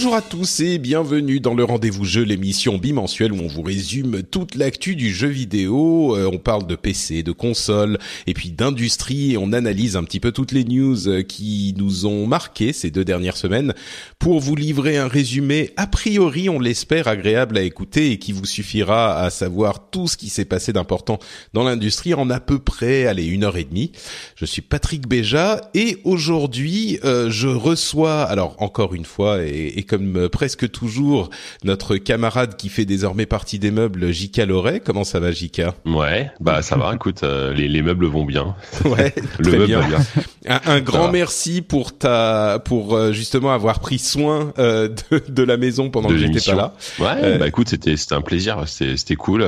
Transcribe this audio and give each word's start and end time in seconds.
Bonjour 0.00 0.16
à 0.16 0.22
tous 0.22 0.60
et 0.60 0.78
bienvenue 0.78 1.40
dans 1.40 1.52
le 1.52 1.62
rendez-vous 1.62 2.06
jeu, 2.06 2.22
l'émission 2.22 2.78
bimensuelle 2.78 3.32
où 3.32 3.38
on 3.38 3.48
vous 3.48 3.60
résume 3.60 4.22
toute 4.22 4.54
l'actu 4.54 4.96
du 4.96 5.12
jeu 5.12 5.28
vidéo. 5.28 6.16
Euh, 6.16 6.30
on 6.32 6.38
parle 6.38 6.66
de 6.66 6.74
PC, 6.74 7.22
de 7.22 7.32
consoles 7.32 7.98
et 8.26 8.32
puis 8.32 8.50
d'industrie 8.50 9.32
et 9.32 9.36
on 9.36 9.52
analyse 9.52 9.96
un 9.96 10.04
petit 10.04 10.18
peu 10.18 10.32
toutes 10.32 10.52
les 10.52 10.64
news 10.64 11.06
euh, 11.06 11.22
qui 11.22 11.74
nous 11.76 12.06
ont 12.06 12.26
marqué 12.26 12.72
ces 12.72 12.90
deux 12.90 13.04
dernières 13.04 13.36
semaines 13.36 13.74
pour 14.18 14.40
vous 14.40 14.56
livrer 14.56 14.96
un 14.96 15.06
résumé 15.06 15.74
a 15.76 15.86
priori, 15.86 16.48
on 16.48 16.58
l'espère, 16.58 17.06
agréable 17.06 17.58
à 17.58 17.62
écouter 17.62 18.10
et 18.10 18.18
qui 18.18 18.32
vous 18.32 18.46
suffira 18.46 19.20
à 19.20 19.28
savoir 19.28 19.90
tout 19.90 20.08
ce 20.08 20.16
qui 20.16 20.30
s'est 20.30 20.46
passé 20.46 20.72
d'important 20.72 21.18
dans 21.52 21.64
l'industrie 21.64 22.14
en 22.14 22.30
à 22.30 22.40
peu 22.40 22.58
près, 22.58 23.04
allez, 23.04 23.26
une 23.26 23.44
heure 23.44 23.58
et 23.58 23.64
demie. 23.64 23.92
Je 24.34 24.46
suis 24.46 24.62
Patrick 24.62 25.06
Béja 25.06 25.60
et 25.74 25.98
aujourd'hui, 26.04 26.98
euh, 27.04 27.30
je 27.30 27.48
reçois, 27.48 28.22
alors 28.22 28.56
encore 28.60 28.94
une 28.94 29.04
fois 29.04 29.44
et 29.44 29.74
et 29.76 29.82
comme 29.90 30.16
euh, 30.16 30.28
presque 30.28 30.70
toujours 30.70 31.30
notre 31.64 31.96
camarade 31.96 32.56
qui 32.56 32.68
fait 32.68 32.84
désormais 32.84 33.26
partie 33.26 33.58
des 33.58 33.72
meubles, 33.72 34.12
Jika 34.12 34.46
Loret. 34.46 34.80
Comment 34.80 35.02
ça 35.02 35.18
va, 35.18 35.32
Jika 35.32 35.74
Ouais, 35.84 36.30
bah 36.38 36.62
ça 36.62 36.76
va. 36.76 36.94
Écoute, 36.94 37.24
euh, 37.24 37.52
les, 37.52 37.66
les, 37.66 37.82
meubles 37.82 38.06
vont 38.06 38.24
bien. 38.24 38.54
Ouais, 38.84 39.12
le 39.40 39.50
meuble 39.50 39.66
bien. 39.66 39.80
Va 39.80 39.88
bien. 39.88 39.98
Un, 40.46 40.60
un 40.66 40.80
grand 40.80 41.10
merci 41.10 41.60
pour 41.60 41.98
ta, 41.98 42.62
pour 42.64 42.94
euh, 42.94 43.12
justement 43.12 43.52
avoir 43.52 43.80
pris 43.80 43.98
soin 43.98 44.52
euh, 44.58 44.88
de, 45.10 45.22
de, 45.28 45.42
la 45.42 45.56
maison 45.56 45.90
pendant 45.90 46.08
que 46.08 46.16
j'étais 46.16 46.40
pas 46.40 46.54
là. 46.54 46.74
Ouais, 47.00 47.36
bah 47.38 47.48
écoute, 47.48 47.68
c'était 47.68 47.96
c'était 47.96 48.14
un 48.14 48.20
plaisir, 48.20 48.62
c'était 48.66 49.16
cool. 49.16 49.44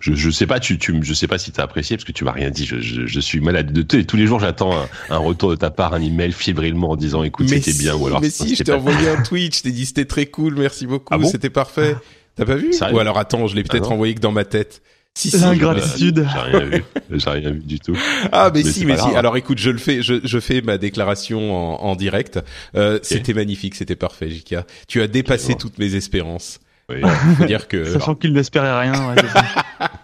Je 0.00 0.12
je 0.14 0.30
sais 0.30 0.46
pas, 0.46 0.60
tu 0.60 0.78
tu 0.78 0.98
je 1.02 1.14
sais 1.14 1.26
pas 1.26 1.38
si 1.38 1.52
t'as 1.52 1.62
apprécié 1.62 1.96
parce 1.96 2.04
que 2.04 2.12
tu 2.12 2.24
m'as 2.24 2.32
rien 2.32 2.50
dit. 2.50 2.66
Je, 2.66 2.80
je, 2.80 3.06
je 3.06 3.20
suis 3.20 3.40
malade 3.40 3.72
de 3.72 4.02
tous 4.02 4.16
les 4.16 4.26
jours. 4.26 4.40
J'attends 4.40 4.76
un, 4.76 4.88
un, 5.08 5.18
retour 5.18 5.50
de 5.50 5.56
ta 5.56 5.70
part, 5.70 5.94
un 5.94 6.02
email 6.02 6.32
fébrilement 6.32 6.90
en 6.90 6.96
disant 6.96 7.22
écoute 7.22 7.48
c'était 7.48 7.72
bien 7.72 7.94
ou 7.94 8.06
alors. 8.06 8.20
Mais 8.20 8.30
si, 8.30 8.54
je 8.56 8.62
t'ai 8.62 8.72
envoyé 8.72 9.08
un 9.08 9.22
tweet 9.30 9.62
dit 9.72 9.86
c'était 9.86 10.04
très 10.04 10.26
cool, 10.26 10.54
merci 10.56 10.86
beaucoup, 10.86 11.12
ah 11.14 11.24
c'était 11.24 11.50
parfait. 11.50 11.96
T'as 12.36 12.44
pas 12.44 12.56
vu? 12.56 12.72
Ou 12.92 12.98
alors 12.98 13.18
attends, 13.18 13.46
je 13.46 13.56
l'ai 13.56 13.62
peut-être 13.64 13.88
ah 13.90 13.94
envoyé 13.94 14.14
que 14.14 14.20
dans 14.20 14.32
ma 14.32 14.44
tête. 14.44 14.82
Si, 15.14 15.30
si, 15.30 15.38
L'ingratitude. 15.38 16.26
J'ai 16.32 16.38
rien 16.38 16.64
vu. 16.64 16.84
J'ai 17.10 17.30
rien 17.30 17.50
vu 17.50 17.58
du 17.58 17.80
tout. 17.80 17.96
Ah, 18.30 18.50
mais, 18.54 18.62
si, 18.62 18.86
mais 18.86 18.96
si. 18.96 19.08
Alors 19.16 19.36
écoute, 19.36 19.58
je 19.58 19.70
le 19.70 19.78
fais, 19.78 20.02
je, 20.02 20.20
je 20.22 20.38
fais 20.38 20.62
ma 20.62 20.78
déclaration 20.78 21.52
en, 21.52 21.82
en 21.82 21.96
direct. 21.96 22.38
Euh, 22.76 23.00
C'était 23.02 23.34
magnifique, 23.34 23.74
c'était 23.74 23.96
parfait, 23.96 24.30
Jika. 24.30 24.64
Tu 24.86 25.02
as 25.02 25.08
dépassé 25.08 25.56
toutes 25.56 25.78
mes 25.78 25.96
espérances. 25.96 26.60
Oui. 26.90 27.08
faut 27.38 27.44
dire 27.44 27.68
que. 27.68 27.84
Sachant 27.92 28.14
qu'il 28.14 28.32
n'espérait 28.32 28.80
rien. 28.80 28.92
Ouais, 29.08 29.22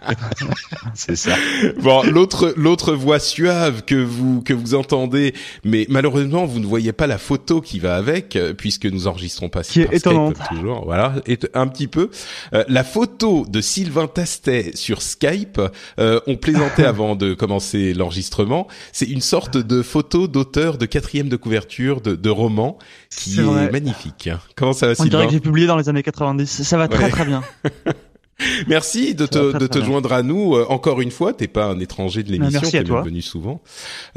c'est 0.95 1.17
ça. 1.17 1.35
Bon, 1.81 2.03
l'autre 2.05 2.55
l'autre 2.57 2.93
voix 2.93 3.19
suave 3.19 3.83
que 3.85 3.95
vous 3.95 4.43
que 4.43 4.53
vous 4.53 4.75
entendez, 4.75 5.35
mais 5.65 5.87
malheureusement 5.89 6.47
vous 6.47 6.61
ne 6.61 6.67
voyez 6.67 6.93
pas 6.93 7.07
la 7.07 7.19
photo 7.19 7.61
qui 7.61 7.79
va 7.79 7.97
avec 7.97 8.37
euh, 8.37 8.55
puisque 8.55 8.87
nous 8.87 9.07
enregistrons 9.07 9.49
pas. 9.49 9.63
Qui 9.63 9.83
est 9.83 9.93
étonnante. 9.93 10.37
toujours, 10.49 10.85
voilà, 10.85 11.15
et 11.27 11.39
un 11.55 11.67
petit 11.67 11.89
peu. 11.89 12.11
Euh, 12.55 12.65
la 12.69 12.85
photo 12.85 13.45
de 13.49 13.61
Sylvain 13.61 14.07
Tastet 14.07 14.73
sur 14.75 15.03
Skype, 15.03 15.61
euh, 15.99 16.21
on 16.27 16.37
plaisantait 16.37 16.85
avant 16.87 17.17
de 17.17 17.35
commencer 17.35 17.95
l'enregistrement. 17.95 18.69
C'est 18.93 19.07
une 19.07 19.21
sorte 19.21 19.57
de 19.57 19.83
photo 19.83 20.29
d'auteur 20.29 20.79
de 20.79 20.87
quatrième 20.87 21.29
de 21.29 21.37
couverture 21.37 22.01
de, 22.01 22.15
de 22.15 22.31
roman 22.31 22.79
qui 23.11 23.41
est, 23.41 23.43
est 23.43 23.73
magnifique. 23.73 24.31
Comment 24.55 24.73
ça 24.73 24.87
va, 24.87 24.93
on 24.93 24.95
Sylvain? 24.95 25.07
On 25.07 25.21
dirait 25.21 25.27
que 25.27 25.33
j'ai 25.33 25.41
publié 25.41 25.67
dans 25.67 25.77
les 25.77 25.89
années 25.89 26.03
90. 26.03 26.63
Ça 26.63 26.76
va 26.77 26.89
très 26.89 27.05
ouais. 27.05 27.11
très 27.11 27.25
bien. 27.25 27.43
Merci 28.69 29.15
de 29.15 29.25
te, 29.25 29.57
de 29.57 29.67
te 29.67 29.83
joindre 29.83 30.13
à 30.13 30.23
nous 30.23 30.57
euh, 30.57 30.67
encore 30.69 31.01
une 31.01 31.11
fois. 31.11 31.33
T'es 31.33 31.49
pas 31.49 31.65
un 31.69 31.81
étranger 31.81 32.23
de 32.23 32.31
l'émission, 32.31 32.61
t'es 32.71 32.83
venu 32.83 33.23
souvent. 33.23 33.63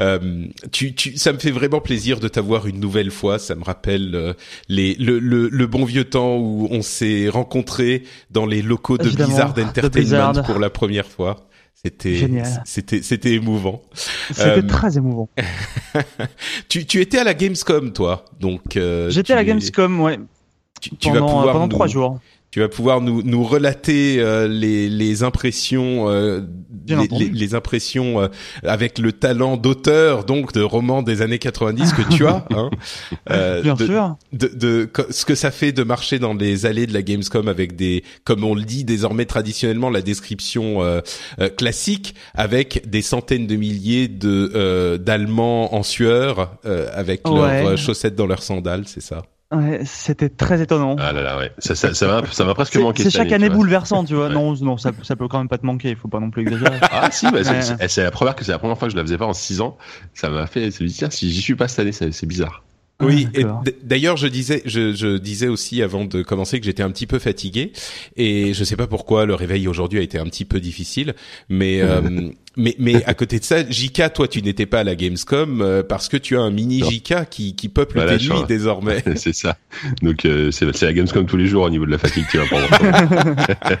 Euh, 0.02 0.44
tu, 0.72 0.94
tu, 0.94 1.16
ça 1.16 1.32
me 1.32 1.38
fait 1.38 1.50
vraiment 1.50 1.80
plaisir 1.80 2.20
de 2.20 2.28
t'avoir 2.28 2.66
une 2.66 2.80
nouvelle 2.80 3.10
fois. 3.10 3.38
Ça 3.38 3.54
me 3.54 3.64
rappelle 3.64 4.14
euh, 4.14 4.34
les, 4.68 4.94
le, 4.96 5.18
le, 5.18 5.48
le, 5.48 5.66
bon 5.66 5.86
vieux 5.86 6.04
temps 6.04 6.36
où 6.36 6.68
on 6.70 6.82
s'est 6.82 7.30
rencontrés 7.30 8.02
dans 8.30 8.44
les 8.44 8.60
locaux 8.60 8.98
de 8.98 9.06
Évidemment, 9.06 9.28
Blizzard 9.28 9.50
Entertainment 9.52 9.90
Blizzard. 10.32 10.42
pour 10.44 10.58
la 10.58 10.68
première 10.68 11.06
fois. 11.06 11.46
C'était, 11.82 12.28
c'était, 12.66 13.00
c'était 13.00 13.32
émouvant. 13.32 13.80
C'était 14.32 14.42
euh, 14.58 14.62
très 14.66 14.98
émouvant. 14.98 15.30
tu, 16.68 16.84
tu 16.84 17.00
étais 17.00 17.16
à 17.18 17.24
la 17.24 17.32
Gamescom, 17.32 17.94
toi, 17.94 18.26
donc. 18.38 18.76
euh, 18.76 19.08
J'étais 19.08 19.32
à 19.32 19.36
la 19.36 19.44
Gamescom, 19.44 19.98
ouais. 20.02 20.18
Tu, 20.82 20.90
tu 20.90 21.08
pendant, 21.08 21.20
vas 21.20 21.26
pouvoir 21.26 21.52
pendant 21.54 21.66
nous, 21.66 21.70
trois 21.72 21.86
jours 21.86 22.18
tu 22.50 22.60
vas 22.60 22.68
pouvoir 22.68 23.00
nous, 23.00 23.22
nous 23.22 23.44
relater 23.44 24.16
euh, 24.18 24.48
les, 24.48 24.88
les 24.88 25.22
impressions, 25.22 26.10
euh, 26.10 26.40
les, 26.88 27.06
les, 27.06 27.28
les, 27.28 27.54
impressions 27.54 28.20
euh, 28.20 28.28
avec 28.64 28.98
le 28.98 29.12
talent 29.12 29.56
d'auteur 29.56 30.24
donc 30.24 30.52
de 30.52 30.60
romans 30.60 31.02
des 31.02 31.22
années 31.22 31.38
90 31.38 31.92
que 31.92 32.02
tu 32.14 32.26
as. 32.26 32.44
Hein, 32.50 32.70
Bien 33.62 33.74
de, 33.74 33.86
sûr. 33.86 34.16
De, 34.32 34.48
de, 34.48 34.90
ce 35.10 35.24
que 35.24 35.34
ça 35.34 35.50
fait 35.50 35.72
de 35.72 35.82
marcher 35.84 36.18
dans 36.18 36.34
les 36.34 36.66
allées 36.66 36.86
de 36.86 36.92
la 36.92 37.02
Gamescom 37.02 37.48
avec 37.48 37.76
des, 37.76 38.02
comme 38.24 38.44
on 38.44 38.54
le 38.54 38.62
dit 38.62 38.84
désormais 38.84 39.24
traditionnellement, 39.24 39.90
la 39.90 40.02
description 40.02 40.80
classique 41.56 42.14
avec 42.34 42.88
des 42.88 43.02
centaines 43.02 43.46
de 43.46 43.56
milliers 43.56 44.08
de 44.08 44.96
d'Allemands 44.96 45.74
en 45.74 45.82
sueur 45.82 46.58
avec 46.92 47.28
ouais. 47.28 47.62
leurs 47.62 47.78
chaussettes 47.78 48.16
dans 48.16 48.26
leurs 48.26 48.42
sandales, 48.42 48.84
c'est 48.86 49.02
ça. 49.02 49.22
Ouais, 49.52 49.80
c'était 49.84 50.28
très 50.28 50.62
étonnant. 50.62 50.94
Ah 50.98 51.12
là 51.12 51.22
là, 51.22 51.36
ouais. 51.36 51.50
Ça, 51.58 51.74
ça, 51.74 51.92
ça 51.92 52.06
m'a, 52.06 52.26
ça 52.30 52.44
m'a 52.44 52.54
presque 52.54 52.76
manqué. 52.76 53.02
C'est 53.02 53.10
chaque 53.10 53.32
année, 53.32 53.46
année 53.46 53.54
bouleversant, 53.54 54.04
tu 54.04 54.14
vois. 54.14 54.28
Ouais. 54.28 54.34
Non, 54.34 54.54
non, 54.54 54.76
ça, 54.76 54.92
ça 55.02 55.16
peut 55.16 55.26
quand 55.26 55.38
même 55.38 55.48
pas 55.48 55.58
te 55.58 55.66
manquer. 55.66 55.90
Il 55.90 55.96
faut 55.96 56.06
pas 56.06 56.20
non 56.20 56.30
plus 56.30 56.42
exagérer. 56.42 56.78
Ah 56.92 57.10
si, 57.10 57.30
bah, 57.30 57.40
c'est, 57.88 58.02
la 58.02 58.10
première 58.10 58.36
que 58.36 58.44
c'est 58.44 58.52
la 58.52 58.58
première 58.58 58.78
fois 58.78 58.86
que 58.88 58.92
je 58.92 58.96
la 58.96 59.02
faisais 59.02 59.18
pas 59.18 59.26
en 59.26 59.32
six 59.32 59.60
ans. 59.60 59.76
Ça 60.14 60.28
m'a 60.30 60.46
fait, 60.46 60.70
c'est 60.70 60.84
tiens, 60.86 61.10
si 61.10 61.32
j'y 61.32 61.40
suis 61.40 61.54
pas 61.56 61.66
cette 61.66 61.80
année, 61.80 61.92
c'est, 61.92 62.12
c'est 62.12 62.26
bizarre. 62.26 62.62
Oui, 63.00 63.28
et 63.34 63.44
d'ailleurs 63.82 64.16
je 64.16 64.26
disais, 64.26 64.62
je, 64.66 64.92
je, 64.92 65.16
disais 65.16 65.48
aussi 65.48 65.82
avant 65.82 66.04
de 66.04 66.22
commencer 66.22 66.60
que 66.60 66.66
j'étais 66.66 66.82
un 66.82 66.90
petit 66.90 67.06
peu 67.06 67.18
fatigué 67.18 67.72
et 68.16 68.52
je 68.52 68.64
sais 68.64 68.76
pas 68.76 68.86
pourquoi 68.86 69.24
le 69.24 69.34
réveil 69.34 69.68
aujourd'hui 69.68 69.98
a 69.98 70.02
été 70.02 70.18
un 70.18 70.26
petit 70.26 70.44
peu 70.44 70.60
difficile, 70.60 71.14
mais 71.48 71.80
euh, 71.82 72.30
mais 72.60 72.76
mais 72.78 73.04
à 73.04 73.14
côté 73.14 73.38
de 73.40 73.44
ça, 73.44 73.68
Jika, 73.68 74.08
toi 74.10 74.28
tu 74.28 74.42
n'étais 74.42 74.66
pas 74.66 74.80
à 74.80 74.84
la 74.84 74.94
Gamescom 74.94 75.60
euh, 75.62 75.82
parce 75.82 76.08
que 76.08 76.16
tu 76.16 76.36
as 76.36 76.40
un 76.40 76.50
mini 76.50 76.82
Jika 76.88 77.24
qui 77.24 77.56
qui 77.56 77.68
peuple 77.68 77.94
Voilà, 77.96 78.16
tes 78.18 78.24
nuits 78.28 78.44
désormais. 78.46 79.02
c'est 79.16 79.34
ça. 79.34 79.56
Donc 80.02 80.24
euh, 80.24 80.50
c'est, 80.50 80.66
la 80.86 80.92
Gamescom 80.92 81.26
tous 81.26 81.36
les 81.36 81.46
jours 81.46 81.64
au 81.64 81.70
niveau 81.70 81.86
de 81.86 81.90
la 81.90 81.98
fatigue 81.98 82.26
qui 82.30 82.36
va 82.36 82.44
prendre. 82.46 82.68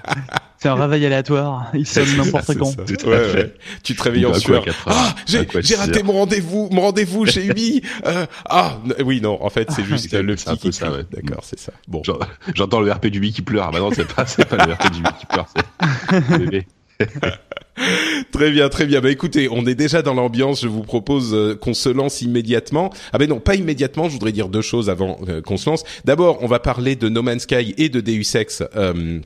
C'est 0.62 0.68
un 0.68 0.74
réveil 0.74 1.06
aléatoire. 1.06 1.70
Il 1.72 1.86
sonne 1.86 2.18
n'importe 2.18 2.54
quand. 2.58 2.66
ça. 2.66 2.82
Tout 2.84 3.06
à 3.06 3.08
Ouais, 3.08 3.24
fait. 3.30 3.38
ouais. 3.38 3.54
Tu 3.82 3.96
te 3.96 4.02
réveilles 4.02 4.26
en 4.26 4.34
sueur. 4.34 4.62
Ah, 4.84 5.14
j'ai 5.26 5.74
raté 5.74 6.00
heures 6.00 6.04
mon 6.04 6.12
rendez-vous, 6.12 6.68
mon 6.70 6.82
rendez-vous 6.82 7.24
chez 7.24 7.46
Ubi. 7.46 7.80
Euh, 8.06 8.26
ah 8.46 8.78
oui 9.04 9.20
non, 9.20 9.42
en 9.42 9.50
fait 9.50 9.70
c'est 9.70 9.84
juste 9.84 10.10
C'est- 10.10 10.22
le 10.22 10.34
petit 10.34 10.44
peu 10.50 10.56
qui 10.56 10.72
ça, 10.72 10.90
ouais. 10.90 11.04
D'accord, 11.12 11.42
c'est 11.44 11.58
ça. 11.58 11.72
Bon. 11.88 12.02
J'en- 12.04 12.18
J'entends 12.54 12.80
le 12.80 12.90
RP 12.92 13.06
du 13.06 13.20
Bi 13.20 13.32
qui 13.32 13.42
pleure. 13.42 13.66
Ah 13.68 13.70
bah 13.72 13.78
non, 13.80 13.90
c'est 13.94 14.06
pas, 14.06 14.26
c'est 14.26 14.44
pas 14.44 14.64
le 14.66 14.72
RP 14.72 14.90
du 14.92 15.00
Bi 15.02 15.08
qui 15.18 15.26
pleure, 15.26 15.46
c'est 15.54 16.30
le 16.30 16.38
bébé. 16.38 16.66
Très 18.32 18.50
bien, 18.50 18.68
très 18.68 18.86
bien. 18.86 19.00
Bah 19.00 19.10
écoutez, 19.10 19.48
on 19.50 19.66
est 19.66 19.74
déjà 19.74 20.02
dans 20.02 20.14
l'ambiance. 20.14 20.62
Je 20.62 20.68
vous 20.68 20.82
propose 20.82 21.34
euh, 21.34 21.54
qu'on 21.54 21.74
se 21.74 21.88
lance 21.88 22.20
immédiatement. 22.22 22.92
Ah 23.12 23.18
ben 23.18 23.28
non, 23.28 23.40
pas 23.40 23.54
immédiatement. 23.54 24.08
Je 24.08 24.12
voudrais 24.12 24.32
dire 24.32 24.48
deux 24.48 24.62
choses 24.62 24.90
avant 24.90 25.18
euh, 25.28 25.40
qu'on 25.40 25.56
se 25.56 25.68
lance. 25.68 25.84
D'abord, 26.04 26.38
on 26.42 26.46
va 26.46 26.58
parler 26.58 26.96
de 26.96 27.08
No 27.08 27.22
Man's 27.22 27.42
Sky 27.42 27.74
et 27.78 27.88
de 27.88 28.00
Deus 28.00 28.36
Ex. 28.36 28.62
Euh, 28.76 29.20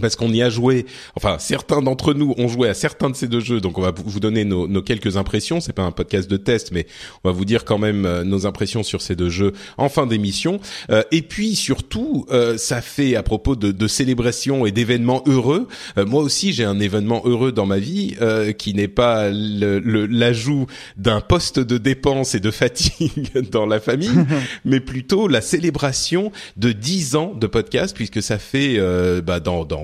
parce 0.00 0.16
qu'on 0.16 0.32
y 0.32 0.42
a 0.42 0.50
joué. 0.50 0.86
Enfin, 1.14 1.36
certains 1.38 1.80
d'entre 1.80 2.14
nous 2.14 2.34
ont 2.36 2.48
joué 2.48 2.68
à 2.68 2.74
certains 2.74 3.10
de 3.10 3.16
ces 3.16 3.28
deux 3.28 3.40
jeux, 3.40 3.60
donc 3.60 3.78
on 3.78 3.82
va 3.82 3.92
vous 3.96 4.20
donner 4.20 4.44
nos, 4.44 4.66
nos 4.66 4.82
quelques 4.82 5.16
impressions. 5.16 5.60
C'est 5.60 5.72
pas 5.72 5.84
un 5.84 5.92
podcast 5.92 6.28
de 6.28 6.36
test, 6.36 6.72
mais 6.72 6.86
on 7.22 7.28
va 7.28 7.34
vous 7.34 7.44
dire 7.44 7.64
quand 7.64 7.78
même 7.78 8.04
euh, 8.04 8.24
nos 8.24 8.46
impressions 8.46 8.82
sur 8.82 9.02
ces 9.02 9.14
deux 9.14 9.30
jeux 9.30 9.52
en 9.78 9.88
fin 9.88 10.06
d'émission. 10.06 10.60
Euh, 10.90 11.02
et 11.12 11.22
puis 11.22 11.54
surtout, 11.54 12.26
euh, 12.30 12.58
ça 12.58 12.80
fait 12.80 13.14
à 13.14 13.22
propos 13.22 13.54
de, 13.54 13.70
de 13.70 13.86
célébrations 13.86 14.66
et 14.66 14.72
d'événements 14.72 15.22
heureux. 15.26 15.68
moi 15.96 16.22
aussi, 16.22 16.52
j'ai 16.52 16.64
un 16.64 16.80
événement 16.80 17.22
heureux 17.24 17.52
dans 17.52 17.66
ma 17.66 17.78
vie 17.78 18.16
qui 18.58 18.74
n'est 18.74 18.88
pas 18.88 19.30
l'ajout 19.30 20.66
d'un 20.96 21.20
poste 21.20 21.58
de 21.58 21.78
dépense 21.78 22.34
et 22.34 22.40
de 22.40 22.50
fatigue 22.50 23.30
dans 23.50 23.66
la 23.66 23.80
famille, 23.80 24.10
mais 24.64 24.80
plutôt 24.80 25.28
la 25.28 25.40
célébration 25.40 26.32
de 26.56 26.72
10 26.72 27.16
ans 27.16 27.34
de 27.34 27.46
podcast, 27.46 27.94
puisque 27.94 28.22
ça 28.22 28.38
fait 28.38 28.78
bah, 29.22 29.40
dans, 29.40 29.64
dans 29.64 29.83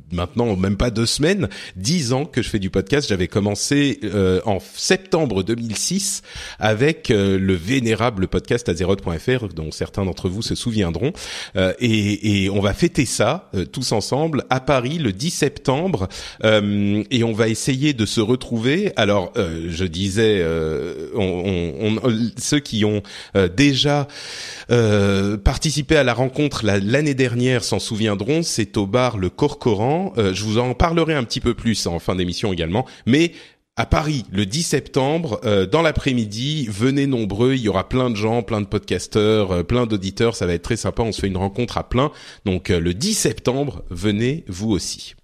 maintenant 0.11 0.55
même 0.55 0.77
pas 0.77 0.89
deux 0.89 1.05
semaines, 1.05 1.49
dix 1.75 2.13
ans 2.13 2.25
que 2.25 2.41
je 2.41 2.49
fais 2.49 2.59
du 2.59 2.69
podcast. 2.69 3.07
J'avais 3.09 3.27
commencé 3.27 3.99
euh, 4.03 4.41
en 4.45 4.59
septembre 4.75 5.43
2006 5.43 6.21
avec 6.59 7.11
euh, 7.11 7.37
le 7.37 7.53
vénérable 7.53 8.27
podcast 8.27 8.69
Azeroth.fr 8.69 9.47
dont 9.53 9.71
certains 9.71 10.05
d'entre 10.05 10.29
vous 10.29 10.41
se 10.41 10.55
souviendront. 10.55 11.13
Euh, 11.55 11.73
et, 11.79 12.43
et, 12.43 12.49
on 12.49 12.59
va 12.59 12.73
fêter 12.73 13.05
ça 13.05 13.49
tous 13.71 13.91
ensemble 13.91 14.43
à 14.49 14.59
Paris 14.59 14.97
le 14.97 15.13
10 15.13 15.29
septembre 15.29 16.07
et 16.43 17.23
on 17.23 17.31
va 17.31 17.47
essayer 17.47 17.93
de 17.93 18.05
se 18.05 18.19
retrouver. 18.19 18.91
Alors 18.95 19.33
je 19.35 19.85
disais, 19.85 20.45
on, 21.15 21.97
on, 22.03 22.31
ceux 22.37 22.59
qui 22.59 22.83
ont 22.83 23.01
déjà 23.55 24.07
participé 25.43 25.95
à 25.95 26.03
la 26.03 26.13
rencontre 26.13 26.65
l'année 26.65 27.13
dernière 27.13 27.63
s'en 27.63 27.79
souviendront. 27.79 28.43
C'est 28.43 28.77
au 28.77 28.85
bar 28.85 29.17
Le 29.17 29.29
Corcoran 29.29 30.00
euh, 30.17 30.33
je 30.33 30.43
vous 30.43 30.57
en 30.57 30.73
parlerai 30.73 31.13
un 31.13 31.23
petit 31.23 31.39
peu 31.39 31.53
plus 31.53 31.87
en 31.87 31.99
fin 31.99 32.15
d'émission 32.15 32.51
également. 32.53 32.85
Mais 33.05 33.33
à 33.77 33.85
Paris 33.85 34.25
le 34.31 34.45
10 34.45 34.63
septembre 34.63 35.39
euh, 35.45 35.65
dans 35.65 35.81
l'après-midi. 35.81 36.67
Venez 36.69 37.07
nombreux, 37.07 37.53
il 37.53 37.61
y 37.61 37.69
aura 37.69 37.87
plein 37.87 38.09
de 38.09 38.15
gens, 38.15 38.43
plein 38.43 38.61
de 38.61 38.65
podcasteurs, 38.65 39.51
euh, 39.51 39.63
plein 39.63 39.85
d'auditeurs, 39.85 40.35
ça 40.35 40.45
va 40.45 40.53
être 40.53 40.63
très 40.63 40.75
sympa, 40.75 41.03
on 41.03 41.11
se 41.11 41.21
fait 41.21 41.27
une 41.27 41.37
rencontre 41.37 41.77
à 41.77 41.87
plein. 41.87 42.11
Donc 42.45 42.69
le 42.69 42.93
10 42.93 43.13
septembre, 43.13 43.83
venez 43.89 44.43
vous 44.47 44.71
aussi. 44.71 45.15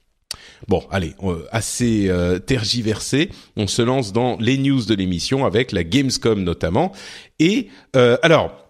Bon, 0.67 0.83
allez, 0.89 1.13
assez 1.51 2.11
tergiversé, 2.47 3.29
on 3.57 3.67
se 3.67 3.83
lance 3.83 4.11
dans 4.11 4.37
les 4.39 4.57
news 4.57 4.83
de 4.85 4.95
l'émission 4.95 5.45
avec 5.45 5.71
la 5.71 5.83
Gamescom 5.83 6.43
notamment. 6.43 6.93
Et 7.37 7.67
alors, 7.93 8.66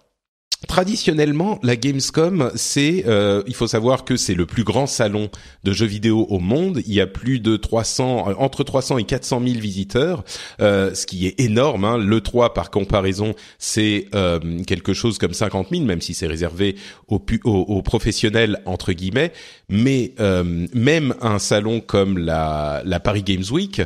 Traditionnellement, 0.65 1.59
la 1.62 1.75
Gamescom, 1.75 2.51
c'est, 2.56 3.04
euh, 3.06 3.44
il 3.45 3.54
faut 3.54 3.68
savoir 3.68 4.06
que 4.06 4.18
c'est 4.18 4.33
le 4.33 4.48
plus 4.48 4.63
grand 4.63 4.88
salon 4.88 5.30
de 5.63 5.71
jeux 5.71 5.86
vidéo 5.86 6.25
au 6.31 6.39
monde. 6.39 6.81
Il 6.88 6.94
y 6.95 7.00
a 7.00 7.06
plus 7.06 7.39
de 7.39 7.57
300, 7.57 8.30
euh, 8.30 8.33
entre 8.39 8.63
300 8.63 8.98
et 8.98 9.04
400 9.04 9.39
000 9.45 9.59
visiteurs, 9.59 10.24
euh, 10.59 10.95
ce 10.95 11.06
qui 11.06 11.27
est 11.27 11.39
énorme. 11.39 11.86
Hein. 11.86 12.00
Le 12.00 12.21
3, 12.21 12.56
par 12.56 12.71
comparaison, 12.71 13.36
c'est 13.59 14.07
euh, 14.15 14.39
quelque 14.65 14.94
chose 14.94 15.19
comme 15.19 15.33
50 15.33 15.68
000, 15.69 15.83
même 15.83 16.01
si 16.01 16.15
c'est 16.15 16.25
réservé 16.25 16.75
aux, 17.07 17.24
aux, 17.44 17.81
professionnels 17.83 18.60
entre 18.65 18.94
guillemets. 18.94 19.33
Mais 19.69 20.13
euh, 20.19 20.65
même 20.74 21.13
un 21.21 21.38
salon 21.38 21.81
comme 21.81 22.18
la, 22.18 22.81
la 22.83 23.00
Paris 23.00 23.21
Games 23.21 23.45
Week, 23.51 23.83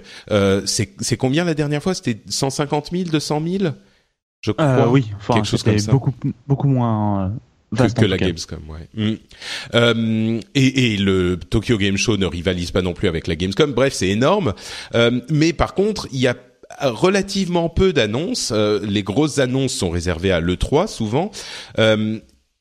c'est 0.65 1.17
combien 1.17 1.43
la 1.43 1.53
dernière 1.53 1.83
fois? 1.83 1.93
C'était 1.93 2.21
150 2.29 2.91
000, 2.93 3.03
200 3.09 3.41
000 3.59 3.73
je 4.41 4.51
crois. 4.51 4.65
Euh, 4.65 4.87
oui, 4.87 5.11
enfin, 5.15 5.35
quelque 5.35 5.47
chose 5.47 5.63
comme 5.63 5.79
ça. 5.79 5.91
Beaucoup, 5.91 6.13
beaucoup 6.47 6.67
moins. 6.67 7.25
Euh, 7.25 7.29
vaste 7.71 7.97
que, 7.97 8.05
la 8.05 8.17
Gamescom, 8.17 8.61
ouais. 8.69 8.87
Mm. 8.93 9.17
Euh, 9.75 10.39
et, 10.55 10.93
et, 10.93 10.97
le 10.97 11.37
Tokyo 11.37 11.77
Game 11.77 11.97
Show 11.97 12.17
ne 12.17 12.25
rivalise 12.25 12.71
pas 12.71 12.81
non 12.81 12.93
plus 12.93 13.07
avec 13.07 13.27
la 13.27 13.35
Gamescom. 13.35 13.73
Bref, 13.73 13.93
c'est 13.93 14.09
énorme. 14.09 14.53
Euh, 14.95 15.21
mais 15.29 15.53
par 15.53 15.73
contre, 15.73 16.07
il 16.11 16.19
y 16.19 16.27
a 16.27 16.35
relativement 16.81 17.69
peu 17.69 17.93
d'annonces. 17.93 18.51
Euh, 18.53 18.79
les 18.83 19.03
grosses 19.03 19.39
annonces 19.39 19.73
sont 19.73 19.89
réservées 19.89 20.31
à 20.31 20.39
l'E3 20.39 20.87
souvent. 20.87 21.31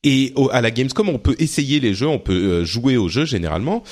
et 0.03 0.35
à 0.53 0.61
la 0.61 0.71
Gamescom, 0.71 1.09
on 1.09 1.19
peut 1.19 1.37
essayer 1.39 1.81
les 1.81 1.95
jeux, 1.95 2.09
on 2.09 2.19
peut 2.19 2.65
jouer 2.65 2.97
aux 2.97 3.09
jeux 3.09 3.27
généralement. 3.27 3.83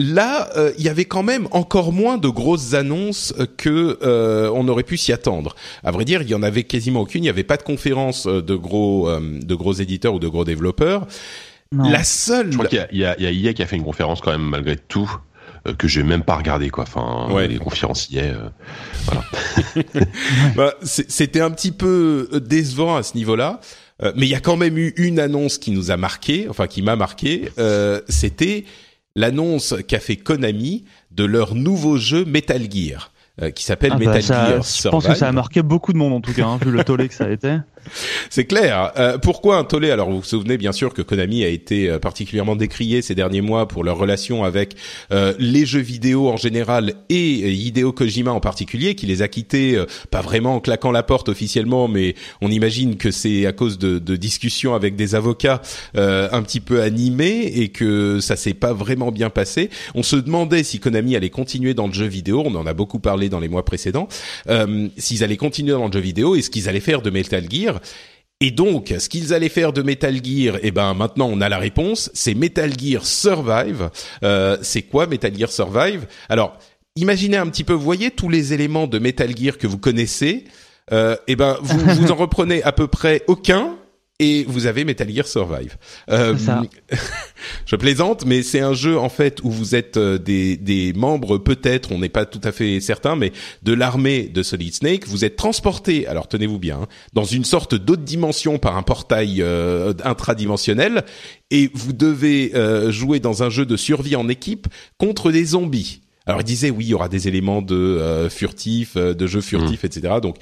Là, 0.00 0.48
euh, 0.56 0.72
il 0.78 0.84
y 0.84 0.88
avait 0.88 1.04
quand 1.04 1.22
même 1.22 1.46
encore 1.50 1.92
moins 1.92 2.16
de 2.16 2.28
grosses 2.28 2.72
annonces 2.72 3.34
que 3.58 3.98
euh, 4.02 4.50
on 4.54 4.66
aurait 4.68 4.82
pu 4.82 4.96
s'y 4.96 5.12
attendre. 5.12 5.54
À 5.84 5.90
vrai 5.90 6.06
dire, 6.06 6.22
il 6.22 6.28
y 6.30 6.34
en 6.34 6.42
avait 6.42 6.62
quasiment 6.62 7.00
aucune. 7.00 7.22
Il 7.22 7.26
n'y 7.26 7.28
avait 7.28 7.44
pas 7.44 7.58
de 7.58 7.62
conférence 7.62 8.26
euh, 8.26 8.40
de 8.40 8.54
gros 8.54 9.10
de 9.10 9.54
gros 9.54 9.74
éditeurs 9.74 10.14
ou 10.14 10.18
de 10.18 10.28
gros 10.28 10.44
développeurs. 10.44 11.06
La 11.72 12.02
seule. 12.02 12.50
Je 12.50 12.56
crois 12.56 12.68
qu'il 12.68 12.78
y 12.78 13.04
a, 13.04 13.14
il 13.18 13.22
y, 13.22 13.26
a, 13.26 13.30
IA 13.30 13.52
qui 13.52 13.62
a 13.62 13.66
fait 13.66 13.76
une 13.76 13.84
conférence 13.84 14.20
quand 14.22 14.30
même 14.30 14.40
malgré 14.40 14.76
tout 14.76 15.10
que 15.76 15.86
j'ai 15.86 16.02
même 16.02 16.22
pas 16.22 16.36
regardé 16.36 16.70
quoi. 16.70 16.84
Enfin, 16.84 17.28
ouais. 17.32 17.46
les 17.46 17.58
conférenciers, 17.58 18.32
voilà. 19.04 19.24
bah, 20.56 20.74
C'était 20.82 21.42
un 21.42 21.50
petit 21.50 21.72
peu 21.72 22.28
décevant 22.42 22.96
à 22.96 23.02
ce 23.02 23.16
niveau-là. 23.16 23.60
mais 24.16 24.26
il 24.26 24.30
y 24.30 24.34
a 24.34 24.40
quand 24.40 24.56
même 24.56 24.78
eu 24.78 24.94
une 24.96 25.20
annonce 25.20 25.58
qui 25.58 25.70
nous 25.70 25.90
a 25.90 25.98
marqué, 25.98 26.46
enfin 26.48 26.66
qui 26.66 26.80
m'a 26.80 26.96
marqué. 26.96 27.50
C'était 28.08 28.64
l'annonce 29.16 29.74
qu'a 29.86 30.00
fait 30.00 30.16
Konami 30.16 30.84
de 31.10 31.24
leur 31.24 31.54
nouveau 31.54 31.96
jeu 31.96 32.24
Metal 32.24 32.62
Gear. 32.70 33.12
Euh, 33.42 33.50
qui 33.50 33.64
s'appelle 33.64 33.92
ah 33.94 33.98
bah 33.98 34.06
Metal 34.06 34.22
Gear 34.22 34.62
Je 34.62 34.88
pense 34.88 35.06
que 35.06 35.14
ça 35.14 35.28
a 35.28 35.32
marqué 35.32 35.62
beaucoup 35.62 35.92
de 35.92 35.98
monde 35.98 36.12
en 36.12 36.20
tout 36.20 36.32
cas, 36.34 36.44
hein, 36.44 36.58
vu 36.62 36.70
le 36.70 36.84
tollé 36.84 37.08
que 37.08 37.14
ça 37.14 37.24
a 37.24 37.30
été. 37.30 37.58
C'est 38.28 38.44
clair. 38.44 38.92
Euh, 38.96 39.18
pourquoi 39.18 39.56
un 39.56 39.64
tollé? 39.64 39.90
Alors 39.90 40.10
vous 40.10 40.18
vous 40.18 40.24
souvenez 40.24 40.56
bien 40.56 40.72
sûr 40.72 40.94
que 40.94 41.02
Konami 41.02 41.44
a 41.44 41.48
été 41.48 41.88
euh, 41.88 41.98
particulièrement 41.98 42.56
décrié 42.56 43.02
ces 43.02 43.14
derniers 43.14 43.40
mois 43.40 43.66
pour 43.66 43.84
leur 43.84 43.98
relation 43.98 44.44
avec 44.44 44.76
euh, 45.12 45.34
les 45.38 45.66
jeux 45.66 45.80
vidéo 45.80 46.28
en 46.28 46.36
général 46.36 46.94
et 47.08 47.52
Hideo 47.52 47.92
Kojima 47.92 48.32
en 48.32 48.40
particulier, 48.40 48.94
qui 48.94 49.06
les 49.06 49.22
a 49.22 49.28
quittés 49.28 49.82
pas 50.10 50.20
vraiment 50.20 50.56
en 50.56 50.60
claquant 50.60 50.92
la 50.92 51.02
porte 51.02 51.28
officiellement, 51.28 51.88
mais 51.88 52.14
on 52.40 52.50
imagine 52.50 52.96
que 52.96 53.10
c'est 53.10 53.46
à 53.46 53.52
cause 53.52 53.78
de, 53.78 53.98
de, 53.98 54.16
discussions 54.16 54.74
avec 54.74 54.96
des 54.96 55.14
avocats 55.14 55.62
un 55.94 56.42
petit 56.42 56.60
peu 56.60 56.82
animés 56.82 57.52
et 57.56 57.68
que 57.68 58.20
ça 58.20 58.36
s'est 58.36 58.54
pas 58.54 58.72
vraiment 58.72 59.10
bien 59.10 59.30
passé. 59.30 59.70
On 59.94 60.02
se 60.02 60.16
demandait 60.16 60.62
si 60.62 60.78
Konami 60.80 61.16
allait 61.16 61.30
continuer 61.30 61.74
dans 61.74 61.86
le 61.86 61.92
jeu 61.92 62.06
vidéo. 62.06 62.42
On 62.44 62.54
en 62.54 62.66
a 62.66 62.74
beaucoup 62.74 62.98
parlé 62.98 63.28
dans 63.28 63.40
les 63.40 63.48
mois 63.48 63.64
précédents. 63.64 64.08
S'ils 64.96 65.24
allaient 65.24 65.36
continuer 65.36 65.72
dans 65.72 65.86
le 65.86 65.92
jeu 65.92 66.00
vidéo 66.00 66.36
et 66.36 66.42
ce 66.42 66.50
qu'ils 66.50 66.68
allaient 66.68 66.80
faire 66.80 67.02
de 67.02 67.10
Metal 67.10 67.44
Gear. 67.50 67.69
Et 68.42 68.50
donc, 68.50 68.94
ce 68.98 69.08
qu'ils 69.10 69.34
allaient 69.34 69.50
faire 69.50 69.74
de 69.74 69.82
Metal 69.82 70.14
Gear, 70.24 70.56
eh 70.62 70.70
ben 70.70 70.94
maintenant 70.94 71.28
on 71.30 71.42
a 71.42 71.50
la 71.50 71.58
réponse. 71.58 72.10
C'est 72.14 72.34
Metal 72.34 72.72
Gear 72.78 73.04
Survive. 73.04 73.90
Euh, 74.24 74.56
c'est 74.62 74.82
quoi 74.82 75.06
Metal 75.06 75.36
Gear 75.36 75.50
Survive? 75.50 76.06
Alors, 76.30 76.56
imaginez 76.96 77.36
un 77.36 77.46
petit 77.48 77.64
peu, 77.64 77.74
vous 77.74 77.82
voyez 77.82 78.10
tous 78.10 78.30
les 78.30 78.54
éléments 78.54 78.86
de 78.86 78.98
Metal 78.98 79.36
Gear 79.36 79.58
que 79.58 79.66
vous 79.66 79.76
connaissez. 79.76 80.44
Euh, 80.90 81.16
eh 81.28 81.36
ben 81.36 81.58
vous 81.60 81.78
vous 81.78 82.10
en 82.10 82.14
reprenez 82.16 82.62
à 82.62 82.72
peu 82.72 82.88
près 82.88 83.22
aucun 83.28 83.76
et 84.20 84.44
vous 84.46 84.66
avez 84.66 84.84
Metal 84.84 85.10
Gear 85.10 85.26
Survive. 85.26 85.76
Euh, 86.10 86.36
je 87.66 87.74
plaisante, 87.74 88.26
mais 88.26 88.42
c'est 88.42 88.60
un 88.60 88.74
jeu 88.74 88.98
en 88.98 89.08
fait 89.08 89.40
où 89.42 89.50
vous 89.50 89.74
êtes 89.74 89.96
euh, 89.96 90.18
des, 90.18 90.58
des 90.58 90.92
membres 90.92 91.38
peut-être, 91.38 91.90
on 91.90 91.98
n'est 91.98 92.10
pas 92.10 92.26
tout 92.26 92.40
à 92.44 92.52
fait 92.52 92.80
certain, 92.80 93.16
mais 93.16 93.32
de 93.62 93.72
l'armée 93.72 94.24
de 94.24 94.42
Solid 94.42 94.74
Snake. 94.74 95.08
Vous 95.08 95.24
êtes 95.24 95.36
transporté, 95.36 96.06
alors 96.06 96.28
tenez-vous 96.28 96.58
bien, 96.58 96.80
hein, 96.82 96.86
dans 97.14 97.24
une 97.24 97.44
sorte 97.44 97.74
d'autre 97.74 98.02
dimension 98.02 98.58
par 98.58 98.76
un 98.76 98.82
portail 98.82 99.40
euh, 99.40 99.94
intradimensionnel, 100.04 101.04
et 101.50 101.70
vous 101.72 101.94
devez 101.94 102.52
euh, 102.54 102.92
jouer 102.92 103.20
dans 103.20 103.42
un 103.42 103.48
jeu 103.48 103.64
de 103.64 103.76
survie 103.78 104.16
en 104.16 104.28
équipe 104.28 104.68
contre 104.98 105.32
des 105.32 105.46
zombies. 105.46 106.02
Alors 106.26 106.42
il 106.42 106.44
disait 106.44 106.68
oui, 106.68 106.84
il 106.84 106.90
y 106.90 106.94
aura 106.94 107.08
des 107.08 107.26
éléments 107.26 107.62
de 107.62 108.28
furtif, 108.30 108.96
de 108.96 109.26
jeu 109.26 109.40
furtif, 109.40 109.82
mmh. 109.82 109.86
etc. 109.86 110.14
Donc 110.22 110.36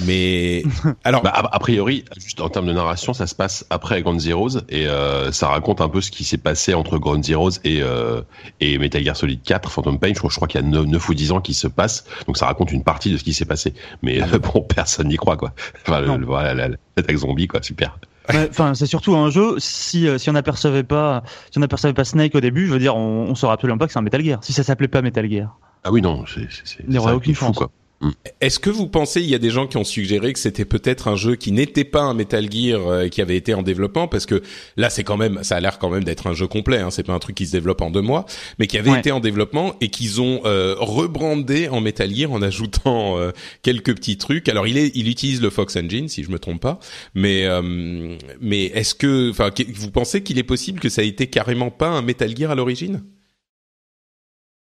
mais 0.00 0.62
alors, 1.04 1.22
bah, 1.22 1.32
a, 1.34 1.58
priori, 1.58 2.04
juste 2.16 2.40
en 2.40 2.48
termes 2.48 2.66
de 2.66 2.72
narration, 2.72 3.12
ça 3.12 3.26
se 3.26 3.34
passe 3.34 3.66
après 3.70 4.02
Ground 4.02 4.20
Zeroes 4.20 4.60
et 4.68 4.86
euh, 4.86 5.32
ça 5.32 5.48
raconte 5.48 5.80
un 5.80 5.88
peu 5.88 6.00
ce 6.00 6.10
qui 6.10 6.24
s'est 6.24 6.38
passé 6.38 6.74
entre 6.74 6.98
Ground 6.98 7.24
Zeroes 7.24 7.58
et 7.64 7.82
euh, 7.82 8.22
et 8.60 8.78
Metal 8.78 9.02
Gear 9.02 9.16
Solid 9.16 9.42
4, 9.42 9.70
Phantom 9.70 9.98
Pain. 9.98 10.08
Je 10.08 10.18
crois, 10.18 10.30
je 10.30 10.36
crois 10.36 10.48
qu'il 10.48 10.60
y 10.60 10.64
a 10.64 10.66
9, 10.66 11.08
ou 11.08 11.14
10 11.14 11.32
ans 11.32 11.40
qui 11.40 11.54
se 11.54 11.66
passe, 11.66 12.04
donc 12.26 12.36
ça 12.36 12.46
raconte 12.46 12.72
une 12.72 12.84
partie 12.84 13.10
de 13.10 13.16
ce 13.16 13.24
qui 13.24 13.32
s'est 13.32 13.44
passé. 13.44 13.74
Mais 14.02 14.22
euh, 14.22 14.38
bon, 14.38 14.62
personne 14.62 15.08
n'y 15.08 15.16
croit 15.16 15.36
quoi. 15.36 15.52
Enfin, 15.86 16.00
le, 16.00 16.24
voilà, 16.24 16.54
l'attaque 16.54 17.16
zombie 17.16 17.48
quoi, 17.48 17.62
super. 17.62 17.98
Enfin, 18.30 18.74
c'est 18.74 18.86
surtout 18.86 19.16
un 19.16 19.30
jeu. 19.30 19.54
Si 19.58 20.06
si 20.18 20.28
on 20.28 20.34
n'apercevait 20.34 20.82
pas, 20.82 21.22
si 21.50 21.56
on 21.56 21.62
n'apercevait 21.62 21.94
pas 21.94 22.04
Snake 22.04 22.34
au 22.34 22.40
début, 22.40 22.66
je 22.66 22.72
veux 22.72 22.78
dire, 22.78 22.94
on, 22.94 23.26
on 23.30 23.34
saurait 23.34 23.54
absolument 23.54 23.78
pas 23.78 23.86
que 23.86 23.92
c'est 23.92 23.98
un 23.98 24.02
Metal 24.02 24.22
Gear. 24.22 24.38
Si 24.44 24.52
ça 24.52 24.62
s'appelait 24.62 24.88
pas 24.88 25.00
Metal 25.00 25.28
Gear. 25.28 25.58
Ah 25.84 25.90
oui, 25.90 26.02
non, 26.02 26.24
c'est 26.26 26.46
c'est. 26.64 26.84
Il 26.84 26.90
n'y 26.90 26.98
aurait 26.98 27.14
aucune 27.14 27.34
chance. 27.34 27.56
quoi. 27.56 27.70
Mm. 28.00 28.10
Est-ce 28.40 28.58
que 28.58 28.70
vous 28.70 28.86
pensez, 28.86 29.20
il 29.20 29.28
y 29.28 29.34
a 29.34 29.38
des 29.38 29.50
gens 29.50 29.66
qui 29.66 29.76
ont 29.76 29.84
suggéré 29.84 30.32
que 30.32 30.38
c'était 30.38 30.64
peut-être 30.64 31.08
un 31.08 31.16
jeu 31.16 31.34
qui 31.34 31.50
n'était 31.50 31.84
pas 31.84 32.02
un 32.02 32.14
Metal 32.14 32.50
Gear 32.50 32.86
euh, 32.86 33.08
qui 33.08 33.20
avait 33.20 33.36
été 33.36 33.54
en 33.54 33.62
développement? 33.62 34.06
Parce 34.06 34.26
que 34.26 34.42
là 34.76 34.90
c'est 34.90 35.04
quand 35.04 35.16
même, 35.16 35.42
ça 35.42 35.56
a 35.56 35.60
l'air 35.60 35.78
quand 35.78 35.90
même 35.90 36.04
d'être 36.04 36.26
un 36.26 36.34
jeu 36.34 36.46
complet, 36.46 36.78
hein, 36.78 36.90
c'est 36.90 37.02
pas 37.02 37.12
un 37.12 37.18
truc 37.18 37.36
qui 37.36 37.46
se 37.46 37.52
développe 37.52 37.82
en 37.82 37.90
deux 37.90 38.00
mois, 38.00 38.26
mais 38.58 38.66
qui 38.66 38.78
avait 38.78 38.98
été 38.98 39.10
en 39.10 39.20
développement 39.20 39.74
et 39.80 39.88
qu'ils 39.88 40.20
ont 40.20 40.42
euh, 40.44 40.76
rebrandé 40.78 41.68
en 41.68 41.80
Metal 41.80 42.14
Gear 42.14 42.30
en 42.30 42.42
ajoutant 42.42 43.18
euh, 43.18 43.32
quelques 43.62 43.94
petits 43.94 44.16
trucs. 44.16 44.48
Alors 44.48 44.66
il 44.66 44.78
est, 44.78 44.92
il 44.94 45.08
utilise 45.08 45.42
le 45.42 45.50
Fox 45.50 45.76
Engine 45.76 46.08
si 46.08 46.22
je 46.22 46.30
me 46.30 46.38
trompe 46.38 46.60
pas, 46.60 46.78
mais 47.14 47.46
euh, 47.46 48.16
mais 48.40 48.66
est-ce 48.66 48.94
que, 48.94 49.30
enfin, 49.30 49.50
vous 49.74 49.90
pensez 49.90 50.22
qu'il 50.22 50.38
est 50.38 50.44
possible 50.44 50.80
que 50.80 50.88
ça 50.88 51.02
ait 51.02 51.08
été 51.08 51.26
carrément 51.26 51.70
pas 51.70 51.88
un 51.88 52.02
Metal 52.02 52.36
Gear 52.36 52.50
à 52.50 52.54
l'origine? 52.54 53.02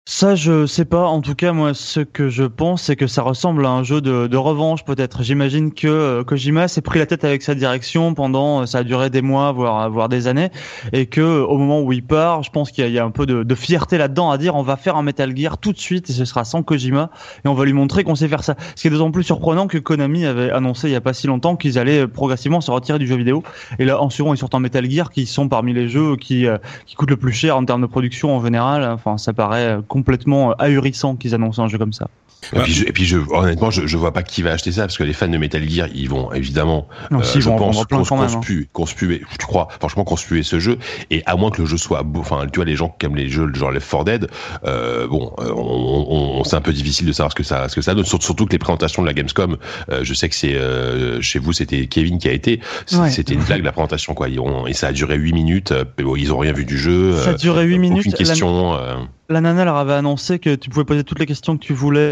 Ça, 0.09 0.35
je 0.35 0.65
sais 0.65 0.85
pas. 0.85 1.05
En 1.05 1.19
tout 1.19 1.35
cas, 1.35 1.51
moi, 1.51 1.73
ce 1.73 1.99
que 1.99 2.29
je 2.29 2.45
pense, 2.45 2.83
c'est 2.83 2.95
que 2.95 3.07
ça 3.07 3.23
ressemble 3.23 3.65
à 3.65 3.71
un 3.71 3.83
jeu 3.83 3.99
de, 3.99 4.27
de 4.27 4.37
revanche, 4.37 4.85
peut-être. 4.85 5.21
J'imagine 5.21 5.73
que 5.73 5.85
euh, 5.85 6.23
Kojima 6.23 6.69
s'est 6.69 6.79
pris 6.79 6.97
la 6.97 7.05
tête 7.05 7.25
avec 7.25 7.41
sa 7.41 7.55
direction 7.55 8.13
pendant, 8.13 8.61
euh, 8.61 8.65
ça 8.65 8.77
a 8.77 8.83
duré 8.85 9.09
des 9.09 9.21
mois, 9.21 9.51
voire, 9.51 9.89
voire 9.91 10.07
des 10.07 10.27
années, 10.27 10.49
et 10.93 11.07
que 11.07 11.41
au 11.41 11.57
moment 11.57 11.81
où 11.81 11.91
il 11.91 12.05
part, 12.05 12.41
je 12.41 12.51
pense 12.51 12.71
qu'il 12.71 12.87
y, 12.87 12.91
y, 12.93 12.99
a 12.99 13.03
un 13.03 13.11
peu 13.11 13.25
de, 13.25 13.43
de 13.43 13.55
fierté 13.55 13.97
là-dedans 13.97 14.31
à 14.31 14.37
dire, 14.37 14.55
on 14.55 14.61
va 14.61 14.77
faire 14.77 14.95
un 14.95 15.03
Metal 15.03 15.35
Gear 15.35 15.57
tout 15.57 15.73
de 15.73 15.77
suite, 15.77 16.09
et 16.09 16.13
ce 16.13 16.23
sera 16.23 16.45
sans 16.45 16.63
Kojima, 16.63 17.09
et 17.43 17.49
on 17.49 17.53
va 17.53 17.65
lui 17.65 17.73
montrer 17.73 18.05
qu'on 18.05 18.15
sait 18.15 18.29
faire 18.29 18.45
ça. 18.45 18.55
Ce 18.77 18.83
qui 18.83 18.87
est 18.87 18.91
d'autant 18.91 19.11
plus 19.11 19.23
surprenant 19.23 19.67
que 19.67 19.77
Konami 19.77 20.25
avait 20.25 20.51
annoncé 20.51 20.87
il 20.87 20.93
y 20.93 20.95
a 20.95 21.01
pas 21.01 21.11
si 21.11 21.27
longtemps 21.27 21.57
qu'ils 21.57 21.77
allaient 21.77 22.07
progressivement 22.07 22.61
se 22.61 22.71
retirer 22.71 22.97
du 22.97 23.07
jeu 23.07 23.17
vidéo, 23.17 23.43
et 23.77 23.83
là, 23.83 24.01
en 24.01 24.09
second, 24.09 24.33
ils 24.33 24.37
sortent 24.37 24.55
un 24.55 24.61
Metal 24.61 24.89
Gear 24.89 25.11
qui 25.11 25.25
sont 25.25 25.49
parmi 25.49 25.73
les 25.73 25.89
jeux 25.89 26.15
qui, 26.15 26.47
euh, 26.47 26.57
qui 26.85 26.95
coûtent 26.95 27.09
le 27.09 27.17
plus 27.17 27.33
cher 27.33 27.57
en 27.57 27.65
termes 27.65 27.81
de 27.81 27.87
production 27.87 28.33
en 28.33 28.41
général. 28.41 28.89
Enfin, 28.89 29.17
ça 29.17 29.33
paraît 29.33 29.79
complètement 29.97 30.53
ahurissant 30.53 31.15
qu'ils 31.15 31.33
annoncent 31.33 31.63
un 31.63 31.67
jeu 31.67 31.79
comme 31.79 31.93
ça. 31.93 32.07
Et 32.53 32.59
puis, 32.59 32.73
je, 32.73 32.85
et 32.85 32.91
puis 32.91 33.05
je, 33.05 33.17
honnêtement, 33.17 33.71
je, 33.71 33.87
je 33.87 33.97
vois 33.97 34.13
pas 34.13 34.21
qui 34.21 34.41
va 34.43 34.51
acheter 34.51 34.71
ça 34.71 34.81
parce 34.81 34.97
que 34.97 35.03
les 35.03 35.13
fans 35.13 35.27
de 35.27 35.37
Metal 35.37 35.67
Gear, 35.67 35.87
ils 35.93 36.07
vont 36.07 36.31
évidemment, 36.31 36.87
non, 37.09 37.19
euh, 37.19 37.23
si, 37.23 37.41
je 37.41 37.49
vont 37.49 37.57
pense, 37.57 37.85
plein 37.85 38.03
quand 38.03 38.17
même, 38.17 38.31
conspuer, 38.31 38.69
conspuer, 38.71 39.21
tu 39.39 39.45
crois, 39.47 39.67
franchement, 39.79 40.03
conspuer 40.03 40.43
ce 40.43 40.59
jeu. 40.59 40.77
Et 41.09 41.23
à 41.25 41.35
moins 41.35 41.49
que 41.49 41.61
le 41.61 41.67
jeu 41.67 41.77
soit 41.77 42.03
beau, 42.03 42.19
enfin, 42.19 42.45
tu 42.51 42.57
vois, 42.57 42.65
les 42.65 42.75
gens 42.75 42.95
qui 42.97 43.07
aiment 43.07 43.15
les 43.15 43.27
jeux 43.27 43.51
genre 43.53 43.71
Left 43.71 43.89
4 43.89 44.05
Dead, 44.05 44.27
euh, 44.65 45.07
bon, 45.07 45.33
on, 45.39 45.49
on, 45.49 46.39
on 46.39 46.43
c'est 46.43 46.55
un 46.55 46.61
peu 46.61 46.73
difficile 46.73 47.07
de 47.07 47.11
savoir 47.11 47.31
ce 47.31 47.35
que 47.35 47.43
ça, 47.43 47.67
ce 47.69 47.75
que 47.75 47.81
ça 47.81 47.95
donne. 47.95 48.05
Surtout 48.05 48.45
que 48.45 48.51
les 48.51 48.59
présentations 48.59 49.01
de 49.01 49.07
la 49.07 49.13
Gamescom, 49.13 49.57
euh, 49.89 50.03
je 50.03 50.13
sais 50.13 50.29
que 50.29 50.35
c'est 50.35 50.55
euh, 50.55 51.19
chez 51.21 51.39
vous, 51.39 51.53
c'était 51.53 51.87
Kevin 51.87 52.19
qui 52.19 52.29
a 52.29 52.33
été, 52.33 52.61
c'était 52.85 53.33
ouais. 53.33 53.39
une 53.39 53.45
blague 53.45 53.63
la 53.63 53.71
présentation 53.71 54.13
quoi. 54.13 54.29
Ils 54.29 54.39
ont, 54.39 54.67
et 54.67 54.73
ça 54.73 54.87
a 54.87 54.91
duré 54.93 55.17
8 55.17 55.33
minutes. 55.33 55.73
ils 56.15 56.31
ont 56.31 56.37
rien 56.37 56.53
vu 56.53 56.65
du 56.65 56.77
jeu. 56.77 57.17
Ça 57.17 57.31
a 57.31 57.33
duré 57.33 57.65
8 57.65 57.79
minutes. 57.79 57.99
Aucune 58.01 58.13
question. 58.13 58.75
La, 58.75 58.97
la 59.29 59.41
nana 59.41 59.65
leur 59.65 59.75
avait 59.75 59.93
annoncé 59.93 60.39
que 60.39 60.55
tu 60.55 60.69
pouvais 60.69 60.85
poser 60.85 61.03
toutes 61.03 61.19
les 61.19 61.25
questions 61.25 61.57
que 61.57 61.63
tu 61.63 61.73
voulais 61.73 62.11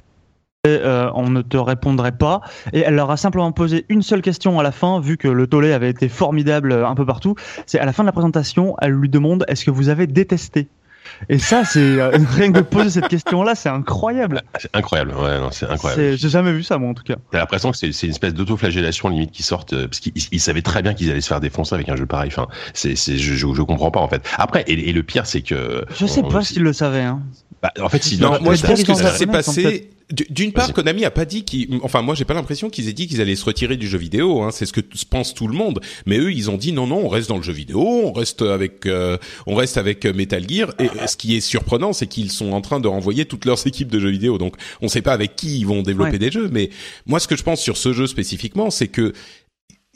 euh, 0.68 1.12
on 1.14 1.30
ne 1.30 1.42
te 1.42 1.58
répondrait 1.58 2.18
pas. 2.18 2.42
Et 2.74 2.80
elle 2.80 2.96
leur 2.96 3.12
a 3.12 3.18
simplement 3.18 3.52
posé 3.52 3.86
une 3.90 4.02
seule 4.02 4.22
question 4.22 4.60
à 4.60 4.64
la 4.64 4.72
fin, 4.72 5.00
vu 5.00 5.18
que 5.18 5.28
le 5.28 5.48
tollé 5.48 5.74
avait 5.74 5.90
été 5.90 6.10
formidable 6.10 6.74
un 6.74 6.96
peu 6.96 7.06
partout. 7.06 7.36
C'est 7.66 7.80
à 7.80 7.86
la 7.86 7.94
fin 7.94 8.04
de 8.04 8.08
la 8.08 8.12
présentation, 8.12 8.76
elle 8.82 8.92
lui 8.92 9.10
demande 9.10 9.46
est-ce 9.48 9.64
que 9.64 9.72
vous 9.72 9.90
avez 9.90 10.08
détesté? 10.08 10.68
Et 11.30 11.40
ça, 11.40 11.64
c'est 11.66 11.80
euh, 11.80 12.12
rien 12.36 12.52
que 12.52 12.60
de 12.60 12.64
poser 12.64 12.90
cette 12.90 13.08
question-là, 13.08 13.56
c'est 13.56 13.70
incroyable. 13.70 14.44
C'est 14.60 14.76
incroyable, 14.76 15.14
ouais, 15.16 15.40
non, 15.40 15.50
c'est 15.52 15.70
incroyable. 15.70 16.18
J'ai 16.18 16.30
jamais 16.30 16.52
vu 16.52 16.64
ça, 16.64 16.78
moi, 16.78 16.90
en 16.90 16.94
tout 16.94 17.04
cas. 17.04 17.16
T'as 17.32 17.40
l'impression 17.40 17.72
que 17.72 17.78
c'est 17.78 17.88
une 17.88 18.10
espèce 18.10 18.34
d'autoflagellation 18.34 19.10
limite 19.10 19.32
qui 19.32 19.44
sortent, 19.44 19.74
euh, 19.74 19.88
parce 19.88 20.00
qu'ils 20.00 20.40
savaient 20.40 20.62
très 20.62 20.82
bien 20.82 20.94
qu'ils 20.94 21.12
allaient 21.12 21.22
se 21.22 21.28
faire 21.28 21.40
défoncer 21.40 21.76
avec 21.76 21.90
un 21.90 21.96
jeu 21.96 22.06
pareil. 22.06 22.30
Enfin, 22.32 22.48
c'est, 22.74 22.96
je, 22.96 23.34
je, 23.34 23.54
je, 23.54 23.62
comprends 23.62 23.92
pas 23.92 24.00
en 24.00 24.08
fait. 24.08 24.22
Après, 24.38 24.64
et, 24.68 24.90
et 24.90 24.94
le 24.94 25.04
pire, 25.04 25.26
c'est 25.26 25.42
que. 25.42 25.86
Je 25.96 26.06
sais 26.06 26.22
on, 26.24 26.30
pas 26.30 26.42
s'ils 26.42 26.64
le 26.64 26.74
savaient. 26.74 27.02
Hein. 27.02 27.22
Bah, 27.62 27.72
en 27.80 27.90
fait, 27.90 28.04
si 28.04 28.18
non, 28.18 28.40
moi 28.42 28.56
je 28.56 28.66
pense 28.66 28.84
que 28.84 28.94
ça 28.94 29.16
s'est 29.16 29.28
passé. 29.28 29.90
D'une 30.30 30.52
part, 30.52 30.72
Konami 30.72 31.04
a 31.04 31.10
pas 31.10 31.26
dit 31.26 31.46
qu'ils, 31.46 31.80
enfin 31.82 32.04
moi 32.04 32.14
j'ai 32.14 32.26
pas 32.26 32.36
l'impression 32.36 32.70
qu'ils 32.70 32.90
aient 32.90 32.94
dit 32.94 33.08
qu'ils 33.08 33.22
allaient 33.22 33.36
se 33.36 33.46
retirer 33.46 33.76
du 33.76 33.88
jeu 33.88 33.98
vidéo. 33.98 34.44
Hein, 34.44 34.52
c'est 34.52 34.68
ce 34.68 34.74
que 34.74 34.82
pense 35.10 35.34
tout 35.34 35.48
le 35.48 35.56
monde. 35.56 35.80
Mais 36.06 36.20
eux, 36.20 36.32
ils 36.32 36.52
ont 36.52 36.58
dit 36.58 36.74
non 36.74 36.86
non, 36.86 36.98
on 36.98 37.08
reste 37.08 37.30
dans 37.30 37.38
le 37.38 37.44
jeu 37.44 37.54
vidéo, 37.54 37.80
on 37.82 38.12
reste 38.12 38.44
avec, 38.44 38.86
euh, 38.86 39.18
on 39.48 39.56
reste 39.56 39.78
avec 39.78 40.06
Metal 40.06 40.48
Gear. 40.48 40.74
Et 40.78 40.90
ce 41.08 41.18
qui 41.18 41.36
est 41.36 41.42
surprenant, 41.42 41.92
c'est 41.92 42.06
qu'ils 42.06 42.32
sont 42.32 42.52
en 42.52 42.62
train 42.62 42.80
de 42.80 42.88
renvoyer 42.88 43.26
toutes 43.26 43.46
leurs 43.46 43.66
équipes 43.66 43.90
de 43.90 44.00
jeux 44.00 44.12
vidéo. 44.12 44.38
Donc 44.38 44.56
on 44.82 44.88
sait 44.88 45.02
pas 45.02 45.14
avec 45.14 45.36
qui 45.36 45.58
ils 45.58 45.66
vont 45.66 45.82
développer 45.82 46.12
ouais. 46.12 46.20
des 46.20 46.32
jeux. 46.32 46.50
Mais 46.52 46.70
moi, 47.08 47.20
ce 47.20 47.28
que 47.28 47.36
je 47.36 47.44
pense 47.44 47.60
sur 47.60 47.78
ce 47.78 47.92
jeu 47.92 48.06
spécifiquement, 48.06 48.70
c'est 48.70 48.90
que 48.90 49.14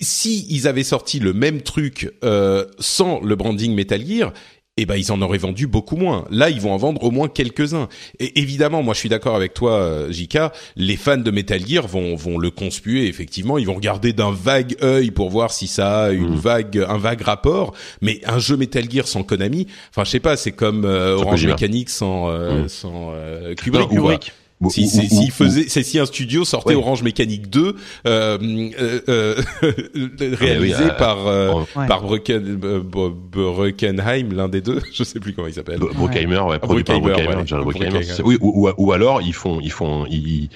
si 0.02 0.48
ils 0.50 0.68
avaient 0.68 0.84
sorti 0.84 1.20
le 1.20 1.34
même 1.34 1.62
truc 1.62 2.12
euh, 2.24 2.66
sans 2.80 3.20
le 3.20 3.36
branding 3.36 3.76
Metal 3.76 4.06
Gear, 4.06 4.34
eh 4.82 4.86
ben 4.86 4.96
ils 4.96 5.12
en 5.12 5.22
auraient 5.22 5.38
vendu 5.38 5.68
beaucoup 5.68 5.96
moins. 5.96 6.26
Là, 6.30 6.50
ils 6.50 6.62
vont 6.62 6.74
en 6.74 6.78
vendre 6.78 7.04
au 7.04 7.12
moins 7.12 7.28
quelques-uns. 7.28 7.88
Et 8.20 8.40
évidemment, 8.40 8.84
moi 8.84 8.94
je 8.94 9.00
suis 9.00 9.10
d'accord 9.10 9.36
avec 9.36 9.54
toi, 9.54 10.06
Jika, 10.10 10.52
les 10.76 10.96
fans 10.96 11.18
de 11.18 11.32
Metal 11.32 11.66
Gear 11.66 11.88
vont 11.88 12.16
vont 12.16 12.38
le 12.38 12.52
conspuer 12.52 13.08
effectivement, 13.08 13.58
ils 13.58 13.66
vont 13.66 13.76
regarder 13.76 14.14
d'un 14.14 14.32
vague 14.32 14.76
œil 14.82 15.12
pour 15.12 15.30
voir 15.30 15.52
si 15.52 15.68
ça 15.68 16.06
a 16.06 16.12
une 16.12 16.36
mmh. 16.36 16.40
vague 16.40 16.86
un 16.88 16.98
vague 16.98 17.22
rapport, 17.22 17.74
mais 18.02 18.22
un 18.26 18.40
jeu 18.40 18.58
Metal 18.58 18.90
Gear 18.90 19.08
sans 19.08 19.24
Konami, 19.24 19.68
enfin 19.90 20.04
je 20.04 20.12
sais 20.12 20.20
pas, 20.20 20.38
c'est 20.38 20.52
comme 20.52 20.86
euh, 20.86 21.16
Orange 21.16 21.46
Mécanique 21.46 21.90
sans 21.90 22.30
euh, 22.30 22.64
mmh. 22.64 22.70
sans 22.70 23.12
euh, 23.14 23.56
Kubrick. 23.56 23.90
Kubrick. 23.90 24.34
Si, 24.68 24.90
si, 24.90 25.08
si, 25.08 25.30
faisait, 25.30 25.70
c'est 25.70 25.84
si 25.84 26.00
un 26.00 26.06
studio 26.06 26.44
sortait 26.44 26.76
ouais. 26.76 26.82
Orange 26.82 27.02
Mécanique 27.02 27.50
2, 27.50 27.78
euh, 28.06 28.38
euh, 28.78 29.00
euh, 29.08 29.36
réalisé 30.36 30.84
oui, 30.84 30.92
par 30.98 31.26
ouais. 31.26 31.88
par 31.88 32.02
Brucken, 32.02 32.58
Bruckenheim, 32.58 34.34
l'un 34.34 34.50
des 34.50 34.60
deux, 34.60 34.82
je 34.94 35.04
sais 35.06 35.22
plus 35.22 35.32
comment 35.32 35.48
il 35.48 35.54
s'appelle. 35.54 35.80
Bruckheimer, 35.80 36.40
ouais, 36.40 36.60
produit 36.60 36.84
par 36.84 37.00
Bruckheimer, 37.00 38.02
Oui, 38.26 38.38
ou, 38.42 38.68
ou, 38.68 38.72
ou 38.78 38.92
alors 38.92 39.22
ils 39.22 39.34
font, 39.34 39.62
ils 39.62 39.72
font, 39.72 40.06
ils, 40.10 40.50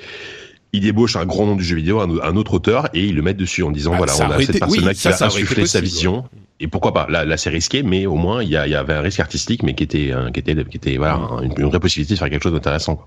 ils 0.73 0.81
débauchent 0.81 1.15
un 1.15 1.25
grand 1.25 1.45
nom 1.45 1.55
du 1.55 1.63
jeu 1.63 1.77
vidéo, 1.77 2.01
un, 2.01 2.09
un, 2.19 2.35
autre 2.35 2.55
auteur, 2.55 2.89
et 2.93 3.05
ils 3.05 3.15
le 3.15 3.21
mettent 3.21 3.37
dessus 3.37 3.63
en 3.63 3.71
disant 3.71 3.93
ah, 3.93 3.99
voilà, 3.99 4.13
on 4.17 4.31
a 4.31 4.39
cette 4.41 4.59
personne-là 4.59 4.89
oui, 4.89 4.95
qui 4.95 5.07
va 5.07 5.25
insuffler 5.25 5.65
sa 5.65 5.79
vision. 5.79 6.25
Et 6.59 6.67
pourquoi 6.67 6.93
pas 6.93 7.07
Là, 7.09 7.23
là 7.23 7.37
c'est 7.37 7.49
risqué, 7.49 7.83
mais 7.83 8.05
au 8.05 8.15
moins 8.15 8.43
il 8.43 8.49
y, 8.49 8.57
a, 8.57 8.67
il 8.67 8.71
y 8.71 8.75
avait 8.75 8.95
un 8.95 9.01
risque 9.01 9.21
artistique, 9.21 9.63
mais 9.63 9.75
qui 9.75 9.83
était, 9.85 10.11
qui 10.33 10.39
était, 10.41 10.55
qui 10.65 10.75
était 10.75 10.97
voilà, 10.97 11.21
une, 11.41 11.53
une 11.57 11.69
vraie 11.69 11.79
possibilité 11.79 12.15
de 12.15 12.19
faire 12.19 12.29
quelque 12.29 12.43
chose 12.43 12.51
d'intéressant. 12.51 12.99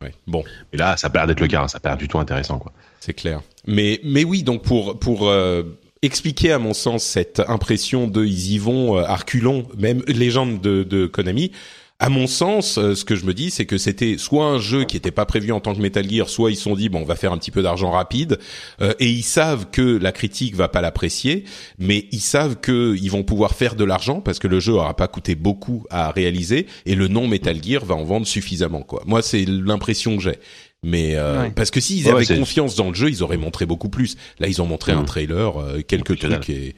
Ouais. 0.00 0.12
Bon. 0.26 0.44
Et 0.72 0.76
là, 0.76 0.96
ça 0.96 1.10
perd 1.10 1.28
d'être 1.28 1.40
le 1.40 1.48
cas, 1.48 1.62
hein. 1.62 1.68
ça 1.68 1.80
perd 1.80 1.98
du 1.98 2.08
tout 2.08 2.18
intéressant, 2.18 2.58
quoi. 2.58 2.72
C'est 3.00 3.14
clair. 3.14 3.42
Mais, 3.66 4.00
mais 4.04 4.24
oui, 4.24 4.42
donc 4.42 4.62
pour, 4.62 4.98
pour, 4.98 5.28
euh, 5.28 5.62
expliquer 6.02 6.52
à 6.52 6.58
mon 6.58 6.74
sens 6.74 7.02
cette 7.02 7.40
impression 7.40 8.06
de 8.06 8.24
ils 8.24 8.52
y 8.52 8.58
vont, 8.58 8.96
euh, 8.96 9.02
Arculon, 9.02 9.66
même 9.76 10.02
légende 10.06 10.60
de, 10.60 10.82
de 10.82 11.06
Konami, 11.06 11.52
à 12.00 12.10
mon 12.10 12.28
sens, 12.28 12.78
euh, 12.78 12.94
ce 12.94 13.04
que 13.04 13.16
je 13.16 13.24
me 13.24 13.34
dis, 13.34 13.50
c'est 13.50 13.66
que 13.66 13.76
c'était 13.76 14.18
soit 14.18 14.44
un 14.44 14.58
jeu 14.58 14.84
qui 14.84 14.94
n'était 14.94 15.10
pas 15.10 15.26
prévu 15.26 15.50
en 15.50 15.58
tant 15.58 15.74
que 15.74 15.80
Metal 15.80 16.08
Gear, 16.08 16.28
soit 16.28 16.52
ils 16.52 16.56
se 16.56 16.62
sont 16.62 16.76
dit 16.76 16.88
bon, 16.88 17.00
on 17.00 17.04
va 17.04 17.16
faire 17.16 17.32
un 17.32 17.38
petit 17.38 17.50
peu 17.50 17.60
d'argent 17.60 17.90
rapide, 17.90 18.38
euh, 18.80 18.94
et 19.00 19.08
ils 19.08 19.24
savent 19.24 19.66
que 19.72 19.82
la 19.82 20.12
critique 20.12 20.54
va 20.54 20.68
pas 20.68 20.80
l'apprécier, 20.80 21.44
mais 21.78 22.06
ils 22.12 22.20
savent 22.20 22.56
que 22.60 22.96
ils 22.96 23.10
vont 23.10 23.24
pouvoir 23.24 23.54
faire 23.54 23.74
de 23.74 23.84
l'argent 23.84 24.20
parce 24.20 24.38
que 24.38 24.46
le 24.46 24.60
jeu 24.60 24.74
aura 24.74 24.94
pas 24.94 25.08
coûté 25.08 25.34
beaucoup 25.34 25.84
à 25.90 26.12
réaliser 26.12 26.66
et 26.86 26.94
le 26.94 27.08
nom 27.08 27.26
Metal 27.26 27.60
Gear 27.62 27.84
va 27.84 27.96
en 27.96 28.04
vendre 28.04 28.26
suffisamment 28.26 28.82
quoi. 28.82 29.02
Moi, 29.06 29.20
c'est 29.20 29.44
l'impression 29.44 30.16
que 30.16 30.22
j'ai. 30.22 30.38
Mais 30.84 31.16
euh, 31.16 31.42
ouais. 31.42 31.50
parce 31.50 31.72
que 31.72 31.80
s'ils 31.80 32.04
ouais, 32.06 32.12
avaient 32.12 32.38
confiance 32.38 32.76
dans 32.76 32.88
le 32.88 32.94
jeu, 32.94 33.08
ils 33.08 33.24
auraient 33.24 33.36
montré 33.36 33.66
beaucoup 33.66 33.88
plus. 33.88 34.16
Là, 34.38 34.46
ils 34.46 34.62
ont 34.62 34.66
montré 34.66 34.94
mmh. 34.94 34.98
un 34.98 35.04
trailer, 35.04 35.60
euh, 35.60 35.80
quelques 35.82 36.16
trucs 36.18 36.48
et 36.50 36.76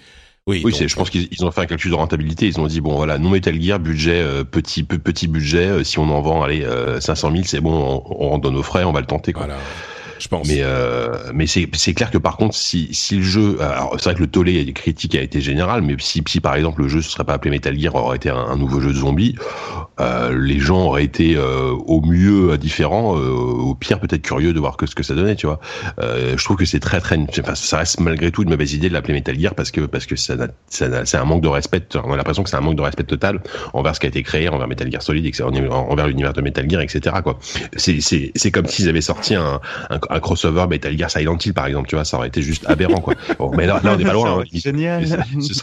oui, 0.50 0.62
oui 0.64 0.72
donc, 0.72 0.88
je 0.88 0.94
pense 0.96 1.10
qu'ils 1.10 1.44
ont 1.44 1.50
fait 1.50 1.62
un 1.62 1.66
calcul 1.66 1.90
de 1.90 1.96
rentabilité. 1.96 2.46
Ils 2.46 2.60
ont 2.60 2.66
dit 2.66 2.80
bon 2.80 2.94
voilà, 2.96 3.18
non 3.18 3.30
Metal 3.30 3.60
Gear, 3.60 3.78
budget 3.78 4.20
euh, 4.20 4.44
petit 4.44 4.82
petit 4.82 5.28
budget. 5.28 5.66
Euh, 5.66 5.84
si 5.84 5.98
on 5.98 6.10
en 6.10 6.20
vend 6.20 6.42
allez 6.42 6.64
euh, 6.64 7.00
500 7.00 7.32
000, 7.32 7.42
c'est 7.46 7.60
bon, 7.60 8.02
on, 8.06 8.32
on 8.34 8.38
donne 8.38 8.54
nos 8.54 8.62
frais, 8.62 8.84
on 8.84 8.92
va 8.92 9.00
le 9.00 9.06
tenter. 9.06 9.32
Quoi. 9.32 9.46
Voilà 9.46 9.60
je 10.20 10.28
pense. 10.28 10.48
Mais 10.48 10.60
euh, 10.60 11.16
mais 11.34 11.46
c'est 11.46 11.68
c'est 11.74 11.94
clair 11.94 12.10
que 12.10 12.18
par 12.18 12.36
contre 12.36 12.54
si 12.54 12.88
si 12.92 13.16
le 13.16 13.22
jeu 13.22 13.60
alors 13.60 13.94
c'est 13.98 14.04
vrai 14.04 14.14
que 14.14 14.20
le 14.20 14.26
tollé 14.26 14.64
des 14.64 14.72
critiques 14.72 15.14
a 15.14 15.22
été 15.22 15.40
général 15.40 15.82
mais 15.82 15.96
si 15.98 16.22
si 16.26 16.40
par 16.40 16.54
exemple 16.54 16.82
le 16.82 16.88
jeu 16.88 17.02
se 17.02 17.10
serait 17.10 17.24
pas 17.24 17.34
appelé 17.34 17.50
Metal 17.50 17.78
Gear 17.78 17.94
aurait 17.94 18.16
été 18.16 18.30
un, 18.30 18.56
nouveau 18.56 18.80
jeu 18.80 18.92
de 18.92 18.98
zombies 18.98 19.36
euh, 20.00 20.36
les 20.38 20.58
gens 20.58 20.86
auraient 20.86 21.04
été 21.04 21.36
euh, 21.36 21.70
au 21.70 22.00
mieux 22.00 22.56
différents 22.58 23.16
euh, 23.16 23.30
au 23.30 23.74
pire 23.74 24.00
peut-être 24.00 24.22
curieux 24.22 24.52
de 24.52 24.60
voir 24.60 24.76
que 24.76 24.86
ce 24.86 24.94
que 24.94 25.02
ça 25.02 25.14
donnait 25.14 25.36
tu 25.36 25.46
vois 25.46 25.60
euh, 26.00 26.36
je 26.36 26.44
trouve 26.44 26.56
que 26.56 26.64
c'est 26.64 26.80
très 26.80 27.00
très 27.00 27.18
enfin 27.38 27.54
ça 27.54 27.78
reste 27.78 28.00
malgré 28.00 28.30
tout 28.30 28.42
une 28.42 28.50
mauvaise 28.50 28.74
idée 28.74 28.88
de 28.88 28.94
l'appeler 28.94 29.14
Metal 29.14 29.38
Gear 29.38 29.54
parce 29.54 29.70
que 29.70 29.82
parce 29.82 30.06
que 30.06 30.16
ça 30.16 30.34
ça 30.68 31.04
c'est 31.04 31.16
un 31.16 31.24
manque 31.24 31.42
de 31.42 31.48
respect 31.48 31.86
on 31.94 32.12
a 32.12 32.16
l'impression 32.16 32.42
que 32.42 32.50
c'est 32.50 32.56
un 32.56 32.60
manque 32.60 32.76
de 32.76 32.82
respect 32.82 33.04
total 33.04 33.40
envers 33.72 33.94
ce 33.94 34.00
qui 34.00 34.06
a 34.06 34.08
été 34.08 34.22
créé 34.22 34.48
envers 34.48 34.68
Metal 34.68 34.90
Gear 34.90 35.02
Solid 35.02 35.30
envers 35.70 36.06
l'univers 36.08 36.32
de 36.32 36.42
Metal 36.42 36.68
Gear 36.68 36.82
etc 36.82 37.16
quoi 37.22 37.38
c'est 37.76 38.00
c'est 38.00 38.32
c'est 38.34 38.50
comme 38.50 38.66
s'ils 38.66 38.88
avaient 38.88 39.00
sorti 39.00 39.34
un, 39.34 39.60
un 39.88 40.09
un 40.10 40.20
crossover 40.20 40.66
Metal 40.68 40.96
Gear 40.96 41.10
Silent 41.10 41.38
Hill 41.44 41.54
par 41.54 41.66
exemple 41.66 41.88
tu 41.88 41.94
vois 41.94 42.04
ça 42.04 42.16
aurait 42.16 42.28
été 42.28 42.42
juste 42.42 42.68
aberrant 42.68 43.00
quoi 43.00 43.14
bon, 43.38 43.50
mais 43.56 43.66
là, 43.66 43.80
là 43.82 43.94
on 43.96 43.98
est 43.98 44.04
pas 44.04 44.12
loin 44.12 44.40
hein. 44.40 44.44
génial 44.52 45.06
ça 45.06 45.16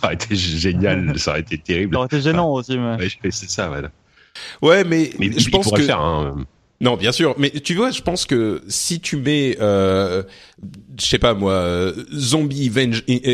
aurait 0.03 0.13
été 0.15 0.35
génial 0.35 1.17
ça 1.19 1.31
aurait 1.31 1.41
été 1.41 1.57
terrible 1.57 1.93
ça 1.93 1.99
aurait 1.99 2.07
été 2.07 2.21
gênant 2.21 2.51
aussi 2.51 2.77
mais... 2.77 2.97
ouais, 2.97 3.09
c'est 3.29 3.49
ça 3.49 3.67
voilà 3.67 3.91
ouais 4.61 4.83
mais, 4.83 5.11
mais 5.19 5.31
je 5.37 5.49
pense 5.49 5.71
que 5.71 5.81
faire, 5.81 6.01
hein. 6.01 6.45
Non, 6.79 6.95
bien 6.95 7.11
sûr, 7.11 7.33
mais 7.39 7.49
tu 7.49 7.73
vois, 7.73 7.89
je 7.89 8.03
pense 8.03 8.27
que 8.27 8.61
si 8.67 8.99
tu 8.99 9.17
mets, 9.17 9.57
euh, 9.59 10.21
je 10.99 11.05
sais 11.07 11.17
pas 11.17 11.33
moi, 11.33 11.91
Zombie 12.13 12.71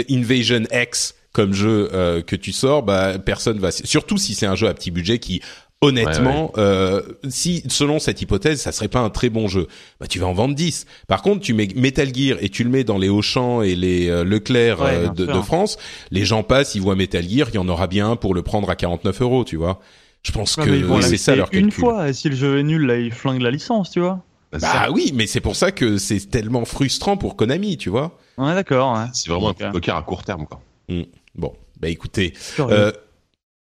Invasion 0.10 0.64
X 0.72 1.16
comme 1.34 1.52
jeu 1.52 1.90
euh, 1.94 2.22
que 2.22 2.36
tu 2.36 2.54
sors, 2.54 2.84
bah 2.84 3.18
personne 3.18 3.60
va. 3.60 3.72
Surtout 3.72 4.18
si 4.18 4.36
c'est 4.36 4.46
un 4.46 4.56
jeu 4.56 4.68
à 4.68 4.74
petit 4.74 4.92
budget 4.92 5.18
qui 5.18 5.42
honnêtement, 5.84 6.52
ouais, 6.56 6.62
ouais. 6.62 6.66
Euh, 6.66 7.02
si 7.30 7.64
selon 7.68 8.00
cette 8.00 8.22
hypothèse, 8.22 8.62
ça 8.62 8.72
serait 8.72 8.88
pas 8.88 9.00
un 9.00 9.10
très 9.10 9.30
bon 9.30 9.48
jeu, 9.48 9.68
bah 10.00 10.08
tu 10.08 10.20
vas 10.20 10.28
en 10.28 10.34
vendre 10.34 10.56
10. 10.56 10.86
Par 11.08 11.22
contre, 11.22 11.42
tu 11.42 11.54
mets 11.54 11.68
Metal 11.76 12.14
Gear 12.14 12.38
et 12.42 12.50
tu 12.50 12.64
le 12.64 12.70
mets 12.70 12.84
dans 12.84 12.98
les 12.98 13.10
Auchan 13.10 13.62
et 13.62 13.76
les 13.76 14.10
euh, 14.10 14.24
Leclerc 14.24 14.82
ouais, 14.82 14.96
euh, 14.96 15.08
de, 15.10 15.26
de, 15.26 15.42
France, 15.42 15.78
les 16.12 16.26
gens 16.26 16.44
passent, 16.44 16.76
ils 16.76 16.82
voient 16.82 16.96
Metal 16.96 17.24
Gear, 17.28 17.50
il 17.50 17.56
y 17.56 17.60
en 17.60 17.68
aura 17.68 17.88
bien 17.88 18.12
un 18.12 18.16
pour 18.16 18.34
le 18.34 18.42
prendre 18.42 18.70
à 18.70 18.76
49 18.76 19.22
euros, 19.22 19.44
tu 19.44 19.58
vois. 19.58 19.80
Je 20.24 20.32
pense 20.32 20.56
ouais, 20.58 20.66
que 20.66 21.02
c'est 21.02 21.18
ça 21.18 21.36
leur 21.36 21.50
calcul. 21.50 21.66
Une 21.66 21.72
fois, 21.72 22.10
et 22.10 22.14
si 22.14 22.30
le 22.30 22.36
jeu 22.36 22.60
est 22.60 22.64
nul, 22.64 22.86
là, 22.86 22.98
ils 22.98 23.12
flinguent 23.12 23.42
la 23.42 23.52
licence, 23.52 23.92
tu 23.92 24.00
vois. 24.00 24.24
Bah, 24.54 24.60
bah 24.62 24.88
oui, 24.92 25.12
mais 25.14 25.28
c'est 25.28 25.42
pour 25.42 25.56
ça 25.56 25.72
que 25.72 25.98
c'est 25.98 26.30
tellement 26.30 26.64
frustrant 26.64 27.18
pour 27.18 27.36
Konami, 27.36 27.78
tu 27.78 27.90
vois. 27.90 28.18
Ouais, 28.38 28.54
d'accord. 28.54 28.94
Ouais. 28.94 29.06
C'est 29.12 29.30
vraiment 29.30 29.50
un 29.50 29.72
poker 29.72 29.96
à 29.96 30.04
court 30.04 30.24
terme, 30.24 30.46
quoi. 30.46 30.62
Mmh. 30.90 31.02
Bon, 31.36 31.54
bah 31.80 31.90
écoutez. 31.90 32.34
Euh... 32.60 32.92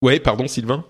Ouais, 0.02 0.20
pardon, 0.20 0.48
Sylvain? 0.48 0.86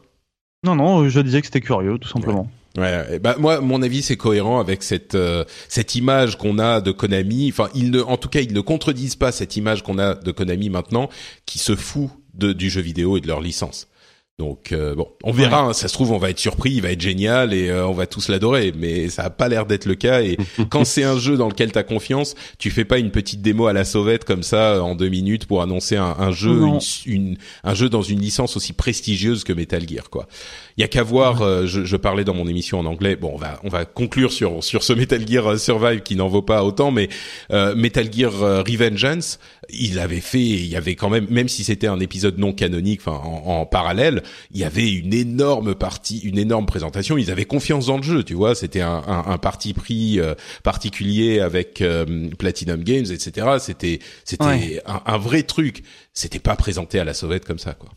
Non, 0.65 0.75
non, 0.75 1.07
je 1.07 1.19
disais 1.19 1.41
que 1.41 1.47
c'était 1.47 1.61
curieux, 1.61 1.97
tout 1.99 2.09
simplement. 2.09 2.49
Ouais, 2.77 3.19
bah 3.19 3.35
moi, 3.39 3.61
mon 3.61 3.81
avis, 3.81 4.01
c'est 4.01 4.17
cohérent 4.17 4.59
avec 4.59 4.83
cette 4.83 5.15
euh, 5.15 5.45
cette 5.69 5.95
image 5.95 6.37
qu'on 6.37 6.59
a 6.59 6.81
de 6.81 6.91
Konami. 6.91 7.49
Enfin, 7.49 7.69
ils 7.73 7.89
ne, 7.91 8.01
en 8.01 8.17
tout 8.17 8.27
cas, 8.27 8.41
ils 8.41 8.51
ne 8.51 8.59
contredisent 8.59 9.15
pas 9.15 9.31
cette 9.31 9.55
image 9.55 9.81
qu'on 9.81 9.97
a 9.97 10.15
de 10.15 10.31
Konami 10.31 10.69
maintenant, 10.69 11.09
qui 11.45 11.57
se 11.57 11.75
fout 11.75 12.09
de, 12.33 12.51
du 12.51 12.69
jeu 12.69 12.81
vidéo 12.81 13.15
et 13.15 13.21
de 13.21 13.27
leur 13.27 13.39
licence. 13.39 13.87
Donc 14.37 14.73
euh, 14.73 14.95
bon, 14.95 15.07
on 15.23 15.31
verra. 15.31 15.61
Hein, 15.61 15.73
ça 15.73 15.87
se 15.87 15.93
trouve, 15.93 16.11
on 16.11 16.17
va 16.17 16.29
être 16.29 16.39
surpris, 16.39 16.71
il 16.71 16.81
va 16.81 16.91
être 16.91 16.99
génial 16.99 17.53
et 17.53 17.69
euh, 17.69 17.87
on 17.87 17.93
va 17.93 18.05
tous 18.05 18.27
l'adorer. 18.27 18.73
Mais 18.77 19.07
ça 19.07 19.23
a 19.23 19.29
pas 19.29 19.47
l'air 19.47 19.65
d'être 19.65 19.85
le 19.85 19.95
cas. 19.95 20.23
Et 20.23 20.37
quand 20.69 20.83
c'est 20.83 21.05
un 21.05 21.17
jeu 21.17 21.37
dans 21.37 21.47
lequel 21.47 21.71
t'as 21.71 21.83
confiance, 21.83 22.35
tu 22.59 22.69
fais 22.69 22.83
pas 22.83 22.97
une 22.97 23.11
petite 23.11 23.41
démo 23.41 23.67
à 23.67 23.73
la 23.73 23.85
sauvette 23.85 24.25
comme 24.25 24.43
ça 24.43 24.73
euh, 24.73 24.79
en 24.81 24.95
deux 24.95 25.07
minutes 25.07 25.45
pour 25.45 25.61
annoncer 25.61 25.95
un, 25.95 26.15
un 26.19 26.33
jeu, 26.33 26.63
une, 27.05 27.37
un 27.63 27.73
jeu 27.73 27.87
dans 27.87 28.01
une 28.01 28.19
licence 28.19 28.57
aussi 28.57 28.73
prestigieuse 28.73 29.45
que 29.45 29.53
Metal 29.53 29.87
Gear, 29.87 30.09
quoi. 30.09 30.27
Il 30.75 30.81
y 30.81 30.83
a 30.83 30.89
qu'à 30.89 31.03
voir. 31.03 31.65
je, 31.65 31.85
je, 31.85 31.95
parlais 31.95 32.25
dans 32.25 32.33
mon 32.33 32.47
émission 32.49 32.79
en 32.79 32.85
anglais. 32.85 33.15
Bon, 33.15 33.31
on 33.33 33.37
va 33.37 33.61
on 33.63 33.69
va 33.69 33.85
conclure 33.85 34.33
sur 34.33 34.61
sur 34.61 34.83
ce 34.83 34.91
Metal 34.91 35.25
Gear 35.25 35.57
Survive 35.57 36.01
qui 36.01 36.17
n'en 36.17 36.27
vaut 36.27 36.41
pas 36.41 36.65
autant, 36.65 36.91
mais 36.91 37.07
Metal 37.49 38.11
Gear 38.11 38.33
Revengeance, 38.67 39.39
il 39.69 39.97
avait 39.99 40.19
fait. 40.19 40.41
Il 40.41 40.67
y 40.67 40.75
avait 40.75 40.95
quand 40.95 41.09
même, 41.09 41.27
même 41.29 41.47
si 41.47 41.63
c'était 41.63 41.87
un 41.87 42.01
épisode 42.01 42.37
non 42.37 42.51
canonique, 42.51 42.99
enfin 43.05 43.21
en, 43.23 43.61
en 43.61 43.65
parallèle 43.65 44.23
il 44.51 44.59
y 44.59 44.63
avait 44.63 44.91
une 44.91 45.13
énorme 45.13 45.75
partie, 45.75 46.19
une 46.19 46.37
énorme 46.37 46.65
présentation. 46.65 47.17
Ils 47.17 47.31
avaient 47.31 47.45
confiance 47.45 47.87
dans 47.87 47.97
le 47.97 48.03
jeu, 48.03 48.23
tu 48.23 48.33
vois. 48.33 48.55
C'était 48.55 48.81
un, 48.81 49.03
un, 49.07 49.25
un, 49.27 49.37
parti 49.37 49.73
pris 49.73 50.19
euh, 50.19 50.35
particulier 50.63 51.39
avec 51.39 51.81
euh, 51.81 52.29
Platinum 52.37 52.83
Games, 52.83 53.05
etc. 53.05 53.57
C'était 53.59 53.99
c'était 54.23 54.81
un, 54.85 55.01
un, 55.05 55.17
vrai 55.17 55.43
truc. 55.43 55.83
C'était 56.13 56.39
pas 56.39 56.55
présenté 56.55 56.99
à 56.99 57.03
la 57.03 57.13
sauvette 57.13 57.45
comme 57.45 57.59
ça, 57.59 57.73
quoi. 57.73 57.89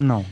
Non. 0.00 0.24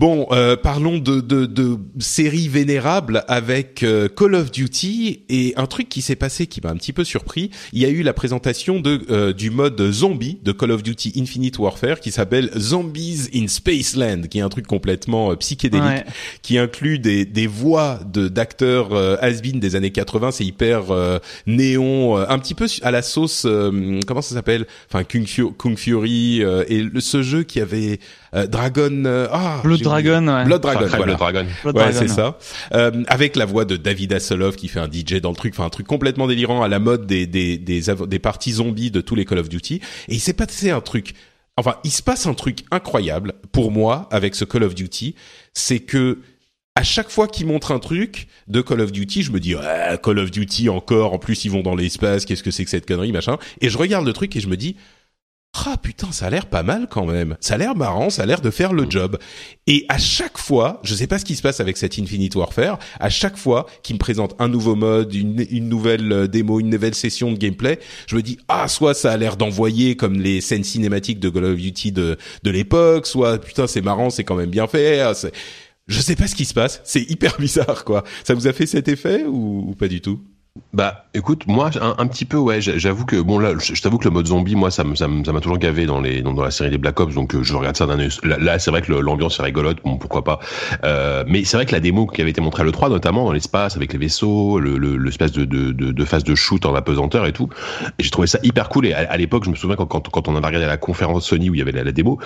Bon, 0.00 0.26
euh, 0.30 0.56
parlons 0.56 0.96
de, 0.96 1.20
de, 1.20 1.44
de 1.44 1.76
séries 1.98 2.48
vénérables 2.48 3.22
avec 3.28 3.82
euh, 3.82 4.08
Call 4.08 4.34
of 4.34 4.50
Duty 4.50 5.24
et 5.28 5.52
un 5.58 5.66
truc 5.66 5.90
qui 5.90 6.00
s'est 6.00 6.16
passé 6.16 6.46
qui 6.46 6.62
m'a 6.62 6.70
un 6.70 6.76
petit 6.76 6.94
peu 6.94 7.04
surpris. 7.04 7.50
Il 7.74 7.82
y 7.82 7.84
a 7.84 7.90
eu 7.90 8.02
la 8.02 8.14
présentation 8.14 8.80
de 8.80 9.02
euh, 9.10 9.34
du 9.34 9.50
mode 9.50 9.78
zombie 9.90 10.38
de 10.42 10.52
Call 10.52 10.70
of 10.70 10.82
Duty 10.82 11.12
Infinite 11.18 11.58
Warfare 11.58 12.00
qui 12.00 12.12
s'appelle 12.12 12.50
Zombies 12.56 13.28
in 13.34 13.46
Spaceland, 13.46 14.22
qui 14.22 14.38
est 14.38 14.40
un 14.40 14.48
truc 14.48 14.66
complètement 14.66 15.36
psychédélique, 15.36 16.06
qui 16.40 16.56
inclut 16.56 16.98
des, 16.98 17.26
des 17.26 17.46
voix 17.46 18.00
de 18.10 18.28
d'acteurs 18.28 18.94
has 19.22 19.42
des 19.42 19.76
années 19.76 19.90
80. 19.90 20.30
C'est 20.30 20.46
hyper 20.46 20.84
néon, 21.46 22.16
un 22.16 22.38
petit 22.38 22.54
peu 22.54 22.68
à 22.80 22.90
la 22.90 23.02
sauce 23.02 23.46
comment 24.06 24.22
ça 24.22 24.34
s'appelle? 24.34 24.66
Enfin 24.88 25.04
Kung, 25.04 25.26
Kung 25.58 25.76
Fury 25.76 26.40
et 26.40 26.86
ce 27.00 27.20
jeu 27.22 27.42
qui 27.42 27.60
avait 27.60 27.98
euh, 28.34 28.46
Dragon. 28.46 29.04
Euh, 29.06 29.26
ah, 29.32 29.60
Blood 29.64 29.82
Dragon. 29.90 30.26
Ouais. 30.26 30.44
Blood 30.44 30.62
Dragon. 30.62 30.86
voilà. 30.86 31.04
Blood 31.16 31.18
Dragon. 31.18 31.46
ouais, 31.74 31.92
c'est 31.92 32.08
ça. 32.08 32.38
Euh, 32.72 32.90
avec 33.08 33.36
la 33.36 33.44
voix 33.44 33.64
de 33.64 33.76
David 33.76 34.12
Hasselhoff 34.12 34.56
qui 34.56 34.68
fait 34.68 34.80
un 34.80 34.88
DJ 34.90 35.20
dans 35.20 35.30
le 35.30 35.36
truc, 35.36 35.54
enfin 35.54 35.66
un 35.66 35.70
truc 35.70 35.86
complètement 35.86 36.26
délirant 36.26 36.62
à 36.62 36.68
la 36.68 36.78
mode 36.78 37.06
des 37.06 37.26
des 37.26 37.58
des, 37.58 37.82
des 38.06 38.18
parties 38.18 38.52
zombies 38.52 38.90
de 38.90 39.00
tous 39.00 39.14
les 39.14 39.24
Call 39.24 39.38
of 39.38 39.48
Duty. 39.48 39.76
Et 40.08 40.14
il 40.14 40.20
s'est 40.20 40.32
passé 40.32 40.70
un 40.70 40.80
truc. 40.80 41.14
Enfin, 41.56 41.76
il 41.84 41.90
se 41.90 42.02
passe 42.02 42.26
un 42.26 42.34
truc 42.34 42.64
incroyable 42.70 43.34
pour 43.52 43.70
moi 43.70 44.08
avec 44.10 44.34
ce 44.34 44.44
Call 44.44 44.62
of 44.62 44.74
Duty, 44.74 45.14
c'est 45.52 45.80
que 45.80 46.18
à 46.76 46.82
chaque 46.82 47.10
fois 47.10 47.26
qu'ils 47.26 47.46
montrent 47.46 47.72
un 47.72 47.78
truc 47.80 48.28
de 48.48 48.62
Call 48.62 48.80
of 48.80 48.92
Duty, 48.92 49.22
je 49.22 49.32
me 49.32 49.40
dis 49.40 49.54
ouais, 49.54 49.98
Call 50.02 50.18
of 50.18 50.30
Duty 50.30 50.68
encore. 50.68 51.12
En 51.12 51.18
plus, 51.18 51.44
ils 51.44 51.50
vont 51.50 51.62
dans 51.62 51.74
l'espace. 51.74 52.24
Qu'est-ce 52.24 52.42
que 52.42 52.50
c'est 52.50 52.64
que 52.64 52.70
cette 52.70 52.86
connerie, 52.86 53.12
machin 53.12 53.36
Et 53.60 53.68
je 53.68 53.76
regarde 53.76 54.06
le 54.06 54.12
truc 54.12 54.34
et 54.36 54.40
je 54.40 54.48
me 54.48 54.56
dis 54.56 54.76
ah 55.52 55.76
putain, 55.76 56.12
ça 56.12 56.26
a 56.26 56.30
l'air 56.30 56.46
pas 56.46 56.62
mal 56.62 56.86
quand 56.88 57.06
même. 57.06 57.36
Ça 57.40 57.54
a 57.54 57.58
l'air 57.58 57.74
marrant, 57.74 58.08
ça 58.08 58.22
a 58.22 58.26
l'air 58.26 58.40
de 58.40 58.50
faire 58.50 58.72
le 58.72 58.88
job. 58.88 59.18
Et 59.66 59.84
à 59.88 59.98
chaque 59.98 60.38
fois, 60.38 60.80
je 60.84 60.94
sais 60.94 61.08
pas 61.08 61.18
ce 61.18 61.24
qui 61.24 61.34
se 61.34 61.42
passe 61.42 61.58
avec 61.58 61.76
cette 61.76 61.98
Infinite 61.98 62.36
Warfare, 62.36 62.78
à 63.00 63.10
chaque 63.10 63.36
fois 63.36 63.66
qu'il 63.82 63.96
me 63.96 63.98
présente 63.98 64.34
un 64.38 64.48
nouveau 64.48 64.76
mode, 64.76 65.12
une, 65.12 65.44
une, 65.50 65.68
nouvelle 65.68 66.12
euh, 66.12 66.26
démo, 66.28 66.60
une 66.60 66.70
nouvelle 66.70 66.94
session 66.94 67.32
de 67.32 67.36
gameplay, 67.36 67.80
je 68.06 68.14
me 68.14 68.22
dis 68.22 68.38
ah 68.48 68.68
soit 68.68 68.94
ça 68.94 69.10
a 69.12 69.16
l'air 69.16 69.36
d'envoyer 69.36 69.96
comme 69.96 70.20
les 70.20 70.40
scènes 70.40 70.64
cinématiques 70.64 71.18
de 71.18 71.28
Call 71.28 71.44
of 71.44 71.56
Duty 71.56 71.92
de 71.92 72.16
de 72.44 72.50
l'époque, 72.50 73.06
soit 73.06 73.38
putain 73.38 73.66
c'est 73.66 73.82
marrant, 73.82 74.10
c'est 74.10 74.24
quand 74.24 74.36
même 74.36 74.50
bien 74.50 74.68
fait. 74.68 75.00
Ah, 75.00 75.12
je 75.88 76.00
sais 76.00 76.14
pas 76.14 76.28
ce 76.28 76.36
qui 76.36 76.44
se 76.44 76.54
passe, 76.54 76.80
c'est 76.84 77.02
hyper 77.10 77.36
bizarre 77.40 77.84
quoi. 77.84 78.04
Ça 78.24 78.34
vous 78.34 78.46
a 78.46 78.52
fait 78.52 78.66
cet 78.66 78.86
effet 78.86 79.24
ou 79.24 79.74
pas 79.76 79.88
du 79.88 80.00
tout? 80.00 80.20
Bah, 80.72 81.06
écoute, 81.14 81.46
moi, 81.46 81.70
un, 81.80 82.06
petit 82.08 82.24
peu, 82.24 82.36
ouais. 82.36 82.60
J'avoue 82.60 83.04
que 83.04 83.20
bon 83.20 83.38
là, 83.38 83.54
je, 83.58 83.80
t'avoue 83.80 83.98
que 83.98 84.04
le 84.04 84.10
mode 84.10 84.26
zombie, 84.26 84.56
moi, 84.56 84.72
ça 84.72 84.84
ça 84.94 85.06
m'a 85.06 85.40
toujours 85.40 85.58
gavé 85.58 85.86
dans 85.86 86.00
les 86.00 86.22
dans, 86.22 86.32
la 86.32 86.50
série 86.50 86.70
des 86.70 86.78
Black 86.78 86.98
Ops, 86.98 87.14
donc 87.14 87.34
euh, 87.34 87.42
je 87.44 87.54
regarde 87.54 87.76
ça 87.76 87.86
d'un 87.86 87.98
Là, 88.24 88.58
c'est 88.58 88.70
vrai 88.72 88.82
que 88.82 88.92
l'ambiance 88.92 89.38
est 89.38 89.42
rigolote, 89.42 89.78
bon, 89.84 89.96
pourquoi 89.96 90.24
pas. 90.24 90.40
Euh, 90.84 91.22
mais 91.28 91.44
c'est 91.44 91.56
vrai 91.56 91.66
que 91.66 91.72
la 91.72 91.78
démo 91.78 92.06
qui 92.06 92.20
avait 92.20 92.30
été 92.30 92.40
montrée 92.40 92.62
à 92.62 92.64
le 92.64 92.72
3, 92.72 92.88
notamment 92.88 93.24
dans 93.24 93.32
l'espace 93.32 93.76
avec 93.76 93.92
les 93.92 93.98
vaisseaux, 93.98 94.58
le 94.58 94.76
l'espace 94.96 95.30
de, 95.30 95.44
de, 95.44 95.70
de, 95.70 95.92
de, 95.92 96.04
phase 96.04 96.24
de 96.24 96.34
shoot 96.34 96.66
en 96.66 96.74
apesanteur 96.74 97.26
et 97.26 97.32
tout, 97.32 97.48
j'ai 98.00 98.10
trouvé 98.10 98.26
ça 98.26 98.38
hyper 98.42 98.68
cool. 98.70 98.86
Et 98.86 98.92
à, 98.92 99.16
l'époque, 99.16 99.44
je 99.44 99.50
me 99.50 99.56
souviens 99.56 99.76
quand, 99.76 99.86
quand, 99.86 100.08
quand 100.08 100.28
on 100.28 100.34
avait 100.34 100.46
regardé 100.46 100.66
la 100.66 100.76
conférence 100.76 101.26
Sony 101.26 101.50
où 101.50 101.54
il 101.54 101.58
y 101.58 101.62
avait 101.62 101.72
la, 101.72 101.92
démo, 101.92 102.18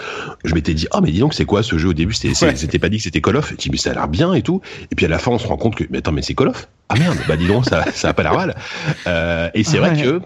je 0.44 0.54
m'étais 0.54 0.72
dit, 0.72 0.86
oh 0.94 1.00
mais 1.02 1.10
dis 1.10 1.18
donc, 1.18 1.34
c'est 1.34 1.44
quoi 1.44 1.62
ce 1.62 1.76
jeu 1.76 1.90
au 1.90 1.94
début 1.94 2.14
C'était 2.14 2.78
pas 2.78 2.88
dit 2.88 2.96
que 2.96 3.02
c'était 3.02 3.20
Call 3.20 3.36
of. 3.36 3.50
Je 3.50 3.56
dis 3.56 3.70
mais 3.70 3.76
ça 3.76 3.90
a 3.90 3.94
l'air 3.94 4.08
bien 4.08 4.32
et 4.32 4.42
tout. 4.42 4.62
Et 4.90 4.94
puis 4.94 5.04
à 5.04 5.08
la 5.10 5.18
fin, 5.18 5.30
on 5.30 5.38
se 5.38 5.46
rend 5.46 5.56
compte 5.56 5.74
que 5.74 5.84
mais 5.90 5.98
attends, 5.98 6.12
mais 6.12 6.22
c'est 6.22 6.34
Call 6.34 6.48
of. 6.48 6.68
Ah 6.88 6.96
merde, 6.96 7.18
bah 7.26 7.36
dis 7.36 7.46
donc, 7.46 7.64
ça, 7.64 7.84
ça 7.92 8.10
a 8.10 8.12
pas 8.12 8.22
l'air 8.22 8.34
mal. 8.34 8.54
Euh, 9.06 9.48
et 9.54 9.64
c'est 9.64 9.78
vrai 9.78 10.00
que 10.00 10.20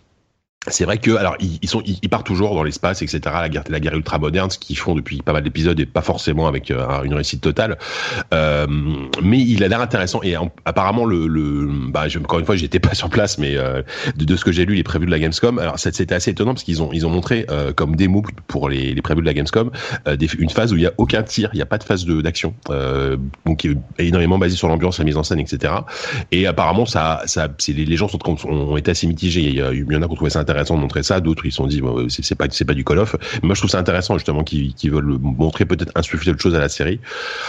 c'est 0.66 0.84
vrai 0.84 0.98
que 0.98 1.14
alors 1.14 1.36
ils, 1.38 1.68
sont 1.68 1.82
ils, 1.86 2.08
partent 2.08 2.26
toujours 2.26 2.54
dans 2.54 2.64
l'espace 2.64 3.00
etc 3.00 3.20
la 3.24 3.48
guerre 3.48 3.62
la 3.68 3.78
guerre 3.78 3.94
ultra 3.94 4.18
moderne 4.18 4.50
ce 4.50 4.58
qu'ils 4.58 4.76
font 4.76 4.96
depuis 4.96 5.22
pas 5.22 5.32
mal 5.32 5.44
d'épisodes 5.44 5.78
et 5.78 5.86
pas 5.86 6.02
forcément 6.02 6.48
avec 6.48 6.72
euh, 6.72 7.02
une 7.04 7.14
réussite 7.14 7.40
totale. 7.40 7.78
Euh, 8.34 8.66
mais 9.22 9.38
il 9.38 9.62
a 9.62 9.68
l'air 9.68 9.80
intéressant 9.80 10.20
et 10.24 10.34
apparemment 10.64 11.04
le, 11.04 11.28
le 11.28 11.68
bah 11.90 12.06
encore 12.20 12.40
une 12.40 12.44
fois 12.44 12.56
j'étais 12.56 12.80
pas 12.80 12.94
sur 12.94 13.08
place 13.08 13.38
mais 13.38 13.56
euh, 13.56 13.82
de, 14.16 14.36
ce 14.36 14.44
que 14.44 14.50
j'ai 14.50 14.64
lu 14.64 14.74
les 14.74 14.82
prévus 14.82 15.06
de 15.06 15.10
la 15.12 15.20
Gamescom 15.20 15.60
alors 15.60 15.78
c'était 15.78 16.12
assez 16.12 16.32
étonnant 16.32 16.54
parce 16.54 16.64
qu'ils 16.64 16.82
ont 16.82 16.90
ils 16.92 17.06
ont 17.06 17.10
montré 17.10 17.46
euh, 17.50 17.72
comme 17.72 17.94
démo 17.94 18.22
pour 18.48 18.68
les, 18.68 18.94
les 18.94 19.02
prévus 19.02 19.20
de 19.20 19.26
la 19.26 19.34
Gamescom 19.34 19.70
euh, 20.08 20.16
des, 20.16 20.26
une 20.38 20.50
phase 20.50 20.72
où 20.72 20.76
il 20.76 20.82
y 20.82 20.86
a 20.86 20.92
aucun 20.98 21.22
tir 21.22 21.50
il 21.52 21.58
y 21.58 21.62
a 21.62 21.66
pas 21.66 21.78
de 21.78 21.84
phase 21.84 22.04
de 22.04 22.20
d'action 22.20 22.54
donc 23.46 23.68
énormément 23.98 24.38
basé 24.38 24.56
sur 24.56 24.66
l'ambiance 24.66 24.98
la 24.98 25.04
mise 25.04 25.16
en 25.16 25.22
scène 25.22 25.38
etc 25.38 25.72
et 26.32 26.48
apparemment 26.48 26.84
ça 26.84 27.22
ça 27.26 27.48
les, 27.68 27.84
les 27.84 27.96
gens 27.96 28.08
sont 28.08 28.18
ont 28.48 28.76
été 28.76 28.90
assez 28.90 29.06
mitigés 29.06 29.42
il 29.42 29.54
y, 29.54 29.62
a, 29.62 29.72
il 29.72 29.86
y 29.90 29.96
en 29.96 30.02
a 30.02 30.06
qui 30.06 30.12
ont 30.12 30.16
trouvé 30.16 30.30
ça 30.30 30.40
intéressant 30.48 30.76
de 30.76 30.80
montrer 30.80 31.02
ça, 31.02 31.20
d'autres 31.20 31.44
ils 31.46 31.50
se 31.50 31.56
sont 31.56 31.66
dit 31.66 31.80
bon, 31.80 32.06
c'est 32.08 32.34
pas 32.34 32.46
c'est 32.50 32.64
pas 32.64 32.74
du 32.74 32.84
Call 32.84 32.98
of. 32.98 33.16
Moi 33.42 33.54
je 33.54 33.60
trouve 33.60 33.70
ça 33.70 33.78
intéressant 33.78 34.14
justement 34.14 34.44
qu'ils 34.44 34.90
veulent 34.90 35.18
montrer 35.20 35.64
peut-être 35.64 35.92
insuffler 35.94 36.32
de 36.32 36.40
choses 36.40 36.54
à 36.54 36.60
la 36.60 36.68
série. 36.68 37.00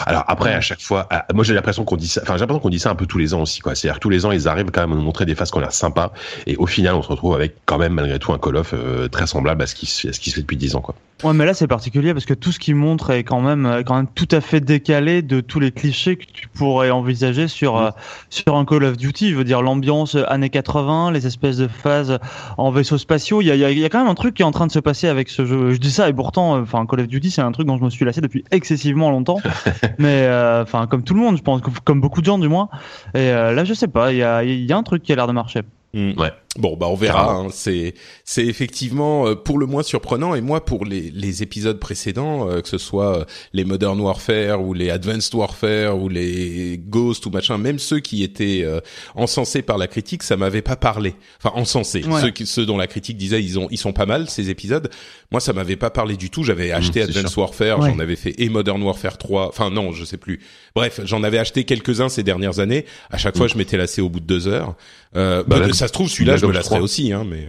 Alors 0.05 0.23
après 0.27 0.53
à 0.53 0.62
chaque 0.62 0.81
fois, 0.81 1.07
moi 1.33 1.43
j'ai 1.43 1.53
l'impression 1.53 1.85
qu'on 1.85 1.95
dit 1.95 2.07
ça, 2.07 2.21
enfin 2.23 2.35
j'ai 2.35 2.41
l'impression 2.41 2.59
qu'on 2.59 2.69
dit 2.69 2.79
ça 2.79 2.91
un 2.91 2.95
peu 2.95 3.05
tous 3.05 3.17
les 3.17 3.33
ans 3.33 3.41
aussi 3.41 3.62
quoi. 3.62 3.75
C'est-à-dire 3.75 3.99
tous 3.99 4.09
les 4.09 4.25
ans 4.25 4.31
ils 4.31 4.47
arrivent 4.47 4.71
quand 4.71 4.81
même 4.81 4.93
à 4.93 4.95
nous 4.95 5.01
montrer 5.01 5.25
des 5.25 5.35
faces 5.35 5.51
qui 5.51 5.57
ont 5.57 5.62
l'air 5.62 5.71
sympas 5.71 6.12
et 6.47 6.55
au 6.57 6.65
final 6.65 6.95
on 6.95 7.01
se 7.01 7.07
retrouve 7.07 7.35
avec 7.35 7.55
quand 7.65 7.77
même 7.77 7.93
malgré 7.93 8.19
tout 8.19 8.33
un 8.33 8.38
Call 8.38 8.57
of 8.57 8.73
euh, 8.73 9.07
très 9.07 9.27
semblable 9.27 9.62
à 9.62 9.67
ce 9.67 9.75
qui 9.75 9.85
à 10.07 10.13
ce 10.13 10.19
qui 10.19 10.29
se 10.29 10.35
fait 10.35 10.41
depuis 10.41 10.57
10 10.57 10.75
ans 10.75 10.81
quoi. 10.81 10.95
Ouais 11.23 11.33
mais 11.33 11.45
là 11.45 11.53
c'est 11.53 11.67
particulier 11.67 12.13
parce 12.13 12.25
que 12.25 12.33
tout 12.33 12.51
ce 12.51 12.59
qu'ils 12.59 12.75
montrent 12.75 13.09
est 13.12 13.23
quand 13.23 13.41
même 13.41 13.83
quand 13.85 13.95
même 13.95 14.07
tout 14.07 14.27
à 14.31 14.41
fait 14.41 14.62
décalé 14.62 15.21
de 15.21 15.41
tous 15.41 15.59
les 15.59 15.71
clichés 15.71 16.15
que 16.15 16.25
tu 16.25 16.47
pourrais 16.47 16.91
envisager 16.91 17.47
sur 17.47 17.75
mm. 17.75 17.85
euh, 17.85 17.91
sur 18.29 18.55
un 18.55 18.65
Call 18.65 18.83
of 18.83 18.97
Duty. 18.97 19.31
Je 19.31 19.35
veux 19.35 19.43
dire 19.43 19.62
l'ambiance 19.62 20.15
années 20.27 20.49
80, 20.49 21.12
les 21.12 21.27
espèces 21.27 21.57
de 21.57 21.67
phases 21.67 22.19
en 22.57 22.71
vaisseau 22.71 22.88
spatiaux. 22.97 23.41
Il 23.41 23.47
y 23.47 23.52
a, 23.52 23.56
y 23.56 23.86
a, 23.86 23.89
quand 23.89 23.99
même 23.99 24.08
un 24.08 24.15
truc 24.15 24.36
qui 24.36 24.41
est 24.41 24.45
en 24.45 24.52
train 24.52 24.67
de 24.67 24.71
se 24.71 24.80
passer 24.80 25.08
avec 25.08 25.30
ce 25.30 25.45
jeu. 25.45 25.71
Je 25.71 25.78
dis 25.78 25.91
ça 25.91 26.10
et 26.10 26.13
pourtant, 26.13 26.56
euh, 26.56 26.62
enfin, 26.62 26.86
Call 26.86 27.02
of 27.02 27.08
Duty, 27.08 27.32
c'est 27.32 27.41
un 27.41 27.52
truc 27.52 27.67
dont 27.67 27.78
je 27.78 27.84
me 27.84 27.89
suis 27.89 28.06
lassé 28.06 28.21
depuis 28.21 28.43
excessivement 28.52 29.10
longtemps. 29.12 29.39
Mais 29.97 30.23
euh, 30.23 30.63
enfin, 30.63 30.88
comme 30.88 31.04
tout 31.04 31.13
le 31.13 31.19
monde, 31.19 31.38
je 31.38 31.43
pense, 31.43 31.62
comme 31.84 32.02
beaucoup 32.02 32.21
de 32.21 32.25
gens 32.25 32.39
du 32.39 32.47
moins. 32.47 32.69
Et 33.13 33.19
euh, 33.19 33.54
là, 33.54 33.63
je 33.63 33.73
sais 33.73 33.88
pas, 33.88 34.12
il 34.12 34.17
y 34.17 34.23
a, 34.23 34.43
y 34.43 34.71
a 34.71 34.78
un 34.78 34.84
truc 34.84 35.04
qui 35.04 35.12
a 35.12 35.15
l'air 35.15 35.28
de 35.28 35.34
marcher. 35.34 35.62
Mm. 35.93 36.19
Ouais. 36.19 36.32
Bon, 36.57 36.75
bah 36.75 36.88
on 36.89 36.95
verra. 36.95 37.31
Hein. 37.31 37.47
C'est 37.51 37.93
c'est 38.25 38.45
effectivement 38.45 39.27
euh, 39.27 39.35
pour 39.35 39.59
le 39.59 39.67
moins 39.67 39.83
surprenant. 39.83 40.33
Et 40.33 40.41
moi, 40.41 40.65
pour 40.65 40.83
les 40.83 41.12
les 41.12 41.43
épisodes 41.43 41.79
précédents, 41.79 42.49
euh, 42.49 42.62
que 42.62 42.67
ce 42.67 42.79
soit 42.79 43.19
euh, 43.19 43.25
les 43.53 43.63
Modern 43.65 43.99
Warfare 43.99 44.59
ou 44.59 44.73
les 44.73 44.89
Advanced 44.89 45.33
Warfare 45.35 45.95
ou 45.95 46.09
les 46.09 46.81
Ghost 46.83 47.27
ou 47.27 47.29
machin, 47.29 47.59
même 47.59 47.77
ceux 47.77 47.99
qui 47.99 48.23
étaient 48.23 48.65
encensés 49.13 49.62
par 49.62 49.77
la 49.77 49.88
critique, 49.88 50.23
ça 50.23 50.38
m'avait 50.38 50.63
pas 50.63 50.75
parlé. 50.75 51.13
Enfin, 51.38 51.55
encensés. 51.55 52.03
Ceux 52.19 52.31
qui, 52.31 52.47
ceux 52.47 52.65
dont 52.65 52.77
la 52.77 52.88
critique 52.88 53.17
disait 53.17 53.43
ils 53.43 53.59
ont 53.59 53.67
ils 53.69 53.77
sont 53.77 53.93
pas 53.93 54.07
mal 54.07 54.27
ces 54.27 54.49
épisodes. 54.49 54.89
Moi, 55.31 55.41
ça 55.41 55.53
m'avait 55.53 55.75
pas 55.75 55.91
parlé 55.91 56.17
du 56.17 56.31
tout. 56.31 56.43
J'avais 56.43 56.69
mm, 56.69 56.75
acheté 56.75 57.01
Advanced 57.03 57.38
Warfare, 57.38 57.83
j'en 57.83 57.99
avais 57.99 58.15
fait 58.15 58.33
et 58.39 58.49
Modern 58.49 58.81
Warfare 58.81 59.19
3. 59.19 59.49
Enfin 59.49 59.69
non, 59.69 59.91
je 59.91 60.03
sais 60.03 60.17
plus. 60.17 60.39
Bref, 60.75 60.99
j'en 61.03 61.21
avais 61.21 61.38
acheté 61.38 61.63
quelques 61.63 62.01
uns 62.01 62.09
ces 62.09 62.23
dernières 62.23 62.59
années. 62.59 62.85
À 63.12 63.17
chaque 63.19 63.38
fois, 63.38 63.45
mm. 63.45 63.49
je 63.49 63.57
m'étais 63.57 63.77
lassé 63.77 64.01
au 64.01 64.09
bout 64.09 64.19
de 64.19 64.25
deux 64.25 64.47
heures. 64.47 64.75
Euh, 65.15 65.43
bah, 65.47 65.73
ça 65.73 65.88
se 65.88 65.93
trouve 65.93 66.07
celui-là 66.07 66.38
je 66.39 66.45
me 66.45 66.54
lasserai 66.54 66.80
aussi, 66.80 67.13
hein, 67.13 67.23
mais. 67.23 67.47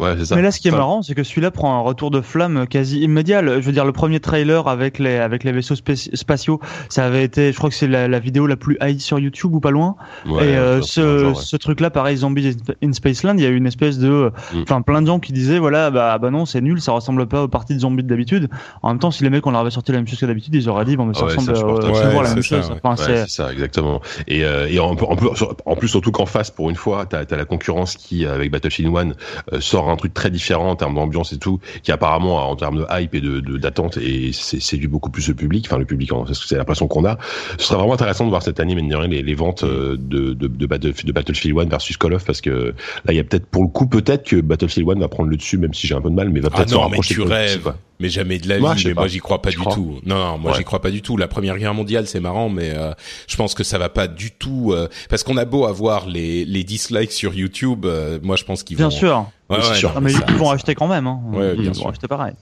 Euh. 0.00 0.04
Ouais, 0.04 0.14
c'est 0.18 0.26
ça. 0.26 0.36
Mais 0.36 0.42
là, 0.42 0.50
ce 0.50 0.60
qui 0.60 0.68
est 0.68 0.72
marrant, 0.72 1.02
c'est 1.02 1.14
que 1.14 1.22
celui-là 1.22 1.50
prend 1.50 1.74
un 1.74 1.80
retour 1.80 2.10
de 2.10 2.20
flamme 2.20 2.66
quasi 2.66 3.00
immédiat. 3.00 3.42
Je 3.42 3.60
veux 3.60 3.72
dire, 3.72 3.84
le 3.84 3.92
premier 3.92 4.20
trailer 4.20 4.68
avec 4.68 4.98
les 4.98 5.16
avec 5.16 5.42
les 5.42 5.52
vaisseaux 5.52 5.74
spatiaux, 5.74 6.60
ça 6.88 7.06
avait 7.06 7.24
été, 7.24 7.52
je 7.52 7.56
crois 7.56 7.70
que 7.70 7.76
c'est 7.76 7.86
la, 7.86 8.06
la, 8.06 8.18
vidéo 8.18 8.46
la 8.46 8.56
plus 8.56 8.76
haïe 8.80 9.00
sur 9.00 9.18
YouTube 9.18 9.54
ou 9.54 9.60
pas 9.60 9.70
loin. 9.70 9.96
Ouais, 10.26 10.48
et 10.48 10.56
euh, 10.56 10.82
ce, 10.82 11.32
ce 11.34 11.56
truc-là, 11.56 11.90
pareil, 11.90 12.18
Zombies 12.18 12.56
in 12.82 12.92
Spaceland, 12.92 13.36
il 13.38 13.42
y 13.42 13.46
a 13.46 13.48
eu 13.48 13.56
une 13.56 13.66
espèce 13.66 13.98
de, 13.98 14.30
mm. 14.52 14.62
enfin, 14.62 14.82
plein 14.82 15.00
de 15.00 15.06
gens 15.06 15.18
qui 15.18 15.32
disaient, 15.32 15.58
voilà, 15.58 15.90
bah, 15.90 16.18
bah 16.18 16.30
non, 16.30 16.44
c'est 16.44 16.60
nul, 16.60 16.80
ça 16.80 16.92
ressemble 16.92 17.26
pas 17.26 17.44
aux 17.44 17.48
parties 17.48 17.74
de 17.74 17.80
zombies 17.80 18.04
d'habitude. 18.04 18.50
En 18.82 18.88
même 18.88 18.98
temps, 18.98 19.10
si 19.10 19.24
les 19.24 19.30
mecs 19.30 19.46
on 19.46 19.50
leur 19.50 19.60
avait 19.60 19.70
sorti 19.70 19.92
la 19.92 19.98
même 19.98 20.08
chose 20.08 20.20
que 20.20 20.26
d'habitude, 20.26 20.54
ils 20.54 20.68
auraient 20.68 20.84
dit, 20.84 20.96
bon, 20.96 21.06
mais 21.06 21.14
ça 21.14 21.24
ressemble 21.24 21.52
à 21.56 22.22
la 22.22 22.34
même 22.34 22.42
chose. 22.42 22.70
Enfin, 22.82 22.96
c'est 22.96 23.28
ça, 23.28 23.50
exactement. 23.50 24.02
Et, 24.28 24.44
euh, 24.44 24.68
et 24.68 24.78
en, 24.78 24.90
en, 24.90 25.16
plus, 25.16 25.28
en 25.64 25.76
plus, 25.76 25.88
surtout 25.88 26.12
qu'en 26.12 26.26
face, 26.26 26.50
pour 26.50 26.68
une 26.68 26.76
fois, 26.76 27.06
t'as 27.06 27.24
as 27.30 27.36
la 27.36 27.44
concurrence 27.46 27.96
qui, 27.96 28.26
avec 28.26 28.50
Battlefield 28.50 28.94
1, 28.94 29.10
euh, 29.52 29.60
sort 29.60 29.85
un 29.92 29.96
truc 29.96 30.14
très 30.14 30.30
différent 30.30 30.70
en 30.70 30.76
termes 30.76 30.94
d'ambiance 30.94 31.32
et 31.32 31.38
tout, 31.38 31.60
qui 31.82 31.92
apparemment 31.92 32.48
en 32.48 32.56
termes 32.56 32.78
de 32.78 32.86
hype 32.90 33.14
et 33.14 33.20
de 33.20 33.40
d'attente 33.58 33.96
et 33.96 34.30
c'est 34.32 34.60
séduit 34.60 34.88
beaucoup 34.88 35.10
plus 35.10 35.28
le 35.28 35.34
public, 35.34 35.66
enfin 35.66 35.78
le 35.78 35.84
public, 35.84 36.10
c'est 36.32 36.56
l'impression 36.56 36.88
qu'on 36.88 37.04
a. 37.04 37.18
Ce 37.58 37.66
serait 37.66 37.78
vraiment 37.78 37.94
intéressant 37.94 38.24
de 38.24 38.30
voir 38.30 38.42
cette 38.42 38.60
année, 38.60 38.74
les, 38.74 39.22
les 39.22 39.34
ventes 39.34 39.64
euh, 39.64 39.96
de, 39.98 40.34
de, 40.34 40.48
de, 40.48 40.66
de, 41.02 41.12
Battlefield 41.12 41.58
1 41.58 41.64
versus 41.66 41.96
Call 41.96 42.14
of 42.14 42.24
parce 42.24 42.40
que 42.40 42.74
là 43.04 43.12
il 43.12 43.16
y 43.16 43.20
a 43.20 43.24
peut-être 43.24 43.46
pour 43.46 43.62
le 43.62 43.68
coup 43.68 43.86
peut-être 43.86 44.24
que 44.24 44.40
Battlefield 44.40 44.88
1 44.90 45.00
va 45.00 45.08
prendre 45.08 45.30
le 45.30 45.36
dessus, 45.36 45.58
même 45.58 45.74
si 45.74 45.86
j'ai 45.86 45.94
un 45.94 46.00
peu 46.00 46.10
de 46.10 46.14
mal, 46.14 46.30
mais 46.30 46.40
va 46.40 46.50
peut-être 46.50 46.72
ah 46.72 46.76
non, 46.76 46.88
mais 46.88 46.98
tu 46.98 47.20
rêves. 47.22 47.72
Mais 47.98 48.08
jamais 48.08 48.38
de 48.38 48.48
la 48.48 48.58
vie. 48.58 48.84
mais 48.86 48.94
moi, 48.94 49.08
j'y 49.08 49.18
crois 49.18 49.40
pas 49.40 49.50
du 49.50 49.56
tout. 49.56 50.00
Non, 50.04 50.16
non 50.16 50.38
moi, 50.38 50.52
j'y 50.56 50.64
crois 50.64 50.80
pas 50.80 50.90
du 50.90 51.02
tout. 51.02 51.16
La 51.16 51.28
Première 51.28 51.56
Guerre 51.58 51.74
mondiale, 51.74 52.06
c'est 52.06 52.20
marrant, 52.20 52.48
mais 52.48 52.72
euh, 52.74 52.92
je 53.26 53.36
pense 53.36 53.54
que 53.54 53.64
ça 53.64 53.78
va 53.78 53.88
pas 53.88 54.06
du 54.06 54.30
tout. 54.30 54.72
Euh, 54.72 54.88
parce 55.08 55.22
qu'on 55.22 55.36
a 55.36 55.44
beau 55.44 55.64
avoir 55.66 56.06
les 56.06 56.44
les 56.44 56.64
dislikes 56.64 57.12
sur 57.12 57.34
YouTube, 57.34 57.86
moi, 58.22 58.36
je 58.36 58.44
pense 58.44 58.62
qu'ils 58.62 58.76
vont. 58.76 58.88
Bien 58.88 58.96
sûr. 58.96 59.26
Ouais, 59.48 59.62
sûr. 59.74 59.92
Ah, 59.94 60.00
mais 60.00 60.12
ils 60.12 60.34
vont 60.34 60.50
acheter 60.50 60.74
quand 60.74 60.88
même. 60.88 61.06
Hein. 61.06 61.20
Ouais, 61.32 61.54
bien 61.54 61.70
ils 61.70 61.74
sûr. 61.74 61.84
vont 61.84 61.90
acheter 61.90 62.08
pareil. 62.08 62.34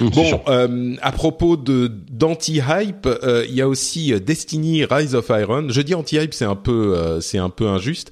Bon, 0.00 0.42
euh, 0.48 0.96
à 1.02 1.12
propos 1.12 1.56
de 1.56 1.88
d'anti-hype, 2.10 3.06
euh, 3.06 3.44
il 3.48 3.54
y 3.54 3.60
a 3.60 3.68
aussi 3.68 4.12
euh, 4.12 4.18
Destiny 4.18 4.84
Rise 4.84 5.14
of 5.14 5.30
Iron. 5.30 5.68
Je 5.68 5.80
dis 5.80 5.94
anti-hype, 5.94 6.34
c'est 6.34 6.44
un 6.44 6.56
peu 6.56 6.96
euh, 6.96 7.20
c'est 7.20 7.38
un 7.38 7.50
peu 7.50 7.68
injuste. 7.68 8.10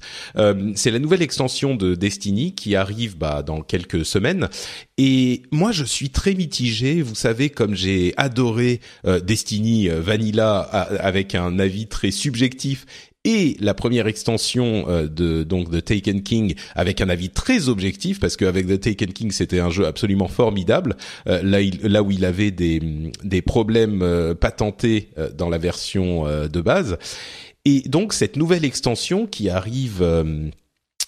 c'est 0.75 0.91
la 0.91 0.99
nouvelle 0.99 1.21
extension 1.21 1.75
de 1.75 1.95
Destiny 1.95 2.55
qui 2.55 2.75
arrive 2.75 3.17
bah, 3.17 3.43
dans 3.43 3.61
quelques 3.61 4.05
semaines. 4.05 4.49
Et 4.97 5.43
moi, 5.51 5.71
je 5.71 5.83
suis 5.83 6.09
très 6.09 6.33
mitigé. 6.33 7.01
Vous 7.01 7.15
savez, 7.15 7.49
comme 7.49 7.75
j'ai 7.75 8.13
adoré 8.17 8.79
Destiny 9.23 9.87
Vanilla 9.87 10.59
avec 10.59 11.35
un 11.35 11.59
avis 11.59 11.87
très 11.87 12.11
subjectif 12.11 12.85
et 13.25 13.55
la 13.59 13.73
première 13.73 14.07
extension 14.07 14.85
euh, 14.87 15.07
de 15.07 15.43
donc 15.43 15.69
de 15.69 15.79
Taken 15.79 16.23
King 16.23 16.55
avec 16.75 17.01
un 17.01 17.09
avis 17.09 17.29
très 17.29 17.69
objectif 17.69 18.19
parce 18.19 18.35
qu'avec 18.35 18.67
The 18.67 18.79
Taken 18.79 19.13
King 19.13 19.31
c'était 19.31 19.59
un 19.59 19.69
jeu 19.69 19.85
absolument 19.85 20.27
formidable. 20.27 20.97
Euh, 21.27 21.41
là 21.41 21.61
il, 21.61 21.79
là 21.83 22.03
où 22.03 22.11
il 22.11 22.25
avait 22.25 22.51
des 22.51 22.81
des 23.23 23.41
problèmes 23.41 24.01
euh, 24.01 24.33
patentés 24.33 25.09
dans 25.37 25.49
la 25.49 25.57
version 25.57 26.25
de 26.25 26.61
base. 26.61 26.97
Et 27.65 27.81
donc 27.81 28.13
cette 28.13 28.35
nouvelle 28.35 28.65
extension 28.65 29.25
qui 29.25 29.49
arrive 29.49 30.03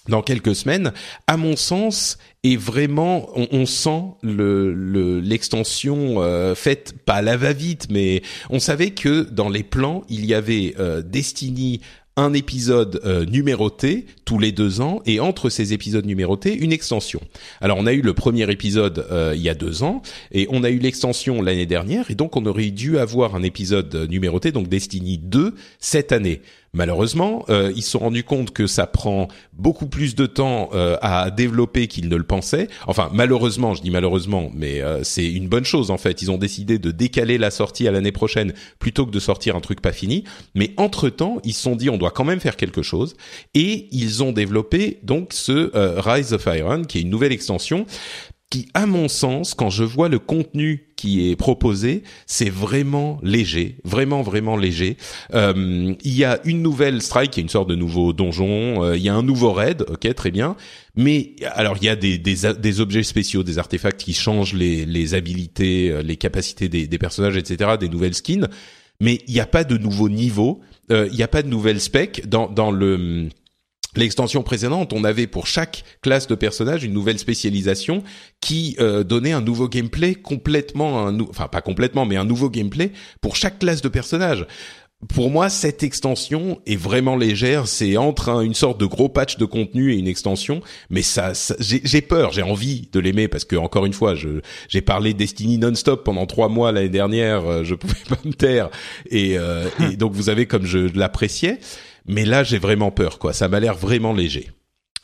dans 0.08 0.22
quelques 0.22 0.54
semaines, 0.54 0.92
à 1.26 1.36
mon 1.36 1.56
sens, 1.56 2.18
est 2.44 2.56
vraiment, 2.56 3.28
on, 3.34 3.48
on 3.50 3.66
sent 3.66 4.02
le 4.22 5.20
l'extension 5.20 6.22
faite 6.54 6.94
pas 7.04 7.14
à 7.14 7.22
la 7.22 7.36
va-vite, 7.36 7.88
mais 7.90 8.22
on 8.50 8.58
savait 8.58 8.90
que 8.90 9.22
dans 9.22 9.48
les 9.48 9.62
plans 9.62 10.04
il 10.08 10.24
y 10.24 10.34
avait 10.34 10.74
Destiny 11.04 11.80
un 12.16 12.32
épisode 12.32 13.00
euh, 13.04 13.26
numéroté 13.26 14.06
tous 14.24 14.38
les 14.38 14.50
deux 14.50 14.80
ans 14.80 15.02
et 15.04 15.20
entre 15.20 15.50
ces 15.50 15.74
épisodes 15.74 16.06
numérotés 16.06 16.54
une 16.54 16.72
extension. 16.72 17.20
Alors 17.60 17.76
on 17.78 17.86
a 17.86 17.92
eu 17.92 18.00
le 18.00 18.14
premier 18.14 18.50
épisode 18.50 19.06
euh, 19.10 19.34
il 19.36 19.42
y 19.42 19.50
a 19.50 19.54
deux 19.54 19.82
ans 19.82 20.00
et 20.32 20.46
on 20.50 20.64
a 20.64 20.70
eu 20.70 20.78
l'extension 20.78 21.42
l'année 21.42 21.66
dernière 21.66 22.10
et 22.10 22.14
donc 22.14 22.36
on 22.36 22.46
aurait 22.46 22.70
dû 22.70 22.98
avoir 22.98 23.34
un 23.34 23.42
épisode 23.42 24.08
numéroté 24.08 24.50
donc 24.50 24.68
Destiny 24.68 25.18
2 25.18 25.54
cette 25.78 26.12
année. 26.12 26.40
Malheureusement, 26.76 27.46
euh, 27.48 27.72
ils 27.74 27.82
se 27.82 27.92
sont 27.92 28.00
rendus 28.00 28.22
compte 28.22 28.50
que 28.50 28.66
ça 28.66 28.86
prend 28.86 29.28
beaucoup 29.54 29.86
plus 29.86 30.14
de 30.14 30.26
temps 30.26 30.68
euh, 30.74 30.98
à 31.00 31.30
développer 31.30 31.86
qu'ils 31.86 32.10
ne 32.10 32.16
le 32.16 32.22
pensaient. 32.22 32.68
Enfin, 32.86 33.08
malheureusement, 33.14 33.72
je 33.72 33.80
dis 33.80 33.90
malheureusement, 33.90 34.50
mais 34.54 34.82
euh, 34.82 35.02
c'est 35.02 35.24
une 35.24 35.48
bonne 35.48 35.64
chose 35.64 35.90
en 35.90 35.96
fait. 35.96 36.20
Ils 36.20 36.30
ont 36.30 36.36
décidé 36.36 36.78
de 36.78 36.90
décaler 36.90 37.38
la 37.38 37.50
sortie 37.50 37.88
à 37.88 37.92
l'année 37.92 38.12
prochaine 38.12 38.52
plutôt 38.78 39.06
que 39.06 39.10
de 39.10 39.18
sortir 39.18 39.56
un 39.56 39.60
truc 39.60 39.80
pas 39.80 39.92
fini. 39.92 40.24
Mais 40.54 40.74
entre-temps, 40.76 41.38
ils 41.44 41.54
se 41.54 41.62
sont 41.62 41.76
dit 41.76 41.88
on 41.88 41.96
doit 41.96 42.10
quand 42.10 42.24
même 42.24 42.40
faire 42.40 42.56
quelque 42.56 42.82
chose 42.82 43.16
et 43.54 43.88
ils 43.90 44.22
ont 44.22 44.32
développé 44.32 44.98
donc 45.02 45.32
ce 45.32 45.70
Rise 45.98 46.34
of 46.34 46.46
Iron 46.46 46.82
qui 46.82 46.98
est 46.98 47.00
une 47.00 47.10
nouvelle 47.10 47.32
extension 47.32 47.86
qui, 48.48 48.68
à 48.74 48.86
mon 48.86 49.08
sens, 49.08 49.54
quand 49.54 49.70
je 49.70 49.82
vois 49.82 50.08
le 50.08 50.20
contenu 50.20 50.86
qui 50.94 51.28
est 51.28 51.36
proposé, 51.36 52.04
c'est 52.26 52.48
vraiment 52.48 53.18
léger, 53.22 53.78
vraiment 53.84 54.22
vraiment 54.22 54.56
léger. 54.56 54.96
Euh, 55.34 55.94
il 56.04 56.14
y 56.14 56.24
a 56.24 56.38
une 56.44 56.62
nouvelle 56.62 57.02
strike, 57.02 57.32
qui 57.32 57.40
est 57.40 57.42
une 57.42 57.48
sorte 57.48 57.68
de 57.68 57.74
nouveau 57.74 58.12
donjon. 58.12 58.84
Euh, 58.84 58.96
il 58.96 59.02
y 59.02 59.08
a 59.08 59.14
un 59.14 59.24
nouveau 59.24 59.52
raid, 59.52 59.84
ok, 59.88 60.14
très 60.14 60.30
bien. 60.30 60.56
Mais 60.94 61.34
alors 61.54 61.76
il 61.80 61.86
y 61.86 61.88
a 61.88 61.96
des, 61.96 62.18
des, 62.18 62.36
des 62.58 62.80
objets 62.80 63.02
spéciaux, 63.02 63.42
des 63.42 63.58
artefacts 63.58 64.00
qui 64.00 64.14
changent 64.14 64.54
les, 64.54 64.86
les 64.86 65.14
habilités, 65.14 65.90
euh, 65.90 66.02
les 66.02 66.16
capacités 66.16 66.68
des, 66.68 66.86
des 66.86 66.98
personnages, 66.98 67.36
etc. 67.36 67.72
Des 67.80 67.88
nouvelles 67.88 68.14
skins. 68.14 68.48
Mais 69.00 69.18
il 69.26 69.34
n'y 69.34 69.40
a 69.40 69.46
pas 69.46 69.64
de 69.64 69.76
nouveau 69.76 70.08
niveau. 70.08 70.60
Euh, 70.92 71.08
il 71.10 71.16
n'y 71.16 71.24
a 71.24 71.28
pas 71.28 71.42
de 71.42 71.48
nouvelles 71.48 71.80
specs 71.80 72.28
dans 72.28 72.48
dans 72.48 72.70
le 72.70 73.28
L'extension 73.96 74.42
précédente, 74.42 74.92
on 74.92 75.04
avait 75.04 75.26
pour 75.26 75.46
chaque 75.46 75.84
classe 76.02 76.26
de 76.26 76.34
personnage 76.34 76.84
une 76.84 76.92
nouvelle 76.92 77.18
spécialisation 77.18 78.02
qui 78.40 78.76
euh, 78.78 79.02
donnait 79.04 79.32
un 79.32 79.40
nouveau 79.40 79.68
gameplay 79.68 80.14
complètement, 80.14 81.06
un 81.06 81.18
enfin 81.20 81.48
pas 81.48 81.62
complètement, 81.62 82.04
mais 82.04 82.16
un 82.16 82.24
nouveau 82.24 82.50
gameplay 82.50 82.92
pour 83.20 83.36
chaque 83.36 83.58
classe 83.58 83.80
de 83.80 83.88
personnage. 83.88 84.46
Pour 85.08 85.30
moi, 85.30 85.50
cette 85.50 85.82
extension 85.82 86.58
est 86.66 86.76
vraiment 86.76 87.16
légère. 87.16 87.68
C'est 87.68 87.98
entre 87.98 88.42
une 88.42 88.54
sorte 88.54 88.80
de 88.80 88.86
gros 88.86 89.10
patch 89.10 89.36
de 89.36 89.44
contenu 89.44 89.92
et 89.92 89.96
une 89.96 90.08
extension, 90.08 90.62
mais 90.88 91.02
ça, 91.02 91.32
j'ai 91.60 92.00
peur, 92.00 92.32
j'ai 92.32 92.42
envie 92.42 92.88
de 92.90 92.98
l'aimer 92.98 93.28
parce 93.28 93.44
que 93.44 93.56
encore 93.56 93.84
une 93.84 93.92
fois, 93.92 94.14
j'ai 94.14 94.80
parlé 94.80 95.12
Destiny 95.12 95.58
non-stop 95.58 96.02
pendant 96.02 96.24
trois 96.24 96.48
mois 96.48 96.72
l'année 96.72 96.88
dernière. 96.88 97.44
Euh, 97.44 97.62
je 97.62 97.74
pouvais 97.74 97.94
pas 98.08 98.18
me 98.24 98.32
taire 98.32 98.70
et, 99.10 99.38
euh, 99.38 99.68
et 99.80 99.96
donc 99.98 100.12
vous 100.12 100.30
avez 100.30 100.46
comme 100.46 100.64
je 100.64 100.78
l'appréciais. 100.96 101.60
Mais 102.08 102.24
là, 102.24 102.42
j'ai 102.42 102.58
vraiment 102.58 102.90
peur, 102.90 103.18
quoi. 103.18 103.32
Ça 103.32 103.48
m'a 103.48 103.60
l'air 103.60 103.74
vraiment 103.74 104.12
léger. 104.12 104.50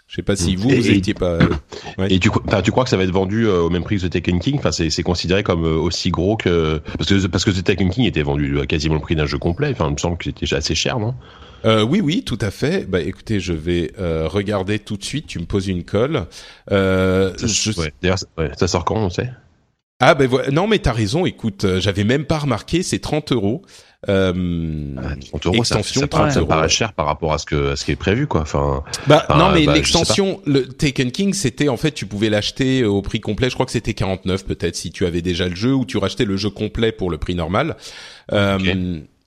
Je 0.06 0.16
sais 0.16 0.22
pas 0.22 0.36
si 0.36 0.56
vous, 0.56 0.68
vous 0.68 0.90
étiez 0.90 1.14
pas. 1.14 1.38
Et 2.10 2.18
tu, 2.18 2.28
tu 2.64 2.70
crois 2.70 2.84
que 2.84 2.90
ça 2.90 2.98
va 2.98 3.04
être 3.04 3.12
vendu 3.12 3.46
euh, 3.46 3.60
au 3.62 3.70
même 3.70 3.82
prix 3.82 3.96
que 3.96 4.06
The 4.06 4.10
Taken 4.10 4.40
King? 4.40 4.58
Enfin, 4.58 4.70
c'est 4.70 5.02
considéré 5.02 5.42
comme 5.42 5.64
euh, 5.64 5.76
aussi 5.76 6.10
gros 6.10 6.36
que 6.36 6.82
parce 6.98 7.08
que 7.08 7.26
parce 7.28 7.44
que 7.46 7.50
The 7.50 7.64
Taken 7.64 7.88
King 7.88 8.04
était 8.04 8.22
vendu 8.22 8.60
à 8.60 8.66
quasiment 8.66 8.96
le 8.96 9.00
prix 9.00 9.16
d'un 9.16 9.24
jeu 9.24 9.38
complet. 9.38 9.70
Enfin, 9.70 9.86
il 9.88 9.92
me 9.92 9.96
semble 9.96 10.18
que 10.18 10.24
c'était 10.24 10.54
assez 10.54 10.74
cher, 10.74 10.98
non? 10.98 11.14
Euh, 11.64 11.82
oui, 11.82 12.00
oui, 12.00 12.24
tout 12.24 12.38
à 12.40 12.50
fait. 12.50 12.88
Bah, 12.88 13.00
écoutez, 13.00 13.40
je 13.40 13.52
vais 13.52 13.92
euh, 13.98 14.28
regarder 14.28 14.78
tout 14.78 14.96
de 14.96 15.04
suite. 15.04 15.26
Tu 15.26 15.38
me 15.38 15.44
poses 15.44 15.68
une 15.68 15.84
colle. 15.84 16.26
Euh, 16.70 17.32
je... 17.38 17.80
ouais. 17.80 17.92
D'ailleurs, 18.02 18.18
ça 18.56 18.68
sort 18.68 18.84
quand, 18.84 18.96
on 18.96 19.10
sait? 19.10 19.30
Ah 20.04 20.14
ben 20.14 20.26
voilà. 20.26 20.50
non, 20.50 20.66
mais 20.66 20.80
t'as 20.80 20.92
raison. 20.92 21.24
Écoute, 21.26 21.64
j'avais 21.78 22.04
même 22.04 22.24
pas 22.24 22.38
remarqué. 22.38 22.82
C'est 22.82 22.98
30 22.98 23.32
euros. 23.32 23.62
Euh, 24.08 24.96
30 25.30 25.46
euros, 25.46 25.56
extension, 25.58 26.00
ça, 26.10 26.24
ça, 26.24 26.30
ça 26.30 26.44
paraît 26.44 26.68
cher 26.68 26.92
par 26.92 27.06
rapport 27.06 27.32
à 27.32 27.38
ce 27.38 27.46
que 27.46 27.70
à 27.70 27.76
ce 27.76 27.84
qui 27.84 27.92
est 27.92 27.96
prévu, 27.96 28.26
quoi. 28.26 28.40
Enfin. 28.40 28.82
Bah 29.06 29.24
non, 29.30 29.52
mais 29.52 29.64
bah, 29.64 29.74
l'extension, 29.74 30.40
le 30.44 30.66
Taken 30.66 31.12
King, 31.12 31.32
c'était 31.34 31.68
en 31.68 31.76
fait, 31.76 31.92
tu 31.92 32.06
pouvais 32.06 32.28
l'acheter 32.28 32.84
au 32.84 33.00
prix 33.00 33.20
complet. 33.20 33.48
Je 33.48 33.54
crois 33.54 33.64
que 33.64 33.70
c'était 33.70 33.94
49 33.94 34.44
peut-être 34.44 34.74
si 34.74 34.90
tu 34.90 35.06
avais 35.06 35.22
déjà 35.22 35.48
le 35.48 35.54
jeu 35.54 35.72
ou 35.72 35.84
tu 35.84 35.98
rachetais 35.98 36.24
le 36.24 36.36
jeu 36.36 36.50
complet 36.50 36.90
pour 36.90 37.10
le 37.10 37.18
prix 37.18 37.36
normal. 37.36 37.76
Euh, 38.32 38.58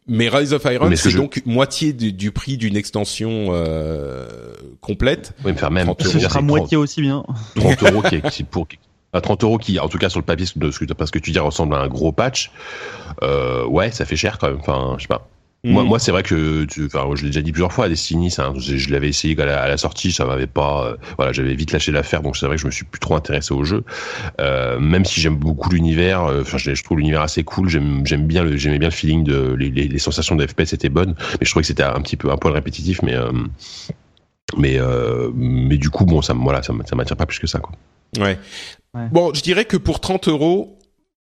Mais 0.08 0.28
Rise 0.28 0.52
of 0.52 0.66
Iron, 0.66 0.92
c'est 0.96 1.16
donc 1.16 1.42
moitié 1.46 1.94
du, 1.94 2.32
prix 2.32 2.58
d'une 2.58 2.76
extension 2.76 3.48
euh, 3.52 4.28
complète. 4.82 5.32
Oui, 5.46 5.54
me 5.54 5.58
faire 5.58 5.72
même. 5.72 5.94
Ce 6.00 6.20
sera 6.20 6.42
moitié 6.42 6.76
aussi 6.76 7.02
bien. 7.02 7.24
30 7.56 7.84
euros 7.84 8.02
qui 8.02 8.16
est, 8.16 8.44
pour 8.44 8.68
à 9.16 9.22
30 9.22 9.44
euros 9.44 9.58
qui, 9.58 9.80
en 9.80 9.88
tout 9.88 9.98
cas 9.98 10.10
sur 10.10 10.20
le 10.20 10.26
papier, 10.26 10.46
de 10.56 10.72
ce 10.72 10.80
que, 10.80 10.94
parce 10.94 11.10
que 11.10 11.20
tu 11.20 11.32
dis, 11.32 11.40
ressemble 11.40 11.74
à 11.76 11.80
un 11.80 11.88
gros 11.88 12.12
patch. 12.12 12.52
Euh, 13.24 13.66
ouais, 13.66 13.90
ça 13.92 14.06
fait 14.06 14.18
cher 14.18 14.38
quand 14.38 14.50
même. 14.50 14.60
Enfin, 14.60 14.96
je 14.98 15.04
sais 15.04 15.08
pas. 15.08 15.28
Moi, 15.64 15.84
mm. 15.84 15.88
moi 15.88 16.00
c'est 16.00 16.12
vrai 16.12 16.22
que, 16.22 16.66
tu, 16.66 16.86
enfin, 16.86 17.08
je 17.16 17.24
l'ai 17.24 17.30
déjà 17.30 17.42
dit 17.42 17.52
plusieurs 17.52 17.72
fois, 17.72 17.88
Destiny, 17.90 18.30
ça, 18.30 18.54
je, 18.56 18.78
je 18.78 18.92
l'avais 18.92 19.08
essayé 19.08 19.40
à 19.42 19.46
la, 19.46 19.64
à 19.64 19.68
la, 19.68 19.78
sortie, 19.78 20.12
ça 20.12 20.26
m'avait 20.26 20.46
pas, 20.46 20.86
euh, 20.86 20.98
voilà, 21.18 21.32
j'avais 21.32 21.56
vite 21.56 21.72
lâché 21.72 21.92
l'affaire, 21.92 22.22
donc 22.22 22.38
c'est 22.38 22.46
vrai 22.46 22.58
que 22.58 22.62
je 22.62 22.68
me 22.68 22.72
suis 22.72 22.86
plus 22.86 23.00
trop 23.00 23.16
intéressé 23.16 23.52
au 23.52 23.64
jeu. 23.64 23.84
Euh, 24.40 24.80
même 24.80 25.06
si 25.06 25.22
j'aime 25.22 25.38
beaucoup 25.38 25.70
l'univers, 25.70 26.22
enfin, 26.22 26.60
je, 26.60 26.76
je, 26.76 26.84
trouve 26.84 27.00
l'univers 27.00 27.22
assez 27.22 27.44
cool, 27.44 27.68
j'aime, 27.68 28.04
bien 28.04 28.46
j'aimais 28.56 28.78
bien 28.78 28.90
le 28.90 28.94
feeling 28.94 29.24
de, 29.24 29.56
les, 29.58 29.72
les, 29.72 29.88
les 29.88 30.00
sensations 30.00 30.36
de 30.36 30.46
FPS 30.46 30.74
étaient 30.74 30.90
bonnes, 30.90 31.16
mais 31.40 31.46
je 31.46 31.50
trouvais 31.50 31.64
que 31.64 31.68
c'était 31.68 31.84
un 31.84 32.02
petit 32.02 32.18
peu 32.18 32.30
un 32.30 32.38
poil 32.38 32.54
répétitif, 32.54 33.02
mais, 33.02 33.16
mais, 34.56 34.78
mais 35.34 35.78
du 35.78 35.90
coup, 35.90 36.06
bon, 36.06 36.22
ça, 36.22 36.36
voilà, 36.36 36.62
ça, 36.62 36.74
ça 36.86 36.96
m'attire 36.96 37.18
pas 37.18 37.26
plus 37.26 37.40
que 37.40 37.48
ça, 37.48 37.58
quoi. 37.58 37.72
Ouais. 38.20 38.38
Bon, 39.12 39.34
je 39.34 39.42
dirais 39.42 39.66
que 39.66 39.78
pour 39.78 40.00
30 40.00 40.28
euros, 40.28 40.80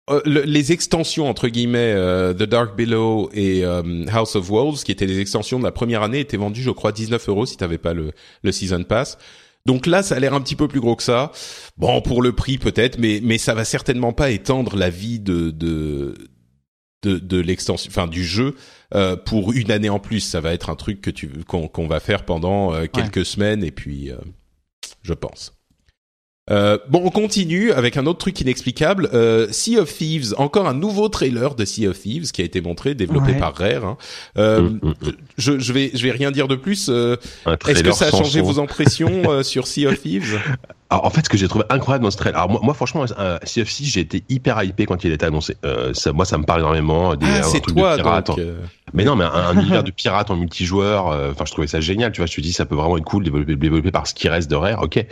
euh, 0.10 0.22
les 0.26 0.72
extensions 0.72 1.28
entre 1.28 1.48
guillemets 1.48 1.94
euh, 1.94 2.34
The 2.34 2.44
Dark 2.44 2.76
Below 2.78 3.30
et 3.34 3.66
euh, 3.66 4.06
House 4.12 4.36
of 4.36 4.50
Wolves, 4.50 4.84
qui 4.84 4.92
étaient 4.92 5.08
les 5.08 5.20
extensions 5.20 5.58
de 5.58 5.64
la 5.64 5.72
première 5.72 6.04
année, 6.04 6.20
étaient 6.20 6.38
vendues, 6.38 6.62
je 6.62 6.72
crois, 6.72 6.92
19 6.92 7.28
euros 7.30 7.46
si 7.46 7.58
t'avais 7.58 7.80
pas 7.80 7.94
le, 7.94 8.12
le 8.44 8.52
season 8.52 8.84
pass. 8.84 9.18
Donc 9.66 9.88
là, 9.88 10.04
ça 10.04 10.16
a 10.16 10.20
l'air 10.20 10.34
un 10.34 10.42
petit 10.42 10.56
peu 10.56 10.68
plus 10.68 10.80
gros 10.80 10.96
que 10.96 11.04
ça. 11.04 11.32
Bon, 11.78 12.02
pour 12.02 12.22
le 12.22 12.34
prix 12.34 12.58
peut-être, 12.60 13.00
mais 13.00 13.20
mais 13.24 13.40
ça 13.40 13.56
va 13.56 13.66
certainement 13.66 14.14
pas 14.14 14.30
étendre 14.30 14.76
la 14.76 14.90
vie 14.90 15.20
de 15.20 15.50
de 15.50 16.14
de, 17.04 17.18
de 17.18 17.40
l'extension, 17.40 17.90
enfin 17.90 18.08
du 18.08 18.24
jeu 18.24 18.56
euh, 18.94 19.16
pour 19.16 19.54
une 19.54 19.72
année 19.72 19.90
en 19.90 20.00
plus. 20.00 20.20
Ça 20.20 20.42
va 20.42 20.54
être 20.54 20.70
un 20.70 20.76
truc 20.76 21.02
que 21.02 21.10
tu 21.10 21.44
qu'on 21.46 21.68
qu'on 21.68 21.88
va 21.88 22.00
faire 22.00 22.26
pendant 22.26 22.74
euh, 22.74 22.86
quelques 22.86 23.26
semaines 23.26 23.64
et 23.64 23.72
puis 23.72 24.12
euh, 24.12 24.18
je 25.02 25.14
pense. 25.14 25.55
Euh, 26.52 26.78
bon, 26.90 27.02
on 27.04 27.10
continue 27.10 27.72
avec 27.72 27.98
un 27.98 28.06
autre 28.06 28.20
truc 28.20 28.40
inexplicable. 28.40 29.10
Euh, 29.16 29.48
sea 29.52 29.80
of 29.80 29.92
Thieves, 29.92 30.36
encore 30.38 30.68
un 30.68 30.76
nouveau 30.76 31.10
trailer 31.10 31.56
de 31.56 31.66
Sea 31.66 31.88
of 31.88 32.00
Thieves 32.00 32.32
qui 32.32 32.42
a 32.44 32.46
été 32.46 32.62
montré, 32.62 32.94
développé 32.94 33.32
Ouais. 33.32 33.40
par 33.40 33.56
Rare. 33.56 33.84
hein. 33.84 33.98
Euh, 34.38 34.62
Mm, 34.62 34.80
mm, 34.84 34.90
mm. 34.90 35.12
je, 35.40 35.60
je 35.60 35.74
vais, 35.74 35.90
je 35.96 36.04
vais 36.04 36.12
rien 36.12 36.30
dire 36.30 36.48
de 36.48 36.56
plus. 36.56 36.88
Euh, 36.90 37.16
Est-ce 37.16 37.50
que 37.50 37.56
trailer 37.56 37.94
ça 37.96 38.06
a 38.08 38.12
changé 38.12 38.42
son. 38.42 38.46
vos 38.46 38.60
impressions 38.60 39.24
euh, 39.32 39.42
sur 39.44 39.66
Sea 39.66 39.88
of 39.88 40.00
Thieves? 40.00 40.40
Alors, 40.92 41.06
en 41.06 41.10
fait, 41.10 41.26
ce 41.26 41.30
que 41.30 41.38
j'ai 41.38 41.48
trouvé 41.48 41.66
incroyable 41.70 42.04
dans 42.04 42.12
ce 42.12 42.18
trailer, 42.18 42.38
alors 42.40 42.52
moi, 42.52 42.60
moi 42.64 42.74
franchement, 42.76 43.06
euh, 43.18 43.40
Sea 43.44 43.62
of 43.64 43.70
Thieves, 43.70 43.90
j'ai 43.92 44.02
été 44.02 44.24
hyper 44.30 44.62
hypé 44.64 44.86
quand 44.86 45.04
il 45.04 45.12
était 45.14 45.26
annoncé. 45.26 45.58
Euh, 45.66 45.96
ça, 45.96 46.14
moi, 46.14 46.26
ça 46.26 46.38
me 46.38 46.44
parle 46.44 46.60
énormément. 46.62 47.16
Des, 47.16 47.26
Ah, 47.28 47.42
c'est 47.42 47.60
toi 47.62 47.98
de 47.98 48.04
pirate. 48.04 48.28
donc. 48.28 48.38
en- 48.38 48.42
euh, 48.42 48.54
Mais 48.94 49.04
non, 49.04 49.16
mais 49.16 49.26
un, 49.26 49.30
un 49.30 49.54
univers 49.60 49.84
de 49.84 49.92
pirate 49.92 50.30
en 50.32 50.36
multijoueur. 50.38 51.10
euh, 51.10 51.32
Enfin, 51.32 51.46
je 51.46 51.52
trouvais 51.52 51.68
ça 51.68 51.80
génial. 51.82 52.12
Tu 52.12 52.22
vois, 52.22 52.28
je 52.28 52.36
te 52.36 52.42
dis, 52.42 52.54
ça 52.54 52.66
peut 52.66 52.76
vraiment 52.76 52.98
être 52.98 53.04
cool, 53.04 53.24
développé, 53.24 53.56
développé 53.56 53.92
par 53.92 54.06
ce 54.08 54.14
qui 54.14 54.30
reste 54.30 54.50
de 54.50 54.56
Rare. 54.56 54.82
Ok. 54.84 55.04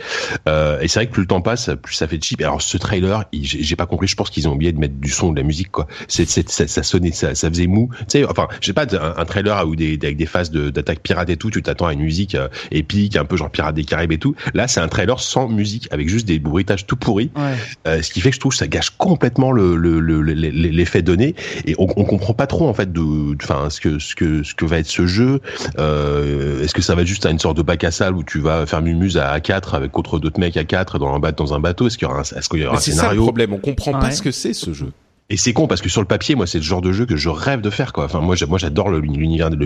Euh, 0.48 0.80
et 0.80 0.88
c'est 0.88 1.00
vrai 1.00 1.06
que 1.06 1.12
plus 1.12 1.22
le 1.22 1.26
temps 1.26 1.40
passe, 1.40 1.70
plus 1.82 1.94
ça 1.94 2.06
fait 2.06 2.22
cheap. 2.22 2.40
Et 2.40 2.44
alors, 2.44 2.62
ce 2.62 2.76
trailer, 2.78 3.24
il- 3.32 3.44
j'ai 3.44 3.76
pas 3.76 3.86
compris. 3.86 4.06
Je 4.06 4.14
pense 4.16 4.30
qu'ils 4.30 4.48
ont 4.48 4.52
oublié 4.52 4.72
de 4.72 4.78
mettre 4.78 4.94
du 4.94 5.10
son, 5.10 5.32
de 5.32 5.36
la 5.38 5.42
musique, 5.46 5.70
quoi. 5.70 5.86
C'est, 6.08 6.24
ça, 6.28 6.66
ça 6.66 6.82
sonnait, 6.82 7.12
ça, 7.12 7.34
ça 7.34 7.48
faisait 7.48 7.66
mou. 7.66 7.90
Tu 8.00 8.04
sais, 8.08 8.24
enfin, 8.24 8.46
je 8.60 8.66
sais 8.66 8.72
pas, 8.72 8.86
un, 8.96 9.14
un 9.20 9.24
trailer 9.24 9.66
où 9.66 9.74
des, 9.76 9.98
avec 10.02 10.16
des 10.16 10.26
phases 10.26 10.50
de, 10.50 10.70
d'attaque 10.70 11.00
pirate 11.00 11.28
et 11.30 11.36
tout, 11.36 11.50
tu 11.50 11.60
t'attends 11.62 11.86
à 11.86 11.92
une 11.92 12.00
musique 12.02 12.34
euh, 12.36 12.48
épique, 12.70 13.16
un 13.16 13.24
peu 13.24 13.36
genre 13.36 13.50
Pirates 13.50 13.74
des 13.74 13.84
Caraïbes 13.84 14.12
et 14.12 14.18
tout. 14.18 14.34
Là, 14.54 14.68
c'est 14.68 14.80
un 14.80 14.88
trailer 14.88 15.18
sans 15.20 15.48
musique, 15.48 15.88
avec 15.90 16.08
juste 16.08 16.26
des 16.26 16.38
bruitages 16.38 16.86
tout 16.86 16.96
pourris. 16.96 17.30
Ouais. 17.36 17.42
Euh, 17.88 18.02
ce 18.02 18.10
qui 18.10 18.20
fait 18.20 18.30
que 18.30 18.36
je 18.36 18.40
trouve 18.40 18.52
que 18.52 18.58
ça 18.58 18.68
gâche 18.68 18.90
complètement 18.90 19.50
le 19.52 19.74
le- 19.76 20.00
le- 20.00 20.22
le- 20.22 20.32
l'effet 20.34 21.02
donné 21.02 21.34
et 21.66 21.74
on, 21.78 21.86
on 21.96 22.04
comprend 22.04 22.34
pas 22.34 22.46
trop 22.46 22.68
en 22.68 22.74
fait 22.74 22.92
de 22.92 23.34
enfin 23.42 23.63
ce 23.70 23.80
que 23.80 23.98
ce 23.98 24.14
que 24.14 24.42
ce 24.42 24.54
que 24.54 24.64
va 24.64 24.78
être 24.78 24.86
ce 24.86 25.06
jeu 25.06 25.40
euh, 25.78 26.62
est-ce 26.62 26.74
que 26.74 26.82
ça 26.82 26.94
va 26.94 27.02
être 27.02 27.08
juste 27.08 27.26
à 27.26 27.30
une 27.30 27.38
sorte 27.38 27.56
de 27.56 27.62
bac 27.62 27.82
à 27.84 27.90
sable 27.90 28.16
où 28.18 28.22
tu 28.22 28.38
vas 28.40 28.66
faire 28.66 28.82
mumuse 28.82 29.16
à 29.18 29.38
4 29.40 29.74
avec 29.74 29.90
contre 29.92 30.18
d'autres 30.18 30.40
mecs 30.40 30.56
à 30.56 30.64
4 30.64 30.98
dans 30.98 31.14
un 31.14 31.18
bateau 31.18 31.44
dans 31.44 31.54
un 31.54 31.60
bateau? 31.60 31.86
Est-ce 31.86 31.98
qu'il 31.98 32.06
y 32.08 32.10
aura 32.10 32.20
un, 32.20 32.22
est-ce 32.22 32.48
qu'il 32.48 32.60
y 32.60 32.64
aura 32.66 32.76
un 32.76 32.80
c'est 32.80 32.92
ça 32.92 32.96
le 32.96 33.00
scénario? 33.02 33.22
problème. 33.22 33.52
On 33.52 33.58
comprend 33.58 33.92
pas 33.92 34.10
ce 34.10 34.22
que 34.22 34.30
c'est 34.30 34.54
ce 34.54 34.72
jeu. 34.72 34.90
et 35.30 35.36
c'est 35.36 35.52
con 35.52 35.66
parce 35.66 35.80
que 35.80 35.88
sur 35.88 36.00
le 36.00 36.06
papier 36.06 36.34
moi 36.34 36.46
c'est 36.46 36.58
le 36.58 36.64
genre 36.64 36.82
de 36.82 36.92
jeu 36.92 37.06
que 37.06 37.16
je 37.16 37.28
rêve 37.30 37.60
de 37.62 37.70
faire 37.70 37.92
quoi 37.92 38.04
enfin 38.04 38.20
moi 38.20 38.36
moi 38.48 38.58
j'adore 38.58 38.90
le- 38.90 39.00
l'univers 39.00 39.50
de 39.50 39.56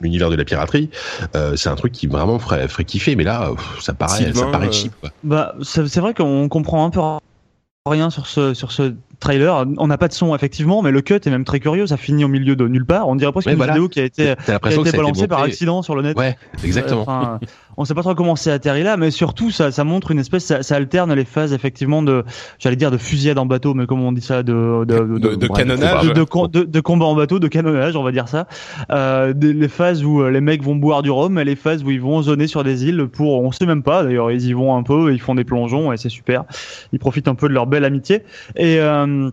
l'univers 0.00 0.30
de 0.30 0.34
la 0.36 0.44
piraterie 0.44 0.90
euh, 1.36 1.54
c'est 1.56 1.68
un 1.68 1.76
truc 1.76 1.92
qui 1.92 2.06
vraiment 2.08 2.38
ferait, 2.38 2.66
ferait 2.68 2.84
kiffer 2.84 3.14
mais 3.16 3.24
là 3.24 3.50
pff, 3.54 3.80
ça 3.80 3.94
paraît 3.94 4.18
Sylvain, 4.24 4.40
ça 4.40 4.46
paraît 4.48 4.68
euh, 4.68 4.72
cheap 4.72 4.92
quoi. 5.00 5.10
Bah, 5.22 5.54
c'est 5.62 5.86
c'est 5.88 6.00
vrai 6.00 6.14
qu'on 6.14 6.48
comprend 6.48 6.84
un 6.84 6.90
peu 6.90 7.00
rien 7.88 8.10
sur 8.10 8.26
ce 8.26 8.54
sur 8.54 8.72
ce 8.72 8.92
trailer. 9.20 9.64
On 9.78 9.86
n'a 9.86 9.98
pas 9.98 10.08
de 10.08 10.12
son 10.12 10.34
effectivement, 10.34 10.82
mais 10.82 10.90
le 10.90 11.00
cut 11.00 11.14
est 11.14 11.26
même 11.30 11.44
très 11.44 11.60
curieux. 11.60 11.86
Ça 11.86 11.96
finit 11.96 12.24
au 12.24 12.28
milieu 12.28 12.56
de 12.56 12.66
nulle 12.68 12.84
part. 12.86 13.08
On 13.08 13.16
dirait 13.16 13.32
presque 13.32 13.46
Ouais, 13.46 13.52
une 13.54 13.58
voilà. 13.58 13.72
vidéo 13.74 13.88
qui 13.88 14.00
a 14.00 14.04
été 14.04 14.22
qui 14.22 14.28
a 14.28 14.32
été 14.32 14.42
ça 14.46 14.58
a 14.62 14.72
été 14.88 14.96
balancée 14.96 15.28
par 15.28 15.42
accident 15.42 15.82
sur 15.82 15.94
le 15.96 16.02
net. 16.02 16.16
ouais 16.16 16.36
exactement 16.64 17.02
Enfin, 17.02 17.40
on 17.76 17.84
sait 17.84 17.94
pas 17.94 18.02
trop 18.02 18.14
comment 18.14 18.34
c'est 18.36 18.50
atterri 18.50 18.82
là, 18.82 18.96
mais 18.96 19.10
surtout 19.10 19.50
ça, 19.50 19.70
ça 19.70 19.84
montre 19.84 20.10
une 20.10 20.18
espèce, 20.18 20.44
ça, 20.44 20.62
ça 20.64 20.74
alterne 20.76 21.12
les 21.14 21.24
phases 21.24 21.52
effectivement 21.52 22.02
de, 22.02 22.24
j'allais 22.58 22.74
dire 22.76 22.90
de 22.90 22.96
fusillade 22.98 23.38
en 23.38 23.46
bateau, 23.46 23.72
mais 23.74 23.86
comment 23.86 24.08
on 24.08 24.12
dit 24.12 24.20
ça, 24.20 24.42
de 24.42 24.84
de, 24.84 24.98
De- 25.18 25.34
de 25.36 25.46
bref, 25.46 25.64
canonnage. 25.64 26.08
de, 26.08 26.12
de, 26.12 26.22
com- 26.24 26.48
de- 26.52 26.64
de 26.64 26.80
combat 26.80 27.06
en 27.06 27.14
bateau, 27.14 27.38
de 27.38 27.46
canonnage, 27.48 27.94
on 27.96 28.02
va 28.02 28.10
dire 28.12 28.26
ça. 28.28 28.46
Euh, 28.90 29.32
des- 29.32 29.52
les 29.52 29.68
phases 29.68 30.04
où 30.04 30.22
euh, 30.22 30.30
les 30.30 30.40
mecs 30.40 30.62
vont 30.62 30.74
boire 30.74 31.02
du 31.02 31.10
rhum, 31.10 31.38
et 31.38 31.44
les 31.44 31.56
phases 31.56 31.84
où 31.84 31.90
ils 31.90 32.00
vont 32.00 32.20
zoner 32.22 32.46
sur 32.48 32.64
des 32.64 32.84
îles 32.86 33.06
pour, 33.06 33.42
on 33.42 33.52
sait 33.52 33.66
même 33.66 33.82
pas. 33.82 34.02
D'ailleurs, 34.02 34.30
ils 34.32 34.44
y 34.46 34.52
vont 34.52 34.76
un 34.76 34.82
peu, 34.82 35.12
ils 35.12 35.20
font 35.20 35.34
des 35.36 35.44
plongeons 35.44 35.92
et 35.92 35.96
c'est 35.96 36.08
super. 36.08 36.44
Ils 36.92 36.98
profitent 36.98 37.28
un 37.28 37.34
peu 37.36 37.48
de 37.48 37.54
leur 37.54 37.66
belle 37.66 37.84
amitié 37.84 38.22
et 38.56 38.80
euh, 38.80 39.06
Um, 39.08 39.32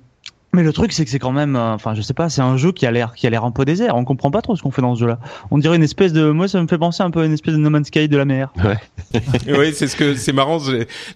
mais 0.56 0.63
le 0.63 0.74
truc, 0.74 0.91
c'est 0.94 1.06
que 1.06 1.12
c'est 1.12 1.20
quand 1.20 1.32
même, 1.32 1.56
euh, 1.56 1.74
enfin, 1.74 1.94
je 1.94 2.02
sais 2.02 2.13
pas, 2.13 2.30
c'est 2.30 2.41
un 2.41 2.58
jeu 2.58 2.72
qui 2.72 2.86
a 2.86 2.91
l'air, 2.91 3.13
qui 3.13 3.28
a 3.28 3.30
l'air 3.30 3.44
un 3.46 3.52
peu 3.52 3.65
désert. 3.65 3.96
On 3.96 4.04
comprend 4.06 4.32
pas 4.32 4.41
trop 4.41 4.56
ce 4.56 4.62
qu'on 4.63 4.72
fait 4.72 4.82
dans 4.82 4.96
ce 4.96 5.02
jeu-là. 5.02 5.20
On 5.52 5.58
dirait 5.58 5.76
une 5.76 5.84
espèce 5.84 6.13
de, 6.13 6.32
moi, 6.32 6.48
ça 6.48 6.62
me 6.62 6.68
fait 6.68 6.78
penser 6.78 7.04
un 7.04 7.12
peu 7.12 7.22
à 7.22 7.26
une 7.26 7.34
espèce 7.34 7.54
de 7.54 7.60
No 7.60 7.70
Man's 7.70 7.88
Sky 7.88 8.08
de 8.08 8.18
la 8.18 8.26
mer. 8.26 8.52
oui, 9.48 9.74
c'est 9.74 9.88
ce 9.88 9.96
que 9.96 10.15
c'est 10.15 10.34
marrant. 10.34 10.58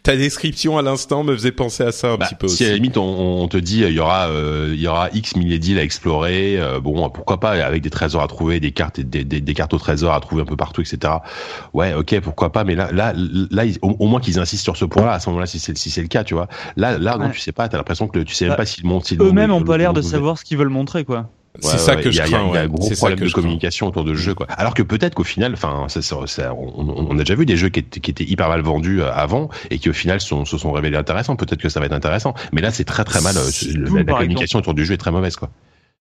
Ta 0.03 0.15
description 0.15 0.77
à 0.77 0.81
l'instant 0.81 1.23
me 1.23 1.33
faisait 1.33 1.51
penser 1.51 1.83
à 1.83 1.91
ça 1.91 2.11
un 2.11 2.17
Bah, 2.17 2.25
petit 2.27 2.35
peu 2.35 2.47
si 2.47 2.63
à 2.63 2.67
la 2.67 2.73
aussi. 2.73 2.81
limite 2.81 2.97
on, 2.97 3.41
on 3.43 3.47
te 3.47 3.57
dit 3.57 3.81
il 3.81 3.91
y 3.93 3.99
aura 3.99 4.27
euh, 4.27 4.71
il 4.73 4.79
y 4.79 4.87
aura 4.87 5.09
X 5.13 5.35
milliers 5.35 5.59
d'îles 5.59 5.79
à 5.79 5.83
explorer, 5.83 6.59
euh, 6.59 6.79
bon 6.79 7.09
pourquoi 7.09 7.39
pas 7.39 7.51
avec 7.51 7.81
des 7.81 7.89
trésors 7.89 8.21
à 8.21 8.27
trouver, 8.27 8.59
des 8.59 8.71
cartes 8.71 8.99
des, 8.99 9.23
des, 9.23 9.41
des 9.41 9.53
cartes 9.53 9.73
au 9.73 9.77
trésor 9.79 10.13
à 10.13 10.19
trouver 10.19 10.41
un 10.41 10.45
peu 10.45 10.55
partout 10.55 10.81
etc. 10.81 11.13
Ouais 11.73 11.93
ok 11.93 12.19
pourquoi 12.21 12.51
pas 12.51 12.63
mais 12.63 12.75
là 12.75 12.91
là 12.91 13.13
là 13.15 13.65
ils- 13.65 13.77
au, 13.81 13.95
au 13.99 14.07
moins 14.07 14.19
qu'ils 14.19 14.39
insistent 14.39 14.63
sur 14.63 14.77
ce 14.77 14.85
point-là 14.85 15.13
à 15.13 15.19
ce 15.19 15.29
moment-là 15.29 15.45
si 15.45 15.59
c'est 15.59 15.77
si 15.77 15.89
c'est 15.89 16.01
le 16.01 16.07
cas 16.07 16.23
tu 16.23 16.33
vois 16.33 16.47
là 16.77 16.97
là 16.97 17.17
non 17.17 17.25
Ouais. 17.25 17.31
tu 17.31 17.39
sais 17.39 17.51
pas 17.51 17.67
t'as 17.69 17.77
l'impression 17.77 18.07
que 18.07 18.17
le- 18.19 18.25
tu 18.25 18.33
sais 18.33 18.45
même 18.45 18.51
Bah, 18.53 18.57
pas 18.57 18.65
s'ils 18.65 18.85
montent 18.85 19.05
s'ils 19.05 19.17
vont- 19.19 19.28
Eux-mêmes 19.29 19.51
ont 19.51 19.59
le- 19.59 19.65
pas 19.65 19.77
l'air 19.77 19.93
de 19.93 20.01
savoir 20.01 20.37
ce 20.37 20.43
qu'ils 20.45 20.57
veulent 20.57 20.69
montrer, 20.69 21.05
quoi. 21.05 21.29
C'est 21.61 21.71
Ouais, 21.73 21.77
ça 21.79 21.95
ouais, 21.95 22.03
que 22.03 22.09
il 22.09 22.13
y 22.13 22.15
je 22.15 22.21
a- 22.21 22.27
il 22.27 22.31
y 22.31 22.35
a- 22.35 22.37
crains. 22.37 22.47
Il 22.49 22.53
y 22.53 22.57
a 22.57 22.61
un 22.61 22.67
gros 22.67 22.89
problème 22.91 23.19
de 23.19 23.29
communication 23.31 23.87
autour 23.87 24.03
de 24.05 24.13
ce 24.13 24.19
jeu, 24.19 24.33
quoi. 24.35 24.45
Alors 24.51 24.73
que 24.75 24.83
peut-être 24.83 25.15
qu'au 25.15 25.23
final, 25.23 25.53
enfin, 25.53 25.85
ça, 25.89 26.01
ça- 26.01 26.15
ça- 26.27 26.53
on, 26.53 27.15
a 27.15 27.19
déjà 27.19 27.33
vu 27.35 27.45
des 27.45 27.57
jeux 27.57 27.69
qui 27.69 27.79
étaient, 27.79 27.99
qui 27.99 28.11
étaient 28.11 28.23
hyper 28.23 28.47
mal 28.49 28.61
vendus 28.61 29.01
euh, 29.01 29.11
avant 29.11 29.49
et 29.71 29.79
qui 29.79 29.89
au 29.89 29.93
final 29.93 30.21
sont, 30.21 30.45
se 30.45 30.57
sont 30.57 30.71
révélés 30.71 30.95
intéressants. 30.95 31.35
Peut-être 31.35 31.59
que 31.59 31.67
ça 31.69 31.79
va 31.79 31.87
être 31.87 31.93
intéressant. 31.93 32.33
Mais 32.53 32.61
là, 32.61 32.69
c'est 32.71 32.85
très 32.85 33.03
très 33.03 33.19
mal. 33.21 33.35
euh, 33.35 34.03
la, 34.05 34.13
communication 34.13 34.59
autour 34.59 34.73
du 34.75 34.85
jeu 34.85 34.93
est 34.93 34.97
très 34.97 35.11
mauvaise, 35.11 35.35
quoi. 35.35 35.49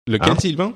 Lequel, 0.07 0.31
Hein 0.31 0.35
Sylvain? 0.39 0.73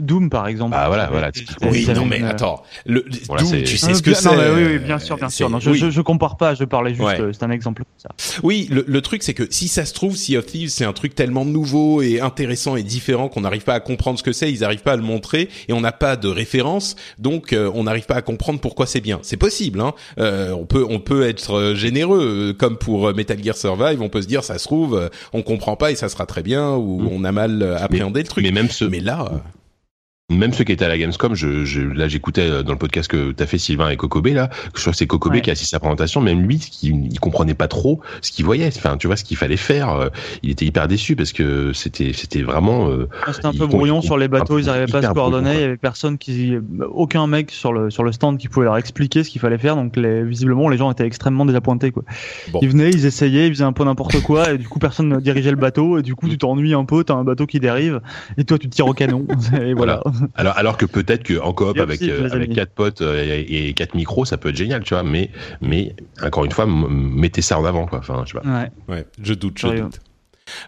Doom, 0.00 0.30
par 0.30 0.48
exemple. 0.48 0.70
Bah 0.72 0.86
voilà, 0.88 1.08
voilà. 1.10 1.30
Oui, 1.70 1.86
non 1.94 2.06
mais 2.06 2.22
attends. 2.22 2.62
Le, 2.86 3.04
Voilà, 3.28 3.42
Doom, 3.42 3.52
c'est- 3.52 3.62
tu 3.64 3.76
sais 3.76 3.88
Ah, 3.90 3.94
ce 3.94 4.02
que 4.02 4.14
c'est. 4.14 4.28
oui, 4.30 4.64
oui, 4.72 4.78
bien 4.78 4.98
sûr, 4.98 5.16
bien 5.16 5.28
sûr. 5.28 5.50
Non, 5.50 5.60
je, 5.60 5.70
oui. 5.70 5.78
je, 5.78 5.90
je 5.90 6.00
compare 6.00 6.38
pas, 6.38 6.54
je 6.54 6.64
parlais 6.64 6.92
juste, 6.94 7.02
Ouais. 7.06 7.20
euh, 7.20 7.32
c'est 7.32 7.44
un 7.44 7.50
exemple. 7.50 7.84
Ça. 7.98 8.08
Oui, 8.42 8.66
le, 8.70 8.84
le 8.88 9.00
truc 9.02 9.22
c'est 9.22 9.34
que 9.34 9.46
si 9.50 9.68
ça 9.68 9.84
se 9.84 9.92
trouve, 9.92 10.16
Sea 10.16 10.38
of 10.38 10.46
Thieves 10.46 10.70
c'est 10.70 10.86
un 10.86 10.94
truc 10.94 11.14
tellement 11.14 11.44
nouveau 11.44 12.00
et 12.00 12.20
intéressant 12.20 12.74
et 12.76 12.82
différent 12.82 13.28
qu'on 13.28 13.42
n'arrive 13.42 13.64
pas 13.64 13.74
à 13.74 13.80
comprendre 13.80 14.18
ce 14.18 14.24
que 14.24 14.32
c'est, 14.32 14.50
ils 14.50 14.60
n'arrivent 14.60 14.82
pas 14.82 14.92
à 14.94 14.96
le 14.96 15.02
montrer 15.02 15.50
et 15.68 15.72
on 15.74 15.80
n'a 15.82 15.92
pas 15.92 16.16
de 16.16 16.26
référence, 16.28 16.96
donc 17.18 17.52
euh, 17.52 17.70
on 17.74 17.84
n'arrive 17.84 18.06
pas 18.06 18.16
à 18.16 18.22
comprendre 18.22 18.60
pourquoi 18.60 18.86
c'est 18.86 19.00
bien. 19.02 19.18
C'est 19.22 19.36
possible, 19.36 19.80
hein. 19.80 19.92
Euh, 20.18 20.52
on 20.52 20.64
peut 20.64 20.86
on 20.88 21.00
peut 21.00 21.26
être 21.28 21.52
euh, 21.54 21.74
généreux, 21.74 22.48
euh, 22.50 22.52
comme 22.54 22.78
pour 22.78 23.08
euh, 23.08 23.12
Metal 23.12 23.40
Gear 23.44 23.56
Survive, 23.56 24.00
on 24.00 24.08
peut 24.08 24.22
se 24.22 24.26
dire 24.26 24.42
ça 24.42 24.58
se 24.58 24.64
trouve 24.64 24.96
euh, 24.96 25.08
on 25.34 25.42
comprend 25.42 25.76
pas 25.76 25.90
et 25.92 25.96
ça 25.96 26.08
sera 26.08 26.24
très 26.26 26.42
bien 26.42 26.70
ou 26.72 27.02
Mm. 27.02 27.08
on 27.12 27.24
a 27.24 27.32
mal 27.32 27.62
euh, 27.62 27.78
appréhendé 27.78 28.22
le 28.22 28.26
truc. 28.28 28.42
Mais 28.44 28.50
même 28.52 28.70
ce, 28.70 28.84
Mais 28.86 29.00
là, 29.00 29.26
euh, 29.30 29.36
même 30.30 30.52
ceux 30.52 30.64
qui 30.64 30.72
étaient 30.72 30.84
à 30.84 30.88
la 30.88 30.96
Gamescom, 30.98 31.34
je, 31.34 31.64
je, 31.64 31.80
là 31.82 32.08
j'écoutais 32.08 32.48
euh, 32.48 32.62
dans 32.62 32.72
le 32.72 32.78
podcast 32.78 33.10
que 33.10 33.32
t'as 33.32 33.46
fait 33.46 33.58
Sylvain 33.58 33.90
et 33.90 33.96
Kokobé 33.96 34.32
là, 34.32 34.48
je 34.74 34.80
crois 34.80 34.92
que 34.92 34.96
c'est 34.98 35.06
Kokobé 35.06 35.32
Ouais. 35.36 35.40
qui 35.42 35.50
a 35.50 35.52
assisté 35.52 35.74
à 35.74 35.78
la 35.78 35.80
présentation, 35.80 36.20
même 36.20 36.42
lui, 36.42 36.58
qui, 36.58 36.88
il 36.88 37.20
comprenait 37.20 37.54
pas 37.54 37.68
trop 37.68 38.00
ce 38.20 38.30
qu'il 38.30 38.44
voyait, 38.44 38.68
enfin 38.68 38.96
tu 38.96 39.06
vois 39.08 39.16
ce 39.16 39.24
qu'il 39.24 39.36
fallait 39.36 39.56
faire, 39.56 39.90
euh, 39.90 40.08
il 40.42 40.50
était 40.50 40.64
hyper 40.64 40.88
déçu 40.88 41.16
parce 41.16 41.32
que 41.32 41.72
c'était 41.72 42.12
c'était 42.12 42.42
vraiment 42.42 42.88
euh, 42.88 43.08
Ah, 43.26 43.32
C'était 43.32 43.46
un 43.46 43.52
peu 43.52 43.66
brouillon 43.66 44.00
sur 44.00 44.16
les 44.16 44.28
bateaux, 44.28 44.58
ils 44.58 44.68
arrivaient 44.68 44.86
pas 44.86 44.98
à 44.98 45.02
se 45.02 45.12
coordonner, 45.12 45.42
brouillon, 45.42 45.58
il 45.58 45.62
y 45.62 45.66
avait 45.66 45.76
personne 45.76 46.18
qui, 46.18 46.54
aucun 46.90 47.26
mec 47.26 47.50
sur 47.50 47.72
le, 47.72 47.90
sur 47.90 48.04
le 48.04 48.12
stand 48.12 48.38
qui 48.38 48.48
pouvait 48.48 48.66
leur 48.66 48.76
expliquer 48.76 49.24
ce 49.24 49.30
qu'il 49.30 49.40
fallait 49.40 49.58
faire, 49.58 49.76
donc 49.76 49.96
les, 49.96 50.22
visiblement 50.24 50.68
les 50.68 50.76
gens 50.78 50.90
étaient 50.90 51.06
extrêmement 51.06 51.44
désappointés, 51.44 51.90
quoi. 51.90 52.04
Bon. 52.52 52.60
Ils 52.62 52.68
venaient, 52.70 52.90
ils 52.90 53.06
essayaient, 53.06 53.48
ils 53.48 53.54
faisaient 53.54 53.64
un 53.64 53.72
peu 53.72 53.84
n'importe 53.84 54.20
quoi, 54.22 54.52
et 54.52 54.58
du 54.58 54.68
coup 54.68 54.78
personne 54.78 55.08
ne 55.08 55.20
dirigeait 55.20 55.50
le 55.50 55.56
bateau, 55.56 55.98
et 55.98 56.02
du 56.02 56.14
coup 56.14 56.28
tu 56.28 56.38
t'ennuies 56.38 56.74
un 56.74 56.84
peu, 56.84 57.04
t'as 57.04 57.14
un 57.14 57.24
bateau 57.24 57.46
qui 57.46 57.60
dérive, 57.60 58.00
et 58.38 58.44
toi 58.44 58.58
tu 58.58 58.68
te 58.68 58.74
tires 58.74 58.86
au 58.86 58.94
canon, 58.94 59.26
et 59.60 59.74
voilà. 59.74 60.02
Alors, 60.34 60.56
alors 60.56 60.76
que 60.76 60.86
peut-être 60.86 61.22
que 61.22 61.40
en 61.40 61.52
coop 61.52 61.78
avec 61.78 62.00
aussi, 62.00 62.10
euh, 62.10 62.28
avec 62.30 62.52
quatre 62.52 62.72
potes 62.72 63.00
euh, 63.02 63.22
et, 63.24 63.68
et 63.68 63.72
quatre 63.74 63.94
micros, 63.94 64.24
ça 64.24 64.36
peut 64.36 64.50
être 64.50 64.56
génial, 64.56 64.82
tu 64.82 64.94
vois. 64.94 65.02
Mais 65.02 65.30
mais 65.60 65.94
encore 66.22 66.44
une 66.44 66.52
fois, 66.52 66.66
mettez 66.66 67.42
ça 67.42 67.58
en 67.58 67.64
avant, 67.64 67.86
quoi. 67.86 67.98
Enfin, 67.98 68.22
je 68.26 68.32
sais 68.32 68.38
pas. 68.40 68.48
Ouais. 68.48 68.70
ouais, 68.94 69.06
je 69.22 69.34
doute, 69.34 69.58
je 69.58 69.68
doute. 69.68 70.00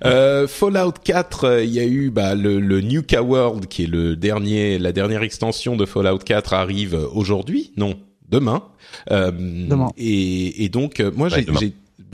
Euh, 0.04 0.46
Fallout 0.46 0.92
4, 1.02 1.44
euh, 1.44 1.64
il 1.64 1.70
y 1.70 1.80
a 1.80 1.84
eu 1.84 2.10
bah, 2.10 2.34
le, 2.34 2.60
le 2.60 2.80
Nuka 2.80 3.22
World 3.22 3.66
qui 3.66 3.84
est 3.84 3.88
le 3.88 4.16
dernier, 4.16 4.78
la 4.78 4.92
dernière 4.92 5.22
extension 5.22 5.76
de 5.76 5.84
Fallout 5.84 6.18
4 6.18 6.54
arrive 6.54 6.98
aujourd'hui, 7.12 7.72
non, 7.76 7.94
demain. 8.28 8.62
Euh, 9.10 9.30
Demain. 9.32 9.90
Et, 9.96 10.64
et 10.64 10.68
donc 10.68 11.00
moi 11.16 11.28
Ouais, 11.28 11.34
j'ai 11.34 11.42
demain. 11.42 11.60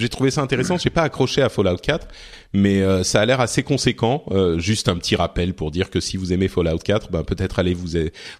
J'ai 0.00 0.08
trouvé 0.08 0.30
ça 0.30 0.40
intéressant. 0.40 0.76
J'ai 0.78 0.90
pas 0.90 1.02
accroché 1.02 1.42
à 1.42 1.48
Fallout 1.48 1.76
4, 1.76 2.08
mais 2.52 2.82
euh, 2.82 3.02
ça 3.04 3.20
a 3.20 3.26
l'air 3.26 3.40
assez 3.40 3.62
conséquent. 3.62 4.24
Euh, 4.30 4.58
juste 4.58 4.88
un 4.88 4.96
petit 4.96 5.14
rappel 5.16 5.54
pour 5.54 5.70
dire 5.70 5.90
que 5.90 6.00
si 6.00 6.16
vous 6.16 6.32
aimez 6.32 6.48
Fallout 6.48 6.78
4, 6.78 7.10
ben 7.12 7.22
peut-être 7.22 7.58
allez 7.58 7.74
vous 7.74 7.90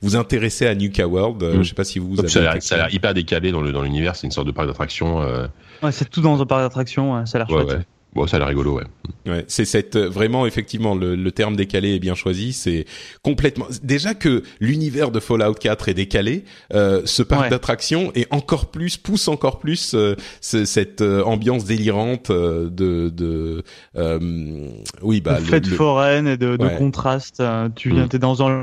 vous 0.02 0.16
intéresser 0.16 0.66
à 0.66 0.74
Nuka 0.74 1.06
World. 1.06 1.42
Euh, 1.42 1.58
Mm. 1.58 1.62
Je 1.62 1.68
sais 1.68 1.74
pas 1.74 1.84
si 1.84 1.98
vous 1.98 2.16
Ça 2.16 2.22
avez. 2.22 2.48
a 2.48 2.52
l'air- 2.54 2.62
ça 2.62 2.74
a 2.74 2.78
l'air 2.78 2.94
hyper 2.94 3.14
décalé 3.14 3.52
dans 3.52 3.60
le 3.60 3.70
dans 3.72 3.82
l'univers. 3.82 4.16
C'est 4.16 4.26
une 4.26 4.32
sorte 4.32 4.46
de 4.46 4.52
parc 4.52 4.66
d'attraction. 4.66 5.22
Euh, 5.22 5.46
Ouais, 5.82 5.92
c'est 5.92 6.08
tout 6.10 6.20
dans 6.20 6.40
un 6.40 6.46
parc 6.46 6.62
d'attraction, 6.62 7.14
ouais, 7.14 7.26
ça 7.26 7.38
a 7.38 7.44
l'air 7.44 7.50
ouais, 7.56 7.62
chouette. 7.64 7.78
ouais. 7.78 7.84
Bon, 8.12 8.26
ça 8.26 8.36
a 8.36 8.38
l'air 8.40 8.48
rigolo, 8.48 8.74
ouais. 8.78 8.84
Ouais, 9.26 9.44
c'est 9.46 9.64
cette 9.64 9.94
euh, 9.94 10.08
vraiment 10.08 10.44
effectivement 10.46 10.94
le, 10.96 11.14
le 11.14 11.30
terme 11.32 11.54
décalé 11.54 11.94
est 11.94 11.98
bien 12.00 12.14
choisi. 12.16 12.52
C'est 12.52 12.84
complètement 13.22 13.66
déjà 13.84 14.14
que 14.14 14.42
l'univers 14.60 15.10
de 15.12 15.20
Fallout 15.20 15.54
4 15.54 15.88
est 15.90 15.94
décalé. 15.94 16.44
Euh, 16.72 17.02
ce 17.04 17.22
parc 17.22 17.42
Ouais. 17.42 17.50
d'attractions 17.50 18.10
est 18.16 18.26
encore 18.32 18.70
plus 18.72 18.96
pousse 18.96 19.28
encore 19.28 19.60
plus 19.60 19.92
euh, 19.94 20.16
ce- 20.40 20.64
cette 20.64 21.02
euh, 21.02 21.22
ambiance 21.22 21.64
délirante 21.64 22.30
euh, 22.30 22.68
de 22.68 23.10
de 23.10 23.62
euh, 23.96 24.68
oui 25.02 25.20
bah 25.20 25.34
de 25.36 25.40
le- 25.44 25.46
fête 25.46 25.66
le- 25.68 25.76
foraine 25.76 26.26
et 26.26 26.36
de, 26.36 26.56
de 26.56 26.68
contraste. 26.78 27.42
Tu 27.76 27.90
viens, 27.90 28.06
Mm. 28.06 28.08
t'es 28.08 28.18
dans 28.18 28.42
un 28.46 28.62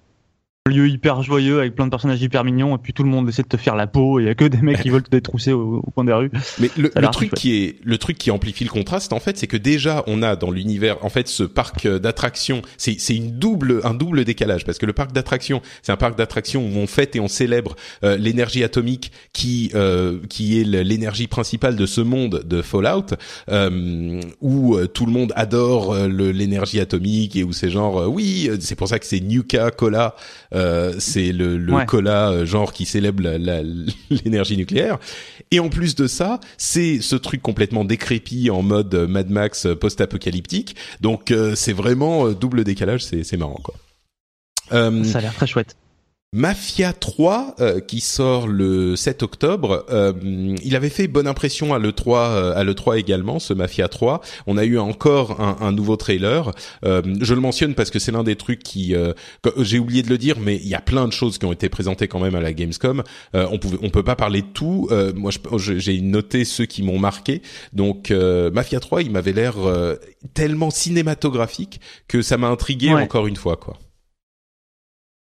lieu 0.68 0.88
hyper 0.88 1.22
joyeux 1.22 1.60
avec 1.60 1.76
plein 1.76 1.86
de 1.86 1.92
personnages 1.92 2.22
hyper 2.22 2.44
mignons 2.44 2.76
et 2.76 2.80
puis 2.80 2.94
tout 2.94 3.04
le 3.04 3.10
monde 3.10 3.28
essaie 3.30 3.44
de 3.44 3.48
te 3.48 3.58
faire 3.58 3.76
la 3.76 3.88
peau 3.88 4.20
et 4.20 4.24
il 4.24 4.26
y 4.28 4.30
a 4.30 4.36
que 4.36 4.46
des 4.46 4.62
mecs 4.62 4.82
qui 4.82 4.90
veulent 4.90 5.04
te 5.04 5.10
détrousser 5.10 5.54
au, 5.54 5.78
au 5.86 5.92
coin 5.92 6.04
des 6.04 6.14
rues. 6.14 6.32
Mais 6.60 6.70
le, 6.78 6.92
le 6.96 7.08
truc 7.10 7.34
qui 7.34 7.64
est 7.64 7.76
le 7.84 7.98
truc 7.98 8.18
qui 8.18 8.32
amplifie 8.32 8.64
le 8.64 8.70
contraste 8.70 9.14
en 9.14 9.20
fait, 9.20 9.38
c'est 9.38 9.48
que 9.48 9.58
déjà 9.58 10.04
on 10.08 10.22
a 10.24 10.36
dans 10.36 10.52
l'univers 10.52 10.98
en 11.04 11.10
fait 11.10 11.28
ce 11.28 11.44
parc 11.44 11.88
d'attractions, 11.88 12.62
c'est 12.78 13.00
c'est 13.00 13.16
une 13.16 13.32
double 13.38 13.82
un 13.84 13.94
double 13.94 14.26
décalage 14.26 14.66
parce 14.66 14.78
que 14.78 14.86
le 14.86 14.94
parc 14.94 15.12
d'attractions, 15.12 15.62
c'est 15.82 15.92
un 15.92 15.98
parc 15.98 16.18
d'attractions 16.18 16.66
où 16.66 16.78
on 16.78 16.88
fête 16.88 17.16
et 17.16 17.20
on 17.20 17.28
célèbre 17.28 17.76
euh, 18.04 18.18
l'énergie 18.18 18.64
atomique 18.64 19.12
qui 19.34 19.72
euh, 19.76 20.20
qui 20.30 20.60
est 20.60 20.64
l'énergie 20.64 21.28
principale 21.28 21.76
de 21.76 21.86
ce 21.86 22.02
monde 22.02 22.44
de 22.46 22.62
Fallout 22.62 23.16
euh, 23.50 24.22
où 24.42 24.76
euh, 24.76 24.88
tout 24.88 25.06
le 25.06 25.12
monde 25.12 25.34
adore 25.36 25.96
l'énergie 26.08 26.80
atomique 26.80 27.36
et 27.36 27.44
où 27.44 27.54
c'est 27.54 27.70
genre 27.70 28.08
oui, 28.08 28.50
c'est 28.60 28.76
pour 28.76 28.88
ça 28.88 29.00
que 29.00 29.06
c'est 29.06 29.20
Nuka 29.20 29.72
Cola 29.72 30.16
euh, 30.54 30.94
c'est 31.00 31.32
le, 31.32 31.58
le 31.58 31.86
cola 31.86 32.30
euh, 32.30 32.46
genre 32.46 32.74
qui 32.74 32.86
célèbre 32.86 33.24
l'énergie 34.10 34.58
nucléaire. 34.58 34.98
Et 35.52 35.60
en 35.60 35.70
plus 35.70 35.96
de 35.96 36.08
ça, 36.08 36.40
c'est 36.58 37.02
ce 37.02 37.16
truc 37.16 37.42
complètement 37.42 37.86
décrépit 37.86 38.50
en 38.50 38.62
mode 38.62 38.94
Mad 39.10 39.30
Max 39.30 39.68
post-apocalyptique. 39.80 40.76
Donc 41.02 41.34
c'est 41.56 41.74
vraiment 41.74 42.30
double 42.32 42.64
décalage, 42.64 43.04
c'est 43.04 43.38
marrant 43.38 43.62
quoi. 43.64 43.76
ça 44.70 45.18
a 45.18 45.22
l'air 45.22 45.34
très 45.34 45.48
chouette. 45.48 45.76
Mafia 46.34 46.92
3 46.92 47.56
euh, 47.62 47.80
qui 47.80 48.02
sort 48.02 48.48
le 48.48 48.98
7 48.98 49.24
octobre, 49.24 49.86
euh, 49.90 50.12
il 50.62 50.76
avait 50.76 50.90
fait 50.90 51.08
bonne 51.08 51.26
impression 51.26 51.74
à 51.74 51.80
l'E3 51.80 52.18
euh, 52.18 52.54
à 52.54 52.66
l'E3 52.66 53.00
également 53.00 53.40
ce 53.40 53.54
Mafia 53.54 53.88
3. 53.88 54.20
On 54.46 54.58
a 54.58 54.66
eu 54.66 54.78
encore 54.78 55.40
un, 55.40 55.56
un 55.62 55.72
nouveau 55.72 55.96
trailer. 55.96 56.52
je 56.84 57.34
le 57.34 57.40
mentionne 57.40 57.76
parce 57.76 57.92
que 57.92 58.00
c'est 58.00 58.12
l'un 58.12 58.26
des 58.26 58.36
trucs 58.36 58.62
qui 58.62 58.94
j'ai 59.60 59.80
oublié 59.80 60.04
de 60.04 60.10
le 60.10 60.18
dire 60.18 60.38
mais 60.40 60.58
il 60.58 60.68
y 60.68 60.76
a 60.76 60.82
plein 60.82 61.08
de 61.08 61.14
choses 61.14 61.38
qui 61.38 61.46
ont 61.46 61.54
été 61.54 61.70
présentées 61.70 62.10
quand 62.10 62.20
même 62.20 62.36
à 62.36 62.42
la 62.42 62.52
Gamescom. 62.52 63.04
on 63.34 63.58
pouvait 63.58 63.78
on 63.82 63.90
peut 63.90 64.04
pas 64.04 64.16
parler 64.16 64.42
de 64.42 64.48
tout. 64.48 64.90
moi 65.16 65.32
j'ai 65.58 66.02
noté 66.02 66.44
ceux 66.44 66.66
qui 66.66 66.84
m'ont 66.84 67.00
marqué. 67.00 67.42
Donc 67.72 68.12
Mafia 68.12 68.82
3, 68.82 69.02
il 69.02 69.12
m'avait 69.12 69.34
l'air 69.34 69.56
tellement 70.34 70.72
cinématographique 70.72 71.80
que 72.08 72.22
ça 72.22 72.38
m'a 72.38 72.48
intrigué 72.48 72.94
encore 72.94 73.28
une 73.28 73.38
fois 73.38 73.56
quoi. 73.56 73.78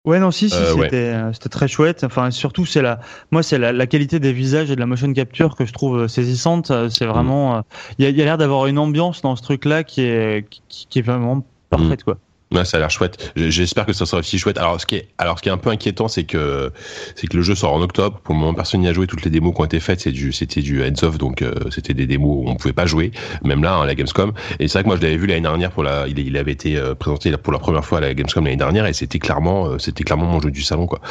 Ouais, 0.08 0.20
non, 0.20 0.32
si, 0.32 0.50
si, 0.50 0.56
euh, 0.56 0.74
c'était, 0.74 0.96
euh, 0.96 1.34
c'était 1.34 1.50
très 1.50 1.68
chouette. 1.68 2.06
Enfin, 2.06 2.32
surtout, 2.32 2.66
c'est 2.66 2.82
la, 2.82 3.02
moi, 3.32 3.44
c'est 3.44 3.58
la, 3.58 3.74
la, 3.74 3.88
qualité 3.88 4.22
des 4.22 4.32
visages 4.32 4.72
et 4.72 4.76
de 4.76 4.80
la 4.80 4.86
motion 4.86 5.12
capture 5.12 5.58
que 5.58 5.66
je 5.66 5.74
trouve 5.74 6.04
euh, 6.04 6.08
saisissante. 6.08 6.72
C'est 6.90 7.06
vraiment, 7.06 7.62
il 8.00 8.06
y 8.06 8.08
a, 8.08 8.12
y 8.12 8.22
a 8.22 8.24
l'air 8.24 8.38
d'avoir 8.38 8.68
une 8.68 8.80
ambiance 8.80 9.22
dans 9.22 9.36
ce 9.36 9.44
truc-là 9.44 9.84
qui 9.84 10.04
est, 10.04 10.48
qui, 10.70 10.88
qui 10.90 11.00
est 11.00 11.02
vraiment 11.02 11.46
parfaite, 11.70 12.00
mm. 12.00 12.04
quoi. 12.06 12.18
Ouais, 12.50 12.64
ça 12.64 12.78
a 12.78 12.80
l'air 12.80 12.90
chouette. 12.90 13.34
J'espère 13.36 13.86
que 13.86 13.92
ça 13.92 14.06
sera 14.06 14.20
aussi 14.20 14.38
chouette. 14.38 14.58
Alors, 14.58 14.80
ce 14.80 14.86
qui 14.86 14.96
est, 14.96 15.10
alors, 15.18 15.38
ce 15.38 15.44
qui 15.44 15.50
est 15.50 15.52
un 15.52 15.58
peu 15.58 15.70
inquiétant, 15.70 16.08
c'est 16.08 16.24
que, 16.24 16.72
c'est 17.16 17.28
que 17.28 17.36
le 17.36 17.44
jeu 17.44 17.56
sort 17.56 17.74
en 17.74 17.82
octobre. 17.82 18.22
Pour 18.24 18.36
le 18.36 18.40
moment, 18.40 18.54
personne 18.54 18.80
n'y 18.80 18.88
a 18.88 18.94
joué. 18.94 19.06
Toutes 19.06 19.26
les 19.26 19.30
démos 19.30 19.54
qui 19.54 19.62
ont 19.62 19.66
été 19.66 19.82
faites, 19.82 20.00
c'est 20.00 20.14
du, 20.14 20.32
c'était 20.32 20.62
du 20.62 20.82
hands 20.82 21.04
off, 21.04 21.18
donc 21.18 21.42
euh, 21.42 21.54
c'était 21.72 21.94
des 21.94 22.08
démos 22.08 22.46
où 22.46 22.50
on 22.50 22.56
pouvait 22.56 22.74
pas 22.74 22.86
jouer, 22.86 23.12
même 23.44 23.64
là, 23.64 23.76
hein, 23.76 23.86
la 23.86 23.96
Gamescom. 23.96 24.32
Et 24.60 24.70
c'est 24.70 24.76
vrai 24.76 24.84
que 24.84 24.88
moi, 24.88 24.96
je 24.96 25.02
l'avais 25.02 25.18
vu 25.18 25.28
l'année 25.28 25.42
dernière 25.42 25.72
pour 25.72 25.84
la, 25.84 26.08
il, 26.08 26.38
avait 26.38 26.54
été 26.54 26.78
euh, 26.78 26.96
présenté 26.96 27.36
pour 27.36 27.52
la 27.52 27.60
première 27.60 27.84
fois 27.84 27.98
à 27.98 28.02
la 28.02 28.14
Gamescom 28.14 28.46
l'année 28.46 28.56
dernière, 28.56 28.86
et 28.86 28.94
c'était 28.94 29.20
clairement, 29.20 29.68
euh, 29.68 29.78
c'était 29.78 30.06
clairement 30.06 30.28
mon 30.28 30.40
jeu 30.40 30.52
du 30.52 30.62
salon, 30.62 30.88
quoi. 30.88 31.02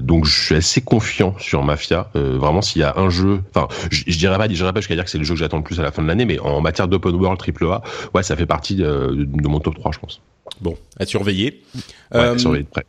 donc, 0.00 0.24
je 0.24 0.46
suis 0.46 0.54
assez 0.56 0.80
confiant 0.80 1.36
sur 1.38 1.62
Mafia. 1.62 2.10
vraiment, 2.14 2.60
s'il 2.60 2.80
y 2.80 2.84
a 2.84 2.94
un 2.96 3.08
jeu, 3.08 3.40
enfin, 3.54 3.68
je, 3.90 4.18
dirais 4.18 4.36
pas, 4.36 4.48
je 4.48 4.54
dirais 4.54 4.72
pas 4.72 4.80
jusqu'à 4.80 4.96
dire 4.96 5.04
que 5.04 5.10
c'est 5.10 5.18
le 5.18 5.24
jeu 5.24 5.34
que 5.34 5.40
j'attends 5.40 5.58
le 5.58 5.62
plus 5.62 5.78
à 5.78 5.84
la 5.84 5.92
fin 5.92 6.02
de 6.02 6.08
l'année, 6.08 6.24
mais 6.24 6.40
en 6.40 6.60
matière 6.60 6.88
d'open 6.88 7.14
world 7.14 7.38
triple 7.38 7.66
A, 7.66 7.82
ouais, 8.14 8.24
ça 8.24 8.34
fait 8.34 8.46
partie 8.46 8.74
de, 8.74 9.14
de 9.14 9.48
mon 9.48 9.60
top 9.60 9.76
3, 9.76 9.92
je 9.92 9.98
pense. 9.98 10.07
Bon, 10.60 10.76
à 10.98 11.06
surveiller. 11.06 11.62
Euh, 12.14 12.36
surveiller 12.38 12.64
de 12.64 12.68
près. 12.68 12.84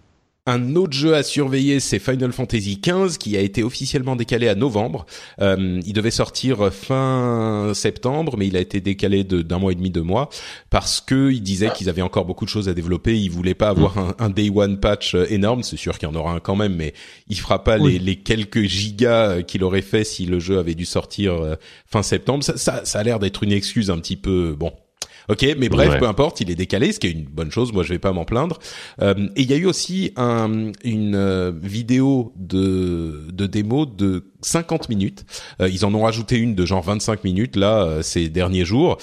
Un 0.50 0.76
autre 0.76 0.94
jeu 0.94 1.14
à 1.14 1.22
surveiller, 1.22 1.80
c'est 1.80 2.00
Final 2.00 2.32
Fantasy 2.32 2.82
XV 2.84 3.20
qui 3.20 3.38
a 3.38 3.40
été 3.40 3.62
officiellement 3.62 4.16
décalé 4.16 4.48
à 4.48 4.56
novembre. 4.56 5.06
Euh, 5.42 5.80
il 5.86 5.94
devait 5.94 6.10
sortir 6.10 6.74
fin 6.74 7.72
septembre, 7.76 8.36
mais 8.36 8.48
il 8.48 8.58
a 8.58 8.60
été 8.60 8.82
décalé 8.82 9.24
d'un 9.24 9.60
mois 9.60 9.74
et 9.74 9.76
demi, 9.76 9.92
deux 9.92 10.02
mois, 10.02 10.30
parce 10.72 11.02
que 11.02 11.30
ils 11.30 11.44
disaient 11.44 11.70
qu'ils 11.70 11.88
avaient 11.88 12.02
encore 12.02 12.26
beaucoup 12.26 12.46
de 12.46 12.50
choses 12.50 12.68
à 12.68 12.74
développer. 12.74 13.16
Ils 13.16 13.30
voulaient 13.30 13.54
pas 13.54 13.70
avoir 13.70 14.00
un, 14.00 14.16
un 14.18 14.30
day 14.32 14.50
one 14.50 14.80
patch 14.80 15.14
euh, 15.14 15.28
énorme. 15.30 15.62
C'est 15.62 15.78
sûr 15.78 16.00
qu'il 16.00 16.10
y 16.10 16.12
en 16.12 16.16
aura 16.16 16.32
un 16.34 16.40
quand 16.40 16.56
même, 16.56 16.76
mais 16.76 16.96
il 17.28 17.38
fera 17.38 17.64
pas 17.64 17.78
les, 17.78 18.00
les, 18.00 18.16
quelques 18.16 18.64
gigas 18.64 19.30
euh, 19.30 19.42
qu'il 19.44 19.64
aurait 19.64 19.84
fait 19.84 20.04
si 20.04 20.26
le 20.26 20.40
jeu 20.40 20.58
avait 20.58 20.74
dû 20.74 20.86
sortir 20.86 21.58
fin 21.86 22.02
septembre. 22.02 22.44
Ça, 22.44 22.58
ça, 22.58 22.86
ça 22.86 23.00
a 23.00 23.04
l'air 23.04 23.20
d'être 23.20 23.44
une 23.44 23.52
excuse 23.52 23.92
un 23.92 24.00
petit 24.00 24.16
peu 24.16 24.56
bon 24.58 24.74
Ok, 25.30 25.46
mais 25.58 25.70
bref, 25.70 26.00
peu 26.00 26.08
importe, 26.08 26.42
il 26.42 26.50
est 26.50 26.56
décalé, 26.56 26.92
ce 26.92 27.00
qui 27.00 27.08
est 27.08 27.12
une 27.12 27.26
bonne 27.26 27.52
chose. 27.52 27.72
Moi, 27.72 27.84
je 27.84 27.90
vais 27.90 28.00
pas 28.00 28.12
m'en 28.12 28.26
plaindre. 28.26 28.58
Euh, 29.02 29.30
et 29.36 29.44
il 29.44 29.50
y 29.50 29.54
a 29.54 29.58
eu 29.58 29.68
aussi 29.68 30.12
un, 30.16 30.72
une 30.84 31.16
euh, 31.16 31.52
vidéo 31.62 32.34
de, 32.36 33.28
de 33.32 33.46
démo 33.46 33.86
de 33.86 34.32
50 34.42 34.90
minutes. 34.90 35.26
Euh, 35.62 35.70
ils 35.70 35.86
en 35.86 35.94
ont 35.94 36.02
rajouté 36.02 36.38
une 36.38 36.56
de 36.56 36.66
genre 36.66 36.82
25 36.82 37.24
minutes 37.24 37.56
là 37.56 38.02
ces 38.02 38.30
derniers 38.30 38.66
jours. 38.66 38.98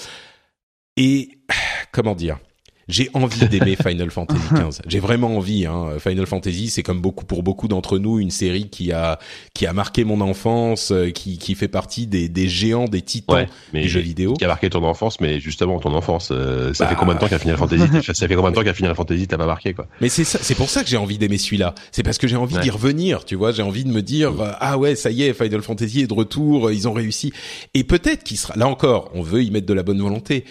Et 0.97 1.29
comment 1.93 2.13
dire? 2.13 2.39
J'ai 2.87 3.09
envie 3.13 3.47
d'aimer 3.47 3.75
Final 3.81 4.11
Fantasy 4.11 4.41
XV. 4.53 4.81
J'ai 4.87 4.99
vraiment 4.99 5.35
envie. 5.37 5.65
Hein. 5.65 5.97
Final 5.99 6.25
Fantasy, 6.25 6.69
c'est 6.69 6.83
comme 6.83 7.01
beaucoup 7.01 7.25
pour 7.25 7.43
beaucoup 7.43 7.67
d'entre 7.67 7.97
nous 7.97 8.19
une 8.19 8.31
série 8.31 8.69
qui 8.69 8.91
a 8.91 9.19
qui 9.53 9.65
a 9.65 9.73
marqué 9.73 10.03
mon 10.03 10.21
enfance, 10.21 10.91
euh, 10.91 11.09
qui 11.09 11.37
qui 11.37 11.55
fait 11.55 11.67
partie 11.67 12.07
des 12.07 12.29
des 12.29 12.47
géants, 12.47 12.85
des 12.85 13.01
titans 13.01 13.47
des 13.73 13.87
jeux 13.87 13.99
vidéo. 13.99 14.33
Qui 14.33 14.45
a 14.45 14.47
marqué 14.47 14.69
ton 14.69 14.83
enfance, 14.83 15.19
mais 15.19 15.39
justement 15.39 15.79
ton 15.79 15.93
enfance, 15.93 16.29
euh, 16.31 16.73
ça 16.73 16.87
fait 16.87 16.93
bah. 16.93 16.99
combien 16.99 17.15
de 17.15 17.19
temps 17.19 17.27
qu'à 17.27 17.39
Final 17.39 17.57
Fantasy 17.57 17.83
Ça 18.13 18.27
fait 18.27 18.35
combien 18.35 18.51
de 18.51 18.55
temps 18.55 18.63
qu'à 18.63 18.73
Final 18.73 18.95
Fantasy 18.95 19.27
t'as 19.27 19.37
pas 19.37 19.45
marqué 19.45 19.73
quoi? 19.73 19.87
Mais 20.01 20.09
c'est 20.09 20.23
c'est 20.23 20.55
pour 20.55 20.69
ça 20.69 20.83
que 20.83 20.89
j'ai 20.89 20.97
envie 20.97 21.17
d'aimer 21.17 21.37
celui-là. 21.37 21.75
C'est 21.91 22.03
parce 22.03 22.17
que 22.17 22.27
j'ai 22.27 22.37
envie 22.37 22.57
d'y 22.57 22.69
revenir. 22.69 23.25
Tu 23.25 23.35
vois, 23.35 23.51
j'ai 23.51 23.63
envie 23.63 23.83
de 23.83 23.91
me 23.91 24.01
dire 24.01 24.31
mm. 24.31 24.41
euh, 24.41 24.51
ah 24.59 24.77
ouais, 24.77 24.95
ça 24.95 25.11
y 25.11 25.23
est, 25.23 25.33
Final 25.33 25.61
Fantasy 25.61 26.01
est 26.01 26.07
de 26.07 26.13
retour, 26.13 26.71
ils 26.71 26.87
ont 26.87 26.93
réussi. 26.93 27.33
Et 27.73 27.83
peut-être 27.83 28.23
qu'il 28.23 28.37
sera 28.37 28.55
là 28.55 28.67
encore. 28.67 29.11
On 29.13 29.21
veut 29.21 29.43
y 29.43 29.51
mettre 29.51 29.65
de 29.65 29.73
la 29.73 29.83
bonne 29.83 30.01
volonté 30.01 30.45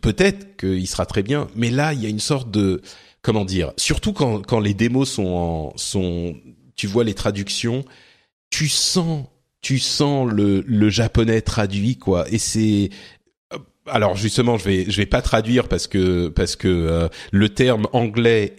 peut-être 0.00 0.56
qu'il 0.56 0.86
sera 0.86 1.06
très 1.06 1.22
bien, 1.22 1.48
mais 1.54 1.70
là, 1.70 1.92
il 1.92 2.02
y 2.02 2.06
a 2.06 2.08
une 2.08 2.20
sorte 2.20 2.50
de 2.50 2.82
comment 3.22 3.44
dire, 3.44 3.72
surtout 3.76 4.12
quand 4.12 4.40
quand 4.42 4.60
les 4.60 4.74
démos 4.74 5.10
sont 5.10 5.72
sont, 5.76 6.36
tu 6.76 6.86
vois 6.86 7.04
les 7.04 7.14
traductions, 7.14 7.84
tu 8.50 8.68
sens 8.68 9.26
tu 9.60 9.78
sens 9.78 10.30
le 10.30 10.64
le 10.66 10.90
japonais 10.90 11.40
traduit 11.40 11.96
quoi, 11.96 12.26
et 12.30 12.38
c'est 12.38 12.90
euh, 13.52 13.58
alors 13.86 14.16
justement, 14.16 14.58
je 14.58 14.64
vais 14.64 14.90
je 14.90 14.96
vais 14.96 15.06
pas 15.06 15.22
traduire 15.22 15.68
parce 15.68 15.86
que 15.86 16.28
parce 16.28 16.56
que 16.56 16.68
euh, 16.68 17.08
le 17.32 17.48
terme 17.48 17.86
anglais 17.92 18.54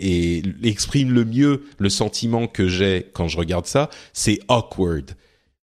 exprime 0.63 1.11
le 1.11 1.25
mieux 1.25 1.63
le 1.77 1.89
sentiment 1.89 2.47
que 2.47 2.67
j'ai 2.67 3.07
quand 3.13 3.27
je 3.27 3.37
regarde 3.37 3.65
ça, 3.65 3.89
c'est 4.13 4.39
awkward 4.47 5.15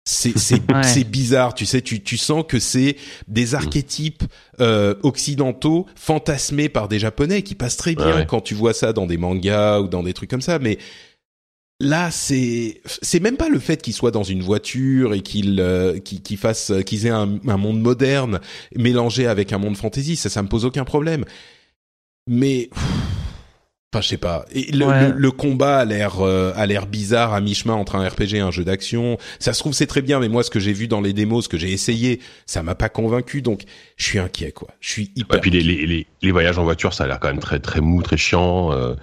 c'est 0.10 0.38
c'est 0.38 0.62
c'est 0.84 1.04
bizarre 1.04 1.54
tu 1.54 1.66
sais 1.66 1.82
tu 1.82 2.02
tu 2.02 2.18
sens 2.18 2.44
que 2.48 2.60
c'est 2.60 2.96
des 3.28 3.48
mm. 3.48 3.56
archétypes 3.56 4.24
euh, 4.60 4.96
occidentaux 5.04 5.86
fantasmés 5.96 6.70
par 6.70 6.88
des 6.88 7.00
japonais 7.00 7.44
qui 7.44 7.56
passent 7.56 7.78
très 7.78 7.96
bien 7.96 8.26
quand 8.26 8.42
tu 8.42 8.56
vois 8.56 8.74
ça 8.74 8.92
dans 8.92 9.06
des 9.06 9.18
mangas 9.18 9.82
ou 9.82 9.88
dans 9.88 10.04
des 10.04 10.14
trucs 10.14 10.30
comme 10.30 10.42
ça 10.42 10.60
mais 10.60 10.80
là 11.80 12.10
c'est 12.12 12.82
c'est 13.02 13.20
même 13.20 13.38
pas 13.38 13.50
le 13.50 13.60
fait 13.60 13.82
qu'ils 13.82 13.94
soient 13.94 14.12
dans 14.12 14.24
une 14.24 14.42
voiture 14.42 15.14
et 15.14 15.22
qu'ils 15.22 15.60
euh, 15.60 16.00
qu'ils 16.00 16.38
fassent 16.38 16.74
qu'ils 16.86 17.06
aient 17.06 17.12
un, 17.12 17.40
un, 17.48 17.58
monde 17.58 17.80
moderne 17.80 18.42
mélangé 18.76 19.28
avec 19.28 19.54
un 19.54 19.60
monde 19.60 19.78
fantasy 19.78 20.16
ça 20.16 20.30
ça 20.30 20.42
me 20.42 20.48
pose 20.48 20.66
aucun 20.66 20.86
problème. 20.86 21.24
Mais 22.28 22.70
Enfin, 23.92 24.02
je 24.04 24.08
sais 24.08 24.18
pas. 24.18 24.46
Et 24.54 24.72
le, 24.72 25.12
le, 25.18 25.32
combat 25.32 25.80
a 25.80 25.86
l'air 25.86 26.22
euh, 26.22 26.52
a 26.56 26.68
l'air 26.68 26.86
bizarre 26.86 27.34
à 27.34 27.42
mi-chemin 27.42 27.74
entre 27.74 27.96
un 27.96 28.08
RPG 28.08 28.36
et 28.36 28.40
un 28.40 28.52
jeu 28.52 28.64
d'action. 28.64 29.18
Ça 29.40 29.52
se 29.52 29.60
trouve 29.60 29.74
c'est 29.74 29.88
très 29.88 30.04
bien, 30.04 30.20
mais 30.20 30.28
moi 30.28 30.44
ce 30.44 30.52
que 30.52 30.60
j'ai 30.60 30.74
vu 30.74 30.88
dans 30.88 31.02
les 31.02 31.12
démos, 31.12 31.46
ce 31.46 31.50
que 31.50 31.58
j'ai 31.58 31.72
essayé, 31.72 32.20
ça 32.46 32.62
m'a 32.62 32.76
pas 32.76 32.90
convaincu. 32.90 33.42
Donc 33.42 33.64
je 33.98 34.06
suis 34.06 34.20
inquiet 34.20 34.52
quoi. 34.52 34.68
Je 34.80 34.92
suis 34.92 35.12
hyper. 35.16 35.38
Et 35.38 35.42
puis 35.42 35.50
les, 35.50 35.62
les, 35.62 35.88
les, 35.88 36.06
voyages 36.24 36.58
en 36.58 36.64
voiture, 36.64 36.94
ça 36.94 37.06
a 37.06 37.08
l'air 37.08 37.20
quand 37.20 37.30
même 37.30 37.40
très 37.40 37.60
très 37.60 37.82
mou, 37.82 38.02
très 38.02 38.18
chiant. 38.18 38.72
Euh, 38.72 38.96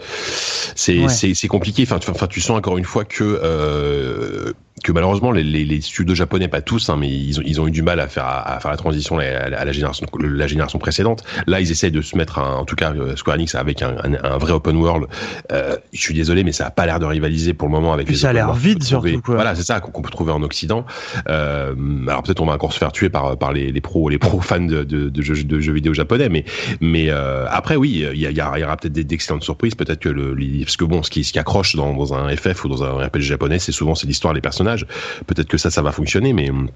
c'est 0.75 1.09
c'est 1.09 1.35
c'est 1.35 1.49
compliqué. 1.49 1.83
Enfin 1.85 1.99
tu, 1.99 2.11
enfin 2.11 2.27
tu 2.27 2.41
sens 2.41 2.57
encore 2.57 2.79
une 2.79 2.85
fois 2.85 3.05
que 3.05 3.25
euh, 3.25 4.53
que 4.85 4.93
malheureusement 4.93 5.33
les, 5.33 5.43
les, 5.43 5.65
les, 5.65 5.81
studios 5.81 6.15
japonais, 6.15 6.49
pas 6.49 6.61
tous, 6.61 6.91
hein, 6.91 6.97
mais 6.99 7.09
ils 7.09 7.41
ont, 7.41 7.43
ils 7.45 7.61
ont 7.61 7.67
eu 7.67 7.71
du 7.71 7.83
mal 7.83 7.99
à 7.99 8.09
faire 8.09 8.27
à, 8.27 8.61
faire 8.61 8.71
la 8.71 8.77
transition 8.77 9.19
à, 9.19 9.49
la, 9.49 9.73
génération 9.73 10.07
la 10.21 10.47
génération 10.47 10.79
précédente. 10.79 11.25
Là, 11.47 11.61
ils 11.61 11.71
essayent 11.71 11.91
de 11.91 12.03
se 12.03 12.17
mettre, 12.17 12.39
en 12.39 12.65
tout 12.65 12.77
cas 12.77 12.93
euh, 12.93 13.17
Square 13.17 13.37
Enix 13.37 13.55
avec 13.55 13.83
un, 13.83 13.97
un, 14.23 14.39
vrai 14.39 14.53
open 14.53 14.77
world. 14.77 15.07
Euh, 15.51 15.77
je 15.93 16.01
suis 16.01 16.15
désolé, 16.15 16.45
mais 16.45 16.53
ça 16.53 16.67
a 16.67 16.71
pas 16.71 16.87
l'air 16.87 17.01
de 17.01 17.07
rivaliser 17.07 17.55
pour 17.55 17.69
le 17.69 17.73
moment 17.73 17.93
avec. 17.93 18.09
les 18.09 18.17
ça 18.17 18.31
a 18.31 18.33
l'air 18.33 18.53
vide 18.53 18.83
surtout. 18.83 19.21
Quoi. 19.23 19.37
Voilà, 19.37 19.55
c'est 19.55 19.65
ça 19.65 19.81
qu'on 19.81 20.03
peut 20.03 20.11
trouver 20.11 20.33
en 20.33 20.43
Occident. 20.43 20.85
Euh, 21.29 21.75
alors 22.07 22.23
peut-être 22.23 22.41
on 22.41 22.47
va 22.47 22.53
encore 22.53 22.73
se 22.73 22.79
faire 22.79 22.93
tuer 22.93 23.09
par 23.09 23.37
par 23.39 23.53
les, 23.53 23.73
les 23.73 23.81
pros 23.81 24.09
les 24.09 24.19
pros 24.19 24.41
fans 24.41 24.61
de, 24.61 24.85
de, 24.85 25.09
de, 25.09 25.23
jeux, 25.23 25.43
de 25.43 25.61
jeux 25.61 25.73
vidéo 25.73 25.95
japonais, 25.95 26.29
mais 26.29 26.45
mais 26.81 27.06
euh, 27.11 27.47
après 27.49 27.77
oui, 27.77 28.05
il 28.13 28.19
y, 28.19 28.27
y, 28.33 28.43
aura 28.43 28.77
peut-être 28.77 28.93
d'excellentes 28.95 29.43
surprises. 29.43 29.75
Peut-être 29.75 30.01
que 30.01 30.09
le 30.09 30.35
parce 30.63 30.77
que 30.77 30.85
bon, 30.85 31.03
ce 31.03 31.11
qui 31.11 31.25
ce 31.25 31.33
qui 31.33 31.39
accroche 31.39 31.75
dans, 31.77 31.95
dans 31.95 32.15
un 32.15 32.35
FF 32.37 32.65
ou 32.65 32.69
dans 32.69 32.85
un 32.85 33.05
RPG 33.07 33.21
japonais, 33.23 33.59
c'est 33.59 33.73
souvent 33.73 33.95
c'est 33.95 34.07
l'histoire, 34.07 34.33
les 34.35 34.41
personnages 34.41 34.87
Peut-être 35.27 35.49
que 35.49 35.59
ça, 35.59 35.71
ça 35.71 35.83
va 35.83 35.93
fonctionner, 35.93 36.33
mais 36.33 36.51
hum, 36.51 36.69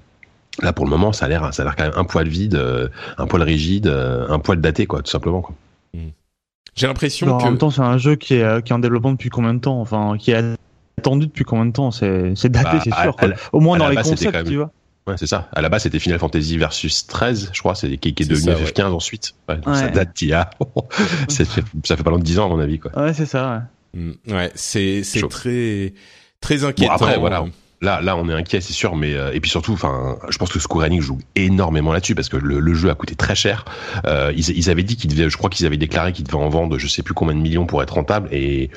là 0.61 0.73
pour 0.73 0.85
le 0.85 0.91
moment, 0.91 1.11
ça 1.13 1.25
a 1.25 1.29
l'air, 1.29 1.53
ça 1.53 1.61
a 1.63 1.65
l'air 1.65 1.75
quand 1.75 1.83
même 1.85 1.93
un 1.95 2.03
poil 2.03 2.27
vide, 2.27 2.55
euh, 2.55 2.87
un 3.17 3.27
poil 3.27 3.41
rigide, 3.43 3.87
euh, 3.87 4.27
un 4.29 4.39
poil 4.39 4.59
daté, 4.61 4.85
quoi, 4.85 5.01
tout 5.01 5.11
simplement. 5.11 5.41
Quoi. 5.41 5.55
Mmh. 5.93 5.99
J'ai 6.75 6.87
l'impression 6.87 7.25
que 7.37 7.43
En 7.43 7.45
même 7.45 7.57
temps, 7.57 7.69
c'est 7.69 7.81
un 7.81 7.97
jeu 7.97 8.15
qui 8.15 8.35
est, 8.35 8.43
euh, 8.43 8.61
qui 8.61 8.71
est 8.71 8.75
en 8.75 8.79
développement 8.79 9.11
depuis 9.11 9.29
combien 9.29 9.53
de 9.53 9.59
temps? 9.59 9.79
Enfin, 9.81 10.15
qui 10.17 10.31
est 10.31 10.55
attendu 10.97 11.27
depuis 11.27 11.43
combien 11.43 11.65
de 11.65 11.71
temps? 11.73 11.91
C'est 11.91 12.33
c'est 12.35 12.49
daté, 12.49 12.77
Bah, 12.77 12.81
c'est 12.83 12.93
à- 12.93 13.01
sûr. 13.03 13.09
à 13.11 13.13
quoi. 13.13 13.27
la- 13.29 13.35
Au 13.51 13.59
moins 13.59 13.77
dans 13.77 13.89
les 13.89 13.95
concepts, 13.97 14.23
quand 14.31 14.31
même- 14.39 14.47
tu 14.47 14.55
vois. 14.57 14.71
Ouais, 15.07 15.15
c'est 15.17 15.27
ça. 15.27 15.49
À 15.53 15.61
la 15.61 15.69
base, 15.69 15.83
c'était 15.83 15.99
Final 15.99 16.19
Fantasy 16.19 16.57
versus 16.57 17.07
13, 17.07 17.49
je 17.53 17.59
crois, 17.59 17.73
c'est 17.73 17.97
qui, 17.97 18.13
qui 18.13 18.23
est 18.23 18.25
C'est 18.25 18.33
devenu 18.33 18.65
ça, 18.65 18.83
FF15 18.83 18.91
ensuite. 18.91 19.33
Ouais, 19.49 19.57
donc 19.57 19.75
Ça 19.75 19.87
date 19.89 20.15
d'il 20.15 20.29
y 20.29 20.33
a. 20.33 20.49
ça, 21.27 21.43
fait, 21.45 21.63
ça 21.83 21.97
fait 21.97 22.03
pas 22.03 22.11
loin 22.11 22.19
de 22.19 22.23
10 22.23 22.39
ans, 22.39 22.45
à 22.45 22.49
mon 22.49 22.59
avis, 22.59 22.79
quoi. 22.79 22.91
Ouais, 22.95 23.13
c'est 23.13 23.25
ça. 23.25 23.67
Ouais. 23.95 24.01
Mm, 24.01 24.33
ouais, 24.33 24.51
c'est 24.55 25.03
très 25.29 25.93
très 26.39 26.63
inquiétant. 26.63 26.93
après, 26.93 27.17
voilà. 27.17 27.45
Là, 27.81 27.99
là, 28.01 28.15
on 28.15 28.29
est 28.29 28.33
inquiet, 28.33 28.61
c'est 28.61 28.73
sûr, 28.73 28.95
mais 28.95 29.15
euh, 29.15 29.33
et 29.33 29.39
puis 29.39 29.49
surtout, 29.49 29.73
enfin, 29.73 30.17
je 30.29 30.37
pense 30.37 30.51
que 30.51 30.59
Square 30.59 30.85
Enix 30.85 31.03
joue 31.03 31.17
énormément 31.35 31.91
là-dessus 31.91 32.13
parce 32.13 32.29
que 32.29 32.37
le, 32.37 32.59
le 32.59 32.73
jeu 32.75 32.91
a 32.91 32.95
coûté 32.95 33.15
très 33.15 33.33
cher. 33.33 33.65
Euh, 34.05 34.31
ils, 34.35 34.47
ils 34.49 34.69
avaient 34.69 34.83
dit 34.83 34.95
qu'ils 34.97 35.09
devaient, 35.09 35.29
je 35.31 35.37
crois 35.37 35.49
qu'ils 35.49 35.65
avaient 35.65 35.77
déclaré 35.77 36.13
qu'ils 36.13 36.25
devaient 36.25 36.37
en 36.37 36.49
vendre, 36.49 36.77
je 36.77 36.87
sais 36.87 37.01
plus 37.01 37.15
combien 37.15 37.33
de 37.33 37.39
millions 37.41 37.65
pour 37.65 37.81
être 37.81 37.95
rentable. 37.95 38.29
Et 38.31 38.69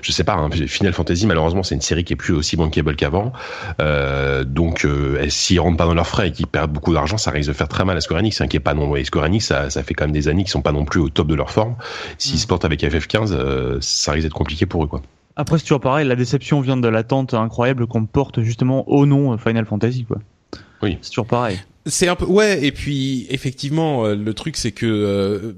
je 0.00 0.10
sais 0.12 0.24
pas, 0.24 0.32
hein, 0.34 0.48
Final 0.50 0.94
Fantasy, 0.94 1.26
malheureusement, 1.26 1.62
c'est 1.62 1.74
une 1.74 1.82
série 1.82 2.02
qui 2.02 2.14
est 2.14 2.16
plus 2.16 2.32
aussi 2.32 2.56
bankable 2.56 2.96
qu'avant. 2.96 3.32
Euh, 3.80 4.42
donc, 4.44 4.86
euh, 4.86 5.28
s'ils 5.28 5.60
rentrent 5.60 5.76
pas 5.76 5.84
dans 5.86 5.94
leurs 5.94 6.06
frais 6.06 6.28
et 6.28 6.32
qu'ils 6.32 6.46
perdent 6.46 6.72
beaucoup 6.72 6.94
d'argent, 6.94 7.18
ça 7.18 7.30
risque 7.30 7.48
de 7.48 7.54
faire 7.54 7.68
très 7.68 7.84
mal 7.84 7.96
à 7.98 8.00
Square 8.00 8.20
Enix, 8.20 8.40
hein, 8.40 8.48
qui 8.48 8.56
est 8.56 8.60
pas 8.60 8.72
non. 8.72 8.96
Et 8.96 9.04
Square 9.04 9.26
Enix, 9.26 9.44
ça, 9.44 9.68
ça 9.68 9.82
fait 9.82 9.92
quand 9.92 10.04
même 10.04 10.12
des 10.12 10.28
années 10.28 10.44
qu'ils 10.44 10.50
sont 10.52 10.62
pas 10.62 10.72
non 10.72 10.86
plus 10.86 11.00
au 11.00 11.10
top 11.10 11.26
de 11.26 11.34
leur 11.34 11.50
forme. 11.50 11.76
S'ils 12.16 12.36
Mm. 12.36 12.38
se 12.38 12.46
plantent 12.46 12.64
avec 12.64 12.82
FF15, 12.82 13.32
euh, 13.32 13.76
ça 13.82 14.12
risque 14.12 14.24
d'être 14.24 14.32
compliqué 14.34 14.64
pour 14.64 14.82
eux, 14.84 14.86
quoi. 14.86 15.02
Après, 15.40 15.56
c'est 15.56 15.64
toujours 15.64 15.80
pareil, 15.80 16.06
la 16.06 16.16
déception 16.16 16.60
vient 16.60 16.76
de 16.76 16.86
l'attente 16.86 17.32
incroyable 17.32 17.86
qu'on 17.86 18.04
porte 18.04 18.42
justement 18.42 18.86
au 18.90 19.06
nom 19.06 19.38
Final 19.38 19.64
Fantasy, 19.64 20.04
quoi. 20.04 20.18
Oui. 20.82 20.98
C'est 21.00 21.08
toujours 21.08 21.26
pareil. 21.26 21.58
C'est 21.86 22.08
un 22.08 22.14
peu 22.14 22.26
ouais 22.26 22.62
et 22.62 22.72
puis 22.72 23.26
effectivement 23.30 24.04
euh, 24.04 24.14
le 24.14 24.34
truc 24.34 24.58
c'est 24.58 24.72
que 24.72 24.84
euh, 24.84 25.52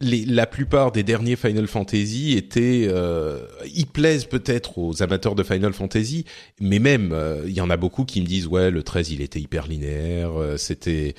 les, 0.00 0.24
la 0.24 0.46
plupart 0.46 0.90
des 0.90 1.04
derniers 1.04 1.36
Final 1.36 1.68
Fantasy 1.68 2.36
étaient 2.36 2.86
euh, 2.88 3.40
ils 3.74 3.86
plaisent 3.86 4.24
peut-être 4.24 4.78
aux 4.78 5.04
amateurs 5.04 5.36
de 5.36 5.44
Final 5.44 5.72
Fantasy 5.72 6.24
mais 6.60 6.80
même 6.80 7.10
euh, 7.12 7.44
il 7.46 7.52
y 7.52 7.60
en 7.60 7.70
a 7.70 7.76
beaucoup 7.76 8.04
qui 8.04 8.20
me 8.20 8.26
disent 8.26 8.48
ouais 8.48 8.72
le 8.72 8.82
13 8.82 9.10
il 9.12 9.20
était 9.20 9.40
hyper 9.40 9.68
linéaire 9.68 10.32
euh, 10.36 10.56
c'était 10.56 11.14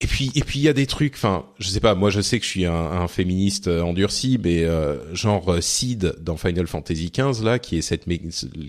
et 0.00 0.06
puis 0.06 0.30
et 0.34 0.42
puis 0.42 0.58
il 0.58 0.62
y 0.62 0.68
a 0.68 0.72
des 0.74 0.86
trucs 0.86 1.14
enfin 1.14 1.46
je 1.58 1.68
sais 1.68 1.80
pas 1.80 1.94
moi 1.94 2.10
je 2.10 2.20
sais 2.20 2.38
que 2.38 2.44
je 2.44 2.50
suis 2.50 2.66
un, 2.66 2.74
un 2.74 3.08
féministe 3.08 3.66
euh, 3.68 3.80
endurci 3.80 4.38
mais 4.42 4.62
euh, 4.64 5.14
genre 5.14 5.50
euh, 5.54 5.60
Sid 5.62 6.14
dans 6.20 6.36
Final 6.36 6.66
Fantasy 6.66 7.10
15 7.10 7.42
là 7.42 7.58
qui 7.58 7.78
est 7.78 7.82
cette 7.82 8.04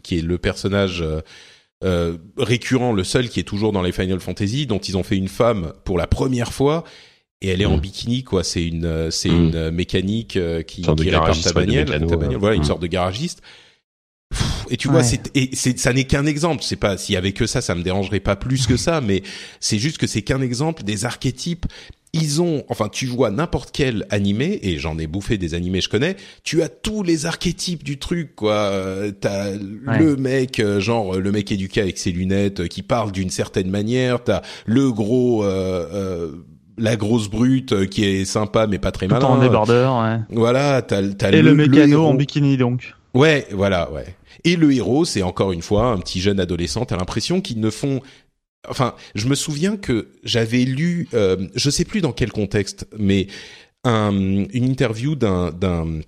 qui 0.03 0.17
est 0.17 0.21
le 0.21 0.37
personnage 0.37 1.01
euh, 1.01 1.19
euh, 1.83 2.17
récurrent, 2.37 2.91
le 2.93 3.03
seul 3.03 3.29
qui 3.29 3.39
est 3.39 3.43
toujours 3.43 3.71
dans 3.71 3.83
les 3.83 3.91
Final 3.91 4.19
Fantasy, 4.19 4.65
dont 4.65 4.79
ils 4.79 4.97
ont 4.97 5.03
fait 5.03 5.15
une 5.15 5.27
femme 5.27 5.73
pour 5.85 5.99
la 5.99 6.07
première 6.07 6.51
fois, 6.51 6.83
et 7.41 7.49
elle 7.49 7.61
est 7.61 7.65
en 7.67 7.77
Mm. 7.77 7.81
bikini, 7.81 8.23
quoi. 8.23 8.43
C'est 8.43 8.65
une, 8.65 9.11
c'est 9.11 9.29
Mm. 9.29 9.35
une 9.53 9.69
mécanique 9.69 10.39
qui, 10.65 10.81
qui 10.81 11.09
répare 11.11 11.39
ta 11.39 11.53
bagnole, 11.53 11.85
ta. 11.85 12.15
Voilà, 12.39 12.55
une 12.55 12.63
sorte 12.63 12.81
de 12.81 12.87
garagiste. 12.87 13.43
Et 14.69 14.75
tu 14.77 14.87
Ouais. 14.89 14.95
vois, 14.95 15.03
c'est, 15.03 15.31
et 15.35 15.49
c'est, 15.53 15.79
ça 15.79 15.93
n'est 15.93 16.03
qu'un 16.03 16.25
exemple. 16.25 16.61
C'est 16.63 16.75
pas, 16.75 16.97
s'il 16.97 17.13
y 17.13 17.17
avait 17.17 17.31
que 17.31 17.45
ça, 17.47 17.61
ça 17.61 17.73
me 17.75 17.83
dérangerait 17.83 18.19
pas 18.19 18.35
plus 18.35 18.67
que 18.67 18.75
ça, 18.75 18.99
mais 19.01 19.23
c'est 19.61 19.79
juste 19.79 19.97
que 19.97 20.07
c'est 20.07 20.21
qu'un 20.23 20.41
exemple 20.41 20.83
des 20.83 21.05
archétypes. 21.05 21.65
Ils 22.13 22.41
ont, 22.41 22.63
enfin, 22.69 22.89
tu 22.89 23.05
vois 23.05 23.31
n'importe 23.31 23.69
quel 23.71 24.05
animé, 24.09 24.59
et 24.63 24.77
j'en 24.79 24.97
ai 24.97 25.07
bouffé 25.07 25.37
des 25.37 25.53
animés, 25.53 25.81
je 25.81 25.89
connais, 25.89 26.15
tu 26.43 26.63
as 26.63 26.69
tous 26.69 27.03
les 27.03 27.25
archétypes 27.25 27.83
du 27.83 27.97
truc, 27.99 28.33
quoi. 28.35 28.53
Euh, 28.53 29.11
T'as 29.11 29.51
le 29.51 30.15
mec, 30.15 30.59
euh, 30.59 30.79
genre, 30.79 31.15
euh, 31.15 31.19
le 31.19 31.31
mec 31.31 31.51
éduqué 31.51 31.81
avec 31.81 31.97
ses 31.97 32.11
lunettes, 32.11 32.67
qui 32.69 32.81
parle 32.81 33.11
d'une 33.11 33.29
certaine 33.29 33.69
manière, 33.69 34.23
t'as 34.23 34.41
le 34.65 34.91
gros, 34.91 35.43
euh, 35.43 35.87
euh, 35.93 36.31
la 36.77 36.95
grosse 36.95 37.29
brute 37.29 37.87
qui 37.89 38.03
est 38.05 38.25
sympa 38.25 38.67
mais 38.67 38.79
pas 38.79 38.91
très 38.91 39.07
Tout 39.07 39.13
malin. 39.13 39.25
en 39.27 39.37
débardeur, 39.41 39.97
ouais. 40.01 40.17
Voilà, 40.31 40.81
t'as, 40.81 41.01
t'as 41.09 41.31
Et 41.31 41.41
le, 41.41 41.55
mécano 41.55 41.93
héros. 41.93 42.07
en 42.07 42.13
bikini, 42.15 42.55
donc. 42.57 42.93
Ouais, 43.13 43.47
voilà, 43.51 43.91
ouais. 43.91 44.15
Et 44.43 44.55
le 44.55 44.73
héros, 44.73 45.05
c'est 45.05 45.23
encore 45.23 45.51
une 45.51 45.61
fois 45.61 45.87
un 45.87 45.97
petit 45.97 46.21
jeune 46.21 46.39
adolescent. 46.39 46.85
T'as 46.85 46.97
l'impression 46.97 47.41
qu'ils 47.41 47.59
ne 47.59 47.69
font. 47.69 48.01
Enfin, 48.67 48.95
je 49.15 49.27
me 49.27 49.35
souviens 49.35 49.77
que 49.77 50.09
j'avais 50.23 50.65
lu, 50.65 51.07
euh, 51.13 51.47
je 51.55 51.69
sais 51.69 51.85
plus 51.85 52.01
dans 52.01 52.11
quel 52.11 52.31
contexte, 52.31 52.87
mais 52.97 53.27
un, 53.83 54.11
une 54.11 54.65
interview 54.65 55.15
d'un 55.15 55.51
d'un 55.51 56.01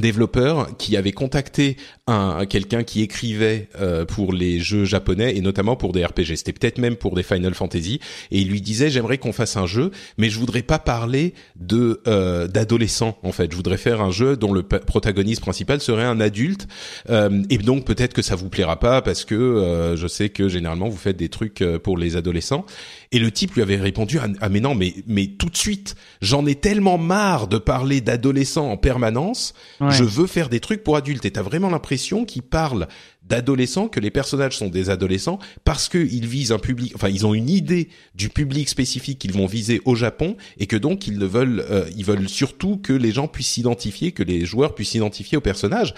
développeur 0.00 0.76
qui 0.76 0.96
avait 0.96 1.12
contacté 1.12 1.76
un 2.06 2.46
quelqu'un 2.46 2.84
qui 2.84 3.02
écrivait 3.02 3.68
euh, 3.80 4.04
pour 4.04 4.32
les 4.32 4.60
jeux 4.60 4.84
japonais 4.84 5.36
et 5.36 5.40
notamment 5.40 5.76
pour 5.76 5.92
des 5.92 6.04
RPG. 6.04 6.36
C'était 6.36 6.52
peut-être 6.52 6.78
même 6.78 6.96
pour 6.96 7.14
des 7.14 7.22
Final 7.22 7.54
Fantasy 7.54 8.00
et 8.30 8.40
il 8.40 8.48
lui 8.48 8.60
disait 8.60 8.90
j'aimerais 8.90 9.18
qu'on 9.18 9.32
fasse 9.32 9.56
un 9.56 9.66
jeu, 9.66 9.90
mais 10.16 10.30
je 10.30 10.38
voudrais 10.38 10.62
pas 10.62 10.78
parler 10.78 11.34
de 11.56 12.00
euh, 12.06 12.48
d'adolescents 12.48 13.18
en 13.22 13.32
fait. 13.32 13.50
Je 13.50 13.56
voudrais 13.56 13.76
faire 13.76 14.00
un 14.00 14.10
jeu 14.10 14.36
dont 14.36 14.52
le 14.52 14.62
protagoniste 14.62 15.40
principal 15.40 15.80
serait 15.80 16.04
un 16.04 16.20
adulte 16.20 16.66
euh, 17.10 17.42
et 17.50 17.58
donc 17.58 17.84
peut-être 17.84 18.14
que 18.14 18.22
ça 18.22 18.36
vous 18.36 18.48
plaira 18.48 18.78
pas 18.78 19.02
parce 19.02 19.24
que 19.24 19.34
euh, 19.34 19.96
je 19.96 20.06
sais 20.06 20.28
que 20.28 20.48
généralement 20.48 20.88
vous 20.88 20.96
faites 20.96 21.16
des 21.16 21.28
trucs 21.28 21.62
euh, 21.62 21.78
pour 21.78 21.98
les 21.98 22.16
adolescents. 22.16 22.64
Et 23.10 23.18
le 23.18 23.30
type 23.30 23.54
lui 23.54 23.62
avait 23.62 23.76
répondu 23.76 24.18
ah, 24.40 24.48
mais 24.50 24.60
non 24.60 24.74
mais 24.74 24.94
mais 25.06 25.28
tout 25.28 25.48
de 25.48 25.56
suite 25.56 25.94
j'en 26.20 26.44
ai 26.44 26.54
tellement 26.54 26.98
marre 26.98 27.48
de 27.48 27.56
parler 27.56 28.02
d'adolescents 28.02 28.70
en 28.70 28.76
permanence 28.76 29.54
Ouais. 29.80 29.92
je 29.92 30.04
veux 30.04 30.26
faire 30.26 30.48
des 30.48 30.60
trucs 30.60 30.82
pour 30.82 30.96
adultes. 30.96 31.24
Et 31.24 31.30
t'as 31.30 31.42
vraiment 31.42 31.70
l'impression 31.70 32.24
qu'ils 32.24 32.42
parlent 32.42 32.88
d'adolescents, 33.22 33.88
que 33.88 34.00
les 34.00 34.10
personnages 34.10 34.56
sont 34.56 34.68
des 34.68 34.90
adolescents, 34.90 35.38
parce 35.64 35.88
qu'ils 35.88 36.26
visent 36.26 36.50
un 36.52 36.58
public, 36.58 36.92
enfin 36.94 37.08
ils 37.08 37.26
ont 37.26 37.34
une 37.34 37.50
idée 37.50 37.88
du 38.14 38.30
public 38.30 38.68
spécifique 38.68 39.18
qu'ils 39.18 39.32
vont 39.34 39.46
viser 39.46 39.80
au 39.84 39.94
Japon, 39.94 40.36
et 40.58 40.66
que 40.66 40.76
donc 40.76 41.06
ils 41.06 41.18
ne 41.18 41.26
veulent, 41.26 41.64
euh, 41.70 41.88
ils 41.96 42.04
veulent 42.04 42.28
surtout 42.28 42.78
que 42.78 42.92
les 42.92 43.12
gens 43.12 43.28
puissent 43.28 43.48
s'identifier, 43.48 44.12
que 44.12 44.22
les 44.22 44.46
joueurs 44.46 44.74
puissent 44.74 44.90
s'identifier 44.90 45.36
aux 45.36 45.42
personnages. 45.42 45.94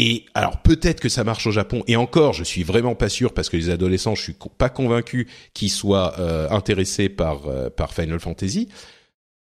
Et 0.00 0.26
alors 0.34 0.58
peut-être 0.62 1.00
que 1.00 1.08
ça 1.08 1.24
marche 1.24 1.46
au 1.46 1.50
Japon. 1.50 1.82
Et 1.88 1.96
encore, 1.96 2.32
je 2.32 2.44
suis 2.44 2.62
vraiment 2.62 2.94
pas 2.94 3.08
sûr 3.08 3.34
parce 3.34 3.48
que 3.48 3.56
les 3.56 3.68
adolescents, 3.68 4.14
je 4.14 4.22
suis 4.22 4.36
pas 4.56 4.68
convaincu 4.68 5.26
qu'ils 5.54 5.70
soient 5.72 6.14
euh, 6.20 6.48
intéressés 6.50 7.08
par 7.08 7.48
euh, 7.48 7.68
par 7.68 7.92
Final 7.92 8.20
Fantasy. 8.20 8.68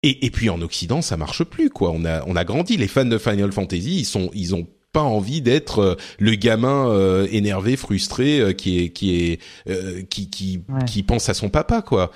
Et, 0.02 0.26
et 0.26 0.32
puis 0.32 0.50
en 0.50 0.62
Occident, 0.62 1.02
ça 1.02 1.18
marche 1.18 1.44
plus 1.44 1.70
quoi. 1.70 1.92
On 1.94 2.06
a 2.06 2.24
on 2.26 2.36
a 2.38 2.46
grandi. 2.46 2.78
Les 2.78 2.88
fans 2.88 3.04
de 3.06 3.18
Final 3.18 3.52
Fantasy, 3.52 4.00
ils 4.00 4.06
sont 4.06 4.32
ils 4.34 4.56
ont 4.56 4.66
pas 4.94 5.02
envie 5.02 5.42
d'être 5.42 5.80
euh, 5.80 5.96
le 6.20 6.32
gamin 6.36 6.88
euh, 6.90 7.28
énervé, 7.32 7.76
frustré, 7.76 8.40
euh, 8.40 8.54
qui 8.54 8.80
est 8.80 8.90
qui 8.90 9.16
est 9.22 9.42
euh, 9.70 10.04
qui 10.10 10.30
qui 10.30 10.62
Ouais. 10.70 10.86
qui 10.86 11.04
pense 11.04 11.28
à 11.28 11.34
son 11.34 11.50
papa 11.50 11.82
quoi. 11.82 12.12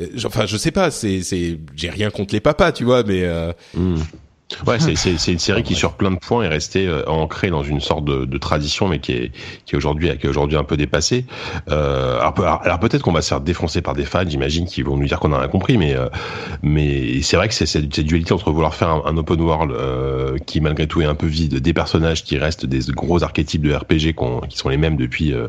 Euh, 0.00 0.08
Enfin, 0.26 0.46
je 0.46 0.56
sais 0.56 0.72
pas. 0.72 0.90
C'est 0.90 1.22
c'est 1.22 1.58
j'ai 1.76 1.90
rien 1.90 2.10
contre 2.10 2.34
les 2.34 2.40
papas, 2.40 2.72
tu 2.72 2.82
vois, 2.84 3.04
mais 3.04 3.22
euh, 3.22 3.52
Hmm. 3.74 3.98
Ouais, 4.66 4.78
c'est 5.18 5.32
une 5.32 5.38
série 5.38 5.62
qui 5.62 5.74
sur 5.74 5.92
plein 5.92 6.10
de 6.10 6.16
points 6.16 6.42
est 6.44 6.48
restée 6.48 6.86
euh, 6.86 7.04
ancrée 7.06 7.50
dans 7.50 7.62
une 7.62 7.80
sorte 7.80 8.04
de, 8.06 8.24
de 8.24 8.38
tradition, 8.38 8.88
mais 8.88 8.98
qui 8.98 9.12
est 9.12 9.32
qui 9.66 9.74
est 9.74 9.76
aujourd'hui 9.76 10.08
qui 10.18 10.26
est 10.26 10.30
aujourd'hui 10.30 10.56
un 10.56 10.64
peu 10.64 10.76
dépassée. 10.76 11.26
Euh, 11.70 12.18
alors, 12.18 12.32
peut- 12.34 12.44
alors 12.46 12.78
peut-être 12.80 13.02
qu'on 13.02 13.12
va 13.12 13.20
se 13.20 13.28
faire 13.28 13.42
défoncer 13.42 13.82
par 13.82 13.94
des 13.94 14.04
fans, 14.06 14.24
j'imagine, 14.26 14.64
qui 14.66 14.80
vont 14.82 14.96
nous 14.96 15.06
dire 15.06 15.20
qu'on 15.20 15.32
a 15.34 15.38
rien 15.38 15.48
compris, 15.48 15.76
mais 15.76 15.94
euh, 15.94 16.08
mais 16.62 17.20
c'est 17.22 17.36
vrai 17.36 17.48
que 17.48 17.54
c'est 17.54 17.66
cette, 17.66 17.94
cette 17.94 18.06
dualité 18.06 18.32
entre 18.32 18.50
vouloir 18.50 18.74
faire 18.74 18.88
un, 18.88 19.02
un 19.04 19.16
open 19.18 19.40
world 19.40 19.70
euh, 19.72 20.38
qui 20.46 20.60
malgré 20.62 20.86
tout 20.86 21.02
est 21.02 21.06
un 21.06 21.14
peu 21.14 21.26
vide, 21.26 21.56
des 21.60 21.74
personnages 21.74 22.24
qui 22.24 22.38
restent 22.38 22.64
des 22.66 22.80
gros 22.92 23.22
archétypes 23.22 23.62
de 23.62 23.74
RPG 23.74 24.14
qu'on- 24.14 24.40
qui 24.40 24.56
sont 24.56 24.70
les 24.70 24.78
mêmes 24.78 24.96
depuis 24.96 25.34
euh, 25.34 25.48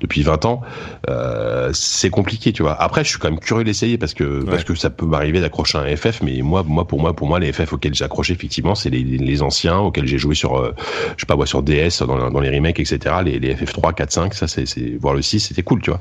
depuis 0.00 0.22
20 0.22 0.44
ans, 0.44 0.60
euh, 1.08 1.70
c'est 1.72 2.10
compliqué, 2.10 2.52
tu 2.52 2.62
vois. 2.62 2.80
Après, 2.80 3.02
je 3.02 3.08
suis 3.10 3.18
quand 3.18 3.28
même 3.30 3.40
curieux 3.40 3.64
d'essayer 3.64 3.98
parce 3.98 4.14
que 4.14 4.44
parce 4.44 4.62
que 4.64 4.74
ça 4.76 4.90
peut 4.90 5.06
m'arriver 5.06 5.40
d'accrocher 5.40 5.78
un 5.78 5.96
FF, 5.96 6.22
mais 6.22 6.40
moi 6.42 6.62
moi 6.64 6.86
pour 6.86 7.00
moi 7.00 7.14
pour 7.14 7.26
moi 7.26 7.40
les 7.40 7.52
FF 7.52 7.72
auxquels 7.72 7.94
j'ai 7.94 8.04
accroché 8.04 8.35
effectivement, 8.36 8.74
c'est 8.74 8.90
les, 8.90 9.02
les 9.02 9.42
anciens 9.42 9.78
auxquels 9.78 10.06
j'ai 10.06 10.18
joué 10.18 10.34
sur 10.34 10.56
euh, 10.56 10.72
je 11.16 11.22
sais 11.22 11.26
pas 11.26 11.36
moi 11.36 11.46
sur 11.46 11.62
DS 11.62 12.02
dans, 12.06 12.30
dans 12.30 12.40
les 12.40 12.50
remakes 12.50 12.80
etc. 12.80 13.16
Les, 13.24 13.38
les 13.38 13.56
FF 13.56 13.72
3, 13.72 13.92
4, 13.92 14.12
5, 14.12 14.34
ça 14.34 14.46
c'est 14.46 14.96
voir 15.00 15.14
le 15.14 15.22
6 15.22 15.40
c'était 15.40 15.62
cool, 15.62 15.80
tu 15.82 15.90
vois. 15.90 16.00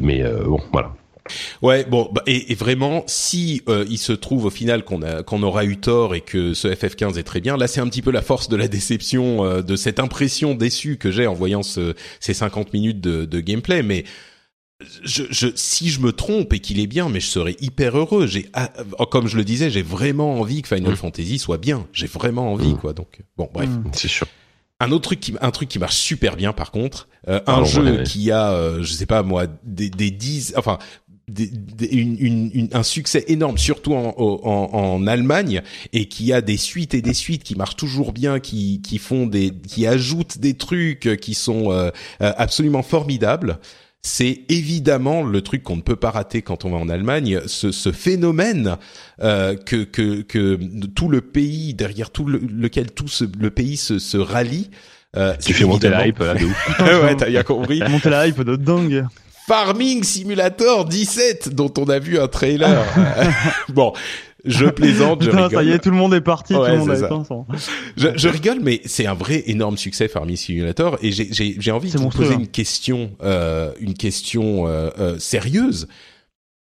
Mais 0.00 0.22
euh, 0.22 0.44
bon 0.44 0.60
voilà. 0.72 0.92
Ouais, 1.60 1.84
bon, 1.84 2.10
bah, 2.12 2.22
et, 2.26 2.50
et 2.52 2.54
vraiment, 2.54 3.04
si 3.06 3.62
euh, 3.68 3.84
il 3.88 3.98
se 3.98 4.12
trouve 4.12 4.46
au 4.46 4.50
final 4.50 4.84
qu'on 4.84 5.02
a 5.02 5.22
qu'on 5.22 5.42
aura 5.42 5.64
eu 5.64 5.76
tort 5.76 6.14
et 6.14 6.20
que 6.20 6.52
ce 6.54 6.68
FF15 6.68 7.18
est 7.18 7.22
très 7.22 7.40
bien, 7.40 7.56
là 7.56 7.68
c'est 7.68 7.80
un 7.80 7.88
petit 7.88 8.02
peu 8.02 8.10
la 8.10 8.22
force 8.22 8.48
de 8.48 8.56
la 8.56 8.68
déception, 8.68 9.44
euh, 9.44 9.62
de 9.62 9.76
cette 9.76 10.00
impression 10.00 10.54
déçue 10.54 10.96
que 10.96 11.10
j'ai 11.10 11.26
en 11.26 11.34
voyant 11.34 11.62
ce, 11.62 11.94
ces 12.18 12.34
50 12.34 12.72
minutes 12.72 13.00
de, 13.00 13.24
de 13.24 13.40
gameplay. 13.40 13.82
Mais 13.82 14.04
je, 15.04 15.24
je, 15.30 15.48
si 15.54 15.90
je 15.90 16.00
me 16.00 16.12
trompe 16.12 16.52
et 16.52 16.58
qu'il 16.60 16.80
est 16.80 16.86
bien, 16.86 17.08
mais 17.08 17.20
je 17.20 17.26
serais 17.26 17.56
hyper 17.60 17.96
heureux. 17.98 18.26
J'ai, 18.26 18.48
ah, 18.52 18.70
comme 19.10 19.26
je 19.28 19.36
le 19.36 19.44
disais, 19.44 19.70
j'ai 19.70 19.82
vraiment 19.82 20.40
envie 20.40 20.62
que 20.62 20.68
Final 20.74 20.92
Mm. 20.92 20.96
Fantasy 20.96 21.38
soit 21.38 21.58
bien. 21.58 21.86
J'ai 21.92 22.06
vraiment 22.06 22.52
envie, 22.52 22.74
Mm. 22.74 22.78
quoi. 22.78 22.92
Donc 22.92 23.20
bon, 23.36 23.48
bref. 23.52 23.68
Mm. 23.68 23.90
C'est 23.92 24.08
sûr. 24.08 24.26
Un 24.80 24.90
autre 24.90 25.02
truc 25.04 25.20
qui, 25.20 25.34
un 25.40 25.50
truc 25.52 25.68
qui 25.68 25.78
marche 25.78 25.96
super 25.96 26.34
bien 26.36 26.52
par 26.52 26.70
contre, 26.72 27.08
euh, 27.28 27.40
un 27.46 27.62
jeu 27.64 27.82
ouais, 27.84 27.90
ouais. 27.98 28.02
qui 28.02 28.30
a, 28.32 28.50
euh, 28.50 28.82
je 28.82 28.92
sais 28.92 29.06
pas 29.06 29.22
moi, 29.22 29.46
des, 29.62 29.90
des 29.90 30.10
dix, 30.10 30.54
enfin, 30.56 30.78
des, 31.28 31.46
des- 31.46 31.86
une, 31.86 32.16
une- 32.18 32.50
une- 32.52 32.68
un 32.72 32.82
succès 32.82 33.24
énorme, 33.28 33.58
surtout 33.58 33.94
en, 33.94 34.12
en, 34.18 34.74
en 34.74 35.06
Allemagne, 35.06 35.62
et 35.92 36.06
qui 36.06 36.32
a 36.32 36.40
des 36.40 36.56
suites 36.56 36.94
et 36.94 37.00
des 37.00 37.14
suites 37.14 37.44
qui 37.44 37.54
marchent 37.54 37.76
toujours 37.76 38.12
bien, 38.12 38.40
qui, 38.40 38.82
qui 38.82 38.98
font 38.98 39.26
des, 39.28 39.52
qui 39.68 39.86
ajoutent 39.86 40.38
des 40.38 40.54
trucs 40.54 41.16
qui 41.20 41.34
sont 41.34 41.70
euh, 41.70 41.90
euh, 42.20 42.32
absolument 42.36 42.82
formidables. 42.82 43.60
C'est 44.02 44.40
évidemment 44.48 45.22
le 45.22 45.42
truc 45.42 45.62
qu'on 45.62 45.76
ne 45.76 45.80
peut 45.82 45.96
pas 45.96 46.10
rater 46.10 46.42
quand 46.42 46.64
on 46.64 46.70
va 46.70 46.78
en 46.78 46.88
Allemagne, 46.88 47.40
ce, 47.46 47.70
ce 47.70 47.92
phénomène 47.92 48.76
euh, 49.22 49.56
que, 49.56 49.84
que, 49.84 50.22
que 50.22 50.58
tout 50.94 51.08
le 51.08 51.20
pays 51.20 51.72
derrière 51.72 52.10
tout 52.10 52.24
le, 52.24 52.38
lequel 52.38 52.90
tout 52.90 53.06
ce, 53.06 53.24
le 53.38 53.50
pays 53.50 53.76
se, 53.76 54.00
se 54.00 54.16
rallie. 54.16 54.70
Euh, 55.16 55.34
tu 55.40 55.54
fais 55.54 55.64
monter 55.64 55.88
la 55.88 56.06
hype 56.06 56.18
là 56.18 56.34
de 56.34 56.46
ouf. 56.46 56.80
ouais, 56.80 57.14
t'as 57.16 57.28
bien 57.28 57.44
compris. 57.44 57.80
monter 57.88 58.10
la 58.10 58.26
hype 58.26 58.42
de 58.42 58.56
dingue. 58.56 59.06
Farming 59.46 60.02
Simulator 60.02 60.84
17 60.84 61.54
dont 61.54 61.72
on 61.78 61.84
a 61.88 61.98
vu 62.00 62.18
un 62.18 62.28
trailer. 62.28 62.84
bon, 63.68 63.92
je 64.44 64.66
plaisante, 64.66 65.22
je 65.22 65.30
Putain, 65.30 65.44
rigole. 65.48 65.58
ça 65.58 65.64
y 65.64 65.70
est, 65.72 65.78
tout 65.78 65.90
le 65.90 65.96
monde 65.96 66.14
est 66.14 66.20
parti, 66.20 66.54
Ouais, 66.54 66.66
tout 66.66 66.72
le 66.72 66.78
monde 66.78 66.88
c'est 66.88 66.94
a 66.94 66.96
ça. 67.00 67.06
éteint 67.06 67.24
son- 67.24 67.46
Je, 67.96 68.08
je 68.16 68.28
rigole, 68.28 68.58
mais 68.60 68.80
c'est 68.84 69.06
un 69.06 69.14
vrai 69.14 69.44
énorme 69.46 69.76
succès 69.76 70.08
Farming 70.08 70.36
Simulator 70.36 70.98
et 71.02 71.12
j'ai- 71.12 71.28
j'ai 71.32 71.56
j'ai 71.58 71.70
envie 71.70 71.90
de 71.90 71.98
vous 71.98 72.08
poser 72.08 72.34
hein. 72.34 72.38
une 72.40 72.48
question, 72.48 73.10
euh, 73.22 73.72
une 73.80 73.94
question 73.94 74.66
euh, 74.66 74.90
euh, 74.98 75.18
sérieuse. 75.18 75.86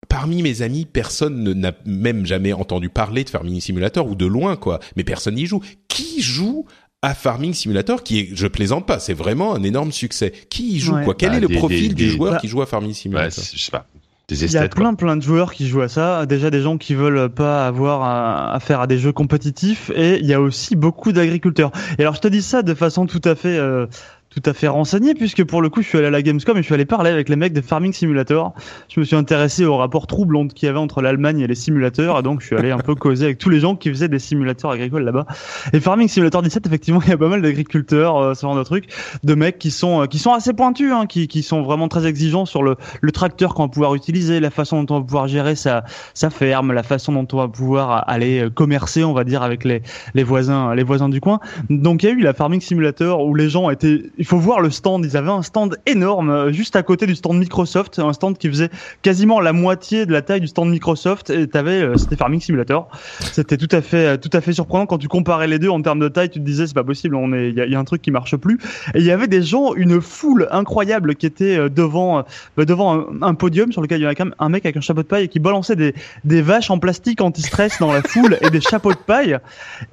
Parmi 0.09 0.41
mes 0.41 0.61
amis, 0.61 0.85
personne 0.85 1.43
ne- 1.43 1.53
n'a 1.53 1.71
même 1.85 2.25
jamais 2.25 2.51
entendu 2.53 2.89
parler 2.89 3.23
de 3.23 3.29
Farming 3.29 3.61
Simulator 3.61 4.07
ou 4.07 4.15
de 4.15 4.25
loin 4.25 4.55
quoi, 4.57 4.79
mais 4.97 5.03
personne 5.03 5.35
n'y 5.35 5.45
joue. 5.45 5.61
Qui 5.87 6.21
joue 6.21 6.65
à 7.03 7.13
Farming 7.15 7.53
Simulator 7.53 8.03
qui 8.03 8.19
est, 8.19 8.29
je 8.33 8.47
plaisante 8.47 8.85
pas, 8.85 8.99
c'est 8.99 9.13
vraiment 9.13 9.55
un 9.55 9.63
énorme 9.63 9.91
succès. 9.91 10.31
Qui 10.49 10.73
y 10.73 10.79
joue 10.79 10.95
Ouais. 10.95 11.05
quoi? 11.05 11.15
Quel 11.15 11.29
Bah, 11.31 11.37
est 11.37 11.39
le 11.41 11.47
des- 11.47 11.55
profil 11.55 11.89
des- 11.89 11.93
du 11.95 12.03
des- 12.05 12.09
joueur 12.09 12.33
bah, 12.33 12.37
qui 12.39 12.47
joue 12.47 12.61
à 12.61 12.65
Farming 12.65 12.93
Simulator? 12.93 13.43
je 13.53 13.57
sais 13.59 13.71
pas. 13.71 13.87
Des 14.31 14.45
Il 14.45 14.51
y 14.53 14.57
a 14.57 14.67
quoi. 14.69 14.69
plein 14.69 14.93
plein 14.93 15.17
de 15.17 15.21
joueurs 15.21 15.51
qui 15.53 15.67
jouent 15.67 15.81
à 15.81 15.89
ça. 15.89 16.25
Déjà 16.25 16.49
des 16.49 16.61
gens 16.61 16.77
qui 16.77 16.95
veulent 16.95 17.29
pas 17.29 17.67
avoir 17.67 18.01
à, 18.03 18.53
à 18.53 18.59
faire 18.61 18.79
à 18.79 18.87
des 18.87 18.97
jeux 18.97 19.11
compétitifs 19.11 19.91
et 19.93 20.19
il 20.19 20.25
y 20.25 20.33
a 20.33 20.39
aussi 20.39 20.75
beaucoup 20.77 21.11
d'agriculteurs. 21.11 21.71
Et 21.97 22.03
alors 22.03 22.15
je 22.15 22.21
te 22.21 22.27
dis 22.29 22.41
ça 22.41 22.61
de 22.61 22.73
façon 22.73 23.05
tout 23.07 23.21
à 23.25 23.35
fait 23.35 23.57
euh, 23.57 23.87
tout 24.31 24.41
à 24.45 24.53
fait 24.53 24.69
renseignée 24.69 25.13
puisque 25.13 25.43
pour 25.43 25.61
le 25.61 25.69
coup 25.69 25.81
je 25.81 25.87
suis 25.87 25.97
allé 25.97 26.07
à 26.07 26.09
la 26.09 26.21
Gamescom 26.21 26.57
et 26.57 26.61
je 26.61 26.65
suis 26.65 26.73
allé 26.73 26.85
parler 26.85 27.09
avec 27.09 27.27
les 27.27 27.35
mecs 27.35 27.51
de 27.51 27.59
Farming 27.59 27.91
Simulator. 27.91 28.53
Je 28.87 28.99
me 29.01 29.05
suis 29.05 29.17
intéressé 29.17 29.65
au 29.65 29.75
rapport 29.75 30.07
troublant 30.07 30.47
qu'il 30.47 30.67
y 30.67 30.69
avait 30.69 30.79
entre 30.79 31.01
l'Allemagne 31.01 31.41
et 31.41 31.47
les 31.47 31.55
simulateurs 31.55 32.17
et 32.19 32.23
donc 32.23 32.39
je 32.41 32.47
suis 32.47 32.55
allé 32.55 32.71
un 32.71 32.77
peu 32.77 32.95
causer 32.95 33.25
avec 33.25 33.37
tous 33.37 33.49
les 33.49 33.59
gens 33.59 33.75
qui 33.75 33.89
faisaient 33.89 34.07
des 34.07 34.19
simulateurs 34.19 34.71
agricoles 34.71 35.03
là-bas. 35.03 35.25
Et 35.73 35.81
Farming 35.81 36.07
Simulator 36.07 36.41
17 36.41 36.65
effectivement 36.65 37.01
il 37.05 37.09
y 37.09 37.13
a 37.13 37.17
pas 37.17 37.27
mal 37.27 37.41
d'agriculteurs, 37.41 38.17
euh, 38.17 38.33
ce 38.33 38.41
genre 38.41 38.55
de 38.55 38.63
trucs, 38.63 38.87
de 39.23 39.35
mecs 39.35 39.59
qui 39.59 39.69
sont 39.69 40.03
euh, 40.03 40.05
qui 40.05 40.17
sont 40.17 40.31
assez 40.31 40.53
pointus, 40.53 40.93
hein, 40.93 41.07
qui 41.07 41.27
qui 41.27 41.43
sont 41.43 41.61
vraiment 41.61 41.89
très 41.89 42.07
exigeants 42.07 42.45
sur 42.45 42.63
le 42.63 42.77
le 43.01 43.11
tracteur 43.11 43.53
qu'on 43.53 43.63
va 43.63 43.69
pouvoir 43.69 43.95
utiliser, 43.95 44.39
la 44.39 44.49
façon 44.49 44.83
dont 44.83 44.95
on 44.95 44.99
va 44.99 45.05
pouvoir 45.05 45.27
gérer 45.27 45.55
sa, 45.55 45.83
sa 46.13 46.29
ferme, 46.29 46.71
la 46.71 46.83
façon 46.83 47.11
dont 47.11 47.27
on 47.33 47.37
va 47.37 47.47
pouvoir 47.47 48.07
aller 48.07 48.45
euh, 48.45 48.49
commercer, 48.49 49.03
on 49.03 49.13
va 49.13 49.23
dire, 49.23 49.43
avec 49.43 49.65
les, 49.65 49.81
les 50.13 50.23
voisins, 50.23 50.73
les 50.73 50.83
voisins 50.83 51.09
du 51.09 51.19
coin. 51.19 51.39
Donc 51.69 52.03
il 52.03 52.05
y 52.05 52.09
a 52.09 52.13
eu 52.13 52.21
la 52.21 52.33
Farming 52.33 52.61
Simulator 52.61 53.25
où 53.25 53.35
les 53.35 53.49
gens 53.49 53.69
étaient, 53.69 54.03
il 54.21 54.25
faut 54.27 54.37
voir 54.37 54.61
le 54.61 54.69
stand, 54.69 55.03
ils 55.03 55.17
avaient 55.17 55.31
un 55.31 55.41
stand 55.41 55.79
énorme 55.87 56.29
euh, 56.29 56.51
juste 56.51 56.75
à 56.75 56.83
côté 56.83 57.07
du 57.07 57.15
stand 57.15 57.39
Microsoft, 57.39 57.97
un 57.97 58.13
stand 58.13 58.37
qui 58.37 58.49
faisait 58.49 58.69
quasiment 59.01 59.39
la 59.39 59.51
moitié 59.51 60.05
de 60.05 60.13
la 60.13 60.21
taille 60.21 60.41
du 60.41 60.47
stand 60.47 60.69
Microsoft 60.69 61.31
et 61.31 61.47
t'avais, 61.47 61.81
euh, 61.81 61.97
c'était 61.97 62.15
Farming 62.15 62.39
Simulator. 62.39 62.87
C'était 63.31 63.57
tout 63.57 63.67
à 63.71 63.81
fait, 63.81 64.19
tout 64.19 64.29
à 64.31 64.39
fait 64.39 64.53
surprenant 64.53 64.85
quand 64.85 64.99
tu 64.99 65.07
comparais 65.07 65.47
les 65.47 65.57
deux 65.57 65.69
en 65.69 65.81
termes 65.81 65.99
de 65.99 66.07
taille, 66.07 66.29
tu 66.29 66.37
te 66.37 66.45
disais 66.45 66.67
c'est 66.67 66.75
pas 66.75 66.83
possible, 66.83 67.15
on 67.15 67.33
est, 67.33 67.49
il 67.49 67.57
y 67.57 67.71
y 67.71 67.75
a 67.75 67.79
un 67.79 67.83
truc 67.83 68.03
qui 68.03 68.11
marche 68.11 68.35
plus. 68.35 68.59
Et 68.93 68.99
il 68.99 69.05
y 69.05 69.09
avait 69.09 69.27
des 69.27 69.41
gens, 69.41 69.73
une 69.73 69.99
foule 69.99 70.47
incroyable 70.51 71.15
qui 71.15 71.25
était 71.25 71.57
euh, 71.57 71.69
devant, 71.69 72.19
euh, 72.19 72.21
bah, 72.55 72.65
devant 72.65 72.99
un, 72.99 73.23
un 73.23 73.33
podium 73.33 73.71
sur 73.71 73.81
lequel 73.81 74.01
il 74.01 74.03
y 74.03 74.05
avait 74.05 74.13
quand 74.13 74.25
même 74.25 74.35
un 74.37 74.49
mec 74.49 74.67
avec 74.67 74.77
un 74.77 74.81
chapeau 74.81 75.01
de 75.01 75.07
paille 75.07 75.23
et 75.23 75.29
qui 75.29 75.39
balançait 75.39 75.75
des, 75.75 75.95
des 76.25 76.43
vaches 76.43 76.69
en 76.69 76.77
plastique 76.77 77.21
anti-stress 77.21 77.79
dans 77.79 77.91
la 77.91 78.03
foule 78.03 78.37
et 78.41 78.51
des 78.51 78.61
chapeaux 78.61 78.93
de 78.93 78.99
paille. 78.99 79.39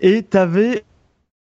Et 0.02 0.22
t'avais 0.22 0.84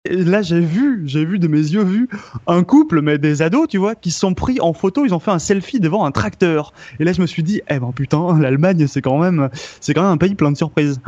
et 0.04 0.16
là, 0.16 0.42
j'ai 0.42 0.58
vu, 0.58 1.02
j'ai 1.06 1.24
vu 1.24 1.38
de 1.38 1.46
mes 1.46 1.58
yeux 1.58 1.84
vu 1.84 2.08
un 2.48 2.64
couple, 2.64 3.02
mais 3.02 3.18
des 3.18 3.40
ados, 3.40 3.68
tu 3.68 3.78
vois, 3.78 3.94
qui 3.94 4.10
se 4.10 4.18
sont 4.18 4.34
pris 4.34 4.60
en 4.60 4.72
photo, 4.72 5.04
ils 5.06 5.14
ont 5.14 5.20
fait 5.20 5.30
un 5.30 5.38
selfie 5.38 5.78
devant 5.78 6.04
un 6.04 6.10
tracteur. 6.10 6.72
Et 6.98 7.04
là, 7.04 7.12
je 7.12 7.20
me 7.20 7.26
suis 7.26 7.44
dit, 7.44 7.60
eh 7.70 7.78
ben 7.78 7.92
putain, 7.94 8.36
l'Allemagne, 8.40 8.86
c'est 8.88 9.00
quand 9.00 9.18
même, 9.18 9.48
c'est 9.80 9.94
quand 9.94 10.02
même 10.02 10.10
un 10.10 10.16
pays 10.16 10.34
plein 10.34 10.50
de 10.50 10.56
surprises. 10.56 11.00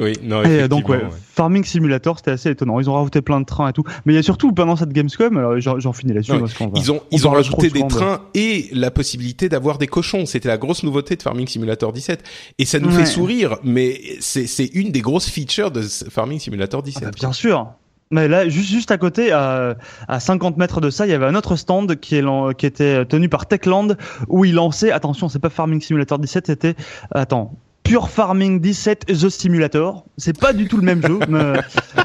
Oui, 0.00 0.14
non, 0.22 0.42
Et 0.42 0.68
donc 0.68 0.88
ouais. 0.88 1.00
Farming 1.34 1.64
Simulator, 1.64 2.18
c'était 2.18 2.32
assez 2.32 2.50
étonnant. 2.50 2.80
Ils 2.80 2.90
ont 2.90 2.94
rajouté 2.94 3.22
plein 3.22 3.40
de 3.40 3.44
trains 3.46 3.68
et 3.68 3.72
tout. 3.72 3.84
Mais 4.04 4.12
il 4.12 4.16
y 4.16 4.18
a 4.18 4.22
surtout 4.22 4.52
pendant 4.52 4.74
cette 4.74 4.92
Gamescom, 4.92 5.36
alors 5.36 5.58
j'en 5.60 5.92
finis 5.92 6.12
là-dessus. 6.12 6.32
Ils 6.74 6.90
ont, 6.90 6.96
on 6.96 7.00
ils 7.12 7.26
ont 7.28 7.30
rajouté 7.30 7.70
des 7.70 7.82
de- 7.82 7.88
trains 7.88 8.22
et 8.34 8.68
la 8.72 8.90
possibilité 8.90 9.48
d'avoir 9.48 9.78
des 9.78 9.86
cochons. 9.86 10.26
C'était 10.26 10.48
la 10.48 10.58
grosse 10.58 10.82
nouveauté 10.82 11.14
de 11.16 11.22
Farming 11.22 11.46
Simulator 11.46 11.92
17. 11.92 12.22
Et 12.58 12.64
ça 12.64 12.80
nous 12.80 12.88
Ouais. 12.90 12.96
fait 13.04 13.06
sourire, 13.06 13.58
mais 13.62 14.00
c'est, 14.20 14.46
c'est 14.46 14.66
une 14.74 14.90
des 14.90 15.02
grosses 15.02 15.28
features 15.30 15.70
de 15.70 15.82
Farming 15.82 16.38
Simulator 16.40 16.80
Ah 16.80 16.86
17. 16.86 17.02
bah, 17.04 17.10
bien 17.14 17.32
sûr. 17.32 17.72
Mais 18.12 18.28
là, 18.28 18.46
juste, 18.48 18.90
à 18.90 18.98
côté, 18.98 19.32
à, 19.32 19.74
à 20.06 20.20
50 20.20 20.58
mètres 20.58 20.82
de 20.82 20.90
ça, 20.90 21.06
il 21.06 21.10
y 21.10 21.14
avait 21.14 21.26
un 21.26 21.34
autre 21.34 21.56
stand 21.56 21.98
qui 21.98 22.16
était 22.16 23.04
tenu 23.06 23.28
par 23.30 23.46
Techland, 23.46 23.96
où 24.28 24.44
il 24.44 24.54
lançait, 24.54 24.92
attention, 24.92 25.30
c'est 25.30 25.38
pas 25.38 25.48
Farming 25.48 25.80
Simulator 25.80 26.18
17, 26.18 26.46
c'était, 26.46 26.74
attends, 27.10 27.56
Pure 27.84 28.08
Farming 28.10 28.60
17 28.60 29.06
The 29.06 29.28
Simulator. 29.28 30.04
C'est 30.16 30.38
pas 30.38 30.52
du 30.52 30.68
tout 30.68 30.76
le 30.76 30.84
même 30.84 31.02
jeu, 31.04 31.18
mais- 31.28 31.54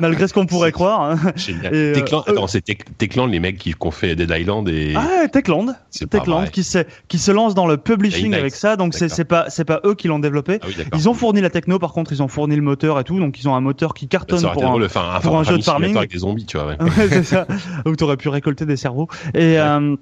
malgré 0.01 0.27
ce 0.27 0.33
qu'on 0.33 0.45
pourrait 0.45 0.71
croire. 0.71 1.01
hein. 1.11 1.17
Génial. 1.35 1.73
Et, 1.73 1.77
euh, 1.77 1.93
Techland, 1.93 2.23
eux- 2.27 2.31
attends, 2.31 2.47
c'est 2.47 2.61
Tech- 2.61 2.79
Techland, 2.97 3.27
les 3.27 3.39
mecs 3.39 3.57
qui 3.57 3.75
ont 3.79 3.91
fait 3.91 4.15
Dead 4.15 4.29
Island 4.35 4.67
et. 4.69 4.93
Ah, 4.95 5.27
Techland. 5.27 5.75
Techland 6.09 6.45
qui 6.51 6.63
se, 6.63 6.79
qui 7.07 7.19
se 7.19 7.31
lance 7.31 7.53
dans 7.55 7.67
le 7.67 7.77
publishing 7.77 8.33
avec 8.33 8.55
ça, 8.55 8.75
donc 8.75 8.93
c'est 8.95 9.23
pas, 9.25 9.47
pas 9.67 9.81
eux 9.85 9.93
qui 9.95 10.07
l'ont 10.07 10.19
développé. 10.19 10.59
Ah 10.61 10.65
oui. 10.67 10.75
Ils 10.95 11.07
ont 11.09 11.13
fourni 11.13 11.41
la 11.41 11.49
techno, 11.49 11.79
par 11.79 11.93
contre, 11.93 12.11
ils 12.11 12.21
ont 12.23 12.27
fourni 12.27 12.55
le 12.55 12.61
moteur 12.61 12.99
et 12.99 13.03
tout, 13.03 13.19
donc 13.19 13.39
ils 13.39 13.47
ont 13.47 13.55
un 13.55 13.61
moteur 13.61 13.93
qui 13.93 14.07
cartonne 14.07 14.41
pour 14.41 14.63
un, 14.63 14.67
drôle 14.67 14.81
de 14.81 14.87
faire 14.87 15.03
un, 15.03 15.19
pour 15.19 15.37
un 15.37 15.43
jeu 15.43 15.57
de 15.57 15.63
Farming 15.63 15.95
avec 15.95 16.11
des 16.11 16.19
zombies, 16.19 16.45
tu 16.45 16.57
vois. 16.57 16.67
ouais. 16.67 16.77
Ouais, 16.81 17.07
c'est 17.09 17.23
ça. 17.23 17.45
Où 17.85 17.95
t'aurais 17.95 18.17
pu 18.17 18.29
récolter 18.29 18.65
des 18.65 18.77
cerveaux. 18.77 19.07
Et 19.35 19.59
euh, 19.59 19.95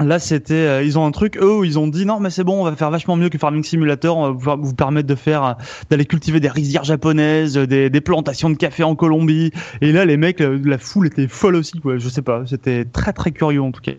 là, 0.00 0.18
c'était, 0.18 0.54
euh, 0.54 0.82
ils 0.82 0.98
ont 0.98 1.06
un 1.06 1.10
truc, 1.10 1.36
eux, 1.36 1.58
où 1.58 1.64
ils 1.64 1.78
ont 1.78 1.86
dit 1.88 2.06
non, 2.06 2.20
mais 2.20 2.30
c'est 2.30 2.44
bon, 2.44 2.60
on 2.60 2.64
va 2.64 2.74
faire 2.76 2.90
vachement 2.90 3.16
mieux 3.16 3.28
que 3.28 3.38
Farming 3.38 3.62
Simulator. 3.64 4.16
On 4.16 4.32
va 4.32 4.56
vous 4.56 4.74
permettre 4.74 5.06
de 5.08 5.14
faire, 5.14 5.44
euh, 5.44 5.52
d'aller 5.90 6.06
cultiver 6.06 6.40
des 6.40 6.48
rizières 6.48 6.84
japonaises, 6.84 7.56
euh, 7.58 7.66
des, 7.66 7.90
des 7.90 8.00
plantations 8.00 8.50
de 8.50 8.56
café 8.56 8.82
en 8.82 8.94
Colombie. 8.96 9.50
Et 9.80 9.92
là, 9.92 10.04
les 10.04 10.16
mecs, 10.16 10.40
euh, 10.40 10.60
la 10.64 10.78
foule 10.78 11.06
était 11.08 11.28
folle 11.28 11.56
aussi, 11.56 11.78
quoi. 11.80 11.98
Je 11.98 12.08
sais 12.08 12.22
pas. 12.22 12.42
C'était 12.46 12.84
très 12.84 13.12
très 13.12 13.30
curieux 13.32 13.62
en 13.62 13.72
tout 13.72 13.80
cas. 13.82 13.92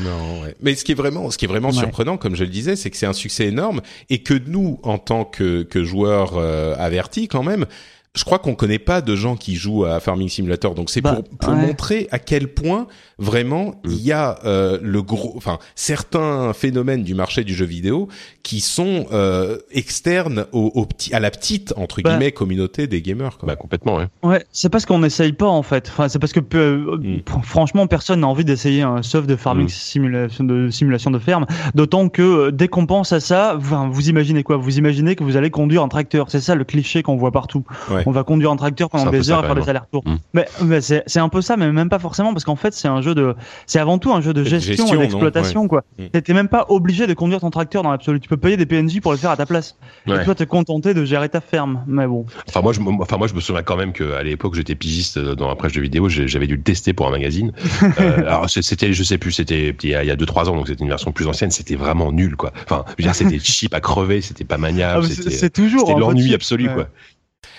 Marrant, 0.00 0.42
ouais. 0.42 0.54
Mais 0.62 0.74
ce 0.74 0.84
qui 0.84 0.92
est 0.92 0.96
vraiment, 0.96 1.30
ce 1.30 1.38
qui 1.38 1.44
est 1.44 1.48
vraiment 1.48 1.68
Ouais. 1.68 1.74
surprenant, 1.74 2.16
comme 2.16 2.36
je 2.36 2.44
le 2.44 2.50
disais, 2.50 2.76
c'est 2.76 2.90
que 2.90 2.96
c'est 2.96 3.06
un 3.06 3.12
succès 3.12 3.46
énorme 3.46 3.80
et 4.10 4.22
que 4.22 4.34
nous, 4.46 4.78
en 4.82 4.98
tant 4.98 5.24
que, 5.24 5.62
que 5.62 5.82
joueurs 5.84 6.32
euh, 6.36 6.74
avertis, 6.78 7.28
quand 7.28 7.42
même, 7.42 7.66
je 8.14 8.24
crois 8.24 8.38
qu'on 8.38 8.54
connaît 8.54 8.78
pas 8.78 9.00
de 9.00 9.16
gens 9.16 9.36
qui 9.36 9.54
jouent 9.56 9.86
à 9.86 9.98
Farming 9.98 10.28
Simulator. 10.28 10.74
Donc 10.74 10.90
c'est 10.90 11.00
Bah, 11.00 11.14
pour, 11.14 11.24
pour 11.38 11.48
ouais. 11.54 11.66
montrer 11.66 12.08
à 12.10 12.18
quel 12.18 12.48
point 12.48 12.86
vraiment 13.22 13.74
il 13.84 14.00
y 14.02 14.12
a 14.12 14.38
euh, 14.44 14.78
le 14.82 15.00
gros, 15.02 15.32
enfin 15.36 15.58
certains 15.74 16.52
phénomènes 16.52 17.02
du 17.04 17.14
marché 17.14 17.44
du 17.44 17.54
jeu 17.54 17.64
vidéo 17.64 18.08
qui 18.42 18.60
sont 18.60 19.06
euh, 19.12 19.58
externes 19.70 20.46
au, 20.52 20.70
au 20.74 20.84
petit, 20.86 21.14
à 21.14 21.20
la 21.20 21.30
petite 21.30 21.72
entre 21.76 22.02
Bah. 22.02 22.10
guillemets 22.10 22.32
communauté 22.32 22.86
des 22.86 23.02
gamers. 23.02 23.38
Quoi. 23.38 23.46
Bah, 23.46 23.56
complètement, 23.56 23.96
ouais. 23.96 24.06
Ouais, 24.22 24.44
c'est 24.52 24.68
parce 24.68 24.86
qu'on 24.86 24.98
n'essaye 24.98 25.32
pas 25.32 25.46
en 25.46 25.62
fait. 25.62 25.88
Enfin, 25.88 26.08
c'est 26.08 26.18
parce 26.18 26.32
que 26.32 26.40
euh, 26.54 26.96
Mm. 26.98 27.16
fr- 27.26 27.42
franchement, 27.42 27.86
personne 27.86 28.20
n'a 28.20 28.26
envie 28.28 28.44
d'essayer 28.44 28.82
un 28.82 29.02
soft 29.02 29.28
de 29.28 29.36
farming 29.36 29.66
Mm. 29.66 29.68
simulation 29.68 30.44
de 30.44 30.70
simulation 30.70 31.10
de 31.10 31.18
ferme. 31.18 31.46
D'autant 31.74 32.08
que 32.08 32.22
euh, 32.22 32.50
dès 32.50 32.68
qu'on 32.68 32.86
pense 32.86 33.12
à 33.12 33.20
ça, 33.20 33.56
vous, 33.58 34.08
imaginez 34.08 34.42
quoi? 34.42 34.56
Vous 34.56 34.78
imaginez 34.78 35.14
que 35.16 35.24
vous 35.24 35.36
allez 35.36 35.50
conduire 35.50 35.82
un 35.82 35.88
tracteur. 35.88 36.26
C'est 36.30 36.40
ça 36.40 36.54
le 36.54 36.64
cliché 36.64 37.02
qu'on 37.02 37.16
voit 37.16 37.30
partout. 37.32 37.64
Ouais. 37.90 38.02
On 38.06 38.10
va 38.10 38.24
conduire 38.24 38.50
un 38.50 38.56
tracteur 38.56 38.90
pendant 38.90 39.10
des 39.10 39.30
heures 39.30 39.38
à 39.38 39.42
quand 39.42 39.54
faire 39.54 39.62
des 39.64 39.68
allers-retours. 39.70 40.02
Mm. 40.06 40.16
Mais, 40.34 40.46
mais 40.64 40.80
c'est 40.80 41.02
c'est 41.06 41.20
un 41.20 41.28
peu 41.28 41.40
ça, 41.42 41.56
mais 41.56 41.70
même 41.70 41.88
pas 41.88 41.98
forcément 41.98 42.32
parce 42.32 42.44
qu'en 42.44 42.56
fait 42.56 42.72
c'est 42.74 42.88
un 42.88 43.00
jeu 43.02 43.11
de, 43.14 43.34
c'est 43.66 43.78
avant 43.78 43.98
tout 43.98 44.12
un 44.12 44.20
jeu 44.20 44.32
de 44.32 44.44
gestion, 44.44 44.84
gestion, 44.86 44.94
et 45.00 45.04
d'exploitation 45.04 45.68
quoi. 45.68 45.84
Mm. 45.98 46.20
T'es 46.20 46.34
même 46.34 46.48
pas 46.48 46.66
obligé 46.68 47.06
de 47.06 47.14
conduire 47.14 47.40
ton 47.40 47.50
tracteur 47.50 47.82
dans 47.82 47.90
l'absolu. 47.90 48.20
Tu 48.20 48.28
peux 48.28 48.36
payer 48.36 48.56
des 48.56 48.66
PNJ 48.66 49.00
pour 49.00 49.12
le 49.12 49.18
faire 49.18 49.30
à 49.30 49.36
ta 49.36 49.46
place. 49.46 49.76
Ouais. 50.06 50.20
Et 50.20 50.24
toi 50.24 50.34
te 50.34 50.44
contenter 50.44 50.94
de 50.94 51.04
gérer 51.04 51.28
ta 51.28 51.40
ferme. 51.40 51.82
Mais 51.86 52.06
bon. 52.06 52.26
Enfin 52.48 52.60
moi, 52.62 52.72
je, 52.72 52.80
me- 52.80 53.02
enfin 53.02 53.16
moi 53.16 53.26
je 53.26 53.34
me 53.34 53.40
souviens 53.40 53.62
quand 53.62 53.76
même 53.76 53.92
qu'à 53.92 54.22
l'époque 54.22 54.54
j'étais 54.54 54.74
pigiste 54.74 55.18
dans 55.18 55.48
la 55.48 55.54
presse 55.56 55.72
de 55.72 55.80
vidéo, 55.80 56.08
j'avais 56.08 56.46
dû 56.46 56.56
le 56.56 56.62
tester 56.62 56.92
pour 56.92 57.06
un 57.06 57.10
magazine. 57.10 57.52
Euh, 58.00 58.18
alors 58.26 58.48
c'était, 58.48 58.92
je 58.92 59.02
sais 59.02 59.18
plus, 59.18 59.32
c'était 59.32 59.74
il 59.82 59.90
y 59.90 59.94
a, 59.94 60.02
il 60.02 60.06
y 60.06 60.10
a 60.10 60.16
deux 60.16 60.24
trois 60.26 60.48
ans, 60.48 60.56
donc 60.56 60.68
c'était 60.68 60.82
une 60.82 60.88
version 60.88 61.12
plus 61.12 61.26
ancienne, 61.26 61.50
c'était 61.50 61.74
vraiment 61.76 62.10
nul 62.12 62.36
quoi. 62.36 62.52
Enfin, 62.64 62.84
je 62.90 63.02
veux 63.02 63.06
dire 63.06 63.14
c'était 63.14 63.38
cheap 63.42 63.74
à 63.74 63.80
crever, 63.80 64.20
c'était 64.22 64.44
pas 64.44 64.54
Ah, 64.54 64.58
maniable, 64.58 65.06
mais 65.08 65.30
c'est 65.30 65.50
toujours 65.50 65.80
c'était 65.80 65.92
un 65.92 65.98
l'ennui 65.98 66.32
absolu 66.34 66.68
Ouais. 66.68 66.74
quoi. 66.74 66.88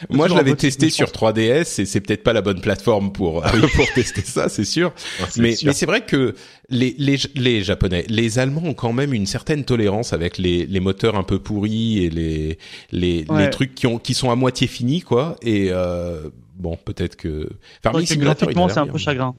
Moi, 0.09 0.27
je 0.27 0.33
l'avais 0.35 0.55
testé 0.55 0.89
sur 0.89 1.07
3DS 1.07 1.81
et 1.81 1.85
c'est 1.85 2.01
peut-être 2.01 2.23
pas 2.23 2.33
la 2.33 2.41
bonne 2.41 2.61
plateforme 2.61 3.11
pour 3.11 3.41
pour 3.75 3.85
tester 3.93 4.21
ça, 4.21 4.49
c'est 4.49 4.65
sûr. 4.65 4.93
Ouais, 5.19 5.25
c'est 5.29 5.41
Mais, 5.41 5.55
sûr. 5.55 5.67
mais 5.67 5.73
c'est 5.73 5.85
vrai 5.85 6.05
que 6.05 6.35
les, 6.69 6.95
les, 6.97 7.17
les 7.35 7.63
Japonais, 7.63 8.05
les 8.09 8.39
Allemands 8.39 8.63
ont 8.65 8.73
quand 8.73 8.93
même 8.93 9.13
une 9.13 9.25
certaine 9.25 9.63
tolérance 9.65 10.13
avec 10.13 10.37
les, 10.37 10.65
les 10.65 10.79
moteurs 10.79 11.15
un 11.15 11.23
peu 11.23 11.39
pourris 11.39 12.03
et 12.05 12.09
les, 12.09 12.57
les, 12.91 13.25
Ouais. 13.29 13.45
les 13.45 13.49
trucs 13.49 13.75
qui, 13.75 13.87
ont, 13.87 13.99
qui 13.99 14.13
sont 14.13 14.29
à 14.31 14.35
moitié 14.35 14.67
finis, 14.67 15.01
quoi. 15.01 15.35
Et 15.41 15.67
euh, 15.71 16.29
bon, 16.55 16.77
peut-être 16.83 17.15
que... 17.15 17.49
Il 17.83 17.87
a 17.87 18.15
graphiquement, 18.15 18.69
c'est 18.69 18.79
un 18.79 18.87
peu 18.87 18.97
chagrin. 18.97 19.35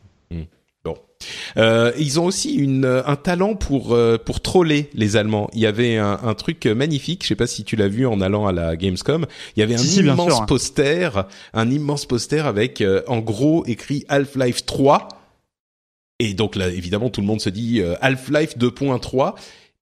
Euh, 1.56 1.92
ils 1.98 2.20
ont 2.20 2.26
aussi 2.26 2.54
une, 2.54 2.84
un 2.84 3.16
talent 3.16 3.54
pour 3.54 3.94
euh, 3.94 4.18
pour 4.18 4.40
troller 4.40 4.90
les 4.94 5.16
Allemands. 5.16 5.48
Il 5.52 5.60
y 5.60 5.66
avait 5.66 5.96
un, 5.96 6.18
un 6.22 6.34
truc 6.34 6.66
magnifique. 6.66 7.22
Je 7.22 7.28
sais 7.28 7.36
pas 7.36 7.46
si 7.46 7.64
tu 7.64 7.76
l'as 7.76 7.88
vu 7.88 8.06
en 8.06 8.20
allant 8.20 8.46
à 8.46 8.52
la 8.52 8.76
Gamescom. 8.76 9.26
Il 9.56 9.60
y 9.60 9.62
avait 9.62 9.74
un 9.74 9.78
Si, 9.78 10.00
immense 10.00 10.32
sûr, 10.32 10.42
hein. 10.42 10.46
poster, 10.46 11.10
un 11.52 11.70
immense 11.70 12.06
poster 12.06 12.46
avec 12.46 12.80
euh, 12.80 13.02
en 13.06 13.20
gros 13.20 13.64
écrit 13.66 14.04
Half-Life 14.08 14.66
3. 14.66 15.08
Et 16.20 16.34
donc 16.34 16.56
là, 16.56 16.68
évidemment, 16.68 17.10
tout 17.10 17.20
le 17.20 17.26
monde 17.26 17.40
se 17.40 17.50
dit 17.50 17.80
euh, 17.80 17.94
Half-Life 18.00 18.56
2.3. 18.58 19.34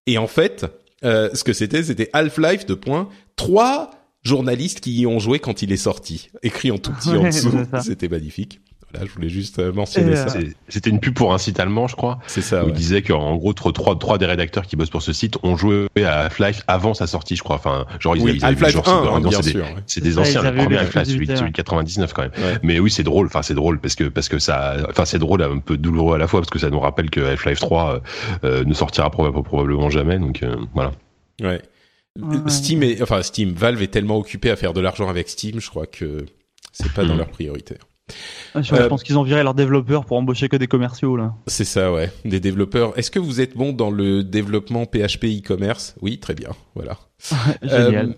Et 0.07 0.19
en 0.19 0.27
fait, 0.27 0.67
euh, 1.05 1.31
ce 1.35 1.45
que 1.45 1.53
c'était, 1.53 1.83
c'était 1.83 2.11
Half-Life 2.13 2.67
de 2.67 2.75
point 2.75 3.09
trois 3.37 3.91
journalistes 4.23 4.81
qui 4.81 5.01
y 5.01 5.07
ont 5.07 5.19
joué 5.19 5.41
quand 5.41 5.63
il 5.63 5.73
est 5.73 5.77
sorti, 5.77 6.31
écrit 6.43 6.71
en 6.71 6.79
tout 6.79 6.93
petit 6.93 7.11
en 7.11 7.25
dessous. 7.25 7.51
C'était 7.83 8.09
magnifique. 8.09 8.61
Voilà, 8.93 9.07
je 9.07 9.13
voulais 9.13 9.29
juste 9.29 9.59
euh, 9.59 9.73
mentionner 9.73 10.17
ça. 10.17 10.27
euh, 10.37 10.45
C'était 10.69 10.91
une 10.91 11.01
pub 11.01 11.15
pour 11.15 11.33
un 11.33 11.39
site 11.39 11.59
allemand, 11.61 11.89
je 11.89 11.97
crois. 11.97 12.19
C'est 12.27 12.43
ça. 12.43 12.63
où 12.63 12.67
ouais. 12.67 12.73
il 12.73 12.77
disait 12.77 13.03
qu'en 13.03 13.35
gros, 13.37 13.53
trois, 13.55 14.19
des 14.19 14.27
rédacteurs 14.27 14.67
qui 14.67 14.77
bossent 14.77 14.91
pour 14.91 15.03
ce 15.03 15.13
site 15.13 15.37
ont 15.43 15.57
joué 15.57 15.87
à 16.05 16.25
Half-Life 16.27 16.63
avant 16.67 16.95
sa 16.95 17.07
sortie, 17.07 17.37
je 17.37 17.43
crois. 17.43 17.57
Enfin, 17.57 17.87
genre, 18.01 18.17
ils 18.17 18.23
Oui, 18.23 18.33
ils 18.37 18.45
avaient- 18.45 18.55
Half-Life 18.57 18.73
genre, 18.75 18.89
1, 18.89 19.03
c'est- 19.05 19.09
hein, 19.11 19.21
bien 19.21 19.31
c'est 19.31 19.43
des- 19.45 19.51
sûr. 19.53 19.65
ouais. 19.65 19.75
C'est 19.87 20.01
des 20.03 20.19
anciens, 20.19 20.43
le 20.43 20.55
premier 20.55 20.77
Half-Life, 20.79 21.05
celui, 21.09 21.27
de 21.27 21.49
99 21.49 22.13
quand 22.13 22.23
même. 22.23 22.33
Ouais. 22.37 22.59
Mais 22.63 22.79
oui, 22.81 22.91
c'est 22.91 23.03
drôle. 23.03 23.27
Enfin, 23.27 23.43
c'est 23.43 23.55
drôle 23.55 23.81
parce 23.81 23.95
que 23.95 24.05
parce 24.05 24.29
que 24.29 24.39
ça, 24.39 24.77
enfin, 24.91 25.05
c'est 25.05 25.19
drôle, 25.19 25.43
un 25.43 25.59
peu 25.59 25.77
douloureux 25.79 26.17
à 26.17 26.19
la 26.19 26.27
fois 26.27 26.41
parce 26.41 26.51
que 26.51 26.59
ça 26.59 26.71
nous 26.71 26.81
rappelle 26.81 27.09
que 27.11 27.21
Half-Life 27.21 27.61
3 27.61 28.03
euh, 28.45 28.65
ne 28.65 28.75
sortira 28.75 29.09
proba- 29.09 29.43
probablement 29.43 29.89
jamais. 29.91 30.19
Donc 30.19 30.43
euh, 30.43 30.57
voilà. 30.75 30.93
Ouais. 31.41 31.61
Ouais. 32.21 32.37
Steam 32.49 32.83
est, 32.83 33.01
enfin 33.01 33.23
Steam, 33.23 33.53
Valve 33.55 33.81
est 33.81 33.87
tellement 33.87 34.19
occupé 34.19 34.51
à 34.51 34.57
faire 34.57 34.75
de 34.75 34.81
l'argent 34.83 35.09
avec 35.09 35.31
Steam, 35.31 35.61
je 35.61 35.71
crois 35.71 35.87
que 35.87 36.27
c'est 36.71 36.93
pas 36.93 37.05
dans 37.05 37.13
Mhm. 37.15 37.19
leur 37.21 37.29
priorité. 37.29 37.77
Je, 38.55 38.63
je 38.63 38.75
Euh, 38.75 38.89
pense 38.89 39.03
qu'ils 39.03 39.17
ont 39.19 39.23
viré 39.23 39.43
leurs 39.43 39.55
développeurs 39.55 40.05
pour 40.05 40.17
embaucher 40.17 40.49
que 40.49 40.57
des 40.57 40.67
commerciaux 40.67 41.17
là. 41.17 41.35
C'est 41.47 41.65
ça, 41.65 41.93
ouais. 41.93 42.11
Des 42.25 42.41
développeurs. 42.41 42.99
Est-ce 42.99 43.11
que 43.11 43.19
vous 43.19 43.41
êtes 43.41 43.57
bon 43.57 43.73
dans 43.73 43.91
le 43.91 44.23
développement 44.25 44.85
PHP 44.85 45.25
e-commerce? 45.41 45.95
Oui, 46.03 46.19
très 46.19 46.35
bien. 46.35 46.51
Voilà. 46.75 46.99
Génial. 47.63 48.09
Euh, 48.11 48.13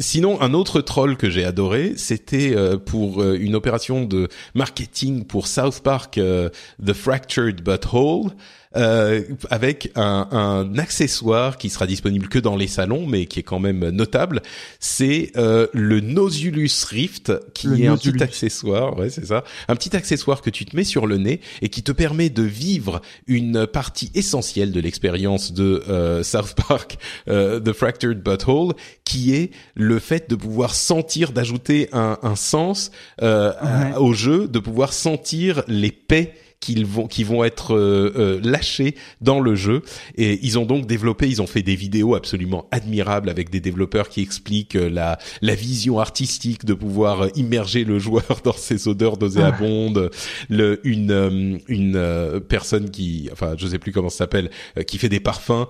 Sinon, 0.00 0.40
un 0.40 0.54
autre 0.54 0.80
troll 0.80 1.16
que 1.16 1.28
j'ai 1.28 1.44
adoré, 1.44 1.94
c'était 1.96 2.54
euh, 2.54 2.76
pour 2.78 3.24
une 3.24 3.56
opération 3.56 4.04
de 4.04 4.28
marketing 4.54 5.24
pour 5.24 5.48
South 5.48 5.80
Park, 5.82 6.20
The 6.20 6.92
Fractured 6.92 7.62
But 7.62 7.84
Whole, 7.92 8.30
euh, 8.76 9.22
avec 9.50 9.90
un, 9.94 10.28
un 10.30 10.78
accessoire 10.78 11.56
qui 11.58 11.70
sera 11.70 11.86
disponible 11.86 12.28
que 12.28 12.38
dans 12.38 12.56
les 12.56 12.66
salons, 12.66 13.06
mais 13.06 13.26
qui 13.26 13.40
est 13.40 13.42
quand 13.44 13.60
même 13.60 13.88
notable. 13.90 14.42
C'est 14.80 15.32
euh, 15.36 15.66
le 15.72 16.00
Nosulus 16.00 16.84
Rift, 16.88 17.32
qui 17.54 17.66
Le 17.68 17.80
est 17.80 17.86
un 17.86 17.96
petit 17.96 18.22
accessoire, 18.22 18.98
ouais, 18.98 19.10
c'est 19.10 19.26
ça, 19.26 19.44
un 19.68 19.74
petit 19.76 19.96
accessoire 19.96 20.42
que 20.42 20.50
tu 20.50 20.64
te 20.66 20.76
mets 20.76 20.84
sur 20.84 21.06
le 21.06 21.16
nez 21.16 21.40
et 21.62 21.68
qui 21.68 21.82
te 21.82 21.92
permet 21.92 22.30
de 22.30 22.42
vivre 22.42 23.00
une 23.26 23.66
partie 23.66 24.10
essentielle 24.14 24.72
de 24.72 24.80
l'expérience 24.80 25.52
de 25.52 25.82
euh, 25.88 26.22
South 26.22 26.54
Park, 26.68 26.98
euh, 27.28 27.60
The 27.60 27.72
Fractured 27.72 28.22
But 28.22 28.46
Whole, 28.46 28.74
qui 29.04 29.34
est 29.34 29.50
le 29.74 29.98
fait 29.98 30.28
de 30.28 30.34
pouvoir 30.36 30.74
sentir, 30.74 31.32
d'ajouter 31.32 31.88
un, 31.92 32.18
un 32.22 32.36
sens 32.36 32.90
euh, 33.22 33.52
à- 33.60 33.78
Ouais. 33.78 33.94
au 33.96 34.12
jeu, 34.12 34.48
de 34.48 34.58
pouvoir 34.58 34.92
sentir 34.92 35.62
les 35.68 35.92
paix 35.92 36.34
qu'ils 36.60 36.86
vont 36.86 37.06
qui 37.06 37.24
vont 37.24 37.44
être 37.44 37.74
euh, 37.74 38.12
euh, 38.16 38.40
lâchés 38.42 38.94
dans 39.20 39.40
le 39.40 39.54
jeu. 39.54 39.82
Et 40.16 40.38
ils 40.42 40.58
ont 40.58 40.66
donc 40.66 40.86
développé 40.86 41.28
ils 41.28 41.40
ont 41.40 41.46
fait 41.46 41.62
des 41.62 41.76
vidéos 41.76 42.14
absolument 42.14 42.66
admirables 42.70 43.30
avec 43.30 43.50
des 43.50 43.60
développeurs 43.60 44.08
qui 44.08 44.20
expliquent 44.22 44.76
euh, 44.76 44.88
la 44.88 45.18
la 45.40 45.54
vision 45.54 46.00
artistique 46.00 46.64
de 46.64 46.74
pouvoir 46.74 47.22
euh, 47.22 47.28
immerger 47.36 47.84
le 47.84 47.98
joueur 48.08 48.40
dans 48.44 48.52
ces 48.52 48.88
odeurs 48.88 49.18
nauséabondes. 49.18 50.10
Le 50.48 50.80
une 50.84 51.60
une 51.68 52.40
personne 52.48 52.90
qui 52.90 53.28
enfin 53.32 53.54
je 53.56 53.66
sais 53.66 53.78
plus 53.78 53.92
comment 53.92 54.08
ça 54.08 54.18
s'appelle 54.18 54.50
qui 54.86 54.98
fait 54.98 55.08
des 55.08 55.20
parfums 55.20 55.66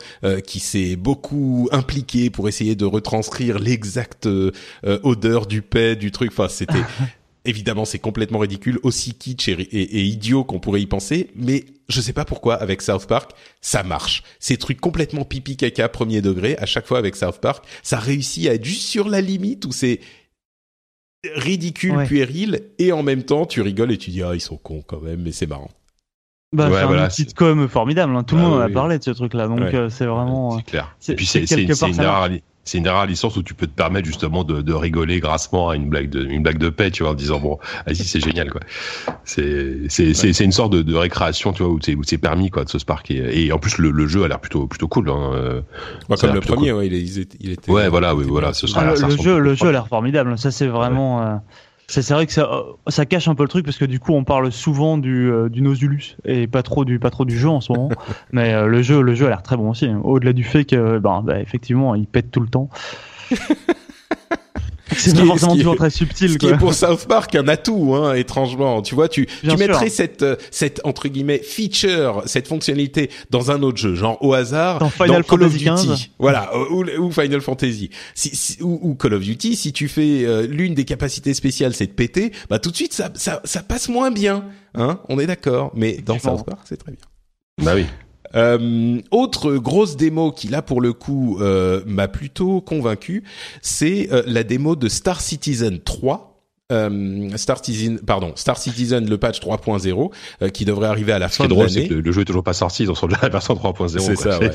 qui 0.47 0.61
s'est 0.61 0.97
beaucoup 0.97 1.68
impliqué 1.72 2.30
pour 2.30 2.49
essayer 2.49 2.74
de 2.74 2.84
retranscrire 2.84 3.59
l'exacte 3.59 4.28
odeur 4.84 5.47
du 5.47 5.62
paix 5.62 5.97
du 5.97 6.11
truc. 6.11 6.30
Enfin 6.32 6.49
c'était 6.49 6.74
Évidemment, 7.49 7.85
c'est 7.87 7.99
complètement 7.99 8.39
ridicule, 8.41 8.79
aussi 8.83 9.15
kitsch 9.15 9.49
et, 9.49 9.53
et- 9.53 9.99
et 10.01 10.03
idiot 10.03 10.45
qu'on 10.45 10.61
pourrait 10.61 10.83
y 10.83 10.87
penser, 10.87 11.31
mais 11.35 11.65
je 11.89 12.01
sais 12.03 12.13
pas 12.13 12.25
pourquoi 12.27 12.55
avec 12.57 12.83
South 12.83 13.07
Park, 13.07 13.31
ça 13.63 13.83
marche. 13.83 14.23
Ces 14.39 14.59
trucs 14.59 14.81
complètement 14.81 15.25
pipi 15.25 15.57
caca 15.57 15.89
premier 15.89 16.21
degré, 16.21 16.57
à 16.59 16.67
chaque 16.67 16.87
fois 16.87 16.99
avec 16.99 17.17
South 17.17 17.39
Park, 17.41 17.65
ça 17.83 17.99
réussit 17.99 18.47
à 18.49 18.55
être 18.55 18.65
juste 18.65 18.83
sur 18.83 19.09
la 19.09 19.21
limite 19.23 19.65
où 19.65 19.73
c'est 19.73 20.01
ridicule, 21.35 21.97
Ouais. 21.97 22.07
puéril, 22.07 22.61
et 22.79 22.93
en 22.93 23.03
même 23.03 23.23
temps, 23.25 23.47
tu 23.47 23.61
rigoles 23.63 23.93
et 23.93 23.99
tu 23.99 24.11
dis, 24.11 24.23
ah, 24.23 24.35
ils 24.35 24.41
sont 24.41 24.57
cons 24.57 24.83
quand 24.87 25.01
même, 25.01 25.23
mais 25.23 25.33
c'est 25.33 25.47
marrant. 25.47 25.71
Bah, 26.55 26.69
Ouais, 26.71 26.79
c'est 26.81 26.87
voilà, 26.87 27.03
un 27.03 27.07
outil 27.07 27.25
de 27.25 27.29
c'est- 27.31 27.35
com 27.37 27.69
formidable. 27.69 28.15
hein. 28.17 28.23
Tout 28.25 28.37
le 28.37 28.43
Bah 28.43 28.49
monde 28.49 28.59
en 28.59 28.63
a 28.63 28.67
oui. 28.67 28.73
parlé 28.73 28.99
de 28.99 29.05
ce 29.05 29.11
truc-là, 29.11 29.49
donc 29.49 29.59
Ouais. 29.61 29.75
euh, 29.75 29.91
c'est 29.91 30.07
vraiment. 30.07 30.57
C'est 30.59 30.65
clair. 30.65 30.97
Et 31.09 31.15
puis 31.15 31.27
c'est 31.27 31.45
quelque 31.45 31.73
une, 31.87 31.97
part, 31.97 32.29
c'est 32.69 32.79
une 32.79 32.89
rare 32.89 33.07
licence 33.07 33.37
où 33.37 33.43
tu 33.43 33.55
peux 33.55 33.66
te 33.66 33.73
permettre 33.75 34.07
justement 34.07 34.45
de, 34.45 34.61
de 34.62 34.73
rigoler 34.73 35.21
grassement 35.21 35.71
à 35.71 35.77
une 35.77 35.89
blague 35.89 36.11
de 36.11 36.25
une 36.25 36.43
blague 36.43 36.59
de 36.59 36.69
paix, 36.69 36.91
tu 36.91 37.03
vois, 37.03 37.12
en 37.12 37.14
disant 37.14 37.39
bon, 37.41 37.59
vas-y 37.87 37.97
c'est 37.97 38.21
génial 38.21 38.51
quoi. 38.51 38.61
C'est 39.25 39.89
c'est 39.89 40.14
c'est 40.14 40.33
c'est 40.33 40.45
une 40.45 40.53
sorte 40.53 40.73
de, 40.73 40.83
de 40.83 40.95
récréation, 40.95 41.53
tu 41.53 41.62
vois, 41.62 41.73
où 41.73 41.79
c'est 41.83 41.95
où 41.95 42.03
c'est 42.05 42.19
permis 42.19 42.51
quoi 42.51 42.64
de 42.64 42.69
ce 42.71 42.79
Spark 42.79 43.11
et, 43.11 43.51
en 43.53 43.59
plus 43.59 43.79
le, 43.79 43.91
le 43.91 44.07
jeu 44.07 44.25
a 44.25 44.29
l'air 44.29 44.41
plutôt 44.41 44.66
plutôt 44.66 44.89
cool. 44.89 45.09
Hein. 45.11 45.33
euh. 45.35 45.61
Comme 46.21 46.35
le 46.35 46.41
premier, 46.41 46.73
ouais, 46.73 46.87
il, 46.87 46.95
est- 46.95 47.37
il 47.41 47.51
était-. 47.53 47.71
Ouais, 47.71 47.89
voilà, 47.89 48.14
oui, 48.14 48.25
voilà, 48.29 48.53
ce 48.53 48.66
sera- 48.66 48.83
Ah, 48.83 48.95
le, 48.95 49.16
jeu, 49.16 49.39
le 49.39 49.55
jeu 49.55 49.69
a 49.69 49.73
l'air 49.73 49.89
formidable. 49.89 50.39
Ça, 50.39 50.51
c'est 50.51 50.66
vraiment. 50.66 51.23
euh, 51.23 51.35
c'est 51.89 52.12
vrai 52.12 52.26
que 52.26 52.32
ça, 52.32 52.49
ça 52.89 53.07
cache 53.07 53.28
un 53.28 53.34
peu 53.34 53.43
le 53.45 53.49
truc 53.49 53.64
parce 53.64 53.78
que 53.78 53.84
du 53.86 53.99
coup, 53.99 54.12
on 54.12 54.22
parle 54.22 54.53
souvent 54.53 54.99
du, 54.99 55.30
euh, 55.30 55.49
du 55.49 55.62
Nosulus 55.62 56.16
et 56.24 56.47
pas 56.47 56.62
trop 56.62 56.84
du, 56.84 56.99
pas 56.99 57.11
trop 57.11 57.24
du 57.24 57.36
jeu 57.39 57.49
en 57.49 57.61
ce 57.62 57.72
moment. 57.72 57.89
Mais 58.32 58.53
euh, 58.53 58.66
le 58.66 58.82
jeu, 58.82 59.01
le 59.01 59.14
jeu 59.14 59.26
a 59.26 59.30
l'air 59.30 59.43
très 59.43 59.57
bon 59.57 59.70
aussi. 59.70 59.86
hein. 59.86 60.01
Au-delà 60.05 60.34
du 60.34 60.45
fait 60.45 60.64
que, 60.64 60.99
ben, 60.99 61.22
bah, 61.24 61.41
effectivement, 61.41 61.95
il 61.95 62.07
pète 62.07 62.30
tout 62.30 62.41
le 62.41 62.49
temps. 62.49 62.68
Ce 64.91 65.11
c'est 65.11 65.12
qui 65.12 65.20
pas 65.20 65.26
forcément 65.26 65.51
ce 65.53 65.57
qui 65.57 65.61
toujours 65.62 65.76
très 65.76 65.91
Ce 65.91 65.99
subtil. 65.99 66.39
qui 66.39 66.47
Quoi. 66.47 66.55
est 66.55 66.59
pour 66.59 66.74
South 66.74 67.07
Park 67.07 67.34
un 67.34 67.47
atout, 67.49 67.95
hein, 67.95 68.14
étrangement. 68.14 68.80
Tu 68.82 68.95
vois, 68.95 69.09
tu, 69.09 69.26
Bien 69.26 69.34
tu 69.43 69.49
sûr. 69.49 69.59
mettrais 69.59 69.89
cette, 69.91 70.22
euh, 70.22 70.36
cette, 70.51 70.80
entre 70.84 71.09
guillemets, 71.09 71.39
feature, 71.43 72.22
cette 72.26 72.49
fonctionnalité 72.49 73.11
dans 73.30 73.51
un 73.51 73.62
autre 73.62 73.78
jeu, 73.78 73.95
genre 73.95 74.16
au 74.22 74.32
hasard, 74.34 74.78
Dans 74.78 74.91
Final 74.91 75.24
Call 75.24 75.43
of 75.43 75.53
Fantasy 75.53 75.59
Duty. 75.64 75.64
15. 75.89 76.09
Voilà, 76.18 76.51
ou, 76.70 76.84
ou 76.84 77.11
Final 77.12 77.41
Fantasy. 77.41 77.91
Si, 78.14 78.34
si- 78.34 78.62
ou, 78.62 78.78
ou 78.82 78.95
Call 78.95 79.14
of 79.14 79.22
Duty, 79.22 79.57
si 79.57 79.72
tu 79.72 79.89
fais 79.89 80.24
euh, 80.24 80.47
l'une 80.47 80.74
des 80.74 80.84
capacités 80.84 81.34
spéciales, 81.34 81.74
c'est 81.74 81.86
de 81.86 81.93
péter, 81.93 82.32
bah 82.49 82.59
tout 82.59 82.70
de 82.70 82.76
suite, 82.76 82.93
ça, 82.93 83.11
ça, 83.14 83.41
ça 83.45 83.62
passe 83.62 83.89
moins 83.89 84.11
bien. 84.11 84.45
Hein, 84.74 85.01
on 85.09 85.18
est 85.18 85.26
d'accord. 85.26 85.72
Mais 85.74 85.99
dans. 86.05 86.18
South 86.18 86.45
Park, 86.47 86.61
c'est 86.68 86.76
très 86.76 86.93
bien. 86.93 87.64
Bah 87.64 87.72
oui. 87.74 87.84
Euh, 88.35 89.01
autre 89.11 89.55
grosse 89.57 89.97
démo 89.97 90.33
qui 90.33 90.49
là 90.49 90.62
pour 90.62 90.81
le 90.81 90.93
coup 90.93 91.39
euh, 91.41 91.83
m'a 91.87 92.09
plutôt 92.09 92.61
convaincu, 92.61 93.24
c'est 93.62 94.09
euh, 94.12 94.22
la 94.26 94.45
démo 94.45 94.76
de 94.76 94.89
Star 94.89 95.20
Citizen 95.20 95.79
3. 95.81 96.24
Euh, 96.70 97.31
Star 97.39 97.64
Citizen, 97.64 97.99
pardon, 97.99 98.33
Star 98.37 98.59
Citizen 98.59 99.09
le 99.09 99.16
patch 99.16 99.41
3.0 99.41 100.11
euh, 100.43 100.49
qui 100.51 100.66
devrait 100.66 100.89
arriver 100.89 101.12
à 101.12 101.18
la 101.18 101.29
Ce 101.29 101.33
qui 101.33 101.39
fin 101.39 101.45
est 101.45 101.49
de 101.49 101.55
drôle, 101.55 101.70
c'est 101.70 101.76
l'année. 101.76 101.89
que 101.89 101.95
le, 101.95 102.01
le 102.03 102.12
jeu 102.12 102.20
est 102.20 102.24
toujours 102.26 102.45
pas 102.45 102.53
sorti, 102.53 102.83
ils 102.83 102.91
en 102.91 102.95
sont 102.95 103.07
déjà 103.07 103.20
à 103.20 103.22
la 103.22 103.29
version 103.31 103.55
3.0. 103.55 103.99
C'est 104.01 104.16
ça, 104.16 104.39
ouais. 104.39 104.51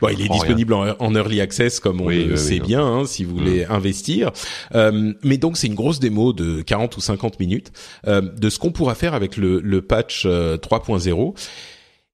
Bon, 0.00 0.08
il 0.08 0.20
est 0.22 0.28
disponible 0.28 0.72
en, 0.74 0.96
en 0.98 1.14
early 1.14 1.40
access 1.40 1.78
comme 1.78 2.00
on 2.00 2.06
Oui, 2.06 2.24
le 2.24 2.32
oui, 2.32 2.38
sait 2.38 2.54
oui, 2.54 2.60
bien 2.66 2.84
hein, 2.84 3.04
si 3.06 3.22
vous 3.22 3.36
voulez 3.36 3.64
investir. 3.66 4.32
Euh, 4.74 5.12
mais 5.22 5.36
donc 5.36 5.56
c'est 5.56 5.68
une 5.68 5.76
grosse 5.76 6.00
démo 6.00 6.32
de 6.32 6.62
40 6.62 6.96
ou 6.96 7.00
50 7.00 7.38
minutes 7.38 7.70
euh, 8.08 8.22
de 8.22 8.50
ce 8.50 8.58
qu'on 8.58 8.72
pourra 8.72 8.96
faire 8.96 9.14
avec 9.14 9.36
le, 9.36 9.60
le 9.60 9.82
patch 9.82 10.24
euh, 10.26 10.56
3.0. 10.56 11.34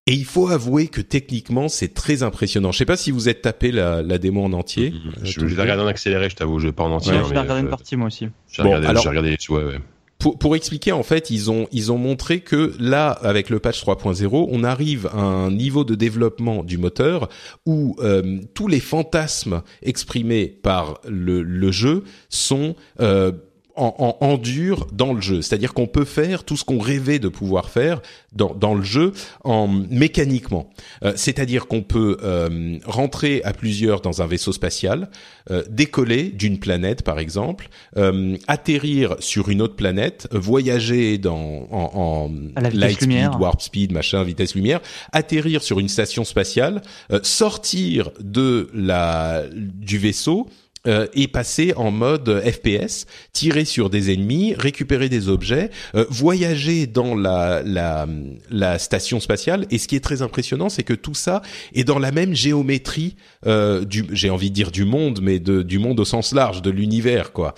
Et 0.08 0.14
il 0.14 0.24
faut 0.24 0.48
avouer 0.48 0.88
que 0.88 1.00
techniquement 1.02 1.68
c'est 1.68 1.92
très 1.92 2.22
impressionnant. 2.22 2.72
Je 2.72 2.78
sais 2.78 2.84
pas 2.86 2.96
si 2.96 3.10
vous 3.10 3.28
êtes 3.28 3.42
tapé 3.42 3.70
la, 3.70 4.02
la 4.02 4.16
démo 4.18 4.42
en 4.42 4.52
entier. 4.54 4.92
Euh, 4.94 5.10
Je, 5.22 5.34
tous 5.34 5.40
je 5.40 5.46
les 5.46 5.54
l'ai 5.56 5.62
regardé 5.62 5.82
en 5.82 5.86
accéléré, 5.86 6.30
je 6.30 6.36
t'avoue, 6.36 6.58
je 6.58 6.66
vais 6.68 6.72
pas 6.72 6.84
en 6.84 6.92
entier. 6.92 7.12
Ouais, 7.12 7.18
je 7.18 7.22
vais 7.24 7.38
regarder 7.38 7.60
euh, 7.60 7.64
une 7.64 7.68
partie 7.68 7.94
moi 7.96 8.06
aussi. 8.06 8.28
J'ai 8.50 8.62
Bon, 8.62 8.70
regardé, 8.70 8.86
alors- 8.86 9.02
j'ai 9.02 9.08
regardé 9.10 9.30
les 9.30 9.54
ouais, 9.54 9.64
ouais. 9.64 9.80
pour, 10.18 10.38
pour 10.38 10.56
expliquer, 10.56 10.92
en 10.92 11.02
fait, 11.02 11.30
ils 11.30 11.50
ont 11.50 11.68
ils 11.72 11.92
ont 11.92 11.98
montré 11.98 12.40
que 12.40 12.72
là, 12.80 13.10
avec 13.10 13.50
le 13.50 13.58
patch 13.58 13.84
3.0, 13.84 14.48
on 14.50 14.64
arrive 14.64 15.08
à 15.12 15.20
un 15.20 15.50
niveau 15.50 15.84
de 15.84 15.94
développement 15.94 16.64
du 16.64 16.78
moteur 16.78 17.28
où 17.66 17.94
euh, 18.00 18.38
tous 18.54 18.66
les 18.66 18.80
fantasmes 18.80 19.62
exprimés 19.82 20.46
par 20.46 21.00
le, 21.06 21.42
le 21.42 21.70
jeu 21.70 22.04
sont 22.30 22.74
euh, 23.00 23.30
en, 23.78 23.94
en, 23.98 24.26
en 24.26 24.36
dur 24.36 24.86
dans 24.92 25.12
le 25.12 25.20
jeu. 25.20 25.40
C'est-à-dire 25.42 25.72
qu'on 25.72 25.86
peut 25.86 26.04
faire 26.04 26.44
tout 26.44 26.56
ce 26.56 26.64
qu'on 26.64 26.78
rêvait 26.78 27.18
de 27.18 27.28
pouvoir 27.28 27.70
faire 27.70 28.02
dans, 28.32 28.54
dans 28.54 28.74
le 28.74 28.82
jeu 28.82 29.12
en 29.44 29.68
mécaniquement. 29.68 30.68
Euh, 31.04 31.12
C'est-à-dire 31.16 31.66
qu'on 31.66 31.82
peut 31.82 32.18
euh, 32.22 32.78
rentrer 32.84 33.40
à 33.44 33.52
plusieurs 33.52 34.00
dans 34.00 34.20
un 34.22 34.26
vaisseau 34.26 34.52
spatial, 34.52 35.08
euh, 35.50 35.62
décoller 35.70 36.24
d'une 36.24 36.58
planète 36.58 37.02
par 37.02 37.18
exemple, 37.18 37.68
euh, 37.96 38.36
atterrir 38.48 39.16
sur 39.20 39.48
une 39.48 39.62
autre 39.62 39.76
planète, 39.76 40.28
voyager 40.32 41.18
dans 41.18 41.66
en, 41.70 41.90
en 41.94 42.30
light 42.72 43.00
speed, 43.02 43.30
warp 43.38 43.60
speed, 43.62 43.92
machin, 43.92 44.22
vitesse 44.24 44.54
lumière, 44.54 44.80
atterrir 45.12 45.62
sur 45.62 45.78
une 45.78 45.88
station 45.88 46.24
spatiale, 46.24 46.82
euh, 47.12 47.20
sortir 47.22 48.10
de 48.20 48.68
la 48.74 49.44
du 49.52 49.98
vaisseau 49.98 50.48
euh, 50.86 51.06
et 51.14 51.28
passer 51.28 51.72
en 51.76 51.90
mode 51.90 52.42
FPS, 52.44 53.06
tirer 53.32 53.64
sur 53.64 53.90
des 53.90 54.12
ennemis, 54.12 54.54
récupérer 54.54 55.08
des 55.08 55.28
objets, 55.28 55.70
euh, 55.94 56.04
voyager 56.08 56.86
dans 56.86 57.14
la, 57.14 57.62
la 57.64 58.06
la 58.50 58.78
station 58.78 59.20
spatiale. 59.20 59.66
Et 59.70 59.78
ce 59.78 59.88
qui 59.88 59.96
est 59.96 60.00
très 60.00 60.22
impressionnant, 60.22 60.68
c'est 60.68 60.82
que 60.82 60.94
tout 60.94 61.14
ça 61.14 61.42
est 61.74 61.84
dans 61.84 61.98
la 61.98 62.12
même 62.12 62.34
géométrie 62.34 63.16
euh, 63.46 63.84
du, 63.84 64.04
j'ai 64.12 64.30
envie 64.30 64.50
de 64.50 64.54
dire 64.54 64.70
du 64.70 64.84
monde, 64.84 65.20
mais 65.22 65.38
de, 65.38 65.62
du 65.62 65.78
monde 65.78 66.00
au 66.00 66.04
sens 66.04 66.32
large, 66.32 66.62
de 66.62 66.70
l'univers, 66.70 67.32
quoi. 67.32 67.54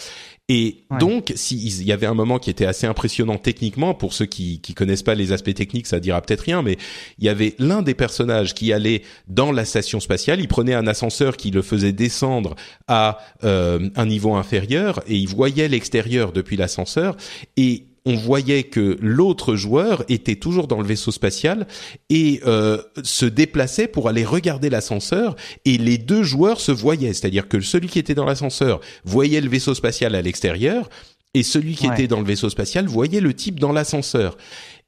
Et 0.52 0.78
donc, 0.98 1.32
s'il 1.36 1.84
y 1.84 1.92
avait 1.92 2.08
un 2.08 2.14
moment 2.14 2.40
qui 2.40 2.50
était 2.50 2.66
assez 2.66 2.84
impressionnant 2.84 3.38
techniquement, 3.38 3.94
pour 3.94 4.12
ceux 4.12 4.26
qui, 4.26 4.60
qui 4.60 4.74
connaissent 4.74 5.04
pas 5.04 5.14
les 5.14 5.30
aspects 5.30 5.54
techniques, 5.54 5.86
ça 5.86 6.00
dira 6.00 6.20
peut-être 6.20 6.40
rien, 6.40 6.60
mais 6.60 6.76
il 7.20 7.24
y 7.24 7.28
avait 7.28 7.54
l'un 7.60 7.82
des 7.82 7.94
personnages 7.94 8.52
qui 8.52 8.72
allait 8.72 9.02
dans 9.28 9.52
la 9.52 9.64
station 9.64 10.00
spatiale, 10.00 10.40
il 10.40 10.48
prenait 10.48 10.74
un 10.74 10.88
ascenseur 10.88 11.36
qui 11.36 11.52
le 11.52 11.62
faisait 11.62 11.92
descendre 11.92 12.56
à 12.88 13.18
euh, 13.44 13.90
un 13.94 14.06
niveau 14.06 14.34
inférieur, 14.34 15.04
et 15.06 15.14
il 15.14 15.28
voyait 15.28 15.68
l'extérieur 15.68 16.32
depuis 16.32 16.56
l'ascenseur, 16.56 17.16
et 17.56 17.84
on 18.06 18.16
voyait 18.16 18.64
que 18.64 18.96
l'autre 19.00 19.56
joueur 19.56 20.04
était 20.08 20.36
toujours 20.36 20.66
dans 20.66 20.80
le 20.80 20.86
vaisseau 20.86 21.10
spatial 21.12 21.66
et 22.08 22.40
euh, 22.46 22.78
se 23.02 23.26
déplaçait 23.26 23.88
pour 23.88 24.08
aller 24.08 24.24
regarder 24.24 24.70
l'ascenseur 24.70 25.36
et 25.64 25.78
les 25.78 25.98
deux 25.98 26.22
joueurs 26.22 26.60
se 26.60 26.72
voyaient, 26.72 27.12
c'est-à-dire 27.12 27.48
que 27.48 27.60
celui 27.60 27.88
qui 27.88 27.98
était 27.98 28.14
dans 28.14 28.24
l'ascenseur 28.24 28.80
voyait 29.04 29.40
le 29.40 29.48
vaisseau 29.48 29.74
spatial 29.74 30.14
à 30.14 30.22
l'extérieur 30.22 30.88
et 31.34 31.42
celui 31.42 31.74
qui 31.74 31.86
était 31.86 32.08
dans 32.08 32.20
le 32.20 32.26
vaisseau 32.26 32.48
spatial 32.50 32.86
voyait 32.86 33.20
le 33.20 33.34
type 33.34 33.60
dans 33.60 33.72
l'ascenseur. 33.72 34.36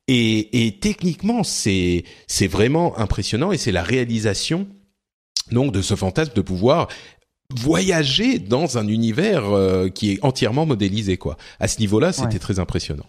Et, 0.08 0.66
et 0.66 0.78
techniquement, 0.78 1.44
c'est 1.44 2.04
c'est 2.26 2.48
vraiment 2.48 2.98
impressionnant 2.98 3.52
et 3.52 3.58
c'est 3.58 3.70
la 3.70 3.84
réalisation 3.84 4.66
donc 5.52 5.72
de 5.72 5.82
ce 5.82 5.94
fantasme 5.94 6.32
de 6.34 6.40
pouvoir 6.40 6.88
voyager 7.56 8.38
dans 8.38 8.78
un 8.78 8.86
univers 8.88 9.50
euh, 9.50 9.88
qui 9.88 10.12
est 10.12 10.18
entièrement 10.22 10.66
modélisé 10.66 11.16
quoi. 11.16 11.36
À 11.60 11.68
ce 11.68 11.78
niveau-là, 11.80 12.12
c'était 12.12 12.38
très 12.38 12.58
impressionnant. 12.58 13.06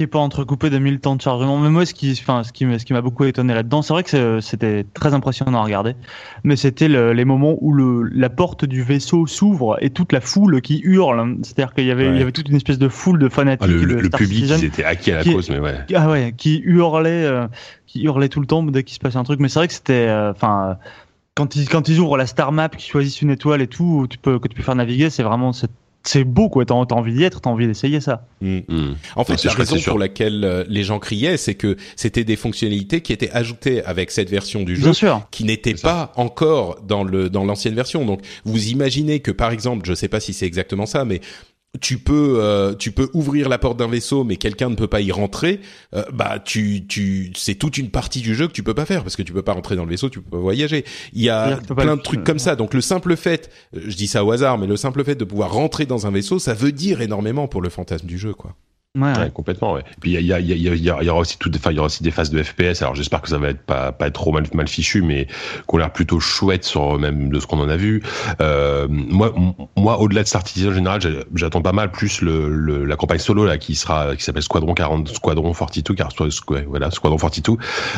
Et 0.00 0.08
pas 0.08 0.18
entrecoupé 0.18 0.70
de 0.70 0.78
mille 0.78 0.98
temps 0.98 1.14
de 1.14 1.22
chargement. 1.22 1.56
Mais 1.60 1.70
moi, 1.70 1.86
ce 1.86 1.94
qui, 1.94 2.18
enfin, 2.20 2.42
ce 2.42 2.52
qui, 2.52 2.66
ce 2.80 2.84
qui 2.84 2.92
m'a 2.92 3.00
beaucoup 3.00 3.22
étonné 3.26 3.54
là-dedans, 3.54 3.80
c'est 3.80 3.92
vrai 3.92 4.02
que 4.02 4.40
c'était 4.40 4.84
très 4.92 5.14
impressionnant 5.14 5.60
à 5.60 5.62
regarder. 5.62 5.94
Mais 6.42 6.56
c'était 6.56 6.88
le, 6.88 7.12
les 7.12 7.24
moments 7.24 7.56
où 7.60 7.72
le, 7.72 8.02
la 8.12 8.28
porte 8.28 8.64
du 8.64 8.82
vaisseau 8.82 9.28
s'ouvre 9.28 9.78
et 9.80 9.90
toute 9.90 10.12
la 10.12 10.20
foule 10.20 10.60
qui 10.62 10.80
hurle. 10.82 11.36
C'est-à-dire 11.42 11.72
qu'il 11.74 11.84
y 11.84 11.92
avait, 11.92 12.08
il 12.08 12.16
y 12.18 12.22
avait 12.22 12.32
toute 12.32 12.48
une 12.48 12.56
espèce 12.56 12.78
de 12.80 12.88
foule 12.88 13.20
de 13.20 13.28
fanatiques. 13.28 13.70
Ah, 13.72 13.72
le, 13.72 14.00
le 14.00 14.10
public, 14.10 14.46
ils 14.58 14.64
étaient 14.64 14.82
acquis 14.82 15.12
à 15.12 15.18
la 15.18 15.24
cause, 15.24 15.48
mais 15.48 15.60
ouais. 15.60 15.78
Ah 15.94 16.10
ouais, 16.10 16.34
qui 16.36 16.60
hurlait, 16.64 17.24
euh, 17.24 17.46
qui 17.86 18.02
hurlait 18.02 18.28
tout 18.28 18.40
le 18.40 18.46
temps 18.46 18.64
dès 18.64 18.82
qu'il 18.82 18.94
se 18.94 19.00
passait 19.00 19.18
un 19.18 19.22
truc. 19.22 19.38
Mais 19.38 19.48
c'est 19.48 19.60
vrai 19.60 19.68
que 19.68 19.74
c'était, 19.74 20.08
euh, 20.08 20.32
enfin 20.32 20.76
quand 21.34 21.56
ils 21.56 21.68
quand 21.68 21.88
ils 21.88 21.98
ouvrent 21.98 22.16
la 22.16 22.26
star 22.26 22.52
map, 22.52 22.68
qu'ils 22.68 22.90
choisissent 22.90 23.22
une 23.22 23.30
étoile 23.30 23.62
et 23.62 23.66
tout, 23.66 24.06
tu 24.08 24.18
peux 24.18 24.38
que 24.38 24.48
tu 24.48 24.54
peux 24.54 24.62
faire 24.62 24.74
naviguer, 24.74 25.10
c'est 25.10 25.22
vraiment 25.22 25.52
c'est 26.06 26.24
beau 26.24 26.48
quoi. 26.48 26.64
T'as 26.64 26.74
envie 26.74 27.12
d'y 27.12 27.24
être, 27.24 27.40
t'as 27.40 27.50
envie 27.50 27.66
d'essayer 27.66 28.00
ça. 28.00 28.26
Mm. 28.40 28.58
Mm. 28.68 28.94
En 29.16 29.24
fait, 29.24 29.42
la 29.42 29.52
raison 29.52 29.76
pour 29.80 29.98
laquelle 29.98 30.44
euh, 30.44 30.64
les 30.68 30.84
gens 30.84 30.98
criaient, 30.98 31.36
c'est 31.36 31.54
que 31.54 31.76
c'était 31.96 32.24
des 32.24 32.36
fonctionnalités 32.36 33.00
qui 33.00 33.12
étaient 33.12 33.30
ajoutées 33.30 33.82
avec 33.84 34.10
cette 34.10 34.30
version 34.30 34.62
du 34.62 34.76
jeu, 34.76 34.92
qui 35.30 35.44
n'étaient 35.44 35.74
pas 35.74 36.12
encore 36.16 36.80
dans 36.86 37.04
le 37.04 37.30
dans 37.30 37.44
l'ancienne 37.44 37.74
version. 37.74 38.04
Donc, 38.04 38.20
vous 38.44 38.68
imaginez 38.68 39.20
que 39.20 39.30
par 39.30 39.50
exemple, 39.50 39.86
je 39.86 39.94
sais 39.94 40.08
pas 40.08 40.20
si 40.20 40.34
c'est 40.34 40.46
exactement 40.46 40.86
ça, 40.86 41.04
mais 41.04 41.20
tu 41.80 41.98
peux 41.98 42.36
euh, 42.38 42.74
tu 42.74 42.92
peux 42.92 43.10
ouvrir 43.14 43.48
la 43.48 43.58
porte 43.58 43.78
d'un 43.78 43.88
vaisseau 43.88 44.24
mais 44.24 44.36
quelqu'un 44.36 44.70
ne 44.70 44.76
peut 44.76 44.86
pas 44.86 45.00
y 45.00 45.10
rentrer 45.10 45.60
euh, 45.94 46.04
bah 46.12 46.38
tu 46.44 46.86
tu 46.86 47.32
c'est 47.36 47.56
toute 47.56 47.78
une 47.78 47.90
partie 47.90 48.20
du 48.20 48.34
jeu 48.34 48.46
que 48.46 48.52
tu 48.52 48.62
peux 48.62 48.74
pas 48.74 48.86
faire 48.86 49.02
parce 49.02 49.16
que 49.16 49.22
tu 49.22 49.32
peux 49.32 49.42
pas 49.42 49.52
rentrer 49.52 49.76
dans 49.76 49.84
le 49.84 49.90
vaisseau 49.90 50.08
tu 50.08 50.20
peux 50.20 50.30
pas 50.30 50.42
voyager. 50.42 50.84
Il 51.12 51.22
y 51.22 51.30
a 51.30 51.56
plein 51.56 51.96
de 51.96 52.02
trucs 52.02 52.24
comme 52.24 52.38
ça. 52.38 52.56
Donc 52.56 52.74
le 52.74 52.80
simple 52.80 53.16
fait 53.16 53.50
euh, 53.76 53.80
je 53.86 53.96
dis 53.96 54.06
ça 54.06 54.24
au 54.24 54.30
hasard 54.30 54.58
mais 54.58 54.66
le 54.66 54.76
simple 54.76 55.04
fait 55.04 55.14
de 55.14 55.24
pouvoir 55.24 55.52
rentrer 55.52 55.86
dans 55.86 56.06
un 56.06 56.10
vaisseau 56.10 56.38
ça 56.38 56.54
veut 56.54 56.72
dire 56.72 57.00
énormément 57.00 57.48
pour 57.48 57.60
le 57.60 57.68
fantasme 57.68 58.06
du 58.06 58.18
jeu 58.18 58.34
quoi 58.34 58.54
Ouais, 58.96 59.28
complètement. 59.34 59.72
Ouais. 59.72 59.82
Puis 60.00 60.12
il 60.12 60.20
y, 60.20 60.32
y, 60.32 60.54
y, 60.54 60.84
y, 60.84 60.90
aura 61.10 61.18
aussi 61.18 61.36
tout, 61.36 61.50
enfin 61.56 61.72
il 61.72 61.74
y 61.74 61.78
aura 61.80 61.86
aussi 61.86 62.04
des 62.04 62.12
phases 62.12 62.30
de 62.30 62.40
FPS. 62.40 62.80
Alors 62.80 62.94
j'espère 62.94 63.22
que 63.22 63.28
ça 63.28 63.38
va 63.38 63.48
être 63.48 63.62
pas 63.62 63.90
pas 63.90 64.06
être 64.06 64.14
trop 64.14 64.30
mal 64.30 64.44
mal 64.54 64.68
fichu, 64.68 65.02
mais 65.02 65.26
qu'on 65.66 65.78
a 65.78 65.80
l'air 65.80 65.92
plutôt 65.92 66.20
chouette 66.20 66.62
sur 66.62 66.96
même 66.96 67.28
de 67.30 67.40
ce 67.40 67.46
qu'on 67.48 67.58
en 67.58 67.68
a 67.68 67.76
vu. 67.76 68.04
Euh, 68.40 68.86
moi, 68.88 69.34
moi, 69.76 69.98
au-delà 69.98 70.22
de 70.22 70.28
Star 70.28 70.46
Citizen 70.46 70.70
en 70.70 70.74
général, 70.74 71.00
j'attends 71.34 71.60
pas 71.60 71.72
mal 71.72 71.90
plus 71.90 72.20
le, 72.20 72.48
le, 72.48 72.84
la 72.84 72.94
campagne 72.94 73.18
solo 73.18 73.44
là 73.44 73.58
qui 73.58 73.74
sera 73.74 74.14
qui 74.14 74.22
s'appelle 74.22 74.44
Squadron 74.44 74.74
40, 74.74 75.08
Squadron 75.08 75.52
42, 75.52 75.94
car 75.94 76.10
voilà 76.68 76.92
Squadron 76.92 77.18
42, 77.18 77.54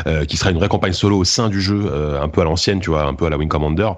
euh, 0.07 0.25
qui 0.25 0.39
sera 0.39 0.51
une 0.51 0.57
vraie 0.57 0.69
campagne 0.69 0.95
solo 0.95 1.19
au 1.19 1.25
sein 1.25 1.51
du 1.51 1.61
jeu, 1.61 1.91
euh, 1.91 2.23
un 2.23 2.29
peu 2.29 2.41
à 2.41 2.45
l'ancienne, 2.45 2.81
tu 2.81 2.89
vois, 2.89 3.03
un 3.05 3.13
peu 3.13 3.27
à 3.27 3.29
la 3.29 3.37
Wing 3.37 3.51
Commander. 3.51 3.91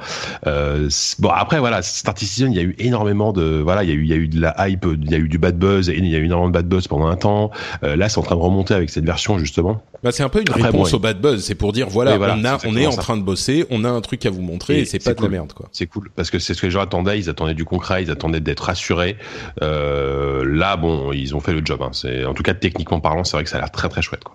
Euh, 0.48 0.88
bon 1.20 1.28
après 1.28 1.60
voilà, 1.60 1.80
Star 1.82 2.18
Citizen, 2.18 2.52
il 2.52 2.56
y 2.56 2.60
a 2.60 2.64
eu 2.64 2.74
énormément 2.80 3.32
de 3.32 3.60
voilà, 3.62 3.84
il 3.84 3.90
y 3.90 3.92
a 3.92 3.94
eu 3.94 4.02
il 4.02 4.08
y 4.08 4.14
a 4.14 4.16
eu 4.16 4.26
de 4.26 4.40
la 4.40 4.68
hype, 4.68 4.84
il 5.00 5.12
y 5.12 5.14
a 5.14 5.18
eu 5.18 5.28
du 5.28 5.38
bad 5.38 5.56
buzz 5.56 5.88
et 5.88 5.96
il 5.96 6.04
y 6.04 6.16
a 6.16 6.18
eu 6.18 6.24
énormément 6.24 6.48
de 6.48 6.54
bad 6.54 6.66
buzz 6.66 6.87
pendant 6.88 7.06
un 7.06 7.16
temps. 7.16 7.50
Euh, 7.82 7.96
là, 7.96 8.08
c'est 8.08 8.18
en 8.18 8.22
train 8.22 8.36
de 8.36 8.40
remonter 8.40 8.74
avec 8.74 8.90
cette 8.90 9.04
version 9.04 9.38
justement. 9.38 9.82
Bah, 10.02 10.12
c'est 10.12 10.22
un 10.22 10.28
peu 10.28 10.40
une 10.40 10.50
réponse 10.50 10.92
au 10.94 10.98
bad 10.98 11.20
buzz. 11.20 11.44
C'est 11.44 11.54
pour 11.54 11.72
dire 11.72 11.88
voilà, 11.88 12.18
on 12.18 12.44
a, 12.44 12.58
on 12.66 12.76
est 12.76 12.86
en 12.86 12.96
train 12.96 13.16
de 13.16 13.22
bosser, 13.22 13.66
on 13.70 13.84
a 13.84 13.88
un 13.88 14.00
truc 14.00 14.26
à 14.26 14.30
vous 14.30 14.42
montrer 14.42 14.80
et, 14.80 14.84
c'est 14.84 15.02
pas 15.02 15.14
de 15.14 15.22
la 15.22 15.28
merde 15.28 15.52
quoi. 15.52 15.68
C'est 15.72 15.86
cool 15.86 16.10
parce 16.14 16.30
que 16.30 16.38
c'est 16.38 16.54
ce 16.54 16.60
que 16.60 16.66
les 16.66 16.72
gens 16.72 16.80
attendaient. 16.80 17.18
Ils 17.18 17.30
attendaient 17.30 17.54
du 17.54 17.64
concret, 17.64 18.02
ils 18.02 18.10
attendaient 18.10 18.40
d'être 18.40 18.64
rassurés. 18.64 19.16
Euh, 19.62 20.44
là, 20.44 20.76
bon, 20.76 21.12
ils 21.12 21.34
ont 21.34 21.40
fait 21.40 21.52
le 21.52 21.62
job. 21.64 21.82
Hein. 21.82 21.90
C'est 21.92 22.24
en 22.24 22.34
tout 22.34 22.42
cas 22.42 22.54
techniquement 22.54 23.00
parlant, 23.00 23.24
c'est 23.24 23.36
vrai 23.36 23.44
que 23.44 23.50
ça 23.50 23.58
a 23.58 23.60
l'air 23.60 23.70
très 23.70 23.88
très 23.88 24.02
chouette 24.02 24.24
quoi. 24.24 24.34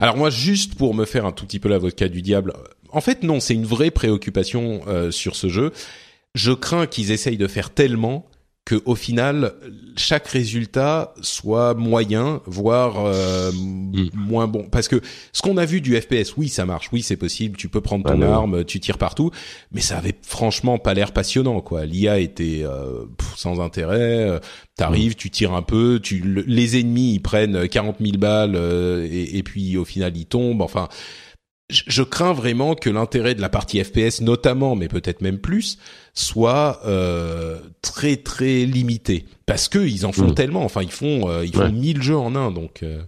Alors 0.00 0.16
moi, 0.16 0.28
juste 0.28 0.74
pour 0.74 0.92
me 0.92 1.04
faire 1.04 1.24
un 1.24 1.32
tout 1.32 1.46
petit 1.46 1.60
peu 1.60 1.68
l'avocat 1.68 2.08
du 2.08 2.20
diable, 2.20 2.52
en 2.90 3.00
fait 3.00 3.22
non, 3.22 3.40
c'est 3.40 3.54
une 3.54 3.64
vraie 3.64 3.90
préoccupation 3.90 4.82
euh, 4.88 5.10
sur 5.10 5.36
ce 5.36 5.48
jeu. 5.48 5.72
Je 6.34 6.52
crains 6.52 6.86
qu'ils 6.86 7.12
essayent 7.12 7.36
de 7.36 7.46
faire 7.46 7.70
tellement 7.70 8.26
que 8.64 8.80
au 8.86 8.94
final 8.94 9.52
chaque 9.96 10.26
résultat 10.26 11.14
soit 11.20 11.74
moyen 11.74 12.40
voire 12.46 13.04
euh, 13.04 13.52
mm. 13.52 14.10
moins 14.14 14.46
bon. 14.46 14.66
Parce 14.70 14.88
que 14.88 15.00
ce 15.32 15.42
qu'on 15.42 15.58
a 15.58 15.66
vu 15.66 15.80
du 15.80 16.00
FPS 16.00 16.36
oui 16.36 16.48
ça 16.48 16.64
marche 16.64 16.88
oui 16.92 17.02
c'est 17.02 17.16
possible 17.16 17.56
tu 17.56 17.68
peux 17.68 17.82
prendre 17.82 18.04
ton 18.04 18.22
arme 18.22 18.64
tu 18.64 18.80
tires 18.80 18.96
partout 18.96 19.30
mais 19.72 19.82
ça 19.82 19.98
avait 19.98 20.14
franchement 20.22 20.78
pas 20.78 20.94
l'air 20.94 21.12
passionnant 21.12 21.60
quoi. 21.60 21.84
l'IA 21.84 22.18
était 22.18 22.62
euh, 22.64 23.04
sans 23.36 23.60
intérêt 23.60 24.28
euh, 24.28 24.38
t'arrives 24.76 25.14
tu 25.14 25.30
tires 25.30 25.52
un 25.52 25.62
peu 25.62 26.00
tu 26.02 26.22
les 26.46 26.80
ennemis 26.80 27.14
ils 27.14 27.22
prennent 27.22 27.68
40 27.68 27.96
000 28.00 28.12
balles 28.16 28.56
et, 28.56 29.36
et 29.36 29.42
puis 29.42 29.76
au 29.76 29.84
final 29.84 30.16
ils 30.16 30.26
tombent 30.26 30.62
enfin 30.62 30.88
je 31.70 32.02
crains 32.02 32.34
vraiment 32.34 32.74
que 32.74 32.90
l'intérêt 32.90 33.34
de 33.34 33.40
la 33.40 33.48
partie 33.48 33.82
FPS 33.82 34.20
notamment 34.20 34.74
mais 34.76 34.88
peut-être 34.88 35.20
même 35.20 35.38
plus 35.38 35.78
soit 36.14 36.80
euh, 36.86 37.58
très 37.82 38.16
très 38.16 38.64
limité 38.64 39.26
parce 39.46 39.68
que 39.68 39.78
ils 39.78 40.06
en 40.06 40.12
font 40.12 40.28
mm. 40.28 40.34
tellement. 40.34 40.64
Enfin, 40.64 40.82
ils 40.82 40.90
font 40.90 41.28
euh, 41.28 41.44
ils 41.44 41.54
font 41.54 41.70
1000 41.70 42.02
jeux 42.02 42.16
en 42.16 42.34
un. 42.34 42.50
Donc 42.50 42.82
euh, 42.82 43.02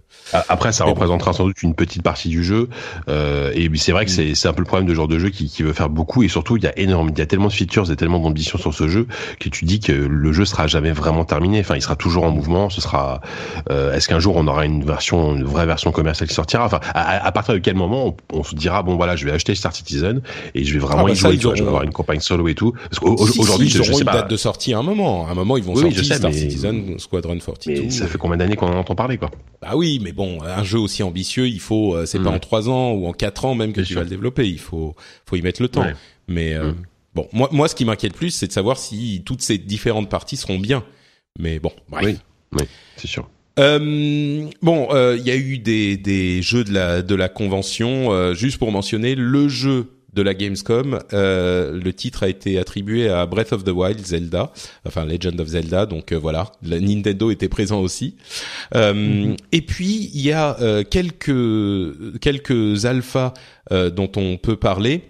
après, 0.49 0.71
ça 0.71 0.85
représentera 0.85 1.33
sans 1.33 1.45
doute 1.45 1.63
une 1.63 1.73
petite 1.73 2.03
partie 2.03 2.29
du 2.29 2.43
jeu. 2.43 2.69
Euh, 3.09 3.51
et 3.55 3.69
c'est 3.77 3.91
vrai 3.91 4.05
que 4.05 4.11
c'est 4.11 4.35
c'est 4.35 4.47
un 4.47 4.53
peu 4.53 4.61
le 4.61 4.67
problème 4.67 4.87
de 4.87 4.93
genre 4.93 5.07
de 5.07 5.17
jeu 5.17 5.29
qui, 5.29 5.49
qui 5.49 5.63
veut 5.63 5.73
faire 5.73 5.89
beaucoup. 5.89 6.21
Et 6.23 6.27
surtout, 6.27 6.57
il 6.57 6.63
y 6.63 6.67
a 6.67 6.77
énormément, 6.77 7.13
il 7.15 7.19
y 7.19 7.23
a 7.23 7.25
tellement 7.25 7.47
de 7.47 7.53
features 7.53 7.91
et 7.91 7.95
tellement 7.95 8.19
d'ambition 8.19 8.59
sur 8.59 8.73
ce 8.73 8.87
jeu 8.87 9.07
que 9.39 9.49
tu 9.49 9.65
dis 9.65 9.79
que 9.79 9.91
le 9.91 10.31
jeu 10.31 10.45
sera 10.45 10.67
jamais 10.67 10.91
vraiment 10.91 11.25
terminé. 11.25 11.59
Enfin, 11.59 11.75
il 11.75 11.81
sera 11.81 11.95
toujours 11.95 12.23
en 12.23 12.31
mouvement. 12.31 12.69
Ce 12.69 12.81
sera. 12.81 13.21
Euh, 13.71 13.93
est-ce 13.93 14.07
qu'un 14.07 14.19
jour 14.19 14.35
on 14.35 14.47
aura 14.47 14.65
une 14.65 14.83
version, 14.83 15.35
une 15.35 15.43
vraie 15.43 15.65
version 15.65 15.91
commerciale 15.91 16.29
qui 16.29 16.35
sortira? 16.35 16.65
Enfin, 16.65 16.79
à, 16.93 17.25
à, 17.25 17.31
partir 17.31 17.55
de 17.55 17.59
quel 17.59 17.75
moment 17.75 18.15
on, 18.31 18.39
on, 18.39 18.43
se 18.43 18.53
dira 18.53 18.83
bon 18.83 18.95
voilà, 18.95 19.15
je 19.15 19.25
vais 19.25 19.31
acheter 19.31 19.55
Star 19.55 19.75
Citizen 19.75 20.21
et 20.53 20.63
je 20.63 20.73
vais 20.73 20.79
vraiment 20.79 21.03
ah 21.03 21.07
bah 21.07 21.11
y 21.11 21.15
jouer. 21.15 21.55
je 21.55 21.63
vais 21.63 21.67
avoir 21.67 21.83
une 21.83 21.93
campagne 21.93 22.19
solo 22.19 22.47
et 22.47 22.53
tout. 22.53 22.73
Parce 22.73 22.99
qu'aujourd'hui, 22.99 23.69
ils 23.69 23.81
auront 23.81 23.99
une 23.99 24.05
date 24.05 24.29
de 24.29 24.37
sortie 24.37 24.73
à 24.73 24.79
un 24.79 24.83
moment. 24.83 25.27
À 25.27 25.31
un 25.31 25.35
moment, 25.35 25.57
ils 25.57 25.63
vont 25.63 25.75
sortir 25.75 26.26
Star 26.31 26.41
Citizen 26.41 26.99
Squadron 26.99 27.37
42. 27.37 27.83
Mais 27.83 27.89
ça 27.89 28.07
fait 28.07 28.17
combien 28.17 28.37
d'années 28.37 28.55
qu'on 28.55 28.67
en 28.67 28.77
entend 28.77 28.95
parler, 28.95 29.17
quoi 29.17 29.31
Bah 29.61 29.71
oui, 29.75 29.99
mais 30.03 30.11
bon, 30.11 30.41
un 30.43 30.63
jeu 30.63 30.79
aussi 30.79 31.03
ambitieux, 31.03 31.47
il 31.47 31.59
faut, 31.59 31.95
euh, 31.95 32.05
c'est 32.05 32.21
pas 32.21 32.29
en 32.29 32.39
trois 32.39 32.69
ans 32.69 32.91
ou 32.91 33.07
en 33.07 33.13
quatre 33.13 33.45
ans 33.45 33.55
même 33.55 33.73
que 33.73 33.81
tu 33.81 33.95
vas 33.95 34.03
le 34.03 34.09
développer. 34.09 34.47
Il 34.47 34.59
faut, 34.59 34.95
faut 35.25 35.35
y 35.35 35.41
mettre 35.41 35.61
le 35.61 35.69
temps. 35.69 35.85
Mais 36.27 36.53
euh, 36.53 36.71
mm. 36.71 36.75
bon, 37.15 37.27
moi, 37.33 37.49
moi, 37.51 37.67
ce 37.67 37.75
qui 37.75 37.85
m'inquiète 37.85 38.13
plus, 38.13 38.31
c'est 38.31 38.47
de 38.47 38.51
savoir 38.51 38.77
si 38.77 39.21
toutes 39.25 39.41
ces 39.41 39.57
différentes 39.57 40.09
parties 40.09 40.37
seront 40.37 40.59
bien. 40.59 40.83
Mais 41.39 41.59
bon, 41.59 41.71
bref. 41.89 42.05
Oui, 42.05 42.17
oui 42.53 42.63
c'est 42.97 43.07
sûr. 43.07 43.29
Euh, 43.59 44.47
bon, 44.61 44.87
il 44.91 44.95
euh, 44.95 45.17
y 45.17 45.31
a 45.31 45.35
eu 45.35 45.57
des, 45.57 45.97
des 45.97 46.41
jeux 46.41 46.63
de 46.63 46.73
la 46.73 47.01
de 47.01 47.15
la 47.15 47.29
convention. 47.29 48.11
Euh, 48.11 48.33
juste 48.33 48.57
pour 48.57 48.71
mentionner, 48.71 49.15
le 49.15 49.47
jeu 49.47 49.87
de 50.17 50.23
la 50.23 50.33
Gamescom. 50.33 50.99
Euh, 51.13 51.79
le 51.81 51.93
titre 51.93 52.23
a 52.23 52.29
été 52.29 52.57
attribué 52.57 53.07
à 53.07 53.25
Breath 53.25 53.53
of 53.53 53.63
the 53.63 53.69
Wild, 53.69 54.03
Zelda, 54.05 54.51
enfin 54.85 55.05
Legend 55.05 55.39
of 55.39 55.47
Zelda. 55.47 55.85
Donc 55.85 56.11
euh, 56.11 56.17
voilà, 56.17 56.51
la 56.63 56.79
Nintendo 56.79 57.29
était 57.31 57.47
présent 57.47 57.79
aussi. 57.79 58.15
Euh, 58.75 58.93
mm-hmm. 58.93 59.37
Et 59.51 59.61
puis 59.61 60.09
il 60.13 60.21
y 60.21 60.31
a 60.31 60.57
quelques 60.89 62.19
quelques 62.19 62.85
alphas 62.85 63.33
dont 63.71 64.11
on 64.15 64.37
peut 64.37 64.57
parler. 64.57 65.03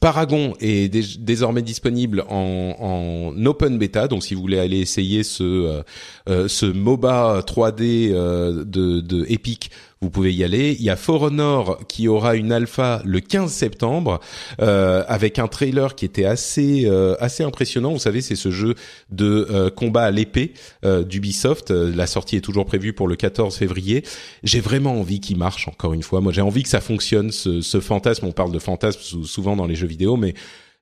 Paragon 0.00 0.54
est 0.60 0.88
désormais 1.18 1.62
disponible 1.62 2.22
en, 2.28 2.76
en, 2.78 3.46
open 3.46 3.76
beta, 3.76 4.06
donc 4.06 4.22
si 4.22 4.34
vous 4.34 4.40
voulez 4.40 4.60
aller 4.60 4.78
essayer 4.78 5.24
ce 5.24 5.82
ce 6.28 6.66
MOBA 6.66 7.42
3D 7.44 8.12
de, 8.12 9.00
de 9.00 9.26
Epic, 9.28 9.70
vous 10.02 10.08
pouvez 10.08 10.32
y 10.32 10.44
aller. 10.44 10.74
Il 10.78 10.82
y 10.82 10.88
a 10.88 10.96
For 10.96 11.20
Honor 11.20 11.78
qui 11.86 12.08
aura 12.08 12.34
une 12.34 12.52
alpha 12.52 13.02
le 13.04 13.20
15 13.20 13.52
septembre 13.52 14.20
euh, 14.62 15.04
avec 15.08 15.38
un 15.38 15.46
trailer 15.46 15.94
qui 15.94 16.06
était 16.06 16.24
assez 16.24 16.86
euh, 16.86 17.16
assez 17.20 17.42
impressionnant. 17.42 17.92
Vous 17.92 17.98
savez, 17.98 18.22
c'est 18.22 18.34
ce 18.34 18.50
jeu 18.50 18.76
de 19.10 19.46
euh, 19.50 19.68
combat 19.68 20.04
à 20.04 20.10
l'épée 20.10 20.54
euh, 20.86 21.04
d'Ubisoft. 21.04 21.70
La 21.70 22.06
sortie 22.06 22.36
est 22.36 22.40
toujours 22.40 22.64
prévue 22.64 22.94
pour 22.94 23.08
le 23.08 23.16
14 23.16 23.54
février. 23.54 24.02
J'ai 24.42 24.60
vraiment 24.60 24.98
envie 24.98 25.20
qu'il 25.20 25.36
marche. 25.36 25.68
Encore 25.68 25.92
une 25.92 26.02
fois, 26.02 26.22
moi 26.22 26.32
j'ai 26.32 26.40
envie 26.40 26.62
que 26.62 26.70
ça 26.70 26.80
fonctionne. 26.80 27.30
Ce, 27.30 27.60
ce 27.60 27.80
fantasme, 27.80 28.24
on 28.24 28.32
parle 28.32 28.52
de 28.52 28.58
fantasme 28.58 29.00
souvent 29.24 29.54
dans 29.54 29.66
les 29.66 29.74
jeux 29.74 29.86
vidéo, 29.86 30.16
mais 30.16 30.32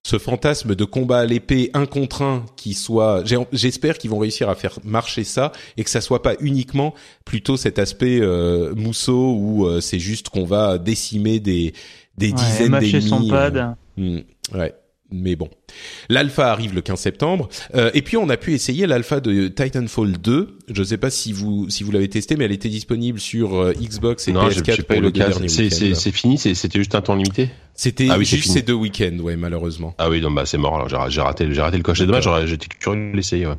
ce 0.08 0.18
fantasme 0.18 0.74
de 0.74 0.84
combat 0.86 1.18
à 1.18 1.26
l'épée 1.26 1.70
un 1.74 1.84
contre 1.84 2.22
un 2.22 2.46
qui 2.56 2.72
soit 2.72 3.24
j'espère 3.52 3.98
qu'ils 3.98 4.08
vont 4.08 4.18
réussir 4.18 4.48
à 4.48 4.54
faire 4.54 4.78
marcher 4.82 5.22
ça 5.22 5.52
et 5.76 5.84
que 5.84 5.90
ça 5.90 6.00
soit 6.00 6.22
pas 6.22 6.32
uniquement 6.40 6.94
plutôt 7.26 7.58
cet 7.58 7.78
aspect 7.78 8.18
euh, 8.18 8.74
mousseau 8.74 9.34
où 9.34 9.66
euh, 9.66 9.82
c'est 9.82 9.98
juste 9.98 10.30
qu'on 10.30 10.46
va 10.46 10.78
décimer 10.78 11.40
des 11.40 11.74
des 12.16 12.32
dizaines 12.32 12.72
d'ennemis. 12.72 13.02
son 13.02 13.28
pad. 13.28 13.76
Hmm, 13.98 14.20
ouais 14.54 14.74
mais 15.10 15.36
bon. 15.36 15.48
L'alpha 16.08 16.50
arrive 16.50 16.74
le 16.74 16.80
15 16.80 16.98
septembre 16.98 17.48
euh, 17.74 17.90
et 17.94 18.02
puis 18.02 18.16
on 18.16 18.28
a 18.28 18.36
pu 18.36 18.52
essayer 18.52 18.86
l'alpha 18.86 19.20
de 19.20 19.48
Titanfall 19.48 20.18
2. 20.18 20.58
Je 20.70 20.80
ne 20.80 20.84
sais 20.84 20.96
pas 20.98 21.10
si 21.10 21.32
vous 21.32 21.68
si 21.70 21.82
vous 21.82 21.92
l'avez 21.92 22.08
testé 22.08 22.36
mais 22.36 22.44
elle 22.44 22.52
était 22.52 22.68
disponible 22.68 23.18
sur 23.18 23.56
euh, 23.56 23.72
Xbox 23.72 24.28
et 24.28 24.32
non, 24.32 24.48
PS4 24.48 24.82
pas 24.82 24.96
eu 24.96 25.00
le 25.00 25.10
cas. 25.10 25.30
C'est 25.48 26.12
fini, 26.12 26.38
c'était 26.38 26.78
juste 26.78 26.94
un 26.94 27.00
temps 27.00 27.14
limité. 27.14 27.50
C'était 27.74 28.08
ah 28.10 28.20
juste 28.20 28.50
ces 28.50 28.62
deux 28.62 28.72
week-ends, 28.72 29.18
ouais, 29.20 29.36
malheureusement. 29.36 29.94
Ah 29.98 30.10
oui, 30.10 30.20
donc 30.20 30.34
bah 30.34 30.44
c'est 30.46 30.58
mort. 30.58 30.74
Alors 30.74 31.08
j'ai 31.10 31.20
raté, 31.20 31.46
j'ai 31.52 31.60
raté 31.60 31.76
le 31.76 31.84
coche. 31.84 31.98
C'est 31.98 32.06
dommage. 32.06 32.28
J'étais 32.46 32.66
curieux 32.66 33.12
de 33.12 33.16
l'essayer. 33.16 33.46
Ouais. 33.46 33.54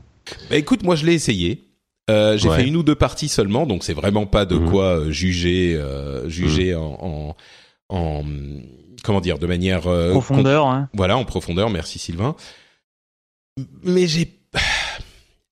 Bah 0.50 0.58
écoute, 0.58 0.84
moi 0.84 0.96
je 0.96 1.06
l'ai 1.06 1.14
essayé. 1.14 1.70
Euh, 2.10 2.38
j'ai 2.38 2.50
fait 2.50 2.68
une 2.68 2.76
ou 2.76 2.84
deux 2.84 2.96
parties 2.96 3.30
seulement, 3.30 3.66
donc 3.66 3.84
c'est 3.84 3.94
vraiment 3.94 4.26
pas 4.26 4.46
de 4.46 4.56
mhm. 4.56 4.70
quoi 4.70 5.00
euh, 5.00 5.12
juger, 5.12 5.76
euh, 5.76 6.28
juger 6.28 6.74
mhm. 6.74 6.82
en, 6.82 7.36
en, 7.90 7.96
en 7.96 8.24
comment 9.04 9.22
dire, 9.22 9.40
de 9.40 9.48
manière 9.48 9.88
euh, 9.88 10.12
profondeur. 10.12 10.68
Hein. 10.68 10.90
Voilà, 10.94 11.18
en 11.18 11.26
profondeur. 11.26 11.70
Merci 11.70 12.00
Sylvain. 12.00 12.36
Mais 13.84 14.08
j'ai 14.08 14.36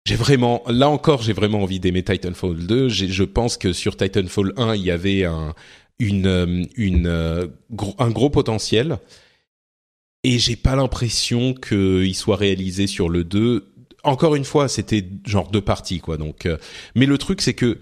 j'ai 0.06 0.16
vraiment, 0.16 0.64
là 0.68 0.89
encore, 0.89 1.22
j'ai 1.22 1.34
vraiment 1.34 1.62
envie 1.62 1.82
d'aimer 1.82 2.02
Titanfall 2.02 2.66
2. 2.66 2.88
Je 2.88 3.24
pense 3.24 3.58
que 3.58 3.74
sur 3.74 3.98
Titanfall 3.98 4.54
1, 4.56 4.76
il 4.76 4.84
y 4.84 4.91
avait 4.91 5.26
un, 5.26 5.54
une, 6.00 6.28
euh, 6.28 6.64
une, 6.78 7.08
euh, 7.08 7.48
un 8.00 8.10
gros 8.10 8.30
potentiel. 8.30 9.00
Et 10.24 10.39
j'ai 10.39 10.56
pas 10.56 10.78
l'impression 10.78 11.54
qu'il 11.54 12.16
soit 12.16 12.38
réalisé 12.38 12.88
sur 12.88 13.10
le 13.10 13.26
2. 13.26 13.70
Encore 14.04 14.36
une 14.36 14.45
fois, 14.45 14.70
c'était 14.70 15.06
genre 15.26 15.52
deux 15.52 15.62
parties, 15.62 16.00
quoi. 16.00 16.16
Donc, 16.16 16.48
mais 16.95 17.06
le 17.06 17.18
truc, 17.18 17.41
c'est 17.41 17.54
que 17.54 17.78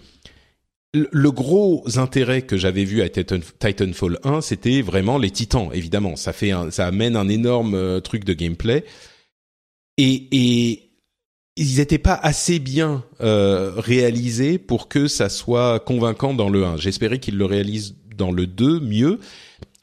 le 1.11 1.31
gros 1.31 1.83
intérêt 1.97 2.41
que 2.41 2.57
j'avais 2.57 2.83
vu 2.83 3.01
à 3.01 3.09
Titanfall 3.09 4.19
1, 4.23 4.41
c'était 4.41 4.81
vraiment 4.81 5.17
les 5.17 5.31
titans, 5.31 5.69
évidemment. 5.73 6.15
Ça 6.15 6.33
fait 6.33 6.51
ça 6.71 6.87
amène 6.87 7.15
un 7.15 7.27
énorme 7.27 7.75
euh, 7.75 7.99
truc 7.99 8.23
de 8.23 8.33
gameplay. 8.33 8.85
Et, 9.97 10.27
et 10.31 10.85
ils 11.57 11.77
n'étaient 11.77 11.97
pas 11.97 12.15
assez 12.15 12.59
bien 12.59 13.03
euh, 13.21 13.73
réalisés 13.77 14.57
pour 14.57 14.87
que 14.87 15.07
ça 15.07 15.29
soit 15.29 15.79
convaincant 15.79 16.33
dans 16.33 16.49
le 16.49 16.65
1. 16.65 16.77
J'espérais 16.77 17.19
qu'ils 17.19 17.37
le 17.37 17.45
réalisent 17.45 17.95
dans 18.15 18.31
le 18.31 18.47
2 18.47 18.79
mieux. 18.79 19.19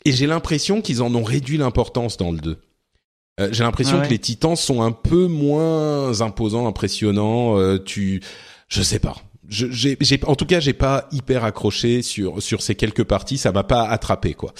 Et 0.04 0.12
j'ai 0.12 0.26
l'impression 0.26 0.82
qu'ils 0.82 1.02
en 1.02 1.14
ont 1.14 1.22
réduit 1.22 1.58
l'importance 1.58 2.16
dans 2.16 2.32
le 2.32 2.38
2. 2.38 2.58
Euh, 3.40 3.48
j'ai 3.52 3.64
l'impression 3.64 3.98
ah 4.00 4.06
que 4.06 4.10
les 4.10 4.18
titans 4.18 4.56
sont 4.56 4.82
un 4.82 4.92
peu 4.92 5.26
moins 5.26 6.20
imposants, 6.20 6.66
impressionnants. 6.66 7.58
Euh, 7.58 7.78
tu, 7.78 8.22
je 8.68 8.82
sais 8.82 8.98
pas 8.98 9.16
j'ai, 9.48 9.96
en 10.26 10.36
tout 10.36 10.46
cas, 10.46 10.60
j'ai 10.60 10.72
pas 10.72 11.08
hyper 11.12 11.44
accroché 11.44 12.02
sur 12.02 12.42
sur 12.42 12.62
ces 12.62 12.74
quelques 12.74 13.04
parties. 13.04 13.38
Ça 13.38 13.52
m'a 13.52 13.64
pas 13.64 13.84
attrapé 13.84 14.34
quoi. 14.34 14.54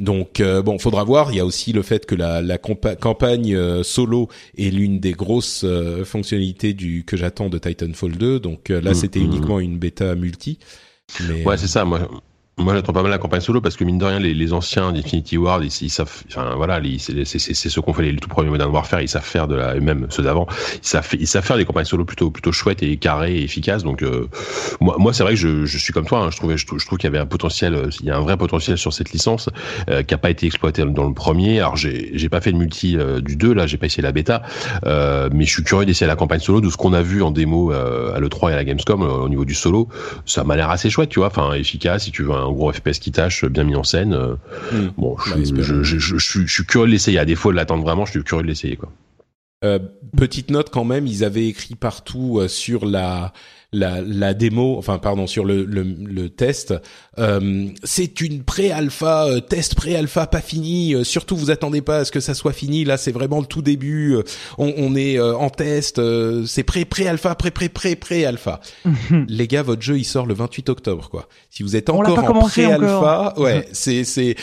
Donc 0.00 0.40
euh, 0.40 0.62
bon, 0.62 0.78
faudra 0.78 1.04
voir. 1.04 1.32
Il 1.32 1.36
y 1.36 1.40
a 1.40 1.46
aussi 1.46 1.72
le 1.72 1.82
fait 1.82 2.06
que 2.06 2.14
la, 2.14 2.42
la 2.42 2.58
campagne 2.58 3.54
euh, 3.54 3.82
solo 3.82 4.28
est 4.58 4.70
l'une 4.70 5.00
des 5.00 5.12
grosses 5.12 5.62
euh, 5.64 6.04
fonctionnalités 6.04 6.74
du 6.74 7.04
que 7.04 7.16
j'attends 7.16 7.48
de 7.48 7.58
Titanfall 7.58 8.12
2. 8.12 8.40
Donc 8.40 8.68
là, 8.68 8.90
mm, 8.90 8.94
c'était 8.94 9.20
mm, 9.20 9.24
uniquement 9.24 9.58
mm. 9.58 9.62
une 9.62 9.78
bêta 9.78 10.14
multi. 10.14 10.58
Mais, 11.28 11.44
ouais, 11.44 11.56
c'est 11.56 11.68
ça. 11.68 11.84
Moi, 11.84 12.00
moi, 12.58 12.74
j'attends 12.74 12.94
pas 12.94 13.02
mal 13.02 13.10
la 13.10 13.18
campagne 13.18 13.42
solo 13.42 13.60
parce 13.60 13.76
que 13.76 13.84
mine 13.84 13.98
de 13.98 14.06
rien, 14.06 14.18
les, 14.18 14.32
les 14.32 14.52
anciens 14.54 14.90
d'Infinity 14.90 15.36
Ward, 15.36 15.62
ils, 15.62 15.70
ils, 15.82 15.90
savent, 15.90 16.10
enfin 16.28 16.54
voilà, 16.56 16.80
c'est 16.98 17.24
ceux 17.52 17.82
qu'on 17.82 17.92
fait 17.92 18.04
les, 18.04 18.16
tout 18.16 18.30
premiers 18.30 18.48
Modern 18.48 18.70
Warfare, 18.70 19.02
ils 19.02 19.10
savent 19.10 19.26
faire 19.26 19.46
de 19.46 19.56
la, 19.56 19.74
même 19.74 20.06
ceux 20.08 20.22
d'avant, 20.22 20.46
ils 20.76 20.78
savent, 20.80 21.06
ils 21.20 21.26
savent 21.26 21.44
faire 21.44 21.58
des 21.58 21.66
campagnes 21.66 21.84
solo 21.84 22.06
plutôt, 22.06 22.30
plutôt 22.30 22.52
chouettes 22.52 22.82
et 22.82 22.96
carrées 22.96 23.36
et 23.36 23.42
efficaces. 23.42 23.82
Donc 23.82 24.02
euh, 24.02 24.30
moi, 24.80 24.96
moi 24.98 25.12
c'est 25.12 25.22
vrai 25.22 25.34
que 25.34 25.38
je, 25.38 25.66
je 25.66 25.76
suis 25.76 25.92
comme 25.92 26.06
toi, 26.06 26.20
hein, 26.20 26.30
je 26.30 26.38
trouvais, 26.38 26.56
je, 26.56 26.64
trouve, 26.64 26.98
qu'il 26.98 27.04
y 27.04 27.06
avait 27.08 27.18
un 27.18 27.26
potentiel, 27.26 27.74
euh, 27.74 27.90
il 28.00 28.06
y 28.06 28.10
a 28.10 28.16
un 28.16 28.20
vrai 28.20 28.38
potentiel 28.38 28.78
sur 28.78 28.94
cette 28.94 29.12
licence 29.12 29.50
euh, 29.90 30.02
qui 30.02 30.14
a 30.14 30.18
pas 30.18 30.30
été 30.30 30.46
exploité 30.46 30.82
dans 30.82 31.06
le 31.06 31.14
premier. 31.14 31.60
Alors 31.60 31.76
j'ai, 31.76 32.10
j'ai 32.14 32.30
pas 32.30 32.40
fait 32.40 32.52
le 32.52 32.58
multi 32.58 32.96
euh, 32.96 33.20
du 33.20 33.36
2 33.36 33.52
là, 33.52 33.66
j'ai 33.66 33.76
pas 33.76 33.84
essayé 33.84 34.02
la 34.02 34.12
bêta, 34.12 34.40
mais 34.82 35.44
je 35.44 35.50
suis 35.50 35.62
curieux 35.62 35.84
d'essayer 35.84 36.06
la 36.06 36.16
campagne 36.16 36.40
solo 36.40 36.62
de 36.62 36.70
ce 36.70 36.78
qu'on 36.78 36.94
a 36.94 37.02
vu 37.02 37.22
en 37.22 37.32
démo 37.32 37.70
à 37.72 38.18
le 38.18 38.28
3 38.30 38.50
et 38.50 38.52
à 38.54 38.56
la 38.56 38.64
Gamescom 38.64 39.02
au 39.02 39.28
niveau 39.28 39.44
du 39.44 39.54
solo. 39.54 39.88
Ça 40.24 40.42
m'a 40.42 40.56
l'air 40.56 40.70
assez 40.70 40.88
chouette, 40.88 41.10
tu 41.10 41.18
vois, 41.18 41.28
enfin 41.28 41.52
efficace 41.52 42.04
si 42.04 42.12
tu 42.12 42.22
veux 42.22 42.45
gros 42.52 42.72
FPS 42.72 42.98
qui 42.98 43.12
tâche, 43.12 43.44
bien 43.44 43.64
mis 43.64 43.76
en 43.76 43.84
scène. 43.84 44.14
Euh, 44.14 44.34
hmm. 44.72 44.88
Bon, 44.96 45.16
je, 45.18 45.44
je, 45.44 45.82
je, 45.82 45.98
je, 45.98 46.18
je, 46.18 46.46
suis 46.46 46.64
curieux 46.64 46.86
de 46.86 46.92
l'essayer. 46.92 47.18
À 47.18 47.24
défaut 47.24 47.50
de 47.50 47.56
l'attendre 47.56 47.82
vraiment, 47.82 48.04
je 48.04 48.12
suis 48.12 48.24
curieux 48.24 48.42
de 48.42 48.48
l'essayer, 48.48 48.76
quoi. 48.76 48.90
Euh, 49.64 49.78
petite 50.16 50.50
note 50.50 50.70
quand 50.70 50.84
même, 50.84 51.06
ils 51.06 51.24
avaient 51.24 51.46
écrit 51.46 51.74
partout 51.74 52.38
euh, 52.38 52.48
sur 52.48 52.84
la 52.84 53.32
la, 53.72 54.00
la 54.00 54.34
démo, 54.34 54.76
enfin 54.78 54.98
pardon, 54.98 55.26
sur 55.26 55.44
le, 55.44 55.64
le, 55.64 55.82
le 55.82 56.28
test, 56.28 56.74
euh, 57.18 57.66
c'est 57.84 58.20
une 58.20 58.42
pré-alpha, 58.42 59.26
euh, 59.26 59.40
test 59.40 59.74
pré-alpha 59.74 60.26
pas 60.26 60.40
fini. 60.40 60.94
Euh, 60.94 61.04
surtout, 61.04 61.36
vous 61.36 61.50
attendez 61.50 61.82
pas 61.82 61.98
à 61.98 62.04
ce 62.04 62.12
que 62.12 62.20
ça 62.20 62.34
soit 62.34 62.52
fini. 62.52 62.84
Là, 62.84 62.96
c'est 62.96 63.12
vraiment 63.12 63.40
le 63.40 63.46
tout 63.46 63.62
début. 63.62 64.16
On, 64.58 64.72
on 64.76 64.94
est 64.94 65.20
en 65.20 65.50
test. 65.50 66.00
c'est 66.46 66.62
pré 66.62 66.84
pré-alpha, 66.84 67.34
pré 67.34 67.50
pré 67.50 67.68
pré 67.68 67.96
pré-alpha. 67.96 68.60
Les 69.28 69.48
gars, 69.48 69.62
votre 69.62 69.82
jeu 69.82 69.98
il 69.98 70.04
sort 70.04 70.26
le 70.26 70.34
28 70.34 70.68
octobre, 70.68 71.08
quoi. 71.10 71.28
Si 71.50 71.62
vous 71.62 71.76
êtes 71.76 71.90
encore 71.90 72.36
en 72.36 72.40
pré-alpha, 72.40 73.34
ouais, 73.38 73.66
c'est 73.72 74.04
c'est. 74.04 74.36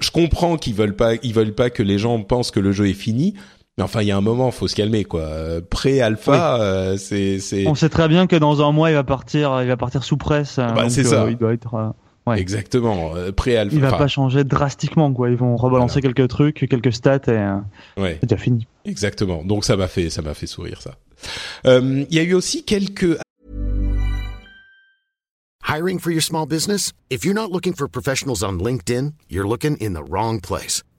Je 0.00 0.10
comprends 0.10 0.56
qu'ils 0.56 0.74
veulent 0.74 0.96
pas, 0.96 1.14
ils 1.22 1.32
veulent 1.32 1.54
pas 1.54 1.70
que 1.70 1.82
les 1.82 1.98
gens 1.98 2.20
pensent 2.20 2.50
que 2.50 2.60
le 2.60 2.72
jeu 2.72 2.88
est 2.88 2.94
fini. 2.94 3.34
Mais 3.78 3.84
enfin, 3.84 4.00
il 4.00 4.08
y 4.08 4.10
a 4.10 4.16
un 4.16 4.22
moment, 4.22 4.50
faut 4.52 4.68
se 4.68 4.74
calmer, 4.74 5.04
quoi. 5.04 5.28
Pré-alpha, 5.68 6.60
euh, 6.60 6.96
c'est, 6.96 7.40
c'est. 7.40 7.66
On 7.66 7.74
sait 7.74 7.90
très 7.90 8.08
bien 8.08 8.26
que 8.26 8.36
dans 8.36 8.66
un 8.66 8.72
mois, 8.72 8.90
il 8.90 8.94
va 8.94 9.04
partir, 9.04 9.60
il 9.60 9.68
va 9.68 9.76
partir 9.76 10.02
sous 10.02 10.16
presse. 10.16 10.56
Bah, 10.56 10.88
c'est 10.88 11.04
ça. 11.04 11.24
Euh, 11.24 11.30
il 11.30 11.36
doit 11.36 11.52
être. 11.52 11.74
Euh, 11.74 11.90
ouais. 12.26 12.40
Exactement. 12.40 13.12
Pré-alpha. 13.36 13.76
Il 13.76 13.82
va 13.82 13.92
pas 13.92 14.08
changer 14.08 14.44
drastiquement, 14.44 15.12
quoi. 15.12 15.28
Ils 15.28 15.36
vont 15.36 15.56
rebalancer 15.56 16.00
quelques 16.00 16.26
trucs, 16.28 16.66
quelques 16.70 16.92
stats 16.94 17.20
et 17.28 18.00
ouais. 18.00 18.16
c'est 18.20 18.30
déjà 18.30 18.40
fini. 18.40 18.66
Exactement. 18.86 19.44
Donc 19.44 19.66
ça 19.66 19.76
m'a 19.76 19.88
fait, 19.88 20.08
ça 20.08 20.22
m'a 20.22 20.32
fait 20.32 20.46
sourire, 20.46 20.80
ça. 20.80 20.92
Il 21.66 22.06
y 22.14 22.18
a 22.18 22.22
eu 22.22 22.32
aussi 22.32 22.64
quelques. 22.64 23.18
Hiring 25.68 25.98
for 25.98 26.12
your 26.12 26.22
small 26.22 26.46
business? 26.46 26.92
If 27.10 27.24
you're 27.24 27.34
not 27.34 27.50
looking 27.50 27.74
for 27.74 27.88
professionals 27.88 28.42
on 28.42 28.58
LinkedIn, 28.58 29.12
you're 29.28 29.46
looking 29.46 29.76
in 29.80 29.92
the 29.92 30.02
wrong 30.08 30.40
place. 30.40 30.82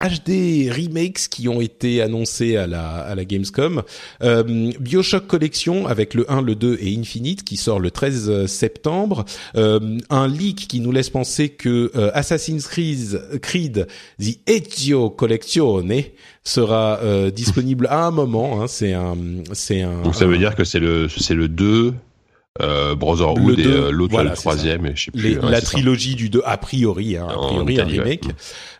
HD 0.00 0.70
remakes 0.70 1.28
qui 1.28 1.48
ont 1.48 1.60
été 1.60 2.00
annoncés 2.00 2.56
à 2.56 2.66
la, 2.66 3.00
à 3.00 3.14
la 3.14 3.24
Gamescom. 3.24 3.82
Euh, 4.22 4.72
Bioshock 4.80 5.26
Collection 5.26 5.86
avec 5.86 6.14
le 6.14 6.30
1, 6.30 6.40
le 6.42 6.54
2 6.54 6.78
et 6.80 6.96
Infinite 6.96 7.44
qui 7.44 7.56
sort 7.56 7.80
le 7.80 7.90
13 7.90 8.46
septembre. 8.46 9.24
Euh, 9.56 9.98
un 10.08 10.26
leak 10.26 10.68
qui 10.68 10.80
nous 10.80 10.92
laisse 10.92 11.10
penser 11.10 11.50
que 11.50 11.90
euh, 11.96 12.10
Assassin's 12.14 12.66
Creed, 12.66 13.20
Creed 13.42 13.86
The 14.18 14.38
Ezio 14.46 15.10
Collezione 15.10 16.04
sera 16.44 16.98
euh, 17.02 17.30
disponible 17.30 17.86
à 17.90 18.06
un 18.06 18.10
moment. 18.10 18.62
Hein, 18.62 18.68
c'est 18.68 18.94
un, 18.94 19.16
c'est 19.52 19.82
un. 19.82 20.02
Donc 20.02 20.14
ça 20.14 20.26
veut 20.26 20.38
dire 20.38 20.54
que 20.54 20.64
c'est 20.64 20.80
le, 20.80 21.08
c'est 21.08 21.34
le 21.34 21.48
2 21.48 21.94
euh, 22.60 22.96
Brotherhood 22.96 23.46
Le 23.46 23.58
et 23.60 23.62
deux, 23.62 23.70
euh, 23.84 23.90
l'autre 23.92 24.10
voilà, 24.12 24.30
le 24.30 24.36
troisième 24.36 24.84
et 24.84 24.92
je 24.96 25.04
sais 25.04 25.10
plus 25.12 25.20
Les- 25.22 25.36
ouais, 25.38 25.50
la 25.52 25.60
ça. 25.60 25.66
trilogie 25.66 26.16
du 26.16 26.30
2 26.30 26.42
a 26.44 26.56
priori 26.58 27.16
hein, 27.16 27.28
a 27.30 27.36
En 27.36 27.46
priori 27.64 27.80
un 27.80 27.84
remake 27.84 28.24
Mm. 28.26 28.28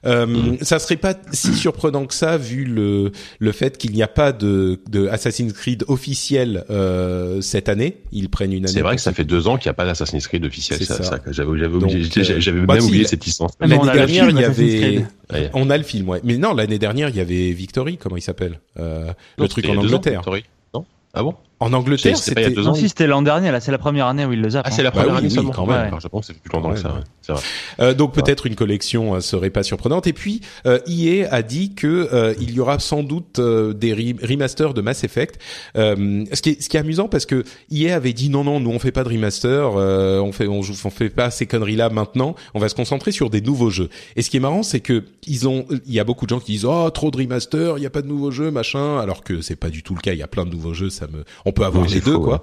euh, 0.07 0.27
Mm. 0.27 0.59
ça 0.63 0.81
serait 0.81 0.97
pas 0.97 1.15
si 1.31 1.55
surprenant 1.55 2.05
que 2.07 2.15
ça 2.15 2.37
vu 2.37 2.65
le 2.65 3.13
le 3.39 3.53
fait 3.53 3.79
qu'il 3.79 3.93
n'y 3.93 4.03
a 4.03 4.09
pas 4.09 4.33
de 4.33 4.81
de 4.91 5.07
Assassin's 5.07 5.53
Creed 5.53 5.85
officiel 5.87 6.65
euh, 6.69 7.41
cette 7.43 7.69
année 7.69 7.99
ils 8.11 8.29
prennent 8.29 8.53
une 8.53 8.65
année 8.65 8.73
c'est 8.75 8.81
vrai 8.81 8.97
que 8.97 9.03
ça 9.03 9.13
fait 9.13 9.25
deux 9.25 9.47
ans 9.47 9.57
qu'il 9.57 9.69
n'y 9.69 9.71
a 9.71 9.75
pas 9.75 9.85
d'Assassin's 9.85 10.27
Creed 10.27 10.45
officiel 10.45 10.77
C'est 10.81 10.85
ça, 10.87 10.97
ça. 10.97 11.05
ça, 11.05 11.19
j'avais 11.31 11.57
j'avais 11.57 11.75
oublié 11.77 12.03
j'étais- 12.03 12.29
euh, 12.33 12.41
j'avais 12.41 12.61
bah, 12.63 12.75
même 12.75 12.83
si, 12.83 12.89
oublié 12.89 13.05
cette 13.07 13.25
licence 13.25 13.53
Ah, 13.61 13.69
l'année 13.69 13.85
dernière 13.93 14.31
il 14.31 14.37
y 14.37 14.43
Assassin's 14.45 14.59
avait 14.75 14.81
Creed. 14.81 15.07
Ouais. 15.33 15.51
on 15.55 15.71
a 15.71 15.79
le 15.79 15.85
film 15.85 16.09
ouais 16.09 16.21
mais 16.25 16.39
non 16.39 16.55
l'année 16.55 16.81
dernière 16.81 17.09
il 17.09 17.15
y 17.17 17.21
avait 17.21 17.53
Victory 17.53 17.99
comment 17.99 18.17
il 18.17 18.23
s'appelle 18.23 18.59
euh, 18.81 19.13
le 19.39 19.47
truc 19.47 19.69
en 19.69 19.77
Angleterre 19.77 20.19
Victory. 20.23 20.43
non? 20.75 20.85
Ah 21.15 21.23
bon? 21.23 21.35
En 21.61 21.73
Angleterre 21.75 22.17
C'était- 22.17 22.31
c'était 22.31 22.35
pas 22.35 22.41
il 22.41 22.51
y 22.51 22.53
a 22.53 22.57
deux 22.57 22.67
ans. 22.67 22.71
Non, 22.71 22.75
si 22.75 22.89
c'était 22.89 23.07
l'an 23.07 23.23
dernier, 23.23 23.51
là, 23.51 23.61
c'est 23.61 23.71
la 23.71 23.79
première 23.79 24.07
année 24.07 24.25
où 24.25 24.33
il 24.33 24.41
le 24.41 24.49
zappe. 24.51 24.65
ah 24.67 24.71
c'est 24.71 24.81
hein. 24.81 24.85
la 24.85 24.91
Bah 24.91 25.01
première 25.01 25.13
oui, 25.15 25.19
année 25.19 25.29
oui, 25.29 25.35
seulement 25.35 25.51
quand 25.51 25.67
Ouais, 25.67 25.75
même. 25.75 25.85
d'accord, 25.85 26.01
je 26.01 26.09
pense 26.09 26.27
que 26.29 26.33
fait 26.33 26.39
plus 26.41 26.53
longtemps 26.53 26.73
que 26.73 26.79
ça 26.81 26.89
Ouais, 26.89 26.95
ouais. 26.95 27.01
c'est 27.21 27.33
vrai 27.33 27.43
Euh, 27.81 27.95
donc 27.95 28.15
peut-être 28.15 28.47
une 28.47 28.55
collection 28.57 29.15
euh, 29.15 29.21
serait 29.21 29.51
pas 29.51 29.63
surprenante. 29.63 30.07
Et 30.07 30.13
puis 30.13 30.41
euh, 30.67 30.79
EA 30.89 31.29
a 31.31 31.43
dit 31.43 31.75
que 31.75 32.09
euh, 32.13 32.35
il 32.41 32.51
y 32.53 32.61
aura 32.61 32.79
sans 32.79 33.03
doute 33.03 33.39
euh, 33.39 33.73
des 33.75 33.95
re- 33.95 34.27
remasters 34.27 34.73
de 34.75 34.81
Mass 34.81 35.05
Effect. 35.05 35.39
Euh, 35.77 36.25
ce 36.33 36.41
qui 36.43 36.51
est 36.51 36.63
ce 36.63 36.69
qui 36.69 36.77
est 36.77 36.81
amusant 36.81 37.09
parce 37.09 37.27
que 37.27 37.45
EA 37.71 37.95
avait 37.95 38.13
dit 38.15 38.31
non 38.31 38.43
non 38.45 38.59
nous 38.61 38.71
on 38.71 38.79
fait 38.79 38.91
pas 38.93 39.05
de 39.05 39.09
remaster, 39.11 39.73
euh, 39.77 40.19
on 40.21 40.33
fait 40.33 40.47
on, 40.47 40.63
joue- 40.63 40.75
on 40.85 40.91
fait 40.91 41.11
pas 41.11 41.31
ces 41.31 41.47
conneries 41.47 41.77
là 41.77 41.91
maintenant. 41.91 42.35
On 42.55 42.59
va 42.59 42.69
se 42.69 42.75
concentrer 42.75 43.13
sur 43.13 43.29
des 43.31 43.41
nouveaux 43.43 43.71
jeux. 43.71 43.91
Et 44.17 44.23
ce 44.23 44.31
qui 44.31 44.39
est 44.39 44.41
marrant 44.41 44.63
c'est 44.63 44.81
que 44.81 45.05
ils 45.27 45.47
ont 45.47 45.67
il 45.87 45.93
y 45.93 46.01
a 46.01 46.05
beaucoup 46.05 46.25
de 46.25 46.31
gens 46.31 46.41
qui 46.41 46.53
disent 46.53 46.65
oh 46.65 46.89
trop 46.91 47.11
de 47.11 47.19
remaster, 47.19 47.77
il 47.77 47.83
y 47.83 47.87
a 47.87 47.91
pas 47.91 48.03
de 48.03 48.09
nouveaux 48.09 48.31
jeux 48.31 48.51
machin. 48.51 48.99
Alors 48.99 49.23
que 49.23 49.41
c'est 49.43 49.57
pas 49.57 49.69
du 49.69 49.83
tout 49.83 49.95
le 49.95 50.01
cas. 50.01 50.13
Il 50.13 50.19
y 50.19 50.23
a 50.23 50.27
plein 50.29 50.47
de 50.47 50.51
nouveaux 50.51 50.75
jeux. 50.75 50.91
Ça 50.91 51.07
me 51.07 51.25
on 51.45 51.50
peut 51.53 51.65
avoir 51.65 51.85
Oui, 51.87 51.93
les 51.95 52.01
deux 52.01 52.13
faux, 52.13 52.21
quoi. 52.21 52.43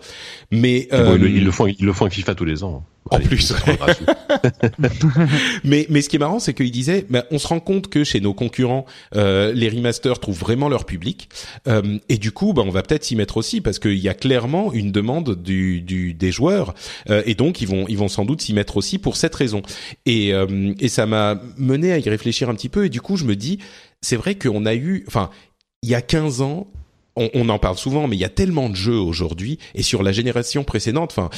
Mais 0.52 0.88
Bon, 0.92 0.98
euh, 0.98 1.18
ils, 1.30 1.44
le- 1.44 1.52
font 1.52 1.68
ils 1.68 1.86
le 1.86 1.94
font 1.94 2.06
avec 2.06 2.14
FIFA 2.14 2.36
tous 2.36 2.46
les 2.46 2.64
ans 2.64 2.84
En 3.10 3.16
Allez, 3.18 3.26
plus. 3.26 3.54
Mais, 5.64 5.86
mais 5.90 6.02
ce 6.02 6.10
qui 6.10 6.16
est 6.16 6.20
marrant, 6.20 6.40
c'est 6.40 6.54
qu'il 6.54 6.72
disait, 6.72 7.06
bah, 7.10 7.26
on 7.32 7.40
se 7.40 7.48
rend 7.48 7.60
compte 7.60 7.88
que 7.90 8.04
chez 8.04 8.20
nos 8.20 8.34
concurrents, 8.34 8.86
euh, 9.16 9.52
les 9.54 9.70
remasters 9.70 10.20
trouvent 10.20 10.38
vraiment 10.38 10.70
leur 10.70 10.86
public, 10.86 11.30
euh, 11.68 11.98
et 12.10 12.18
du 12.18 12.32
coup, 12.32 12.54
bah, 12.54 12.64
on 12.66 12.70
va 12.70 12.84
peut-être 12.84 13.04
s'y 13.04 13.16
mettre 13.16 13.38
aussi 13.38 13.62
parce 13.62 13.80
qu'il 13.80 13.98
y 13.98 14.10
a 14.10 14.14
clairement 14.14 14.74
une 14.74 14.92
demande 14.92 15.42
du, 15.42 15.82
du 15.82 16.14
des 16.14 16.32
joueurs, 16.32 16.74
euh, 17.10 17.24
et 17.26 17.36
donc 17.36 17.62
ils 17.62 17.68
vont 17.68 17.86
ils 17.88 17.98
vont 17.98 18.08
sans 18.08 18.26
doute 18.26 18.42
s'y 18.42 18.54
mettre 18.54 18.78
aussi 18.78 19.00
pour 19.00 19.18
cette 19.18 19.36
raison. 19.36 19.62
Et, 20.06 20.34
euh, 20.34 20.74
et 20.80 20.90
ça 20.90 21.06
m'a 21.06 21.40
mené 21.58 21.92
à 21.92 21.98
y 21.98 22.10
réfléchir 22.10 22.50
un 22.50 22.56
petit 22.56 22.70
peu, 22.70 22.86
et 22.86 22.90
du 22.90 23.02
coup, 23.02 23.18
je 23.18 23.26
me 23.26 23.36
dis, 23.36 23.60
c'est 24.02 24.16
vrai 24.18 24.36
qu'on 24.36 24.66
a 24.66 24.76
eu, 24.76 25.04
enfin, 25.08 25.30
il 25.84 25.90
y 25.90 25.96
a 25.96 26.02
15 26.02 26.42
ans. 26.42 26.68
On, 27.18 27.30
on 27.34 27.50
en 27.50 27.60
parle 27.60 27.78
souvent, 27.78 28.08
mais 28.08 28.16
il 28.16 28.20
y 28.20 28.26
a 28.26 28.30
tellement 28.30 28.70
de 28.70 28.76
jeux 28.76 29.00
aujourd'hui 29.00 29.60
et 29.76 29.84
sur 29.84 30.04
la 30.04 30.12
génération 30.12 30.64
précédente. 30.64 31.12
Enfin, 31.12 31.30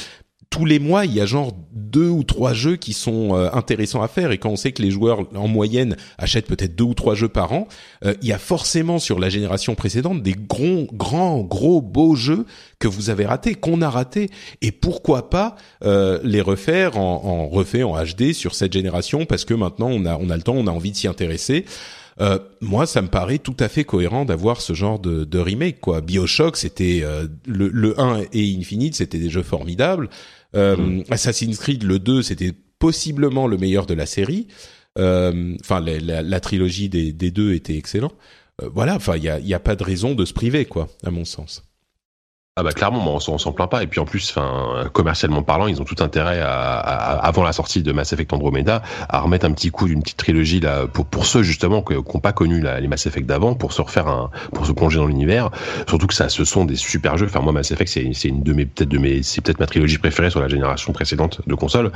tous 0.50 0.64
les 0.64 0.80
mois, 0.80 1.04
il 1.06 1.14
y 1.14 1.20
a 1.20 1.26
genre 1.26 1.52
deux 1.72 2.08
ou 2.08 2.24
trois 2.24 2.52
jeux 2.52 2.74
qui 2.74 2.92
sont 2.92 3.36
euh, 3.36 3.48
intéressants 3.52 4.02
à 4.02 4.08
faire. 4.08 4.32
Et 4.32 4.38
quand 4.38 4.50
on 4.50 4.56
sait 4.56 4.72
que 4.72 4.82
les 4.82 4.90
joueurs, 4.90 5.20
en 5.36 5.46
moyenne, 5.46 5.96
achètent 6.18 6.46
peut-être 6.46 6.74
deux 6.74 6.84
ou 6.84 6.94
trois 6.94 7.14
jeux 7.14 7.28
par 7.28 7.52
an, 7.52 7.68
euh, 8.04 8.14
il 8.20 8.28
y 8.28 8.32
a 8.32 8.38
forcément 8.38 8.98
sur 8.98 9.20
la 9.20 9.28
génération 9.28 9.76
précédente 9.76 10.24
des 10.24 10.34
gros, 10.34 10.88
grands, 10.92 11.38
gros, 11.38 11.80
beaux 11.80 12.16
jeux 12.16 12.46
que 12.80 12.88
vous 12.88 13.10
avez 13.10 13.26
ratés, 13.26 13.54
qu'on 13.54 13.80
a 13.80 13.88
ratés. 13.88 14.28
Et 14.60 14.72
pourquoi 14.72 15.30
pas 15.30 15.54
euh, 15.84 16.18
les 16.24 16.40
refaire 16.40 16.98
en, 16.98 17.24
en 17.24 17.48
refait 17.48 17.84
en 17.84 17.94
HD 18.02 18.32
sur 18.32 18.56
cette 18.56 18.72
génération 18.72 19.26
parce 19.26 19.44
que 19.44 19.54
maintenant 19.54 19.88
on 19.88 20.04
a, 20.04 20.18
on 20.18 20.30
a 20.30 20.36
le 20.36 20.42
temps, 20.42 20.56
on 20.56 20.66
a 20.66 20.72
envie 20.72 20.90
de 20.90 20.96
s'y 20.96 21.06
intéresser. 21.06 21.64
Euh, 22.20 22.38
moi, 22.60 22.86
ça 22.86 23.02
me 23.02 23.08
paraît 23.08 23.38
tout 23.38 23.56
à 23.60 23.68
fait 23.68 23.84
cohérent 23.84 24.24
d'avoir 24.24 24.60
ce 24.60 24.72
genre 24.72 24.98
de, 24.98 25.24
de 25.24 25.38
remake. 25.38 25.80
Quoi. 25.80 26.00
Bioshock, 26.00 26.56
c'était 26.56 27.00
euh, 27.02 27.26
le, 27.46 27.68
le 27.68 27.98
1 28.00 28.22
et 28.32 28.56
Infinite, 28.58 28.94
c'était 28.96 29.18
des 29.18 29.30
jeux 29.30 29.42
formidables. 29.42 30.08
Euh, 30.56 30.76
Mm. 30.76 31.04
Assassin's 31.10 31.58
Creed, 31.58 31.82
le 31.84 31.98
2, 31.98 32.22
c'était 32.22 32.52
possiblement 32.78 33.46
le 33.46 33.56
meilleur 33.56 33.86
de 33.86 33.94
la 33.94 34.06
série. 34.06 34.48
Euh, 34.98 35.56
Enfin, 35.60 35.80
la, 35.80 35.98
la, 36.00 36.22
la 36.22 36.40
trilogie 36.40 36.88
des, 36.88 37.12
des 37.12 37.30
deux 37.30 37.52
était 37.54 37.76
excellent. 37.76 38.12
Euh, 38.62 38.68
voilà, 38.74 38.96
enfin, 38.96 39.16
il 39.16 39.22
y 39.22 39.28
a, 39.28 39.38
y 39.38 39.54
a 39.54 39.60
pas 39.60 39.76
de 39.76 39.84
raison 39.84 40.14
de 40.14 40.24
se 40.24 40.32
priver, 40.32 40.64
quoi, 40.64 40.88
à 41.04 41.10
mon 41.10 41.24
sens. 41.24 41.62
Ah 42.56 42.64
bah 42.64 42.72
clairement, 42.72 43.14
on 43.14 43.20
s'en- 43.20 43.52
plaint 43.52 43.70
pas. 43.70 43.84
Et 43.84 43.86
puis 43.86 44.00
en 44.00 44.04
plus, 44.04 44.28
enfin, 44.36 44.84
commercialement 44.92 45.42
parlant, 45.42 45.68
ils 45.68 45.80
ont 45.80 45.84
tout 45.84 46.02
intérêt 46.02 46.40
à, 46.40 46.50
à- 46.78 47.26
avant 47.26 47.44
la 47.44 47.52
sortie 47.52 47.82
de 47.84 47.92
Mass 47.92 48.12
Effect 48.12 48.32
Andromeda 48.32 48.82
à 49.08 49.20
remettre 49.20 49.46
un 49.46 49.52
petit 49.52 49.70
coup 49.70 49.86
d'une 49.86 50.02
petite 50.02 50.16
trilogie 50.16 50.58
là 50.58 50.86
pour 50.88 51.06
pour 51.06 51.26
ceux 51.26 51.42
justement 51.44 51.80
qui 51.80 51.94
n'ont 51.94 52.02
pas 52.02 52.32
connu 52.32 52.60
la- 52.60 52.80
les 52.80 52.88
Mass 52.88 53.06
Effect 53.06 53.24
d'avant, 53.24 53.54
pour 53.54 53.72
se 53.72 53.80
refaire 53.80 54.08
un, 54.08 54.30
pour 54.52 54.66
se 54.66 54.72
plonger 54.72 54.98
dans 54.98 55.06
l'univers. 55.06 55.50
Surtout 55.88 56.08
que 56.08 56.12
ça, 56.14 56.28
ce 56.28 56.44
sont 56.44 56.64
des 56.64 56.74
super 56.74 57.16
jeux. 57.16 57.26
Enfin 57.26 57.40
moi, 57.40 57.52
Mass 57.52 57.70
Effect, 57.70 57.88
c'est 57.90 58.10
c'est 58.14 58.28
une 58.28 58.42
de 58.42 58.52
mes 58.52 58.66
peut-être 58.66 58.88
de 58.88 58.98
mes, 58.98 59.22
c'est 59.22 59.40
peut-être 59.42 59.60
ma 59.60 59.66
trilogie 59.66 59.98
préférée 59.98 60.30
sur 60.30 60.40
la 60.40 60.48
génération 60.48 60.92
précédente 60.92 61.40
de 61.46 61.54
consoles. 61.54 61.92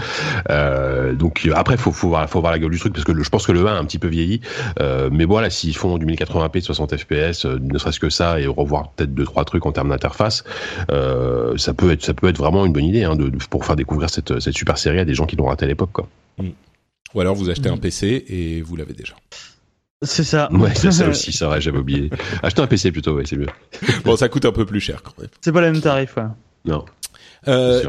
Euh, 0.50 1.14
donc 1.14 1.48
après, 1.52 1.76
faut 1.76 1.90
faut 1.90 2.09
voir, 2.09 2.30
faut 2.30 2.40
voir 2.40 2.52
la 2.52 2.61
gueule 2.61 2.70
du 2.70 2.78
truc 2.78 2.92
parce 2.92 3.05
que 3.05 3.12
le- 3.12 3.24
je 3.24 3.28
pense 3.28 3.44
que 3.44 3.52
le 3.52 3.66
1 3.66 3.74
a 3.74 3.78
un 3.78 3.84
petit 3.84 3.98
peu 3.98 4.09
vieilli. 4.09 4.40
Euh, 4.80 5.11
mais 5.12 5.24
voilà, 5.24 5.50
s'ils 5.50 5.76
font 5.76 5.98
du 5.98 6.07
1080p, 6.07 6.61
60 6.61 6.96
FPS, 6.96 7.44
euh, 7.44 7.59
ne 7.61 7.76
serait-ce 7.76 7.98
que 8.00 8.09
ça, 8.09 8.38
et 8.40 8.46
revoir 8.46 8.90
peut-être 8.92 9.12
deux 9.14 9.24
trois 9.24 9.44
trucs 9.44 9.66
en 9.66 9.72
termes 9.72 9.88
d'interface, 9.90 10.43
euh, 10.90 11.57
ça 11.57 11.74
peut 11.74 11.90
être 11.92 12.05
ça 12.05 12.14
peut 12.14 12.28
être 12.28 12.38
vraiment 12.38 12.64
une 12.66 12.72
bonne 12.72 12.84
idée 12.84 13.05
hein, 13.05 13.16
de, 13.16 13.28
de- 13.28 13.38
pour 13.51 13.64
faire 13.64 13.76
découvrir 13.76 14.11
cette, 14.11 14.38
cette 14.40 14.55
super 14.55 14.78
série 14.78 14.99
à 14.99 15.05
des 15.05 15.14
gens 15.14 15.26
qui 15.26 15.36
l'ont 15.36 15.47
raté 15.47 15.64
à 15.64 15.68
l'époque 15.68 15.90
quoi. 15.92 16.09
Ou 17.14 17.20
alors 17.20 17.34
vous 17.34 17.49
achetez 17.51 17.68
un 17.68 17.76
PC 17.76 18.24
et 18.28 18.61
vous 18.62 18.76
l'avez 18.76 18.92
déjà. 18.95 19.14
C'est 20.03 20.24
ça. 20.24 20.53
Ouais, 20.53 20.74
c'est 20.74 20.90
ça 20.90 21.09
aussi, 21.11 21.32
c'est 21.32 21.45
vrai, 21.45 21.61
j'avais 21.61 21.78
oublié. 21.78 22.11
Acheter 22.42 22.61
un 22.61 22.66
PC 22.66 22.90
plutôt, 22.92 23.14
ouais, 23.14 23.24
c'est 23.24 23.36
mieux. 23.36 23.47
Bon, 24.05 24.16
ça 24.16 24.28
coûte 24.28 24.45
un 24.45 24.53
peu 24.53 24.66
plus 24.66 24.80
cher 24.80 25.03
quand 25.03 25.16
même. 25.18 25.30
C'est 25.40 25.53
pas 25.53 25.61
le 25.61 25.70
même 25.72 25.80
tarif, 25.80 26.16
ouais. 26.16 26.24
Non, 26.64 26.84
Euh. 27.47 27.82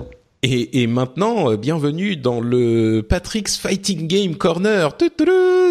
Et, 0.43 0.84
et 0.84 0.88
maintenant, 0.88 1.49
euh, 1.51 1.58
bienvenue 1.58 2.18
dans 2.18 2.39
le 2.39 3.01
Patrick's 3.01 3.58
Fighting 3.58 4.08
Game 4.08 4.36
Corner. 4.36 4.95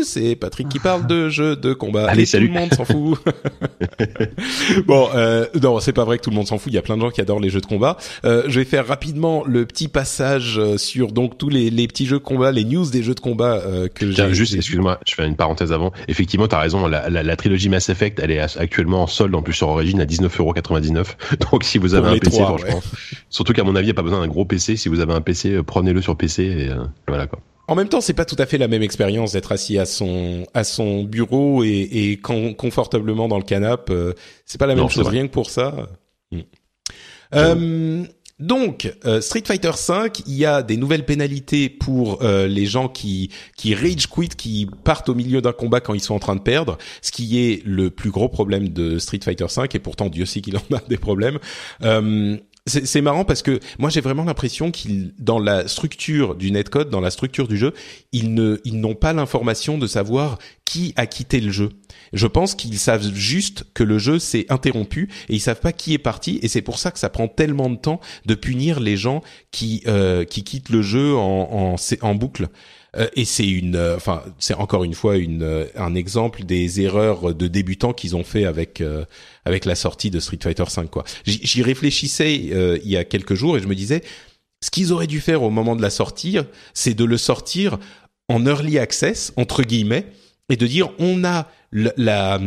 C'est 0.03 0.37
Patrick 0.37 0.69
qui 0.69 0.79
parle 0.79 1.07
de 1.07 1.29
jeux 1.29 1.57
de 1.57 1.73
combat. 1.73 2.09
Allez, 2.09 2.23
Et 2.23 2.27
salut. 2.27 2.49
Tout 2.49 2.55
le 2.55 2.61
monde 2.61 2.75
s'en 2.75 2.85
fout. 2.85 3.19
bon, 4.87 5.09
euh, 5.15 5.47
non, 5.63 5.81
c'est 5.81 5.93
pas 5.93 6.05
vrai 6.05 6.19
que 6.19 6.23
tout 6.25 6.31
le 6.31 6.37
monde 6.37 6.47
s'en 6.47 6.59
fout. 6.59 6.73
Il 6.73 6.75
y 6.75 6.79
a 6.79 6.83
plein 6.83 6.97
de 6.97 7.03
gens 7.03 7.11
qui 7.11 7.21
adorent 7.21 7.41
les 7.41 7.51
jeux 7.51 7.61
de 7.61 7.67
combat. 7.67 7.97
Euh, 8.25 8.43
je 8.49 8.61
vais 8.61 8.65
faire 8.65 8.87
rapidement 8.87 9.45
le 9.47 9.65
petit 9.67 9.89
passage 9.89 10.59
euh, 10.59 10.77
sur 10.77 11.13
donc 11.13 11.39
tous 11.39 11.49
les, 11.49 11.71
les 11.71 11.87
petits 11.87 12.07
jeux 12.07 12.19
de 12.19 12.25
combat, 12.25 12.53
les 12.53 12.65
news 12.65 12.89
des 12.91 13.03
jeux 13.03 13.15
de 13.15 13.21
combat 13.21 13.63
euh, 13.67 13.89
que 13.89 14.07
Tiens, 14.07 14.33
juste, 14.33 14.55
excuse-moi, 14.55 14.99
je 15.07 15.15
fais 15.15 15.27
une 15.27 15.37
parenthèse 15.37 15.73
avant. 15.73 15.93
Effectivement, 16.09 16.49
t'as 16.49 16.61
raison, 16.61 16.87
la, 16.87 17.09
la, 17.09 17.23
la 17.23 17.37
trilogie 17.37 17.69
Mass 17.69 17.89
Effect, 17.89 18.21
elle 18.23 18.31
est 18.31 18.41
actuellement 18.59 19.03
en 19.03 19.07
solde, 19.07 19.35
en 19.35 19.43
plus 19.43 19.53
sur 19.53 19.69
Origin, 19.69 20.01
à 20.01 20.05
19,99€. 20.05 21.05
Donc 21.51 21.65
si 21.65 21.79
vous 21.79 21.95
avez 21.95 22.21
Pour 22.21 22.51
un 22.51 22.57
PC, 22.57 22.79
surtout 23.31 23.53
qu'à 23.53 23.65
mon 23.65 23.77
avis, 23.77 23.87
il 23.87 23.89
n'y 23.89 23.93
a 23.93 23.95
pas 23.95 24.03
besoin 24.03 24.21
d'un 24.21 24.29
gros 24.29 24.45
PC. 24.45 24.77
Si 24.77 24.89
vous 24.89 25.01
avez 25.01 25.13
un 25.13 25.21
PC, 25.21 25.53
euh, 25.53 25.63
prenez-le 25.63 26.01
sur 26.03 26.17
PC 26.17 26.45
et 26.45 26.69
euh, 26.69 26.85
voilà 27.09 27.27
quoi. 27.27 27.41
En 27.67 27.75
même 27.75 27.89
temps, 27.89 28.01
c'est 28.01 28.13
pas 28.15 28.25
tout 28.25 28.37
à 28.39 28.47
fait 28.47 28.59
la 28.59 28.69
même 28.69 28.83
expérience 28.83 29.33
d'être 29.33 29.53
assis 29.53 29.79
à 29.79 29.87
son 29.87 30.47
à 30.53 30.65
son 30.65 31.03
bureau 31.05 31.65
et, 31.65 31.89
et 31.93 32.17
con- 32.19 32.55
confortablement 32.55 33.27
dans 33.29 33.39
le 33.39 33.45
canapé. 33.45 33.93
Euh, 33.93 34.13
c'est 34.45 34.59
pas 34.59 34.67
la 34.67 34.75
même 34.75 34.85
Non, 34.85 34.89
chose 34.91 35.09
rien 35.09 35.27
que 35.27 35.33
pour 35.33 35.49
ça. 35.51 35.89
Hmm. 36.31 36.41
Euh, 37.35 38.05
donc, 38.41 38.93
euh, 39.07 39.21
Street 39.21 39.45
Fighter 39.47 39.71
V, 39.71 40.11
il 40.27 40.35
y 40.35 40.45
a 40.45 40.63
des 40.63 40.77
nouvelles 40.77 41.07
pénalités 41.07 41.69
pour 41.69 42.23
euh, 42.23 42.49
les 42.49 42.67
gens 42.67 42.89
qui 42.89 43.31
qui 43.57 43.75
rage 43.75 44.09
quit, 44.09 44.29
qui 44.29 44.67
partent 44.85 45.09
au 45.09 45.15
milieu 45.15 45.41
d'un 45.41 45.53
combat 45.53 45.81
quand 45.81 45.95
ils 45.95 46.01
sont 46.01 46.15
en 46.15 46.19
train 46.19 46.35
de 46.37 46.43
perdre, 46.43 46.77
ce 47.01 47.13
qui 47.13 47.39
est 47.41 47.63
le 47.65 47.91
plus 47.91 48.11
gros 48.11 48.29
problème 48.29 48.69
de 48.71 48.99
Street 48.99 49.21
Fighter 49.25 49.47
V. 49.57 49.69
Et 49.75 49.79
pourtant, 49.79 50.09
Dieu 50.09 50.27
sait 50.27 50.41
qu'il 50.41 50.57
en 50.57 50.75
a 50.75 50.81
des 50.89 50.99
problèmes. 50.99 51.39
C'est 52.67 52.87
c'est 52.87 53.03
marrant 53.03 53.27
parce 53.27 53.43
que 53.43 53.61
moi 53.79 53.91
j'ai 53.91 54.01
vraiment 54.01 54.25
l'impression 54.25 54.71
qu'ils 54.71 55.13
dans 55.19 55.39
la 55.39 55.69
structure 55.69 56.35
du 56.35 56.51
netcode, 56.51 56.89
dans 56.89 57.03
la 57.03 57.11
structure 57.11 57.47
du 57.47 57.59
jeu, 57.59 57.75
ils 58.13 58.33
ne 58.33 58.59
ils 58.65 58.81
n'ont 58.81 58.95
pas 58.95 59.13
l'information 59.13 59.77
de 59.77 59.87
savoir 59.87 60.39
qui 60.65 60.95
a 60.97 61.05
quitté 61.05 61.41
le 61.41 61.53
jeu. 61.53 61.69
Je 62.15 62.27
pense 62.27 62.55
qu'ils 62.55 62.79
savent 62.79 63.13
juste 63.13 63.67
que 63.75 63.85
le 63.85 63.99
jeu 63.99 64.19
s'est 64.19 64.47
interrompu 64.49 65.11
et 65.29 65.35
ils 65.35 65.41
savent 65.41 65.61
pas 65.61 65.73
qui 65.75 65.93
est 65.93 65.99
parti 65.99 66.39
et 66.41 66.49
c'est 66.49 66.63
pour 66.63 66.79
ça 66.79 66.91
que 66.91 66.99
ça 66.99 67.11
prend 67.11 67.29
tellement 67.29 67.69
de 67.69 67.77
temps 67.77 68.01
de 68.25 68.35
punir 68.35 68.81
les 68.81 68.97
gens 68.97 69.23
qui 69.51 69.83
euh, 69.87 70.25
qui 70.25 70.43
quittent 70.43 70.71
le 70.71 70.81
jeu 70.81 71.15
en 71.15 71.75
en, 71.75 71.77
en 72.01 72.15
boucle. 72.15 72.49
Euh, 72.97 73.09
et 73.15 73.25
c'est 73.25 73.47
une, 73.47 73.77
euh, 73.77 73.97
enfin, 73.97 74.23
c'est 74.39 74.55
encore 74.55 74.85
une 74.85 74.95
fois 74.95 75.17
une, 75.17 75.43
euh, 75.43 75.67
un 75.77 75.95
exemple 75.95 76.45
des 76.45 76.81
erreurs 76.81 77.35
de 77.35 77.49
débutants 77.49 77.93
qu'ils 77.93 78.17
ont 78.17 78.25
fait 78.25 78.45
avec 78.45 78.83
avec 79.45 79.65
la 79.65 79.75
sortie 79.75 80.11
de 80.11 80.21
Street 80.21 80.39
Fighter 80.43 80.65
V. 80.65 80.89
Quoi. 80.91 81.05
J'y 81.25 81.63
réfléchissais 81.63 82.35
il 82.37 82.89
y 82.89 82.97
a 82.97 83.05
quelques 83.05 83.35
jours 83.35 83.57
et 83.57 83.61
je 83.61 83.67
me 83.67 83.75
disais, 83.75 84.03
ce 84.63 84.71
qu'ils 84.71 84.93
auraient 84.93 85.07
dû 85.07 85.21
faire 85.21 85.43
au 85.43 85.51
moment 85.51 85.77
de 85.77 85.83
la 85.83 85.91
sortir, 85.91 86.47
c'est 86.73 86.95
de 86.95 87.05
le 87.05 87.19
sortir 87.19 87.79
en 88.29 88.47
early 88.47 88.79
access 88.79 89.33
entre 89.37 89.63
guillemets 89.63 90.07
et 90.49 90.57
de 90.57 90.67
dire 90.67 90.91
on 90.99 91.25
a 91.25 91.49
la, 91.73 92.41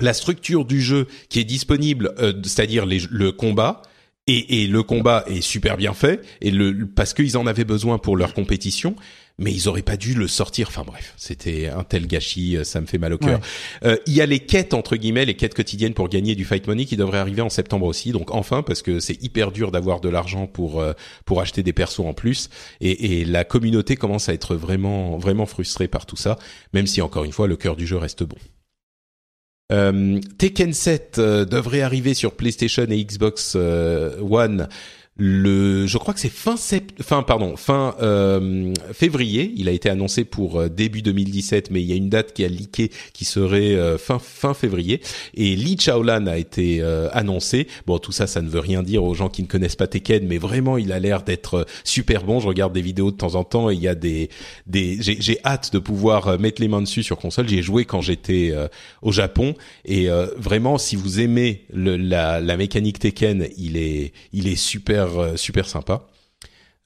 la 0.00 0.14
structure 0.14 0.64
du 0.64 0.80
jeu 0.80 1.06
qui 1.28 1.38
est 1.40 1.44
disponible, 1.44 2.14
euh, 2.18 2.32
c'est-à-dire 2.42 2.86
le 2.86 3.30
combat 3.30 3.82
Et, 4.28 4.62
et 4.62 4.66
le 4.66 4.82
combat 4.82 5.24
est 5.28 5.40
super 5.40 5.76
bien 5.76 5.94
fait 5.94 6.20
et 6.40 6.50
le 6.50 6.84
parce 6.84 7.14
qu'ils 7.14 7.36
en 7.36 7.46
avaient 7.46 7.64
besoin 7.64 7.98
pour 7.98 8.16
leur 8.16 8.34
compétition 8.34 8.96
mais 9.38 9.52
ils 9.52 9.68
auraient 9.68 9.82
pas 9.82 9.96
dû 9.96 10.14
le 10.14 10.28
sortir. 10.28 10.68
Enfin 10.68 10.82
bref, 10.86 11.14
c'était 11.16 11.68
un 11.68 11.84
tel 11.84 12.06
gâchis, 12.06 12.56
euh, 12.56 12.64
ça 12.64 12.80
me 12.80 12.86
fait 12.86 12.98
mal 12.98 13.12
au 13.12 13.18
cœur. 13.18 13.40
Euh, 13.84 13.96
il 14.06 14.14
y 14.14 14.20
a 14.22 14.26
les 14.26 14.40
quêtes 14.40 14.72
entre 14.72 14.96
guillemets, 14.96 15.24
les 15.24 15.34
quêtes 15.34 15.54
quotidiennes 15.54 15.92
pour 15.92 16.08
gagner 16.08 16.34
du 16.34 16.44
fight 16.44 16.66
money 16.66 16.86
qui 16.86 16.96
devraient 16.96 17.18
arriver 17.18 17.42
en 17.42 17.50
septembre 17.50 17.86
aussi. 17.86 18.12
Donc 18.12 18.30
enfin, 18.34 18.62
parce 18.62 18.82
que 18.82 18.98
c'est 18.98 19.22
hyper 19.22 19.52
dur 19.52 19.70
d'avoir 19.70 20.00
de 20.00 20.08
l'argent 20.08 20.46
pour 20.46 20.80
euh, 20.80 20.92
pour 21.24 21.40
acheter 21.40 21.62
des 21.62 21.72
persos 21.72 22.00
en 22.00 22.14
plus, 22.14 22.48
et, 22.80 23.20
et, 23.20 23.24
la 23.24 23.44
communauté 23.44 23.96
commence 23.96 24.28
à 24.28 24.34
être 24.34 24.54
vraiment 24.56 25.18
vraiment 25.18 25.46
frustrée 25.46 25.88
par 25.88 26.06
tout 26.06 26.16
ça, 26.16 26.38
même 26.72 26.86
si 26.86 27.02
encore 27.02 27.24
une 27.24 27.32
fois 27.32 27.46
le 27.46 27.56
cœur 27.56 27.76
du 27.76 27.86
jeu 27.86 27.96
reste 27.96 28.22
bon. 28.22 28.36
Euh, 29.72 30.20
Tekken 30.38 30.72
7 30.72 31.18
devrait 31.18 31.80
arriver 31.80 32.14
sur 32.14 32.32
PlayStation 32.32 32.86
et 32.88 33.04
Xbox 33.04 33.56
One 33.56 34.68
le, 35.18 35.86
je 35.86 35.96
crois 35.96 36.12
que 36.12 36.20
c'est 36.20 36.28
fin 36.28 36.58
sept, 36.58 37.02
fin 37.02 37.22
pardon, 37.22 37.56
fin 37.56 37.94
euh, 38.02 38.74
février. 38.92 39.52
Il 39.56 39.68
a 39.68 39.72
été 39.72 39.88
annoncé 39.88 40.24
pour 40.24 40.60
euh, 40.60 40.68
début 40.68 41.00
2017, 41.00 41.70
mais 41.70 41.80
il 41.80 41.86
y 41.86 41.92
a 41.92 41.96
une 41.96 42.10
date 42.10 42.34
qui 42.34 42.44
a 42.44 42.48
leaké 42.48 42.90
qui 43.14 43.24
serait 43.24 43.74
euh, 43.74 43.96
fin 43.96 44.18
fin 44.18 44.52
février. 44.52 45.00
Et 45.34 45.56
Li 45.56 45.76
Chaolan 45.78 46.26
a 46.26 46.36
été 46.36 46.82
annoncé. 47.12 47.66
Bon, 47.86 47.98
tout 47.98 48.12
ça, 48.12 48.26
ça 48.26 48.42
ne 48.42 48.48
veut 48.48 48.60
rien 48.60 48.82
dire 48.82 49.04
aux 49.04 49.14
gens 49.14 49.28
qui 49.28 49.42
ne 49.42 49.46
connaissent 49.46 49.76
pas 49.76 49.86
Tekken, 49.86 50.26
mais 50.26 50.38
vraiment, 50.38 50.76
il 50.76 50.92
a 50.92 50.98
l'air 50.98 51.22
d'être 51.22 51.66
super 51.84 52.24
bon. 52.24 52.40
Je 52.40 52.48
regarde 52.48 52.72
des 52.72 52.82
vidéos 52.82 53.10
de 53.10 53.16
temps 53.16 53.34
en 53.34 53.44
temps 53.44 53.70
et 53.70 53.74
il 53.74 53.80
y 53.80 53.88
a 53.88 53.94
des 53.94 54.28
des. 54.66 54.98
J'ai 55.00 55.38
hâte 55.44 55.72
de 55.72 55.78
pouvoir 55.78 56.38
mettre 56.38 56.60
les 56.60 56.68
mains 56.68 56.82
dessus 56.82 57.02
sur 57.02 57.16
console. 57.16 57.48
J'y 57.48 57.58
ai 57.58 57.62
joué 57.62 57.84
quand 57.84 58.02
j'étais 58.02 58.52
au 59.02 59.12
Japon 59.12 59.54
et 59.84 60.08
vraiment, 60.36 60.78
si 60.78 60.96
vous 60.96 61.20
aimez 61.20 61.64
le, 61.72 61.96
la, 61.96 62.40
la 62.40 62.56
mécanique 62.56 62.98
Tekken, 62.98 63.48
il 63.56 63.76
est 63.76 64.12
il 64.32 64.48
est 64.48 64.56
super 64.56 65.05
euh, 65.06 65.36
super 65.36 65.68
sympa. 65.68 66.02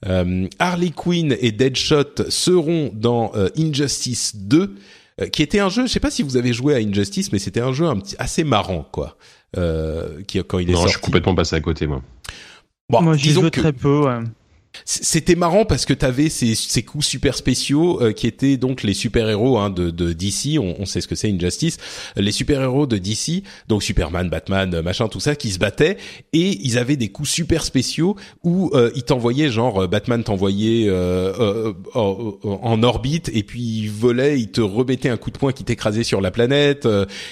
Euh, 0.07 0.47
Harley 0.59 0.89
Quinn 0.89 1.35
et 1.39 1.51
Deadshot 1.51 2.29
seront 2.29 2.91
dans 2.93 3.31
euh, 3.35 3.49
Injustice 3.57 4.35
2, 4.35 4.75
qui 5.31 5.43
était 5.43 5.59
un 5.59 5.69
jeu. 5.69 5.85
Je 5.85 5.91
sais 5.91 5.99
pas 5.99 6.09
si 6.09 6.23
vous 6.23 6.37
avez 6.37 6.53
joué 6.53 6.73
à 6.73 6.77
Injustice, 6.77 7.31
mais 7.31 7.37
c'était 7.37 7.59
un 7.59 7.73
jeu 7.73 7.85
un 7.85 7.97
petit, 7.97 8.15
assez 8.17 8.43
marrant, 8.43 8.87
quoi. 8.91 9.17
qui 10.27 10.39
quand 10.43 10.57
il 10.57 10.69
est 10.69 10.73
non, 10.73 10.79
sorti. 10.79 10.93
je 10.93 10.97
suis 10.97 11.05
complètement 11.05 11.35
passé 11.35 11.55
à 11.55 11.61
côté, 11.61 11.85
moi. 11.85 12.01
Bon, 12.89 13.01
moi, 13.01 13.15
j'y 13.15 13.31
joue 13.31 13.49
très 13.49 13.73
peu. 13.73 14.05
Ouais. 14.05 14.19
C'était 14.85 15.35
marrant 15.35 15.65
parce 15.65 15.85
que 15.85 15.93
t'avais 15.93 16.29
ces, 16.29 16.55
ces 16.55 16.83
coups 16.83 17.05
super 17.05 17.35
spéciaux 17.35 18.01
euh, 18.01 18.13
qui 18.13 18.27
étaient 18.27 18.57
donc 18.57 18.83
les 18.83 18.93
super 18.93 19.29
héros 19.29 19.57
hein, 19.57 19.69
de, 19.69 19.89
de 19.89 20.13
DC. 20.13 20.59
On, 20.59 20.75
on, 20.79 20.85
sait 20.85 21.01
ce 21.01 21.07
que 21.07 21.15
c'est 21.15 21.29
Injustice. 21.29 21.77
Les 22.15 22.31
super 22.31 22.61
héros 22.61 22.87
de 22.87 22.97
DC, 22.97 23.43
donc 23.67 23.83
Superman, 23.83 24.29
Batman, 24.29 24.73
euh, 24.73 24.81
machin, 24.81 25.07
tout 25.07 25.19
ça, 25.19 25.35
qui 25.35 25.51
se 25.51 25.59
battaient 25.59 25.97
et 26.33 26.57
ils 26.63 26.77
avaient 26.77 26.95
des 26.95 27.09
coups 27.09 27.29
super 27.29 27.63
spéciaux 27.63 28.15
où 28.43 28.71
euh, 28.73 28.91
ils 28.95 29.03
t'envoyaient 29.03 29.49
genre 29.49 29.87
Batman 29.87 30.23
t'envoyait 30.23 30.85
euh, 30.87 31.73
en 31.93 32.83
orbite 32.83 33.29
et 33.33 33.43
puis 33.43 33.61
il 33.61 33.89
volait, 33.89 34.39
il 34.39 34.49
te 34.49 34.61
remettait 34.61 35.09
un 35.09 35.17
coup 35.17 35.31
de 35.31 35.37
poing 35.37 35.51
qui 35.51 35.63
t'écrasait 35.63 36.03
sur 36.03 36.21
la 36.21 36.31
planète. 36.31 36.87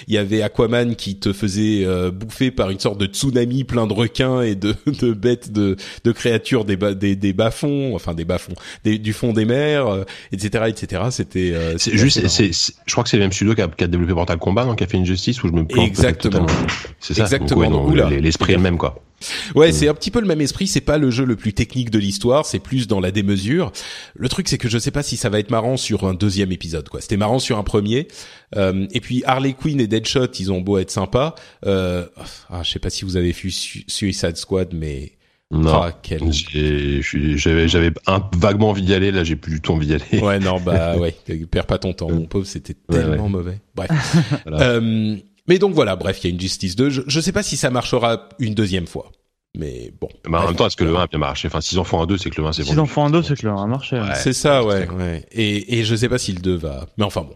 Il 0.07 0.13
y 0.13 0.17
avait 0.17 0.41
Aquaman 0.41 0.95
qui 0.95 1.15
te 1.15 1.33
faisait 1.33 1.85
bouffer 2.11 2.51
par 2.51 2.69
une 2.69 2.79
sorte 2.79 2.99
de 2.99 3.05
tsunami 3.05 3.63
plein 3.63 3.87
de 3.87 3.93
requins 3.93 4.41
et 4.41 4.55
de, 4.55 4.75
de 4.85 5.13
bêtes 5.13 5.51
de, 5.51 5.75
de 6.03 6.11
créatures 6.11 6.65
des, 6.65 6.77
des, 6.77 7.15
des 7.15 7.28
des 7.29 7.33
bas-fonds, 7.33 7.93
enfin 7.93 8.15
des 8.15 8.25
bas-fonds, 8.25 8.55
du 8.83 9.13
fond 9.13 9.33
des 9.33 9.45
mers, 9.45 10.05
etc., 10.31 10.63
euh, 10.63 10.67
etc. 10.67 11.03
C'était. 11.11 11.51
Euh, 11.53 11.75
c'est 11.77 11.95
juste, 11.95 12.27
c'est, 12.27 12.51
je 12.51 12.91
crois 12.91 13.03
que 13.03 13.09
c'est 13.09 13.17
le 13.17 13.23
même 13.23 13.31
studio 13.31 13.53
qui 13.53 13.61
a, 13.61 13.67
qui 13.67 13.83
a 13.83 13.87
développé 13.87 14.13
Mortal 14.13 14.39
Kombat, 14.39 14.65
donc 14.65 14.79
qui 14.79 14.83
a 14.83 14.87
fait 14.87 14.97
une 14.97 15.05
justice 15.05 15.43
où 15.43 15.47
je 15.47 15.53
me 15.53 15.65
plante 15.65 15.85
Exactement. 15.85 16.47
C'est 16.99 17.13
ça. 17.13 17.23
Exactement. 17.23 17.89
L'esprit 18.09 18.53
est 18.53 18.57
le 18.57 18.63
même, 18.63 18.77
quoi. 18.77 19.03
Ouais, 19.53 19.71
c'est 19.71 19.89
un 19.89 19.93
petit 19.93 20.11
peu 20.11 20.21
le 20.21 20.27
même 20.27 20.41
esprit. 20.41 20.65
C'est 20.65 20.81
pas 20.81 20.97
le 20.97 21.11
jeu 21.11 21.25
le 21.25 21.35
plus 21.35 21.53
technique 21.53 21.89
de 21.89 21.99
l'histoire. 21.99 22.45
C'est 22.45 22.59
plus 22.59 22.87
dans 22.87 22.99
la 22.99 23.11
démesure. 23.11 23.71
Le 24.15 24.29
truc, 24.29 24.47
c'est 24.47 24.57
que 24.57 24.69
je 24.69 24.77
sais 24.77 24.91
pas 24.91 25.03
si 25.03 25.17
ça 25.17 25.29
va 25.29 25.39
être 25.39 25.51
marrant 25.51 25.77
sur 25.77 26.05
un 26.05 26.13
deuxième 26.13 26.51
épisode. 26.51 26.87
Quoi. 26.89 27.01
C'était 27.01 27.17
marrant 27.17 27.39
sur 27.39 27.57
un 27.57 27.63
premier. 27.63 28.07
Euh, 28.55 28.87
et 28.91 29.01
puis 29.01 29.23
Harley 29.25 29.53
Quinn 29.53 29.79
et 29.81 29.87
Deadshot, 29.87 30.31
ils 30.39 30.51
ont 30.51 30.61
beau 30.61 30.77
être 30.77 30.91
sympas. 30.91 31.35
Euh, 31.65 32.05
ah, 32.49 32.63
je 32.63 32.71
sais 32.71 32.79
pas 32.79 32.89
si 32.89 33.03
vous 33.03 33.17
avez 33.17 33.31
vu 33.31 33.51
Suicide 33.51 34.37
Squad, 34.37 34.69
mais 34.73 35.18
non, 35.51 35.81
ah, 35.81 35.91
j'avais 36.11 37.67
j'avais 37.67 37.91
un 38.05 38.23
vaguement 38.37 38.69
envie 38.69 38.83
d'y 38.83 38.93
aller, 38.93 39.11
là 39.11 39.23
j'ai 39.23 39.35
plus 39.35 39.53
du 39.53 39.61
tout 39.61 39.73
envie 39.73 39.87
d'y 39.87 39.95
aller. 39.95 40.21
Ouais, 40.21 40.37
non, 40.37 40.59
bah 40.59 40.95
ouais, 40.99 41.15
perds 41.49 41.65
pas 41.65 41.79
ton 41.79 41.93
temps, 41.93 42.09
mon 42.11 42.25
pauvre, 42.25 42.45
c'était 42.45 42.75
tellement 42.75 43.29
mauvais. 43.29 43.59
Bref. 43.73 43.89
euh, 44.47 45.15
mais 45.47 45.57
donc 45.57 45.73
voilà, 45.73 45.95
bref, 45.95 46.19
il 46.23 46.27
y 46.27 46.29
a 46.29 46.33
une 46.33 46.39
Justice 46.39 46.75
2. 46.75 46.91
Je, 46.91 47.01
je 47.07 47.19
sais 47.19 47.31
pas 47.31 47.41
si 47.41 47.57
ça 47.57 47.71
marchera 47.71 48.29
une 48.37 48.53
deuxième 48.53 48.85
fois. 48.85 49.11
Mais 49.57 49.91
bon. 49.99 50.09
Bah 50.29 50.41
en 50.41 50.45
même 50.45 50.55
temps, 50.55 50.67
est-ce 50.67 50.77
que 50.77 50.83
le 50.83 50.95
1 50.95 51.01
a 51.01 51.07
bien 51.07 51.17
marché? 51.17 51.47
Enfin, 51.47 51.61
s'ils 51.61 51.79
en 51.79 51.83
font 51.83 51.99
un 51.99 52.05
2, 52.05 52.17
c'est 52.19 52.29
que 52.29 52.39
le 52.39 52.47
1 52.47 52.53
c'est 52.53 52.61
bon. 52.61 52.69
S'ils 52.69 52.79
en 52.79 52.85
font 52.85 53.05
un 53.05 53.09
2, 53.09 53.23
c'est 53.23 53.35
que 53.35 53.47
le 53.47 53.51
1 53.51 53.63
a 53.63 53.65
marché. 53.65 53.99
Ouais. 53.99 54.13
C'est 54.13 54.33
ça, 54.33 54.63
ouais, 54.63 54.87
ouais. 54.87 55.25
Et, 55.31 55.79
et 55.79 55.83
je 55.83 55.95
sais 55.95 56.09
pas 56.09 56.19
si 56.19 56.33
le 56.33 56.39
2 56.41 56.55
va. 56.55 56.85
Mais 56.99 57.03
enfin 57.03 57.21
bon. 57.21 57.35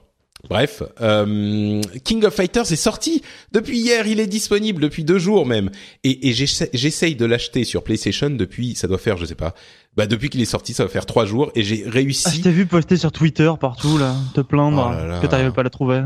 Bref, 0.49 0.83
euh, 0.99 1.81
King 2.03 2.25
of 2.25 2.35
Fighters 2.35 2.69
est 2.69 2.75
sorti 2.75 3.21
depuis 3.53 3.79
hier, 3.79 4.07
il 4.07 4.19
est 4.19 4.27
disponible 4.27 4.81
depuis 4.81 5.05
deux 5.05 5.17
jours 5.17 5.45
même, 5.45 5.71
et, 6.03 6.27
et 6.27 6.33
j'essaye 6.33 7.15
de 7.15 7.25
l'acheter 7.25 7.63
sur 7.63 7.81
PlayStation 7.81 8.29
depuis, 8.29 8.75
ça 8.75 8.89
doit 8.89 8.97
faire, 8.97 9.15
je 9.15 9.23
sais 9.23 9.35
pas, 9.35 9.55
bah 9.95 10.05
depuis 10.05 10.29
qu'il 10.29 10.41
est 10.41 10.45
sorti, 10.45 10.73
ça 10.73 10.83
va 10.83 10.89
faire 10.89 11.05
trois 11.05 11.25
jours, 11.25 11.49
et 11.55 11.63
j'ai 11.63 11.85
réussi. 11.87 12.25
Ah, 12.27 12.31
je 12.35 12.41
t'ai 12.41 12.51
vu 12.51 12.65
poster 12.65 12.97
sur 12.97 13.13
Twitter 13.13 13.49
partout 13.57 13.97
là, 13.97 14.17
te 14.33 14.41
plaindre 14.41 14.93
oh 14.93 15.21
que 15.21 15.27
t'arrivais 15.27 15.51
pas 15.51 15.61
à 15.61 15.63
la 15.63 15.69
trouver. 15.69 16.03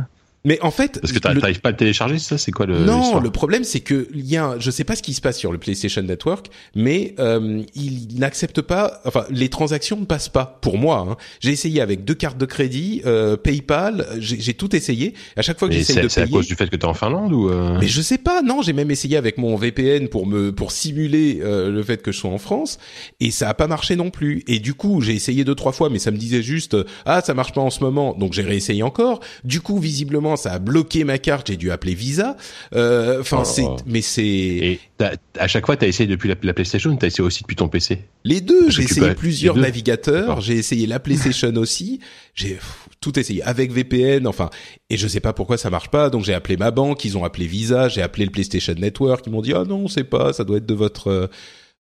Mais 0.47 0.57
en 0.61 0.71
fait, 0.71 1.01
parce 1.01 1.11
que 1.11 1.19
t'arrives 1.19 1.59
pas 1.59 1.69
à 1.69 1.71
le 1.73 1.77
télécharger, 1.77 2.19
ça 2.19 2.37
c'est 2.37 2.53
quoi 2.53 2.65
le 2.65 2.79
Non, 2.79 3.19
le 3.19 3.31
problème 3.31 3.65
c'est 3.65 3.81
que 3.81 4.07
il 4.15 4.25
y 4.25 4.37
a, 4.37 4.55
je 4.59 4.71
sais 4.71 4.85
pas 4.85 4.95
ce 4.95 5.03
qui 5.03 5.13
se 5.13 5.19
passe 5.19 5.37
sur 5.37 5.51
le 5.51 5.57
PlayStation 5.57 6.01
Network, 6.01 6.47
mais 6.73 7.15
euh, 7.19 7.63
il 7.75 8.17
n'accepte 8.17 8.61
pas, 8.61 9.01
enfin 9.03 9.25
les 9.29 9.49
transactions 9.49 9.97
ne 9.97 10.05
passent 10.05 10.29
pas 10.29 10.57
pour 10.61 10.77
moi. 10.77 11.05
Hein. 11.09 11.17
J'ai 11.41 11.51
essayé 11.51 11.81
avec 11.81 12.05
deux 12.05 12.13
cartes 12.13 12.37
de 12.37 12.45
crédit, 12.45 13.01
euh, 13.05 13.35
PayPal, 13.35 14.07
j'ai 14.19 14.53
tout 14.53 14.73
essayé. 14.73 15.15
À 15.35 15.41
chaque 15.41 15.59
fois 15.59 15.67
que 15.67 15.73
j'essaye 15.73 15.97
de 15.97 16.01
payer, 16.03 16.09
c'est 16.09 16.21
à 16.21 16.27
cause 16.27 16.47
du 16.47 16.55
fait 16.55 16.69
que 16.69 16.77
t'es 16.77 16.85
en 16.85 16.93
Finlande 16.93 17.33
ou 17.33 17.49
euh... 17.49 17.77
Mais 17.81 17.87
je 17.87 18.01
sais 18.01 18.17
pas. 18.17 18.41
Non, 18.41 18.61
j'ai 18.61 18.71
même 18.71 18.89
essayé 18.89 19.17
avec 19.17 19.37
mon 19.37 19.57
VPN 19.57 20.07
pour 20.07 20.25
me 20.27 20.53
pour 20.53 20.71
simuler 20.71 21.39
euh, 21.41 21.69
le 21.69 21.83
fait 21.83 22.01
que 22.01 22.13
je 22.13 22.19
sois 22.19 22.31
en 22.31 22.37
France 22.37 22.79
et 23.19 23.31
ça 23.31 23.49
a 23.49 23.53
pas 23.53 23.67
marché 23.67 23.97
non 23.97 24.11
plus. 24.11 24.45
Et 24.47 24.59
du 24.59 24.75
coup, 24.75 25.01
j'ai 25.01 25.13
essayé 25.13 25.43
deux 25.43 25.55
trois 25.55 25.73
fois, 25.73 25.89
mais 25.89 25.99
ça 25.99 26.11
me 26.11 26.17
disait 26.17 26.41
juste 26.41 26.77
ah 27.05 27.19
ça 27.19 27.33
marche 27.33 27.51
pas 27.51 27.59
en 27.59 27.69
ce 27.69 27.83
moment, 27.83 28.15
donc 28.17 28.31
j'ai 28.31 28.43
réessayé 28.43 28.81
encore. 28.81 29.19
Du 29.43 29.59
coup, 29.59 29.77
visiblement 29.77 30.36
ça 30.37 30.53
a 30.53 30.59
bloqué 30.59 31.03
ma 31.03 31.17
carte, 31.17 31.47
j'ai 31.47 31.57
dû 31.57 31.71
appeler 31.71 31.93
Visa. 31.93 32.37
Euh, 32.73 33.21
enfin, 33.21 33.39
oh. 33.41 33.45
c'est, 33.45 33.65
mais 33.85 34.01
c'est. 34.01 34.23
Et 34.23 34.79
à 35.37 35.47
chaque 35.47 35.65
fois, 35.65 35.75
t'as 35.75 35.87
essayé 35.87 36.07
depuis 36.07 36.29
la, 36.29 36.35
la 36.41 36.53
PlayStation, 36.53 36.95
t'as 36.95 37.07
essayé 37.07 37.23
aussi 37.23 37.43
depuis 37.43 37.55
ton 37.55 37.67
PC. 37.67 37.99
Les 38.23 38.41
deux, 38.41 38.69
j'ai 38.69 38.83
essayé 38.83 39.13
plusieurs 39.13 39.57
navigateurs, 39.57 40.41
j'ai 40.41 40.55
essayé 40.55 40.87
la 40.87 40.99
PlayStation 40.99 41.53
aussi, 41.57 41.99
j'ai 42.33 42.57
tout 43.01 43.19
essayé 43.19 43.43
avec 43.43 43.71
VPN, 43.71 44.27
enfin, 44.27 44.49
et 44.89 44.97
je 44.97 45.07
sais 45.07 45.19
pas 45.19 45.33
pourquoi 45.33 45.57
ça 45.57 45.69
marche 45.69 45.89
pas, 45.89 46.09
donc 46.09 46.23
j'ai 46.23 46.33
appelé 46.33 46.57
ma 46.57 46.71
banque, 46.71 47.03
ils 47.05 47.17
ont 47.17 47.23
appelé 47.23 47.45
Visa, 47.47 47.89
j'ai 47.89 48.01
appelé 48.01 48.25
le 48.25 48.31
PlayStation 48.31 48.73
Network, 48.73 49.25
ils 49.27 49.31
m'ont 49.31 49.41
dit 49.41 49.53
ah 49.53 49.63
non, 49.65 49.81
on 49.81 49.87
sait 49.87 50.03
pas, 50.03 50.33
ça 50.33 50.43
doit 50.43 50.57
être 50.57 50.65
de 50.65 50.73
votre 50.73 51.29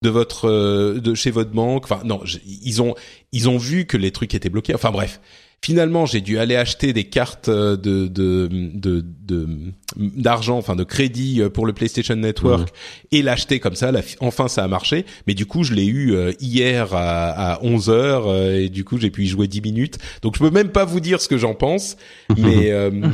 de 0.02 0.10
votre 0.10 0.98
de 0.98 1.14
chez 1.14 1.30
votre 1.30 1.50
banque. 1.50 1.84
Enfin 1.84 2.02
non, 2.04 2.20
ils 2.44 2.82
ont 2.82 2.94
ils 3.32 3.48
ont 3.48 3.56
vu 3.56 3.86
que 3.86 3.96
les 3.96 4.10
trucs 4.10 4.34
étaient 4.34 4.50
bloqués. 4.50 4.74
Enfin 4.74 4.90
bref, 4.90 5.20
Finalement, 5.64 6.06
j'ai 6.06 6.20
dû 6.20 6.40
aller 6.40 6.56
acheter 6.56 6.92
des 6.92 7.04
cartes 7.04 7.48
euh, 7.48 7.76
de 7.76 8.08
de 8.08 8.48
de 8.82 9.04
d'argent, 9.96 10.58
enfin 10.58 10.74
de 10.74 10.82
crédit 10.82 11.40
euh, 11.40 11.50
pour 11.50 11.66
le 11.66 11.72
PlayStation 11.72 12.16
Network 12.16 12.70
et 13.12 13.22
l'acheter 13.22 13.60
comme 13.60 13.76
ça. 13.76 13.92
enfin, 14.18 14.48
ça 14.48 14.64
a 14.64 14.68
marché. 14.68 15.06
Mais 15.28 15.34
du 15.34 15.46
coup, 15.46 15.62
je 15.62 15.72
l'ai 15.72 15.86
eu 15.86 16.14
euh, 16.16 16.32
hier 16.40 16.92
à, 16.94 17.52
à 17.52 17.62
11 17.62 17.90
heures 17.90 18.36
et 18.36 18.70
du 18.70 18.82
coup, 18.82 18.98
j'ai 18.98 19.10
pu 19.10 19.22
y 19.22 19.28
jouer 19.28 19.46
10 19.46 19.60
minutes. 19.60 19.98
Donc, 20.22 20.34
je 20.34 20.40
peux 20.40 20.50
même 20.50 20.70
pas 20.70 20.84
vous 20.84 20.98
dire 20.98 21.20
ce 21.20 21.28
que 21.28 21.38
j'en 21.38 21.54
pense. 21.54 21.96
mais 22.36 22.72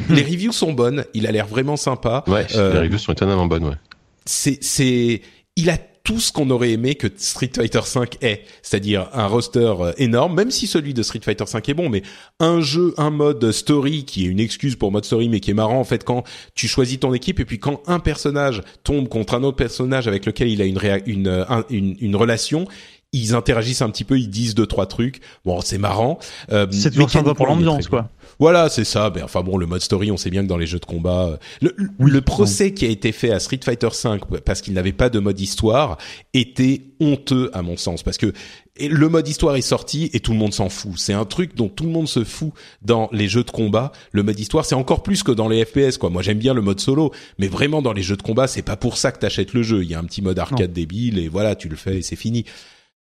les 0.08 0.22
reviews 0.22 0.52
sont 0.52 0.72
bonnes. 0.72 1.04
Il 1.12 1.26
a 1.26 1.32
l'air 1.32 1.46
vraiment 1.46 1.76
sympa. 1.76 2.24
Ouais, 2.26 2.46
les 2.54 2.78
reviews 2.78 2.98
sont 2.98 3.12
étonnamment 3.12 3.46
bonnes. 3.46 3.64
Ouais. 3.64 3.76
C'est 4.24 4.58
c'est 4.62 5.20
il 5.56 5.68
a 5.68 5.76
tout 6.08 6.20
ce 6.20 6.32
qu'on 6.32 6.48
aurait 6.48 6.70
aimé 6.70 6.94
que 6.94 7.06
Street 7.18 7.50
Fighter 7.54 7.80
V 7.94 8.00
est, 8.22 8.40
c'est-à-dire 8.62 9.10
un 9.12 9.26
roster 9.26 9.74
euh, 9.78 9.92
énorme, 9.98 10.34
même 10.34 10.50
si 10.50 10.66
celui 10.66 10.94
de 10.94 11.02
Street 11.02 11.20
Fighter 11.22 11.44
V 11.44 11.60
est 11.68 11.74
bon, 11.74 11.90
mais 11.90 12.02
un 12.40 12.62
jeu, 12.62 12.94
un 12.96 13.10
mode 13.10 13.52
story 13.52 14.06
qui 14.06 14.24
est 14.24 14.28
une 14.28 14.40
excuse 14.40 14.74
pour 14.74 14.90
mode 14.90 15.04
story, 15.04 15.28
mais 15.28 15.40
qui 15.40 15.50
est 15.50 15.54
marrant 15.54 15.78
en 15.78 15.84
fait 15.84 16.04
quand 16.04 16.24
tu 16.54 16.66
choisis 16.66 16.98
ton 16.98 17.12
équipe 17.12 17.40
et 17.40 17.44
puis 17.44 17.58
quand 17.58 17.82
un 17.86 17.98
personnage 17.98 18.62
tombe 18.84 19.06
contre 19.06 19.34
un 19.34 19.42
autre 19.42 19.58
personnage 19.58 20.08
avec 20.08 20.24
lequel 20.24 20.48
il 20.48 20.62
a 20.62 20.64
une, 20.64 21.44
une, 21.68 21.96
une 22.00 22.16
relation, 22.16 22.66
ils 23.12 23.34
interagissent 23.34 23.80
un 23.80 23.90
petit 23.90 24.04
peu, 24.04 24.18
ils 24.18 24.28
disent 24.28 24.54
deux 24.54 24.66
trois 24.66 24.86
trucs. 24.86 25.20
Bon, 25.44 25.60
c'est 25.62 25.78
marrant. 25.78 26.18
Euh, 26.52 26.66
c'est 26.70 26.90
toujours 26.90 27.10
sympa 27.10 27.34
pour 27.34 27.46
l'ambiance, 27.46 27.88
quoi. 27.88 28.10
Voilà, 28.38 28.68
c'est 28.68 28.84
ça. 28.84 29.10
Mais 29.14 29.22
enfin 29.22 29.42
bon, 29.42 29.56
le 29.56 29.66
mode 29.66 29.80
story, 29.80 30.10
on 30.12 30.16
sait 30.16 30.30
bien 30.30 30.42
que 30.42 30.48
dans 30.48 30.58
les 30.58 30.66
jeux 30.66 30.78
de 30.78 30.84
combat, 30.84 31.26
euh, 31.26 31.36
le, 31.62 31.74
le 31.98 32.20
procès 32.20 32.72
qui 32.74 32.84
a 32.84 32.88
été 32.88 33.12
fait 33.12 33.32
à 33.32 33.40
Street 33.40 33.60
Fighter 33.64 33.88
V 33.88 34.18
parce 34.44 34.60
qu'il 34.60 34.74
n'avait 34.74 34.92
pas 34.92 35.08
de 35.08 35.18
mode 35.18 35.40
histoire 35.40 35.96
était 36.34 36.82
honteux 37.00 37.50
à 37.54 37.62
mon 37.62 37.76
sens, 37.76 38.02
parce 38.02 38.18
que 38.18 38.32
le 38.80 39.08
mode 39.08 39.26
histoire 39.26 39.56
est 39.56 39.62
sorti 39.62 40.10
et 40.12 40.20
tout 40.20 40.32
le 40.32 40.38
monde 40.38 40.52
s'en 40.52 40.68
fout. 40.68 40.92
C'est 40.96 41.14
un 41.14 41.24
truc 41.24 41.56
dont 41.56 41.68
tout 41.68 41.84
le 41.84 41.90
monde 41.90 42.06
se 42.08 42.22
fout 42.24 42.52
dans 42.82 43.08
les 43.12 43.26
jeux 43.26 43.42
de 43.42 43.50
combat. 43.50 43.90
Le 44.12 44.22
mode 44.22 44.38
histoire, 44.38 44.64
c'est 44.64 44.74
encore 44.74 45.02
plus 45.02 45.22
que 45.22 45.32
dans 45.32 45.48
les 45.48 45.64
FPS, 45.64 45.98
quoi. 45.98 46.10
Moi, 46.10 46.22
j'aime 46.22 46.38
bien 46.38 46.54
le 46.54 46.62
mode 46.62 46.78
solo, 46.78 47.12
mais 47.38 47.48
vraiment 47.48 47.82
dans 47.82 47.92
les 47.92 48.02
jeux 48.02 48.16
de 48.16 48.22
combat, 48.22 48.46
c'est 48.46 48.62
pas 48.62 48.76
pour 48.76 48.96
ça 48.98 49.10
que 49.12 49.18
t'achètes 49.18 49.54
le 49.54 49.62
jeu. 49.62 49.82
Il 49.82 49.90
y 49.90 49.94
a 49.94 49.98
un 49.98 50.04
petit 50.04 50.22
mode 50.22 50.38
arcade 50.38 50.72
débile 50.72 51.18
et 51.18 51.28
voilà, 51.28 51.56
tu 51.56 51.68
le 51.68 51.76
fais 51.76 51.98
et 51.98 52.02
c'est 52.02 52.16
fini. 52.16 52.44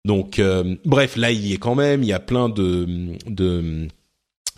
Donc, 0.05 0.39
euh, 0.39 0.75
bref, 0.85 1.17
là, 1.17 1.31
il 1.31 1.45
y 1.45 1.53
est 1.53 1.57
quand 1.57 1.75
même. 1.75 2.03
Il 2.03 2.07
y 2.07 2.13
a 2.13 2.19
plein 2.19 2.49
de, 2.49 3.17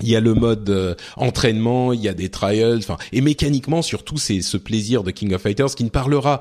il 0.02 0.10
y 0.10 0.16
a 0.16 0.20
le 0.20 0.34
mode 0.34 0.70
euh, 0.70 0.96
entraînement, 1.18 1.94
il 1.94 2.02
y 2.02 2.08
a 2.08 2.14
des 2.14 2.30
trials, 2.30 2.78
enfin, 2.78 2.98
et 3.12 3.22
mécaniquement 3.22 3.82
surtout 3.82 4.18
c'est 4.18 4.42
ce 4.42 4.58
plaisir 4.58 5.04
de 5.04 5.12
King 5.12 5.34
of 5.34 5.42
Fighters 5.42 5.76
qui 5.76 5.84
ne 5.84 5.90
parlera 5.90 6.40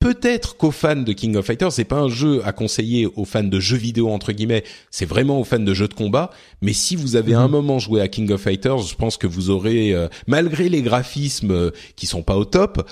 peut-être 0.00 0.56
qu'aux 0.56 0.72
fans 0.72 0.96
de 0.96 1.12
King 1.12 1.36
of 1.36 1.46
Fighters, 1.46 1.72
c'est 1.72 1.84
pas 1.84 2.00
un 2.00 2.08
jeu 2.08 2.42
à 2.44 2.52
conseiller 2.52 3.06
aux 3.06 3.24
fans 3.24 3.44
de 3.44 3.60
jeux 3.60 3.76
vidéo 3.76 4.10
entre 4.10 4.32
guillemets, 4.32 4.64
c'est 4.90 5.06
vraiment 5.06 5.38
aux 5.38 5.44
fans 5.44 5.60
de 5.60 5.74
jeux 5.74 5.88
de 5.88 5.94
combat. 5.94 6.30
Mais 6.62 6.72
si 6.72 6.96
vous 6.96 7.14
avez 7.14 7.34
un 7.34 7.46
mhm. 7.46 7.52
moment 7.52 7.78
joué 7.78 8.00
à 8.00 8.08
King 8.08 8.32
of 8.32 8.40
Fighters, 8.40 8.78
je 8.78 8.96
pense 8.96 9.16
que 9.16 9.28
vous 9.28 9.50
aurez, 9.50 9.94
euh, 9.94 10.08
malgré 10.26 10.68
les 10.68 10.82
graphismes 10.82 11.70
qui 11.94 12.06
sont 12.06 12.22
pas 12.22 12.36
au 12.36 12.44
top, 12.44 12.88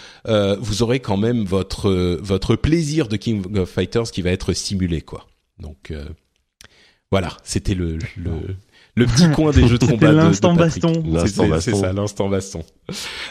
vous 0.61 0.83
aurez 0.83 1.01
quand 1.01 1.17
même 1.17 1.45
votre 1.45 1.91
votre 2.23 2.55
plaisir 2.55 3.09
de 3.09 3.17
King 3.17 3.57
of 3.57 3.69
Fighters 3.69 4.11
qui 4.11 4.23
va 4.23 4.31
être 4.31 4.53
stimulé 4.53 5.01
quoi. 5.01 5.27
Donc 5.59 5.91
euh, 5.91 6.05
voilà, 7.11 7.37
c'était 7.43 7.75
le, 7.75 7.99
le, 8.17 8.57
le 8.99 9.07
petit 9.07 9.31
coin 9.35 9.51
des 9.53 9.67
jeux 9.67 9.79
de 9.79 9.87
combat. 9.87 10.13
L'instant 10.13 10.55
baston. 10.55 10.93
C'est 11.61 11.75
ça, 11.75 11.93
l'instant 11.93 12.29
baston. 12.29 12.63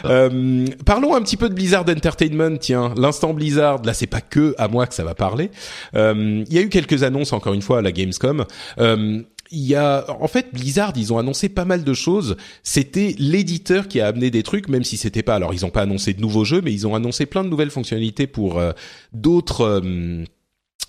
Euh, 0.04 0.66
parlons 0.84 1.14
un 1.14 1.22
petit 1.22 1.36
peu 1.36 1.48
de 1.48 1.54
Blizzard 1.54 1.84
Entertainment. 1.88 2.56
Tiens, 2.58 2.92
l'instant 2.96 3.34
Blizzard. 3.34 3.82
Là, 3.84 3.94
c'est 3.94 4.06
pas 4.06 4.20
que 4.20 4.54
à 4.58 4.68
moi 4.68 4.86
que 4.86 4.94
ça 4.94 5.04
va 5.04 5.14
parler. 5.14 5.50
Euh, 5.94 6.44
il 6.48 6.54
y 6.54 6.58
a 6.58 6.62
eu 6.62 6.68
quelques 6.68 7.02
annonces 7.02 7.32
encore 7.32 7.54
une 7.54 7.62
fois 7.62 7.78
à 7.78 7.82
la 7.82 7.92
Gamescom. 7.92 8.44
Euh, 8.78 9.22
il 9.50 9.66
y 9.66 9.74
a, 9.74 10.04
en 10.20 10.28
fait, 10.28 10.48
Blizzard, 10.52 10.92
ils 10.96 11.12
ont 11.12 11.18
annoncé 11.18 11.48
pas 11.48 11.64
mal 11.64 11.84
de 11.84 11.94
choses. 11.94 12.36
C'était 12.62 13.14
l'éditeur 13.18 13.88
qui 13.88 14.00
a 14.00 14.06
amené 14.08 14.30
des 14.30 14.42
trucs, 14.42 14.68
même 14.68 14.84
si 14.84 14.96
c'était 14.96 15.22
pas. 15.22 15.34
Alors, 15.34 15.54
ils 15.54 15.64
ont 15.64 15.70
pas 15.70 15.82
annoncé 15.82 16.12
de 16.12 16.20
nouveaux 16.20 16.44
jeux, 16.44 16.60
mais 16.62 16.72
ils 16.72 16.86
ont 16.86 16.94
annoncé 16.94 17.26
plein 17.26 17.44
de 17.44 17.48
nouvelles 17.48 17.70
fonctionnalités 17.70 18.26
pour 18.26 18.58
euh, 18.58 18.72
d'autres 19.12 19.62
euh, 19.62 20.24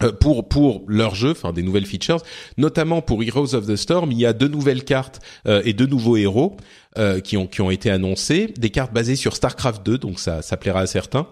pour 0.08 0.48
pour 0.48 0.84
leur 0.88 1.16
jeu, 1.16 1.32
enfin 1.32 1.54
des 1.54 1.64
nouvelles 1.64 1.86
features, 1.86 2.22
notamment 2.58 3.02
pour 3.02 3.24
Heroes 3.24 3.56
of 3.56 3.66
the 3.66 3.76
Storm, 3.76 4.12
il 4.12 4.20
y 4.20 4.26
a 4.26 4.34
deux 4.34 4.48
nouvelles 4.48 4.84
cartes 4.84 5.20
euh, 5.48 5.62
et 5.66 5.74
deux 5.74 5.86
nouveaux 5.86 6.18
héros 6.18 6.58
euh, 6.98 7.20
qui 7.20 7.38
ont 7.38 7.48
qui 7.48 7.62
ont 7.62 7.72
été 7.72 7.90
annoncés, 7.90 8.54
des 8.58 8.70
cartes 8.70 8.94
basées 8.94 9.16
sur 9.16 9.36
Starcraft 9.36 9.86
2, 9.86 9.98
donc 9.98 10.20
ça 10.20 10.42
ça 10.42 10.58
plaira 10.58 10.82
à 10.82 10.86
certains. 10.88 11.28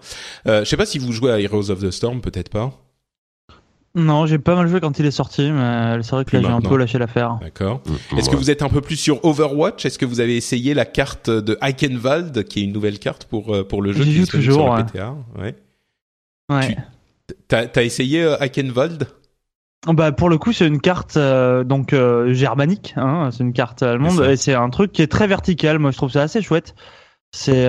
Euh, 0.46 0.64
je 0.64 0.68
sais 0.68 0.76
pas 0.76 0.86
si 0.86 0.98
vous 0.98 1.12
jouez 1.12 1.32
à 1.32 1.40
Heroes 1.40 1.70
of 1.70 1.80
the 1.80 1.90
Storm, 1.90 2.20
peut-être 2.20 2.50
pas. 2.50 2.72
Non, 3.94 4.26
j'ai 4.26 4.38
pas 4.38 4.54
mal 4.54 4.68
joué 4.68 4.80
quand 4.80 4.98
il 4.98 5.06
est 5.06 5.10
sorti, 5.10 5.50
mais 5.50 6.02
c'est 6.02 6.10
vrai 6.10 6.24
que 6.24 6.36
là 6.36 6.42
j'ai 6.42 6.52
un 6.52 6.60
peu 6.60 6.76
lâché 6.76 6.98
l'affaire. 6.98 7.38
D'accord. 7.40 7.80
Mm, 8.12 8.18
Est-ce 8.18 8.30
que 8.30 8.36
vous 8.36 8.50
êtes 8.50 8.62
un 8.62 8.68
peu 8.68 8.80
plus 8.80 8.96
sur 8.96 9.24
Overwatch? 9.24 9.86
Est-ce 9.86 9.98
que 9.98 10.04
vous 10.04 10.20
avez 10.20 10.36
essayé 10.36 10.74
la 10.74 10.84
carte 10.84 11.30
de 11.30 11.58
Eichenwald, 11.62 12.44
qui 12.44 12.60
est 12.60 12.64
une 12.64 12.72
nouvelle 12.72 12.98
carte 12.98 13.24
pour 13.24 13.66
pour 13.66 13.82
le 13.82 13.92
jeu 13.92 14.04
qui 14.04 14.20
est 14.20 14.30
toujours 14.30 14.66
sur 14.66 14.76
le 14.76 14.84
PTA 14.84 15.16
Ouais. 15.38 15.56
Ouais. 16.50 16.76
T'as 17.48 17.66
as 17.74 17.82
essayé 17.82 18.22
euh, 18.22 18.36
Eichenwald 18.40 19.08
bah 19.86 20.10
pour 20.10 20.28
le 20.28 20.38
coup 20.38 20.52
c'est 20.52 20.66
une 20.66 20.80
carte 20.80 21.16
euh, 21.16 21.62
donc 21.62 21.92
euh, 21.92 22.32
germanique, 22.32 22.94
hein, 22.96 23.30
c'est 23.30 23.44
une 23.44 23.52
carte 23.52 23.82
allemande 23.84 24.20
et 24.28 24.36
c'est 24.36 24.54
un 24.54 24.70
truc 24.70 24.90
qui 24.90 25.02
est 25.02 25.06
très 25.06 25.28
vertical. 25.28 25.78
Moi 25.78 25.92
je 25.92 25.96
trouve 25.96 26.10
ça 26.10 26.22
assez 26.22 26.42
chouette. 26.42 26.74
C'est 27.30 27.66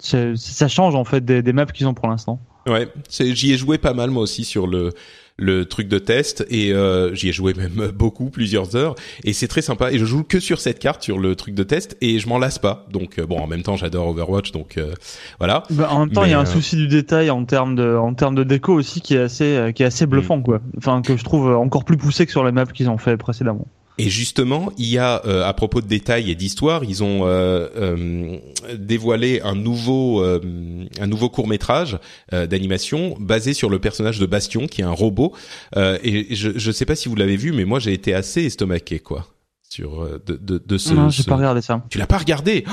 ça 0.00 0.68
change 0.68 0.94
en 0.96 1.04
fait 1.04 1.24
des, 1.24 1.42
des 1.42 1.52
maps 1.52 1.66
qu'ils 1.66 1.86
ont 1.86 1.94
pour 1.94 2.08
l'instant. 2.08 2.40
Ouais, 2.66 2.88
j'y 3.08 3.52
ai 3.52 3.56
joué 3.56 3.78
pas 3.78 3.94
mal 3.94 4.10
moi 4.10 4.22
aussi 4.22 4.44
sur 4.44 4.66
le 4.66 4.92
le 5.40 5.64
truc 5.64 5.88
de 5.88 5.98
test 5.98 6.46
et 6.50 6.72
euh, 6.72 7.14
j'y 7.14 7.30
ai 7.30 7.32
joué 7.32 7.54
même 7.54 7.90
beaucoup, 7.94 8.30
plusieurs 8.30 8.76
heures 8.76 8.94
et 9.24 9.32
c'est 9.32 9.48
très 9.48 9.62
sympa 9.62 9.90
et 9.90 9.98
je 9.98 10.04
joue 10.04 10.22
que 10.22 10.38
sur 10.38 10.60
cette 10.60 10.78
carte 10.78 11.02
sur 11.02 11.18
le 11.18 11.34
truc 11.34 11.54
de 11.54 11.62
test 11.62 11.96
et 12.00 12.18
je 12.18 12.28
m'en 12.28 12.38
lasse 12.38 12.58
pas. 12.58 12.86
Donc 12.92 13.18
euh, 13.18 13.26
bon, 13.26 13.38
en 13.38 13.46
même 13.46 13.62
temps, 13.62 13.76
j'adore 13.76 14.08
Overwatch 14.08 14.52
donc 14.52 14.76
euh, 14.76 14.92
voilà. 15.38 15.64
Bah, 15.70 15.88
en 15.90 16.00
même 16.00 16.10
temps, 16.10 16.24
il 16.24 16.30
y 16.30 16.34
a 16.34 16.40
un 16.40 16.46
souci 16.46 16.76
du 16.76 16.88
détail 16.88 17.30
en 17.30 17.44
termes 17.44 17.74
de 17.74 17.96
en 17.96 18.14
termes 18.14 18.34
de 18.34 18.44
déco 18.44 18.74
aussi 18.74 19.00
qui 19.00 19.14
est 19.14 19.20
assez 19.20 19.72
qui 19.74 19.82
est 19.82 19.86
assez 19.86 20.06
bluffant 20.06 20.38
mm. 20.38 20.42
quoi. 20.42 20.60
Enfin 20.76 21.02
que 21.02 21.16
je 21.16 21.24
trouve 21.24 21.54
encore 21.54 21.84
plus 21.84 21.96
poussé 21.96 22.26
que 22.26 22.32
sur 22.32 22.44
les 22.44 22.52
maps 22.52 22.66
qu'ils 22.66 22.90
ont 22.90 22.98
fait 22.98 23.16
précédemment. 23.16 23.66
Et 24.00 24.08
justement, 24.08 24.72
il 24.78 24.86
y 24.86 24.96
a 24.96 25.20
euh, 25.26 25.46
à 25.46 25.52
propos 25.52 25.82
de 25.82 25.86
détails 25.86 26.30
et 26.30 26.34
d'histoire, 26.34 26.84
ils 26.84 27.04
ont 27.04 27.26
euh, 27.26 27.68
euh, 27.76 28.38
dévoilé 28.78 29.42
un 29.42 29.54
nouveau 29.54 30.22
un 30.22 31.06
nouveau 31.06 31.28
court 31.28 31.46
métrage 31.46 31.98
d'animation 32.32 33.14
basé 33.20 33.52
sur 33.52 33.68
le 33.68 33.78
personnage 33.78 34.18
de 34.18 34.26
Bastion, 34.26 34.66
qui 34.66 34.80
est 34.80 34.84
un 34.84 34.90
robot. 34.90 35.34
et 35.76 36.34
je 36.34 36.66
ne 36.66 36.72
sais 36.72 36.86
pas 36.86 36.96
si 36.96 37.08
vous 37.08 37.14
l'avez 37.14 37.36
vu, 37.36 37.52
mais 37.52 37.64
moi 37.64 37.78
j'ai 37.78 37.92
été 37.92 38.14
assez 38.14 38.44
estomaqué 38.44 39.00
quoi 39.00 39.26
sur 39.68 40.06
de 40.26 40.36
de, 40.36 40.62
de 40.64 40.78
ce. 40.78 40.94
Non, 40.94 41.10
j'ai 41.10 41.24
pas 41.24 41.36
regardé 41.36 41.60
ça. 41.60 41.84
Tu 41.90 41.98
l'as 41.98 42.06
pas 42.06 42.18
regardé? 42.18 42.64
Oh 42.66 42.70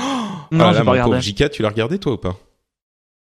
Non, 0.50 0.66
ah, 0.66 0.74
j'ai 0.76 0.84
pas 0.84 0.92
regardé. 0.92 1.20
JK, 1.20 1.50
tu 1.50 1.62
l'as 1.62 1.68
regardé 1.68 1.98
toi 1.98 2.14
ou 2.14 2.18
pas? 2.18 2.36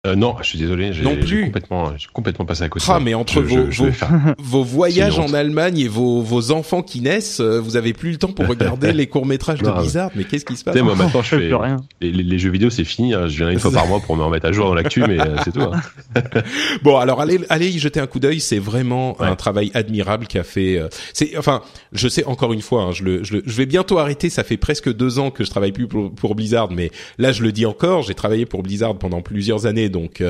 Euh, 0.06 0.16
non, 0.16 0.36
je 0.42 0.48
suis 0.48 0.58
désolé, 0.58 0.92
j'ai 0.92 1.02
complètement, 1.02 1.92
complètement 2.12 2.44
passé 2.44 2.62
à 2.62 2.68
côté. 2.68 2.84
Ah, 2.88 3.00
mais 3.00 3.14
entre 3.14 3.40
vos, 3.40 3.66
vos, 4.38 4.62
voyages 4.62 5.18
en 5.18 5.32
Allemagne 5.32 5.78
et 5.78 5.88
vos, 5.88 6.20
vos 6.20 6.50
enfants 6.50 6.82
qui 6.82 7.00
naissent, 7.00 7.40
euh, 7.40 7.58
vous 7.58 7.76
avez 7.76 7.94
plus 7.94 8.12
le 8.12 8.18
temps 8.18 8.32
pour 8.32 8.46
regarder 8.46 8.92
les 8.94 9.06
courts 9.06 9.24
métrages 9.24 9.62
de 9.62 9.70
Blizzard. 9.70 10.10
Mais 10.14 10.24
qu'est-ce 10.24 10.44
qui 10.44 10.56
se 10.56 10.64
passe 10.64 10.76
Moi, 10.76 10.94
maintenant, 10.94 11.22
je 11.22 11.28
fais 11.28 11.38
plus 11.38 11.54
rien. 11.54 11.78
Les, 12.02 12.10
les, 12.10 12.38
jeux 12.38 12.50
vidéo, 12.50 12.68
c'est 12.68 12.84
fini. 12.84 13.14
Hein. 13.14 13.28
Je 13.28 13.38
viens 13.38 13.50
une 13.50 13.58
fois 13.58 13.72
par 13.72 13.86
mois 13.86 14.00
pour 14.00 14.14
me 14.14 14.22
remettre 14.22 14.44
à 14.46 14.52
jour 14.52 14.66
dans 14.66 14.74
l'actu, 14.74 15.02
mais 15.08 15.18
euh, 15.18 15.36
c'est 15.42 15.52
tout. 15.52 15.62
Hein. 15.62 15.80
bon, 16.82 16.98
alors 16.98 17.22
allez, 17.22 17.40
allez 17.48 17.68
y 17.68 17.78
jeter 17.78 17.98
un 17.98 18.06
coup 18.06 18.20
d'œil. 18.20 18.40
C'est 18.40 18.58
vraiment 18.58 19.16
un 19.20 19.36
travail 19.36 19.70
admirable 19.72 20.26
qu'a 20.26 20.44
fait. 20.44 20.78
Euh, 20.78 20.88
c'est, 21.14 21.38
enfin, 21.38 21.62
je 21.92 22.08
sais 22.08 22.26
encore 22.26 22.52
une 22.52 22.62
fois, 22.62 22.82
hein, 22.82 22.92
je, 22.92 23.04
le, 23.04 23.24
je, 23.24 23.38
je 23.44 23.56
vais 23.56 23.66
bientôt 23.66 23.98
arrêter. 23.98 24.28
Ça 24.28 24.44
fait 24.44 24.58
presque 24.58 24.94
deux 24.94 25.18
ans 25.18 25.30
que 25.30 25.44
je 25.44 25.50
travaille 25.50 25.72
plus 25.72 25.86
pour, 25.86 26.12
pour 26.12 26.34
Blizzard, 26.34 26.70
mais 26.70 26.90
là, 27.16 27.32
je 27.32 27.42
le 27.42 27.52
dis 27.52 27.64
encore. 27.64 28.02
J'ai 28.02 28.14
travaillé 28.14 28.44
pour 28.44 28.62
Blizzard 28.62 28.96
pendant 28.98 29.22
plusieurs 29.22 29.64
années, 29.64 29.88
donc 29.94 30.22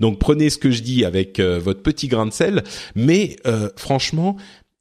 donc 0.00 0.18
prenez 0.18 0.48
ce 0.50 0.58
que 0.58 0.70
je 0.70 0.82
dis 0.82 1.04
avec 1.04 1.40
euh, 1.40 1.58
votre 1.58 1.82
petit 1.82 2.08
grain 2.08 2.26
de 2.26 2.32
sel, 2.32 2.64
mais 2.94 3.36
euh, 3.46 3.68
franchement, 3.76 4.36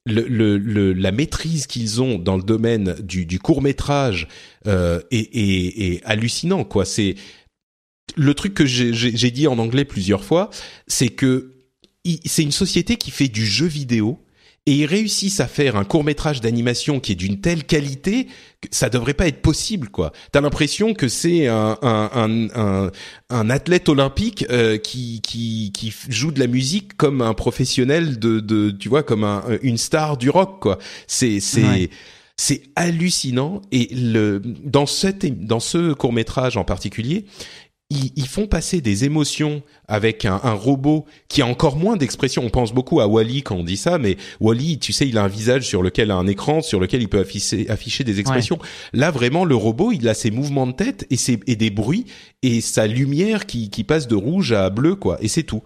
le, 0.05 0.93
la 0.93 1.11
maîtrise 1.11 1.67
qu'ils 1.67 2.01
ont 2.01 2.17
dans 2.17 2.37
le 2.37 2.43
domaine 2.43 2.95
du, 3.01 3.25
du 3.25 3.39
court 3.39 3.61
métrage 3.61 4.29
euh, 4.65 5.01
est, 5.11 5.35
est, 5.35 6.01
hallucinant. 6.05 6.63
Quoi, 6.63 6.85
c'est 6.85 7.15
le 8.15 8.33
truc 8.33 8.53
que 8.53 8.65
j'ai 8.65 9.31
dit 9.31 9.47
en 9.47 9.59
anglais 9.59 9.83
plusieurs 9.83 10.23
fois, 10.23 10.49
c'est 10.87 11.09
que 11.09 11.51
c'est 12.25 12.43
une 12.43 12.53
société 12.53 12.95
qui 12.95 13.11
fait 13.11 13.27
du 13.27 13.45
jeu 13.45 13.65
vidéo 13.65 14.23
et 14.67 14.73
ils 14.73 14.85
réussissent 14.85 15.39
à 15.39 15.47
faire 15.47 15.77
un 15.77 15.85
court 15.85 16.03
métrage 16.03 16.41
d'animation 16.41 16.99
qui 16.99 17.13
est 17.13 17.15
d'une 17.15 17.39
telle 17.39 17.63
qualité 17.63 18.27
que 18.59 18.67
ça 18.71 18.89
devrait 18.89 19.13
pas 19.13 19.27
être 19.27 19.41
possible 19.41 19.87
quoi. 19.89 20.11
T'as 20.31 20.41
l'impression 20.41 20.93
que 20.93 21.07
c'est 21.07 21.47
un, 21.47 21.77
un, 21.81 22.49
un, 22.53 22.91
un, 23.29 23.49
athlète 23.49 23.87
olympique 23.87 24.45
euh, 24.49 24.77
qui, 24.77 25.21
qui 25.21 25.71
qui 25.73 25.95
joue 26.09 26.31
de 26.31 26.39
la 26.39 26.47
musique 26.47 26.97
comme 26.97 27.21
un 27.21 27.33
professionnel 27.33 28.19
de, 28.19 28.41
de 28.41 28.69
tu 28.71 28.89
vois 28.89 29.03
comme 29.03 29.23
un, 29.23 29.43
une 29.61 29.77
star 29.77 30.17
du 30.17 30.29
rock 30.29 30.59
quoi. 30.59 30.77
C'est 31.07 31.39
c'est 31.39 31.89
c'est 32.35 32.63
hallucinant 32.75 33.61
et 33.71 33.87
le 33.95 34.41
dans 34.43 34.85
cette 34.85 35.25
dans 35.45 35.61
ce 35.61 35.93
court 35.93 36.13
métrage 36.13 36.57
en 36.57 36.65
particulier 36.65 37.25
ils, 37.89 38.27
font 38.27 38.47
passer 38.47 38.81
des 38.81 39.05
émotions 39.05 39.61
avec 39.87 40.25
un, 40.25 40.41
un 40.43 40.51
robot 40.51 41.05
qui 41.29 41.41
a 41.41 41.45
encore 41.45 41.77
moins 41.77 41.95
d'expression. 41.95 42.43
On 42.43 42.49
pense 42.49 42.73
beaucoup 42.73 42.99
à 42.99 43.07
Wally 43.07 43.43
quand 43.43 43.55
on 43.55 43.63
dit 43.63 43.77
ça, 43.77 43.97
mais 43.97 44.17
Wally, 44.41 44.77
tu 44.77 44.91
sais, 44.91 45.07
il 45.07 45.17
a 45.17 45.23
un 45.23 45.29
visage 45.29 45.65
sur 45.65 45.81
lequel 45.81 46.11
a 46.11 46.15
un 46.15 46.27
écran, 46.27 46.61
sur 46.61 46.81
lequel 46.81 47.01
il 47.01 47.07
peut 47.07 47.19
afficher, 47.19 47.69
afficher 47.69 48.03
des 48.03 48.19
expressions. 48.19 48.59
Là, 48.91 49.09
vraiment, 49.09 49.45
le 49.45 49.55
robot, 49.55 49.93
il 49.93 50.09
a 50.09 50.13
ses 50.13 50.31
mouvements 50.31 50.67
de 50.67 50.73
tête 50.73 51.07
et, 51.09 51.15
ses, 51.15 51.39
et 51.47 51.55
des 51.55 51.69
bruits 51.69 52.05
et 52.43 52.59
sa 52.59 52.87
lumière 52.87 53.45
qui, 53.45 53.69
qui 53.69 53.85
passe 53.85 54.07
de 54.07 54.15
rouge 54.15 54.51
à 54.51 54.69
bleu, 54.69 54.95
quoi. 54.95 55.17
Et 55.21 55.29
c'est 55.29 55.43
tout. 55.43 55.63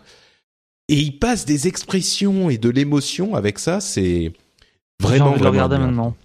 Et 0.89 0.99
il 0.99 1.18
passe 1.18 1.45
des 1.45 1.68
expressions 1.68 2.52
et 2.52 2.60
de 2.60 2.69
l'émotion 2.69 3.34
avec 3.34 3.57
ça. 3.57 3.81
C'est 3.81 4.31
vraiment. 4.99 5.35
J'ai 5.38 5.45
regarder 5.45 5.80
maintenant. 5.80 6.15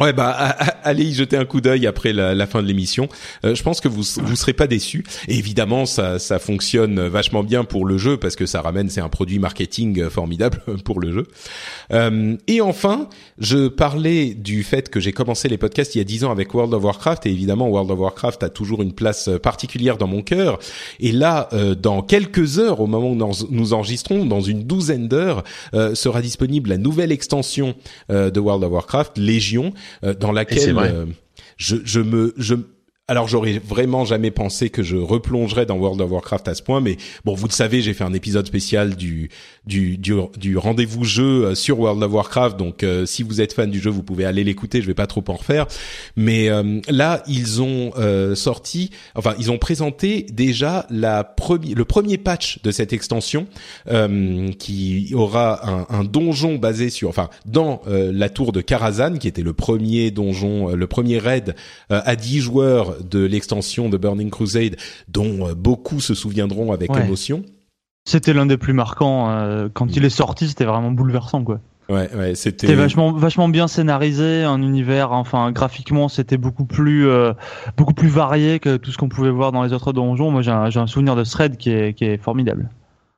Ouais 0.00 0.14
bah 0.14 0.56
allez 0.84 1.04
y 1.04 1.14
jeter 1.14 1.36
un 1.36 1.44
coup 1.44 1.60
d'œil 1.60 1.86
après 1.86 2.12
la, 2.12 2.34
la, 2.34 2.46
fin 2.46 2.62
de 2.62 2.66
l'émission. 2.66 3.08
Euh, 3.44 3.54
je 3.54 3.62
pense 3.62 3.80
que 3.80 3.88
vous 3.88 4.02
vous 4.02 4.36
serez 4.36 4.52
pas 4.52 4.66
déçus. 4.66 5.04
Et 5.28 5.36
évidemment, 5.36 5.86
ça 5.86 6.18
ça 6.18 6.38
fonctionne 6.38 7.06
vachement 7.08 7.42
bien 7.42 7.64
pour 7.64 7.84
le 7.84 7.98
jeu 7.98 8.16
parce 8.16 8.36
que 8.36 8.46
ça 8.46 8.60
ramène, 8.60 8.88
c'est 8.88 9.00
un 9.00 9.08
produit 9.08 9.38
marketing 9.38 10.08
formidable 10.08 10.62
pour 10.84 11.00
le 11.00 11.12
jeu. 11.12 11.26
Euh, 11.92 12.36
et 12.46 12.60
enfin, 12.60 13.08
je 13.38 13.68
parlais 13.68 14.34
du 14.34 14.62
fait 14.62 14.88
que 14.88 15.00
j'ai 15.00 15.12
commencé 15.12 15.48
les 15.48 15.58
podcasts 15.58 15.94
il 15.94 15.98
y 15.98 16.00
a 16.00 16.04
dix 16.04 16.24
ans 16.24 16.30
avec 16.30 16.54
World 16.54 16.74
of 16.74 16.84
Warcraft 16.84 17.26
et 17.26 17.30
évidemment 17.30 17.68
World 17.68 17.90
of 17.90 17.98
Warcraft 17.98 18.42
a 18.42 18.48
toujours 18.48 18.82
une 18.82 18.92
place 18.92 19.30
particulière 19.42 19.96
dans 19.96 20.06
mon 20.06 20.22
cœur. 20.22 20.58
Et 20.98 21.12
là, 21.12 21.48
euh, 21.52 21.74
dans 21.74 22.02
quelques 22.02 22.58
heures, 22.58 22.80
au 22.80 22.86
moment 22.86 23.10
où 23.10 23.46
nous 23.50 23.72
enregistrons, 23.72 24.24
dans 24.24 24.40
une 24.40 24.64
douzaine 24.64 25.08
d'heures, 25.08 25.44
sera 25.94 26.22
disponible 26.22 26.70
la 26.70 26.78
nouvelle 26.78 27.12
extension 27.12 27.74
de 28.08 28.40
World 28.40 28.64
of 28.64 28.72
Warcraft, 28.72 29.18
Légion, 29.18 29.72
dans 30.02 30.32
laquelle 30.32 30.69
je, 31.58 31.80
je 31.84 32.02
me 32.04 32.32
je 32.36 32.56
alors 33.10 33.26
j'aurais 33.26 33.58
vraiment 33.58 34.04
jamais 34.04 34.30
pensé 34.30 34.70
que 34.70 34.84
je 34.84 34.96
replongerais 34.96 35.66
dans 35.66 35.76
World 35.76 36.00
of 36.00 36.12
Warcraft 36.12 36.46
à 36.46 36.54
ce 36.54 36.62
point, 36.62 36.80
mais 36.80 36.96
bon, 37.24 37.34
vous 37.34 37.48
le 37.48 37.52
savez, 37.52 37.82
j'ai 37.82 37.92
fait 37.92 38.04
un 38.04 38.12
épisode 38.12 38.46
spécial 38.46 38.94
du 38.94 39.30
du 39.66 39.98
du, 39.98 40.56
rendez-vous 40.56 41.02
jeu 41.02 41.44
euh, 41.46 41.54
sur 41.56 41.80
World 41.80 42.00
of 42.04 42.12
Warcraft, 42.12 42.56
donc 42.56 42.84
euh, 42.84 43.06
si 43.06 43.24
vous 43.24 43.40
êtes 43.40 43.52
fan 43.52 43.68
du 43.68 43.80
jeu, 43.80 43.90
vous 43.90 44.04
pouvez 44.04 44.24
aller 44.24 44.44
l'écouter. 44.44 44.80
Je 44.80 44.86
vais 44.86 44.94
pas 44.94 45.08
trop 45.08 45.24
en 45.26 45.34
refaire, 45.34 45.66
mais 46.14 46.50
euh, 46.50 46.80
là 46.88 47.24
ils 47.26 47.60
ont 47.60 47.90
sorti, 48.36 48.90
enfin 49.16 49.34
ils 49.40 49.50
ont 49.50 49.58
présenté 49.58 50.24
déjà 50.32 50.86
la 50.88 51.24
premier, 51.24 51.74
le 51.74 51.84
premier 51.84 52.16
patch 52.16 52.62
de 52.62 52.70
cette 52.70 52.92
extension 52.92 53.48
qui 54.58 55.12
aura 55.14 55.68
un, 55.68 55.86
un, 55.90 56.04
donjon 56.04 56.56
basé 56.56 56.90
sur, 56.90 57.08
enfin 57.08 57.28
dans 57.44 57.82
la 57.86 58.28
tour 58.28 58.52
de 58.52 58.60
Karazhan, 58.60 59.18
qui 59.18 59.26
était 59.26 59.42
le 59.42 59.52
premier 59.52 60.12
donjon, 60.12 60.68
le 60.68 60.86
premier 60.86 61.18
raid 61.18 61.56
à 61.88 62.14
10 62.14 62.40
joueurs 62.40 62.99
de 63.02 63.20
l'extension 63.24 63.88
de 63.88 63.96
Burning 63.96 64.30
Crusade, 64.30 64.76
dont 65.08 65.48
euh, 65.48 65.54
beaucoup 65.54 66.00
se 66.00 66.14
souviendront 66.14 66.72
avec 66.72 66.90
émotion. 66.96 67.42
C'était 68.08 68.32
l'un 68.32 68.46
des 68.46 68.56
plus 68.56 68.72
marquants. 68.72 69.30
Euh, 69.30 69.68
quand 69.72 69.94
il 69.94 70.04
est 70.04 70.10
sorti, 70.10 70.48
c'était 70.48 70.64
vraiment 70.64 70.90
bouleversant, 70.90 71.44
quoi. 71.44 71.60
Ouais, 71.88 72.08
ouais, 72.14 72.34
c'était 72.36 72.72
vachement, 72.74 73.12
vachement 73.12 73.48
bien 73.48 73.66
scénarisé, 73.66 74.44
un 74.44 74.62
univers. 74.62 75.10
Enfin, 75.10 75.50
graphiquement, 75.50 76.08
c'était 76.08 76.36
beaucoup 76.36 76.64
plus, 76.64 77.08
euh, 77.08 77.32
beaucoup 77.76 77.94
plus 77.94 78.08
varié 78.08 78.60
que 78.60 78.76
tout 78.76 78.92
ce 78.92 78.98
qu'on 78.98 79.08
pouvait 79.08 79.30
voir 79.30 79.50
dans 79.50 79.64
les 79.64 79.72
autres 79.72 79.92
donjons. 79.92 80.30
Moi, 80.30 80.42
j'ai 80.42 80.52
un, 80.52 80.64
un, 80.64 80.86
souvenir 80.86 81.16
de 81.16 81.24
Thread 81.24 81.56
qui 81.56 81.70
est, 81.70 81.94
qui 81.94 82.04
est 82.04 82.16
formidable. 82.16 82.70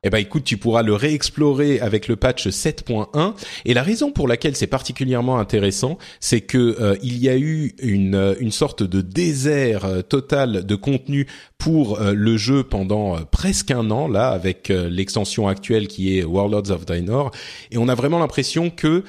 Eh 0.05 0.09
ben 0.09 0.17
écoute, 0.17 0.43
tu 0.43 0.57
pourras 0.57 0.83
le 0.83 0.93
réexplorer 0.93 1.79
avec 1.79 2.09
le 2.09 2.17
patch 2.17 2.47
7.1 2.47 3.33
et 3.63 3.73
la 3.73 3.83
raison 3.83 4.11
pour 4.11 4.27
laquelle 4.27 4.53
c'est 4.55 4.67
particulièrement 4.67 5.39
intéressant, 5.39 5.97
c'est 6.19 6.41
que 6.41 6.57
euh, 6.81 6.97
il 7.01 7.17
y 7.19 7.29
a 7.29 7.37
eu 7.37 7.73
une 7.81 8.15
euh, 8.15 8.35
une 8.39 8.51
sorte 8.51 8.83
de 8.83 8.99
désert 8.99 9.85
euh, 9.85 10.01
total 10.01 10.65
de 10.65 10.75
contenu 10.75 11.25
pour 11.57 12.01
le 12.01 12.35
jeu 12.35 12.63
pendant 12.65 13.23
presque 13.23 13.71
un 13.71 13.89
an 13.89 14.09
là 14.09 14.27
avec 14.31 14.67
l'extension 14.67 15.47
actuelle 15.47 15.87
qui 15.87 16.19
est 16.19 16.25
Warlords 16.25 16.71
of 16.71 16.85
Draenor. 16.85 17.31
Et 17.71 17.77
on 17.77 17.87
a 17.87 17.95
vraiment 17.95 18.19
l'impression 18.19 18.69
que 18.69 19.05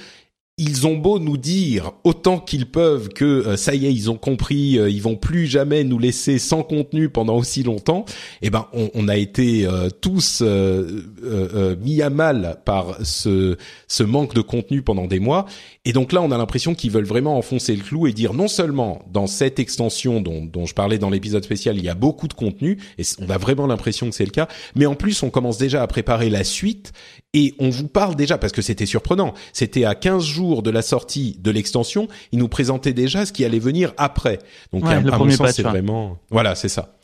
ils 0.56 0.86
ont 0.86 0.96
beau 0.96 1.18
nous 1.18 1.36
dire 1.36 1.92
autant 2.04 2.38
qu'ils 2.38 2.66
peuvent 2.66 3.08
que 3.08 3.24
euh, 3.24 3.56
ça 3.56 3.74
y 3.74 3.86
est, 3.86 3.92
ils 3.92 4.08
ont 4.08 4.16
compris, 4.16 4.78
euh, 4.78 4.88
ils 4.88 5.02
vont 5.02 5.16
plus 5.16 5.46
jamais 5.46 5.82
nous 5.82 5.98
laisser 5.98 6.38
sans 6.38 6.62
contenu 6.62 7.08
pendant 7.08 7.36
aussi 7.36 7.64
longtemps. 7.64 8.04
Eh 8.40 8.50
ben, 8.50 8.68
on, 8.72 9.08
a 9.08 9.16
été 9.16 9.66
euh, 9.66 9.88
tous 10.00 10.42
mis 10.42 12.02
à 12.02 12.10
mal 12.10 12.60
par 12.64 12.98
ce 13.02 13.56
manque 14.02 14.34
de 14.34 14.42
contenu 14.42 14.82
pendant 14.82 15.06
des 15.06 15.18
mois. 15.18 15.46
Et 15.86 15.92
donc 15.92 16.12
là, 16.12 16.22
on 16.22 16.30
a 16.30 16.38
l'impression 16.38 16.74
qu'ils 16.74 16.90
veulent 16.90 17.04
vraiment 17.04 17.36
enfoncer 17.36 17.76
le 17.76 17.82
clou 17.82 18.06
et 18.06 18.12
dire 18.12 18.32
non 18.32 18.48
seulement 18.48 19.04
dans 19.12 19.26
cette 19.26 19.58
extension 19.58 20.22
dont, 20.22 20.44
dont 20.44 20.64
je 20.64 20.74
parlais 20.74 20.98
dans 20.98 21.10
l'épisode 21.10 21.44
spécial, 21.44 21.76
il 21.76 21.84
y 21.84 21.90
a 21.90 21.94
beaucoup 21.94 22.26
de 22.26 22.32
contenu 22.32 22.78
et 22.96 23.02
on 23.18 23.28
a 23.28 23.36
vraiment 23.36 23.66
l'impression 23.66 24.08
que 24.08 24.14
c'est 24.14 24.24
le 24.24 24.30
cas, 24.30 24.48
mais 24.74 24.86
en 24.86 24.94
plus, 24.94 25.22
on 25.22 25.28
commence 25.28 25.58
déjà 25.58 25.82
à 25.82 25.86
préparer 25.86 26.30
la 26.30 26.42
suite 26.42 26.92
et 27.34 27.54
on 27.58 27.68
vous 27.68 27.88
parle 27.88 28.16
déjà 28.16 28.38
parce 28.38 28.52
que 28.52 28.62
c'était 28.62 28.86
surprenant. 28.86 29.34
C'était 29.52 29.84
à 29.84 29.94
15 29.94 30.24
jours 30.24 30.62
de 30.62 30.70
la 30.70 30.80
sortie 30.80 31.36
de 31.40 31.50
l'extension, 31.50 32.08
il 32.32 32.38
nous 32.38 32.48
présentait 32.48 32.94
déjà 32.94 33.26
ce 33.26 33.32
qui 33.32 33.44
allait 33.44 33.58
venir 33.58 33.92
après. 33.98 34.38
Donc 34.72 34.84
à, 34.86 35.00
mon 35.00 35.30
sens, 35.30 35.52
c'est 35.52 35.62
vraiment 35.62 36.18
voilà, 36.30 36.54
c'est 36.54 36.68
ça. 36.70 36.94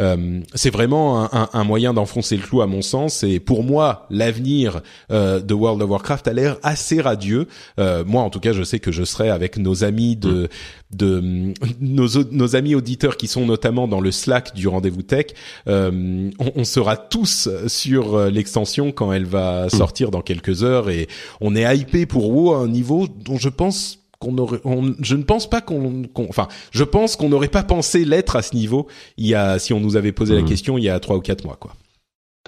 Euh, 0.00 0.40
c'est 0.54 0.70
vraiment 0.70 1.32
un, 1.32 1.62
moyen 1.62 1.94
d'enfoncer 1.94 2.36
le 2.36 2.42
clou 2.42 2.62
à 2.62 2.66
mon 2.66 2.82
sens 2.82 3.22
et 3.22 3.38
pour 3.38 3.62
moi 3.62 4.08
l'avenir 4.10 4.80
euh, 5.12 5.38
de 5.38 5.54
World 5.54 5.80
of 5.82 5.90
Warcraft 5.90 6.26
a 6.26 6.32
l'air 6.32 6.56
assez 6.64 7.00
radieux. 7.00 7.46
Euh, 7.78 8.04
moi 8.04 8.22
en 8.22 8.30
tout 8.30 8.40
cas 8.40 8.52
je 8.52 8.64
sais 8.64 8.80
que 8.80 8.90
je 8.90 9.04
serai 9.04 9.30
avec 9.30 9.56
nos 9.56 9.84
amis 9.84 10.16
de 10.16 10.48
de 10.90 11.54
nos, 11.80 12.08
nos 12.32 12.56
amis 12.56 12.74
auditeurs 12.74 13.16
qui 13.16 13.28
sont 13.28 13.46
notamment 13.46 13.86
dans 13.86 14.00
le 14.00 14.10
Slack 14.10 14.54
du 14.54 14.66
rendez-vous 14.66 15.02
tech. 15.02 15.26
On, 15.66 16.30
on, 16.38 16.64
sera 16.64 16.96
tous 16.96 17.48
sur 17.68 18.18
l'extension 18.30 18.90
quand 18.90 19.12
elle 19.12 19.26
va 19.26 19.68
sortir 19.68 20.10
dans 20.10 20.22
quelques 20.22 20.64
heures 20.64 20.90
et 20.90 21.08
on 21.40 21.54
est 21.54 21.76
hypé 21.76 22.06
pour 22.06 22.30
WoW 22.30 22.54
à 22.54 22.58
un 22.58 22.68
niveau 22.68 23.06
dont 23.06 23.38
je 23.38 23.48
pense 23.48 24.03
qu'on 24.24 24.38
aurait, 24.38 24.60
je 25.00 25.14
ne 25.16 25.22
pense 25.22 25.48
pas 25.48 25.60
qu'on, 25.60 26.02
enfin, 26.28 26.48
je 26.70 26.84
pense 26.84 27.16
qu'on 27.16 27.28
n'aurait 27.28 27.48
pas 27.48 27.62
pensé 27.62 28.04
l'être 28.04 28.36
à 28.36 28.42
ce 28.42 28.54
niveau 28.54 28.86
il 29.16 29.26
y 29.26 29.34
a, 29.34 29.58
si 29.58 29.72
on 29.72 29.80
nous 29.80 29.96
avait 29.96 30.12
posé 30.12 30.34
la 30.34 30.42
mmh. 30.42 30.46
question 30.46 30.78
il 30.78 30.84
y 30.84 30.88
a 30.88 30.98
trois 31.00 31.16
ou 31.16 31.20
quatre 31.20 31.44
mois, 31.44 31.56
quoi. 31.60 31.72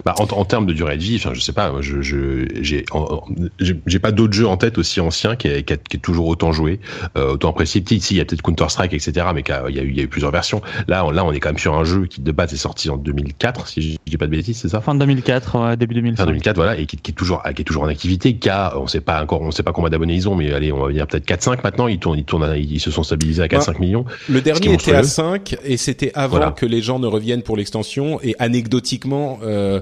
Bah, 0.05 0.13
en, 0.19 0.25
en, 0.25 0.45
termes 0.45 0.67
de 0.67 0.73
durée 0.73 0.95
de 0.95 1.01
vie, 1.01 1.15
enfin, 1.15 1.33
je 1.33 1.41
sais 1.41 1.53
pas, 1.53 1.73
je, 1.81 2.01
je, 2.01 2.45
j'ai, 2.61 2.85
j'ai 3.59 3.99
pas 3.99 4.11
d'autres 4.11 4.33
jeux 4.33 4.47
en 4.47 4.55
tête 4.55 4.77
aussi 4.77 5.01
anciens 5.01 5.35
qui 5.35 5.47
est, 5.47 5.63
qui 5.63 5.73
est, 5.73 5.99
toujours 5.99 6.27
autant 6.27 6.51
joué, 6.51 6.79
euh, 7.17 7.33
autant 7.33 7.49
apprécié. 7.49 7.83
Ici, 7.89 8.13
il 8.13 8.17
y 8.17 8.21
a 8.21 8.25
peut-être 8.25 8.43
Counter 8.43 8.69
Strike, 8.69 8.93
etc., 8.93 9.25
mais 9.33 9.43
il 9.69 9.75
y 9.75 9.79
a 9.79 9.83
eu, 9.83 9.89
il 9.89 9.97
y 9.97 9.99
a 9.99 10.03
eu 10.03 10.07
plusieurs 10.07 10.31
versions. 10.31 10.61
Là, 10.87 11.03
on, 11.03 11.09
là, 11.09 11.25
on 11.25 11.31
est 11.31 11.39
quand 11.39 11.49
même 11.49 11.57
sur 11.57 11.73
un 11.73 11.83
jeu 11.83 12.05
qui 12.05 12.21
de 12.21 12.31
base 12.31 12.53
est 12.53 12.57
sorti 12.57 12.91
en 12.91 12.97
2004, 12.97 13.67
si 13.67 13.81
je 13.81 13.97
dis 14.05 14.17
pas 14.17 14.27
de 14.27 14.31
bêtises, 14.31 14.57
c'est 14.57 14.69
ça? 14.69 14.81
Fin 14.81 14.93
2004, 14.93 15.75
début 15.77 15.95
2005. 15.95 16.17
Fin 16.17 16.25
2004, 16.27 16.55
voilà, 16.55 16.77
et 16.77 16.85
qui, 16.85 16.97
qui, 16.97 17.11
est 17.11 17.15
toujours, 17.15 17.41
qui 17.43 17.61
est 17.61 17.65
toujours 17.65 17.83
en 17.83 17.87
activité, 17.87 18.37
qui 18.37 18.49
a, 18.49 18.77
on 18.77 18.85
sait 18.85 19.01
pas 19.01 19.23
encore, 19.23 19.41
on 19.41 19.49
sait 19.49 19.63
pas 19.63 19.71
combien 19.71 19.89
d'abonnés 19.89 20.13
ils 20.13 20.29
ont, 20.29 20.35
mais 20.35 20.53
allez, 20.53 20.71
on 20.71 20.85
va 20.85 20.91
dire 20.91 21.07
peut-être 21.07 21.27
4-5 21.27 21.63
maintenant. 21.63 21.87
Ils 21.87 21.99
tournent, 21.99 22.19
ils 22.19 22.25
tournent, 22.25 22.53
ils 22.55 22.79
se 22.79 22.91
sont 22.91 23.03
stabilisés 23.03 23.41
à 23.41 23.47
4-5 23.47 23.79
millions. 23.79 24.05
Le 24.29 24.41
dernier 24.41 24.73
était 24.73 24.93
à 24.93 25.03
5 25.03 25.55
et 25.63 25.77
c'était 25.77 26.11
avant 26.13 26.51
que 26.51 26.65
les 26.65 26.81
gens 26.81 26.99
ne 26.99 27.07
reviennent 27.07 27.41
pour 27.41 27.57
l'extension. 27.57 28.19
Et 28.21 28.35
anecdotiquement, 28.39 29.39
euh, 29.43 29.81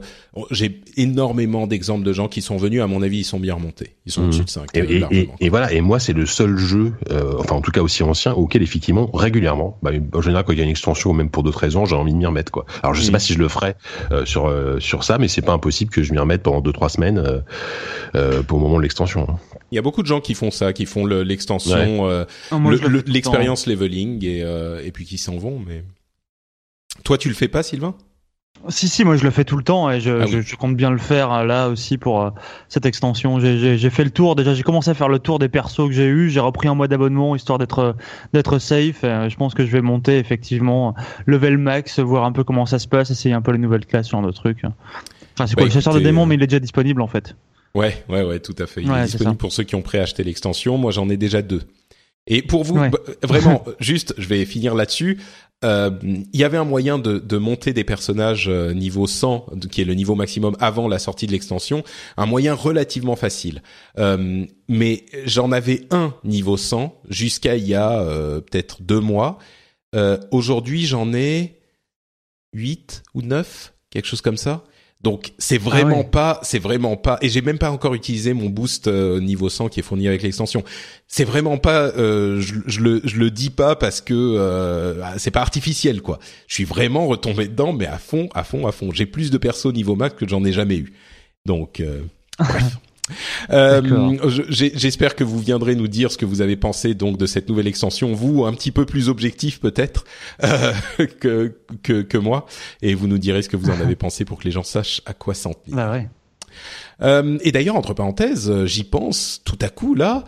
j'ai 0.51 0.81
énormément 0.97 1.67
d'exemples 1.67 2.03
de 2.03 2.13
gens 2.13 2.27
qui 2.27 2.41
sont 2.41 2.57
venus. 2.57 2.81
À 2.81 2.87
mon 2.87 3.01
avis, 3.01 3.19
ils 3.19 3.23
sont 3.23 3.39
bien 3.39 3.55
remontés. 3.55 3.95
Ils 4.05 4.11
sont 4.11 4.21
mmh. 4.21 4.25
au-dessus 4.25 4.43
de 4.43 4.49
5. 4.49 4.69
Et, 4.73 5.03
et, 5.11 5.29
et, 5.39 5.49
voilà. 5.49 5.71
Et 5.71 5.81
moi, 5.81 5.99
c'est 5.99 6.13
le 6.13 6.25
seul 6.25 6.57
jeu, 6.57 6.93
euh, 7.11 7.35
enfin 7.39 7.55
en 7.55 7.61
tout 7.61 7.71
cas 7.71 7.81
aussi 7.81 8.03
ancien, 8.03 8.33
auquel 8.33 8.61
effectivement 8.61 9.09
régulièrement, 9.13 9.77
bah, 9.81 9.91
en 10.13 10.21
général 10.21 10.43
quand 10.43 10.53
il 10.53 10.59
y 10.59 10.61
a 10.61 10.65
une 10.65 10.69
extension, 10.69 11.11
ou 11.11 11.13
même 11.13 11.29
pour 11.29 11.43
d'autres 11.43 11.59
raisons, 11.59 11.85
j'ai 11.85 11.95
envie 11.95 12.11
de 12.11 12.17
m'y 12.17 12.25
remettre. 12.25 12.51
Quoi. 12.51 12.65
Alors 12.83 12.93
je 12.93 13.01
sais 13.01 13.09
mmh. 13.09 13.11
pas 13.13 13.19
si 13.19 13.33
je 13.33 13.39
le 13.39 13.47
ferai 13.47 13.75
euh, 14.11 14.25
sur 14.25 14.47
euh, 14.47 14.79
sur 14.79 15.03
ça, 15.03 15.17
mais 15.17 15.27
c'est 15.27 15.41
pas 15.41 15.53
impossible 15.53 15.91
que 15.91 16.03
je 16.03 16.11
m'y 16.11 16.19
remette 16.19 16.43
pendant 16.43 16.61
deux 16.61 16.73
trois 16.73 16.89
semaines 16.89 17.43
euh, 18.15 18.43
pour 18.43 18.57
le 18.57 18.63
moment 18.63 18.77
de 18.77 18.83
l'extension. 18.83 19.27
Hein. 19.29 19.39
Il 19.71 19.75
y 19.75 19.79
a 19.79 19.81
beaucoup 19.81 20.01
de 20.01 20.07
gens 20.07 20.21
qui 20.21 20.33
font 20.33 20.51
ça, 20.51 20.73
qui 20.73 20.85
font 20.85 21.05
l'extension, 21.05 22.25
l'expérience 23.07 23.67
leveling 23.67 24.23
et, 24.23 24.39
et 24.83 24.91
puis 24.91 25.05
qui 25.05 25.17
s'en 25.17 25.37
vont. 25.37 25.59
Mais 25.65 25.83
toi, 27.03 27.17
tu 27.17 27.29
le 27.29 27.35
fais 27.35 27.47
pas, 27.47 27.63
Sylvain? 27.63 27.95
Si, 28.69 28.87
si, 28.87 29.03
moi 29.03 29.15
je 29.15 29.23
le 29.23 29.31
fais 29.31 29.43
tout 29.43 29.57
le 29.57 29.63
temps 29.63 29.91
et 29.91 29.99
je, 29.99 30.21
ah 30.21 30.25
je, 30.27 30.55
compte 30.55 30.75
bien 30.75 30.89
le 30.89 30.97
faire 30.97 31.31
euh, 31.31 31.43
là 31.43 31.69
aussi 31.69 31.97
pour 31.97 32.21
euh, 32.21 32.29
cette 32.69 32.85
extension. 32.85 33.39
J'ai 33.39 33.89
fait 33.89 34.03
le 34.03 34.09
tour, 34.09 34.35
déjà 34.35 34.53
j'ai 34.53 34.63
commencé 34.63 34.89
à 34.89 34.93
faire 34.93 35.09
le 35.09 35.19
tour 35.19 35.39
des 35.39 35.49
persos 35.49 35.87
que 35.87 35.91
j'ai 35.91 36.07
eu, 36.07 36.29
j'ai 36.29 36.39
repris 36.39 36.67
un 36.67 36.75
mois 36.75 36.87
d'abonnement 36.87 37.35
histoire 37.35 37.59
d'être 37.59 37.95
d'être 38.33 38.59
safe. 38.59 39.03
Et, 39.03 39.29
je 39.29 39.35
pense 39.35 39.53
que 39.53 39.65
je 39.65 39.71
vais 39.71 39.81
monter 39.81 40.17
effectivement 40.17 40.95
level 41.25 41.57
max, 41.57 41.99
voir 41.99 42.25
un 42.25 42.31
peu 42.31 42.43
comment 42.43 42.65
ça 42.65 42.79
se 42.79 42.87
passe, 42.87 43.11
essayer 43.11 43.35
un 43.35 43.41
peu 43.41 43.51
les 43.51 43.59
nouvelles 43.59 43.85
classes, 43.85 44.07
sur 44.07 44.21
de 44.21 44.31
trucs. 44.31 44.63
Enfin, 44.63 45.47
c'est 45.47 45.55
quoi 45.55 45.65
le 45.65 45.71
chasseur 45.71 45.93
de 45.93 45.99
démons, 45.99 46.25
mais 46.25 46.35
il 46.35 46.43
est 46.43 46.47
déjà 46.47 46.59
disponible 46.59 47.01
en 47.01 47.07
fait. 47.07 47.35
Ouais, 47.75 48.03
ouais, 48.09 48.23
ouais, 48.23 48.39
tout 48.39 48.55
à 48.57 48.65
fait. 48.65 48.81
Il 48.81 48.91
est 48.91 49.03
disponible 49.03 49.37
pour 49.37 49.51
ceux 49.51 49.63
qui 49.63 49.75
ont 49.75 49.81
préacheté 49.81 50.23
l'extension. 50.23 50.77
Moi 50.77 50.91
j'en 50.91 51.09
ai 51.09 51.17
déjà 51.17 51.41
deux. 51.41 51.61
Et 52.27 52.41
pour 52.41 52.63
vous, 52.63 52.73
bah, 52.73 52.89
vraiment, 53.21 53.63
juste, 53.79 54.15
je 54.17 54.27
vais 54.27 54.45
finir 54.45 54.73
là-dessus. 54.73 55.19
Euh, 55.65 55.89
il 56.01 56.39
y 56.39 56.43
avait 56.43 56.57
un 56.57 56.63
moyen 56.63 56.99
de, 56.99 57.37
monter 57.37 57.73
des 57.73 57.83
personnages 57.83 58.47
euh, 58.47 58.73
niveau 58.73 59.07
100, 59.07 59.47
qui 59.71 59.81
est 59.81 59.85
le 59.85 59.95
niveau 59.95 60.15
maximum 60.15 60.55
avant 60.59 60.87
la 60.87 60.99
sortie 60.99 61.25
de 61.27 61.31
l'extension, 61.31 61.83
un 62.17 62.25
moyen 62.25 62.53
relativement 62.53 63.15
facile. 63.15 63.63
Euh, 63.97 64.45
mais 64.69 65.05
j'en 65.25 65.51
avais 65.51 65.87
un 65.89 66.13
niveau 66.23 66.57
100 66.57 67.01
jusqu'à 67.09 67.55
il 67.55 67.67
y 67.67 67.75
a 67.75 68.03
peut-être 68.49 68.81
deux 68.81 68.99
mois. 68.99 69.37
Aujourd'hui, 70.31 70.85
j'en 70.85 71.13
ai 71.13 71.59
8 72.53 73.03
ou 73.13 73.21
9, 73.21 73.73
quelque 73.89 74.07
chose 74.07 74.21
comme 74.21 74.37
ça. 74.37 74.63
Donc 75.05 75.33
c'est 75.37 75.59
vraiment 75.59 76.01
ah 76.01 76.09
pas, 76.09 76.39
c'est 76.41 76.57
vraiment 76.57 76.97
pas, 76.97 77.19
et 77.21 77.29
j'ai 77.29 77.43
même 77.43 77.59
pas 77.59 77.69
encore 77.69 77.93
utilisé 77.93 78.33
mon 78.33 78.49
boost 78.49 78.87
euh, 78.87 79.19
niveau 79.19 79.49
100 79.49 79.69
qui 79.69 79.79
est 79.79 79.83
fourni 79.83 80.07
avec 80.07 80.23
l'extension. 80.23 80.63
C'est 81.07 81.25
vraiment 81.25 81.59
pas, 81.59 81.89
euh, 81.95 82.41
je, 82.41 82.55
je, 82.65 82.79
le, 82.79 83.01
je 83.03 83.17
le 83.17 83.29
dis 83.29 83.51
pas 83.51 83.75
parce 83.75 84.01
que 84.01 84.15
euh, 84.15 84.99
c'est 85.19 85.29
pas 85.29 85.41
artificiel 85.41 86.01
quoi. 86.01 86.17
Je 86.47 86.55
suis 86.55 86.63
vraiment 86.63 87.05
retombé 87.05 87.47
dedans, 87.47 87.71
mais 87.71 87.85
à 87.85 87.99
fond, 87.99 88.29
à 88.33 88.43
fond, 88.43 88.65
à 88.65 88.71
fond. 88.71 88.89
J'ai 88.91 89.05
plus 89.05 89.29
de 89.29 89.37
persos 89.37 89.71
niveau 89.71 89.95
max 89.95 90.15
que 90.15 90.27
j'en 90.27 90.43
ai 90.43 90.51
jamais 90.51 90.77
eu. 90.77 90.93
Donc 91.45 91.83
bref. 92.39 92.79
Euh, 93.51 94.17
J'espère 94.49 95.15
que 95.15 95.23
vous 95.23 95.39
viendrez 95.39 95.75
nous 95.75 95.87
dire 95.87 96.11
ce 96.11 96.17
que 96.17 96.25
vous 96.25 96.41
avez 96.41 96.55
pensé 96.55 96.93
donc 96.93 97.17
de 97.17 97.25
cette 97.25 97.49
nouvelle 97.49 97.67
extension, 97.67 98.13
vous 98.13 98.45
un 98.45 98.53
petit 98.53 98.71
peu 98.71 98.85
plus 98.85 99.09
objectif 99.09 99.59
peut-être 99.59 100.05
euh, 100.43 100.73
que, 101.19 101.55
que, 101.83 102.01
que 102.01 102.17
moi, 102.17 102.45
et 102.81 102.93
vous 102.95 103.07
nous 103.07 103.17
direz 103.17 103.41
ce 103.41 103.49
que 103.49 103.57
vous 103.57 103.69
en 103.69 103.79
avez 103.79 103.95
pensé 103.95 104.25
pour 104.25 104.39
que 104.39 104.45
les 104.45 104.51
gens 104.51 104.63
sachent 104.63 105.01
à 105.05 105.13
quoi 105.13 105.33
s'en 105.33 105.53
tenir. 105.53 105.75
Bah 105.75 105.91
ouais. 105.91 106.09
Euh, 107.01 107.37
et 107.41 107.51
d'ailleurs, 107.51 107.75
entre 107.75 107.93
parenthèses, 107.93 108.65
j'y 108.65 108.83
pense 108.83 109.41
tout 109.45 109.59
à 109.61 109.69
coup 109.69 109.95
là. 109.95 110.23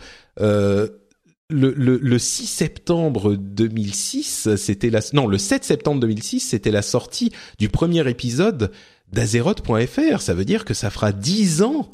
Le, 1.50 1.72
le, 1.72 1.96
le 1.96 2.18
6 2.18 2.46
septembre 2.46 3.34
2006, 3.34 4.54
c'était 4.56 4.90
la 4.90 5.00
non 5.14 5.26
le 5.26 5.38
7 5.38 5.64
septembre 5.64 5.98
2006, 6.02 6.40
c'était 6.40 6.70
la 6.70 6.82
sortie 6.82 7.32
du 7.58 7.70
premier 7.70 8.06
épisode 8.06 8.70
d'Azeroth.fr. 9.12 10.20
Ça 10.20 10.34
veut 10.34 10.44
dire 10.44 10.66
que 10.66 10.74
ça 10.74 10.90
fera 10.90 11.10
10 11.10 11.62
ans 11.62 11.90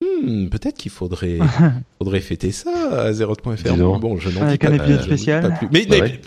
Hmm, 0.00 0.46
peut-être 0.48 0.76
qu'il 0.76 0.92
faudrait 0.92 1.38
faudrait 1.98 2.20
fêter 2.20 2.52
ça 2.52 2.70
à 2.92 3.12
Zeroth.fr. 3.12 3.76
Bon, 3.76 4.16
je 4.18 4.30
n'en 4.30 4.42
Avec 4.42 4.64
un 4.64 4.74
épisode 4.74 5.02
spécial. 5.02 5.58
Mais, 5.72 5.86
mais, 5.90 6.20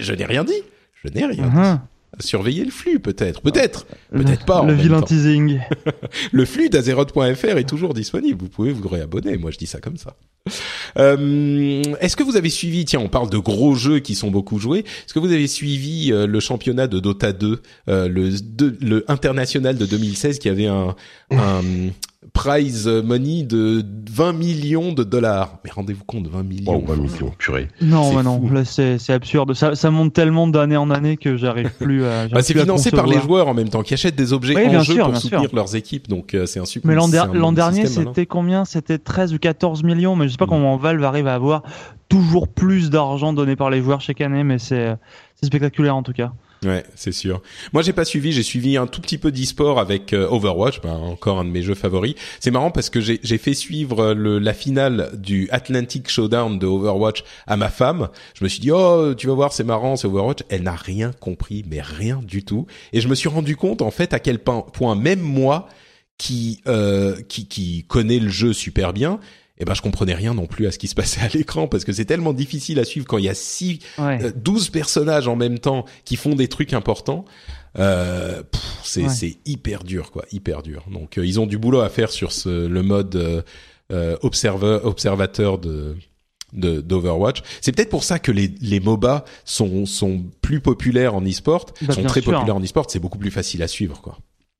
je 0.00 0.12
n'ai 0.12 0.24
rien 0.24 0.44
dit. 0.44 0.62
Je 1.02 1.08
n'ai 1.08 1.24
rien 1.24 1.34
dit. 1.34 1.40
Uh-huh. 1.40 1.78
Surveiller 2.20 2.64
le 2.64 2.70
flux, 2.70 2.98
peut-être. 2.98 3.42
Peut-être. 3.42 3.86
Peut-être 4.10 4.46
pas. 4.46 4.64
Le 4.64 4.72
vilain 4.72 5.02
teasing. 5.02 5.60
le 6.32 6.44
flux 6.44 6.70
d'Azeroth.fr 6.70 7.58
est 7.58 7.68
toujours 7.68 7.92
disponible. 7.92 8.38
Vous 8.40 8.48
pouvez 8.48 8.72
vous 8.72 8.88
réabonner. 8.88 9.36
Moi, 9.36 9.50
je 9.50 9.58
dis 9.58 9.66
ça 9.66 9.80
comme 9.80 9.98
ça. 9.98 10.16
Euh, 10.98 11.82
Est-ce 12.00 12.16
que 12.16 12.22
vous 12.22 12.36
avez 12.36 12.48
suivi, 12.48 12.84
tiens, 12.84 13.00
on 13.00 13.08
parle 13.08 13.28
de 13.28 13.38
gros 13.38 13.74
jeux 13.74 13.98
qui 13.98 14.14
sont 14.14 14.30
beaucoup 14.30 14.58
joués. 14.58 14.80
Est-ce 14.80 15.12
que 15.12 15.18
vous 15.18 15.32
avez 15.32 15.46
suivi 15.46 16.10
euh, 16.10 16.26
le 16.26 16.40
championnat 16.40 16.86
de 16.86 17.00
Dota 17.00 17.32
2, 17.32 17.60
euh, 17.88 18.08
le, 18.08 18.30
le 18.80 19.04
international 19.08 19.76
de 19.76 19.84
2016 19.84 20.38
qui 20.38 20.48
avait 20.48 20.66
un, 20.66 20.94
un 21.30 21.62
prize 22.32 22.86
money 22.86 23.42
de 23.42 23.84
20 24.10 24.32
millions 24.32 24.92
de 24.92 25.04
dollars. 25.04 25.58
Mais 25.64 25.70
rendez-vous 25.70 26.04
compte, 26.04 26.26
20 26.26 26.42
millions. 26.42 26.84
20 26.86 26.96
millions, 26.96 27.32
purée. 27.38 27.68
Non, 27.80 28.22
non, 28.22 28.40
là 28.50 28.64
c'est 28.64 29.10
absurde. 29.10 29.54
Ça, 29.54 29.74
ça 29.74 29.90
monte 29.90 30.12
tellement 30.12 30.46
d'année 30.46 30.76
en 30.76 30.90
année 30.90 31.16
que 31.16 31.36
j'arrive 31.36 31.70
plus 31.78 32.04
à. 32.04 32.28
Bah, 32.28 32.42
c'est 32.42 32.58
financé 32.58 32.90
par 32.90 33.06
les 33.06 33.20
joueurs 33.20 33.48
en 33.48 33.54
même 33.54 33.68
temps 33.68 33.82
qui 33.82 33.94
achètent 33.94 34.16
des 34.16 34.32
objets 34.32 34.56
en 34.66 34.82
jeu 34.82 34.96
pour 34.98 35.16
soutenir 35.16 35.54
leurs 35.54 35.76
équipes, 35.76 36.08
donc 36.08 36.34
euh, 36.34 36.46
c'est 36.46 36.60
un 36.60 36.64
super. 36.64 36.88
Mais 36.88 36.94
l'an 36.94 37.52
dernier, 37.52 37.86
c'était 37.86 38.26
combien? 38.26 38.64
C'était 38.64 38.98
13 38.98 39.34
ou 39.34 39.38
14 39.38 39.82
millions, 39.82 40.16
mais 40.16 40.26
je 40.26 40.32
sais 40.32 40.38
pas 40.38 40.46
mm. 40.46 40.50
comment 40.50 40.76
Valve 40.76 41.04
arrive 41.04 41.26
à 41.26 41.34
avoir 41.34 41.62
toujours 42.08 42.48
plus 42.48 42.90
d'argent 42.90 43.32
donné 43.32 43.56
par 43.56 43.70
les 43.70 43.82
joueurs 43.82 44.00
chaque 44.00 44.20
année, 44.20 44.44
mais 44.44 44.58
c'est 44.58 44.96
spectaculaire 45.42 45.96
en 45.96 46.02
tout 46.02 46.12
cas. 46.12 46.32
Ouais, 46.66 46.84
c'est 46.96 47.12
sûr. 47.12 47.42
Moi, 47.72 47.82
j'ai 47.82 47.92
pas 47.92 48.04
suivi. 48.04 48.32
J'ai 48.32 48.42
suivi 48.42 48.76
un 48.76 48.88
tout 48.88 49.00
petit 49.00 49.18
peu 49.18 49.30
d'e-sport 49.30 49.78
avec 49.78 50.12
euh, 50.12 50.28
Overwatch, 50.28 50.80
ben, 50.80 50.94
encore 50.94 51.38
un 51.38 51.44
de 51.44 51.50
mes 51.50 51.62
jeux 51.62 51.76
favoris. 51.76 52.14
C'est 52.40 52.50
marrant 52.50 52.72
parce 52.72 52.90
que 52.90 53.00
j'ai 53.00 53.38
fait 53.38 53.54
suivre 53.54 54.00
euh, 54.00 54.14
le, 54.14 54.38
la 54.40 54.52
finale 54.52 55.10
du 55.14 55.48
Atlantic 55.50 56.10
Showdown 56.10 56.58
de 56.58 56.66
Overwatch 56.66 57.22
à 57.46 57.56
ma 57.56 57.68
femme. 57.68 58.08
Je 58.34 58.42
me 58.42 58.48
suis 58.48 58.58
dit, 58.58 58.72
oh, 58.72 59.14
tu 59.16 59.28
vas 59.28 59.34
voir, 59.34 59.52
c'est 59.52 59.64
marrant, 59.64 59.94
c'est 59.94 60.08
Overwatch. 60.08 60.40
Elle 60.48 60.64
n'a 60.64 60.74
rien 60.74 61.12
compris, 61.12 61.64
mais 61.68 61.80
rien 61.80 62.20
du 62.24 62.44
tout. 62.44 62.66
Et 62.92 63.00
je 63.00 63.06
me 63.06 63.14
suis 63.14 63.28
rendu 63.28 63.54
compte, 63.54 63.80
en 63.80 63.92
fait, 63.92 64.12
à 64.12 64.18
quel 64.18 64.40
point, 64.40 64.96
même 64.96 65.20
moi, 65.20 65.68
qui, 66.18 66.62
euh, 66.66 67.20
qui, 67.28 67.46
qui 67.46 67.84
connais 67.84 68.18
le 68.18 68.30
jeu 68.30 68.52
super 68.52 68.92
bien, 68.92 69.20
eh 69.58 69.64
ben 69.64 69.74
je 69.74 69.82
comprenais 69.82 70.14
rien 70.14 70.34
non 70.34 70.46
plus 70.46 70.66
à 70.66 70.72
ce 70.72 70.78
qui 70.78 70.88
se 70.88 70.94
passait 70.94 71.20
à 71.20 71.28
l'écran 71.28 71.66
parce 71.68 71.84
que 71.84 71.92
c'est 71.92 72.04
tellement 72.04 72.32
difficile 72.32 72.78
à 72.78 72.84
suivre 72.84 73.06
quand 73.06 73.18
il 73.18 73.24
y 73.24 73.28
a 73.28 73.34
six, 73.34 73.80
euh, 73.98 74.30
12 74.34 74.70
personnages 74.70 75.28
en 75.28 75.36
même 75.36 75.58
temps 75.58 75.84
qui 76.04 76.16
font 76.16 76.34
des 76.34 76.48
trucs 76.48 76.72
importants. 76.72 77.24
Euh, 77.78 78.42
c'est 78.82 79.08
c'est 79.08 79.36
hyper 79.44 79.84
dur 79.84 80.10
quoi, 80.10 80.24
hyper 80.32 80.62
dur. 80.62 80.84
Donc 80.90 81.18
euh, 81.18 81.26
ils 81.26 81.40
ont 81.40 81.46
du 81.46 81.58
boulot 81.58 81.80
à 81.80 81.88
faire 81.88 82.10
sur 82.10 82.32
ce, 82.32 82.66
le 82.66 82.82
mode 82.82 83.16
euh, 83.16 83.42
euh 83.92 84.16
observateur 84.22 85.58
de 85.58 85.96
d'Overwatch. 86.52 87.42
C'est 87.60 87.72
peut-être 87.72 87.90
pour 87.90 88.04
ça 88.04 88.18
que 88.18 88.32
les, 88.32 88.54
les 88.62 88.80
MOBA 88.80 89.24
sont, 89.44 89.84
sont 89.84 90.24
plus 90.40 90.60
populaires 90.60 91.14
en 91.14 91.20
e-sport, 91.22 91.66
bah, 91.82 91.92
sont 91.92 92.04
très 92.04 92.22
populaires 92.22 92.56
en 92.56 92.62
e-sport, 92.62 92.86
c'est 92.88 93.00
beaucoup 93.00 93.18
plus 93.18 93.32
facile 93.32 93.62
à 93.62 93.68
suivre 93.68 94.00
quoi. 94.00 94.16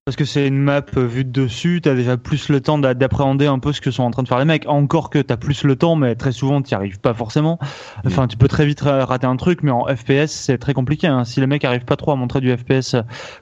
Parce 0.07 0.15
que 0.15 0.25
c'est 0.25 0.47
une 0.47 0.59
map 0.59 0.83
vue 0.95 1.25
de 1.25 1.33
dessus, 1.33 1.81
t'as 1.83 1.97
déjà 1.97 2.17
plus 2.17 2.49
le 2.49 2.61
temps 2.61 2.79
d'appréhender 2.79 3.47
un 3.47 3.59
peu 3.59 3.73
ce 3.73 3.81
que 3.81 3.91
sont 3.91 4.05
en 4.05 4.13
train 4.13 4.23
de 4.23 4.29
faire 4.29 4.39
les 4.39 4.45
mecs. 4.45 4.65
Encore 4.69 5.11
que 5.11 5.19
t'as 5.19 5.37
plus 5.37 5.65
le 5.65 5.75
temps, 5.75 5.97
mais 5.97 6.15
très 6.15 6.31
souvent 6.31 6.63
t'y 6.63 6.77
arrives 6.77 7.01
pas 7.01 7.13
forcément. 7.13 7.59
Enfin, 8.05 8.29
tu 8.29 8.37
peux 8.37 8.47
très 8.47 8.67
vite 8.67 8.83
rater 8.83 9.27
un 9.27 9.35
truc, 9.35 9.65
mais 9.65 9.73
en 9.73 9.85
FPS 9.85 10.29
c'est 10.29 10.59
très 10.59 10.75
compliqué. 10.75 11.09
Hein. 11.09 11.25
Si 11.25 11.41
les 11.41 11.49
mecs 11.49 11.65
arrivent 11.65 11.85
pas 11.85 11.97
trop 11.97 12.13
à 12.13 12.15
montrer 12.15 12.41
du 12.41 12.57
FPS 12.57 12.95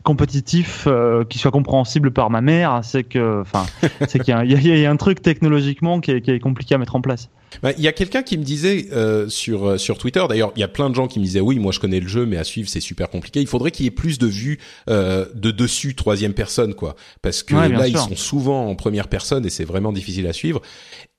compétitif 0.04 0.86
euh, 0.86 1.24
qui 1.24 1.38
soit 1.38 1.50
compréhensible 1.50 2.12
par 2.12 2.30
ma 2.30 2.40
mère, 2.40 2.80
c'est 2.82 3.04
que, 3.04 3.42
enfin, 3.42 3.66
c'est 4.08 4.20
qu'il 4.20 4.34
y, 4.34 4.68
y, 4.68 4.86
a 4.86 4.90
un 4.90 4.96
truc 4.96 5.20
technologiquement 5.20 6.00
qui 6.00 6.12
est, 6.12 6.22
qui 6.22 6.30
est 6.30 6.40
compliqué 6.40 6.76
à 6.76 6.78
mettre 6.78 6.96
en 6.96 7.02
place. 7.02 7.28
Bah, 7.62 7.72
il 7.76 7.82
y 7.82 7.88
a 7.88 7.92
quelqu'un 7.92 8.22
qui 8.22 8.38
me 8.38 8.44
disait 8.44 8.86
euh, 8.92 9.28
sur 9.28 9.68
euh, 9.68 9.78
sur 9.78 9.98
Twitter. 9.98 10.24
D'ailleurs, 10.28 10.52
il 10.56 10.60
y 10.60 10.62
a 10.62 10.68
plein 10.68 10.90
de 10.90 10.94
gens 10.94 11.08
qui 11.08 11.18
me 11.18 11.24
disaient 11.24 11.40
oui, 11.40 11.58
moi 11.58 11.72
je 11.72 11.80
connais 11.80 12.00
le 12.00 12.08
jeu, 12.08 12.26
mais 12.26 12.36
à 12.36 12.44
suivre 12.44 12.68
c'est 12.68 12.80
super 12.80 13.08
compliqué. 13.10 13.40
Il 13.40 13.46
faudrait 13.46 13.70
qu'il 13.70 13.84
y 13.84 13.88
ait 13.88 13.92
plus 13.92 14.18
de 14.18 14.26
vues 14.26 14.58
euh, 14.88 15.26
de 15.34 15.50
dessus 15.50 15.94
troisième 15.94 16.34
personne, 16.34 16.74
quoi, 16.74 16.96
parce 17.22 17.42
que 17.42 17.54
là 17.54 17.88
ils 17.88 17.98
sont 17.98 18.16
souvent 18.16 18.68
en 18.68 18.74
première 18.74 19.08
personne 19.08 19.46
et 19.46 19.50
c'est 19.50 19.64
vraiment 19.64 19.92
difficile 19.92 20.26
à 20.26 20.32
suivre. 20.32 20.60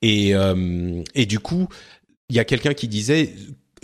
Et 0.02 0.34
euh, 0.34 1.02
et 1.14 1.26
du 1.26 1.38
coup, 1.38 1.68
il 2.28 2.36
y 2.36 2.38
a 2.38 2.44
quelqu'un 2.44 2.74
qui 2.74 2.88
disait 2.88 3.32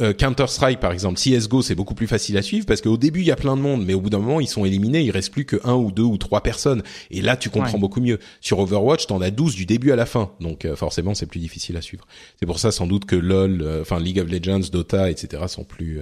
euh, 0.00 0.14
Counter 0.14 0.46
Strike 0.46 0.80
par 0.80 0.92
exemple, 0.92 1.18
CS:GO 1.18 1.60
c'est 1.60 1.74
beaucoup 1.74 1.94
plus 1.94 2.06
facile 2.06 2.38
à 2.38 2.42
suivre 2.42 2.64
parce 2.64 2.80
qu'au 2.80 2.96
début 2.96 3.20
il 3.20 3.26
y 3.26 3.30
a 3.30 3.36
plein 3.36 3.56
de 3.56 3.62
monde, 3.62 3.84
mais 3.84 3.92
au 3.92 4.00
bout 4.00 4.08
d'un 4.10 4.18
moment 4.18 4.40
ils 4.40 4.48
sont 4.48 4.64
éliminés, 4.64 5.02
il 5.02 5.10
reste 5.10 5.32
plus 5.32 5.44
que 5.44 5.60
un 5.64 5.74
ou 5.74 5.92
deux 5.92 6.02
ou 6.02 6.16
trois 6.16 6.42
personnes, 6.42 6.82
et 7.10 7.20
là 7.20 7.36
tu 7.36 7.50
comprends 7.50 7.78
beaucoup 7.78 8.00
mieux. 8.00 8.18
Sur 8.40 8.58
Overwatch 8.60 9.06
t'en 9.06 9.20
as 9.20 9.30
12 9.30 9.54
du 9.54 9.66
début 9.66 9.92
à 9.92 9.96
la 9.96 10.06
fin, 10.06 10.32
donc 10.40 10.64
euh, 10.64 10.76
forcément 10.76 11.14
c'est 11.14 11.26
plus 11.26 11.40
difficile 11.40 11.76
à 11.76 11.82
suivre. 11.82 12.06
C'est 12.40 12.46
pour 12.46 12.58
ça 12.58 12.72
sans 12.72 12.86
doute 12.86 13.04
que 13.04 13.16
LoL, 13.16 13.60
euh, 13.60 13.82
enfin 13.82 14.00
League 14.00 14.18
of 14.18 14.30
Legends, 14.30 14.68
Dota, 14.72 15.10
etc. 15.10 15.42
sont 15.46 15.64
plus 15.64 16.00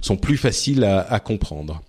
sont 0.00 0.16
plus 0.16 0.36
faciles 0.36 0.84
à, 0.84 1.00
à 1.00 1.18
comprendre. 1.18 1.82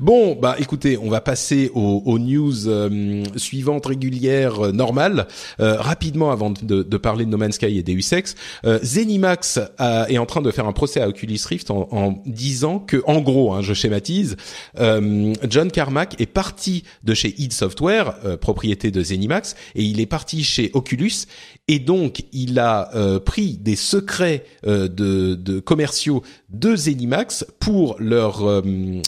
Bon, 0.00 0.34
bah 0.34 0.56
écoutez, 0.58 0.98
on 0.98 1.08
va 1.08 1.20
passer 1.20 1.70
aux, 1.74 2.18
news 2.18 2.68
euh, 2.68 3.24
suivantes 3.36 3.86
régulières 3.86 4.66
euh, 4.66 4.72
normales. 4.72 5.26
Euh, 5.60 5.76
rapidement, 5.80 6.30
avant 6.30 6.50
de, 6.50 6.82
parler 6.96 7.24
de 7.24 7.30
No 7.30 7.36
Man's 7.36 7.54
Sky 7.54 7.78
et 7.78 7.82
Deus 7.82 8.12
Ex, 8.12 8.34
Zenimax 8.82 9.60
est 10.08 10.18
en 10.18 10.26
train 10.26 10.42
de 10.42 10.50
faire 10.50 10.66
un 10.66 10.72
procès 10.72 11.00
à 11.00 11.08
Oculus 11.08 11.38
Rift 11.46 11.70
en, 11.70 11.88
en 11.90 12.22
disant 12.26 12.78
que, 12.78 13.02
en 13.06 13.20
gros, 13.20 13.52
hein, 13.52 13.62
je 13.62 13.74
schématise, 13.74 14.36
John 14.76 15.70
Carmack 15.70 16.20
est 16.20 16.26
parti 16.26 16.84
de 17.04 17.14
chez 17.14 17.34
id 17.38 17.52
Software, 17.52 18.38
propriété 18.40 18.90
de 18.90 19.02
Zenimax, 19.02 19.54
et 19.74 19.82
il 19.82 20.00
est 20.00 20.06
parti 20.06 20.44
chez 20.44 20.70
Oculus, 20.74 21.26
et 21.68 21.78
donc 21.78 22.24
il 22.32 22.58
a 22.58 22.90
pris 23.24 23.56
des 23.56 23.76
secrets 23.76 24.44
de, 24.64 24.86
de 24.86 25.60
commerciaux 25.60 26.22
de 26.48 26.76
Zenimax 26.76 27.44
pour 27.58 27.96
leur 27.98 28.62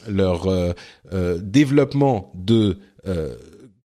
leur 0.09 0.47
euh, 0.47 0.73
euh, 1.13 1.39
développement 1.43 2.33
de 2.35 2.79
euh, 3.07 3.35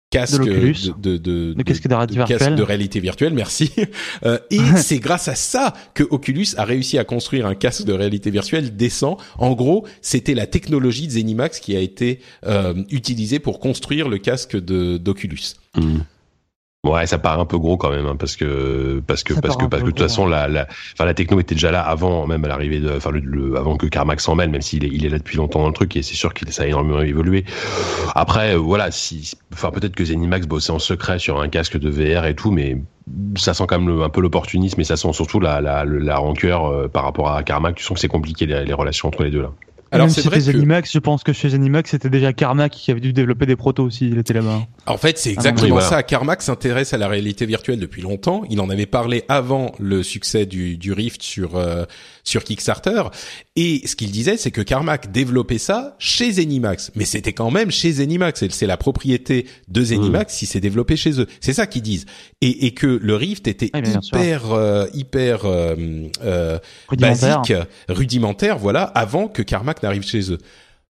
casque 0.09 0.43
de, 0.43 0.73
de, 0.99 1.17
de, 1.17 1.53
de, 1.53 1.63
casque 1.63 1.87
de 1.87 1.93
réalité 1.93 2.15
virtuelle. 2.15 2.55
de 2.55 2.63
réalité 2.63 2.99
virtuelle, 2.99 3.33
merci. 3.33 3.71
et 4.51 4.59
c'est 4.75 4.99
grâce 4.99 5.27
à 5.29 5.35
ça 5.35 5.73
que 5.93 6.03
Oculus 6.03 6.47
a 6.57 6.65
réussi 6.65 6.97
à 6.97 7.05
construire 7.05 7.45
un 7.45 7.55
casque 7.55 7.85
de 7.85 7.93
réalité 7.93 8.29
virtuelle 8.29 8.75
décent. 8.75 9.17
En 9.37 9.53
gros, 9.53 9.85
c'était 10.01 10.33
la 10.33 10.47
technologie 10.47 11.07
de 11.07 11.13
Zenimax 11.13 11.59
qui 11.59 11.77
a 11.77 11.79
été 11.79 12.19
utilisée 12.89 13.39
pour 13.39 13.59
construire 13.59 14.09
le 14.09 14.17
casque 14.17 14.57
de 14.57 14.97
d'Oculus. 14.97 15.55
Mmh. 15.77 15.99
Ouais, 16.83 17.05
ça 17.05 17.19
paraît 17.19 17.39
un 17.39 17.45
peu 17.45 17.59
gros 17.59 17.77
quand 17.77 17.91
même, 17.91 18.07
hein, 18.07 18.15
parce 18.17 18.35
que 18.35 19.03
parce 19.05 19.23
que 19.23 19.35
parce 19.35 19.55
que 19.55 19.65
parce 19.65 19.83
que 19.83 19.89
de 19.89 19.91
toute 19.91 20.01
façon 20.01 20.25
la 20.25 20.47
la 20.47 20.67
enfin 20.93 21.05
la 21.05 21.13
techno 21.13 21.39
était 21.39 21.53
déjà 21.53 21.69
là 21.69 21.83
avant 21.83 22.25
même 22.25 22.43
à 22.43 22.47
l'arrivée 22.47 22.79
de 22.79 22.89
enfin 22.97 23.11
le, 23.11 23.55
avant 23.55 23.77
que 23.77 23.85
Carmack 23.85 24.19
s'en 24.19 24.33
mêle, 24.33 24.49
même 24.49 24.63
s'il 24.63 24.83
est 24.83 24.87
il 24.87 25.05
est 25.05 25.09
là 25.09 25.19
depuis 25.19 25.37
longtemps 25.37 25.59
dans 25.59 25.67
le 25.67 25.75
truc 25.75 25.95
et 25.95 26.01
c'est 26.01 26.15
sûr 26.15 26.33
qu'il 26.33 26.51
ça 26.51 26.63
a 26.63 26.65
énormément 26.65 27.01
évolué. 27.01 27.45
Après 28.15 28.55
euh, 28.55 28.57
voilà, 28.57 28.89
si 28.89 29.33
enfin 29.53 29.69
peut-être 29.69 29.93
que 29.93 30.03
Zenimax 30.03 30.47
bossait 30.47 30.71
en 30.71 30.79
secret 30.79 31.19
sur 31.19 31.39
un 31.39 31.49
casque 31.49 31.77
de 31.77 31.87
VR 31.87 32.25
et 32.25 32.33
tout, 32.33 32.49
mais 32.49 32.81
ça 33.37 33.53
sent 33.53 33.65
quand 33.67 33.79
même 33.79 34.01
un 34.01 34.09
peu 34.09 34.21
l'opportunisme 34.21 34.81
et 34.81 34.83
ça 34.83 34.97
sent 34.97 35.13
surtout 35.13 35.39
la 35.39 35.61
la, 35.61 35.85
la 35.85 36.17
rancœur 36.17 36.65
euh, 36.65 36.87
par 36.87 37.03
rapport 37.03 37.29
à 37.29 37.43
Carmack. 37.43 37.75
Tu 37.75 37.83
sens 37.83 37.93
que 37.93 38.01
c'est 38.01 38.07
compliqué 38.07 38.47
les, 38.47 38.65
les 38.65 38.73
relations 38.73 39.07
entre 39.07 39.21
les 39.21 39.29
deux 39.29 39.43
là. 39.43 39.51
Alors 39.91 40.09
c'est 40.09 40.21
vrai 40.21 40.37
que 40.37 40.43
Zenimax, 40.43 40.91
je 40.91 40.99
pense 40.99 41.23
que 41.23 41.33
chez 41.33 41.49
Zenimax 41.49 41.91
c'était 41.91 42.09
déjà 42.09 42.31
Carmack 42.33 42.71
qui 42.71 42.91
avait 42.91 43.01
dû 43.01 43.11
développer 43.11 43.45
des 43.45 43.55
protos 43.55 43.83
aussi, 43.83 44.07
il 44.07 44.17
était 44.17 44.33
là-bas. 44.33 44.61
En 44.85 44.97
fait, 44.97 45.17
c'est 45.17 45.31
exactement 45.31 45.81
ça. 45.81 46.01
Carmack 46.03 46.41
s'intéresse 46.41 46.93
à 46.93 46.97
la 46.97 47.07
réalité 47.07 47.45
virtuelle 47.45 47.79
depuis 47.79 48.01
longtemps. 48.01 48.43
Il 48.49 48.59
en 48.61 48.69
avait 48.69 48.85
parlé 48.85 49.23
avant 49.27 49.73
le 49.79 50.03
succès 50.03 50.45
du, 50.45 50.77
du 50.77 50.93
Rift 50.93 51.21
sur 51.21 51.57
euh, 51.57 51.85
sur 52.23 52.43
Kickstarter. 52.43 53.03
Et 53.55 53.85
ce 53.85 53.95
qu'il 53.95 54.11
disait, 54.11 54.37
c'est 54.37 54.51
que 54.51 54.61
Carmack 54.61 55.11
développait 55.11 55.57
ça 55.57 55.95
chez 55.99 56.31
Zenimax, 56.31 56.91
mais 56.95 57.05
c'était 57.05 57.33
quand 57.33 57.51
même 57.51 57.71
chez 57.71 57.91
Zenimax. 57.93 58.47
C'est 58.49 58.67
la 58.67 58.77
propriété 58.77 59.47
de 59.67 59.83
Zenimax 59.83 60.33
si 60.33 60.45
c'est 60.45 60.59
développé 60.59 60.95
chez 60.95 61.19
eux. 61.19 61.27
C'est 61.39 61.53
ça 61.53 61.67
qu'ils 61.67 61.81
disent. 61.81 62.05
Et, 62.41 62.65
et, 62.65 62.71
que 62.71 62.87
le 62.87 63.15
Rift 63.15 63.47
était 63.47 63.71
hyper 63.73 64.51
euh, 64.51 64.87
hyper 64.93 65.45
euh, 65.45 65.75
euh, 66.23 66.59
basique, 66.97 67.53
rudimentaire, 67.89 68.57
voilà, 68.57 68.83
avant 68.83 69.27
que 69.27 69.41
Carmack 69.41 69.83
n'arrive 69.83 70.03
chez 70.03 70.31
eux. 70.31 70.37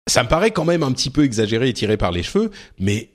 Ça 0.07 0.23
me 0.23 0.30
paraît 0.30 0.52
quand 0.52 0.65
même 0.65 0.84
un 0.84 0.91
petit 0.91 1.10
peu 1.10 1.23
exagéré 1.23 1.69
et 1.69 1.73
tiré 1.73 1.98
par 1.98 2.11
les 2.11 2.23
cheveux, 2.23 2.52
mais 2.80 3.11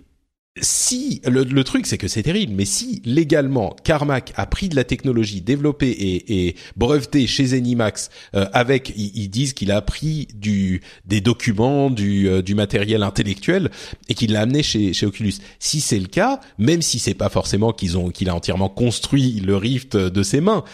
si 0.60 1.20
le, 1.26 1.64
truc 1.64 1.86
c'est 1.86 1.98
que 1.98 2.08
c'est 2.08 2.22
terrible, 2.22 2.52
mais 2.54 2.64
si 2.64 3.02
légalement 3.04 3.76
Carmack 3.84 4.32
a 4.36 4.46
pris 4.46 4.68
de 4.68 4.76
la 4.76 4.84
technologie 4.84 5.40
développée 5.42 5.90
et, 5.90 6.46
et 6.48 6.56
brevetée 6.76 7.26
chez 7.26 7.46
Zenimax 7.46 8.10
euh, 8.34 8.46
avec, 8.52 8.92
ils, 8.96 9.28
disent 9.28 9.52
qu'il 9.52 9.70
a 9.70 9.82
pris 9.82 10.28
du 10.34 10.80
des 11.04 11.20
documents, 11.20 11.90
du, 11.90 12.28
euh, 12.28 12.42
du 12.42 12.54
matériel 12.54 13.02
intellectuel 13.02 13.70
et 14.08 14.14
qu'il 14.14 14.32
l'a 14.32 14.40
amené 14.42 14.62
chez, 14.62 14.92
chez 14.92 15.06
Oculus. 15.06 15.34
Si 15.58 15.80
c'est 15.80 15.98
le 15.98 16.06
cas, 16.06 16.40
même 16.58 16.80
si 16.80 16.98
c'est 16.98 17.14
pas 17.14 17.28
forcément 17.28 17.72
qu'ils 17.72 17.98
ont 17.98 18.10
qu'il 18.10 18.30
a 18.30 18.34
entièrement 18.34 18.68
construit 18.68 19.40
le 19.40 19.56
Rift 19.56 19.96
de 19.96 20.22
ses 20.22 20.40
mains, 20.40 20.64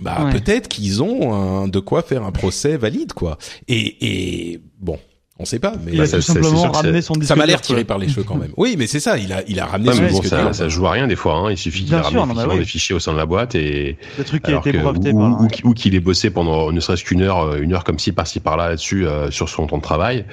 bah 0.00 0.28
peut-être 0.30 0.68
qu'ils 0.68 1.02
ont 1.02 1.66
de 1.66 1.80
quoi 1.80 2.02
faire 2.02 2.22
un 2.22 2.30
procès 2.30 2.76
valide 2.76 3.12
quoi. 3.14 3.36
Et, 3.66 4.52
et 4.52 4.60
bon, 4.78 4.98
on 5.40 5.44
sait 5.44 5.60
pas, 5.60 5.74
mais 5.84 5.92
il 5.92 6.00
a 6.00 6.08
tout 6.08 6.20
simplement 6.20 6.72
ramené 6.72 7.00
son 7.00 7.14
Ça 7.22 7.36
m'a 7.36 7.46
l'air 7.46 7.60
tiré 7.60 7.84
par 7.84 7.98
les 7.98 8.08
cheveux 8.08 8.24
quand 8.24 8.34
même. 8.34 8.50
Oui, 8.56 8.74
mais 8.76 8.88
c'est 8.88 8.98
ça. 8.98 9.18
Il 9.18 9.32
a, 9.32 9.42
il 9.46 9.60
a 9.60 9.66
ramené 9.66 9.92
son 9.92 10.20
disque 10.20 10.26
ça, 10.26 10.52
ça 10.52 10.68
joue 10.68 10.84
à 10.86 10.90
rien 10.90 11.06
des 11.06 11.14
fois. 11.14 11.34
Hein. 11.34 11.50
Il 11.52 11.56
suffit 11.56 11.84
qu'il 11.84 11.94
ramène 11.94 12.34
bah 12.34 12.56
des 12.56 12.64
fichiers 12.64 12.94
au 12.94 12.98
sein 12.98 13.12
de 13.12 13.18
la 13.18 13.26
boîte 13.26 13.54
et 13.54 13.96
le 14.18 14.24
truc 14.24 14.42
qui 14.42 14.52
a 14.52 14.58
été 14.58 14.72
breveté 14.72 15.12
ou, 15.12 15.46
ou, 15.64 15.74
qu'il 15.74 15.94
ait 15.94 16.00
bossé 16.00 16.30
pendant 16.30 16.72
ne 16.72 16.80
serait-ce 16.80 17.04
qu'une 17.04 17.22
heure, 17.22 17.54
une 17.54 17.72
heure 17.72 17.84
comme 17.84 18.00
ci 18.00 18.10
par-ci 18.10 18.40
par-là 18.40 18.68
là-dessus 18.68 19.06
euh, 19.06 19.30
sur 19.30 19.48
son 19.48 19.68
temps 19.68 19.76
de 19.78 19.82
travail. 19.82 20.24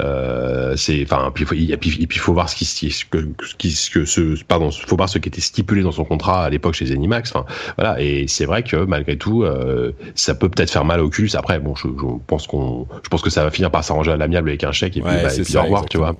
Euh, 0.00 0.74
c'est, 0.76 1.04
enfin, 1.04 1.30
puis 1.32 1.46
il 1.52 1.76
puis, 1.78 1.96
il 2.00 2.18
faut 2.18 2.32
voir 2.32 2.48
ce 2.48 2.56
qui, 2.56 2.64
ce 2.64 3.04
que, 3.04 3.18
ce 3.44 3.54
qui, 3.54 3.70
ce 3.70 3.90
que 3.90 4.04
ce, 4.04 4.42
pardon, 4.42 4.72
faut 4.72 4.96
voir 4.96 5.08
ce 5.08 5.18
qui 5.18 5.28
était 5.28 5.40
stipulé 5.40 5.82
dans 5.82 5.92
son 5.92 6.04
contrat 6.04 6.44
à 6.44 6.50
l'époque 6.50 6.74
chez 6.74 6.86
Zenimax. 6.86 7.30
Enfin, 7.32 7.46
voilà. 7.76 8.00
Et 8.00 8.26
c'est 8.26 8.44
vrai 8.44 8.64
que 8.64 8.76
malgré 8.76 9.16
tout, 9.16 9.44
euh, 9.44 9.92
ça 10.16 10.34
peut 10.34 10.48
peut-être 10.48 10.72
faire 10.72 10.84
mal 10.84 11.00
au 11.00 11.10
cul. 11.10 11.30
Après, 11.34 11.60
bon, 11.60 11.76
je, 11.76 11.86
je 11.86 12.04
pense 12.26 12.48
qu'on, 12.48 12.88
je 13.04 13.08
pense 13.08 13.22
que 13.22 13.30
ça 13.30 13.44
va 13.44 13.52
finir 13.52 13.70
par 13.70 13.84
s'arranger 13.84 14.10
à 14.10 14.16
l'amiable 14.16 14.47
avec 14.48 14.64
un 14.64 14.72
chèque 14.72 14.96
et 14.96 15.00
puis, 15.00 15.10
bah, 15.10 15.30
c'est 15.30 15.56
au 15.56 15.62
revoir, 15.62 15.86
tu 15.86 15.98
vois. 15.98 16.14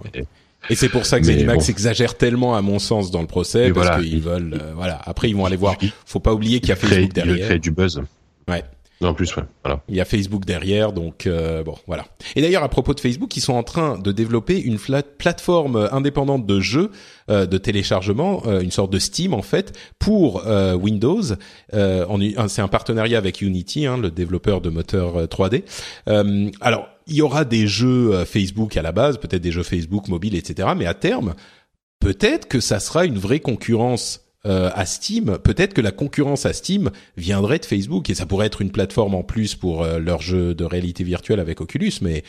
Et 0.70 0.74
c'est 0.74 0.88
pour 0.88 1.06
ça 1.06 1.20
que 1.20 1.26
Zenimax 1.26 1.68
exagère 1.68 2.16
tellement, 2.16 2.56
à 2.56 2.62
mon 2.62 2.78
sens, 2.78 3.10
dans 3.10 3.20
le 3.20 3.26
procès, 3.26 3.70
parce 3.70 4.02
qu'ils 4.02 4.20
veulent, 4.20 4.54
euh, 4.60 4.72
voilà. 4.74 5.00
Après, 5.04 5.30
ils 5.30 5.36
vont 5.36 5.46
aller 5.46 5.56
voir. 5.56 5.76
Faut 6.04 6.20
pas 6.20 6.34
oublier 6.34 6.60
qu'il 6.60 6.70
y 6.70 6.72
a 6.72 6.76
Facebook 6.76 7.12
derrière. 7.12 7.36
Il 7.36 7.44
crée 7.44 7.58
du 7.58 7.70
buzz. 7.70 8.02
Ouais. 8.48 8.64
En 9.00 9.14
plus, 9.14 9.34
ouais. 9.36 9.44
Voilà. 9.62 9.80
Il 9.88 9.94
y 9.94 10.00
a 10.00 10.04
Facebook 10.04 10.44
derrière, 10.44 10.92
donc 10.92 11.26
euh, 11.26 11.62
bon, 11.62 11.76
voilà. 11.86 12.06
Et 12.34 12.42
d'ailleurs, 12.42 12.64
à 12.64 12.68
propos 12.68 12.94
de 12.94 13.00
Facebook, 13.00 13.36
ils 13.36 13.40
sont 13.40 13.52
en 13.52 13.62
train 13.62 13.96
de 13.96 14.10
développer 14.10 14.60
une 14.60 14.78
plateforme 15.18 15.88
indépendante 15.92 16.46
de 16.46 16.58
jeux 16.58 16.90
euh, 17.30 17.46
de 17.46 17.58
téléchargement, 17.58 18.42
euh, 18.46 18.60
une 18.60 18.72
sorte 18.72 18.92
de 18.92 18.98
Steam 18.98 19.34
en 19.34 19.42
fait, 19.42 19.78
pour 19.98 20.44
Windows. 20.80 21.22
c'est 21.72 22.62
un 22.62 22.68
partenariat 22.68 23.18
avec 23.18 23.40
Unity, 23.40 23.86
hein, 23.86 23.98
le 23.98 24.10
développeur 24.10 24.60
de 24.60 24.70
moteur 24.70 25.26
3D. 25.26 25.62
alors, 26.60 26.88
il 27.08 27.16
y 27.16 27.22
aura 27.22 27.44
des 27.44 27.66
jeux 27.66 28.24
Facebook 28.24 28.76
à 28.76 28.82
la 28.82 28.92
base, 28.92 29.18
peut-être 29.18 29.42
des 29.42 29.52
jeux 29.52 29.62
Facebook 29.62 30.08
mobile, 30.08 30.34
etc. 30.34 30.68
Mais 30.76 30.86
à 30.86 30.94
terme, 30.94 31.34
peut-être 32.00 32.48
que 32.48 32.60
ça 32.60 32.80
sera 32.80 33.04
une 33.04 33.18
vraie 33.18 33.40
concurrence 33.40 34.28
euh, 34.46 34.70
à 34.74 34.86
Steam, 34.86 35.38
peut-être 35.42 35.74
que 35.74 35.80
la 35.80 35.90
concurrence 35.90 36.46
à 36.46 36.52
Steam 36.52 36.90
viendrait 37.16 37.58
de 37.58 37.64
Facebook 37.64 38.08
et 38.08 38.14
ça 38.14 38.24
pourrait 38.24 38.46
être 38.46 38.62
une 38.62 38.70
plateforme 38.70 39.16
en 39.16 39.24
plus 39.24 39.56
pour 39.56 39.82
euh, 39.82 39.98
leur 39.98 40.22
jeu 40.22 40.54
de 40.54 40.64
réalité 40.64 41.02
virtuelle 41.02 41.40
avec 41.40 41.60
Oculus. 41.60 41.94
Mais 42.02 42.22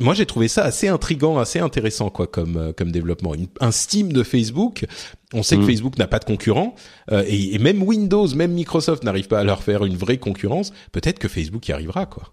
moi, 0.00 0.14
j'ai 0.14 0.26
trouvé 0.26 0.46
ça 0.46 0.62
assez 0.62 0.86
intrigant, 0.86 1.38
assez 1.38 1.58
intéressant 1.58 2.08
quoi 2.08 2.28
comme 2.28 2.56
euh, 2.56 2.72
comme 2.72 2.92
développement. 2.92 3.34
un 3.60 3.72
Steam 3.72 4.12
de 4.12 4.22
Facebook. 4.22 4.86
On 5.32 5.42
sait 5.42 5.56
que 5.56 5.62
mm. 5.62 5.66
Facebook 5.66 5.98
n'a 5.98 6.06
pas 6.06 6.20
de 6.20 6.24
concurrent 6.24 6.76
et, 7.10 7.56
et, 7.56 7.58
même 7.58 7.82
Windows, 7.82 8.28
même 8.28 8.52
Microsoft 8.52 9.02
n'arrive 9.02 9.26
pas 9.26 9.40
à 9.40 9.44
leur 9.44 9.64
faire 9.64 9.84
une 9.84 9.96
vraie 9.96 10.18
concurrence. 10.18 10.72
Peut-être 10.92 11.18
que 11.18 11.26
Facebook 11.26 11.66
y 11.68 11.72
arrivera 11.72 12.06
quoi. 12.06 12.32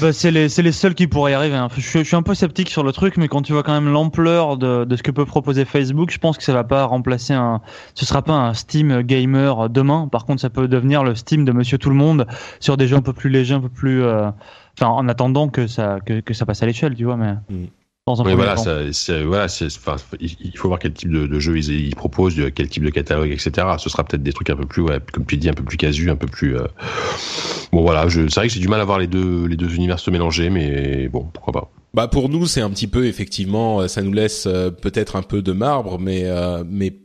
Bah, 0.00 0.12
c'est 0.12 0.30
les, 0.30 0.48
les 0.48 0.72
seuls 0.72 0.94
qui 0.94 1.06
pourraient 1.06 1.32
y 1.32 1.34
arriver. 1.34 1.56
Hein. 1.56 1.68
Je, 1.76 2.02
suis 2.02 2.16
un 2.16 2.22
peu 2.22 2.34
sceptique 2.34 2.68
sur 2.68 2.82
le 2.82 2.92
truc, 2.92 3.16
mais 3.16 3.28
quand 3.28 3.42
tu 3.42 3.52
vois 3.52 3.62
quand 3.62 3.72
même 3.72 3.92
l'ampleur 3.92 4.56
de, 4.56 4.84
de, 4.84 4.96
ce 4.96 5.02
que 5.02 5.10
peut 5.10 5.24
proposer 5.24 5.64
Facebook, 5.64 6.10
je 6.10 6.18
pense 6.18 6.36
que 6.36 6.42
ça 6.42 6.52
va 6.52 6.64
pas 6.64 6.84
remplacer 6.84 7.32
un. 7.32 7.60
Ce 7.94 8.04
sera 8.04 8.22
pas 8.22 8.32
un 8.32 8.54
Steam 8.54 9.02
gamer 9.02 9.68
demain. 9.70 10.08
Par 10.08 10.24
contre, 10.24 10.40
ça 10.40 10.50
peut 10.50 10.68
devenir 10.68 11.04
le 11.04 11.14
Steam 11.14 11.44
de 11.44 11.52
Monsieur 11.52 11.78
Tout 11.78 11.90
le 11.90 11.96
Monde 11.96 12.26
sur 12.60 12.76
des 12.76 12.88
jeux 12.88 12.96
un 12.96 13.02
peu 13.02 13.12
plus 13.12 13.30
légers, 13.30 13.54
un 13.54 13.60
peu 13.60 13.68
plus. 13.68 14.02
Euh... 14.02 14.30
Enfin, 14.76 14.88
en 14.88 15.08
attendant 15.08 15.48
que 15.48 15.68
ça 15.68 15.98
que, 16.04 16.20
que 16.20 16.34
ça 16.34 16.46
passe 16.46 16.62
à 16.62 16.66
l'échelle, 16.66 16.94
tu 16.94 17.04
vois. 17.04 17.16
Mais. 17.16 17.34
Mm 17.48 17.66
voilà, 18.06 18.56
c'est, 18.92 19.22
voilà, 19.22 19.48
c'est, 19.48 19.66
enfin, 19.66 19.96
il 20.20 20.56
faut 20.56 20.68
voir 20.68 20.78
quel 20.78 20.92
type 20.92 21.10
de, 21.10 21.26
de 21.26 21.38
jeu 21.40 21.56
ils, 21.56 21.70
ils, 21.70 21.96
proposent, 21.96 22.34
quel 22.54 22.68
type 22.68 22.84
de 22.84 22.90
catalogue, 22.90 23.30
etc. 23.30 23.66
Ce 23.78 23.88
sera 23.88 24.04
peut-être 24.04 24.22
des 24.22 24.32
trucs 24.32 24.50
un 24.50 24.56
peu 24.56 24.66
plus, 24.66 24.82
ouais, 24.82 24.98
comme 25.12 25.24
tu 25.24 25.38
dis, 25.38 25.48
un 25.48 25.54
peu 25.54 25.64
plus 25.64 25.78
casu, 25.78 26.10
un 26.10 26.16
peu 26.16 26.26
plus. 26.26 26.56
Euh... 26.56 26.66
Bon, 27.72 27.82
voilà, 27.82 28.08
je, 28.08 28.28
c'est 28.28 28.40
vrai 28.40 28.48
que 28.48 28.54
j'ai 28.54 28.60
du 28.60 28.68
mal 28.68 28.80
à 28.80 28.84
voir 28.84 28.98
les 28.98 29.06
deux, 29.06 29.46
les 29.46 29.56
deux 29.56 29.74
univers 29.74 29.98
se 29.98 30.10
mélanger, 30.10 30.50
mais 30.50 31.08
bon, 31.08 31.24
pourquoi 31.32 31.52
pas. 31.52 31.70
Bah 31.94 32.08
pour 32.08 32.28
nous, 32.28 32.46
c'est 32.46 32.60
un 32.60 32.70
petit 32.70 32.88
peu 32.88 33.06
effectivement, 33.06 33.80
euh, 33.80 33.88
ça 33.88 34.02
nous 34.02 34.12
laisse 34.12 34.46
euh, 34.46 34.70
peut-être 34.70 35.14
un 35.14 35.22
peu 35.22 35.42
de 35.42 35.52
marbre, 35.52 36.00
mais 36.00 36.24
euh, 36.24 36.64
mais 36.66 36.96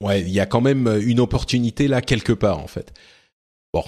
ouais, 0.00 0.20
il 0.20 0.30
y 0.30 0.38
a 0.38 0.46
quand 0.46 0.60
même 0.60 1.00
une 1.04 1.18
opportunité 1.18 1.88
là 1.88 2.00
quelque 2.00 2.32
part 2.32 2.60
en 2.60 2.68
fait. 2.68 2.94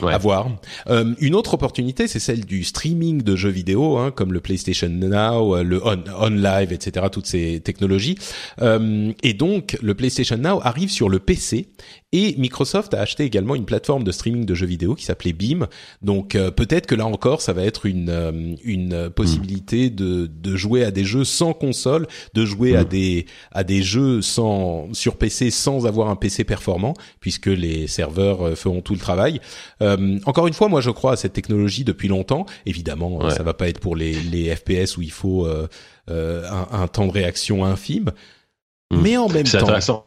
Bon, 0.01 0.07
à 0.07 0.19
voir. 0.19 0.51
Euh, 0.89 1.15
une 1.19 1.35
autre 1.35 1.55
opportunité, 1.55 2.09
c'est 2.09 2.19
celle 2.19 2.45
du 2.45 2.63
streaming 2.63 3.23
de 3.23 3.37
jeux 3.37 3.49
vidéo, 3.49 3.97
hein, 3.97 4.11
comme 4.11 4.33
le 4.33 4.41
PlayStation 4.41 4.89
Now, 4.89 5.57
euh, 5.57 5.63
le 5.63 5.81
On, 5.85 6.29
Live, 6.29 6.73
etc. 6.73 7.07
Toutes 7.11 7.27
ces 7.27 7.61
technologies. 7.61 8.19
Euh, 8.61 9.13
et 9.23 9.33
donc, 9.33 9.79
le 9.81 9.95
PlayStation 9.95 10.37
Now 10.37 10.61
arrive 10.63 10.91
sur 10.91 11.09
le 11.09 11.19
PC 11.19 11.69
et 12.13 12.35
Microsoft 12.39 12.95
a 12.95 13.01
acheté 13.01 13.25
également 13.25 13.55
une 13.55 13.67
plateforme 13.67 14.03
de 14.03 14.13
streaming 14.13 14.47
de 14.47 14.55
jeux 14.55 14.67
vidéo 14.67 14.95
qui 14.95 15.05
s'appelait 15.05 15.35
Beam. 15.35 15.67
Donc 16.01 16.35
euh, 16.37 16.51
peut-être 16.51 16.87
que 16.87 16.95
là 16.95 17.05
encore, 17.05 17.43
ça 17.43 17.53
va 17.53 17.65
être 17.65 17.85
une 17.85 18.09
euh, 18.09 18.55
une 18.65 19.11
possibilité 19.11 19.91
de 19.91 20.27
de 20.27 20.57
jouer 20.57 20.85
à 20.85 20.91
des 20.91 21.05
jeux 21.05 21.25
sans 21.25 21.53
console, 21.53 22.07
de 22.33 22.47
jouer 22.47 22.77
à 22.77 22.85
mm. 22.85 22.89
des 22.89 23.27
à 23.53 23.63
des 23.63 23.83
jeux 23.83 24.23
sans 24.23 24.89
sur 24.95 25.17
PC 25.17 25.51
sans 25.51 25.87
avoir 25.87 26.09
un 26.09 26.17
PC 26.17 26.45
performant, 26.45 26.95
puisque 27.21 27.47
les 27.47 27.87
serveurs 27.87 28.41
euh, 28.41 28.55
feront 28.55 28.81
tout 28.81 28.95
le 28.95 29.01
travail. 29.01 29.41
encore 30.25 30.47
une 30.47 30.55
fois, 30.55 30.69
moi 30.69 30.81
je 30.81 30.91
crois 30.91 31.13
à 31.13 31.17
cette 31.17 31.35
technologie 31.35 31.85
depuis 31.85 32.09
longtemps. 32.09 32.47
Évidemment, 32.65 33.29
ça 33.31 33.43
va 33.43 33.53
pas 33.53 33.69
être 33.69 33.81
pour 33.81 33.97
les 33.97 34.15
les 34.15 34.55
FPS 34.57 34.97
où 34.97 35.03
il 35.03 35.13
faut 35.13 35.47
un, 35.47 35.69
un, 36.09 36.89
temps 36.89 37.07
de 37.07 37.13
réaction 37.13 37.67
infime. 37.67 38.13
Mm. 38.91 39.01
Mais 39.03 39.17
en 39.19 39.29
même 39.29 39.45
temps, 39.45 39.59
intéressant. 39.59 40.07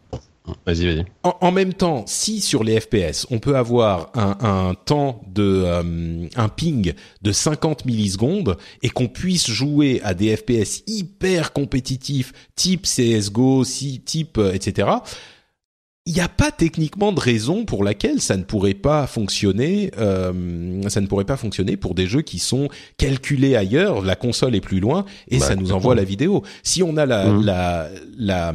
Vas-y, 0.65 0.85
vas-y. 0.85 1.05
En, 1.23 1.51
même 1.51 1.73
temps, 1.73 2.03
si 2.07 2.41
sur 2.41 2.63
les 2.63 2.79
FPS, 2.79 3.27
on 3.29 3.37
peut 3.37 3.55
avoir 3.55 4.09
un, 4.15 4.37
un 4.41 4.73
temps 4.73 5.21
de 5.27 5.63
euh, 5.65 6.27
un 6.35 6.49
ping 6.49 6.93
de 7.21 7.31
50 7.31 7.85
millisecondes 7.85 8.57
et 8.81 8.89
qu'on 8.89 9.07
puisse 9.07 9.49
jouer 9.49 10.01
à 10.03 10.15
des 10.15 10.35
FPS 10.35 10.83
hyper 10.87 11.53
compétitifs, 11.53 12.33
type 12.55 12.83
CS:GO, 12.83 13.63
type 13.63 14.39
euh, 14.39 14.53
etc. 14.53 14.89
Il 16.07 16.13
n'y 16.13 16.21
a 16.21 16.29
pas 16.29 16.51
techniquement 16.51 17.11
de 17.11 17.19
raison 17.19 17.63
pour 17.63 17.83
laquelle 17.83 18.19
ça 18.19 18.35
ne 18.35 18.41
pourrait 18.41 18.73
pas 18.73 19.05
fonctionner. 19.05 19.91
Euh, 19.99 20.81
ça 20.89 20.99
ne 20.99 21.05
pourrait 21.05 21.25
pas 21.25 21.37
fonctionner 21.37 21.77
pour 21.77 21.93
des 21.93 22.07
jeux 22.07 22.23
qui 22.23 22.39
sont 22.39 22.67
calculés 22.97 23.55
ailleurs. 23.55 24.01
La 24.01 24.15
console 24.15 24.55
est 24.55 24.61
plus 24.61 24.79
loin 24.79 25.05
et 25.27 25.37
bah, 25.37 25.45
ça 25.45 25.55
nous 25.55 25.71
envoie 25.71 25.93
la 25.93 26.03
vidéo. 26.03 26.41
Si 26.63 26.81
on 26.81 26.97
a 26.97 27.05
la, 27.05 27.27
mmh. 27.27 27.45
la, 27.45 27.89
la 28.17 28.53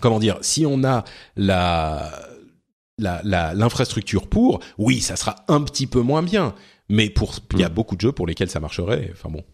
comment 0.00 0.18
dire, 0.18 0.38
si 0.42 0.66
on 0.66 0.84
a 0.84 1.04
la 1.36 2.10
l'infrastructure 2.98 4.26
pour, 4.26 4.60
oui, 4.76 5.00
ça 5.00 5.16
sera 5.16 5.36
un 5.48 5.62
petit 5.62 5.86
peu 5.86 6.00
moins 6.00 6.22
bien, 6.22 6.54
mais 6.88 7.10
pour 7.10 7.36
il 7.52 7.60
y 7.60 7.64
a 7.64 7.68
mm. 7.68 7.72
beaucoup 7.72 7.96
de 7.96 8.00
jeux 8.00 8.12
pour 8.12 8.26
lesquels 8.26 8.50
ça 8.50 8.60
marcherait. 8.60 9.10
Enfin 9.12 9.28
bon. 9.30 9.44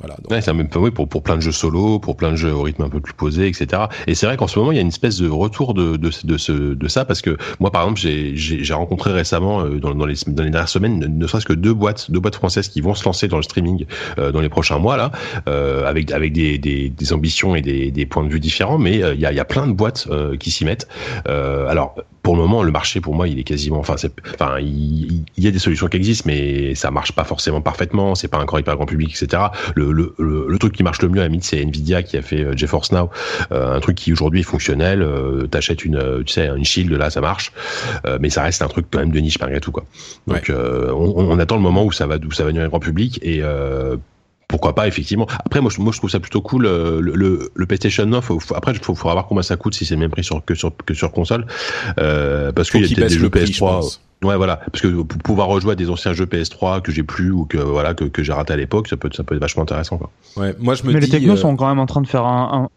Voilà, 0.00 0.16
donc. 0.16 0.30
Ouais, 0.30 0.40
c'est 0.40 0.52
même 0.52 0.68
oui, 0.76 0.90
pour 0.90 1.08
pour 1.08 1.22
plein 1.22 1.36
de 1.36 1.42
jeux 1.42 1.52
solo, 1.52 1.98
pour 1.98 2.16
plein 2.16 2.30
de 2.30 2.36
jeux 2.36 2.52
au 2.52 2.62
rythme 2.62 2.82
un 2.82 2.88
peu 2.88 3.00
plus 3.00 3.12
posé, 3.12 3.46
etc. 3.46 3.82
Et 4.06 4.14
c'est 4.14 4.26
vrai 4.26 4.36
qu'en 4.36 4.46
ce 4.46 4.58
moment 4.58 4.72
il 4.72 4.76
y 4.76 4.78
a 4.78 4.82
une 4.82 4.88
espèce 4.88 5.18
de 5.18 5.28
retour 5.28 5.74
de 5.74 5.96
de 5.96 6.10
de, 6.24 6.38
ce, 6.38 6.52
de 6.52 6.88
ça 6.88 7.04
parce 7.04 7.20
que 7.20 7.36
moi 7.58 7.70
par 7.70 7.82
exemple 7.82 8.00
j'ai 8.34 8.74
rencontré 8.74 9.12
récemment 9.12 9.60
euh, 9.62 9.78
dans, 9.78 9.94
dans 9.94 10.06
les 10.06 10.14
dans 10.26 10.42
les 10.42 10.50
dernières 10.50 10.68
semaines 10.68 10.98
ne, 10.98 11.26
serait-ce 11.26 11.46
que 11.46 11.52
deux 11.52 11.74
boîtes 11.74 12.10
deux 12.10 12.20
boîtes 12.20 12.36
françaises 12.36 12.68
qui 12.68 12.80
vont 12.80 12.94
se 12.94 13.04
lancer 13.04 13.28
dans 13.28 13.36
le 13.36 13.42
streaming 13.42 13.84
euh, 14.18 14.32
dans 14.32 14.40
les 14.40 14.48
prochains 14.48 14.78
mois 14.78 14.96
là 14.96 15.12
euh, 15.48 15.86
avec 15.86 16.10
avec 16.12 16.32
des, 16.32 16.58
des, 16.58 16.88
des 16.88 17.12
ambitions 17.12 17.54
et 17.54 17.60
des 17.62 17.90
des 17.90 18.06
points 18.06 18.24
de 18.24 18.30
vue 18.30 18.40
différents 18.40 18.78
mais 18.78 18.96
il 18.96 19.20
y 19.20 19.26
a 19.26 19.32
y 19.32 19.40
a 19.40 19.44
plein 19.44 19.66
de 19.66 19.72
boîtes 19.72 20.08
qui 20.38 20.50
s'y 20.50 20.64
mettent. 20.64 20.88
alors 21.26 21.94
pour 22.30 22.36
le 22.36 22.42
moment, 22.42 22.62
le 22.62 22.70
marché, 22.70 23.00
pour 23.00 23.12
moi, 23.12 23.26
il 23.26 23.40
est 23.40 23.42
quasiment, 23.42 23.80
enfin, 23.80 23.96
c'est, 23.96 24.12
enfin, 24.34 24.60
il, 24.60 25.24
y 25.36 25.48
a 25.48 25.50
des 25.50 25.58
solutions 25.58 25.88
qui 25.88 25.96
existent, 25.96 26.28
mais 26.28 26.76
ça 26.76 26.92
marche 26.92 27.10
pas 27.10 27.24
forcément 27.24 27.60
parfaitement. 27.60 28.14
C'est 28.14 28.28
pas 28.28 28.38
encore 28.38 28.60
hyper 28.60 28.76
grand 28.76 28.86
public, 28.86 29.10
etc. 29.10 29.46
Le, 29.74 29.90
le, 29.90 30.14
le, 30.16 30.58
truc 30.60 30.72
qui 30.72 30.84
marche 30.84 31.02
le 31.02 31.08
mieux 31.08 31.22
à 31.22 31.28
mid, 31.28 31.42
c'est 31.42 31.60
Nvidia 31.60 32.04
qui 32.04 32.16
a 32.16 32.22
fait 32.22 32.44
euh, 32.44 32.56
GeForce 32.56 32.92
Now, 32.92 33.10
euh, 33.50 33.74
un 33.74 33.80
truc 33.80 33.96
qui 33.96 34.12
aujourd'hui 34.12 34.42
est 34.42 34.44
fonctionnel. 34.44 35.02
Euh, 35.02 35.48
T'achètes 35.48 35.84
une, 35.84 36.22
tu 36.24 36.32
sais, 36.32 36.46
une 36.46 36.64
Shield 36.64 36.92
là, 36.92 37.10
ça 37.10 37.20
marche, 37.20 37.50
euh, 38.06 38.18
mais 38.20 38.30
ça 38.30 38.44
reste 38.44 38.62
un 38.62 38.68
truc 38.68 38.86
quand 38.92 39.00
même 39.00 39.10
de 39.10 39.18
niche 39.18 39.40
malgré 39.40 39.58
tout, 39.58 39.72
quoi. 39.72 39.84
Donc, 40.28 40.52
on, 40.54 41.14
on, 41.16 41.38
attend 41.40 41.56
le 41.56 41.62
moment 41.62 41.84
où 41.84 41.90
ça 41.90 42.06
va, 42.06 42.14
où 42.24 42.30
ça 42.30 42.44
va 42.44 42.52
devenir 42.52 42.68
grand 42.68 42.78
public 42.78 43.18
et 43.24 43.42
pourquoi 44.50 44.74
pas 44.74 44.88
effectivement. 44.88 45.26
Après 45.44 45.60
moi 45.60 45.70
je, 45.74 45.80
moi 45.80 45.92
je 45.92 45.98
trouve 45.98 46.10
ça 46.10 46.20
plutôt 46.20 46.42
cool 46.42 46.66
euh, 46.66 47.00
le, 47.00 47.14
le, 47.14 47.50
le 47.54 47.66
PlayStation 47.66 48.04
9 48.04 48.30
après 48.54 48.72
il 48.72 48.80
faudra 48.82 49.12
voir 49.12 49.28
comment 49.28 49.42
ça 49.42 49.56
coûte 49.56 49.74
si 49.74 49.86
c'est 49.86 49.94
le 49.94 50.00
même 50.00 50.10
prix 50.10 50.24
sur, 50.24 50.44
que 50.44 50.54
sur 50.54 50.72
que 50.84 50.92
sur 50.92 51.12
console. 51.12 51.46
Euh, 51.98 52.52
parce 52.52 52.70
qu'il 52.70 52.82
y 52.82 52.92
a 52.92 52.94
peut-être 52.94 53.08
des 53.08 53.18
jeux 53.18 53.28
PS3 53.28 53.98
Ouais, 54.22 54.36
voilà, 54.36 54.56
parce 54.70 54.82
que 54.82 54.88
pour 54.88 55.18
pouvoir 55.22 55.48
rejouer 55.48 55.72
à 55.72 55.74
des 55.76 55.88
anciens 55.88 56.12
jeux 56.12 56.26
PS3 56.26 56.82
que 56.82 56.92
j'ai 56.92 57.02
plus 57.02 57.30
ou 57.30 57.46
que 57.46 57.56
voilà 57.56 57.94
que, 57.94 58.04
que 58.04 58.22
j'ai 58.22 58.34
raté 58.34 58.52
à 58.52 58.56
l'époque, 58.56 58.86
ça 58.86 58.98
peut 58.98 59.08
ça 59.14 59.24
peut 59.24 59.34
être 59.34 59.40
vachement 59.40 59.62
intéressant 59.62 59.96
quoi. 59.96 60.10
Ouais, 60.36 60.54
moi 60.58 60.74
je 60.74 60.82
me 60.82 60.92
Mais 60.92 61.00
les 61.00 61.08
technos 61.08 61.32
euh, 61.32 61.36
sont 61.36 61.56
quand 61.56 61.68
même 61.68 61.78
en 61.78 61.86
train 61.86 62.02
de 62.02 62.06
faire 62.06 62.26
un, 62.26 62.68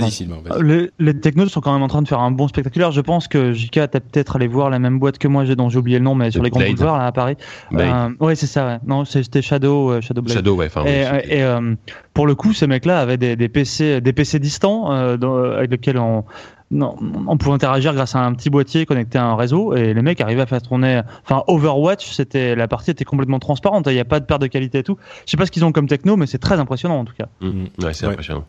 Vas-y, 0.00 0.10
Sylvain. 0.10 0.36
vas-y. 0.44 0.62
Les, 0.62 0.90
les 0.98 1.20
technos 1.20 1.48
sont 1.48 1.60
quand 1.60 1.72
même 1.72 1.82
en 1.82 1.88
train 1.88 2.02
de 2.02 2.08
faire 2.08 2.20
un 2.20 2.30
bon 2.30 2.48
spectaculaire. 2.48 2.92
Je 2.92 3.00
pense 3.00 3.28
que 3.28 3.52
JK 3.52 3.72
t'as 3.90 4.00
peut-être 4.00 4.36
allé 4.36 4.46
voir 4.46 4.70
la 4.70 4.78
même 4.78 4.98
boîte 4.98 5.18
que 5.18 5.28
moi, 5.28 5.44
j'ai 5.44 5.56
dont 5.56 5.68
j'ai 5.68 5.78
oublié 5.78 5.98
le 5.98 6.04
nom, 6.04 6.14
mais 6.14 6.30
sur 6.30 6.42
les 6.42 6.50
grands 6.50 6.60
boulevards 6.60 6.98
là 6.98 7.06
à 7.06 7.12
Paris. 7.12 7.36
Euh, 7.72 8.10
ouais, 8.20 8.34
c'est 8.34 8.46
ça. 8.46 8.66
Ouais. 8.66 8.78
Non, 8.86 9.04
c'est- 9.04 9.22
c'était 9.22 9.42
Shadow, 9.42 9.90
euh, 9.92 10.00
Shadow 10.00 10.22
Blade. 10.22 10.36
Shadow, 10.36 10.56
ouais. 10.56 10.66
Et, 10.66 11.04
oui, 11.12 11.18
et, 11.28 11.42
euh, 11.42 11.74
pour 12.14 12.26
le 12.26 12.34
coup, 12.34 12.52
ces 12.52 12.66
mecs-là 12.66 13.00
avaient 13.00 13.16
des, 13.16 13.36
des 13.36 13.48
PC, 13.48 14.00
des 14.00 14.12
PC 14.12 14.38
distants 14.38 14.92
euh, 14.92 15.16
dans- 15.16 15.36
avec 15.44 15.70
lesquels 15.70 15.98
on, 15.98 16.24
non, 16.70 16.96
on 17.26 17.36
pouvait 17.36 17.54
interagir 17.54 17.92
grâce 17.92 18.14
à 18.16 18.20
un 18.24 18.32
petit 18.32 18.48
boîtier 18.48 18.86
connecté 18.86 19.18
à 19.18 19.24
un 19.26 19.36
réseau. 19.36 19.74
Et 19.74 19.92
les 19.92 20.00
mecs 20.02 20.20
arrivaient 20.22 20.40
à 20.42 20.46
faire 20.46 20.62
tourner. 20.62 21.02
Enfin, 21.24 21.42
Overwatch, 21.46 22.10
c'était 22.12 22.54
la 22.54 22.66
partie 22.66 22.90
était 22.92 23.04
complètement 23.04 23.38
transparente. 23.38 23.86
Il 23.88 23.92
n'y 23.94 24.00
a 24.00 24.06
pas 24.06 24.20
de 24.20 24.24
perte 24.24 24.40
de 24.40 24.46
qualité 24.46 24.78
et 24.78 24.82
tout. 24.82 24.96
Je 25.26 25.30
sais 25.30 25.36
pas 25.36 25.44
ce 25.44 25.50
qu'ils 25.50 25.64
ont 25.66 25.72
comme 25.72 25.86
techno, 25.86 26.16
mais 26.16 26.26
c'est 26.26 26.38
très 26.38 26.58
impressionnant 26.58 26.98
en 27.00 27.04
tout 27.04 27.12
cas. 27.18 27.26
Mm. 27.42 27.64
Ouais, 27.84 27.92
c'est 27.92 28.06
Ouais. 28.06 28.12
impressionnant. 28.12 28.44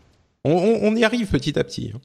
On, 0.45 0.51
on- 0.53 0.79
on 0.83 0.95
y 0.95 1.03
arrive 1.03 1.27
petit 1.27 1.57
à 1.57 1.63
petit. 1.63 1.91
hein. 1.95 1.99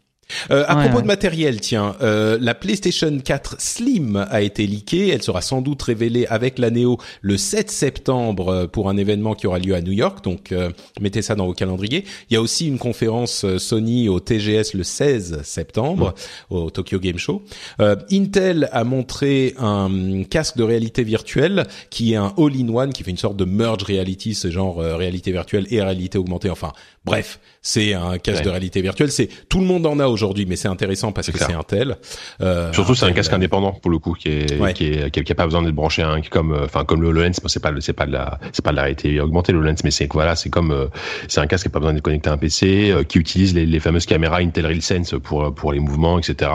Euh, 0.50 0.62
à 0.68 0.74
Ouais, 0.76 0.82
propos 0.82 0.96
ouais. 0.96 1.02
de 1.04 1.06
matériel, 1.06 1.58
tiens, 1.58 1.96
euh, 2.02 2.36
la 2.38 2.54
PlayStation 2.54 3.18
4 3.18 3.56
Slim 3.60 4.26
a 4.30 4.42
été 4.42 4.66
leakée. 4.66 5.08
Elle 5.08 5.22
sera 5.22 5.40
sans 5.40 5.62
doute 5.62 5.80
révélée 5.80 6.26
avec 6.26 6.58
la 6.58 6.68
Neo 6.70 6.98
le 7.22 7.38
7 7.38 7.70
septembre 7.70 8.48
euh, 8.50 8.66
pour 8.66 8.90
un 8.90 8.98
événement 8.98 9.34
qui 9.34 9.46
aura 9.46 9.58
lieu 9.58 9.74
à 9.74 9.80
New 9.80 9.92
York. 9.92 10.22
Donc, 10.22 10.52
euh, 10.52 10.68
mettez 11.00 11.22
ça 11.22 11.34
dans 11.34 11.46
vos 11.46 11.54
calendriers. 11.54 12.04
Il 12.28 12.34
y 12.34 12.36
a 12.36 12.42
aussi 12.42 12.66
une 12.68 12.76
conférence 12.76 13.46
euh, 13.46 13.56
Sony 13.58 14.10
au 14.10 14.20
TGS 14.20 14.74
le 14.74 14.82
16 14.84 15.40
septembre 15.44 16.12
au 16.50 16.68
Tokyo 16.68 16.98
Game 17.00 17.16
Show. 17.16 17.42
Euh, 17.80 17.96
Intel 18.12 18.68
a 18.72 18.84
montré 18.84 19.54
un 19.58 20.24
casque 20.24 20.58
de 20.58 20.62
réalité 20.62 21.04
virtuelle 21.04 21.66
qui 21.88 22.12
est 22.12 22.16
un 22.16 22.34
all-in-one, 22.36 22.92
qui 22.92 23.02
fait 23.02 23.12
une 23.12 23.16
sorte 23.16 23.38
de 23.38 23.46
merge 23.46 23.82
reality, 23.82 24.34
c'est 24.34 24.50
genre 24.50 24.76
réalité 24.76 25.32
virtuelle 25.32 25.66
et 25.70 25.80
réalité 25.82 26.18
augmentée. 26.18 26.50
Enfin, 26.50 26.74
bref, 27.08 27.40
c'est 27.62 27.92
un 27.94 28.18
casque 28.18 28.38
Ouais. 28.38 28.44
de 28.44 28.50
réalité 28.50 28.80
virtuelle. 28.82 29.10
C'est 29.10 29.28
tout 29.48 29.58
le 29.60 29.66
monde 29.66 29.84
en 29.86 29.98
a 29.98 30.06
aujourd'hui, 30.06 30.46
mais 30.46 30.56
c'est 30.56 30.68
intéressant 30.68 31.12
parce 31.12 31.30
que 31.30 31.38
c'est 31.38 31.52
Intel. 31.52 31.96
Euh, 32.40 32.72
Surtout, 32.72 32.94
c'est 32.94 33.06
un 33.06 33.12
casque 33.12 33.32
euh, 33.32 33.36
indépendant 33.36 33.72
pour 33.72 33.90
le 33.90 33.98
coup, 33.98 34.14
qui 34.14 34.28
est, 34.28 34.58
Ouais. 34.60 34.72
qui 34.72 34.86
est, 34.86 35.10
qui, 35.10 35.20
est- 35.20 35.24
qui 35.24 35.32
a 35.32 35.34
pas 35.34 35.44
besoin 35.44 35.62
d'être 35.62 35.74
branché 35.74 36.02
à 36.02 36.10
un, 36.10 36.20
comme, 36.22 36.52
euh, 36.52 36.64
enfin, 36.64 36.84
comme 36.84 37.02
le. 37.02 37.12
Bon, 37.12 37.32
c'est 37.48 37.60
pas, 37.60 37.72
c'est 37.80 37.92
pas 37.92 38.06
de 38.06 38.12
la, 38.12 38.38
c'est 38.52 38.64
pas 38.64 38.70
de 38.70 38.76
la 38.76 38.82
réalité 38.82 39.20
augmentée 39.20 39.52
le 39.52 39.58
HoloLens, 39.58 39.80
mais 39.84 39.90
c'est 39.90 40.08
voilà, 40.12 40.36
c'est 40.36 40.50
comme, 40.50 40.70
euh, 40.70 40.86
c'est 41.26 41.40
un 41.40 41.46
casque 41.46 41.64
qui 41.64 41.68
a 41.68 41.72
pas 41.72 41.80
besoin 41.80 41.94
d'être 41.94 42.02
connecté 42.04 42.30
à 42.30 42.32
un 42.34 42.38
PC, 42.38 42.94
qui 43.08 43.18
utilise 43.18 43.54
les, 43.54 43.66
les 43.66 43.80
fameuses 43.80 44.06
caméras 44.06 44.38
Intel 44.38 44.66
RealSense 44.66 45.14
pour 45.22 45.54
pour 45.54 45.72
les 45.72 45.80
mouvements, 45.80 46.18
etc. 46.18 46.50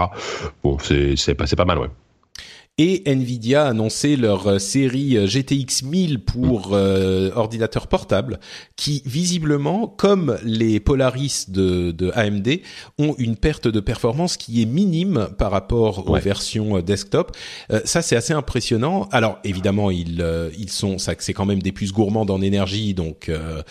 Bon, 0.63 0.77
c'est 0.79 1.15
c'est 1.17 1.35
pas, 1.35 1.45
c'est 1.47 1.55
pas 1.55 1.65
mal, 1.65 1.79
ouais. 1.79 1.87
Et 2.79 3.03
Nvidia 3.05 3.65
a 3.65 3.69
annoncé 3.69 4.15
leur 4.15 4.47
euh, 4.47 4.57
série 4.57 5.15
euh, 5.15 5.27
GTX 5.27 5.83
1000 5.83 6.23
pour 6.23 6.69
euh, 6.73 7.29
ordinateur 7.35 7.85
portable, 7.85 8.39
qui 8.75 9.03
visiblement, 9.05 9.87
comme 9.87 10.39
les 10.43 10.79
Polaris 10.79 11.45
de, 11.49 11.91
de 11.91 12.09
AMD, 12.15 12.49
ont 12.97 13.13
une 13.19 13.35
perte 13.35 13.67
de 13.67 13.79
performance 13.79 14.37
qui 14.37 14.63
est 14.63 14.65
minime 14.65 15.27
par 15.37 15.51
rapport 15.51 16.09
aux 16.09 16.13
Ouais. 16.13 16.19
versions 16.19 16.77
euh, 16.77 16.81
desktop. 16.81 17.37
Euh, 17.71 17.81
ça, 17.85 18.01
c'est 18.01 18.15
assez 18.15 18.33
impressionnant. 18.33 19.07
Alors, 19.11 19.37
évidemment, 19.43 19.91
ils 19.91 20.19
euh, 20.21 20.49
ils 20.57 20.71
sont, 20.71 20.97
ça, 20.97 21.13
c'est 21.19 21.33
quand 21.33 21.45
même 21.45 21.61
des 21.61 21.71
puces 21.73 21.91
gourmandes 21.93 22.31
en 22.31 22.41
énergie, 22.41 22.95
donc. 22.95 23.29
euh, 23.29 23.61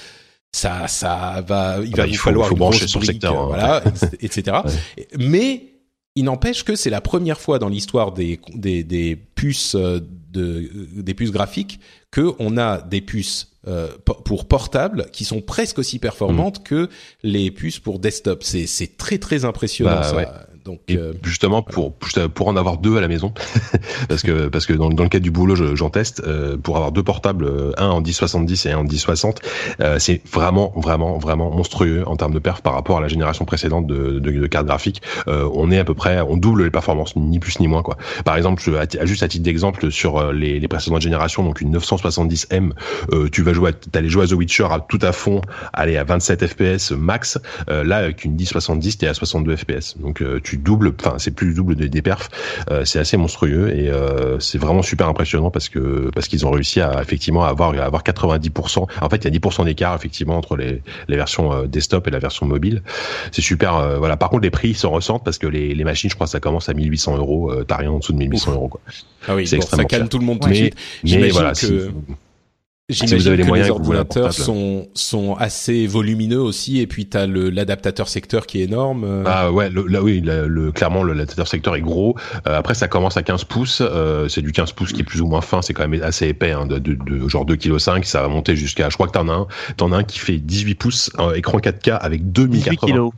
ça, 0.54 0.86
ça 0.86 1.42
va, 1.48 1.78
il 1.82 1.90
va 1.96 2.02
bah, 2.02 2.06
il 2.06 2.14
faut- 2.14 2.24
falloir 2.24 2.46
faut 2.48 2.54
une 2.54 2.58
brancher 2.58 2.86
son 2.86 2.98
brique, 2.98 3.12
secteur, 3.12 3.40
hein. 3.40 3.46
voilà, 3.46 3.82
etc. 4.20 4.58
Mais 5.18 5.71
il 6.14 6.24
n'empêche 6.24 6.64
que 6.64 6.74
c'est 6.76 6.90
la 6.90 7.00
première 7.00 7.40
fois 7.40 7.58
dans 7.58 7.68
l'histoire 7.68 8.12
des, 8.12 8.38
des, 8.54 8.84
des 8.84 9.16
puces 9.16 9.74
euh, 9.74 10.00
de 10.32 10.70
des 10.96 11.14
puces 11.14 11.30
graphiques 11.30 11.78
que 12.10 12.32
on 12.38 12.56
a 12.58 12.80
des 12.82 13.00
puces 13.00 13.48
euh, 13.68 13.88
po- 14.04 14.14
pour 14.14 14.46
portable 14.46 15.06
qui 15.12 15.24
sont 15.24 15.40
presque 15.40 15.78
aussi 15.78 15.98
performantes 15.98 16.60
Mm. 16.60 16.62
que 16.64 16.88
les 17.22 17.50
puces 17.50 17.78
pour 17.78 17.98
desktop. 17.98 18.42
C'est 18.42 18.66
c'est 18.66 18.96
très 18.96 19.18
très 19.18 19.44
impressionnant 19.44 19.90
Bah, 20.00 20.02
ça. 20.02 20.16
ouais. 20.16 20.26
Donc 20.64 20.80
Et 20.88 20.96
euh, 20.96 21.12
justement 21.24 21.62
pour 21.62 21.94
juste 22.04 22.28
pour 22.28 22.48
en 22.48 22.56
avoir 22.56 22.78
deux 22.78 22.96
à 22.96 23.00
la 23.00 23.08
maison 23.08 23.32
parce 24.08 24.22
que 24.22 24.48
parce 24.48 24.66
que 24.66 24.72
dans, 24.72 24.90
dans 24.90 25.02
le 25.02 25.08
cadre 25.08 25.24
du 25.24 25.30
boulot 25.30 25.56
je- 25.56 25.74
j'en 25.74 25.90
teste 25.90 26.22
euh, 26.26 26.56
pour 26.56 26.76
avoir 26.76 26.92
deux 26.92 27.02
portables 27.02 27.44
euh, 27.44 27.72
un 27.78 27.88
en 27.88 28.00
1070 28.00 28.66
et 28.66 28.70
un 28.72 28.78
en 28.78 28.84
1060 28.84 29.40
euh, 29.80 29.98
c'est 29.98 30.22
vraiment 30.32 30.72
vraiment 30.76 31.18
vraiment 31.18 31.50
monstrueux 31.50 32.04
en 32.06 32.16
termes 32.16 32.32
de 32.34 32.38
perf 32.38 32.62
par 32.62 32.74
rapport 32.74 32.98
à 32.98 33.00
la 33.00 33.08
génération 33.08 33.44
précédente 33.44 33.86
de, 33.86 34.18
de, 34.20 34.30
de 34.30 34.46
cartes 34.46 34.66
graphiques. 34.66 35.02
Euh, 35.28 35.48
on 35.54 35.70
est 35.70 35.78
à 35.78 35.84
peu 35.84 35.94
près 35.94 36.20
on 36.20 36.36
double 36.36 36.64
les 36.64 36.70
performances 36.70 37.16
ni 37.16 37.38
plus 37.40 37.58
ni 37.60 37.66
moins 37.68 37.82
quoi. 37.82 37.96
Par 38.24 38.36
exemple 38.36 38.62
juste 39.02 39.22
à 39.22 39.28
titre 39.28 39.42
d'exemple 39.44 39.90
sur 39.90 40.18
euh, 40.18 40.32
les, 40.32 40.60
les 40.60 40.68
précédentes 40.68 41.02
générations 41.02 41.42
donc 41.44 41.60
une 41.60 41.76
970M 41.76 42.70
euh, 43.12 43.28
tu 43.30 43.42
vas 43.42 43.52
jouer 43.52 43.72
t'allais 43.72 44.08
jouer 44.08 44.24
à 44.24 44.26
The 44.28 44.32
Witcher 44.32 44.66
à 44.70 44.80
tout 44.80 44.98
à 45.02 45.12
fond 45.12 45.40
aller 45.72 45.96
à 45.96 46.04
27 46.04 46.46
FPS 46.46 46.92
max 46.92 47.38
euh, 47.68 47.82
là 47.84 47.96
avec 47.98 48.24
une 48.24 48.32
1070 48.34 48.98
t'es 48.98 49.06
à 49.08 49.14
62 49.14 49.56
FPS 49.56 49.96
donc 49.98 50.22
euh, 50.22 50.40
tu 50.52 50.58
doubles 50.58 50.92
enfin 51.00 51.14
c'est 51.18 51.30
plus 51.34 51.48
du 51.48 51.54
double 51.54 51.74
des, 51.76 51.88
des 51.88 52.02
perfs. 52.02 52.28
Euh, 52.70 52.84
c'est 52.84 52.98
assez 52.98 53.16
monstrueux 53.16 53.70
et 53.74 53.88
euh, 53.90 54.38
c'est 54.38 54.58
vraiment 54.58 54.82
super 54.82 55.08
impressionnant 55.08 55.50
parce 55.50 55.68
que 55.70 56.10
parce 56.14 56.28
qu'ils 56.28 56.44
ont 56.46 56.50
réussi 56.50 56.80
à 56.82 57.00
effectivement 57.00 57.44
avoir 57.44 57.72
à 57.74 57.84
avoir 57.84 58.02
90% 58.02 58.86
en 59.00 59.08
fait 59.08 59.16
il 59.24 59.32
y 59.32 59.36
a 59.36 59.40
10% 59.40 59.64
d'écart 59.64 59.94
effectivement 59.94 60.36
entre 60.36 60.56
les, 60.56 60.82
les 61.08 61.16
versions 61.16 61.52
euh, 61.52 61.66
desktop 61.66 62.06
et 62.06 62.10
la 62.10 62.18
version 62.18 62.44
mobile. 62.44 62.82
C'est 63.30 63.40
super 63.42 63.76
euh, 63.76 63.96
voilà. 63.98 64.16
Par 64.18 64.28
contre 64.28 64.42
les 64.42 64.50
prix 64.50 64.74
s'en 64.74 64.90
ressentent 64.90 65.24
parce 65.24 65.38
que 65.38 65.46
les, 65.46 65.74
les 65.74 65.84
machines 65.84 66.10
je 66.10 66.14
crois 66.16 66.26
que 66.26 66.32
ça 66.32 66.40
commence 66.40 66.68
à 66.68 66.74
1800 66.74 67.16
euros 67.16 67.52
t'as 67.66 67.76
rien 67.76 67.90
en 67.90 67.98
dessous 67.98 68.12
de 68.12 68.18
1800 68.18 68.52
euros 68.52 68.68
quoi. 68.68 68.80
Ah 69.28 69.34
oui, 69.34 69.46
c'est 69.46 69.56
bon, 69.56 69.62
ça 69.62 69.84
calme 69.84 70.02
cher. 70.02 70.08
tout 70.10 70.18
le 70.18 70.24
monde 70.26 70.40
tout 70.40 70.48
de 70.48 70.50
mais 70.52 70.56
suite. 70.58 70.74
mais 71.04 71.08
J'imagine 71.08 71.32
voilà 71.32 71.52
que- 71.52 71.90
si- 72.92 73.06
J'imagine 73.06 73.18
vous 73.18 73.26
avez 73.28 73.36
les 73.36 73.42
que 73.42 73.48
moyens 73.48 73.68
les 73.68 73.72
ordinateurs 73.72 74.32
sont 74.44 74.88
sont 74.94 75.34
assez 75.34 75.86
volumineux 75.86 76.40
aussi 76.40 76.80
et 76.80 76.86
puis 76.86 77.06
t'as 77.06 77.26
le 77.26 77.50
l'adaptateur 77.50 78.08
secteur 78.08 78.46
qui 78.46 78.60
est 78.60 78.64
énorme. 78.64 79.04
euh. 79.04 79.24
Ah 79.26 79.50
ouais, 79.52 79.68
le, 79.70 79.86
là 79.86 80.02
oui, 80.02 80.20
le, 80.20 80.46
le- 80.48 80.72
clairement 80.72 81.02
le 81.02 81.12
l'adaptateur 81.12 81.48
secteur 81.48 81.76
est 81.76 81.80
gros. 81.80 82.16
Euh, 82.46 82.56
après 82.58 82.74
ça 82.74 82.88
commence 82.88 83.16
à 83.16 83.22
15 83.22 83.44
pouces, 83.44 83.80
euh, 83.84 84.28
c'est 84.28 84.42
du 84.42 84.52
15 84.52 84.72
pouces 84.72 84.92
qui 84.92 85.00
est 85.00 85.04
plus 85.04 85.20
ou 85.20 85.26
moins 85.26 85.40
fin, 85.40 85.62
c'est 85.62 85.72
quand 85.74 85.86
même 85.88 86.02
assez 86.02 86.28
épais, 86.28 86.52
hein, 86.52 86.66
de, 86.66 86.78
de, 86.78 86.94
de 86.94 87.28
genre 87.28 87.44
2 87.44 87.56
kg 87.56 87.78
5, 87.78 88.04
ça 88.04 88.22
va 88.22 88.28
monter 88.28 88.56
jusqu'à, 88.56 88.88
je 88.90 88.94
crois 88.94 89.06
que 89.06 89.12
t'en 89.12 89.28
as 89.28 89.32
un, 89.32 89.46
t'en 89.76 89.92
as 89.92 89.96
un 89.98 90.04
qui 90.04 90.18
fait 90.18 90.38
18 90.38 90.74
pouces, 90.76 91.10
euh, 91.18 91.34
écran 91.34 91.58
4K 91.58 91.90
avec 91.98 92.32
18 92.32 92.32
2080. 92.32 92.86
kilos. 92.86 93.12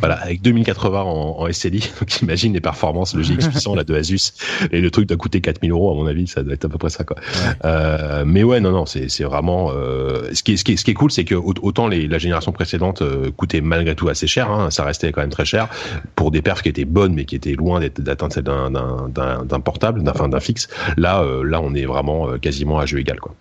Voilà, 0.00 0.14
avec 0.16 0.42
2080 0.42 1.02
en, 1.02 1.40
en 1.40 1.52
SLI. 1.52 1.80
Donc 2.00 2.20
imagine 2.22 2.52
les 2.52 2.60
performances, 2.60 3.14
le 3.14 3.22
GX 3.22 3.48
puissant 3.48 3.74
là 3.74 3.84
de 3.84 3.94
Asus 3.94 4.32
et 4.70 4.80
le 4.80 4.90
truc 4.90 5.08
doit 5.08 5.16
coûter 5.16 5.40
4000 5.40 5.70
euros 5.72 5.90
à 5.90 5.94
mon 5.94 6.06
avis, 6.06 6.26
ça 6.26 6.42
doit 6.42 6.52
être 6.54 6.64
à 6.66 6.68
peu 6.68 6.78
près 6.78 6.90
ça 6.90 7.04
quoi. 7.04 7.16
Euh, 7.64 8.24
mais 8.26 8.42
ouais, 8.42 8.60
non 8.60 8.72
non, 8.72 8.86
c'est 8.86 9.08
c'est 9.08 9.24
vraiment 9.24 9.70
euh, 9.74 10.30
ce 10.32 10.42
qui 10.42 10.52
est 10.52 10.56
ce 10.56 10.64
qui 10.64 10.72
est 10.72 10.76
ce 10.76 10.84
qui 10.84 10.90
est 10.90 10.94
cool, 10.94 11.10
c'est 11.10 11.24
que 11.24 11.34
au- 11.34 11.54
autant 11.62 11.88
les 11.88 12.06
la 12.06 12.18
génération 12.18 12.52
précédente 12.52 13.02
euh, 13.02 13.30
coûtait 13.36 13.60
malgré 13.60 13.94
tout 13.94 14.08
assez 14.08 14.26
cher, 14.26 14.50
hein, 14.50 14.70
ça 14.70 14.84
restait 14.84 15.12
quand 15.12 15.20
même 15.22 15.30
très 15.30 15.44
cher 15.44 15.68
pour 16.16 16.30
des 16.30 16.42
perfs 16.42 16.62
qui 16.62 16.68
étaient 16.68 16.84
bonnes 16.84 17.14
mais 17.14 17.24
qui 17.24 17.36
étaient 17.36 17.54
loin 17.54 17.80
d'être- 17.80 18.00
d'atteindre 18.00 18.32
celle 18.32 18.44
d'un 18.44 18.70
d'un 18.70 19.60
portable, 19.60 20.02
d'un 20.02 20.12
enfin, 20.12 20.28
d'un 20.28 20.40
fixe. 20.40 20.68
Là 20.96 21.22
euh, 21.22 21.42
là 21.42 21.60
on 21.62 21.74
est 21.74 21.86
vraiment 21.86 22.28
euh, 22.28 22.38
quasiment 22.38 22.78
à 22.78 22.86
jeu 22.86 22.98
égal 22.98 23.18
quoi. 23.20 23.34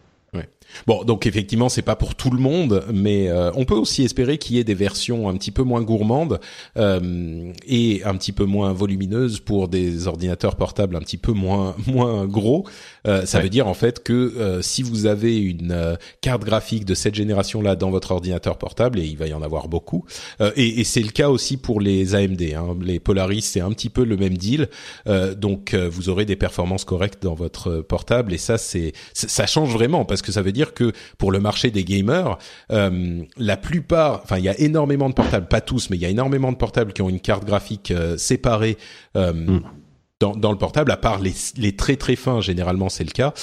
Bon, 0.88 1.04
donc 1.04 1.26
effectivement, 1.28 1.70
c'est 1.70 1.82
pas 1.82 1.96
pour 1.96 2.16
tout 2.16 2.30
le 2.30 2.40
monde, 2.40 2.84
mais 2.94 3.28
euh, 3.30 3.52
on 3.56 3.66
peut 3.66 3.76
aussi 3.76 4.04
espérer 4.04 4.38
qu'il 4.38 4.56
y 4.56 4.60
ait 4.60 4.64
des 4.64 4.74
versions 4.76 5.28
un 5.30 5.36
petit 5.36 5.52
peu 5.52 5.64
moins 5.64 5.82
gourmandes 5.82 6.40
euh, 6.78 7.52
et 7.68 8.02
un 8.04 8.16
petit 8.16 8.32
peu 8.32 8.46
moins 8.46 8.74
volumineuses 8.74 9.40
pour 9.40 9.68
des 9.68 10.08
ordinateurs 10.08 10.56
portables 10.56 10.96
un 10.96 11.00
petit 11.00 11.18
peu 11.18 11.32
moins 11.32 11.76
moins 11.88 12.26
gros. 12.28 12.66
Euh, 13.08 13.26
ça 13.26 13.38
Ouais. 13.40 13.44
veut 13.46 13.50
dire 13.50 13.68
en 13.68 13.74
fait 13.74 14.04
que 14.04 14.14
euh, 14.14 14.62
si 14.62 14.84
vous 14.84 15.06
avez 15.06 15.38
une 15.38 15.72
euh, 15.72 15.96
carte 16.22 16.44
graphique 16.44 16.84
de 16.86 16.94
cette 16.94 17.16
génération-là 17.16 17.76
dans 17.76 17.90
votre 17.90 18.12
ordinateur 18.12 18.58
portable, 18.58 19.00
et 19.00 19.06
il 19.06 19.18
va 19.18 19.28
y 19.28 19.34
en 19.34 19.42
avoir 19.42 19.70
beaucoup, 19.70 20.04
euh, 20.42 20.52
et, 20.56 20.82
et 20.82 20.84
c'est 20.84 21.02
le 21.02 21.10
cas 21.12 21.30
aussi 21.30 21.56
pour 21.58 21.80
les 21.82 22.16
AMD, 22.16 22.42
hein, 22.56 22.76
les 22.82 23.00
Polaris, 23.00 23.42
c'est 23.44 23.62
un 23.62 23.72
petit 23.72 23.90
peu 23.90 24.04
le 24.04 24.18
même 24.18 24.38
deal. 24.38 24.68
Euh, 25.08 25.34
donc 25.36 25.74
euh, 25.74 25.88
vous 25.90 26.10
aurez 26.10 26.26
des 26.26 26.36
performances 26.36 26.84
correctes 26.86 27.24
dans 27.24 27.34
votre 27.34 27.80
portable 27.82 28.34
et 28.34 28.38
ça 28.38 28.58
c'est 28.58 28.92
ça 29.14 29.46
change 29.48 29.72
vraiment 29.72 30.04
parce 30.06 30.22
que 30.22 30.32
ça 30.32 30.42
veut 30.42 30.52
dire 30.52 30.59
que 30.66 30.92
pour 31.18 31.32
le 31.32 31.40
marché 31.40 31.72
des 31.72 31.84
gamers, 31.84 32.38
euh, 32.72 33.24
la 33.38 33.58
plupart, 33.58 34.22
enfin 34.24 34.38
il 34.38 34.44
y 34.44 34.50
a 34.50 34.60
énormément 34.60 35.10
de 35.10 35.14
portables, 35.16 35.48
pas 35.48 35.62
tous, 35.62 35.90
mais 35.90 35.98
il 35.98 36.02
y 36.02 36.06
a 36.06 36.10
énormément 36.10 36.52
de 36.52 36.58
portables 36.58 36.94
qui 36.94 37.02
ont 37.02 37.10
une 37.10 37.20
carte 37.20 37.46
graphique 37.46 37.92
euh, 37.92 38.18
séparée. 38.18 38.78
euh, 39.16 39.34
Mm. 39.34 39.62
Dans, 40.22 40.36
dans 40.36 40.52
le 40.52 40.58
portable, 40.58 40.92
à 40.92 40.98
part 40.98 41.20
les, 41.20 41.32
les 41.56 41.78
très 41.78 41.96
très 41.96 42.18
fins, 42.18 42.42
généralement 42.42 42.90
c'est 42.90 43.06
le 43.06 43.12
cas. 43.12 43.34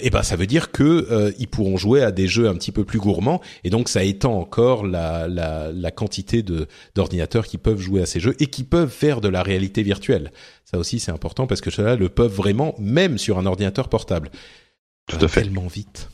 Et 0.00 0.08
ben 0.08 0.22
ça 0.22 0.34
veut 0.34 0.46
dire 0.46 0.70
que 0.70 1.34
ils 1.38 1.46
pourront 1.46 1.76
jouer 1.76 2.02
à 2.02 2.10
des 2.10 2.26
jeux 2.26 2.48
un 2.48 2.54
petit 2.54 2.72
peu 2.72 2.84
plus 2.84 2.98
gourmands, 2.98 3.42
et 3.64 3.68
donc 3.68 3.90
ça 3.90 4.02
étend 4.02 4.32
encore 4.38 4.86
la, 4.86 5.28
la, 5.28 5.70
la 5.72 5.90
quantité 5.90 6.42
de 6.42 6.68
d'ordinateurs 6.94 7.46
qui 7.46 7.58
peuvent 7.58 7.80
jouer 7.80 8.00
à 8.00 8.06
ces 8.06 8.18
jeux 8.18 8.34
et 8.40 8.46
qui 8.46 8.64
peuvent 8.64 8.88
faire 8.88 9.20
de 9.20 9.28
la 9.28 9.42
réalité 9.42 9.82
virtuelle. 9.82 10.32
Ça 10.64 10.78
aussi 10.78 11.00
c'est 11.00 11.12
important 11.12 11.46
parce 11.46 11.60
que 11.60 11.70
ceux-là 11.70 11.96
le 11.96 12.08
peuvent 12.08 12.32
vraiment, 12.34 12.74
même 12.78 13.18
sur 13.18 13.38
un 13.38 13.44
ordinateur 13.44 13.90
portable. 13.90 14.30
Tout 15.06 15.18
à 15.20 15.28
fait. 15.28 15.42
Tellement 15.42 15.66
vite. 15.66 16.08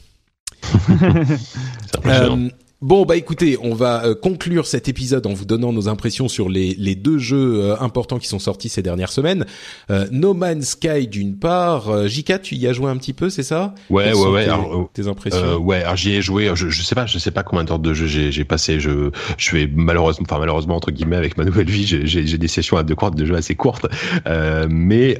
C'est 0.62 1.96
impressionnant. 1.96 2.38
Euh, 2.38 2.48
Bon 2.82 3.04
bah 3.04 3.14
écoutez, 3.14 3.56
on 3.62 3.74
va 3.74 4.04
euh, 4.04 4.16
conclure 4.16 4.66
cet 4.66 4.88
épisode 4.88 5.24
en 5.28 5.32
vous 5.32 5.44
donnant 5.44 5.72
nos 5.72 5.88
impressions 5.88 6.26
sur 6.26 6.48
les, 6.48 6.74
les 6.74 6.96
deux 6.96 7.16
jeux 7.16 7.60
euh, 7.62 7.76
importants 7.78 8.18
qui 8.18 8.26
sont 8.26 8.40
sortis 8.40 8.68
ces 8.68 8.82
dernières 8.82 9.12
semaines. 9.12 9.46
Euh, 9.92 10.08
no 10.10 10.34
Man's 10.34 10.70
Sky 10.70 11.06
d'une 11.06 11.38
part, 11.38 12.08
Jika, 12.08 12.40
tu 12.40 12.56
y 12.56 12.66
as 12.66 12.72
joué 12.72 12.90
un 12.90 12.96
petit 12.96 13.12
peu, 13.12 13.30
c'est 13.30 13.44
ça? 13.44 13.72
Ouais, 13.88 14.12
ouais, 14.12 14.26
ouais. 14.26 14.44
Tes, 14.46 14.50
alors, 14.50 14.90
tes 14.92 15.06
impressions? 15.06 15.58
Ouais, 15.58 15.84
alors 15.84 15.94
j'y 15.94 16.14
ai 16.14 16.22
joué. 16.22 16.50
Je, 16.56 16.70
je 16.70 16.82
sais 16.82 16.96
pas, 16.96 17.06
je 17.06 17.20
sais 17.20 17.30
pas 17.30 17.44
combien 17.44 17.62
d'heures 17.62 17.78
de 17.78 17.94
jeu 17.94 18.08
j'ai 18.08 18.44
passé. 18.44 18.80
Je, 18.80 19.10
je 19.38 19.56
vais 19.56 19.70
malheureusement, 19.72 20.26
enfin 20.28 20.40
malheureusement 20.40 20.74
entre 20.74 20.90
guillemets 20.90 21.14
avec 21.14 21.36
ma 21.36 21.44
nouvelle 21.44 21.70
vie, 21.70 21.86
j'ai 21.86 22.38
des 22.38 22.48
sessions 22.48 22.78
à 22.78 22.82
deux 22.82 22.96
courtes 22.96 23.14
de 23.14 23.24
jeu 23.24 23.36
assez 23.36 23.54
courtes. 23.54 23.86
mais 24.68 25.18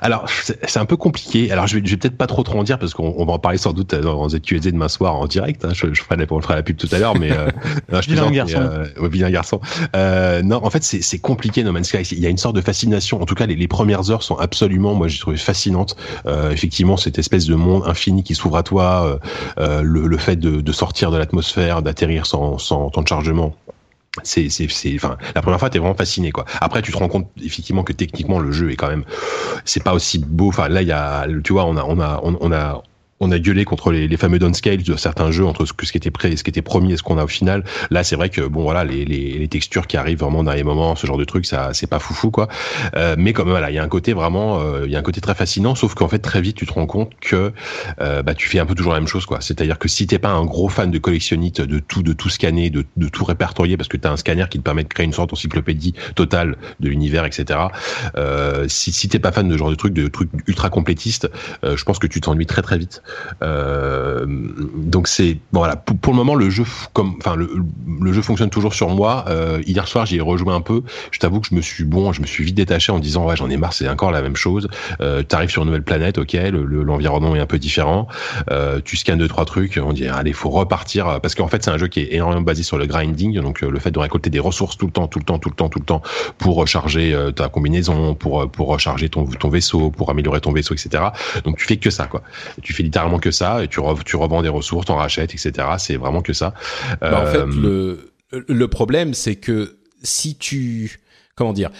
alors 0.00 0.28
c'est 0.28 0.80
un 0.80 0.86
peu 0.86 0.96
compliqué. 0.96 1.52
Alors 1.52 1.68
je 1.68 1.78
vais, 1.78 1.82
je 1.84 1.90
vais 1.92 1.98
peut-être 1.98 2.18
pas 2.18 2.26
trop 2.26 2.42
trop 2.42 2.58
en 2.58 2.64
dire 2.64 2.80
parce 2.80 2.94
qu'on 2.94 3.24
va 3.24 3.32
en 3.34 3.38
parler 3.38 3.58
sans 3.58 3.72
doute 3.72 3.94
dans 3.94 4.28
ZQSD 4.28 4.72
demain 4.72 4.88
soir 4.88 5.14
en 5.14 5.28
direct. 5.28 5.64
Hein, 5.64 5.70
je, 5.72 5.83
je, 5.92 6.02
ferai 6.02 6.16
la, 6.16 6.26
on 6.30 6.40
fera 6.40 6.54
la 6.54 6.62
pub 6.62 6.76
tout 6.76 6.88
à 6.92 6.98
l'heure, 6.98 7.18
mais 7.18 7.30
euh, 7.32 7.48
non, 7.92 8.00
je 8.00 8.10
vilain 8.10 8.30
garçon. 8.30 8.58
Euh, 8.58 8.86
ouais, 8.98 9.30
garçon. 9.30 9.60
Euh, 9.94 10.42
non, 10.42 10.64
en 10.64 10.70
fait, 10.70 10.82
c'est 10.82 11.18
compliqué 11.18 11.62
No 11.64 11.72
Man's 11.72 11.88
Sky. 11.88 12.02
Il 12.12 12.20
y 12.20 12.26
a 12.26 12.30
une 12.30 12.38
sorte 12.38 12.56
de 12.56 12.60
fascination. 12.60 13.20
En 13.20 13.26
tout 13.26 13.34
cas, 13.34 13.46
les, 13.46 13.56
les 13.56 13.68
premières 13.68 14.10
heures 14.10 14.22
sont 14.22 14.36
absolument, 14.36 14.94
moi, 14.94 15.08
j'ai 15.08 15.18
trouvé 15.18 15.36
fascinantes. 15.36 15.96
Euh, 16.26 16.50
effectivement, 16.50 16.96
cette 16.96 17.18
espèce 17.18 17.46
de 17.46 17.54
monde 17.54 17.82
infini 17.86 18.22
qui 18.22 18.34
s'ouvre 18.34 18.56
à 18.56 18.62
toi, 18.62 19.18
le, 19.58 20.06
le, 20.06 20.18
fait 20.18 20.36
de, 20.36 20.60
de 20.60 20.72
sortir 20.72 21.10
de 21.10 21.18
l'atmosphère, 21.18 21.82
d'atterrir 21.82 22.26
sans, 22.26 22.58
sans 22.58 22.90
temps 22.90 23.02
de 23.02 23.08
chargement 23.08 23.54
c'est 24.22 24.48
c'est 24.48 24.68
c'est 24.70 24.94
enfin 24.94 25.16
la 25.34 25.42
première 25.42 25.58
fois 25.58 25.70
t'es 25.70 25.78
vraiment 25.78 25.94
fasciné 25.94 26.30
quoi 26.30 26.44
après 26.60 26.82
tu 26.82 26.92
te 26.92 26.96
rends 26.96 27.08
compte 27.08 27.28
effectivement 27.42 27.82
que 27.82 27.92
techniquement 27.92 28.38
le 28.38 28.52
jeu 28.52 28.70
est 28.70 28.76
quand 28.76 28.88
même 28.88 29.04
c'est 29.64 29.82
pas 29.82 29.92
aussi 29.92 30.18
beau 30.18 30.48
enfin 30.48 30.68
là 30.68 30.82
il 30.82 30.88
y 30.88 30.92
a 30.92 31.26
tu 31.42 31.52
vois 31.52 31.64
on 31.64 31.76
a 31.76 31.82
on 31.82 31.98
a 31.98 32.20
on, 32.22 32.36
on 32.40 32.52
a 32.52 32.82
on 33.20 33.30
a 33.30 33.38
gueulé 33.38 33.64
contre 33.64 33.92
les, 33.92 34.08
les 34.08 34.16
fameux 34.16 34.38
downscale 34.38 34.82
de 34.82 34.96
certains 34.96 35.30
jeux 35.30 35.46
entre 35.46 35.64
ce, 35.66 35.72
ce 35.82 35.92
qui 35.92 35.98
était 35.98 36.10
prêt, 36.10 36.36
ce 36.36 36.44
qui 36.44 36.50
était 36.50 36.62
promis 36.62 36.92
et 36.92 36.96
ce 36.96 37.02
qu'on 37.02 37.18
a 37.18 37.24
au 37.24 37.28
final. 37.28 37.64
Là, 37.90 38.04
c'est 38.04 38.16
vrai 38.16 38.28
que 38.28 38.42
bon 38.42 38.62
voilà, 38.62 38.84
les, 38.84 39.04
les, 39.04 39.38
les, 39.38 39.48
textures 39.48 39.86
qui 39.86 39.96
arrivent 39.96 40.18
vraiment 40.18 40.42
dans 40.42 40.52
les 40.52 40.64
moments, 40.64 40.96
ce 40.96 41.06
genre 41.06 41.16
de 41.16 41.24
truc, 41.24 41.46
ça 41.46 41.70
c'est 41.72 41.86
pas 41.86 41.98
foufou 41.98 42.30
quoi. 42.30 42.48
Euh, 42.96 43.14
mais 43.18 43.32
comme 43.32 43.50
voilà, 43.50 43.70
il 43.70 43.74
y 43.74 43.78
a 43.78 43.82
un 43.82 43.88
côté 43.88 44.12
vraiment, 44.12 44.60
euh, 44.60 44.82
il 44.86 44.92
y 44.92 44.96
a 44.96 44.98
un 44.98 45.02
côté 45.02 45.20
très 45.20 45.34
fascinant. 45.34 45.74
Sauf 45.74 45.94
qu'en 45.94 46.08
fait 46.08 46.18
très 46.18 46.40
vite 46.40 46.56
tu 46.56 46.66
te 46.66 46.72
rends 46.72 46.86
compte 46.86 47.12
que 47.20 47.52
euh, 48.00 48.22
bah 48.22 48.34
tu 48.34 48.48
fais 48.48 48.58
un 48.58 48.66
peu 48.66 48.74
toujours 48.74 48.92
la 48.92 49.00
même 49.00 49.08
chose 49.08 49.26
quoi. 49.26 49.40
C'est-à-dire 49.40 49.78
que 49.78 49.88
si 49.88 50.06
t'es 50.06 50.18
pas 50.18 50.30
un 50.30 50.44
gros 50.44 50.68
fan 50.68 50.90
de 50.90 50.98
collectionnite, 50.98 51.60
de 51.60 51.78
tout 51.78 52.02
de 52.02 52.12
tout 52.12 52.30
scanner, 52.30 52.70
de, 52.70 52.84
de 52.96 53.08
tout 53.08 53.24
répertorier, 53.24 53.76
parce 53.76 53.88
que 53.88 53.96
t'as 53.96 54.10
un 54.10 54.16
scanner 54.16 54.46
qui 54.50 54.58
te 54.58 54.64
permet 54.64 54.82
de 54.82 54.88
créer 54.88 55.06
une 55.06 55.12
sorte 55.12 55.30
d'encyclopédie 55.30 55.94
totale 56.14 56.56
de 56.80 56.88
l'univers, 56.88 57.24
etc. 57.24 57.60
Euh, 58.16 58.66
si 58.68 58.92
si 58.92 59.08
t'es 59.08 59.18
pas 59.18 59.32
fan 59.32 59.48
de 59.48 59.52
ce 59.52 59.58
genre 59.58 59.70
de 59.70 59.74
trucs, 59.74 59.94
de 59.94 60.08
trucs 60.08 60.30
ultra 60.46 60.70
complétistes, 60.70 61.30
euh, 61.64 61.76
je 61.76 61.84
pense 61.84 61.98
que 61.98 62.06
tu 62.06 62.20
t'ennuies 62.20 62.46
très 62.46 62.62
très 62.62 62.78
vite. 62.78 63.02
Euh, 63.42 64.26
donc 64.76 65.08
c'est 65.08 65.38
voilà. 65.52 65.76
Pour, 65.76 66.12
le 66.12 66.16
moment, 66.16 66.34
le 66.34 66.50
jeu 66.50 66.64
comme 66.92 67.14
enfin 67.18 67.36
le, 67.36 67.48
le 68.00 68.12
jeu 68.12 68.22
fonctionne 68.22 68.50
toujours 68.50 68.74
sur 68.74 68.88
moi. 68.88 69.24
Euh, 69.28 69.62
hier 69.66 69.86
soir, 69.88 70.06
j'y 70.06 70.16
ai 70.16 70.20
rejoué 70.20 70.52
un 70.52 70.60
peu. 70.60 70.82
Je 71.10 71.18
t'avoue 71.18 71.40
que 71.40 71.48
je 71.48 71.54
me 71.54 71.60
suis 71.60 71.84
bon, 71.84 72.12
je 72.12 72.20
me 72.20 72.26
suis 72.26 72.44
vite 72.44 72.54
détaché 72.54 72.92
en 72.92 72.98
disant 72.98 73.26
ouais, 73.26 73.36
j'en 73.36 73.50
ai 73.50 73.56
marre, 73.56 73.72
c'est 73.72 73.88
encore 73.88 74.10
la 74.10 74.22
même 74.22 74.36
chose. 74.36 74.68
Euh, 75.00 75.22
T'arrives 75.22 75.50
sur 75.50 75.62
une 75.62 75.66
nouvelle 75.66 75.82
planète, 75.82 76.18
ok, 76.18 76.36
l'environnement 76.52 77.32
le, 77.32 77.38
est 77.38 77.42
un 77.42 77.46
peu 77.46 77.58
différent. 77.58 78.08
Euh, 78.50 78.80
tu 78.84 78.96
scannes 78.96 79.18
deux 79.18 79.28
trois 79.28 79.44
trucs, 79.44 79.80
on 79.82 79.92
dit 79.92 80.06
allez, 80.06 80.32
faut 80.32 80.50
repartir 80.50 81.20
parce 81.20 81.34
qu'en 81.34 81.48
fait 81.48 81.64
c'est 81.64 81.70
un 81.70 81.78
jeu 81.78 81.88
qui 81.88 82.00
est 82.00 82.14
énormément 82.14 82.42
basé 82.42 82.62
sur 82.62 82.78
le 82.78 82.86
grinding, 82.86 83.40
donc 83.40 83.60
le 83.60 83.78
fait 83.78 83.90
de 83.90 83.98
récolter 83.98 84.30
des 84.30 84.40
ressources 84.40 84.76
tout 84.76 84.86
le 84.86 84.92
temps, 84.92 85.08
tout 85.08 85.18
le 85.18 85.24
temps, 85.24 85.38
tout 85.38 85.48
le 85.48 85.54
temps, 85.54 85.68
tout 85.68 85.78
le 85.78 85.84
temps 85.84 86.02
pour 86.38 86.56
recharger 86.56 87.16
ta 87.34 87.48
combinaison, 87.48 88.14
pour 88.14 88.50
pour 88.50 88.68
recharger 88.68 89.08
ton 89.08 89.24
ton 89.26 89.48
vaisseau, 89.48 89.90
pour 89.90 90.10
améliorer 90.10 90.40
ton 90.40 90.52
vaisseau, 90.52 90.74
etc. 90.74 91.04
Donc 91.44 91.58
tu 91.58 91.66
fais 91.66 91.76
que 91.76 91.90
ça 91.90 92.06
quoi. 92.06 92.22
Tu 92.62 92.72
fais 92.72 92.82
littéralement 92.94 93.18
que 93.18 93.32
ça 93.32 93.64
et 93.64 93.68
tu, 93.68 93.80
re, 93.80 93.98
tu 94.04 94.14
revends 94.14 94.42
des 94.42 94.48
ressources, 94.48 94.86
t'en 94.86 94.94
rachètes, 94.94 95.34
etc. 95.34 95.66
C'est 95.78 95.96
vraiment 95.96 96.22
que 96.22 96.32
ça. 96.32 96.54
Bah, 97.00 97.22
en 97.22 97.26
fait, 97.26 97.38
euh, 97.38 97.96
le, 98.30 98.44
le 98.46 98.68
problème, 98.68 99.14
c'est 99.14 99.34
que 99.34 99.78
si 100.04 100.36
tu, 100.36 101.00
comment 101.34 101.52
dire, 101.52 101.70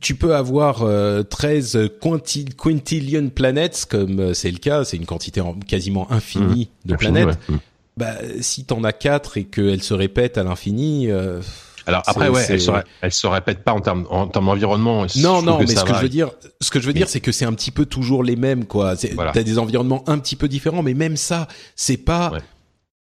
tu 0.00 0.14
peux 0.14 0.34
avoir 0.34 0.82
euh, 0.82 1.22
13 1.22 1.90
quintil, 2.00 2.54
quintillion 2.54 3.28
planètes, 3.28 3.86
comme 3.90 4.18
euh, 4.20 4.34
c'est 4.34 4.50
le 4.50 4.58
cas, 4.58 4.84
c'est 4.84 4.96
une 4.96 5.04
quantité 5.04 5.42
quasiment 5.66 6.10
infinie 6.10 6.70
mmh, 6.84 6.88
de 6.88 6.96
planètes. 6.96 7.26
Ouais. 7.26 7.54
Mmh. 7.56 7.58
Bah, 7.98 8.14
si 8.40 8.64
t'en 8.64 8.82
as 8.84 8.92
quatre 8.92 9.36
et 9.36 9.44
qu'elles 9.44 9.82
se 9.82 9.94
répètent 9.94 10.38
à 10.38 10.44
l'infini, 10.44 11.10
euh, 11.10 11.40
alors 11.86 12.02
après, 12.06 12.28
ouais, 12.28 12.44
elle 12.48 12.60
se, 12.60 12.70
elle 13.00 13.12
se 13.12 13.26
répète 13.26 13.62
pas 13.62 13.72
en 13.72 13.80
termes 13.80 14.06
en 14.10 14.26
termes 14.26 14.46
d'environnement. 14.46 15.06
Non, 15.16 15.42
non, 15.42 15.58
mais 15.58 15.66
ce 15.66 15.84
que 15.84 15.94
je 15.94 16.00
veux 16.00 16.08
dire, 16.08 16.30
ce 16.60 16.70
que 16.70 16.80
je 16.80 16.86
veux 16.86 16.92
dire, 16.92 17.08
c'est 17.08 17.20
que 17.20 17.32
c'est 17.32 17.44
un 17.44 17.52
petit 17.52 17.70
peu 17.70 17.86
toujours 17.86 18.22
les 18.22 18.36
mêmes, 18.36 18.64
quoi. 18.64 18.94
Voilà. 19.14 19.32
T'as 19.32 19.42
des 19.42 19.58
environnements 19.58 20.04
un 20.06 20.18
petit 20.18 20.36
peu 20.36 20.48
différents, 20.48 20.82
mais 20.82 20.94
même 20.94 21.16
ça, 21.16 21.46
c'est 21.74 21.96
pas. 21.96 22.30
Ouais 22.32 22.40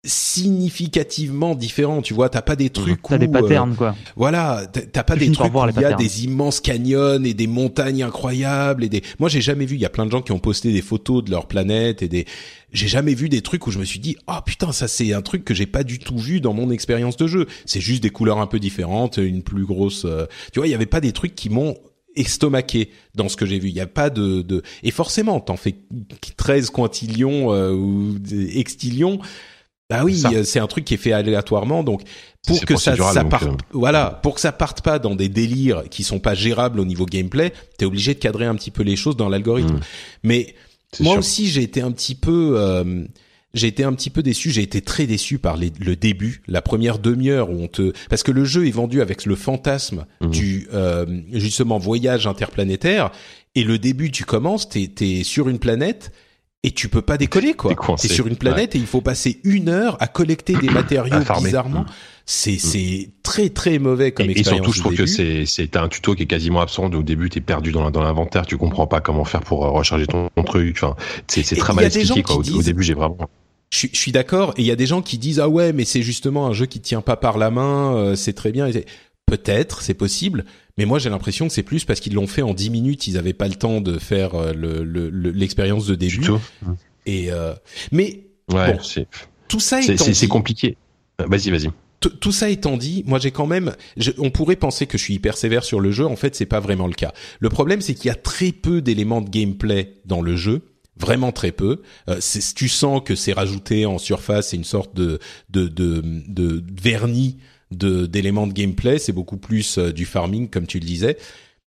significativement 0.02 1.54
différent 1.54 2.00
tu 2.00 2.14
vois 2.14 2.30
t'as 2.30 2.40
pas 2.40 2.56
des 2.56 2.70
trucs 2.70 3.02
t'as 3.02 3.18
des 3.18 3.28
patterns 3.28 3.72
euh, 3.72 3.76
quoi 3.76 3.94
voilà 4.16 4.66
t'as 4.66 5.02
pas 5.02 5.14
des 5.14 5.30
trucs 5.30 5.54
où 5.54 5.68
il 5.76 5.82
y 5.82 5.84
a 5.84 5.92
des 5.92 6.24
immenses 6.24 6.60
canyons 6.60 7.22
et 7.22 7.34
des 7.34 7.46
montagnes 7.46 8.02
incroyables 8.02 8.82
et 8.82 8.88
des 8.88 9.02
moi 9.18 9.28
j'ai 9.28 9.42
jamais 9.42 9.66
vu 9.66 9.74
il 9.74 9.80
y 9.80 9.84
a 9.84 9.90
plein 9.90 10.06
de 10.06 10.10
gens 10.10 10.22
qui 10.22 10.32
ont 10.32 10.38
posté 10.38 10.72
des 10.72 10.80
photos 10.80 11.22
de 11.22 11.30
leur 11.30 11.46
planète 11.46 12.00
et 12.00 12.08
des 12.08 12.24
j'ai 12.72 12.88
jamais 12.88 13.12
vu 13.12 13.28
des 13.28 13.42
trucs 13.42 13.66
où 13.66 13.70
je 13.70 13.78
me 13.78 13.84
suis 13.84 14.00
dit 14.00 14.16
ah 14.26 14.38
oh, 14.38 14.42
putain 14.42 14.72
ça 14.72 14.88
c'est 14.88 15.12
un 15.12 15.20
truc 15.20 15.44
que 15.44 15.52
j'ai 15.52 15.66
pas 15.66 15.84
du 15.84 15.98
tout 15.98 16.16
vu 16.16 16.40
dans 16.40 16.54
mon 16.54 16.70
expérience 16.70 17.18
de 17.18 17.26
jeu 17.26 17.46
c'est 17.66 17.82
juste 17.82 18.02
des 18.02 18.10
couleurs 18.10 18.38
un 18.38 18.46
peu 18.46 18.58
différentes 18.58 19.18
une 19.18 19.42
plus 19.42 19.66
grosse 19.66 20.06
euh... 20.06 20.24
tu 20.50 20.60
vois 20.60 20.66
il 20.66 20.70
y 20.70 20.74
avait 20.74 20.86
pas 20.86 21.02
des 21.02 21.12
trucs 21.12 21.34
qui 21.34 21.50
m'ont 21.50 21.76
estomaqué 22.16 22.90
dans 23.14 23.28
ce 23.28 23.36
que 23.36 23.46
j'ai 23.46 23.58
vu. 23.58 23.68
Il 23.68 23.74
n'y 23.74 23.80
a 23.80 23.86
pas 23.86 24.10
de, 24.10 24.42
de... 24.42 24.62
Et 24.82 24.90
forcément, 24.90 25.40
t'en 25.40 25.56
fais 25.56 25.76
13 26.36 26.70
quintillions 26.70 27.52
euh, 27.52 27.72
ou 27.72 28.16
extillions. 28.54 29.20
Bah 29.90 30.02
oui, 30.04 30.22
c'est 30.44 30.60
un 30.60 30.66
truc 30.68 30.84
qui 30.84 30.94
est 30.94 30.98
fait 30.98 31.12
aléatoirement, 31.12 31.82
donc 31.82 32.02
pour 32.46 32.64
que 32.64 32.76
ça, 32.76 32.94
ça 32.96 33.24
parte, 33.24 33.42
euh... 33.42 33.56
voilà, 33.72 34.20
pour 34.22 34.36
que 34.36 34.40
ça 34.40 34.52
parte 34.52 34.82
pas 34.82 35.00
dans 35.00 35.16
des 35.16 35.28
délires 35.28 35.82
qui 35.90 36.04
sont 36.04 36.20
pas 36.20 36.34
gérables 36.34 36.78
au 36.78 36.84
niveau 36.84 37.06
gameplay, 37.06 37.52
t'es 37.76 37.84
obligé 37.84 38.14
de 38.14 38.20
cadrer 38.20 38.46
un 38.46 38.54
petit 38.54 38.70
peu 38.70 38.84
les 38.84 38.94
choses 38.94 39.16
dans 39.16 39.28
l'algorithme. 39.28 39.74
Mmh. 39.74 39.80
Mais 40.22 40.54
moi 41.00 41.14
sûr. 41.14 41.18
aussi, 41.18 41.46
j'ai 41.48 41.62
été 41.62 41.80
un 41.80 41.90
petit 41.90 42.14
peu, 42.14 42.54
euh, 42.56 43.04
j'ai 43.52 43.66
été 43.66 43.82
un 43.82 43.92
petit 43.92 44.10
peu 44.10 44.22
déçu. 44.22 44.52
J'ai 44.52 44.62
été 44.62 44.80
très 44.80 45.06
déçu 45.06 45.38
par 45.38 45.56
les, 45.56 45.72
le 45.80 45.96
début, 45.96 46.42
la 46.46 46.62
première 46.62 47.00
demi-heure 47.00 47.50
où 47.50 47.60
on 47.60 47.66
te, 47.66 47.92
parce 48.08 48.22
que 48.22 48.30
le 48.30 48.44
jeu 48.44 48.68
est 48.68 48.72
vendu 48.72 49.02
avec 49.02 49.26
le 49.26 49.34
fantasme 49.34 50.06
mmh. 50.20 50.30
du 50.30 50.68
euh, 50.72 51.04
justement 51.32 51.78
voyage 51.78 52.28
interplanétaire, 52.28 53.10
et 53.56 53.64
le 53.64 53.78
début, 53.78 54.12
tu 54.12 54.24
commences, 54.24 54.68
t'es 54.68 54.92
es 55.00 55.24
sur 55.24 55.48
une 55.48 55.58
planète 55.58 56.12
et 56.62 56.72
tu 56.72 56.88
peux 56.88 57.02
pas 57.02 57.16
décoller 57.16 57.54
quoi. 57.54 57.74
T'es 57.96 58.08
sur 58.08 58.26
une 58.26 58.36
planète 58.36 58.74
ouais. 58.74 58.80
et 58.80 58.82
il 58.82 58.86
faut 58.86 59.00
passer 59.00 59.40
une 59.44 59.68
heure 59.68 59.96
à 60.00 60.06
collecter 60.06 60.54
des 60.54 60.68
matériaux 60.68 61.16
bizarrement. 61.42 61.86
C'est 62.26 62.58
c'est 62.58 63.10
très 63.22 63.48
très 63.48 63.78
mauvais 63.78 64.12
comme 64.12 64.26
et, 64.26 64.32
expérience. 64.32 64.60
Et 64.60 64.62
surtout, 64.62 64.72
je 64.72 64.80
trouve 64.80 64.94
que 64.94 65.06
c'est 65.06 65.46
c'est 65.46 65.76
un 65.76 65.88
tuto 65.88 66.14
qui 66.14 66.24
est 66.24 66.26
quasiment 66.26 66.60
absent. 66.60 66.92
Au 66.92 67.02
début, 67.02 67.30
t'es 67.30 67.40
perdu 67.40 67.72
dans 67.72 67.90
dans 67.90 68.02
l'inventaire, 68.02 68.46
tu 68.46 68.56
comprends 68.56 68.86
pas 68.86 69.00
comment 69.00 69.24
faire 69.24 69.40
pour 69.40 69.60
recharger 69.60 70.06
ton, 70.06 70.28
ton 70.34 70.42
truc. 70.44 70.76
Enfin, 70.76 70.96
c'est 71.26 71.42
c'est 71.42 71.56
très 71.56 71.72
mal 71.72 71.86
expliqué 71.86 72.22
quoi. 72.22 72.42
Disent... 72.42 72.56
Au, 72.56 72.62
début, 72.62 72.82
j'ai 72.82 72.94
vraiment. 72.94 73.16
Je, 73.70 73.86
je 73.92 73.98
suis 73.98 74.12
d'accord. 74.12 74.52
Et 74.58 74.62
il 74.62 74.66
y 74.66 74.70
a 74.70 74.76
des 74.76 74.86
gens 74.86 75.00
qui 75.00 75.16
disent 75.16 75.40
ah 75.40 75.48
ouais, 75.48 75.72
mais 75.72 75.84
c'est 75.84 76.02
justement 76.02 76.46
un 76.46 76.52
jeu 76.52 76.66
qui 76.66 76.80
tient 76.80 77.00
pas 77.00 77.16
par 77.16 77.38
la 77.38 77.50
main. 77.50 77.96
Euh, 77.96 78.16
c'est 78.16 78.34
très 78.34 78.52
bien. 78.52 78.68
Peut-être, 79.26 79.80
c'est 79.80 79.94
possible. 79.94 80.44
Mais 80.80 80.86
moi, 80.86 80.98
j'ai 80.98 81.10
l'impression 81.10 81.46
que 81.46 81.52
c'est 81.52 81.62
plus 81.62 81.84
parce 81.84 82.00
qu'ils 82.00 82.14
l'ont 82.14 82.26
fait 82.26 82.40
en 82.40 82.54
10 82.54 82.70
minutes. 82.70 83.06
Ils 83.06 83.18
avaient 83.18 83.34
pas 83.34 83.48
le 83.48 83.54
temps 83.54 83.82
de 83.82 83.98
faire 83.98 84.30
l'expérience 84.54 85.86
le, 85.86 85.90
le, 85.90 85.96
de 85.96 86.00
début. 86.00 86.26
Et 87.04 87.30
euh, 87.30 87.52
mais 87.92 88.24
ouais, 88.50 88.72
bon, 88.72 89.04
tout 89.46 89.60
ça 89.60 89.82
étant 89.82 90.10
c'est 90.10 90.26
compliqué. 90.26 90.78
Vas-y, 91.18 91.50
vas-y. 91.50 91.68
Tout 92.00 92.32
ça 92.32 92.48
étant 92.48 92.78
dit, 92.78 93.04
moi 93.06 93.18
j'ai 93.18 93.30
quand 93.30 93.44
même, 93.44 93.74
je, 93.98 94.12
on 94.16 94.30
pourrait 94.30 94.56
penser 94.56 94.86
que 94.86 94.96
je 94.96 95.02
suis 95.02 95.12
hyper 95.12 95.36
sévère 95.36 95.64
sur 95.64 95.80
le 95.80 95.90
jeu. 95.90 96.06
En 96.06 96.16
fait, 96.16 96.34
c'est 96.34 96.46
pas 96.46 96.60
vraiment 96.60 96.86
le 96.86 96.94
cas. 96.94 97.12
Le 97.40 97.50
problème, 97.50 97.82
c'est 97.82 97.92
qu'il 97.92 98.06
y 98.06 98.10
a 98.10 98.14
très 98.14 98.50
peu 98.50 98.80
d'éléments 98.80 99.20
de 99.20 99.28
gameplay 99.28 99.98
dans 100.06 100.22
le 100.22 100.34
jeu 100.34 100.62
vraiment 100.96 101.30
très 101.30 101.52
peu. 101.52 101.82
Euh, 102.08 102.20
tu 102.54 102.70
sens 102.70 103.02
que 103.04 103.14
c'est 103.14 103.34
rajouté 103.34 103.84
en 103.84 103.98
surface, 103.98 104.48
c'est 104.48 104.56
une 104.56 104.64
sorte 104.64 104.96
de 104.96 105.18
de, 105.50 105.68
de, 105.68 106.02
de 106.26 106.64
vernis 106.80 107.36
d'éléments 107.70 108.46
de 108.46 108.52
gameplay, 108.52 108.98
c'est 108.98 109.12
beaucoup 109.12 109.36
plus 109.36 109.78
euh, 109.78 109.92
du 109.92 110.04
farming 110.04 110.48
comme 110.48 110.66
tu 110.66 110.78
le 110.78 110.86
disais. 110.86 111.16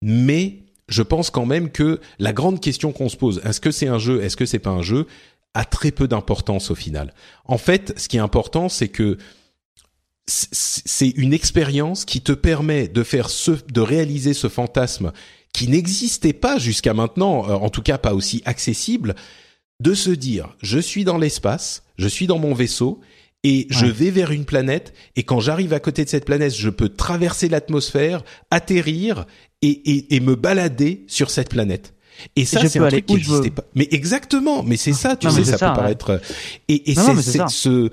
Mais 0.03 0.59
je 0.89 1.03
pense 1.03 1.31
quand 1.31 1.47
même 1.47 1.71
que 1.71 2.01
la 2.19 2.33
grande 2.33 2.61
question 2.61 2.93
qu'on 2.93 3.09
se 3.09 3.17
pose, 3.17 3.41
est-ce 3.45 3.61
que 3.61 3.71
c'est 3.71 3.89
un 3.89 3.99
jeu, 3.99 4.23
est-ce 4.23 4.37
que 4.37 4.47
c'est 4.47 4.59
pas 4.59 4.71
un 4.71 4.83
jeu, 4.83 5.07
a 5.55 5.65
très 5.65 5.91
peu 5.91 6.07
d'importance 6.07 6.71
au 6.71 6.75
final. 6.75 7.13
En 7.45 7.59
fait, 7.59 7.99
ce 7.99 8.09
qui 8.09 8.17
est 8.17 8.21
important, 8.21 8.69
c'est 8.69 8.89
que 8.89 9.19
c'est 10.27 11.09
une 11.09 11.33
expérience 11.33 12.05
qui 12.05 12.21
te 12.21 12.31
permet 12.31 12.87
de 12.87 13.03
faire 13.03 13.31
ce, 13.31 13.51
de 13.51 13.81
réaliser 13.81 14.33
ce 14.33 14.49
fantasme 14.49 15.13
qui 15.53 15.67
n'existait 15.67 16.33
pas 16.33 16.59
jusqu'à 16.59 16.95
maintenant, 16.95 17.49
euh, 17.49 17.55
en 17.55 17.69
tout 17.69 17.83
cas 17.83 17.99
pas 17.99 18.15
aussi 18.15 18.41
accessible, 18.45 19.17
de 19.81 19.95
se 19.95 20.11
dire, 20.11 20.55
je 20.63 20.79
suis 20.79 21.03
dans 21.03 21.19
l'espace, 21.19 21.83
je 21.99 22.07
suis 22.07 22.29
dans 22.29 22.39
mon 22.39 22.55
vaisseau, 22.55 23.01
et 23.43 23.67
je 23.71 23.87
vais 23.87 24.11
vers 24.11 24.33
une 24.33 24.45
planète 24.45 24.93
et 25.17 25.23
quand 25.23 25.41
j'arrive 25.41 25.73
à 25.73 25.81
côté 25.81 26.05
de 26.05 26.11
cette 26.11 26.25
planète, 26.25 26.55
je 26.55 26.69
peux 26.69 26.89
traverser 26.89 27.49
l'atmosphère, 27.49 28.23
atterrir 28.51 29.27
et, 29.63 29.69
et, 29.69 30.17
et, 30.17 30.21
me 30.21 30.35
balader 30.35 31.05
sur 31.07 31.31
cette 31.31 31.49
planète. 31.49 31.95
Et 32.37 32.45
ça, 32.45 32.67
c'est 32.69 32.79
un 32.79 32.89
truc 32.89 33.07
qui 33.07 33.15
n'existait 33.15 33.51
pas. 33.51 33.65
Mais 33.75 33.89
exactement, 33.91 34.63
mais 34.63 34.77
c'est 34.77 34.93
ça, 34.93 35.17
tu 35.17 35.27
non, 35.27 35.33
sais, 35.33 35.45
ça, 35.45 35.59
ça, 35.59 35.71
peut 35.71 35.77
paraître. 35.77 36.21
Et, 36.69 36.91
et 36.91 36.95
c'est 36.95 37.49
ce 37.49 37.91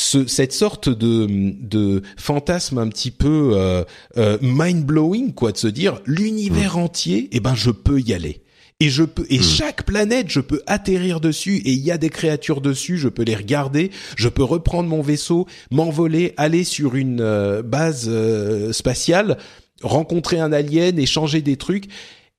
ce, 0.00 0.26
cette 0.26 0.52
sorte 0.52 0.88
de, 0.88 1.26
de 1.60 2.02
fantasme 2.16 2.78
un 2.78 2.88
petit 2.88 3.10
peu 3.10 3.52
euh, 3.54 3.84
euh, 4.16 4.38
mind 4.40 4.84
blowing 4.84 5.32
quoi 5.34 5.52
de 5.52 5.58
se 5.58 5.66
dire 5.66 6.00
l'univers 6.06 6.78
entier 6.78 7.28
eh 7.32 7.40
ben 7.40 7.54
je 7.54 7.70
peux 7.70 8.00
y 8.00 8.14
aller 8.14 8.40
et 8.80 8.88
je 8.88 9.04
peux 9.04 9.26
et 9.30 9.38
Mm. 9.38 9.42
chaque 9.42 9.84
planète 9.84 10.26
je 10.28 10.40
peux 10.40 10.62
atterrir 10.66 11.20
dessus 11.20 11.56
et 11.58 11.72
il 11.72 11.80
y 11.80 11.90
a 11.90 11.98
des 11.98 12.08
créatures 12.10 12.60
dessus 12.60 12.98
je 12.98 13.08
peux 13.08 13.22
les 13.22 13.36
regarder 13.36 13.90
je 14.16 14.28
peux 14.28 14.42
reprendre 14.42 14.88
mon 14.88 15.02
vaisseau 15.02 15.46
m'envoler 15.70 16.32
aller 16.36 16.64
sur 16.64 16.96
une 16.96 17.20
euh, 17.20 17.62
base 17.62 18.06
euh, 18.08 18.72
spatiale 18.72 19.36
rencontrer 19.82 20.40
un 20.40 20.52
alien 20.52 20.98
échanger 20.98 21.42
des 21.42 21.56
trucs 21.56 21.84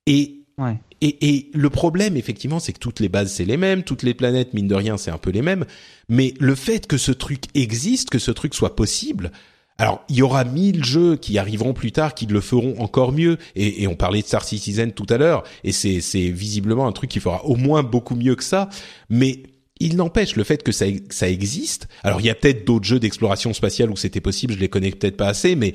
et 0.08 0.38
Ouais. 0.58 0.78
et, 1.00 1.30
et 1.36 1.50
le 1.56 1.70
problème, 1.72 2.18
effectivement, 2.18 2.60
c'est 2.60 2.74
que 2.74 2.78
toutes 2.78 3.00
les 3.00 3.10
bases, 3.10 3.32
c'est 3.34 3.46
les 3.46 3.58
mêmes, 3.58 3.82
toutes 3.82 4.04
les 4.04 4.14
planètes, 4.14 4.54
mine 4.54 4.68
de 4.68 4.76
rien, 4.76 4.98
c'est 4.98 5.10
un 5.10 5.18
peu 5.18 5.32
les 5.32 5.42
mêmes. 5.42 5.66
Mais 6.08 6.36
le 6.40 6.54
fait 6.54 6.86
que 6.86 6.98
ce 6.98 7.12
truc 7.12 7.46
existe, 7.56 8.12
que 8.12 8.20
ce 8.20 8.30
truc 8.30 8.54
soit 8.54 8.76
possible, 8.76 9.32
alors 9.82 10.06
il 10.10 10.18
y 10.18 10.22
aura 10.22 10.44
mille 10.44 10.86
jeux 10.86 11.16
qui 11.16 11.40
arriveront 11.40 11.74
plus 11.74 11.92
tard, 11.92 12.14
qui 12.14 12.28
le 12.28 12.40
feront 12.40 12.80
encore 12.80 13.12
mieux. 13.12 13.38
Et, 13.56 13.82
et 13.82 13.88
on 13.88 13.96
parlait 13.96 14.22
de 14.22 14.28
Star 14.28 14.44
Citizen 14.44 14.92
tout 14.92 15.08
à 15.10 15.18
l'heure, 15.18 15.42
et 15.64 15.72
c'est 15.72 16.30
visiblement 16.30 16.86
un 16.86 16.92
truc 16.92 17.10
qui 17.10 17.20
fera 17.20 17.44
au 17.46 17.56
moins 17.56 17.82
beaucoup 17.82 18.14
mieux 18.14 18.36
que 18.36 18.44
ça. 18.44 18.70
Mais 19.10 19.42
il 19.80 19.96
n'empêche 19.96 20.36
le 20.36 20.44
fait 20.44 20.62
que 20.62 20.72
ça, 20.72 20.86
ça 21.10 21.28
existe. 21.28 21.88
Alors 22.04 22.22
il 22.22 22.28
y 22.28 22.30
a 22.30 22.36
peut-être 22.36 22.64
d'autres 22.64 22.86
jeux 22.86 23.00
d'exploration 23.00 23.54
spatiale 23.54 23.90
où 23.90 23.96
c'était 23.96 24.22
possible, 24.22 24.54
je 24.54 24.60
les 24.60 24.70
connais 24.70 24.92
peut-être 24.92 25.18
pas 25.18 25.30
assez, 25.30 25.56
mais 25.56 25.74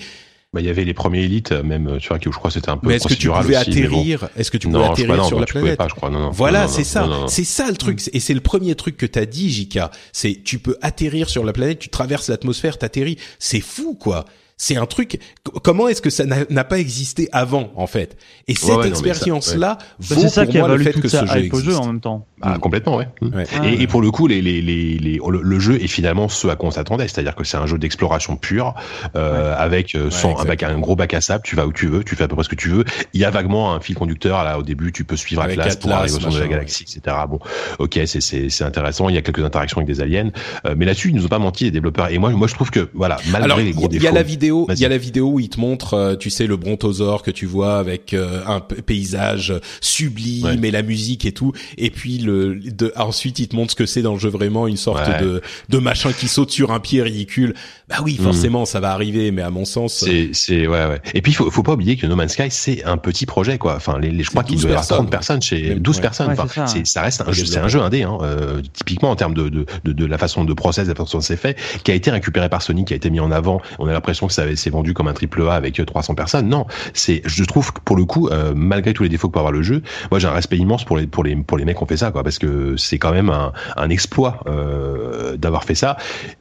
Bah, 0.57 0.63
il 0.63 0.67
y 0.67 0.71
avait 0.71 0.85
les 0.85 0.95
premiers 0.95 1.23
élites, 1.23 1.53
même, 1.53 1.99
tu 2.01 2.09
vois, 2.09 2.19
qui, 2.19 2.31
je 2.33 2.35
crois, 2.39 2.51
c'était 2.51 2.71
un 2.71 2.79
peu 2.79 2.89
mais 2.89 2.95
est-ce 2.95 3.09
que 3.09 3.13
tu 3.13 3.29
pouvais 3.29 3.59
aussi, 3.59 3.71
mais 3.75 3.89
bon. 3.89 3.97
atterrir? 3.99 4.29
Est-ce 4.39 4.51
que 4.51 4.57
tu 4.57 4.69
pouvais 4.69 4.79
Non, 4.79 4.87
je 4.87 4.93
atterrir 4.93 5.17
non, 5.19 5.29
sur 5.29 5.39
la 5.39 5.45
tu 5.45 5.53
planète? 5.53 5.77
pas, 5.77 5.87
je 5.87 5.95
crois, 5.95 6.09
non, 6.09 6.19
non. 6.19 6.31
Voilà, 6.31 6.67
c'est 6.67 6.83
ça. 6.83 7.07
C'est 7.29 7.45
ça 7.45 7.69
le 7.71 7.77
truc. 7.77 8.01
Et 8.15 8.21
c'est 8.21 8.33
le 8.33 8.41
premier 8.41 8.75
truc 8.75 8.97
que 8.97 9.05
t'as 9.05 9.27
dit, 9.27 9.51
Jika. 9.51 9.91
C'est 10.13 10.41
tu 10.43 10.59
peux 10.59 10.79
atterrir 10.81 11.29
sur 11.29 11.45
la 11.45 11.53
planète, 11.53 11.79
tu 11.79 11.91
traverses 11.91 12.31
l'atmosphère, 12.31 12.79
t'atterris. 12.79 13.19
C'est 13.39 13.61
fou, 13.61 13.95
quoi. 14.01 14.25
C'est 14.59 14.77
un 14.77 14.87
truc. 14.87 15.19
Comment 15.63 15.87
est-ce 15.89 16.01
que 16.01 16.09
ça 16.09 16.25
n'a 16.25 16.65
pas 16.65 16.79
existé 16.79 17.29
avant, 17.33 17.71
en 17.77 17.87
fait? 17.87 18.17
Et 18.49 18.55
cette 18.55 18.75
ouais, 18.77 18.89
expérience-là 18.89 19.77
Bah, 19.79 19.85
vaut 20.01 20.21
c'est 20.23 20.29
ça 20.31 20.45
pour 20.45 20.51
qui 20.53 20.57
a 20.57 20.61
moi 20.61 20.69
le 20.69 20.75
valu 20.83 20.85
fait 20.93 20.99
que 21.01 21.09
ce 21.09 21.27
jeu 21.27 21.37
existe. 21.41 21.65
jeu 21.67 21.77
en 21.77 21.87
même 21.87 22.01
temps. 22.01 22.27
Ah, 22.41 22.57
complètement, 22.59 22.97
ouais. 22.97 23.07
Ouais. 23.21 23.45
Et, 23.65 23.83
et 23.83 23.87
pour 23.87 24.01
le 24.01 24.11
coup, 24.11 24.27
les, 24.27 24.41
les, 24.41 24.63
les, 24.63 24.99
les- 24.99 25.19
le, 25.29 25.43
le 25.43 25.59
jeu 25.61 25.83
est 25.83 25.89
finalement 25.89 26.31
ce 26.31 26.49
à 26.49 26.57
quoi 26.57 26.69
on 26.69 26.71
s'attendait, 26.73 27.07
c'est-à-dire 27.07 27.35
que 27.35 27.45
c'est 27.45 27.59
un 27.59 27.67
jeu 27.67 27.77
d'exploration 27.77 28.37
pure, 28.37 28.75
euh, 29.15 29.55
avec 29.59 29.95
euh, 29.95 30.11
sans, 30.11 30.39
un, 30.39 30.45
bac- 30.45 30.63
un 30.63 30.79
gros 30.79 30.97
bac 30.97 31.13
à 31.13 31.21
sable, 31.21 31.43
tu 31.45 31.55
vas 31.55 31.67
où 31.67 31.73
tu 31.73 31.87
veux, 31.87 32.03
tu 32.03 32.17
fais 32.17 32.25
à 32.25 32.29
peu 32.29 32.35
près 32.35 32.45
ce 32.45 32.49
que 32.49 32.55
tu 32.55 32.71
veux. 32.71 32.85
Il 33.13 33.21
y 33.21 33.27
a 33.27 33.31
vaguement 33.31 33.75
un 33.75 33.81
fil 33.81 33.95
conducteur 33.95 34.43
là 34.43 34.59
au 34.59 34.63
début, 34.63 34.91
tu 34.91 35.05
peux 35.05 35.17
suivre 35.17 35.43
Avec 35.43 35.59
Atlas, 35.59 35.77
pour 35.77 35.91
Atlas, 35.91 36.01
arriver 36.01 36.17
au 36.17 36.21
centre 36.21 36.35
de 36.37 36.41
la 36.41 36.49
galaxie, 36.49 36.85
etc. 36.85 37.15
Bon, 37.29 37.41
ok, 37.79 38.01
c'est 38.07 38.23
c'est 38.23 38.49
c'est 38.49 38.65
intéressant. 38.65 39.11
Il 39.11 39.15
y 39.17 39.19
a 39.19 39.23
quelques 39.23 39.45
interactions 39.45 39.79
avec 39.83 39.87
des 39.89 40.01
aliens, 40.01 40.31
euh, 40.65 40.75
mais 40.79 40.87
là-dessus 40.87 41.11
ils 41.11 41.15
nous 41.15 41.27
ont 41.27 41.29
pas 41.29 41.39
menti 41.39 41.65
les 41.65 41.71
développeurs. 41.71 42.09
Et 42.11 42.17
moi, 42.17 42.31
moi 42.31 42.47
je 42.49 42.55
trouve 42.55 42.71
que 42.71 42.89
voilà, 42.95 43.17
malgré 43.31 43.45
Alors, 43.45 43.59
les 43.59 43.73
gros 43.73 43.85
a- 43.85 43.89
il 43.89 43.93
défauts, 43.93 44.05
y 44.05 44.09
a 44.09 44.13
la 44.13 44.23
vidéo, 44.23 44.46
il 44.49 44.79
y 44.79 44.85
a 44.85 44.89
la 44.89 44.99
vidéo 44.99 45.29
où 45.31 45.41
il 45.41 45.49
te 45.49 45.61
montre, 45.61 45.95
euh, 45.95 46.17
tu 46.17 46.31
sais, 46.31 46.47
le 46.47 46.57
brontosaure 46.57 47.23
que 47.23 47.31
tu 47.31 47.47
vois 47.47 47.79
avec 47.79 48.15
euh, 48.15 48.43
un 48.47 48.61
paysage 48.61 49.53
sublime 49.81 50.47
Ouais. 50.47 50.69
et 50.69 50.71
la 50.71 50.83
musique 50.83 51.25
et 51.25 51.33
tout. 51.33 51.53
Et 51.79 51.91
puis 51.91 52.19
le, 52.19 52.57
de, 52.57 52.93
ensuite 52.97 53.39
il 53.39 53.49
te 53.49 53.57
montre 53.57 53.71
ce 53.73 53.77
que 53.77 53.87
c'est 53.87 54.03
dans 54.03 54.15
le 54.15 54.19
jeu 54.19 54.29
vraiment, 54.29 54.67
une 54.67 54.77
sorte 54.77 55.07
Ouais. 55.09 55.21
de, 55.21 55.43
de 55.69 55.79
machin 55.79 56.13
qui 56.13 56.27
saute 56.29 56.51
sur 56.51 56.71
un 56.73 56.81
pied 56.81 57.03
ridicule. 57.03 57.55
Bah 57.89 57.97
oui, 58.03 58.17
forcément, 58.17 58.65
ça 58.65 58.81
va 58.81 58.91
arriver, 58.93 59.31
mais 59.31 59.43
à 59.43 59.51
mon 59.51 59.65
sens, 59.65 60.03
Mhm. 60.03 60.09
C'est, 60.09 60.31
c'est, 60.33 60.67
ouais, 60.67 60.87
ouais. 60.87 61.01
Et 61.15 61.23
puis, 61.23 61.33
faut, 61.33 61.51
faut 61.51 61.63
pas 61.63 61.73
oublier 61.75 61.97
que 61.97 62.07
No 62.07 62.17
Man's 62.17 62.33
Sky, 62.33 62.49
c'est 62.51 62.85
un 62.85 62.97
petit 62.97 63.27
projet, 63.27 63.59
quoi. 63.59 63.77
Enfin, 63.77 63.99
les, 64.01 64.11
les 64.11 64.25
je 64.25 64.31
crois 64.31 64.43
qu'il 64.43 64.57
12 64.57 64.63
doit 64.63 64.71
y 64.71 64.73
avoir 64.75 64.87
personnes. 64.87 64.97
30 65.07 65.11
personnes 65.11 65.43
chez, 65.43 65.69
Même, 65.71 65.79
12 65.81 65.97
ouais. 65.97 66.03
personnes. 66.03 66.29
Ouais, 66.29 66.35
Enfin, 66.39 66.67
c'est 66.67 66.67
ça, 66.67 66.79
ouais. 66.79 66.85
ça 66.85 67.03
reste 67.03 67.21
un 67.27 67.33
jeu, 67.33 67.45
c'est 67.45 67.59
un 67.59 67.69
jeu 67.69 67.81
indé, 67.81 68.03
hein, 68.03 68.19
euh, 68.23 68.61
typiquement 68.73 69.11
en 69.11 69.17
termes 69.17 69.35
de, 69.35 69.49
de, 69.49 69.67
de, 69.85 69.93
de 69.93 70.05
la 70.07 70.19
façon 70.19 70.45
de 70.45 70.53
process, 70.55 70.85
de 70.87 70.93
la 70.93 70.97
façon 70.97 71.19
dont 71.19 71.23
c'est 71.23 71.37
fait, 71.37 71.57
qui 71.85 71.91
a 71.91 71.95
été 71.95 72.11
récupéré 72.11 72.49
par 72.49 72.63
Sony, 72.63 72.85
qui 72.85 72.93
a 72.93 72.97
été 72.97 73.11
mis 73.11 73.21
en 73.21 73.31
avant. 73.31 73.61
On 73.79 73.87
a 73.87 73.93
l'impression 73.93 74.27
que 74.27 74.33
ça 74.37 74.57
s'est 74.57 74.71
vendu 74.71 74.95
comme 74.95 75.09
un 75.09 75.13
triple 75.13 75.43
A 75.49 75.55
avec 75.55 75.79
euh, 75.81 75.85
300 75.85 76.15
personnes. 76.15 76.49
Non, 76.49 76.67
c'est, 76.95 77.23
je 77.25 77.45
trouve 77.45 77.73
que 77.73 77.81
pour 77.81 77.97
le 77.97 78.05
coup, 78.05 78.29
euh, 78.29 78.53
malgré 78.55 78.93
tous 78.93 79.03
les 79.03 79.09
défauts 79.09 79.29
que 79.29 79.33
peut 79.33 79.39
avoir 79.39 79.53
le 79.53 79.63
jeu, 79.63 79.83
moi 80.11 80.21
j'ai 80.21 80.29
un 80.29 80.33
respect 80.33 80.57
immense 80.57 80.85
pour 80.85 80.97
les, 80.97 81.07
pour 81.07 81.25
les, 81.25 81.37
pour 81.37 81.59
les 81.59 81.65
mecs 81.65 81.77
qui 81.77 81.83
ont 81.83 81.87
fait 81.87 81.97
ça, 81.97 82.11
parce 82.11 82.39
que 82.39 82.77
c'est 82.77 82.99
quand 82.99 83.13
même 83.13 83.31
un, 83.31 83.89
exploit 83.91 84.41
euh, 84.47 85.37
d'avoir 85.37 85.65
fait 85.65 85.75
ça. 85.75 85.97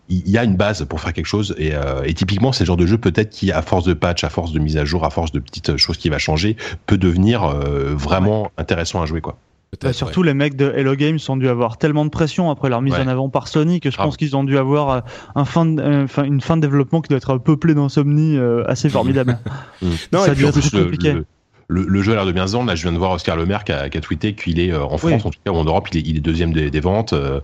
Il 0.10 0.30
y 0.30 0.38
a 0.38 0.44
une 0.44 0.56
base 0.56 0.86
pour 0.86 1.00
faire 1.00 1.14
quelque 1.14 1.26
chose, 1.26 1.56
et, 1.58 1.74
euh, 1.74 2.12
typiquement 2.14 2.52
c'est 2.52 2.64
le 2.64 2.68
genre 2.68 2.78
de 2.78 2.86
jeu 2.86 2.98
peut-être 2.98 3.30
qui, 3.30 3.52
à 3.52 3.62
force 3.62 3.86
de 3.86 3.94
patch, 3.94 4.24
à 4.24 4.30
force 4.30 4.52
de 4.52 4.60
mise 4.60 4.78
à 4.78 4.86
jour, 4.86 5.06
à 5.06 5.10
force 5.10 5.32
de 5.32 5.40
petites 5.40 5.78
choses 5.78 5.98
qui 5.98 6.10
va 6.10 6.18
changer, 6.18 6.58
peut 6.86 6.98
devenir 6.98 7.44
euh, 7.44 7.94
vraiment 7.96 8.52
intéressant 8.58 9.02
à 9.02 9.06
jouer, 9.06 9.22
quoi. 9.22 9.38
Bah, 9.82 9.94
surtout 9.94 10.24
les 10.24 10.34
mecs 10.34 10.56
de 10.56 10.72
Hello 10.76 10.96
Games 10.96 11.20
ont 11.30 11.38
dû 11.38 11.48
avoir 11.48 11.78
tellement 11.78 12.06
de 12.06 12.10
pression 12.10 12.50
après 12.52 12.70
leur 12.70 12.82
mise 12.82 12.94
Ouais. 12.94 13.02
en 13.02 13.08
avant 13.08 13.30
par 13.30 13.48
Sony 13.48 13.80
que 13.80 13.92
je 13.92 13.98
pense 13.98 14.18
qu'ils 14.18 14.36
ont 14.36 14.44
dû 14.44 14.58
avoir 14.58 14.90
euh, 14.90 15.00
un 15.36 15.46
fin 15.46 15.66
de- 15.66 15.82
euh, 15.82 16.24
une 16.24 16.42
fin 16.42 16.56
de 16.58 16.62
développement 16.62 17.02
qui 17.02 17.10
doit 17.10 17.18
être 17.18 17.38
peuplée 17.38 17.74
d'insomnie 17.74 18.38
euh, 18.38 18.64
assez 18.68 18.90
formidable. 18.90 19.40
Non, 20.12 20.20
Ça 20.22 20.32
et 20.32 20.36
puis 20.36 20.42
doit 20.42 20.48
en 20.48 20.50
être 20.50 20.60
plus, 20.60 20.70
très 20.70 20.78
le, 20.78 20.84
compliqué. 20.86 21.14
le, 21.14 21.26
le, 21.68 21.84
le 21.88 22.02
jeu 22.04 22.12
a 22.12 22.16
l'air 22.16 22.26
de 22.28 22.32
bien 22.32 22.46
se 22.48 22.54
vendre. 22.54 22.68
Là, 22.68 22.76
je 22.76 22.84
viens 22.84 22.92
de 22.92 22.98
voir 22.98 23.12
Oscar 23.12 23.36
Le 23.36 23.46
Maire 23.46 23.64
qui 23.64 23.72
a, 23.72 23.90
qui 23.90 23.98
a 23.98 24.02
tweeté 24.02 24.34
qu'il 24.36 24.60
est 24.60 24.72
euh, 24.72 24.84
en 24.84 24.98
France, 24.98 25.04
Oui. 25.04 25.14
en 25.16 25.30
tout 25.32 25.40
cas, 25.44 25.52
ou 25.52 25.56
en 25.56 25.64
Europe, 25.64 25.88
il 25.92 25.98
est, 25.98 26.02
il 26.08 26.18
est 26.18 26.22
deuxième 26.22 26.54
des, 26.54 26.70
des 26.70 26.80
ventes. 26.80 27.14
Euh, 27.14 27.40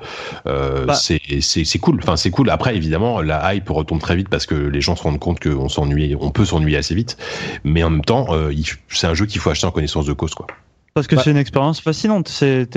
Bah. 0.85 0.93
c'est, 0.93 1.19
cool. 1.79 1.99
Enfin, 2.01 2.15
c'est 2.15 2.29
cool. 2.29 2.49
Après, 2.49 2.75
évidemment, 2.75 3.21
la 3.21 3.53
hype 3.55 3.69
retombe 3.69 3.99
très 3.99 4.15
vite 4.15 4.29
parce 4.29 4.45
que 4.45 4.55
les 4.55 4.81
gens 4.81 4.95
se 4.95 5.03
rendent 5.03 5.19
compte 5.19 5.39
qu'on 5.39 5.69
s'ennuie, 5.69 6.15
on 6.19 6.29
peut 6.31 6.45
s'ennuyer 6.45 6.77
assez 6.77 6.95
vite. 6.95 7.17
Mais 7.63 7.83
en 7.83 7.89
même 7.89 8.03
temps, 8.05 8.27
euh, 8.31 8.51
c'est 8.89 9.07
un 9.07 9.13
jeu 9.13 9.25
qu'il 9.25 9.41
faut 9.41 9.49
acheter 9.49 9.67
en 9.67 9.71
connaissance 9.71 10.05
de 10.05 10.13
cause, 10.13 10.33
quoi. 10.35 10.47
Parce 10.93 11.07
que 11.07 11.15
Bah. 11.15 11.21
c'est 11.23 11.31
une 11.31 11.37
expérience 11.37 11.79
fascinante. 11.79 12.27
C'est 12.27 12.67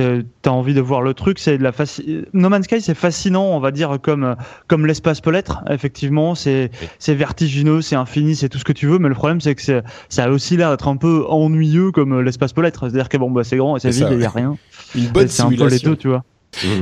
t'as 0.42 0.50
envie 0.50 0.72
de 0.74 0.80
voir 0.80 1.02
le 1.02 1.14
truc. 1.14 1.40
C'est 1.40 1.58
de 1.58 1.62
la 1.64 1.72
faci... 1.72 2.24
No 2.32 2.48
Man's 2.48 2.64
Sky, 2.66 2.80
c'est 2.80 2.94
fascinant, 2.94 3.46
on 3.46 3.58
va 3.58 3.72
dire 3.72 3.98
comme 4.00 4.36
comme 4.68 4.86
l'espace 4.86 5.20
peut 5.20 5.30
l'être. 5.32 5.64
Effectivement, 5.68 6.36
c'est 6.36 6.70
Oui. 6.80 6.88
c'est 7.00 7.14
vertigineux, 7.14 7.82
c'est 7.82 7.96
infini, 7.96 8.36
c'est 8.36 8.48
tout 8.48 8.58
ce 8.58 8.64
que 8.64 8.72
tu 8.72 8.86
veux. 8.86 8.98
Mais 9.00 9.08
le 9.08 9.14
problème, 9.16 9.40
c'est 9.40 9.56
que 9.56 9.62
c'est- 9.62 9.82
ça 10.08 10.24
a 10.24 10.28
aussi 10.30 10.56
l'air 10.56 10.70
d'être 10.70 10.86
un 10.86 10.96
peu 10.96 11.24
ennuyeux 11.28 11.90
comme 11.90 12.20
l'espace 12.20 12.52
peut 12.52 12.62
l'être. 12.62 12.88
C'est-à-dire 12.88 13.08
que 13.08 13.16
bon, 13.16 13.32
bah 13.32 13.42
c'est 13.42 13.56
grand 13.56 13.76
et 13.76 13.80
c'est 13.80 13.90
vide, 13.90 14.06
il 14.12 14.20
y 14.20 14.24
a 14.24 14.28
ouais. 14.28 14.32
rien. 14.32 14.56
une 14.94 15.08
bonne 15.08 15.26
c'est 15.26 15.42
un 15.42 15.46
peu 15.46 15.50
les 15.52 15.56
simulation. 15.58 15.90
deux, 15.90 15.96
tu 15.96 16.08
vois. 16.08 16.22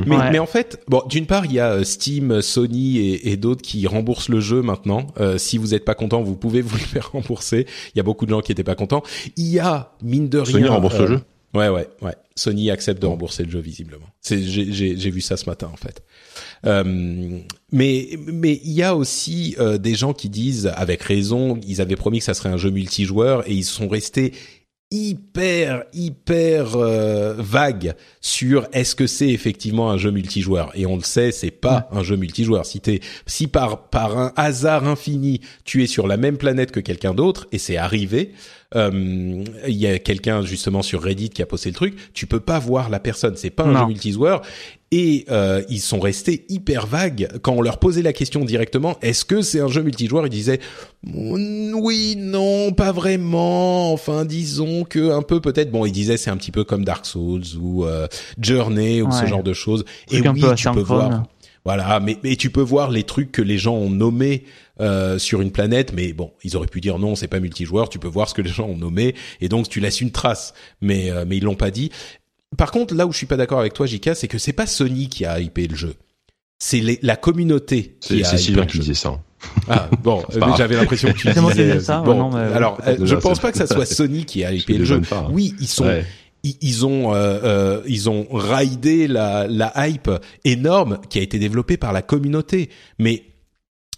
Mais, 0.06 0.16
Ouais. 0.16 0.30
mais 0.30 0.38
en 0.38 0.46
fait, 0.46 0.80
bon, 0.88 1.02
d'une 1.08 1.26
part, 1.26 1.46
il 1.46 1.52
y 1.52 1.60
a 1.60 1.72
euh, 1.72 1.84
Steam, 1.84 2.42
Sony 2.42 2.98
et, 2.98 3.30
et 3.30 3.36
d'autres 3.36 3.62
qui 3.62 3.86
remboursent 3.86 4.28
le 4.28 4.40
jeu 4.40 4.62
maintenant. 4.62 5.06
Euh, 5.20 5.38
si 5.38 5.58
vous 5.58 5.68
n'êtes 5.68 5.84
pas 5.84 5.94
content, 5.94 6.22
vous 6.22 6.36
pouvez 6.36 6.60
vous 6.62 6.76
le 6.78 6.82
faire 6.82 7.12
rembourser. 7.12 7.66
Il 7.94 7.98
y 7.98 8.00
a 8.00 8.04
beaucoup 8.04 8.26
de 8.26 8.30
gens 8.30 8.40
qui 8.40 8.50
n'étaient 8.50 8.64
pas 8.64 8.74
contents. 8.74 9.02
Il 9.36 9.48
y 9.48 9.58
a 9.58 9.92
mine 10.02 10.28
de 10.28 10.38
rien. 10.38 10.52
Sony 10.52 10.68
rembourse 10.68 10.98
le 10.98 11.04
euh, 11.04 11.08
jeu 11.08 11.20
Ouais, 11.54 11.68
ouais, 11.68 11.86
ouais. 12.00 12.14
Sony 12.34 12.70
accepte 12.70 13.00
de 13.02 13.06
rembourser 13.06 13.44
le 13.44 13.50
jeu 13.50 13.58
visiblement. 13.60 14.06
C'est, 14.22 14.42
j'ai, 14.42 14.72
j'ai, 14.72 14.96
j'ai 14.96 15.10
vu 15.10 15.20
ça 15.20 15.36
ce 15.36 15.44
matin 15.50 15.68
en 15.70 15.76
fait. 15.76 16.02
Euh, 16.64 16.82
mais, 17.70 18.08
mais 18.26 18.58
il 18.64 18.72
y 18.72 18.82
a 18.82 18.96
aussi 18.96 19.54
euh, 19.58 19.76
des 19.76 19.94
gens 19.94 20.14
qui 20.14 20.30
disent, 20.30 20.72
avec 20.74 21.02
raison, 21.02 21.60
ils 21.68 21.82
avaient 21.82 21.96
promis 21.96 22.20
que 22.20 22.24
ça 22.24 22.32
serait 22.32 22.48
un 22.48 22.56
jeu 22.56 22.70
multijoueur 22.70 23.46
et 23.50 23.52
ils 23.52 23.64
sont 23.64 23.86
restés 23.88 24.32
hyper 24.92 25.84
hyper 25.94 26.76
euh, 26.76 27.34
vagues 27.38 27.94
sur 28.20 28.68
est-ce 28.72 28.94
que 28.94 29.06
c'est 29.06 29.30
effectivement 29.30 29.90
un 29.90 29.96
jeu 29.96 30.10
multijoueur. 30.10 30.70
Et 30.74 30.86
on 30.86 30.96
le 30.96 31.02
sait 31.02 31.32
c'est 31.32 31.50
pas 31.50 31.88
un 31.90 32.02
jeu 32.02 32.16
multijoueur. 32.16 32.66
Si 32.66 32.80
t'es 32.80 33.00
si 33.26 33.48
par 33.48 33.88
par 33.88 34.18
un 34.18 34.32
hasard 34.36 34.86
infini 34.86 35.40
tu 35.64 35.82
es 35.82 35.86
sur 35.86 36.06
la 36.06 36.18
même 36.18 36.36
planète 36.36 36.70
que 36.70 36.80
quelqu'un 36.80 37.14
d'autre 37.14 37.48
et 37.52 37.58
c'est 37.58 37.78
arrivé 37.78 38.32
euh, 38.76 39.44
il 39.68 39.74
y 39.76 39.86
a 39.86 39.98
quelqu'un 39.98 40.42
justement 40.42 40.82
sur 40.82 41.02
Reddit 41.02 41.30
qui 41.30 41.42
a 41.42 41.46
posté 41.46 41.68
le 41.70 41.74
truc. 41.74 41.94
Tu 42.14 42.26
peux 42.26 42.40
pas 42.40 42.58
voir 42.58 42.90
la 42.90 43.00
personne. 43.00 43.34
C'est 43.36 43.50
pas 43.50 43.64
un 43.64 43.72
Non. 43.72 43.80
jeu 43.80 43.86
multijoueur. 43.86 44.42
Et 44.94 45.24
euh, 45.30 45.62
ils 45.70 45.80
sont 45.80 46.00
restés 46.00 46.44
hyper 46.50 46.86
vagues. 46.86 47.28
Quand 47.40 47.52
on 47.54 47.62
leur 47.62 47.78
posait 47.78 48.02
la 48.02 48.12
question 48.12 48.44
directement 48.44 48.98
est-ce 49.00 49.24
que 49.24 49.40
c'est 49.40 49.60
un 49.60 49.68
jeu 49.68 49.82
multijoueur 49.82 50.26
ils 50.26 50.30
disaient 50.30 50.60
Mm, 51.04 51.74
oui 51.80 52.14
non 52.18 52.72
pas 52.72 52.92
vraiment. 52.92 53.92
Enfin 53.92 54.24
disons 54.24 54.84
que 54.84 55.10
un 55.10 55.22
peu 55.22 55.40
peut-être. 55.40 55.70
Bon 55.70 55.86
ils 55.86 55.92
disaient 55.92 56.16
c'est 56.16 56.30
un 56.30 56.36
petit 56.36 56.52
peu 56.52 56.64
comme 56.64 56.84
Dark 56.84 57.06
Souls 57.06 57.42
ou 57.60 57.84
euh, 57.84 58.06
Journey 58.40 59.02
ou 59.02 59.10
ce 59.12 59.26
genre 59.26 59.42
de 59.42 59.52
choses. 59.52 59.84
Et 60.10 60.20
oui 60.20 60.42
tu 60.56 60.70
peux 60.70 60.80
voir 60.80 61.24
voilà, 61.64 62.00
mais, 62.00 62.18
mais 62.24 62.34
tu 62.34 62.50
peux 62.50 62.60
voir 62.60 62.90
les 62.90 63.04
trucs 63.04 63.30
que 63.30 63.40
les 63.40 63.56
gens 63.56 63.74
ont 63.76 63.88
nommés 63.88 64.42
euh, 64.80 65.18
sur 65.18 65.40
une 65.42 65.50
planète, 65.52 65.92
mais 65.94 66.12
bon, 66.12 66.32
ils 66.42 66.56
auraient 66.56 66.66
pu 66.66 66.80
dire 66.80 66.98
non, 66.98 67.14
c'est 67.14 67.28
pas 67.28 67.40
multijoueur. 67.40 67.88
Tu 67.88 67.98
peux 67.98 68.08
voir 68.08 68.28
ce 68.28 68.34
que 68.34 68.42
les 68.42 68.50
gens 68.50 68.66
ont 68.68 68.76
nommé 68.76 69.14
et 69.40 69.48
donc 69.48 69.68
tu 69.68 69.80
laisses 69.80 70.00
une 70.00 70.10
trace, 70.12 70.54
mais 70.80 71.10
euh, 71.10 71.24
mais 71.26 71.36
ils 71.36 71.44
l'ont 71.44 71.54
pas 71.54 71.70
dit. 71.70 71.90
Par 72.56 72.70
contre, 72.70 72.94
là 72.94 73.06
où 73.06 73.12
je 73.12 73.16
suis 73.18 73.26
pas 73.26 73.36
d'accord 73.36 73.60
avec 73.60 73.72
toi, 73.74 73.86
Jika, 73.86 74.14
c'est 74.14 74.28
que 74.28 74.38
c'est 74.38 74.52
pas 74.52 74.66
Sony 74.66 75.08
qui 75.08 75.24
a 75.24 75.40
hypé 75.40 75.66
le 75.68 75.76
jeu, 75.76 75.94
c'est 76.58 76.80
les- 76.80 76.98
la 77.02 77.16
communauté 77.16 77.96
qui 78.00 78.18
C'est, 78.18 78.24
a 78.24 78.24
c'est 78.24 78.36
hypé 78.36 78.42
Sylvain 78.44 78.60
le 78.62 78.66
qui 78.66 78.72
jeu. 78.74 78.80
disait 78.80 78.94
ça. 78.94 79.20
Ah 79.68 79.88
bon, 80.02 80.22
j'avais 80.56 80.76
l'impression 80.76 81.08
que 81.12 81.18
tu 81.18 81.28
disais- 81.32 81.80
ça, 81.80 82.00
Bon, 82.00 82.14
non, 82.14 82.30
mais- 82.30 82.52
alors, 82.54 82.78
euh, 82.86 82.96
je 83.04 83.14
pense 83.16 83.40
pas 83.40 83.50
que 83.52 83.58
ça 83.58 83.66
soit 83.66 83.86
Sony 83.86 84.24
qui 84.24 84.44
a 84.44 84.52
hypé 84.52 84.78
le 84.78 84.84
jeu. 84.84 85.00
pas, 85.00 85.18
hein. 85.18 85.28
Oui, 85.32 85.54
ils 85.60 85.66
sont 85.68 85.84
Ouais. 85.86 86.04
ils, 86.44 86.56
ils 86.60 86.86
ont 86.86 87.14
euh, 87.14 87.40
euh, 87.42 87.80
ils 87.86 88.08
ont 88.10 88.26
raidé 88.30 89.06
la 89.08 89.46
la 89.48 89.72
hype 89.88 90.10
énorme 90.44 90.98
qui 91.08 91.18
a 91.18 91.22
été 91.22 91.38
développée 91.38 91.76
par 91.76 91.92
la 91.92 92.02
communauté 92.02 92.68
mais 92.98 93.24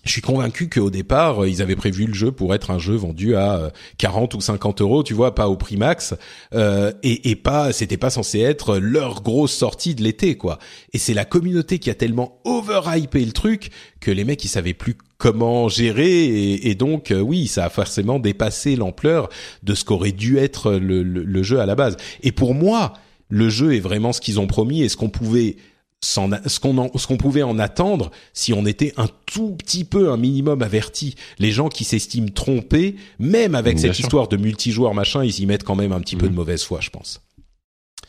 je 0.05 0.11
suis 0.11 0.21
convaincu 0.21 0.69
qu'au 0.69 0.91
départ, 0.91 1.47
ils 1.47 1.63
avaient 1.63 1.77
prévu 1.77 2.07
le 2.07 2.15
jeu 2.15 2.31
pour 2.31 2.55
être 2.55 2.71
un 2.71 2.79
jeu 2.79 2.95
vendu 2.95 3.37
à 3.37 3.73
40 3.99 4.35
ou 4.35 4.41
50 4.41 4.81
euros, 4.81 5.03
tu 5.03 5.15
vois, 5.15 5.35
pas 5.35 5.49
au 5.49 5.57
prix 5.57 5.77
max, 5.77 6.15
euh, 6.55 6.93
et, 7.03 7.31
et 7.31 7.37
pas, 7.37 7.73
c'était 7.73 7.97
pas 7.97 8.11
censé 8.11 8.41
être 8.41 8.79
leur 8.79 9.23
grosse 9.23 9.53
sortie 9.53 9.95
de 9.95 10.03
l'été, 10.03 10.37
quoi. 10.37 10.59
Et 10.93 10.99
c'est 10.99 11.15
la 11.15 11.25
communauté 11.25 11.79
qui 11.79 11.91
a 11.91 11.95
tellement 11.95 12.41
overhypé 12.45 13.25
le 13.25 13.33
truc 13.33 13.71
que 14.01 14.11
les 14.11 14.25
mecs 14.25 14.45
ils 14.45 14.49
savaient 14.49 14.75
plus 14.75 14.97
comment 15.17 15.69
gérer, 15.69 16.25
et, 16.25 16.71
et 16.71 16.75
donc 16.75 17.11
euh, 17.11 17.21
oui, 17.21 17.47
ça 17.47 17.65
a 17.65 17.71
forcément 17.71 18.19
dépassé 18.19 18.77
l'ampleur 18.77 19.29
de 19.63 19.75
ce 19.75 19.85
qu'aurait 19.85 20.13
dû 20.13 20.39
être 20.39 20.73
le, 20.73 21.03
le 21.03 21.43
jeu 21.43 21.61
à 21.61 21.67
la 21.67 21.75
base. 21.75 21.97
Et 22.23 22.33
pour 22.33 22.55
moi, 22.55 22.93
le 23.29 23.49
jeu 23.49 23.75
est 23.75 23.81
vraiment 23.81 24.13
ce 24.13 24.21
qu'ils 24.21 24.39
ont 24.39 24.47
promis 24.47 24.83
et 24.83 24.89
ce 24.89 24.97
qu'on 24.97 25.09
pouvait 25.09 25.57
ce 26.05 26.61
qu'on 26.61 26.91
ce 26.97 27.07
qu'on 27.07 27.17
pouvait 27.17 27.43
en 27.43 27.59
attendre 27.59 28.11
si 28.33 28.53
on 28.53 28.67
était 28.67 28.93
un 28.97 29.09
tout 29.27 29.53
petit 29.53 29.85
peu 29.85 30.11
un 30.11 30.17
minimum 30.17 30.63
averti. 30.63 31.15
Les 31.39 31.51
gens 31.51 31.69
qui 31.69 31.85
s'estiment 31.85 32.29
trompés, 32.33 32.97
même 33.19 33.55
avec 33.55 33.79
cette 33.79 33.99
histoire 33.99 34.29
de 34.29 34.37
multijoueur 34.37 34.95
machin, 34.95 35.25
ils 35.25 35.41
y 35.41 35.47
mettent 35.47 35.65
quand 35.65 35.77
même 35.77 35.93
un 35.93 36.01
petit 36.01 36.17
peu 36.17 36.29
de 36.29 36.33
mmh. 36.33 36.37
mauvaise 36.37 36.63
foi, 36.63 36.81
je 36.81 36.91
pense 36.91 37.24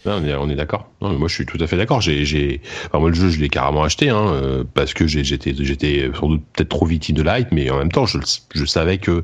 on 0.06 0.24
est, 0.26 0.36
on 0.36 0.50
est 0.50 0.56
d'accord. 0.56 0.90
moi, 1.02 1.28
je 1.28 1.34
suis 1.34 1.46
tout 1.46 1.58
à 1.60 1.68
fait 1.68 1.78
d'accord. 1.78 2.02
J'ai, 2.02 2.26
j'ai, 2.26 2.62
enfin, 2.88 3.00
moi, 3.00 3.10
le 3.10 3.16
jeu, 3.16 3.30
je 3.30 3.40
l'ai 3.40 3.50
carrément 3.50 3.84
acheté, 3.84 4.10
hein, 4.10 4.28
euh, 4.28 4.64
parce 4.74 4.94
que 4.94 5.08
j'étais, 5.08 5.54
j'étais 5.58 6.10
sans 6.20 6.30
doute 6.30 6.44
peut-être 6.54 6.70
trop 6.70 6.86
victime 6.86 7.16
de 7.16 7.24
l'hype, 7.24 7.48
mais 7.52 7.70
en 7.70 7.78
même 7.78 7.92
temps, 7.92 8.06
je, 8.06 8.20
je 8.54 8.66
savais 8.66 8.98
que, 8.98 9.24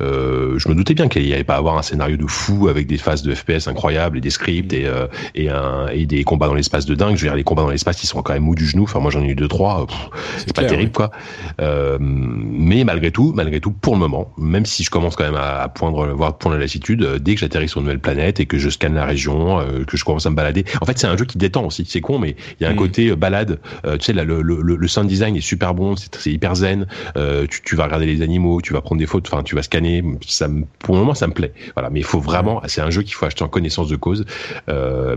euh, 0.00 0.58
je 0.58 0.68
me 0.68 0.74
doutais 0.74 0.94
bien 0.94 1.08
qu'il 1.08 1.24
n'y 1.24 1.32
allait 1.32 1.44
pas 1.44 1.56
avoir 1.56 1.78
un 1.78 1.82
scénario 1.82 2.16
de 2.16 2.26
fou 2.26 2.68
avec 2.68 2.86
des 2.86 2.98
phases 2.98 3.22
de 3.22 3.34
FPS 3.34 3.68
incroyables 3.68 4.18
et 4.18 4.20
des 4.20 4.30
scripts 4.30 4.72
et, 4.72 4.86
euh, 4.86 5.06
et, 5.34 5.48
un, 5.48 5.88
et 5.88 6.06
des 6.06 6.24
combats 6.24 6.46
dans 6.46 6.54
l'espace 6.54 6.86
de 6.86 6.94
dingue. 6.94 7.16
Je 7.16 7.22
veux 7.22 7.28
dire, 7.28 7.36
les 7.36 7.44
combats 7.44 7.62
dans 7.62 7.70
l'espace, 7.70 8.02
ils 8.02 8.06
sont 8.06 8.22
quand 8.22 8.32
même 8.32 8.44
mous 8.44 8.54
du 8.54 8.66
genou. 8.66 8.84
Enfin, 8.84 9.00
moi, 9.00 9.10
j'en 9.10 9.22
ai 9.22 9.28
eu 9.28 9.34
deux, 9.34 9.48
trois. 9.48 9.86
c'est 10.38 10.54
pas 10.54 10.64
terrible, 10.64 10.92
quoi. 10.92 11.10
Euh, 11.60 11.98
mais 12.00 12.84
malgré 12.84 13.10
tout, 13.10 13.32
malgré 13.34 13.60
tout, 13.60 13.72
pour 13.72 13.94
le 13.94 14.00
moment, 14.00 14.32
même 14.38 14.66
si 14.66 14.84
je 14.84 14.90
commence 14.90 15.16
quand 15.16 15.24
même 15.24 15.34
à, 15.34 15.62
à 15.62 15.68
poindre, 15.68 16.06
voir 16.08 16.38
poindre 16.38 16.56
la 16.56 16.62
lassitude, 16.62 17.04
dès 17.20 17.34
que 17.34 17.40
j'atterris 17.40 17.68
sur 17.68 17.78
une 17.78 17.84
nouvelle 17.84 18.00
planète 18.00 18.40
et 18.40 18.46
que 18.46 18.58
je 18.58 18.70
scanne 18.70 18.94
la 18.94 19.04
région, 19.04 19.64
que 19.86 19.96
je 19.96 20.04
commence 20.04 20.19
à 20.26 20.30
me 20.30 20.36
balader. 20.36 20.64
En 20.80 20.86
fait, 20.86 20.98
c'est 20.98 21.06
un 21.06 21.16
jeu 21.16 21.24
qui 21.24 21.38
détend 21.38 21.64
aussi. 21.64 21.84
C'est 21.86 22.00
con, 22.00 22.18
mais 22.18 22.36
il 22.58 22.64
y 22.64 22.66
a 22.66 22.70
un 22.70 22.74
mm. 22.74 22.76
côté 22.76 23.08
euh, 23.08 23.16
balade. 23.16 23.58
Euh, 23.84 23.96
tu 23.96 24.06
sais, 24.06 24.12
là, 24.12 24.24
le, 24.24 24.42
le, 24.42 24.60
le, 24.60 24.88
sound 24.88 25.08
design 25.08 25.36
est 25.36 25.40
super 25.40 25.74
bon, 25.74 25.94
c'est 25.96 26.32
hyper 26.32 26.54
zen. 26.54 26.86
Euh, 27.16 27.46
tu, 27.48 27.62
tu, 27.62 27.76
vas 27.76 27.84
regarder 27.84 28.06
les 28.06 28.22
animaux, 28.22 28.60
tu 28.60 28.72
vas 28.72 28.80
prendre 28.80 28.98
des 28.98 29.06
photos, 29.06 29.32
enfin, 29.32 29.42
tu 29.42 29.54
vas 29.54 29.62
scanner. 29.62 30.04
Ça, 30.26 30.48
pour 30.78 30.94
le 30.94 31.00
moment, 31.00 31.14
ça 31.14 31.26
me 31.26 31.32
plaît. 31.32 31.52
Voilà, 31.74 31.90
mais 31.90 32.00
il 32.00 32.06
faut 32.06 32.20
vraiment. 32.20 32.62
C'est 32.66 32.80
un 32.80 32.90
jeu 32.90 33.02
qu'il 33.02 33.14
faut 33.14 33.26
acheter 33.26 33.44
en 33.44 33.48
connaissance 33.48 33.88
de 33.88 33.96
cause, 33.96 34.24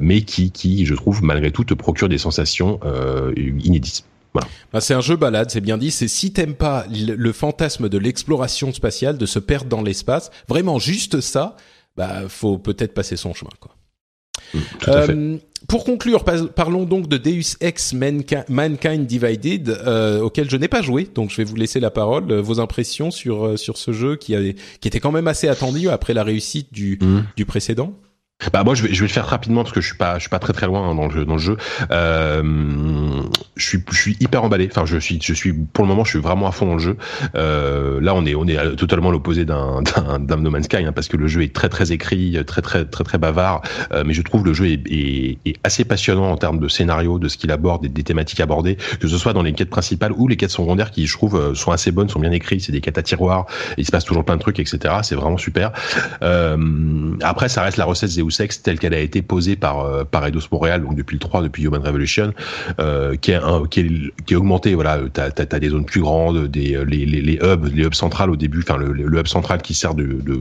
mais 0.02 0.22
qui, 0.22 0.52
qui, 0.52 0.86
je 0.86 0.96
trouve, 0.96 1.24
malgré 1.24 1.52
tout, 1.52 1.64
te 1.64 1.74
procure 1.74 2.10
des 2.10 2.18
sensations 2.18 2.80
inédites. 3.38 4.06
Voilà. 4.34 4.48
Bah, 4.72 4.82
c'est 4.82 4.96
un 4.96 5.02
jeu 5.02 5.16
balade, 5.16 5.52
c'est 5.52 5.62
bien 5.62 5.78
dit. 5.78 5.92
C'est 5.92 6.08
si 6.08 6.34
t'aimes 6.34 6.56
pas 6.56 6.86
le 6.90 7.32
fantasme 7.32 7.90
de 7.90 7.98
l'exploration 7.98 8.74
spatiale, 8.74 9.18
de 9.18 9.26
se 9.26 9.40
perdre 9.40 9.68
dans 9.68 9.82
l'espace, 9.82 10.32
vraiment 10.48 10.80
juste 10.80 11.22
ça, 11.22 11.56
bah 11.96 12.28
faut 12.28 12.58
peut-être 12.58 12.94
passer 12.94 13.16
son 13.16 13.34
chemin, 13.34 13.52
quoi. 13.60 13.76
Euh, 14.88 15.38
pour 15.68 15.86
conclure, 15.86 16.24
parlons 16.24 16.84
donc 16.84 17.08
de 17.08 17.18
Deus 17.18 17.58
Ex 17.62 17.94
Mankind 17.94 19.06
Divided, 19.06 19.70
euh, 19.70 20.22
auquel 20.22 20.50
je 20.50 20.58
n'ai 20.58 20.68
pas 20.68 20.82
joué, 20.82 21.08
donc 21.14 21.30
je 21.30 21.38
vais 21.38 21.44
vous 21.44 21.56
laisser 21.56 21.80
la 21.80 21.90
parole. 21.90 22.32
Euh, 22.32 22.42
vos 22.42 22.60
impressions 22.60 23.12
sur 23.12 23.58
sur 23.58 23.78
ce 23.78 23.92
jeu 23.92 24.16
qui 24.16 24.36
avait 24.36 24.56
qui 24.82 24.88
était 24.88 25.00
quand 25.00 25.12
même 25.12 25.28
assez 25.28 25.48
attendu 25.48 25.90
après 25.90 26.14
la 26.14 26.24
réussite 26.24 26.74
du 26.74 26.98
mmh. 27.02 27.24
du 27.36 27.46
précédent? 27.46 27.94
Bah 28.52 28.64
moi 28.64 28.76
je 28.76 28.84
vais 28.84 28.94
je 28.94 29.00
vais 29.00 29.08
le 29.08 29.14
faire 29.14 29.28
rapidement 29.28 29.64
parce 29.64 29.74
que 29.74 29.82
je 29.82 29.88
suis 29.88 29.98
pas 29.98 30.16
je 30.16 30.22
suis 30.22 30.30
pas 30.30 30.40
très 30.40 30.54
très 30.54 30.66
loin 30.66 30.90
hein, 30.90 30.96
dans 30.96 31.06
le 31.06 31.12
jeu 31.12 31.26
dans 31.26 31.34
le 31.34 31.40
jeu. 31.40 31.58
Euh, 31.92 32.44
je 33.56 33.66
suis 33.66 33.84
je 33.92 33.98
suis 33.98 34.18
hyper 34.20 34.44
emballé. 34.44 34.68
Enfin 34.70 34.86
je 34.86 34.98
suis 34.98 35.20
je 35.22 35.34
suis 35.34 35.54
pour 35.54 35.84
le 35.84 35.90
moment 35.90 36.04
je 36.04 36.12
suis 36.12 36.20
vraiment 36.20 36.48
à 36.48 36.52
fond 36.52 36.66
dans 36.66 36.74
le 36.74 36.80
jeu. 36.80 36.98
Euh, 37.36 38.02
là 38.02 38.14
on 38.16 38.26
est 38.26 38.36
on 38.36 38.48
est 38.48 38.76
totalement 38.76 39.12
l'opposé 39.12 39.46
d'un 39.46 39.82
d'un 39.82 40.38
No 40.38 40.50
Man's 40.50 40.66
Sky 40.66 40.78
hein, 40.78 40.92
parce 40.92 41.08
que 41.08 41.18
le 41.18 41.28
jeu 41.28 41.44
est 41.44 41.54
très 41.54 41.70
très 41.70 41.92
écrit 41.92 42.38
très 42.46 42.62
très 42.62 42.86
très 42.86 43.04
très 43.04 43.18
bavard. 43.18 43.62
Euh, 43.92 44.04
mais 44.06 44.14
je 44.14 44.22
trouve 44.22 44.46
le 44.46 44.54
jeu 44.54 44.68
est, 44.68 44.82
est, 44.90 45.38
est, 45.46 45.56
assez 45.64 45.86
passionnant 45.86 46.32
en 46.32 46.38
termes 46.38 46.60
de 46.60 46.68
scénario, 46.68 47.20
de 47.20 47.28
ce 47.28 47.38
qu'il 47.38 47.52
aborde, 47.52 47.84
des, 47.84 47.90
des, 47.90 48.04
thématiques 48.04 48.40
abordées, 48.40 48.78
que 49.00 49.08
ce 49.08 49.18
soit 49.18 49.34
dans 49.34 49.44
les 49.44 49.54
quêtes 49.54 49.70
principales 49.70 50.12
ou 50.16 50.28
les 50.28 50.38
quêtes 50.38 50.52
secondaires 50.52 50.92
qui 50.92 51.08
je 51.08 51.14
trouve 51.14 51.36
euh, 51.36 51.56
sont 51.56 51.72
assez 51.72 51.92
bonnes, 51.92 52.10
sont 52.10 52.20
bien 52.20 52.32
écrites. 52.32 52.62
C'est 52.62 52.72
des 52.72 52.82
quêtes 52.82 52.98
à 52.98 53.04
tiroir, 53.04 53.46
il 53.78 53.86
se 53.86 53.92
passe 53.92 54.06
toujours 54.06 54.26
plein 54.26 54.36
de 54.36 54.42
trucs 54.42 54.60
etc. 54.60 54.96
C'est 55.04 55.16
vraiment 55.16 55.38
super. 55.38 55.72
Euh, 56.22 57.16
après 57.22 57.50
ça 57.50 57.64
reste 57.64 57.78
la 57.78 57.86
recette 57.86 58.10
Zeus 58.10 58.33
Ex 58.40 58.62
telle 58.62 58.80
qu'elle 58.80 58.94
a 58.94 59.00
été 59.00 59.22
posée 59.22 59.56
par 59.56 59.82
euh, 59.82 60.04
par 60.04 60.26
Eidos 60.26 60.48
Montréal 60.52 60.84
donc 60.84 60.96
depuis 60.96 61.16
le 61.16 61.20
3 61.20 61.44
depuis 61.44 61.64
Human 61.64 61.82
Revolution 61.82 62.34
euh, 62.80 63.16
qui 63.16 63.32
est 63.32 63.36
un, 63.36 63.66
qui 63.68 63.80
est 63.82 64.24
qui 64.26 64.34
est 64.34 64.38
augmenté 64.38 64.76
voilà 64.76 65.00
t'as 65.12 65.30
as, 65.38 65.60
des 65.60 65.70
zones 65.70 65.86
plus 65.86 66.02
grandes 66.02 66.48
des 66.48 66.76
euh, 66.76 66.84
les, 66.84 67.06
les, 67.06 67.22
les 67.22 67.40
hubs 67.42 67.66
les 67.74 67.84
hubs 67.84 67.94
centrales 67.94 68.30
au 68.30 68.36
début 68.36 68.60
enfin 68.60 68.78
le, 68.78 68.92
le 68.92 69.20
hub 69.20 69.28
central 69.28 69.62
qui 69.62 69.74
sert 69.74 69.94
de, 69.94 70.04
de 70.04 70.40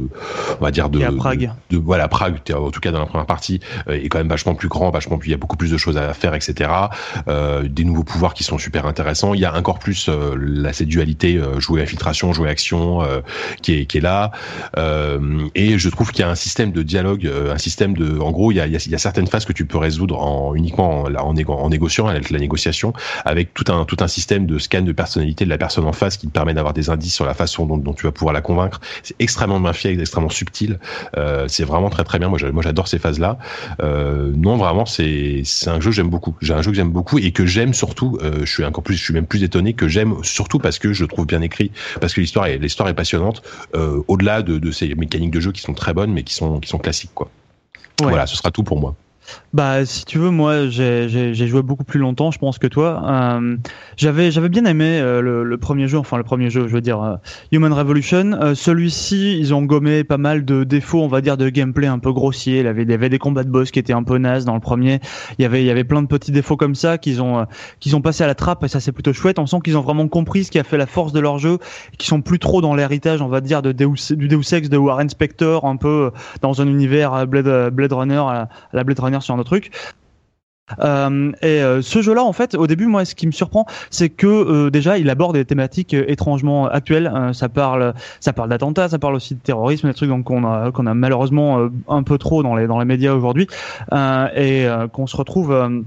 on 0.60 0.64
va 0.64 0.70
dire 0.70 0.88
de, 0.88 1.00
Prague. 1.16 1.52
de, 1.70 1.78
voilà 1.78 2.08
Prague 2.08 2.40
en 2.54 2.70
tout 2.70 2.80
cas 2.80 2.90
dans 2.90 3.00
la 3.00 3.06
première 3.06 3.26
partie 3.26 3.60
est 3.88 4.08
quand 4.08 4.18
même 4.18 4.28
vachement 4.28 4.54
plus 4.54 4.68
grand 4.68 4.90
vachement 4.90 5.18
plus 5.18 5.28
il 5.28 5.32
y 5.32 5.34
a 5.34 5.38
beaucoup 5.38 5.56
plus 5.56 5.70
de 5.70 5.76
choses 5.76 5.96
à 5.96 6.12
faire 6.14 6.34
etc 6.34 6.70
euh, 7.28 7.62
des 7.68 7.84
nouveaux 7.84 8.04
pouvoirs 8.04 8.34
qui 8.34 8.44
sont 8.44 8.58
super 8.58 8.86
intéressants. 8.86 9.34
Il 9.34 9.40
y 9.40 9.44
a 9.44 9.54
encore 9.54 9.78
plus 9.78 10.08
euh, 10.08 10.36
la 10.38 10.72
cette 10.72 10.88
dualité 10.88 11.40
jouer 11.58 11.82
infiltration 11.82 12.32
jouer 12.32 12.48
action 12.48 13.00
qui 13.62 13.74
est 13.74 13.86
qui 13.86 13.98
est 13.98 14.00
là. 14.00 14.30
Et 15.54 15.78
je 15.78 15.88
trouve 15.88 16.10
qu'il 16.12 16.20
y 16.20 16.24
a 16.24 16.30
un 16.30 16.34
système 16.34 16.72
de 16.72 16.82
dialogue 16.82 17.30
un 17.50 17.58
système 17.58 17.71
de 17.80 18.20
en 18.20 18.30
gros, 18.30 18.52
il 18.52 18.56
y 18.56 18.60
a, 18.60 18.98
certaines 18.98 19.26
phases 19.26 19.44
que 19.44 19.52
tu 19.52 19.64
peux 19.66 19.78
résoudre 19.78 20.18
en 20.18 20.54
uniquement 20.54 21.02
en, 21.02 21.14
en, 21.14 21.68
négociant 21.68 22.06
avec 22.06 22.30
la 22.30 22.38
négociation, 22.38 22.92
avec 23.24 23.54
tout 23.54 23.64
un 23.68 24.08
système 24.08 24.46
de 24.46 24.58
scan 24.58 24.82
de 24.82 24.92
personnalité 24.92 25.44
de 25.44 25.50
la 25.50 25.58
personne 25.58 25.84
en 25.86 25.92
face 25.92 26.16
qui 26.16 26.26
te 26.26 26.32
permet 26.32 26.54
d'avoir 26.54 26.74
des 26.74 26.90
indices 26.90 27.14
sur 27.14 27.24
la 27.24 27.34
façon 27.34 27.66
dont, 27.66 27.92
tu 27.94 28.06
vas 28.06 28.12
pouvoir 28.12 28.32
la 28.32 28.40
convaincre. 28.40 28.80
C'est 29.02 29.16
extrêmement 29.18 29.60
bien 29.60 29.72
fait, 29.72 29.94
extrêmement 29.94 30.30
subtil. 30.30 30.78
Euh, 31.16 31.46
c'est 31.48 31.64
vraiment 31.64 31.90
très 31.90 32.04
très 32.04 32.18
bien. 32.18 32.28
Moi, 32.28 32.38
j'adore 32.38 32.88
ces 32.88 32.98
phases-là. 32.98 33.38
Euh, 33.82 34.32
non, 34.36 34.56
vraiment, 34.56 34.86
c'est 34.86 35.42
un 35.66 35.80
jeu 35.80 35.90
que 35.90 35.96
j'aime 35.96 36.10
beaucoup. 36.10 36.36
J'ai 36.40 36.54
un 36.54 36.62
jeu 36.62 36.70
que 36.70 36.76
j'aime 36.76 36.92
beaucoup 36.92 37.18
et 37.18 37.32
que 37.32 37.46
j'aime 37.46 37.74
surtout. 37.74 38.18
Euh, 38.22 38.40
je 38.44 38.52
suis 38.52 38.64
encore 38.64 38.84
plus, 38.84 38.96
je 38.96 39.02
suis 39.02 39.14
même 39.14 39.26
plus 39.26 39.42
étonné 39.42 39.74
que 39.74 39.88
j'aime 39.88 40.22
surtout 40.22 40.58
parce 40.58 40.78
que 40.78 40.92
je 40.92 41.02
le 41.02 41.08
trouve 41.08 41.26
bien 41.26 41.42
écrit, 41.42 41.70
parce 42.00 42.14
que 42.14 42.20
l'histoire 42.20 42.46
est 42.46 42.94
passionnante. 42.94 43.42
Au-delà 44.08 44.42
de, 44.42 44.58
de 44.58 44.70
ces 44.70 44.94
mécaniques 44.94 45.30
de 45.30 45.40
jeu 45.40 45.52
qui 45.52 45.60
sont 45.60 45.74
très 45.74 45.94
bonnes, 45.94 46.12
mais 46.12 46.22
qui 46.22 46.34
sont 46.34 46.60
qui 46.60 46.68
sont 46.68 46.78
classiques, 46.78 47.12
quoi. 47.14 47.30
Voilà, 48.10 48.26
ce 48.26 48.36
sera 48.36 48.50
tout 48.50 48.62
pour 48.62 48.78
moi. 48.78 48.94
Bah, 49.52 49.84
si 49.84 50.06
tu 50.06 50.18
veux, 50.18 50.30
moi, 50.30 50.68
j'ai 50.68 51.34
joué 51.34 51.60
beaucoup 51.60 51.84
plus 51.84 52.00
longtemps, 52.00 52.30
je 52.30 52.38
pense 52.38 52.58
que 52.58 52.66
toi. 52.66 53.02
Euh, 53.06 53.56
j'avais 53.96 54.30
j'avais 54.30 54.48
bien 54.48 54.64
aimé 54.64 54.98
euh, 54.98 55.20
le, 55.20 55.58
premier 55.58 55.88
jeu, 55.88 55.98
enfin 55.98 56.16
le 56.16 56.22
premier 56.22 56.48
jeu, 56.48 56.66
je 56.66 56.72
veux 56.72 56.80
dire 56.80 57.02
euh, 57.02 57.16
Human 57.52 57.72
Revolution. 57.72 58.54
Celui-ci, 58.54 59.38
ils 59.38 59.52
ont 59.52 59.62
gommé 59.62 60.04
pas 60.04 60.16
mal 60.16 60.46
de 60.46 60.64
défauts, 60.64 61.02
on 61.02 61.08
va 61.08 61.20
dire, 61.20 61.36
de 61.36 61.50
gameplay 61.50 61.86
un 61.86 61.98
peu 61.98 62.12
grossier. 62.12 62.60
Il 62.60 62.64
y 62.64 62.68
avait, 62.68 62.82
il 62.84 62.92
avait 62.92 63.10
des 63.10 63.18
combats 63.18 63.44
de 63.44 63.50
boss 63.50 63.70
qui 63.70 63.78
étaient 63.78 63.92
un 63.92 64.02
peu 64.04 64.16
nazes 64.16 64.46
dans 64.46 64.54
le 64.54 64.60
premier. 64.60 65.00
Il 65.38 65.42
y 65.42 65.44
avait 65.44 65.62
il 65.62 65.66
y 65.66 65.70
avait 65.70 65.84
plein 65.84 66.02
de 66.02 66.08
petits 66.08 66.32
défauts 66.32 66.56
comme 66.56 66.74
ça 66.74 66.96
qu'ils 66.96 67.20
ont 67.20 67.46
qu'ils 67.78 67.94
ont 67.94 68.00
passé 68.00 68.24
à 68.24 68.26
la 68.26 68.34
trappe 68.34 68.64
et 68.64 68.68
ça 68.68 68.80
c'est 68.80 68.92
plutôt 68.92 69.12
chouette. 69.12 69.38
On 69.38 69.46
sent 69.46 69.58
qu'ils 69.62 69.76
ont 69.76 69.82
vraiment 69.82 70.08
compris 70.08 70.44
ce 70.44 70.50
qui 70.50 70.58
a 70.58 70.64
fait 70.64 70.78
la 70.78 70.86
force 70.86 71.12
de 71.12 71.20
leur 71.20 71.38
jeu, 71.38 71.58
qui 71.98 72.06
sont 72.06 72.22
plus 72.22 72.38
trop 72.38 72.62
dans 72.62 72.74
l'héritage, 72.74 73.20
on 73.20 73.28
va 73.28 73.42
dire, 73.42 73.60
de 73.60 73.72
du 73.72 74.28
Deus 74.28 74.54
Ex 74.54 74.70
de 74.70 74.78
Warren 74.78 75.10
Spector, 75.10 75.66
un 75.66 75.76
peu 75.76 76.10
dans 76.40 76.62
un 76.62 76.66
univers 76.68 77.26
Blade, 77.26 77.70
Blade 77.74 77.92
Runner, 77.92 78.22
la 78.72 78.84
Blade 78.84 79.00
Runner 79.00 79.20
sur 79.22 79.34
un 79.34 79.38
autre 79.38 79.50
truc. 79.50 79.70
Euh, 80.80 81.32
et 81.42 81.62
euh, 81.62 81.82
ce 81.82 82.02
jeu-là, 82.02 82.22
en 82.22 82.32
fait, 82.32 82.54
au 82.54 82.66
début, 82.66 82.86
moi, 82.86 83.04
ce 83.04 83.14
qui 83.14 83.26
me 83.26 83.32
surprend, 83.32 83.66
c'est 83.90 84.08
que 84.08 84.26
euh, 84.26 84.70
déjà, 84.70 84.98
il 84.98 85.10
aborde 85.10 85.34
des 85.34 85.44
thématiques 85.44 85.94
étrangement 85.94 86.68
actuelles. 86.68 87.12
ça 87.32 87.48
parle, 87.48 87.94
ça 88.20 88.32
parle 88.32 88.48
d'attentats, 88.48 88.88
ça 88.88 88.98
parle 88.98 89.14
aussi 89.14 89.34
de 89.34 89.40
terrorisme, 89.40 89.88
des 89.88 89.94
trucs 89.94 90.10
qu'on 90.24 90.44
a, 90.44 90.70
qu'on 90.70 90.86
a 90.86 90.94
malheureusement 90.94 91.68
un 91.88 92.02
peu 92.02 92.18
trop 92.18 92.42
dans 92.42 92.54
les 92.54 92.66
dans 92.66 92.78
les 92.78 92.84
médias 92.84 93.12
aujourd'hui, 93.12 93.46
et 93.92 94.66
qu'on 94.92 95.06
se 95.06 95.16
retrouve 95.16 95.82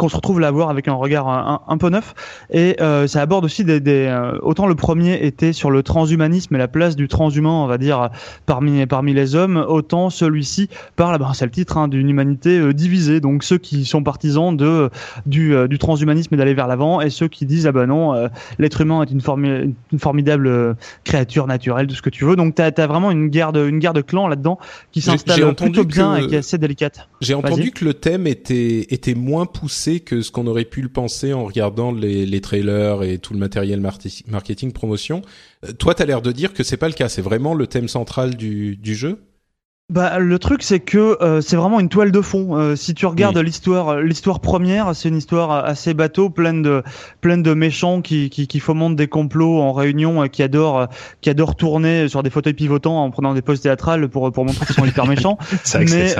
qu'on 0.00 0.08
se 0.08 0.16
retrouve 0.16 0.40
là 0.40 0.50
voir 0.50 0.70
avec 0.70 0.88
un 0.88 0.94
regard 0.94 1.28
un, 1.68 1.76
peu 1.76 1.90
neuf. 1.90 2.14
Et 2.50 2.76
euh, 2.80 3.06
ça 3.06 3.20
aborde 3.20 3.44
aussi 3.44 3.64
des, 3.64 3.80
des 3.80 4.06
euh, 4.06 4.38
autant 4.40 4.66
le 4.66 4.74
premier 4.74 5.26
était 5.26 5.52
sur 5.52 5.70
le 5.70 5.82
transhumanisme 5.82 6.54
et 6.54 6.58
la 6.58 6.68
place 6.68 6.96
du 6.96 7.06
transhumain 7.06 7.50
on 7.50 7.66
va 7.66 7.76
dire 7.76 8.08
parmi 8.46 8.86
parmi 8.86 9.12
les 9.12 9.34
hommes 9.34 9.62
autant 9.68 10.08
celui-ci 10.08 10.70
parle 10.96 11.18
bah, 11.18 11.32
c'est 11.34 11.44
le 11.44 11.50
titre 11.50 11.76
hein, 11.76 11.86
d'une 11.86 12.08
humanité 12.08 12.58
euh, 12.58 12.72
divisée. 12.72 13.20
Donc 13.20 13.44
ceux 13.44 13.58
qui 13.58 13.84
sont 13.84 14.02
partisans 14.02 14.56
de 14.56 14.88
du, 15.26 15.54
du 15.68 15.78
transhumanisme 15.78 16.32
et 16.34 16.38
d'aller 16.38 16.54
vers 16.54 16.66
l'avant 16.66 17.02
et 17.02 17.10
ceux 17.10 17.28
qui 17.28 17.44
disent 17.44 17.66
ah 17.66 17.72
bah 17.72 17.84
non 17.84 18.28
l'être 18.58 18.80
humain 18.80 19.02
est 19.02 19.10
une, 19.10 19.74
une 19.92 19.98
formidable 19.98 20.76
créature 21.04 21.46
naturelle 21.46 21.86
tout 21.86 21.94
ce 21.94 22.02
que 22.02 22.10
tu 22.10 22.24
veux. 22.24 22.36
Donc 22.36 22.54
tu 22.54 22.62
as, 22.62 22.86
vraiment 22.86 23.10
une 23.10 23.28
guerre 23.28 23.52
de 23.52 23.68
une 23.68 23.80
guerre 23.80 23.92
de 23.92 24.00
clans 24.00 24.28
là-dedans 24.28 24.58
qui 24.92 25.02
s'installe 25.02 25.54
plutôt 25.54 25.84
bien 25.84 26.16
et 26.16 26.26
qui 26.26 26.34
est 26.34 26.38
assez 26.38 26.56
délicate. 26.56 27.06
j'ai 27.20 27.34
entendu 27.34 27.70
que 27.70 27.84
le 27.84 27.92
thème 27.92 28.26
était 28.26 28.86
était 28.88 29.14
moins 29.14 29.44
poussé 29.44 29.89
que 29.98 30.22
ce 30.22 30.30
qu'on 30.30 30.46
aurait 30.46 30.64
pu 30.64 30.82
le 30.82 30.88
penser 30.88 31.32
en 31.32 31.44
regardant 31.44 31.90
les, 31.90 32.40
trailers 32.40 33.02
et 33.02 33.18
tout 33.18 33.32
le 33.32 33.40
matériel 33.40 33.80
marketing 33.80 34.72
promotion. 34.72 35.22
Euh, 35.66 35.72
toi, 35.72 35.96
t'as 35.96 36.06
l'air 36.06 36.22
de 36.22 36.30
dire 36.30 36.54
que 36.54 36.62
c'est 36.62 36.76
pas 36.76 36.86
le 36.86 36.94
cas. 36.94 37.08
C'est 37.08 37.22
vraiment 37.22 37.54
le 37.54 37.66
thème 37.66 37.88
central 37.88 38.36
du 38.36 38.94
jeu? 38.94 39.18
Bah, 39.90 40.20
le 40.20 40.38
truc 40.38 40.62
c'est 40.62 40.78
que 40.78 41.20
euh, 41.20 41.40
c'est 41.40 41.56
vraiment 41.56 41.80
une 41.80 41.88
toile 41.88 42.12
de 42.12 42.20
fond. 42.20 42.56
Euh, 42.56 42.76
si 42.76 42.94
tu 42.94 43.06
regardes 43.06 43.36
l'histoire, 43.38 43.88
euh, 43.88 44.02
l'histoire 44.02 44.38
première, 44.38 44.94
c'est 44.94 45.08
une 45.08 45.16
histoire 45.16 45.50
assez 45.50 45.94
bateau, 45.94 46.30
pleine 46.30 46.62
de 46.62 46.84
pleine 47.20 47.42
de 47.42 47.54
méchants 47.54 48.00
qui, 48.00 48.30
qui, 48.30 48.46
qui 48.46 48.60
fomentent 48.60 48.94
des 48.94 49.08
complots 49.08 49.58
en 49.58 49.72
réunion, 49.72 50.28
qui 50.28 50.44
adorent 50.44 50.86
qui 51.20 51.28
adorent 51.28 51.56
tourner 51.56 52.06
sur 52.06 52.22
des 52.22 52.30
fauteuils 52.30 52.54
pivotants 52.54 53.02
en 53.02 53.10
prenant 53.10 53.34
des 53.34 53.42
poses 53.42 53.62
théâtrales 53.62 54.08
pour 54.08 54.30
pour 54.30 54.44
montrer 54.44 54.64
qu'ils 54.64 54.76
sont 54.76 54.84
hyper 54.84 55.06
méchants. 55.08 55.38
mais 55.74 56.14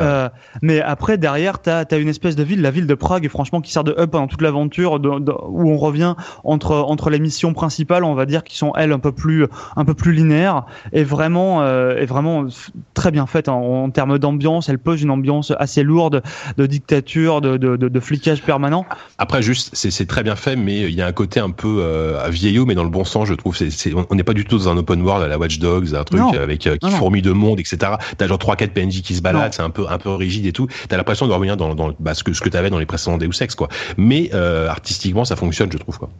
mais 0.62 0.80
après 0.80 1.16
derrière 1.16 1.60
t'as 1.60 1.84
as 1.88 1.96
une 1.96 2.08
espèce 2.08 2.34
de 2.34 2.42
ville, 2.42 2.62
la 2.62 2.72
ville 2.72 2.88
de 2.88 2.94
Prague, 2.94 3.28
franchement 3.28 3.60
qui 3.60 3.70
sert 3.70 3.84
de 3.84 3.94
hub 3.96 4.10
pendant 4.10 4.26
toute 4.26 4.42
l'aventure, 4.42 5.00
où 5.48 5.70
on 5.70 5.76
revient 5.76 6.16
entre 6.42 6.74
entre 6.74 7.08
les 7.08 7.20
missions 7.20 7.52
principales, 7.52 8.02
on 8.02 8.14
va 8.14 8.26
dire, 8.26 8.42
qui 8.42 8.56
sont 8.56 8.72
elles 8.74 8.90
un 8.90 8.98
peu 8.98 9.12
plus 9.12 9.46
un 9.76 9.84
peu 9.84 9.94
plus 9.94 10.12
linéaires 10.12 10.66
et 10.92 11.04
vraiment 11.04 11.64
et 11.64 12.04
vraiment 12.04 12.46
très 12.94 13.12
bien 13.12 13.26
faites. 13.26 13.48
Hein 13.48 13.59
en, 13.60 13.90
termes 13.90 14.18
d'ambiance, 14.18 14.68
elle 14.68 14.78
pose 14.78 15.02
une 15.02 15.10
ambiance 15.10 15.52
assez 15.58 15.82
lourde 15.82 16.22
de 16.56 16.66
dictature, 16.66 17.40
de, 17.40 17.56
de, 17.56 17.76
de, 17.76 18.00
flicage 18.00 18.42
permanent. 18.42 18.86
Après, 19.18 19.42
juste, 19.42 19.70
c'est 19.74 20.06
très 20.06 20.22
bien 20.22 20.36
fait, 20.36 20.56
mais 20.56 20.82
il 20.82 20.94
y 20.94 21.02
a 21.02 21.06
un 21.06 21.12
côté 21.12 21.40
un 21.40 21.50
peu 21.50 21.78
euh, 21.80 22.28
vieillot, 22.30 22.66
mais 22.66 22.74
dans 22.74 22.84
le 22.84 22.90
bon 22.90 23.04
sens, 23.04 23.28
je 23.28 23.34
trouve. 23.34 23.56
on 24.10 24.14
n'est 24.14 24.24
pas 24.24 24.34
du 24.34 24.44
tout 24.44 24.58
dans 24.58 24.68
un 24.68 24.76
open 24.76 25.02
world 25.02 25.24
à 25.24 25.28
la 25.28 25.38
Watch 25.38 25.58
Dogs, 25.58 25.94
un 25.94 26.04
truc 26.04 26.20
avec 26.34 26.66
euh, 26.66 26.76
qui 26.76 26.90
fourmille 26.90 27.22
de 27.22 27.32
monde, 27.32 27.60
etc. 27.60 27.92
T'as 28.16 28.26
genre 28.26 28.38
3-4 28.38 28.68
PNJ 28.68 29.02
qui 29.02 29.14
se 29.14 29.22
baladent, 29.22 29.52
c'est 29.52 29.62
un 29.62 29.70
peu 29.70 29.86
un 29.88 29.98
peu 29.98 30.10
rigide 30.10 30.46
et 30.46 30.52
tout. 30.52 30.68
T'as 30.88 30.96
l'impression 30.96 31.26
de 31.26 31.32
revenir 31.32 31.56
dans, 31.56 31.74
dans 31.74 31.92
bah, 31.98 32.14
ce 32.14 32.24
que 32.24 32.32
ce 32.32 32.40
que 32.40 32.48
t'avais 32.48 32.70
dans 32.70 32.78
les 32.78 32.86
précédents 32.86 33.18
Deus 33.18 33.40
Ex, 33.40 33.54
quoi. 33.54 33.68
Mais 33.96 34.30
euh, 34.34 34.68
artistiquement, 34.68 35.24
ça 35.24 35.36
fonctionne, 35.36 35.70
je 35.72 35.78
trouve, 35.78 35.98
quoi 35.98 36.10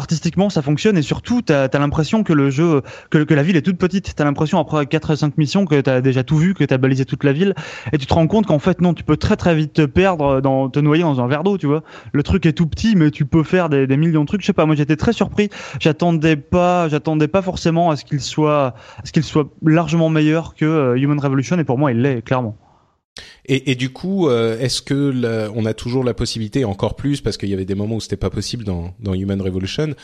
artistiquement 0.00 0.50
ça 0.50 0.62
fonctionne 0.62 0.98
et 0.98 1.02
surtout 1.02 1.42
t'as 1.42 1.64
as, 1.64 1.78
l'impression 1.78 2.22
que 2.22 2.32
le 2.32 2.50
jeu 2.50 2.82
que, 3.10 3.18
que, 3.18 3.34
la 3.34 3.42
ville 3.42 3.56
est 3.56 3.62
toute 3.62 3.78
petite. 3.78 4.14
T'as 4.16 4.24
l'impression 4.24 4.58
après 4.58 4.86
4 4.86 5.10
à 5.12 5.16
5 5.16 5.38
missions 5.38 5.66
que 5.66 5.80
t'as 5.80 6.00
déjà 6.00 6.24
tout 6.24 6.36
vu 6.36 6.54
que 6.54 6.64
t'as 6.64 6.78
balisé 6.78 7.04
toute 7.04 7.24
la 7.24 7.32
ville 7.32 7.54
et 7.92 7.98
tu 7.98 8.06
te 8.06 8.14
rends 8.14 8.26
compte 8.26 8.46
qu'en 8.46 8.58
fait 8.58 8.80
non 8.80 8.94
tu 8.94 9.04
peux 9.04 9.16
très 9.16 9.36
très 9.36 9.54
vite 9.54 9.74
te 9.74 9.82
perdre 9.82 10.40
dans 10.40 10.68
te 10.68 10.80
noyer 10.80 11.02
dans 11.02 11.20
un 11.20 11.28
verre 11.28 11.44
d'eau 11.44 11.58
tu 11.58 11.66
vois. 11.66 11.82
Le 12.12 12.22
truc 12.22 12.46
est 12.46 12.52
tout 12.52 12.66
petit 12.66 12.96
mais 12.96 13.10
tu 13.10 13.26
peux 13.26 13.42
faire 13.42 13.68
des, 13.68 13.86
des 13.86 13.96
millions 13.96 14.22
de 14.22 14.26
trucs 14.26 14.40
je 14.40 14.46
sais 14.46 14.52
pas. 14.52 14.66
Moi 14.66 14.74
j'étais 14.74 14.96
très 14.96 15.12
surpris. 15.12 15.50
J'attendais 15.78 16.36
pas 16.36 16.88
j'attendais 16.88 17.28
pas 17.28 17.42
forcément 17.42 17.90
à 17.90 17.96
ce 17.96 18.04
qu'il 18.04 18.20
soit 18.20 18.74
à 18.98 19.04
ce 19.04 19.12
qu'il 19.12 19.24
soit 19.24 19.48
largement 19.64 20.08
meilleur 20.08 20.54
que 20.54 20.64
euh, 20.64 20.96
Human 20.96 21.20
Revolution 21.20 21.58
et 21.58 21.64
pour 21.64 21.78
moi 21.78 21.92
il 21.92 22.00
l'est 22.02 22.22
clairement 22.22 22.56
et, 23.52 23.72
et, 23.72 23.74
du 23.74 23.90
coup, 23.90 24.28
euh, 24.28 24.56
est-ce 24.60 24.80
que 24.80 25.50
on 25.56 25.64
a 25.66 25.74
toujours 25.74 26.04
la 26.04 26.14
possibilité, 26.14 26.64
encore 26.64 26.94
plus, 26.94 27.20
parce 27.20 27.36
qu'il 27.36 27.48
y 27.48 27.54
avait 27.54 27.64
des 27.64 27.74
moments 27.74 27.96
où 27.96 28.00
c'était 28.00 28.16
pas 28.16 28.30
possible 28.30 28.62
dans, 28.62 28.94
dans 29.00 29.12
Human 29.12 29.42
Revolution, 29.42 29.94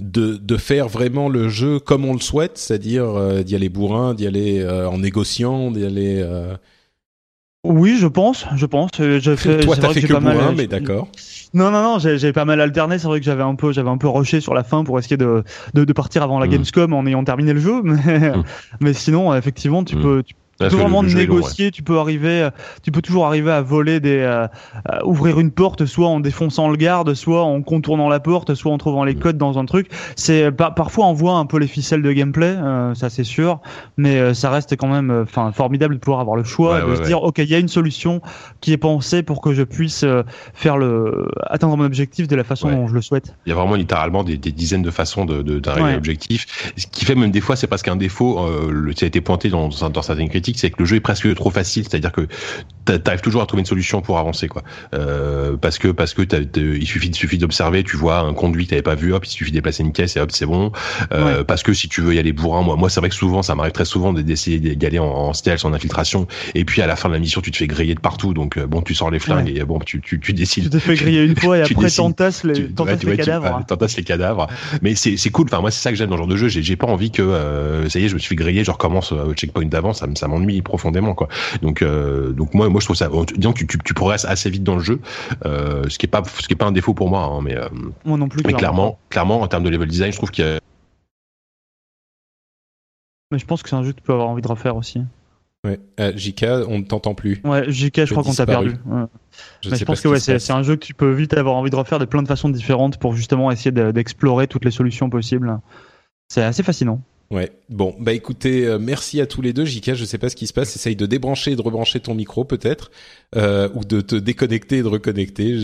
de, 0.00 0.38
de 0.38 0.56
faire 0.56 0.88
vraiment 0.88 1.28
le 1.28 1.50
jeu 1.50 1.78
comme 1.78 2.06
on 2.06 2.14
le 2.14 2.20
souhaite, 2.20 2.56
c'est-à-dire 2.56 3.04
euh, 3.04 3.42
d'y 3.42 3.54
aller 3.54 3.68
bourrin, 3.68 4.14
d'y 4.14 4.26
aller 4.26 4.60
euh, 4.60 4.88
en 4.88 4.96
négociant, 4.96 5.70
d'y 5.70 5.84
aller. 5.84 6.26
Oui, 7.62 7.96
je 7.98 8.06
pense, 8.06 8.46
je 8.56 8.64
pense. 8.64 8.90
Je 8.98 9.36
fais, 9.36 9.60
Toi, 9.60 9.76
t'as 9.76 9.92
fait 9.92 10.00
que, 10.00 10.14
bourrin, 10.14 10.54
mais 10.56 10.66
d'accord. 10.66 11.08
Non, 11.52 11.70
non, 11.70 11.82
non, 11.82 11.98
j'ai 11.98 12.32
pas 12.32 12.46
mal 12.46 12.60
alterné. 12.62 12.98
C'est 12.98 13.06
vrai 13.06 13.20
que 13.20 13.26
j'avais 13.26 13.42
un 13.42 13.54
peu, 13.54 13.70
j'avais 13.72 13.90
un 13.90 13.98
peu 13.98 14.08
rushé 14.08 14.40
sur 14.40 14.54
la 14.54 14.64
fin 14.64 14.82
pour 14.82 14.98
essayer 14.98 15.18
de, 15.18 15.44
de, 15.74 15.84
de 15.84 15.92
partir 15.92 16.22
avant 16.22 16.38
la 16.38 16.46
mmh. 16.46 16.50
Gamescom 16.50 16.92
en 16.94 17.06
ayant 17.06 17.22
terminé 17.22 17.52
le 17.52 17.60
jeu, 17.60 17.80
mais, 17.84 18.30
mmh. 18.30 18.44
mais 18.80 18.94
sinon, 18.94 19.34
effectivement, 19.34 19.84
tu 19.84 19.96
mmh. 19.96 20.02
peux, 20.02 20.22
tu 20.22 20.34
tu 20.60 20.68
peux 20.68 20.76
vraiment 20.76 21.02
négocier, 21.02 21.70
tu 21.70 21.82
peux 21.82 21.98
arriver, 21.98 22.48
tu 22.82 22.92
peux 22.92 23.02
toujours 23.02 23.26
arriver 23.26 23.50
à 23.50 23.62
voler 23.62 24.00
des, 24.00 24.18
euh, 24.18 24.46
ouvrir 25.04 25.40
une 25.40 25.50
porte, 25.50 25.86
soit 25.86 26.08
en 26.08 26.20
défonçant 26.20 26.68
le 26.68 26.76
garde, 26.76 27.14
soit 27.14 27.42
en 27.42 27.62
contournant 27.62 28.08
la 28.08 28.20
porte, 28.20 28.54
soit 28.54 28.72
en 28.72 28.78
trouvant 28.78 29.04
les 29.04 29.14
mm. 29.14 29.18
codes 29.18 29.38
dans 29.38 29.58
un 29.58 29.64
truc. 29.64 29.88
C'est 30.16 30.50
parfois 30.52 31.06
on 31.06 31.12
voit 31.12 31.34
un 31.34 31.46
peu 31.46 31.58
les 31.58 31.66
ficelles 31.66 32.02
de 32.02 32.12
gameplay, 32.12 32.54
euh, 32.56 32.94
ça 32.94 33.10
c'est 33.10 33.24
sûr, 33.24 33.60
mais 33.96 34.18
euh, 34.18 34.34
ça 34.34 34.50
reste 34.50 34.76
quand 34.76 34.88
même, 34.88 35.10
enfin 35.22 35.52
formidable 35.52 35.94
de 35.94 36.00
pouvoir 36.00 36.20
avoir 36.20 36.36
le 36.36 36.44
choix 36.44 36.82
de 36.82 36.94
se 36.96 37.02
dire 37.02 37.22
ok 37.22 37.38
il 37.38 37.48
y 37.48 37.54
a 37.54 37.58
une 37.58 37.68
solution 37.68 38.20
qui 38.60 38.72
est 38.72 38.78
pensée 38.78 39.22
pour 39.22 39.40
que 39.40 39.52
je 39.52 39.62
puisse 39.62 40.04
faire 40.54 40.76
le 40.76 41.28
atteindre 41.46 41.76
mon 41.76 41.84
objectif 41.84 42.28
de 42.28 42.36
la 42.36 42.44
façon 42.44 42.70
dont 42.70 42.86
je 42.86 42.94
le 42.94 43.02
souhaite. 43.02 43.34
Il 43.46 43.50
y 43.50 43.52
a 43.52 43.56
vraiment 43.56 43.74
littéralement 43.74 44.24
des, 44.24 44.36
des 44.36 44.52
dizaines 44.52 44.82
de 44.82 44.90
façons 44.90 45.24
de 45.24 45.42
d'arriver 45.58 45.90
à 45.90 45.94
l'objectif. 45.94 46.72
Ce 46.76 46.86
qui 46.86 47.04
fait 47.04 47.14
même 47.14 47.30
des 47.30 47.40
fois 47.40 47.56
c'est 47.56 47.66
parce 47.66 47.82
qu'un 47.82 47.96
défaut, 47.96 48.40
le, 48.70 48.92
ça 48.92 49.04
a 49.04 49.08
été 49.08 49.20
pointé 49.20 49.48
dans, 49.48 49.68
dans 49.68 50.02
certaines 50.02 50.28
critiques 50.28 50.43
c'est 50.56 50.70
que 50.70 50.76
le 50.78 50.84
jeu 50.84 50.96
est 50.96 51.00
presque 51.00 51.32
trop 51.34 51.50
facile, 51.50 51.84
c'est-à-dire 51.88 52.12
que 52.12 52.28
t'arrives 52.84 53.20
toujours 53.20 53.42
à 53.42 53.46
trouver 53.46 53.62
une 53.62 53.66
solution 53.66 54.02
pour 54.02 54.18
avancer, 54.18 54.48
quoi. 54.48 54.62
Euh, 54.94 55.56
parce 55.56 55.78
que 55.78 55.88
parce 55.88 56.14
que 56.14 56.22
il 56.58 56.86
suffit 56.86 57.08
il 57.08 57.14
suffit 57.14 57.38
d'observer, 57.38 57.82
tu 57.84 57.96
vois 57.96 58.18
un 58.18 58.34
conduit 58.34 58.64
que 58.64 58.70
t'avais 58.70 58.82
pas 58.82 58.94
vu, 58.94 59.12
hop, 59.12 59.24
il 59.24 59.30
suffit 59.30 59.50
de 59.50 59.56
déplacer 59.56 59.82
une 59.82 59.92
caisse 59.92 60.16
et 60.16 60.20
hop, 60.20 60.30
c'est 60.32 60.46
bon. 60.46 60.72
Euh, 61.12 61.44
Parce 61.44 61.62
que 61.62 61.72
si 61.72 61.88
tu 61.88 62.00
veux 62.00 62.14
y 62.14 62.18
aller 62.18 62.32
bourrin, 62.32 62.62
moi, 62.62 62.76
moi 62.76 62.90
c'est 62.90 63.00
vrai 63.00 63.08
que 63.08 63.14
souvent, 63.14 63.42
ça 63.42 63.54
m'arrive 63.54 63.72
très 63.72 63.84
souvent 63.84 64.12
d'essayer 64.12 64.58
d'y 64.58 64.86
aller 64.86 64.98
en, 64.98 65.06
en 65.06 65.32
stealth, 65.32 65.64
en 65.64 65.72
infiltration, 65.72 66.26
et 66.54 66.64
puis 66.64 66.82
à 66.82 66.86
la 66.86 66.96
fin 66.96 67.08
de 67.08 67.14
la 67.14 67.20
mission, 67.20 67.40
tu 67.40 67.50
te 67.50 67.56
fais 67.56 67.66
griller 67.66 67.94
de 67.94 68.00
partout, 68.00 68.34
donc 68.34 68.58
euh, 68.58 68.66
bon, 68.66 68.82
tu 68.82 68.94
sors 68.94 69.10
les 69.10 69.18
flingues 69.18 69.52
et 69.56 69.64
bon, 69.64 69.78
tu 69.78 70.00
tu, 70.00 70.20
tu 70.20 70.32
décides. 70.32 70.64
Tu 70.64 70.70
te 70.70 70.78
fais 70.78 70.94
griller 70.94 71.24
une 71.24 71.36
fois 71.36 71.58
et 71.58 71.62
après 71.70 71.90
t'entasses 71.90 72.44
les, 72.44 72.68
les 73.04 73.16
cadavres. 73.16 73.64
T'entasses 73.66 73.96
les 73.96 74.04
cadavres. 74.04 74.48
Mais 74.82 74.94
c'est 74.94 75.16
c'est 75.16 75.30
cool. 75.30 75.46
Enfin 75.46 75.60
moi 75.60 75.70
c'est 75.70 75.80
ça 75.80 75.90
que 75.90 75.96
j'aime 75.96 76.10
dans 76.10 76.16
ce 76.16 76.20
genre 76.20 76.28
de 76.28 76.36
jeu. 76.36 76.48
J'ai 76.48 76.76
pas 76.76 76.86
envie 76.86 77.10
que 77.10 77.22
euh, 77.22 77.88
ça 77.88 77.98
y 77.98 78.04
est, 78.04 78.08
je 78.08 78.14
me 78.14 78.18
suis 78.18 78.28
fait 78.28 78.36
griller, 78.36 78.64
je 78.64 78.70
recommence 78.70 79.12
au 79.12 79.32
checkpoint 79.32 79.66
d'avant, 79.66 79.92
ça 79.92 80.06
ça 80.14 80.28
m'ennuie 80.38 80.62
profondément 80.62 81.14
quoi. 81.14 81.28
Donc 81.62 81.82
euh, 81.82 82.32
donc 82.32 82.54
moi 82.54 82.68
moi 82.68 82.80
je 82.80 82.86
trouve 82.86 82.96
ça 82.96 83.08
disons 83.36 83.52
tu, 83.52 83.66
tu, 83.66 83.78
tu 83.78 83.94
progresses 83.94 84.24
assez 84.24 84.50
vite 84.50 84.64
dans 84.64 84.76
le 84.76 84.82
jeu, 84.82 85.00
euh, 85.44 85.84
ce 85.88 85.98
qui 85.98 86.06
est 86.06 86.08
pas 86.08 86.22
ce 86.24 86.46
qui 86.46 86.52
est 86.52 86.56
pas 86.56 86.66
un 86.66 86.72
défaut 86.72 86.94
pour 86.94 87.08
moi 87.08 87.22
hein, 87.24 87.40
mais 87.42 87.56
euh, 87.56 87.68
moi 88.04 88.18
non 88.18 88.28
plus. 88.28 88.42
Mais 88.46 88.52
clairement 88.52 88.98
clairement 89.08 89.40
en 89.40 89.48
termes 89.48 89.64
de 89.64 89.70
level 89.70 89.88
design, 89.88 90.12
je 90.12 90.16
trouve 90.16 90.30
qu'il 90.30 90.44
y 90.44 90.48
a 90.48 90.58
mais 93.30 93.38
je 93.38 93.46
pense 93.46 93.62
que 93.62 93.68
c'est 93.68 93.76
un 93.76 93.82
jeu 93.82 93.92
que 93.92 93.96
tu 93.96 94.02
peux 94.02 94.12
avoir 94.12 94.28
envie 94.28 94.42
de 94.42 94.48
refaire 94.48 94.76
aussi. 94.76 95.00
Ouais, 95.64 95.80
JK, 96.14 96.44
on 96.68 96.80
ne 96.80 96.84
t'entend 96.84 97.14
plus. 97.14 97.40
Ouais, 97.42 97.64
JK, 97.72 98.04
je 98.04 98.10
crois 98.12 98.22
qu'on 98.22 98.34
t'a 98.34 98.44
perdu. 98.44 98.74
Je, 99.62 99.70
mais 99.70 99.76
je 99.78 99.84
pense 99.86 100.02
que 100.02 100.08
ouais, 100.08 100.20
c'est 100.20 100.50
un 100.52 100.62
jeu 100.62 100.76
que 100.76 100.84
tu 100.84 100.92
peux 100.92 101.10
vite 101.10 101.32
avoir 101.34 101.56
envie 101.56 101.70
de 101.70 101.76
refaire 101.76 101.98
de 101.98 102.04
plein 102.04 102.22
de 102.22 102.28
façons 102.28 102.50
différentes 102.50 102.98
pour 102.98 103.14
justement 103.14 103.50
essayer 103.50 103.72
d'explorer 103.72 104.46
toutes 104.46 104.66
les 104.66 104.70
solutions 104.70 105.08
possibles. 105.08 105.58
C'est 106.28 106.42
assez 106.42 106.62
fascinant. 106.62 107.00
Ouais. 107.34 107.50
Bon, 107.68 107.96
bah 107.98 108.12
écoutez, 108.12 108.64
euh, 108.64 108.78
merci 108.80 109.20
à 109.20 109.26
tous 109.26 109.42
les 109.42 109.52
deux. 109.52 109.64
Jika, 109.64 109.94
je 109.94 110.04
sais 110.04 110.18
pas 110.18 110.28
ce 110.28 110.36
qui 110.36 110.46
se 110.46 110.52
passe. 110.52 110.76
Essaye 110.76 110.94
de 110.94 111.04
débrancher 111.04 111.50
et 111.50 111.56
de 111.56 111.62
rebrancher 111.62 111.98
ton 111.98 112.14
micro 112.14 112.44
peut-être, 112.44 112.92
euh, 113.34 113.68
ou 113.74 113.84
de 113.84 114.00
te 114.00 114.14
déconnecter 114.14 114.78
et 114.78 114.82
de 114.82 114.86
reconnecter. 114.86 115.58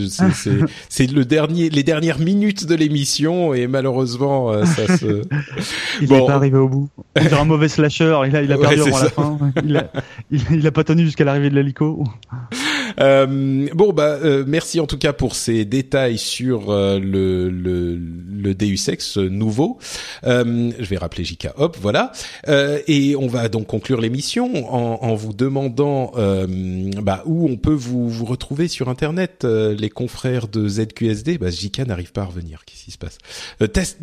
C'est 0.88 1.12
le 1.12 1.24
dernier, 1.24 1.70
les 1.70 1.84
dernières 1.84 2.18
minutes 2.18 2.66
de 2.66 2.74
l'émission 2.74 3.54
et 3.54 3.68
malheureusement 3.68 4.50
euh, 4.50 4.64
ça 4.64 4.96
se. 4.96 5.22
il 6.02 6.10
n'est 6.10 6.26
pas 6.26 6.34
arrivé 6.34 6.58
au 6.58 6.68
bout. 6.68 6.88
Il 7.20 7.32
a 7.32 7.40
un 7.40 7.44
mauvais 7.44 7.68
slasher. 7.68 8.18
Il 8.26 8.34
a, 8.34 8.42
il 8.42 8.52
a 8.52 8.58
perdu 8.58 8.80
avant 8.80 8.98
la 8.98 9.10
fin. 9.10 9.38
Il 9.64 9.76
a, 9.76 9.92
il, 10.32 10.66
a 10.66 10.72
pas 10.72 10.82
tenu 10.82 11.04
jusqu'à 11.04 11.24
l'arrivée 11.24 11.50
de 11.50 11.54
l'hélico. 11.54 12.02
Euh, 12.98 13.68
bon 13.74 13.92
bah 13.92 14.18
euh, 14.22 14.44
merci 14.46 14.80
en 14.80 14.86
tout 14.86 14.98
cas 14.98 15.12
pour 15.12 15.34
ces 15.34 15.64
détails 15.64 16.18
sur 16.18 16.70
euh, 16.70 16.98
le, 16.98 17.50
le, 17.50 17.96
le 17.96 18.54
Deus 18.54 18.88
Ex 18.88 19.16
nouveau. 19.18 19.78
je 20.24 20.84
vais 20.84 20.96
rappeler 20.96 21.24
JK 21.24 21.48
Hop, 21.56 21.76
voilà. 21.80 22.12
et 22.46 23.16
on 23.16 23.26
va 23.26 23.48
donc 23.48 23.66
conclure 23.66 24.00
l'émission 24.00 24.72
en, 24.74 24.98
en, 25.02 25.14
vous 25.14 25.32
demandant 25.32 26.12
bah, 27.02 27.22
où 27.26 27.48
on 27.48 27.56
peut 27.56 27.72
vous, 27.72 28.08
vous 28.08 28.24
retrouver 28.24 28.68
sur 28.68 28.88
internet, 28.88 29.44
les 29.44 29.90
confrères 29.90 30.48
de 30.48 30.68
ZQSD. 30.68 31.38
Bah 31.38 31.50
JK 31.50 31.80
n'arrive 31.86 32.12
pas 32.12 32.22
à 32.22 32.26
revenir. 32.26 32.64
Qu'est-ce 32.64 32.84
qui 32.84 32.90
se 32.90 32.98
passe? 32.98 33.18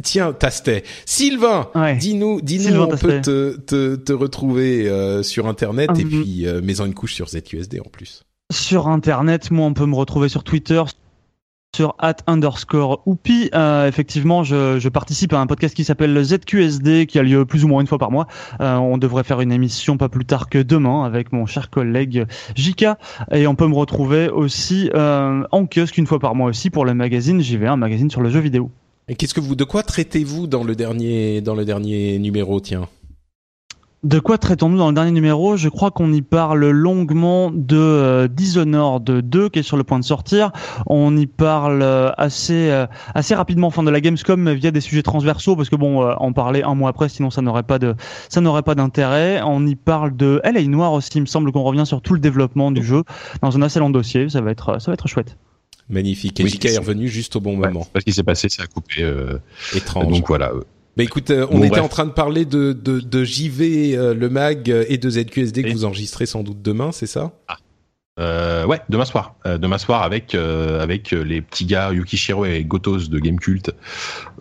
Tiens, 0.03 0.33
Tastet, 0.33 0.83
Sylvain, 1.05 1.69
dis-nous, 1.99 2.41
dis-nous, 2.41 2.79
on 2.81 2.87
peut 2.87 3.21
te, 3.21 3.57
te, 3.57 3.95
te 3.95 4.13
retrouver 4.13 4.89
sur 5.23 5.47
internet 5.47 5.91
et 5.99 6.05
puis 6.05 6.45
mets-en 6.63 6.85
une 6.85 6.93
couche 6.93 7.13
sur 7.13 7.27
ZQSD 7.27 7.79
en 7.79 7.89
plus. 7.89 8.26
Sur 8.49 8.87
Internet, 8.87 9.51
moi, 9.51 9.65
on 9.65 9.73
peut 9.73 9.85
me 9.85 9.95
retrouver 9.95 10.29
sur 10.29 10.45
Twitter, 10.45 10.81
sur 11.75 11.95
at 11.99 12.15
underscore 12.27 13.03
oupi. 13.05 13.49
Euh, 13.53 13.89
effectivement, 13.89 14.45
je, 14.45 14.87
participe 14.87 15.33
à 15.33 15.39
un 15.39 15.47
podcast 15.47 15.75
qui 15.75 15.83
s'appelle 15.83 16.13
le 16.13 16.23
ZQSD, 16.23 17.07
qui 17.07 17.19
a 17.19 17.23
lieu 17.23 17.45
plus 17.45 17.65
ou 17.65 17.67
moins 17.67 17.81
une 17.81 17.87
fois 17.87 17.97
par 17.97 18.09
mois. 18.09 18.25
Euh, 18.61 18.75
on 18.75 18.97
devrait 18.97 19.25
faire 19.25 19.41
une 19.41 19.51
émission 19.51 19.97
pas 19.97 20.07
plus 20.07 20.23
tard 20.23 20.47
que 20.47 20.59
demain 20.59 21.03
avec 21.03 21.33
mon 21.33 21.45
cher 21.45 21.69
collègue 21.69 22.25
Jika. 22.55 22.97
Et 23.33 23.47
on 23.47 23.55
peut 23.55 23.67
me 23.67 23.75
retrouver 23.75 24.29
aussi 24.29 24.89
euh, 24.95 25.43
en 25.51 25.65
kiosque 25.65 25.97
une 25.97 26.07
fois 26.07 26.19
par 26.19 26.33
mois 26.33 26.47
aussi 26.47 26.69
pour 26.69 26.85
le 26.85 26.93
magazine 26.93 27.41
JV, 27.41 27.67
un 27.67 27.75
magazine 27.75 28.09
sur 28.09 28.21
le 28.21 28.29
jeu 28.29 28.39
vidéo. 28.39 28.71
Et 29.09 29.15
qu'est-ce 29.15 29.33
que 29.33 29.41
vous, 29.41 29.55
de 29.55 29.65
quoi 29.65 29.83
traitez-vous 29.83 30.47
dans 30.47 30.63
le 30.63 30.73
dernier, 30.73 31.41
dans 31.41 31.55
le 31.55 31.65
dernier 31.65 32.17
numéro, 32.17 32.61
tiens? 32.61 32.87
De 34.03 34.19
quoi 34.19 34.37
traitons-nous 34.37 34.77
dans 34.77 34.89
le 34.89 34.93
dernier 34.93 35.11
numéro? 35.11 35.57
Je 35.57 35.69
crois 35.69 35.89
qu'on 35.89 36.13
y 36.13 36.21
parle 36.21 36.67
longuement 36.69 37.49
de 37.51 37.77
euh, 37.77 38.27
Dishonored 38.27 39.03
2 39.03 39.49
qui 39.49 39.59
est 39.59 39.63
sur 39.63 39.75
le 39.75 39.83
point 39.83 39.97
de 39.97 40.03
sortir. 40.03 40.51
On 40.85 41.17
y 41.17 41.25
parle 41.25 41.81
euh, 41.81 42.11
assez 42.15 42.69
euh, 42.69 42.85
assez 43.15 43.33
rapidement 43.33 43.71
fin 43.71 43.81
de 43.81 43.89
la 43.89 43.99
Gamescom 43.99 44.53
via 44.53 44.69
des 44.69 44.81
sujets 44.81 45.01
transversaux 45.01 45.55
parce 45.55 45.69
que 45.69 45.75
bon 45.75 46.03
euh, 46.03 46.13
en 46.19 46.31
parler 46.31 46.61
un 46.61 46.75
mois 46.75 46.91
après 46.91 47.09
sinon 47.09 47.31
ça 47.31 47.41
n'aurait 47.41 47.63
pas 47.63 47.79
de 47.79 47.95
ça 48.29 48.39
n'aurait 48.39 48.61
pas 48.61 48.75
d'intérêt. 48.75 49.41
On 49.43 49.65
y 49.65 49.75
parle 49.75 50.15
de 50.15 50.41
Elle 50.43 50.57
est 50.57 50.67
noire 50.67 50.93
aussi, 50.93 51.09
il 51.15 51.21
me 51.21 51.25
semble 51.25 51.51
qu'on 51.51 51.63
revient 51.63 51.85
sur 51.85 52.03
tout 52.03 52.13
le 52.13 52.19
développement 52.19 52.69
du 52.69 52.83
jeu 52.83 53.03
dans 53.41 53.57
un 53.57 53.63
assez 53.63 53.79
long 53.79 53.89
dossier, 53.89 54.29
ça 54.29 54.41
va 54.41 54.51
être 54.51 54.79
ça 54.79 54.91
va 54.91 54.93
être 54.93 55.07
chouette. 55.07 55.37
Magnifique. 55.89 56.39
Et 56.39 56.43
est 56.43 56.77
revenu 56.77 57.07
juste 57.07 57.35
au 57.37 57.39
bon 57.39 57.55
moment. 57.55 57.87
parce 57.93 58.03
qu'il 58.03 58.13
s'est 58.13 58.23
passé, 58.23 58.49
ça 58.49 58.63
a 58.63 58.67
coupé. 58.67 59.09
Étrange. 59.73 60.07
Donc 60.07 60.27
voilà. 60.27 60.51
Bah 60.97 61.03
écoute, 61.03 61.29
euh, 61.29 61.45
on 61.51 61.61
était 61.61 61.79
en 61.79 61.89
train 61.89 62.05
de 62.07 62.11
parler 62.11 62.43
de, 62.43 62.73
de, 62.73 62.99
de 62.99 63.23
JV, 63.23 63.95
euh, 63.95 64.15
le 64.15 64.29
mag 64.29 64.67
et 64.89 64.97
de 64.97 65.09
ZQSD 65.11 65.63
que 65.63 65.71
vous 65.71 65.85
enregistrez 65.85 66.25
sans 66.25 66.41
doute 66.41 66.63
demain, 66.63 66.91
c'est 66.91 67.05
ça? 67.05 67.33
Ah. 67.47 67.57
Euh, 68.19 68.65
ouais, 68.65 68.81
demain 68.89 69.05
soir. 69.05 69.35
Euh, 69.45 69.59
demain 69.59 69.77
soir 69.77 70.01
avec 70.01 70.33
euh, 70.33 70.81
avec 70.81 71.13
euh, 71.13 71.23
les 71.23 71.41
petits 71.41 71.65
gars 71.65 71.91
Yukishiro 71.93 72.45
et 72.45 72.63
Gotos 72.63 73.09
de 73.09 73.19
Gamecult, 73.19 73.69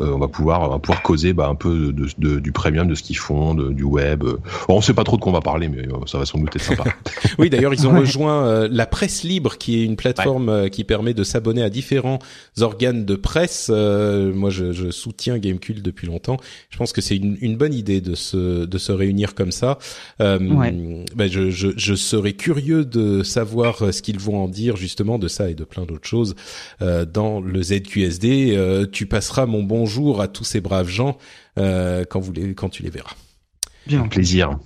euh, 0.01 0.13
on 0.15 0.19
va 0.19 0.29
pouvoir 0.29 0.63
on 0.63 0.69
va 0.69 0.79
pouvoir 0.79 1.03
causer 1.03 1.35
bah, 1.35 1.49
un 1.49 1.55
peu 1.55 1.93
de, 1.93 2.07
de, 2.17 2.41
du 2.41 2.53
premium, 2.53 2.89
de 2.89 2.95
ce 2.95 3.03
qu'ils 3.03 3.19
font, 3.19 3.55
de, 3.55 3.71
du 3.73 3.83
web. 3.83 4.25
Bon, 4.25 4.39
on 4.69 4.81
sait 4.81 4.95
pas 4.95 5.05
trop 5.05 5.17
de 5.17 5.23
quoi 5.23 5.31
on 5.31 5.35
va 5.35 5.43
parler, 5.43 5.69
mais 5.69 5.87
ça 6.07 6.17
va 6.17 6.25
sans 6.25 6.39
doute 6.39 6.57
être 6.57 6.63
sympa. 6.63 6.85
oui, 7.39 7.51
d'ailleurs, 7.51 7.75
ils 7.75 7.87
ont 7.87 7.93
ouais. 7.93 8.01
rejoint 8.01 8.67
la 8.69 8.87
Presse 8.87 9.25
Libre, 9.25 9.59
qui 9.59 9.81
est 9.81 9.85
une 9.85 9.97
plateforme 9.97 10.49
ouais. 10.49 10.71
qui 10.71 10.85
permet 10.85 11.13
de 11.13 11.23
s'abonner 11.23 11.63
à 11.63 11.69
différents 11.69 12.19
organes 12.61 13.05
de 13.05 13.15
presse. 13.15 13.69
moi, 13.69 14.49
je, 14.49 14.73
je 14.73 14.91
soutiens 14.91 15.39
Gamecult 15.39 15.83
depuis 15.83 16.07
longtemps. 16.07 16.39
Je 16.71 16.79
pense 16.79 16.93
que 16.93 17.03
c'est 17.03 17.17
une, 17.17 17.37
une 17.43 17.57
bonne 17.57 17.75
idée 17.75 18.01
de 18.01 18.15
se 18.15 18.65
de 18.65 18.79
se 18.79 18.93
réunir 18.93 19.35
comme 19.35 19.53
ça. 19.53 19.79
Ouais. 20.21 20.75
Bah, 21.15 21.29
je, 21.29 21.51
je, 21.51 21.69
je 21.77 21.95
serais 21.95 22.33
curieux 22.33 22.85
de 22.87 23.23
savoir 23.23 23.66
ce 23.75 24.03
qu'ils 24.03 24.19
vont 24.19 24.43
en 24.43 24.49
dire 24.49 24.77
justement 24.77 25.19
de 25.19 25.29
ça 25.29 25.51
et 25.51 25.55
de 25.55 25.65
plein 25.65 25.85
d'autres 25.85 26.09
choses 26.09 26.35
euh, 26.83 27.05
dans 27.05 27.41
le 27.41 27.63
ZQSD. 27.63 28.55
Euh, 28.57 28.87
tu 28.91 29.07
passeras 29.07 29.47
mon 29.47 29.63
bonjour 29.63 30.21
à 30.21 30.29
tous 30.29 30.45
ces 30.45 30.61
braves 30.61 30.89
gens 30.89 31.19
euh, 31.59 32.05
quand, 32.09 32.21
vous 32.21 32.33
les, 32.33 32.55
quand 32.55 32.69
tu 32.69 32.83
les 32.83 32.91
verras. 32.91 33.15
Bien, 33.87 34.09
plaisir. 34.09 34.59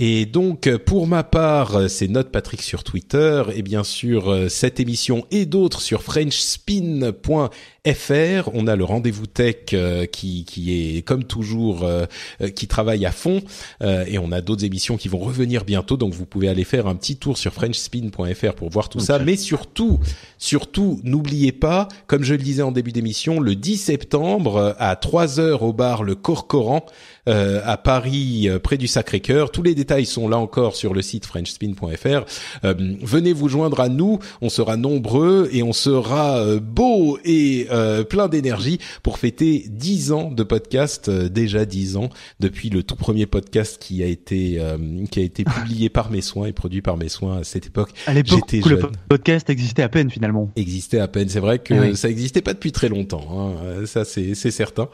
Et 0.00 0.26
donc, 0.26 0.72
pour 0.78 1.08
ma 1.08 1.24
part, 1.24 1.90
c'est 1.90 2.06
Note 2.06 2.30
Patrick 2.30 2.62
sur 2.62 2.84
Twitter 2.84 3.42
et 3.52 3.62
bien 3.62 3.82
sûr 3.82 4.46
cette 4.48 4.78
émission 4.78 5.26
et 5.32 5.44
d'autres 5.44 5.80
sur 5.80 6.04
FrenchSpin.fr. 6.04 7.50
On 8.54 8.66
a 8.66 8.76
le 8.76 8.84
rendez-vous 8.84 9.26
tech 9.26 9.56
euh, 9.72 10.06
qui, 10.06 10.44
qui 10.44 10.96
est 10.96 11.02
comme 11.02 11.24
toujours 11.24 11.84
euh, 11.84 12.06
qui 12.54 12.66
travaille 12.66 13.06
à 13.06 13.12
fond 13.12 13.40
euh, 13.82 14.04
et 14.06 14.18
on 14.18 14.32
a 14.32 14.40
d'autres 14.40 14.64
émissions 14.64 14.96
qui 14.96 15.08
vont 15.08 15.18
revenir 15.18 15.64
bientôt. 15.64 15.96
Donc 15.96 16.12
vous 16.12 16.26
pouvez 16.26 16.48
aller 16.48 16.64
faire 16.64 16.86
un 16.86 16.94
petit 16.94 17.16
tour 17.16 17.38
sur 17.38 17.52
FrenchSpin.fr 17.52 18.54
pour 18.54 18.70
voir 18.70 18.88
tout 18.88 18.98
okay. 18.98 19.06
ça. 19.06 19.18
Mais 19.18 19.36
surtout, 19.36 19.98
surtout, 20.38 21.00
n'oubliez 21.04 21.52
pas, 21.52 21.88
comme 22.06 22.24
je 22.24 22.34
le 22.34 22.42
disais 22.42 22.62
en 22.62 22.72
début 22.72 22.92
d'émission, 22.92 23.40
le 23.40 23.54
10 23.54 23.76
septembre 23.76 24.74
à 24.78 24.96
3 24.96 25.40
heures 25.40 25.62
au 25.62 25.72
bar 25.72 26.02
Le 26.02 26.14
Corcoran. 26.14 26.84
Euh, 27.28 27.60
à 27.64 27.76
Paris, 27.76 28.48
euh, 28.48 28.58
près 28.58 28.78
du 28.78 28.86
Sacré-Cœur. 28.86 29.50
Tous 29.50 29.62
les 29.62 29.74
détails 29.74 30.06
sont 30.06 30.28
là 30.28 30.38
encore 30.38 30.74
sur 30.74 30.94
le 30.94 31.02
site 31.02 31.26
frenchspin.fr. 31.26 32.24
Euh, 32.64 32.74
venez 33.02 33.34
vous 33.34 33.50
joindre 33.50 33.80
à 33.80 33.90
nous, 33.90 34.18
on 34.40 34.48
sera 34.48 34.78
nombreux 34.78 35.50
et 35.52 35.62
on 35.62 35.74
sera 35.74 36.42
beau 36.56 37.18
et 37.24 37.66
plein 38.08 38.28
d'énergie 38.28 38.78
pour 39.02 39.18
fêter 39.18 39.64
10 39.68 40.12
ans 40.12 40.30
de 40.30 40.42
podcast, 40.42 41.10
déjà 41.10 41.64
10 41.64 41.96
ans 41.96 42.08
depuis 42.40 42.70
le 42.70 42.82
tout 42.82 42.96
premier 42.96 43.26
podcast 43.26 43.78
qui 43.80 44.02
a 44.02 44.06
été 44.06 44.60
qui 45.10 45.20
a 45.20 45.22
été 45.22 45.44
publié 45.44 45.88
par 45.88 46.10
mes 46.10 46.20
soins 46.20 46.46
et 46.46 46.52
produit 46.52 46.82
par 46.82 46.96
mes 46.96 47.08
soins 47.08 47.38
à 47.38 47.44
cette 47.44 47.66
époque. 47.66 47.90
À 48.06 48.14
l'époque 48.14 48.50
où 48.64 48.68
le 48.68 48.80
podcast 49.08 49.50
existait 49.50 49.82
à 49.82 49.88
peine 49.88 50.10
finalement. 50.10 50.50
Existait 50.56 51.00
à 51.00 51.08
peine, 51.08 51.28
c'est 51.28 51.40
vrai 51.40 51.58
que 51.58 51.74
oui. 51.74 51.96
ça 51.96 52.08
existait 52.10 52.42
pas 52.42 52.54
depuis 52.54 52.72
très 52.72 52.88
longtemps, 52.88 53.26
hein. 53.30 53.86
ça 53.86 54.04
c'est 54.04 54.34
c'est 54.34 54.50
certain. 54.50 54.88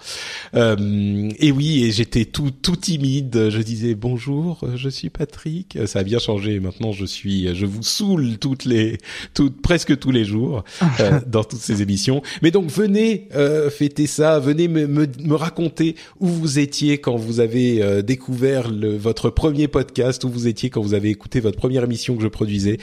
et 0.54 1.52
oui, 1.52 1.84
et 1.84 1.92
j'étais 1.92 2.24
tout 2.24 2.50
tout 2.50 2.76
timide. 2.76 3.50
Je 3.50 3.62
disais 3.62 3.94
bonjour, 3.94 4.64
je 4.74 4.88
suis 4.88 5.10
Patrick. 5.10 5.78
Ça 5.86 6.00
a 6.00 6.02
bien 6.02 6.18
changé. 6.18 6.60
Maintenant, 6.60 6.92
je 6.92 7.04
suis, 7.04 7.54
je 7.54 7.66
vous 7.66 7.82
saoule 7.82 8.38
toutes 8.38 8.64
les, 8.64 8.98
toutes 9.32 9.60
presque 9.60 9.98
tous 9.98 10.10
les 10.10 10.24
jours 10.24 10.64
euh, 11.00 11.20
dans 11.26 11.44
toutes 11.44 11.60
ces 11.60 11.82
émissions. 11.82 12.22
Mais 12.42 12.50
donc 12.50 12.63
venez 12.66 13.28
euh, 13.34 13.70
fêter 13.70 14.06
ça. 14.06 14.38
Venez 14.38 14.68
me, 14.68 14.86
me, 14.86 15.06
me, 15.22 15.34
raconter 15.34 15.96
où 16.20 16.26
vous 16.26 16.58
étiez 16.58 16.98
quand 16.98 17.16
vous 17.16 17.40
avez 17.40 17.82
euh, 17.82 18.02
découvert 18.02 18.70
le, 18.70 18.96
votre 18.96 19.30
premier 19.30 19.68
podcast, 19.68 20.24
où 20.24 20.28
vous 20.28 20.46
étiez 20.48 20.70
quand 20.70 20.82
vous 20.82 20.94
avez 20.94 21.10
écouté 21.10 21.40
votre 21.40 21.58
première 21.58 21.84
émission 21.84 22.16
que 22.16 22.22
je 22.22 22.28
produisais. 22.28 22.78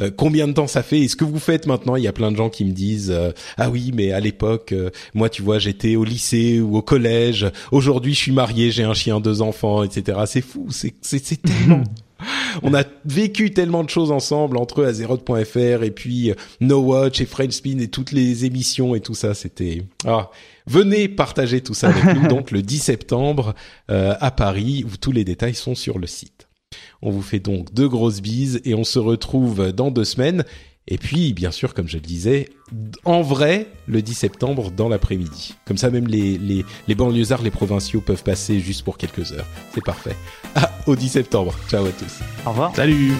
Euh, 0.00 0.10
combien 0.14 0.48
de 0.48 0.52
temps 0.52 0.66
ça 0.66 0.82
fait? 0.82 1.00
Et 1.00 1.08
ce 1.08 1.16
que 1.16 1.24
vous 1.24 1.38
faites 1.38 1.66
maintenant 1.66 1.96
Il 1.96 2.02
y 2.02 2.08
a 2.08 2.12
plein 2.12 2.30
de 2.30 2.36
gens 2.36 2.50
qui 2.50 2.64
me 2.64 2.72
disent 2.72 3.14
ah 3.56 3.70
oui, 3.70 3.92
mais 3.94 4.12
à 4.12 4.20
l'époque, 4.20 4.74
moi 5.14 5.28
tu 5.28 5.42
vois, 5.42 5.58
j'étais 5.58 5.96
au 5.96 6.04
lycée 6.04 6.60
ou 6.60 6.76
au 6.76 6.82
collège. 6.82 7.46
Aujourd'hui, 7.72 8.14
je 8.14 8.20
suis 8.20 8.32
marié, 8.32 8.70
j'ai 8.70 8.84
un 8.84 8.94
chien, 8.94 9.20
deux 9.20 9.42
enfants, 9.42 9.82
etc. 9.82 10.18
C'est 10.26 10.40
fou, 10.40 10.66
c'est 10.70 10.94
c'est 11.02 11.40
tellement. 11.42 11.82
On 12.62 12.74
a 12.74 12.84
vécu 13.04 13.52
tellement 13.52 13.84
de 13.84 13.90
choses 13.90 14.10
ensemble 14.10 14.56
entre 14.56 14.82
eux, 14.82 14.86
Azeroth.fr 14.86 15.82
et 15.82 15.90
puis 15.90 16.32
No 16.60 16.80
Watch 16.80 17.20
et 17.20 17.26
French 17.26 17.52
Spin 17.52 17.78
et 17.78 17.88
toutes 17.88 18.12
les 18.12 18.44
émissions 18.44 18.94
et 18.94 19.00
tout 19.00 19.14
ça. 19.14 19.34
C'était 19.34 19.82
ah 20.06 20.30
venez 20.66 21.08
partager 21.08 21.60
tout 21.60 21.74
ça 21.74 21.88
avec 21.88 22.04
nous 22.16 22.28
donc 22.28 22.50
le 22.50 22.62
10 22.62 22.78
septembre 22.78 23.54
euh, 23.90 24.14
à 24.20 24.30
Paris 24.30 24.84
où 24.86 24.96
tous 24.96 25.12
les 25.12 25.24
détails 25.24 25.54
sont 25.54 25.74
sur 25.74 25.98
le 25.98 26.06
site. 26.06 26.48
On 27.02 27.10
vous 27.10 27.22
fait 27.22 27.40
donc 27.40 27.72
deux 27.72 27.88
grosses 27.88 28.20
bises 28.20 28.60
et 28.64 28.74
on 28.74 28.84
se 28.84 28.98
retrouve 28.98 29.72
dans 29.72 29.90
deux 29.90 30.04
semaines. 30.04 30.44
Et 30.86 30.98
puis, 30.98 31.32
bien 31.32 31.50
sûr, 31.50 31.72
comme 31.72 31.88
je 31.88 31.94
le 31.94 32.02
disais, 32.02 32.50
en 33.04 33.22
vrai, 33.22 33.68
le 33.86 34.02
10 34.02 34.14
septembre, 34.14 34.70
dans 34.70 34.88
l'après-midi. 34.88 35.54
Comme 35.66 35.78
ça, 35.78 35.90
même 35.90 36.06
les, 36.06 36.36
les, 36.36 36.64
les 36.88 36.94
banlieusards, 36.94 37.42
les 37.42 37.50
provinciaux 37.50 38.02
peuvent 38.02 38.22
passer 38.22 38.60
juste 38.60 38.82
pour 38.84 38.98
quelques 38.98 39.32
heures. 39.32 39.46
C'est 39.72 39.84
parfait. 39.84 40.16
Ah, 40.54 40.70
au 40.86 40.94
10 40.94 41.08
septembre. 41.08 41.54
Ciao 41.68 41.86
à 41.86 41.90
tous. 41.90 42.20
Au 42.46 42.50
revoir. 42.50 42.76
Salut 42.76 43.12